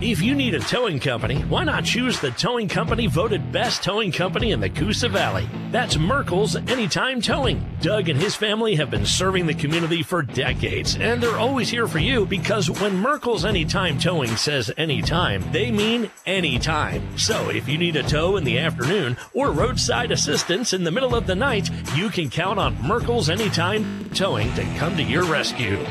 If 0.00 0.22
you 0.22 0.34
need 0.34 0.54
a 0.54 0.60
towing 0.60 0.98
company, 1.00 1.42
why 1.42 1.64
not 1.64 1.84
choose 1.84 2.18
the 2.18 2.30
towing 2.30 2.68
company 2.68 3.06
voted 3.06 3.52
best 3.52 3.82
towing 3.82 4.10
company 4.10 4.52
in 4.52 4.60
the 4.60 4.70
Coosa 4.70 5.08
Valley? 5.08 5.48
That's 5.70 5.98
Merkel's 5.98 6.56
Anytime 6.56 7.20
Towing. 7.20 7.66
Doug 7.80 8.08
and 8.08 8.18
his 8.18 8.34
family 8.34 8.74
have 8.76 8.90
been 8.90 9.04
serving 9.04 9.46
the 9.46 9.54
community 9.54 10.02
for 10.02 10.22
decades, 10.22 10.96
and 10.96 11.22
they're 11.22 11.38
always 11.38 11.68
here 11.68 11.86
for 11.86 11.98
you 11.98 12.24
because 12.24 12.70
when 12.70 12.96
Merkel's 12.96 13.44
Anytime 13.44 13.98
Towing 13.98 14.36
says 14.36 14.70
anytime, 14.76 15.44
they 15.52 15.70
mean 15.70 16.10
anytime. 16.24 17.18
So 17.18 17.50
if 17.50 17.68
you 17.68 17.76
need 17.76 17.96
a 17.96 18.02
tow 18.02 18.36
in 18.36 18.44
the 18.44 18.58
afternoon 18.58 19.16
or 19.34 19.50
roadside 19.50 20.10
assistance 20.10 20.72
in 20.72 20.84
the 20.84 20.90
middle 20.90 21.14
of 21.14 21.26
the 21.26 21.34
night, 21.34 21.70
you 21.94 22.08
can 22.08 22.30
count 22.30 22.58
on 22.58 22.80
Merkel's 22.82 23.28
Anytime 23.28 24.08
Towing 24.14 24.52
to 24.54 24.64
come 24.78 24.96
to 24.96 25.02
your 25.02 25.24
rescue. 25.24 25.84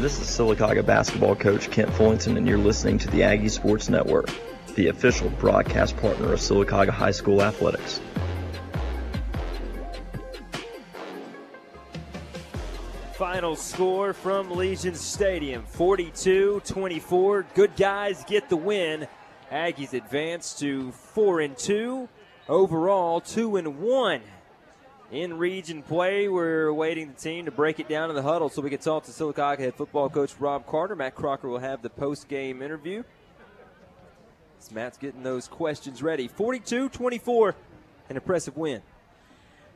This 0.00 0.20
is 0.20 0.28
Sylacauga 0.28 0.86
basketball 0.86 1.34
coach 1.34 1.72
Kent 1.72 1.90
Fullington, 1.90 2.36
and 2.36 2.46
you're 2.46 2.56
listening 2.56 2.98
to 2.98 3.10
the 3.10 3.24
Aggie 3.24 3.48
Sports 3.48 3.88
Network, 3.88 4.30
the 4.76 4.86
official 4.86 5.28
broadcast 5.28 5.96
partner 5.96 6.32
of 6.32 6.38
Sylacauga 6.38 6.90
High 6.90 7.10
School 7.10 7.42
Athletics. 7.42 8.00
Final 13.14 13.56
score 13.56 14.12
from 14.12 14.52
Legion 14.52 14.94
Stadium 14.94 15.64
42 15.64 16.62
24. 16.64 17.46
Good 17.56 17.74
guys 17.74 18.22
get 18.24 18.48
the 18.48 18.56
win. 18.56 19.08
Aggies 19.50 19.94
advance 19.94 20.56
to 20.60 20.92
4 20.92 21.40
and 21.40 21.58
2. 21.58 22.08
Overall, 22.48 23.20
2 23.20 23.56
and 23.56 23.80
1 23.80 24.20
in 25.10 25.38
region 25.38 25.82
play. 25.82 26.28
We're 26.28 26.66
awaiting 26.66 27.08
the 27.08 27.20
team 27.20 27.46
to 27.46 27.50
break 27.50 27.80
it 27.80 27.88
down 27.88 28.10
in 28.10 28.16
the 28.16 28.22
huddle 28.22 28.48
so 28.48 28.62
we 28.62 28.70
can 28.70 28.78
talk 28.78 29.04
to 29.04 29.10
Sylacauga 29.10 29.58
head 29.58 29.74
football 29.74 30.08
coach 30.08 30.34
Rob 30.38 30.66
Carter. 30.66 30.94
Matt 30.96 31.14
Crocker 31.14 31.48
will 31.48 31.58
have 31.58 31.82
the 31.82 31.90
post 31.90 32.28
game 32.28 32.62
interview. 32.62 33.02
As 34.60 34.70
Matt's 34.72 34.98
getting 34.98 35.22
those 35.22 35.48
questions 35.48 36.02
ready. 36.02 36.28
42 36.28 36.88
24, 36.88 37.54
an 38.10 38.16
impressive 38.16 38.56
win. 38.56 38.82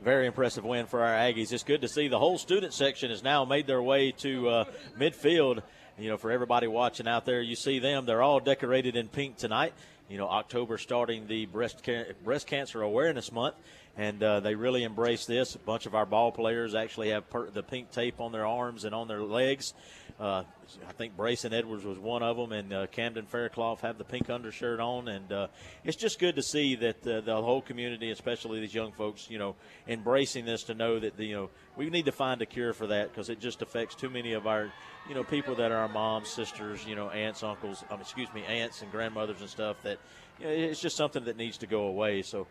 Very 0.03 0.27
impressive 0.27 0.65
win 0.65 0.85
for 0.85 1.01
our 1.01 1.15
Aggies. 1.15 1.53
It's 1.53 1.63
good 1.63 1.81
to 1.81 1.87
see 1.87 2.09
the 2.09 2.19
whole 2.19 2.37
student 2.37 2.73
section 2.73 3.09
has 3.09 3.23
now 3.23 3.45
made 3.45 3.67
their 3.67 3.81
way 3.81 4.11
to 4.17 4.49
uh, 4.49 4.65
midfield. 4.99 5.63
You 5.97 6.09
know, 6.09 6.17
for 6.17 6.31
everybody 6.31 6.67
watching 6.67 7.07
out 7.07 7.25
there, 7.25 7.41
you 7.41 7.55
see 7.55 7.79
them. 7.79 8.05
They're 8.05 8.21
all 8.21 8.39
decorated 8.39 8.95
in 8.97 9.07
pink 9.07 9.37
tonight. 9.37 9.73
You 10.09 10.17
know, 10.17 10.27
October 10.27 10.77
starting 10.77 11.27
the 11.27 11.45
breast 11.45 11.83
ca- 11.83 12.11
breast 12.23 12.47
cancer 12.47 12.81
awareness 12.81 13.31
month, 13.31 13.55
and 13.95 14.21
uh, 14.23 14.39
they 14.39 14.55
really 14.55 14.83
embrace 14.83 15.25
this. 15.25 15.55
A 15.55 15.59
bunch 15.59 15.85
of 15.85 15.93
our 15.93 16.05
ball 16.05 16.31
players 16.31 16.73
actually 16.73 17.09
have 17.09 17.29
per- 17.29 17.49
the 17.49 17.61
pink 17.61 17.91
tape 17.91 18.19
on 18.19 18.31
their 18.31 18.45
arms 18.45 18.85
and 18.85 18.95
on 18.95 19.07
their 19.07 19.21
legs. 19.21 19.73
Uh, 20.19 20.43
I 20.87 20.91
think 20.93 21.17
Brayson 21.17 21.53
Edwards 21.53 21.83
was 21.83 21.97
one 21.97 22.23
of 22.23 22.37
them, 22.37 22.51
and 22.51 22.71
uh, 22.71 22.87
Camden 22.87 23.25
Faircloth 23.25 23.81
have 23.81 23.97
the 23.97 24.03
pink 24.03 24.29
undershirt 24.29 24.79
on, 24.79 25.07
and 25.07 25.31
uh, 25.31 25.47
it's 25.83 25.97
just 25.97 26.19
good 26.19 26.35
to 26.35 26.43
see 26.43 26.75
that 26.75 27.05
uh, 27.05 27.21
the 27.21 27.35
whole 27.35 27.61
community, 27.61 28.11
especially 28.11 28.59
these 28.59 28.73
young 28.73 28.91
folks, 28.91 29.29
you 29.29 29.37
know, 29.37 29.55
embracing 29.87 30.45
this 30.45 30.63
to 30.63 30.73
know 30.73 30.99
that 30.99 31.19
you 31.19 31.35
know 31.35 31.49
we 31.75 31.89
need 31.89 32.05
to 32.05 32.11
find 32.11 32.41
a 32.41 32.45
cure 32.45 32.73
for 32.73 32.87
that 32.87 33.11
because 33.11 33.29
it 33.29 33.39
just 33.39 33.61
affects 33.61 33.95
too 33.95 34.09
many 34.09 34.33
of 34.33 34.47
our 34.47 34.71
you 35.09 35.15
know 35.15 35.23
people 35.23 35.55
that 35.55 35.71
are 35.71 35.77
our 35.77 35.89
moms, 35.89 36.29
sisters, 36.29 36.85
you 36.85 36.95
know, 36.95 37.09
aunts, 37.09 37.43
uncles, 37.43 37.83
um, 37.89 37.99
excuse 37.99 38.31
me, 38.33 38.43
aunts 38.45 38.81
and 38.81 38.91
grandmothers 38.91 39.41
and 39.41 39.49
stuff. 39.49 39.77
That 39.83 39.97
you 40.39 40.45
know, 40.45 40.51
it's 40.51 40.79
just 40.79 40.95
something 40.95 41.25
that 41.25 41.37
needs 41.37 41.57
to 41.59 41.67
go 41.67 41.87
away. 41.87 42.21
So. 42.21 42.47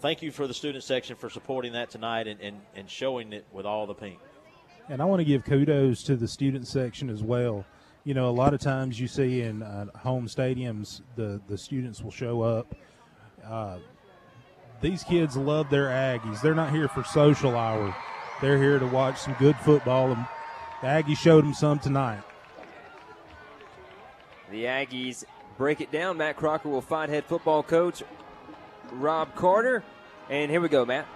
Thank 0.00 0.22
you 0.22 0.30
for 0.30 0.46
the 0.46 0.54
student 0.54 0.82
section 0.82 1.14
for 1.14 1.28
supporting 1.28 1.74
that 1.74 1.90
tonight 1.90 2.26
and, 2.26 2.40
and, 2.40 2.58
and 2.74 2.88
showing 2.88 3.34
it 3.34 3.44
with 3.52 3.66
all 3.66 3.86
the 3.86 3.92
pink. 3.92 4.18
And 4.88 5.02
I 5.02 5.04
want 5.04 5.20
to 5.20 5.24
give 5.24 5.44
kudos 5.44 6.02
to 6.04 6.16
the 6.16 6.26
student 6.26 6.66
section 6.66 7.10
as 7.10 7.22
well. 7.22 7.66
You 8.04 8.14
know, 8.14 8.30
a 8.30 8.32
lot 8.32 8.54
of 8.54 8.60
times 8.60 8.98
you 8.98 9.06
see 9.06 9.42
in 9.42 9.62
uh, 9.62 9.86
home 9.98 10.26
stadiums, 10.26 11.02
the, 11.16 11.38
the 11.48 11.58
students 11.58 12.02
will 12.02 12.10
show 12.10 12.40
up. 12.40 12.74
Uh, 13.46 13.76
these 14.80 15.04
kids 15.04 15.36
love 15.36 15.68
their 15.68 15.88
Aggies. 15.88 16.40
They're 16.40 16.54
not 16.54 16.72
here 16.72 16.88
for 16.88 17.04
social 17.04 17.54
hour. 17.54 17.94
They're 18.40 18.56
here 18.56 18.78
to 18.78 18.86
watch 18.86 19.18
some 19.18 19.34
good 19.38 19.56
football, 19.56 20.12
and 20.12 20.26
the 20.80 20.86
Aggies 20.86 21.18
showed 21.18 21.44
them 21.44 21.52
some 21.52 21.78
tonight. 21.78 22.22
The 24.50 24.64
Aggies 24.64 25.24
break 25.58 25.82
it 25.82 25.92
down. 25.92 26.16
Matt 26.16 26.38
Crocker 26.38 26.70
will 26.70 26.80
find 26.80 27.12
head 27.12 27.26
football 27.26 27.62
coach 27.62 28.02
Rob 28.92 29.34
Carter. 29.34 29.82
And 30.28 30.50
here 30.50 30.60
we 30.60 30.68
go, 30.68 30.84
Matt. 30.84 31.06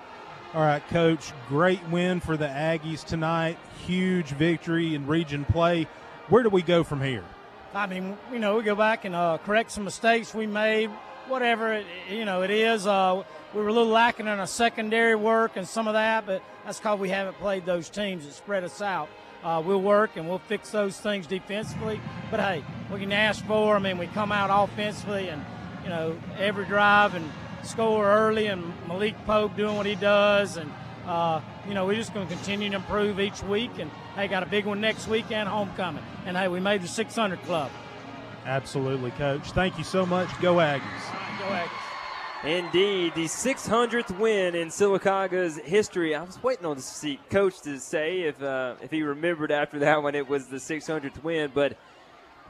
All 0.55 0.61
right, 0.61 0.87
Coach. 0.89 1.33
Great 1.49 1.83
win 1.89 2.21
for 2.21 2.37
the 2.37 2.47
Aggies 2.47 3.05
tonight. 3.05 3.59
Huge 3.87 4.29
victory 4.29 4.95
in 4.95 5.07
region 5.07 5.45
play. 5.45 5.89
Where 6.29 6.43
do 6.43 6.49
we 6.49 6.63
go 6.63 6.85
from 6.85 7.01
here? 7.03 7.25
I 7.75 7.87
mean, 7.87 8.17
you 8.33 8.39
know, 8.39 8.57
we 8.57 8.63
go 8.63 8.77
back 8.77 9.05
and 9.05 9.15
uh, 9.17 9.39
correct 9.45 9.73
some 9.73 9.83
mistakes 9.83 10.33
we 10.33 10.47
made, 10.47 10.91
whatever 11.27 11.73
it, 11.73 11.87
you 12.09 12.25
know 12.25 12.43
it 12.43 12.51
is. 12.51 12.87
Uh, 12.87 13.25
we 13.53 13.61
were 13.61 13.69
a 13.69 13.73
little 13.73 13.89
lacking 13.89 14.27
in 14.27 14.39
our 14.39 14.47
secondary 14.47 15.17
work 15.17 15.57
and 15.57 15.67
some 15.67 15.89
of 15.89 15.95
that, 15.95 16.25
but 16.25 16.41
that's 16.65 16.79
because 16.79 17.01
we 17.01 17.09
haven't 17.09 17.37
played 17.39 17.67
those 17.67 17.91
teams 17.91 18.25
that 18.27 18.35
spread 18.35 18.63
us 18.63 18.81
out. 18.81 19.09
Uh, 19.43 19.61
we'll 19.65 19.83
work 19.83 20.17
and 20.17 20.29
we'll 20.29 20.39
fix 20.39 20.71
those 20.71 20.99
things 20.99 21.27
defensively. 21.27 22.01
But 22.31 22.39
hey, 22.39 22.65
we 22.93 23.01
can 23.01 23.13
ask 23.13 23.45
for. 23.45 23.75
I 23.75 23.81
mean, 23.81 23.99
we 23.99 24.07
come 24.07 24.31
out 24.31 24.51
offensively 24.51 25.29
and 25.29 25.45
you 25.83 25.91
know 25.91 26.17
every 26.39 26.67
drive 26.67 27.15
and 27.17 27.29
score 27.65 28.05
early, 28.07 28.47
and 28.47 28.73
Malik 28.89 29.17
Pope 29.27 29.57
doing 29.57 29.77
what 29.77 29.87
he 29.87 29.95
does, 29.95 30.57
and 30.57 30.71
uh, 31.07 31.41
you 31.67 31.75
know 31.75 31.87
we're 31.87 31.95
just 31.95 32.15
going 32.15 32.27
to 32.27 32.35
continue 32.35 32.71
to 32.71 32.77
improve 32.77 33.21
each 33.21 33.43
week. 33.43 33.79
And 33.79 33.91
hey, 34.15 34.29
got 34.29 34.43
a 34.43 34.47
big 34.47 34.65
one 34.67 34.81
next 34.81 35.09
week 35.09 35.31
and 35.31 35.49
homecoming. 35.49 36.05
And 36.27 36.37
hey, 36.37 36.49
we 36.49 36.61
made 36.61 36.83
the 36.83 36.89
600 36.89 37.43
club. 37.43 37.71
Absolutely, 38.47 39.11
Coach. 39.13 39.53
Thank 39.53 39.79
you 39.79 39.85
so 39.85 40.05
much. 40.05 40.29
Go 40.41 40.57
Aggies. 40.57 40.83
Go 41.39 41.47
Aggies. 41.47 41.85
Indeed, 42.45 43.15
the 43.15 43.25
600th 43.25 44.19
win 44.19 44.55
in 44.55 44.69
Sylacauga's 44.69 45.57
history. 45.57 46.15
I 46.15 46.23
was 46.23 46.43
waiting 46.43 46.67
on 46.67 46.77
the 46.77 46.83
see, 46.83 47.19
coach 47.31 47.63
to 47.63 47.81
say 47.81 48.23
if 48.23 48.43
uh, 48.43 48.75
if 48.83 48.91
he 48.91 49.03
remembered 49.03 49.51
after 49.51 49.79
that 49.79 50.03
one 50.03 50.15
it 50.15 50.29
was 50.29 50.49
the 50.49 50.59
600th 50.59 51.23
win, 51.23 51.53
but 51.55 51.79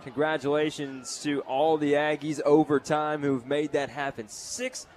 congratulations 0.02 1.23
to 1.23 1.43
all 1.43 1.78
the 1.78 1.93
Aggies 1.93 2.41
over 2.41 2.81
time 2.81 3.23
who've 3.23 3.47
made 3.47 3.70
that 3.73 3.89
happen. 3.89 4.26
600 4.28 4.89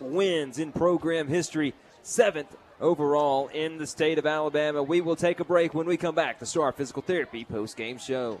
wins 0.00 0.58
in 0.58 0.72
program 0.72 1.28
history, 1.28 1.72
seventh 2.02 2.56
overall 2.80 3.48
in 3.48 3.78
the 3.78 3.86
state 3.86 4.18
of 4.18 4.26
Alabama. 4.26 4.82
We 4.82 5.00
will 5.00 5.16
take 5.16 5.40
a 5.40 5.44
break 5.44 5.72
when 5.72 5.86
we 5.86 5.96
come 5.96 6.14
back. 6.14 6.38
The 6.38 6.46
Star 6.46 6.72
Physical 6.72 7.02
Therapy 7.02 7.44
post 7.44 7.76
game 7.76 7.98
show. 7.98 8.40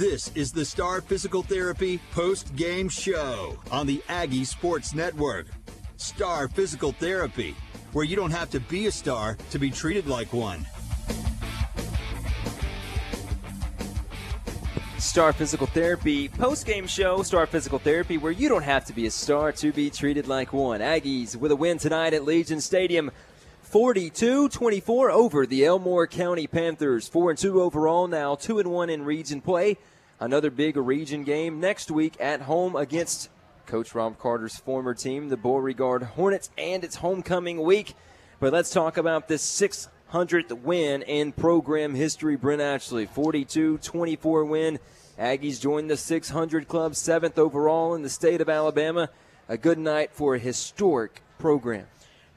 This 0.00 0.32
is 0.34 0.50
the 0.50 0.64
Star 0.64 1.02
Physical 1.02 1.42
Therapy 1.42 2.00
post 2.12 2.56
game 2.56 2.88
show 2.88 3.58
on 3.70 3.86
the 3.86 4.02
Aggie 4.08 4.44
Sports 4.46 4.94
Network. 4.94 5.48
Star 5.98 6.48
Physical 6.48 6.92
Therapy, 6.92 7.54
where 7.92 8.06
you 8.06 8.16
don't 8.16 8.30
have 8.30 8.48
to 8.52 8.60
be 8.60 8.86
a 8.86 8.92
star 8.92 9.36
to 9.50 9.58
be 9.58 9.70
treated 9.70 10.06
like 10.06 10.32
one. 10.32 10.66
Star 14.96 15.34
Physical 15.34 15.66
Therapy 15.66 16.30
post 16.30 16.64
game 16.64 16.86
show, 16.86 17.22
Star 17.22 17.46
Physical 17.46 17.78
Therapy, 17.78 18.16
where 18.16 18.32
you 18.32 18.48
don't 18.48 18.62
have 18.62 18.86
to 18.86 18.94
be 18.94 19.06
a 19.06 19.10
star 19.10 19.52
to 19.52 19.70
be 19.70 19.90
treated 19.90 20.26
like 20.26 20.54
one. 20.54 20.80
Aggies 20.80 21.36
with 21.36 21.52
a 21.52 21.56
win 21.56 21.76
tonight 21.76 22.14
at 22.14 22.24
Legion 22.24 22.62
Stadium. 22.62 23.10
42 23.60 24.48
24 24.48 25.10
over 25.10 25.46
the 25.46 25.64
Elmore 25.66 26.06
County 26.06 26.46
Panthers. 26.46 27.06
4 27.06 27.30
and 27.30 27.38
2 27.38 27.60
overall 27.60 28.08
now, 28.08 28.34
2 28.34 28.58
and 28.60 28.70
1 28.70 28.88
in 28.90 29.04
region 29.04 29.42
play. 29.42 29.76
Another 30.20 30.50
big 30.50 30.76
region 30.76 31.24
game 31.24 31.60
next 31.60 31.90
week 31.90 32.14
at 32.20 32.42
home 32.42 32.76
against 32.76 33.30
Coach 33.64 33.94
Rob 33.94 34.18
Carter's 34.18 34.56
former 34.56 34.92
team, 34.92 35.30
the 35.30 35.36
Beauregard 35.38 36.02
Hornets, 36.02 36.50
and 36.58 36.84
it's 36.84 36.96
homecoming 36.96 37.62
week. 37.62 37.94
But 38.38 38.52
let's 38.52 38.68
talk 38.68 38.98
about 38.98 39.28
this 39.28 39.42
600th 39.42 40.60
win 40.60 41.00
in 41.00 41.32
program 41.32 41.94
history. 41.94 42.36
Brent 42.36 42.60
Ashley, 42.60 43.06
42 43.06 43.78
24 43.78 44.44
win. 44.44 44.78
Aggies 45.18 45.58
join 45.58 45.86
the 45.86 45.96
600 45.96 46.68
club, 46.68 46.96
seventh 46.96 47.38
overall 47.38 47.94
in 47.94 48.02
the 48.02 48.10
state 48.10 48.42
of 48.42 48.50
Alabama. 48.50 49.08
A 49.48 49.56
good 49.56 49.78
night 49.78 50.10
for 50.12 50.34
a 50.34 50.38
historic 50.38 51.22
program. 51.38 51.86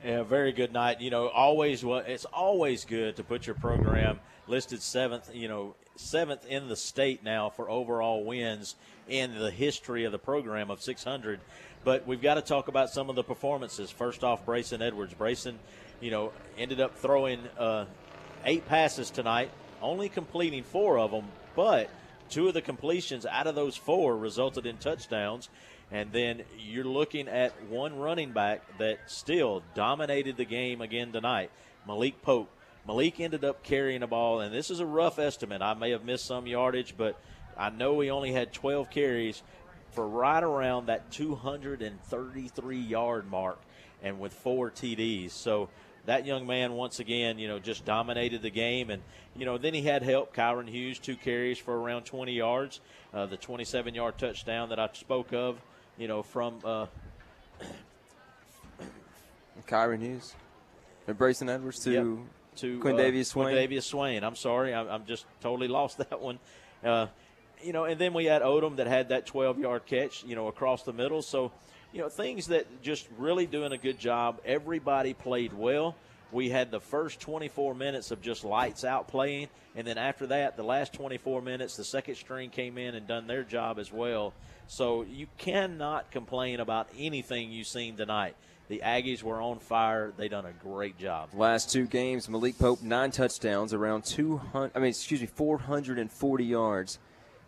Yeah, 0.06 0.24
very 0.24 0.54
good 0.54 0.72
night. 0.72 1.02
You 1.02 1.10
know, 1.10 1.28
always 1.28 1.84
it's 1.84 2.26
always 2.26 2.86
good 2.86 3.18
to 3.18 3.24
put 3.26 3.46
your 3.46 3.56
program 3.56 4.22
listed 4.48 4.82
seventh. 4.82 5.34
You 5.34 5.50
know, 5.50 5.76
seventh 5.96 6.46
in 6.48 6.68
the 6.68 6.76
state 6.76 7.24
now 7.24 7.50
for 7.50 7.70
overall 7.70 8.24
wins 8.24 8.76
in 9.08 9.38
the 9.38 9.52
history 9.52 10.06
of 10.06 10.12
the 10.12 10.20
program 10.20 10.72
of 10.72 10.82
600. 10.82 11.40
But 11.84 12.08
we've 12.08 12.22
got 12.22 12.36
to 12.36 12.42
talk 12.42 12.68
about 12.68 12.90
some 12.90 13.10
of 13.10 13.16
the 13.16 13.24
performances. 13.24 13.92
First 13.92 14.24
off, 14.24 14.46
Brayson 14.46 14.82
Edwards. 14.82 15.14
Brayson, 15.14 15.56
you 16.00 16.12
know, 16.12 16.32
ended 16.58 16.80
up 16.80 16.98
throwing 16.98 17.42
uh, 17.58 17.86
eight 18.46 18.68
passes 18.68 19.10
tonight, 19.10 19.50
only 19.82 20.10
completing 20.10 20.64
four 20.64 20.98
of 20.98 21.12
them, 21.12 21.26
but 21.56 21.90
two 22.30 22.48
of 22.48 22.54
the 22.54 22.62
completions 22.62 23.26
out 23.26 23.48
of 23.48 23.56
those 23.56 23.76
four 23.76 24.18
resulted 24.18 24.66
in 24.66 24.78
touchdowns. 24.78 25.50
And 25.92 26.12
then 26.12 26.44
you're 26.58 26.86
looking 26.86 27.28
at 27.28 27.52
one 27.66 27.98
running 28.00 28.32
back 28.32 28.62
that 28.80 29.00
still 29.08 29.62
dominated 29.76 30.38
the 30.38 30.46
game 30.46 30.82
again 30.82 31.12
tonight, 31.12 31.52
Malik 31.86 32.22
Pope. 32.22 32.50
Malik 32.88 33.20
ended 33.20 33.46
up 33.46 33.64
carrying 33.64 34.02
the 34.02 34.08
ball, 34.08 34.42
and 34.42 34.54
this 34.54 34.70
is 34.70 34.80
a 34.80 34.86
rough 34.86 35.20
estimate. 35.20 35.62
I 35.62 35.74
may 35.74 35.92
have 35.92 36.04
missed 36.04 36.26
some 36.26 36.48
yardage, 36.48 36.96
but 36.98 37.20
I 37.58 37.70
know 37.70 38.00
he 38.00 38.10
only 38.10 38.32
had 38.32 38.52
12 38.52 38.90
carries 38.90 39.42
for 39.92 40.08
right 40.08 40.44
around 40.44 40.88
that 40.88 41.12
233 41.12 42.78
yard 42.78 43.30
mark 43.30 43.60
and 44.02 44.20
with 44.20 44.34
four 44.34 44.70
TDs. 44.70 45.32
So 45.32 45.70
that 46.06 46.26
young 46.26 46.46
man, 46.46 46.74
once 46.74 47.00
again, 47.00 47.40
you 47.40 47.48
know, 47.48 47.60
just 47.60 47.86
dominated 47.86 48.42
the 48.42 48.50
game. 48.50 48.90
And, 48.90 49.02
you 49.38 49.46
know, 49.46 49.58
then 49.58 49.74
he 49.74 49.84
had 49.84 50.04
help. 50.04 50.36
Kyron 50.36 50.68
Hughes, 50.68 51.00
two 51.00 51.16
carries 51.16 51.58
for 51.58 51.80
around 51.80 52.04
20 52.04 52.34
yards. 52.34 52.82
Uh, 53.14 53.28
the 53.28 53.38
27 53.38 53.94
yard 53.94 54.18
touchdown 54.18 54.70
that 54.70 54.80
I 54.80 54.90
spoke 54.94 55.32
of 55.32 55.62
you 55.98 56.08
know, 56.08 56.24
from 56.24 56.60
uh, 56.64 56.86
Kyron 59.68 60.02
Hughes, 60.02 60.36
and 61.08 61.18
Brayson 61.18 61.50
Edwards 61.50 61.80
to 61.80 61.92
yep, 61.92 62.06
to 62.58 62.80
uh, 62.80 63.24
Swain. 63.24 63.56
Quindavius 63.56 63.84
Swain. 63.84 64.24
I'm 64.24 64.36
sorry, 64.36 64.74
I, 64.74 64.82
I'm 64.82 65.06
just 65.06 65.26
totally 65.42 65.68
lost 65.80 65.98
that 65.98 66.22
one. 66.22 66.40
Uh, 66.84 67.08
you 67.62 67.74
know, 67.74 67.86
and 67.86 68.00
then 68.00 68.14
we 68.14 68.26
had 68.26 68.42
Odom 68.42 68.76
that 68.78 68.88
had 68.88 69.10
that 69.10 69.26
12 69.26 69.60
yard 69.60 69.86
catch, 69.86 70.24
you 70.24 70.36
know, 70.36 70.48
across 70.48 70.84
the 70.84 70.94
middle. 70.94 71.22
So, 71.22 71.52
you 71.94 72.02
know, 72.02 72.10
things 72.10 72.48
that 72.48 72.82
just 72.82 73.08
really 73.18 73.46
doing 73.46 73.72
a 73.72 73.78
good 73.78 74.00
job. 74.00 74.42
Everybody 74.46 75.14
played 75.14 75.54
well. 75.54 75.96
We 76.32 76.50
had 76.50 76.72
the 76.72 76.80
first 76.80 77.20
24 77.20 77.76
minutes 77.76 78.10
of 78.10 78.22
just 78.22 78.44
lights 78.44 78.84
out 78.84 79.08
playing, 79.08 79.50
and 79.76 79.86
then 79.86 80.00
after 80.00 80.26
that, 80.28 80.58
the 80.58 80.64
last 80.64 80.92
24 80.94 81.44
minutes, 81.44 81.78
the 81.78 81.84
second 81.84 82.16
string 82.16 82.50
came 82.50 82.80
in 82.80 82.96
and 82.96 83.08
done 83.08 83.28
their 83.28 83.44
job 83.44 83.78
as 83.78 83.92
well. 83.94 84.34
So 84.66 85.04
you 85.04 85.28
cannot 85.38 86.10
complain 86.10 86.60
about 86.60 86.90
anything 86.98 87.52
you've 87.52 87.68
seen 87.68 87.98
tonight. 87.98 88.36
The 88.70 88.82
Aggies 88.84 89.24
were 89.24 89.42
on 89.42 89.60
fire. 89.60 90.14
They 90.16 90.28
done 90.28 90.46
a 90.46 90.54
great 90.54 90.98
job. 90.98 91.30
Last 91.34 91.72
two 91.72 91.86
games, 91.86 92.30
Malik 92.30 92.58
Pope 92.58 92.82
nine 92.82 93.12
touchdowns, 93.12 93.74
around 93.74 94.06
200. 94.06 94.72
I 94.74 94.80
mean, 94.80 94.90
excuse 94.90 95.22
me, 95.22 95.28
440 95.28 96.46
yards 96.46 97.00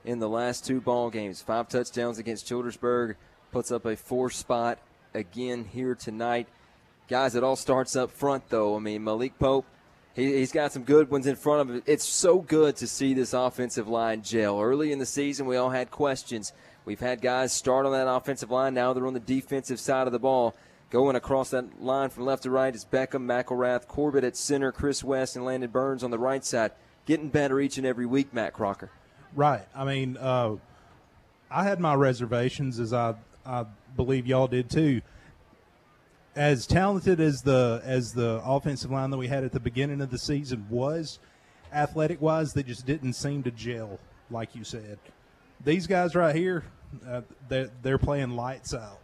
in 0.03 0.19
the 0.19 0.29
last 0.29 0.65
two 0.65 0.81
ball 0.81 1.09
games. 1.09 1.41
Five 1.41 1.69
touchdowns 1.69 2.19
against 2.19 2.47
Childersburg, 2.47 3.15
puts 3.51 3.71
up 3.71 3.85
a 3.85 3.95
four 3.95 4.29
spot 4.29 4.79
again 5.13 5.63
here 5.63 5.95
tonight. 5.95 6.47
Guys, 7.07 7.35
it 7.35 7.43
all 7.43 7.55
starts 7.55 7.95
up 7.95 8.11
front, 8.11 8.49
though. 8.49 8.75
I 8.75 8.79
mean, 8.79 9.03
Malik 9.03 9.39
Pope, 9.39 9.65
he, 10.13 10.39
has 10.41 10.51
got 10.51 10.73
some 10.73 10.83
good 10.83 11.09
ones 11.09 11.27
in 11.27 11.35
front 11.35 11.61
of 11.61 11.75
him. 11.75 11.83
It's 11.85 12.05
so 12.05 12.39
good 12.39 12.75
to 12.77 12.87
see 12.87 13.13
this 13.13 13.33
offensive 13.33 13.87
line 13.87 14.21
gel. 14.21 14.59
Early 14.59 14.91
in 14.91 14.99
the 14.99 15.05
season, 15.05 15.45
we 15.45 15.55
all 15.55 15.69
had 15.69 15.91
questions 15.91 16.51
We've 16.85 16.99
had 16.99 17.19
guys 17.19 17.51
start 17.51 17.87
on 17.87 17.91
that 17.93 18.07
offensive 18.07 18.51
line. 18.51 18.75
Now 18.75 18.93
they're 18.93 19.07
on 19.07 19.15
the 19.15 19.19
defensive 19.19 19.79
side 19.79 20.05
of 20.05 20.13
the 20.13 20.19
ball. 20.19 20.55
Going 20.89 21.15
across 21.15 21.49
that 21.49 21.81
line 21.81 22.09
from 22.09 22.25
left 22.25 22.43
to 22.43 22.49
right 22.49 22.73
is 22.73 22.85
Beckham, 22.85 23.25
McElrath, 23.25 23.87
Corbett 23.87 24.23
at 24.23 24.37
center, 24.37 24.71
Chris 24.71 25.03
West, 25.03 25.35
and 25.35 25.43
Landon 25.43 25.71
Burns 25.71 26.03
on 26.03 26.11
the 26.11 26.19
right 26.19 26.45
side. 26.45 26.71
Getting 27.05 27.29
better 27.29 27.59
each 27.59 27.77
and 27.77 27.85
every 27.85 28.05
week, 28.05 28.33
Matt 28.33 28.53
Crocker. 28.53 28.91
Right. 29.35 29.65
I 29.75 29.83
mean, 29.83 30.17
uh, 30.17 30.55
I 31.49 31.63
had 31.63 31.79
my 31.79 31.95
reservations, 31.95 32.79
as 32.79 32.93
I, 32.93 33.15
I 33.45 33.65
believe 33.95 34.25
y'all 34.27 34.47
did 34.47 34.69
too. 34.69 35.01
As 36.35 36.67
talented 36.67 37.19
as 37.19 37.41
the 37.41 37.81
as 37.85 38.11
the 38.11 38.41
offensive 38.43 38.91
line 38.91 39.09
that 39.09 39.17
we 39.17 39.27
had 39.27 39.43
at 39.43 39.53
the 39.53 39.59
beginning 39.59 40.01
of 40.01 40.11
the 40.11 40.17
season 40.17 40.65
was, 40.69 41.19
athletic 41.73 42.21
wise, 42.21 42.53
they 42.53 42.63
just 42.63 42.85
didn't 42.85 43.13
seem 43.13 43.43
to 43.43 43.51
gel, 43.51 43.99
like 44.29 44.55
you 44.55 44.63
said. 44.63 44.99
These 45.63 45.87
guys 45.87 46.15
right 46.15 46.35
here, 46.35 46.65
uh, 47.07 47.21
they're, 47.47 47.69
they're 47.81 47.97
playing 47.97 48.31
lights 48.31 48.73
out. 48.73 48.99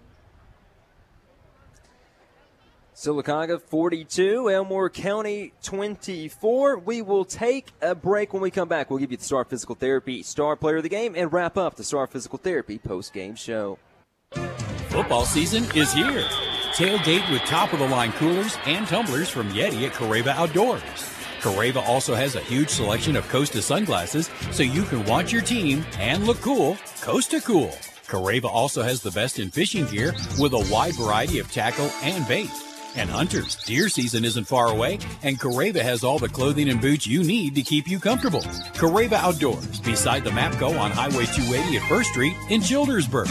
Sylacauga 3.01 3.59
42, 3.59 4.47
Elmore 4.51 4.87
County 4.87 5.53
24. 5.63 6.77
We 6.77 7.01
will 7.01 7.25
take 7.25 7.69
a 7.81 7.95
break 7.95 8.31
when 8.31 8.43
we 8.43 8.51
come 8.51 8.67
back. 8.67 8.91
We'll 8.91 8.99
give 8.99 9.09
you 9.09 9.17
the 9.17 9.23
Star 9.23 9.43
Physical 9.43 9.73
Therapy 9.73 10.21
Star 10.21 10.55
Player 10.55 10.77
of 10.77 10.83
the 10.83 10.89
Game 10.89 11.15
and 11.17 11.33
wrap 11.33 11.57
up 11.57 11.77
the 11.77 11.83
Star 11.83 12.05
Physical 12.05 12.37
Therapy 12.37 12.77
post 12.77 13.11
game 13.11 13.33
show. 13.33 13.79
Football 14.89 15.25
season 15.25 15.63
is 15.75 15.91
here. 15.91 16.21
Tailgate 16.75 17.27
with 17.31 17.41
top 17.41 17.73
of 17.73 17.79
the 17.79 17.87
line 17.87 18.11
coolers 18.11 18.55
and 18.67 18.85
tumblers 18.85 19.29
from 19.29 19.49
Yeti 19.49 19.87
at 19.87 19.93
Carrabba 19.93 20.35
Outdoors. 20.35 20.83
Carrabba 21.39 21.81
also 21.87 22.13
has 22.13 22.35
a 22.35 22.41
huge 22.41 22.69
selection 22.69 23.15
of 23.15 23.27
Costa 23.29 23.63
sunglasses 23.63 24.29
so 24.51 24.61
you 24.61 24.83
can 24.83 25.03
watch 25.05 25.31
your 25.31 25.41
team 25.41 25.83
and 25.97 26.27
look 26.27 26.39
cool 26.41 26.77
Costa 27.01 27.41
cool. 27.41 27.71
Carrabba 28.05 28.45
also 28.45 28.83
has 28.83 29.01
the 29.01 29.09
best 29.09 29.39
in 29.39 29.49
fishing 29.49 29.87
gear 29.87 30.13
with 30.37 30.53
a 30.53 30.67
wide 30.71 30.93
variety 30.93 31.39
of 31.39 31.51
tackle 31.51 31.89
and 32.03 32.27
bait. 32.27 32.51
And 32.95 33.09
hunters, 33.09 33.55
deer 33.55 33.87
season 33.87 34.25
isn't 34.25 34.43
far 34.43 34.67
away, 34.67 34.99
and 35.23 35.39
Carrabba 35.39 35.81
has 35.81 36.03
all 36.03 36.19
the 36.19 36.27
clothing 36.27 36.69
and 36.69 36.81
boots 36.81 37.07
you 37.07 37.23
need 37.23 37.55
to 37.55 37.61
keep 37.61 37.87
you 37.87 37.99
comfortable. 37.99 38.41
Carrabba 38.73 39.13
Outdoors, 39.13 39.79
beside 39.79 40.23
the 40.25 40.29
Mapco 40.29 40.77
on 40.77 40.91
Highway 40.91 41.25
280 41.25 41.77
at 41.77 41.83
First 41.87 42.09
Street 42.09 42.35
in 42.49 42.61
Childersburg. 42.61 43.29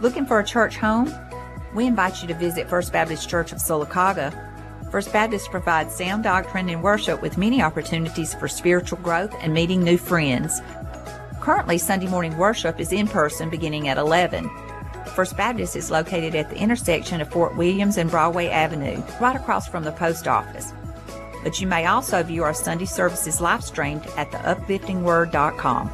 Looking 0.00 0.26
for 0.26 0.40
a 0.40 0.44
church 0.44 0.76
home? 0.76 1.14
We 1.74 1.86
invite 1.86 2.20
you 2.20 2.28
to 2.28 2.34
visit 2.34 2.68
First 2.68 2.92
Baptist 2.92 3.28
Church 3.28 3.52
of 3.52 3.58
Sylacauga. 3.58 4.32
First 4.90 5.12
Baptist 5.12 5.50
provides 5.50 5.94
sound 5.94 6.24
doctrine 6.24 6.68
and 6.68 6.82
worship 6.82 7.22
with 7.22 7.38
many 7.38 7.62
opportunities 7.62 8.34
for 8.34 8.48
spiritual 8.48 8.98
growth 8.98 9.34
and 9.40 9.54
meeting 9.54 9.82
new 9.84 9.98
friends. 9.98 10.60
Currently, 11.40 11.78
Sunday 11.78 12.08
morning 12.08 12.36
worship 12.38 12.80
is 12.80 12.92
in 12.92 13.06
person 13.06 13.50
beginning 13.50 13.88
at 13.88 13.98
11. 13.98 14.50
First 15.08 15.36
Baptist 15.36 15.76
is 15.76 15.90
located 15.90 16.34
at 16.34 16.50
the 16.50 16.56
intersection 16.56 17.20
of 17.20 17.30
Fort 17.30 17.56
Williams 17.56 17.96
and 17.96 18.10
Broadway 18.10 18.48
Avenue, 18.48 19.02
right 19.20 19.36
across 19.36 19.66
from 19.68 19.84
the 19.84 19.92
post 19.92 20.28
office. 20.28 20.72
But 21.42 21.60
you 21.60 21.66
may 21.66 21.86
also 21.86 22.22
view 22.22 22.42
our 22.42 22.54
Sunday 22.54 22.86
services 22.86 23.40
live 23.40 23.62
streamed 23.62 24.06
at 24.16 24.30
theupliftingword.com. 24.30 25.90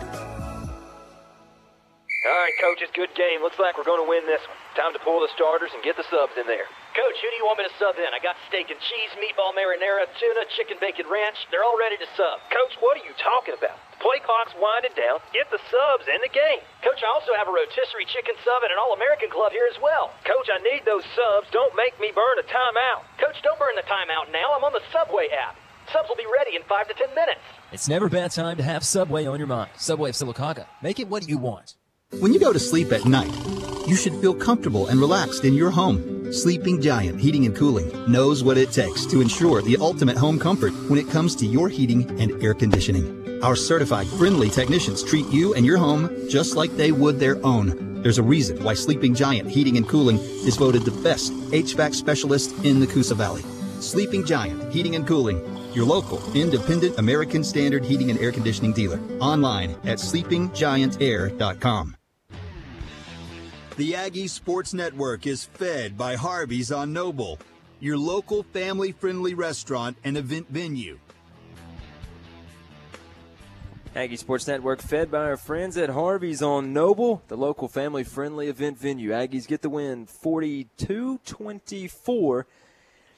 All 2.25 2.39
right, 2.39 2.53
coach, 2.61 2.79
it's 2.81 2.93
good 2.95 3.15
game. 3.17 3.43
Looks 3.43 3.59
like 3.59 3.77
we're 3.77 3.85
going 3.85 4.05
to 4.05 4.09
win 4.09 4.25
this 4.27 4.41
one. 4.47 4.57
Time 4.77 4.93
to 4.93 4.99
pull 5.05 5.21
the 5.21 5.29
starters 5.35 5.71
and 5.75 5.83
get 5.83 5.97
the 5.97 6.05
subs 6.09 6.33
in 6.41 6.47
there. 6.47 6.67
Coach, 6.93 7.17
who 7.25 7.29
do 7.33 7.37
you 7.41 7.49
want 7.49 7.57
me 7.57 7.65
to 7.65 7.75
sub 7.81 7.97
in? 7.97 8.13
I 8.13 8.21
got 8.21 8.37
steak 8.53 8.69
and 8.69 8.77
cheese, 8.77 9.13
meatball 9.17 9.57
marinara, 9.57 10.05
tuna, 10.21 10.45
chicken 10.53 10.77
bacon 10.77 11.09
ranch. 11.09 11.41
They're 11.49 11.65
all 11.65 11.81
ready 11.81 11.97
to 11.97 12.09
sub. 12.21 12.37
Coach, 12.53 12.77
what 12.85 13.01
are 13.01 13.05
you 13.09 13.17
talking 13.17 13.57
about? 13.57 13.81
The 13.97 14.05
play 14.05 14.21
clock's 14.21 14.53
winding 14.61 14.93
down. 14.93 15.25
Get 15.33 15.49
the 15.49 15.57
subs 15.73 16.05
in 16.05 16.21
the 16.21 16.29
game. 16.29 16.61
Coach, 16.85 17.01
I 17.01 17.09
also 17.09 17.33
have 17.33 17.49
a 17.49 17.55
rotisserie 17.55 18.05
chicken 18.13 18.37
sub 18.45 18.61
and 18.61 18.77
an 18.77 18.77
All-American 18.77 19.33
club 19.33 19.57
here 19.57 19.65
as 19.73 19.81
well. 19.81 20.13
Coach, 20.29 20.53
I 20.53 20.61
need 20.61 20.85
those 20.85 21.05
subs. 21.17 21.49
Don't 21.49 21.73
make 21.81 21.97
me 21.97 22.13
burn 22.13 22.37
a 22.37 22.45
timeout. 22.45 23.09
Coach, 23.17 23.41
don't 23.41 23.57
burn 23.57 23.73
the 23.73 23.89
timeout 23.89 24.29
now. 24.29 24.53
I'm 24.53 24.61
on 24.61 24.77
the 24.77 24.85
Subway 24.93 25.33
app. 25.33 25.57
Subs 25.97 26.13
will 26.13 26.21
be 26.21 26.29
ready 26.29 26.61
in 26.61 26.63
five 26.69 26.93
to 26.93 26.95
ten 26.95 27.09
minutes. 27.17 27.41
It's 27.73 27.89
never 27.89 28.13
a 28.13 28.13
bad 28.13 28.37
time 28.37 28.61
to 28.61 28.65
have 28.69 28.85
Subway 28.85 29.25
on 29.25 29.41
your 29.41 29.49
mind. 29.49 29.73
Subway 29.81 30.13
of 30.13 30.17
Sylacauga. 30.21 30.69
Make 30.85 31.01
it 31.01 31.09
what 31.09 31.25
you 31.25 31.41
want. 31.41 31.73
When 32.21 32.37
you 32.37 32.41
go 32.41 32.53
to 32.53 32.61
sleep 32.61 32.93
at 32.93 33.09
night, 33.09 33.33
you 33.93 33.97
should 33.97 34.17
feel 34.23 34.33
comfortable 34.33 34.87
and 34.87 34.99
relaxed 34.99 35.45
in 35.45 35.53
your 35.53 35.71
home. 35.71 36.33
Sleeping 36.33 36.81
Giant 36.81 37.21
Heating 37.21 37.45
and 37.45 37.55
Cooling 37.55 38.11
knows 38.11 38.43
what 38.43 38.57
it 38.57 38.73
takes 38.73 39.05
to 39.05 39.21
ensure 39.21 39.61
the 39.61 39.77
ultimate 39.77 40.17
home 40.17 40.39
comfort 40.39 40.73
when 40.89 40.99
it 40.99 41.11
comes 41.11 41.37
to 41.37 41.45
your 41.45 41.69
heating 41.69 42.09
and 42.19 42.43
air 42.43 42.55
conditioning. 42.55 43.05
Our 43.43 43.55
certified 43.55 44.07
friendly 44.07 44.49
technicians 44.49 45.03
treat 45.03 45.27
you 45.27 45.53
and 45.53 45.67
your 45.67 45.77
home 45.77 46.09
just 46.31 46.57
like 46.57 46.75
they 46.75 46.91
would 46.91 47.21
their 47.21 47.37
own. 47.45 48.01
There's 48.03 48.17
a 48.17 48.23
reason 48.23 48.65
why 48.65 48.73
Sleeping 48.73 49.15
Giant 49.15 49.51
Heating 49.51 49.77
and 49.77 49.87
Cooling 49.87 50.19
is 50.19 50.57
voted 50.57 50.87
the 50.87 51.03
best 51.03 51.35
HVAC 51.51 51.93
specialist 51.95 52.55
in 52.65 52.81
the 52.81 52.87
Coosa 52.87 53.15
Valley. 53.15 53.43
Sleeping 53.81 54.25
Giant 54.25 54.73
Heating 54.73 54.97
and 54.97 55.07
Cooling, 55.07 55.39
your 55.75 55.85
local 55.85 56.19
independent 56.33 56.99
American 56.99 57.45
Standard 57.45 57.85
heating 57.85 58.09
and 58.11 58.19
air 58.21 58.33
conditioning 58.33 58.73
dealer. 58.73 58.99
Online 59.21 59.73
at 59.85 59.99
sleepinggiantair.com. 59.99 61.97
The 63.77 63.97
Aggie 63.97 64.29
Sports 64.29 64.75
Network 64.75 65.27
is 65.27 65.47
fed 65.47 65.97
by 65.97 66.15
Harvey's 66.15 66.71
on 66.71 66.93
Noble, 66.93 67.39
your 67.81 67.97
local 67.97 68.43
family 68.43 68.93
friendly 68.93 69.33
restaurant 69.33 69.97
and 70.05 70.19
event 70.19 70.47
venue. 70.51 70.99
Aggie 73.97 74.17
Sports 74.17 74.47
Network 74.47 74.83
fed 74.83 75.11
by 75.11 75.25
our 75.25 75.39
friends 75.39 75.79
at 75.79 75.89
Harvey's 75.89 76.43
on 76.43 76.75
Noble, 76.75 77.23
the 77.29 77.37
local 77.37 77.67
family 77.67 78.05
friendly 78.05 78.49
event 78.49 78.79
venue. 78.79 79.09
Aggies 79.09 79.49
get 79.49 79.63
the 79.63 79.71
win 79.71 80.05
42 80.05 81.21
24 81.25 82.47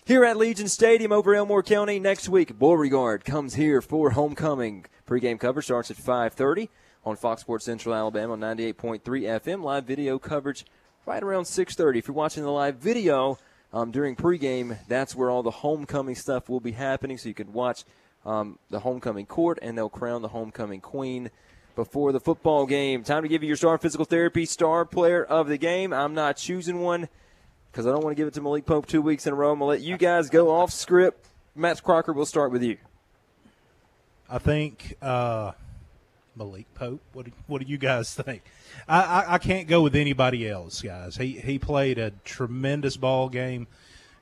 here 0.05 0.25
at 0.25 0.37
Legion 0.37 0.69
Stadium 0.69 1.11
over 1.11 1.35
Elmore 1.35 1.65
County 1.65 1.99
next 1.99 2.29
week. 2.29 2.57
Beauregard 2.57 3.25
comes 3.25 3.55
here 3.55 3.83
for 3.83 4.11
homecoming. 4.11 4.85
Pre-game 5.05 5.39
coverage 5.39 5.65
starts 5.65 5.91
at 5.91 5.97
5:30 5.97 6.69
on 7.05 7.17
Fox 7.17 7.43
Sports 7.43 7.65
Central 7.65 7.95
Alabama 7.95 8.33
on 8.33 8.41
98.3 8.41 9.01
FM. 9.03 9.63
Live 9.63 9.85
video 9.85 10.19
coverage 10.19 10.65
right 11.07 11.23
around 11.23 11.45
6:30. 11.45 11.99
If 11.99 12.09
you're 12.09 12.15
watching 12.15 12.43
the 12.43 12.51
live 12.51 12.77
video 12.77 13.39
um, 13.73 13.91
during 13.91 14.17
pregame, 14.17 14.79
that's 14.89 15.15
where 15.15 15.31
all 15.31 15.43
the 15.43 15.51
homecoming 15.51 16.15
stuff 16.15 16.49
will 16.49 16.61
be 16.61 16.73
happening. 16.73 17.19
So 17.19 17.29
you 17.29 17.35
can 17.35 17.53
watch 17.53 17.85
um, 18.25 18.59
the 18.71 18.81
homecoming 18.81 19.27
court, 19.27 19.59
and 19.63 19.77
they'll 19.77 19.89
crown 19.89 20.23
the 20.23 20.29
homecoming 20.29 20.81
queen 20.81 21.31
before 21.77 22.13
the 22.13 22.21
football 22.21 22.67
game. 22.67 23.03
Time 23.03 23.23
to 23.23 23.29
give 23.29 23.43
you 23.43 23.49
your 23.49 23.57
star 23.57 23.79
physical 23.79 24.05
therapy 24.05 24.47
star 24.47 24.85
player 24.85 25.25
of 25.25 25.49
the 25.49 25.59
game. 25.59 25.93
I'm 25.93 26.15
not 26.15 26.37
choosing 26.37 26.81
one 26.81 27.09
because 27.71 27.87
I 27.87 27.91
don't 27.91 28.03
want 28.05 28.17
to 28.17 28.21
give 28.21 28.29
it 28.29 28.35
to 28.35 28.41
Malik 28.41 28.65
Pope 28.65 28.87
two 28.87 29.03
weeks 29.03 29.27
in 29.27 29.33
a 29.33 29.37
row. 29.37 29.53
I'm 29.53 29.59
gonna 29.59 29.69
let 29.69 29.81
you 29.81 29.97
guys 29.97 30.31
go 30.31 30.51
off 30.51 30.73
script. 30.73 31.29
Matt 31.57 31.83
Crocker, 31.83 32.13
we'll 32.13 32.27
start 32.27 32.51
with 32.51 32.63
you. 32.63 32.79
I 34.29 34.39
think 34.39 34.97
uh, 35.03 35.53
Malik 36.37 36.67
Pope. 36.75 37.01
What 37.13 37.27
do, 37.27 37.33
what 37.47 37.63
do 37.63 37.69
you 37.69 37.79
guys 37.79 38.15
think? 38.25 38.43
I, 38.89 39.01
I, 39.01 39.35
I 39.35 39.39
can't 39.39 39.69
go 39.69 39.83
with 39.83 39.95
anybody 39.95 40.49
else, 40.49 40.81
guys. 40.81 41.17
He 41.17 41.33
he 41.33 41.59
played 41.59 41.99
a 41.99 42.11
tremendous 42.25 42.97
ball 42.97 43.29
game, 43.29 43.67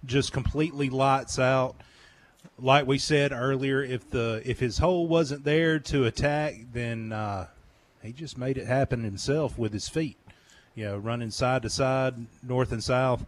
just 0.05 0.32
completely 0.32 0.91
lights 0.91 1.39
out. 1.39 1.76
Like 2.58 2.86
we 2.86 2.99
said 2.99 3.32
earlier, 3.32 3.82
if 3.82 4.10
the 4.10 4.42
if 4.44 4.60
his 4.60 4.78
hole 4.78 5.07
wasn't 5.07 5.44
there 5.44 5.78
to 5.78 6.05
attack, 6.05 6.55
then 6.73 7.12
uh, 7.12 7.47
he 8.02 8.12
just 8.12 8.36
made 8.36 8.58
it 8.58 8.66
happen 8.66 9.05
himself 9.05 9.58
with 9.58 9.73
his 9.73 9.89
feet. 9.89 10.16
You 10.74 10.84
know, 10.86 10.99
running 10.99 11.31
side 11.31 11.62
to 11.62 11.70
side, 11.70 12.15
north 12.42 12.73
and 12.73 12.82
south. 12.82 13.26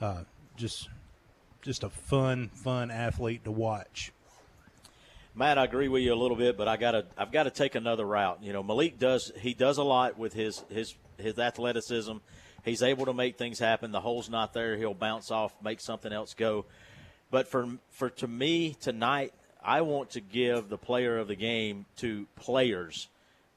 Uh, 0.00 0.24
just 0.56 0.88
just 1.62 1.82
a 1.84 1.88
fun 1.88 2.48
fun 2.54 2.90
athlete 2.90 3.44
to 3.44 3.50
watch. 3.52 4.12
Matt, 5.34 5.56
I 5.56 5.64
agree 5.64 5.88
with 5.88 6.02
you 6.02 6.12
a 6.12 6.16
little 6.16 6.36
bit, 6.36 6.58
but 6.58 6.68
I 6.68 6.76
gotta 6.76 7.06
I've 7.16 7.32
got 7.32 7.44
to 7.44 7.50
take 7.50 7.74
another 7.74 8.04
route. 8.04 8.40
You 8.42 8.52
know, 8.52 8.62
Malik 8.62 8.98
does 8.98 9.32
he 9.38 9.54
does 9.54 9.78
a 9.78 9.82
lot 9.82 10.18
with 10.18 10.34
his 10.34 10.62
his 10.68 10.94
his 11.16 11.38
athleticism. 11.38 12.18
He's 12.64 12.82
able 12.82 13.06
to 13.06 13.14
make 13.14 13.38
things 13.38 13.58
happen. 13.58 13.92
The 13.92 14.00
hole's 14.00 14.28
not 14.28 14.52
there, 14.52 14.76
he'll 14.76 14.94
bounce 14.94 15.30
off, 15.30 15.54
make 15.62 15.80
something 15.80 16.12
else 16.12 16.34
go. 16.34 16.66
But 17.30 17.48
for 17.48 17.66
for 17.90 18.10
to 18.10 18.28
me 18.28 18.76
tonight, 18.78 19.32
I 19.64 19.80
want 19.80 20.10
to 20.10 20.20
give 20.20 20.68
the 20.68 20.78
player 20.78 21.18
of 21.18 21.28
the 21.28 21.36
game 21.36 21.86
to 21.96 22.26
players 22.36 23.08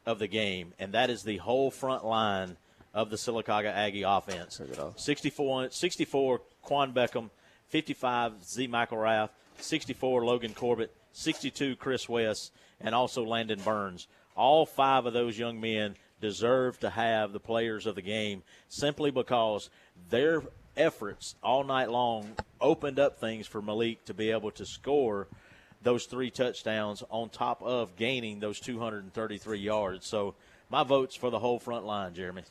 of 0.06 0.20
the 0.20 0.28
game, 0.28 0.74
and 0.80 0.94
that 0.94 1.10
is 1.10 1.24
the 1.24 1.38
whole 1.38 1.72
front 1.72 2.06
line 2.06 2.56
of 2.94 3.10
the 3.10 3.18
Sylacauga 3.18 3.74
Aggie 3.74 4.04
offense. 4.04 4.62
64, 4.96 5.72
64 5.72 6.42
Quan 6.62 6.94
Beckham, 6.94 7.30
55 7.68 8.46
Z. 8.46 8.68
Michael 8.68 9.00
Raff, 9.00 9.30
64 9.58 10.24
Logan 10.24 10.54
Corbett, 10.54 10.92
62 11.16 11.78
Chris 11.78 12.10
West, 12.10 12.52
and 12.82 12.94
also 12.94 13.24
Landon 13.24 13.62
Burns. 13.62 14.08
All 14.36 14.66
five 14.66 15.06
of 15.06 15.14
those 15.14 15.40
young 15.40 15.62
men 15.62 15.96
deserve 16.20 16.78
to 16.82 16.90
have 16.90 17.32
the 17.32 17.40
players 17.40 17.86
of 17.86 17.96
the 17.96 18.02
game 18.02 18.44
simply 18.68 19.12
because 19.12 19.70
their 20.10 20.44
efforts 20.76 21.36
all 21.42 21.64
night 21.64 21.90
long 21.90 22.36
opened 22.60 23.00
up 23.00 23.18
things 23.18 23.48
for 23.48 23.62
Malik 23.62 24.04
to 24.06 24.14
be 24.14 24.30
able 24.30 24.52
to 24.52 24.66
score 24.66 25.28
those 25.82 26.06
three 26.06 26.30
touchdowns 26.30 27.02
on 27.10 27.30
top 27.30 27.64
of 27.64 27.96
gaining 27.96 28.42
those 28.42 28.60
233 28.60 29.58
yards. 29.58 30.06
So 30.06 30.36
my 30.70 30.84
vote's 30.84 31.16
for 31.16 31.30
the 31.30 31.40
whole 31.40 31.60
front 31.60 31.86
line, 31.86 32.14
Jeremy. 32.14 32.44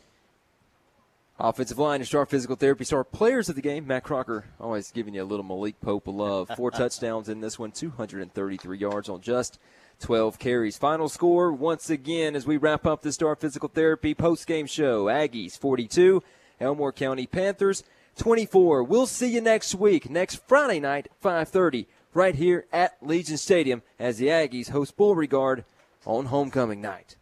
Offensive 1.39 1.81
line, 1.81 1.99
your 1.99 2.07
star 2.07 2.27
physical 2.27 2.55
therapy 2.55 2.85
star 2.85 3.03
players 3.03 3.49
of 3.49 3.57
the 3.57 3.63
game. 3.63 3.89
Matt 3.89 4.05
Crocker 4.05 4.45
always 4.61 4.93
giving 4.93 5.15
you 5.15 5.23
a 5.23 5.25
little 5.25 5.45
Malik 5.45 5.81
Pope 5.81 6.07
love. 6.07 6.49
Four 6.57 6.71
touchdowns 6.71 7.29
in 7.29 7.41
this 7.41 7.59
one, 7.59 7.73
233 7.73 8.79
yards 8.79 9.09
on 9.09 9.21
just 9.21 9.59
12 9.99 10.39
carries. 10.39 10.79
Final 10.79 11.09
score 11.09 11.53
once 11.53 11.91
again 11.91 12.37
as 12.37 12.47
we 12.47 12.57
wrap 12.57 12.87
up 12.87 13.03
the 13.03 13.11
Star 13.11 13.35
Physical 13.35 13.69
Therapy 13.69 14.15
post 14.15 14.47
game 14.47 14.67
show. 14.67 15.07
Aggies 15.07 15.59
42, 15.59 16.23
Elmore 16.61 16.93
County 16.93 17.27
Panthers 17.27 17.83
24. 18.17 18.85
We'll 18.85 19.09
see 19.09 19.35
you 19.35 19.41
next 19.41 19.75
week, 19.75 20.09
next 20.09 20.37
Friday 20.47 20.79
night, 20.79 21.09
5:30, 21.21 21.87
right 22.13 22.37
here 22.37 22.67
at 22.73 22.97
Legion 23.03 23.39
Stadium 23.39 23.83
as 23.99 24.19
the 24.19 24.29
Aggies 24.29 24.71
host 24.71 24.97
Beauregard 24.97 25.65
on 26.07 26.27
homecoming 26.27 26.81
night. 26.81 27.17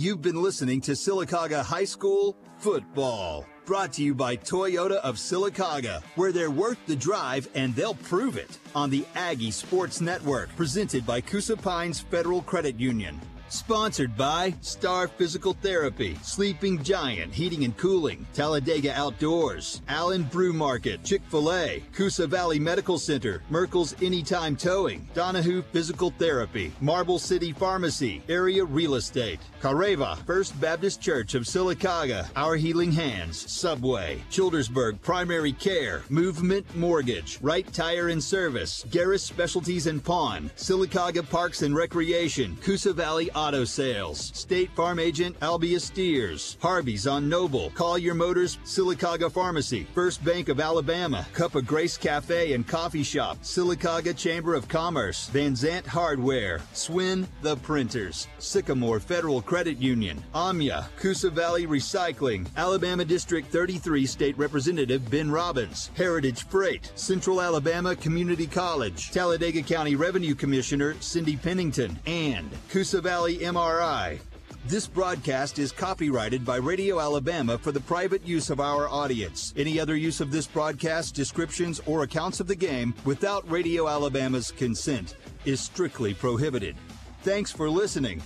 You've 0.00 0.22
been 0.22 0.40
listening 0.40 0.80
to 0.82 0.92
Sylacauga 0.92 1.64
High 1.64 1.84
School 1.84 2.36
Football, 2.58 3.44
brought 3.64 3.94
to 3.94 4.02
you 4.04 4.14
by 4.14 4.36
Toyota 4.36 4.98
of 4.98 5.16
Sylacauga, 5.16 6.04
where 6.14 6.30
they're 6.30 6.52
worth 6.52 6.78
the 6.86 6.94
drive 6.94 7.48
and 7.56 7.74
they'll 7.74 7.94
prove 7.94 8.36
it 8.36 8.60
on 8.76 8.90
the 8.90 9.04
Aggie 9.16 9.50
Sports 9.50 10.00
Network, 10.00 10.54
presented 10.54 11.04
by 11.04 11.20
Coosa 11.20 11.56
Pines 11.56 11.98
Federal 11.98 12.42
Credit 12.42 12.78
Union. 12.78 13.20
Sponsored 13.50 14.14
by 14.14 14.52
Star 14.60 15.08
Physical 15.08 15.54
Therapy, 15.54 16.18
Sleeping 16.22 16.82
Giant 16.82 17.32
Heating 17.32 17.64
and 17.64 17.74
Cooling, 17.78 18.26
Talladega 18.34 18.92
Outdoors, 18.94 19.80
Allen 19.88 20.24
Brew 20.24 20.52
Market, 20.52 21.02
Chick 21.02 21.22
fil 21.30 21.52
A, 21.52 21.82
Coosa 21.94 22.26
Valley 22.26 22.58
Medical 22.58 22.98
Center, 22.98 23.42
Merkel's 23.48 23.94
Anytime 24.02 24.54
Towing, 24.54 25.08
Donahue 25.14 25.62
Physical 25.72 26.10
Therapy, 26.18 26.72
Marble 26.82 27.18
City 27.18 27.52
Pharmacy, 27.52 28.22
Area 28.28 28.62
Real 28.64 28.96
Estate, 28.96 29.40
Careva, 29.62 30.18
First 30.26 30.60
Baptist 30.60 31.00
Church 31.00 31.34
of 31.34 31.44
Sylacauga, 31.44 32.28
Our 32.36 32.56
Healing 32.56 32.92
Hands, 32.92 33.50
Subway, 33.50 34.22
Childersburg 34.30 35.00
Primary 35.00 35.52
Care, 35.52 36.02
Movement 36.10 36.66
Mortgage, 36.76 37.38
Right 37.40 37.70
Tire 37.72 38.08
and 38.08 38.22
Service, 38.22 38.84
Garris 38.90 39.20
Specialties 39.20 39.86
and 39.86 40.04
Pawn, 40.04 40.50
Sylacauga 40.56 41.28
Parks 41.28 41.62
and 41.62 41.74
Recreation, 41.74 42.56
Coosa 42.62 42.92
Valley 42.92 43.30
Auto 43.38 43.64
Sales, 43.64 44.32
State 44.34 44.68
Farm 44.72 44.98
Agent 44.98 45.38
Albie 45.38 45.80
Steers, 45.80 46.56
Harvey's 46.60 47.06
on 47.06 47.28
Noble, 47.28 47.70
Collier 47.70 48.12
Motors, 48.12 48.58
Sylacauga 48.64 49.30
Pharmacy, 49.30 49.86
First 49.94 50.24
Bank 50.24 50.48
of 50.48 50.58
Alabama, 50.58 51.24
Cup 51.34 51.54
of 51.54 51.64
Grace 51.64 51.96
Cafe 51.96 52.52
and 52.52 52.66
Coffee 52.66 53.04
Shop, 53.04 53.38
Sylacauga 53.42 54.16
Chamber 54.16 54.56
of 54.56 54.66
Commerce, 54.66 55.28
Van 55.28 55.52
Zant 55.52 55.86
Hardware, 55.86 56.60
Swin 56.72 57.28
The 57.42 57.54
Printers, 57.58 58.26
Sycamore 58.40 58.98
Federal 58.98 59.40
Credit 59.40 59.78
Union, 59.78 60.20
Omya, 60.34 60.86
Coosa 60.96 61.30
Valley 61.30 61.64
Recycling, 61.64 62.44
Alabama 62.56 63.04
District 63.04 63.46
33 63.52 64.04
State 64.04 64.36
Representative 64.36 65.08
Ben 65.12 65.30
Robbins, 65.30 65.92
Heritage 65.96 66.44
Freight, 66.48 66.90
Central 66.96 67.40
Alabama 67.40 67.94
Community 67.94 68.48
College, 68.48 69.12
Talladega 69.12 69.62
County 69.62 69.94
Revenue 69.94 70.34
Commissioner 70.34 70.96
Cindy 70.98 71.36
Pennington, 71.36 71.96
and 72.04 72.50
Coosa 72.68 73.00
Valley 73.28 73.44
MRI. 73.44 74.18
This 74.64 74.86
broadcast 74.86 75.58
is 75.58 75.70
copyrighted 75.70 76.46
by 76.46 76.56
Radio 76.56 76.98
Alabama 76.98 77.58
for 77.58 77.72
the 77.72 77.80
private 77.80 78.26
use 78.26 78.48
of 78.48 78.58
our 78.58 78.88
audience. 78.88 79.52
Any 79.54 79.78
other 79.78 79.96
use 79.96 80.22
of 80.22 80.30
this 80.30 80.46
broadcast, 80.46 81.14
descriptions, 81.14 81.78
or 81.84 82.04
accounts 82.04 82.40
of 82.40 82.46
the 82.46 82.56
game 82.56 82.94
without 83.04 83.46
Radio 83.50 83.86
Alabama's 83.86 84.50
consent 84.50 85.16
is 85.44 85.60
strictly 85.60 86.14
prohibited. 86.14 86.74
Thanks 87.20 87.52
for 87.52 87.68
listening 87.68 88.22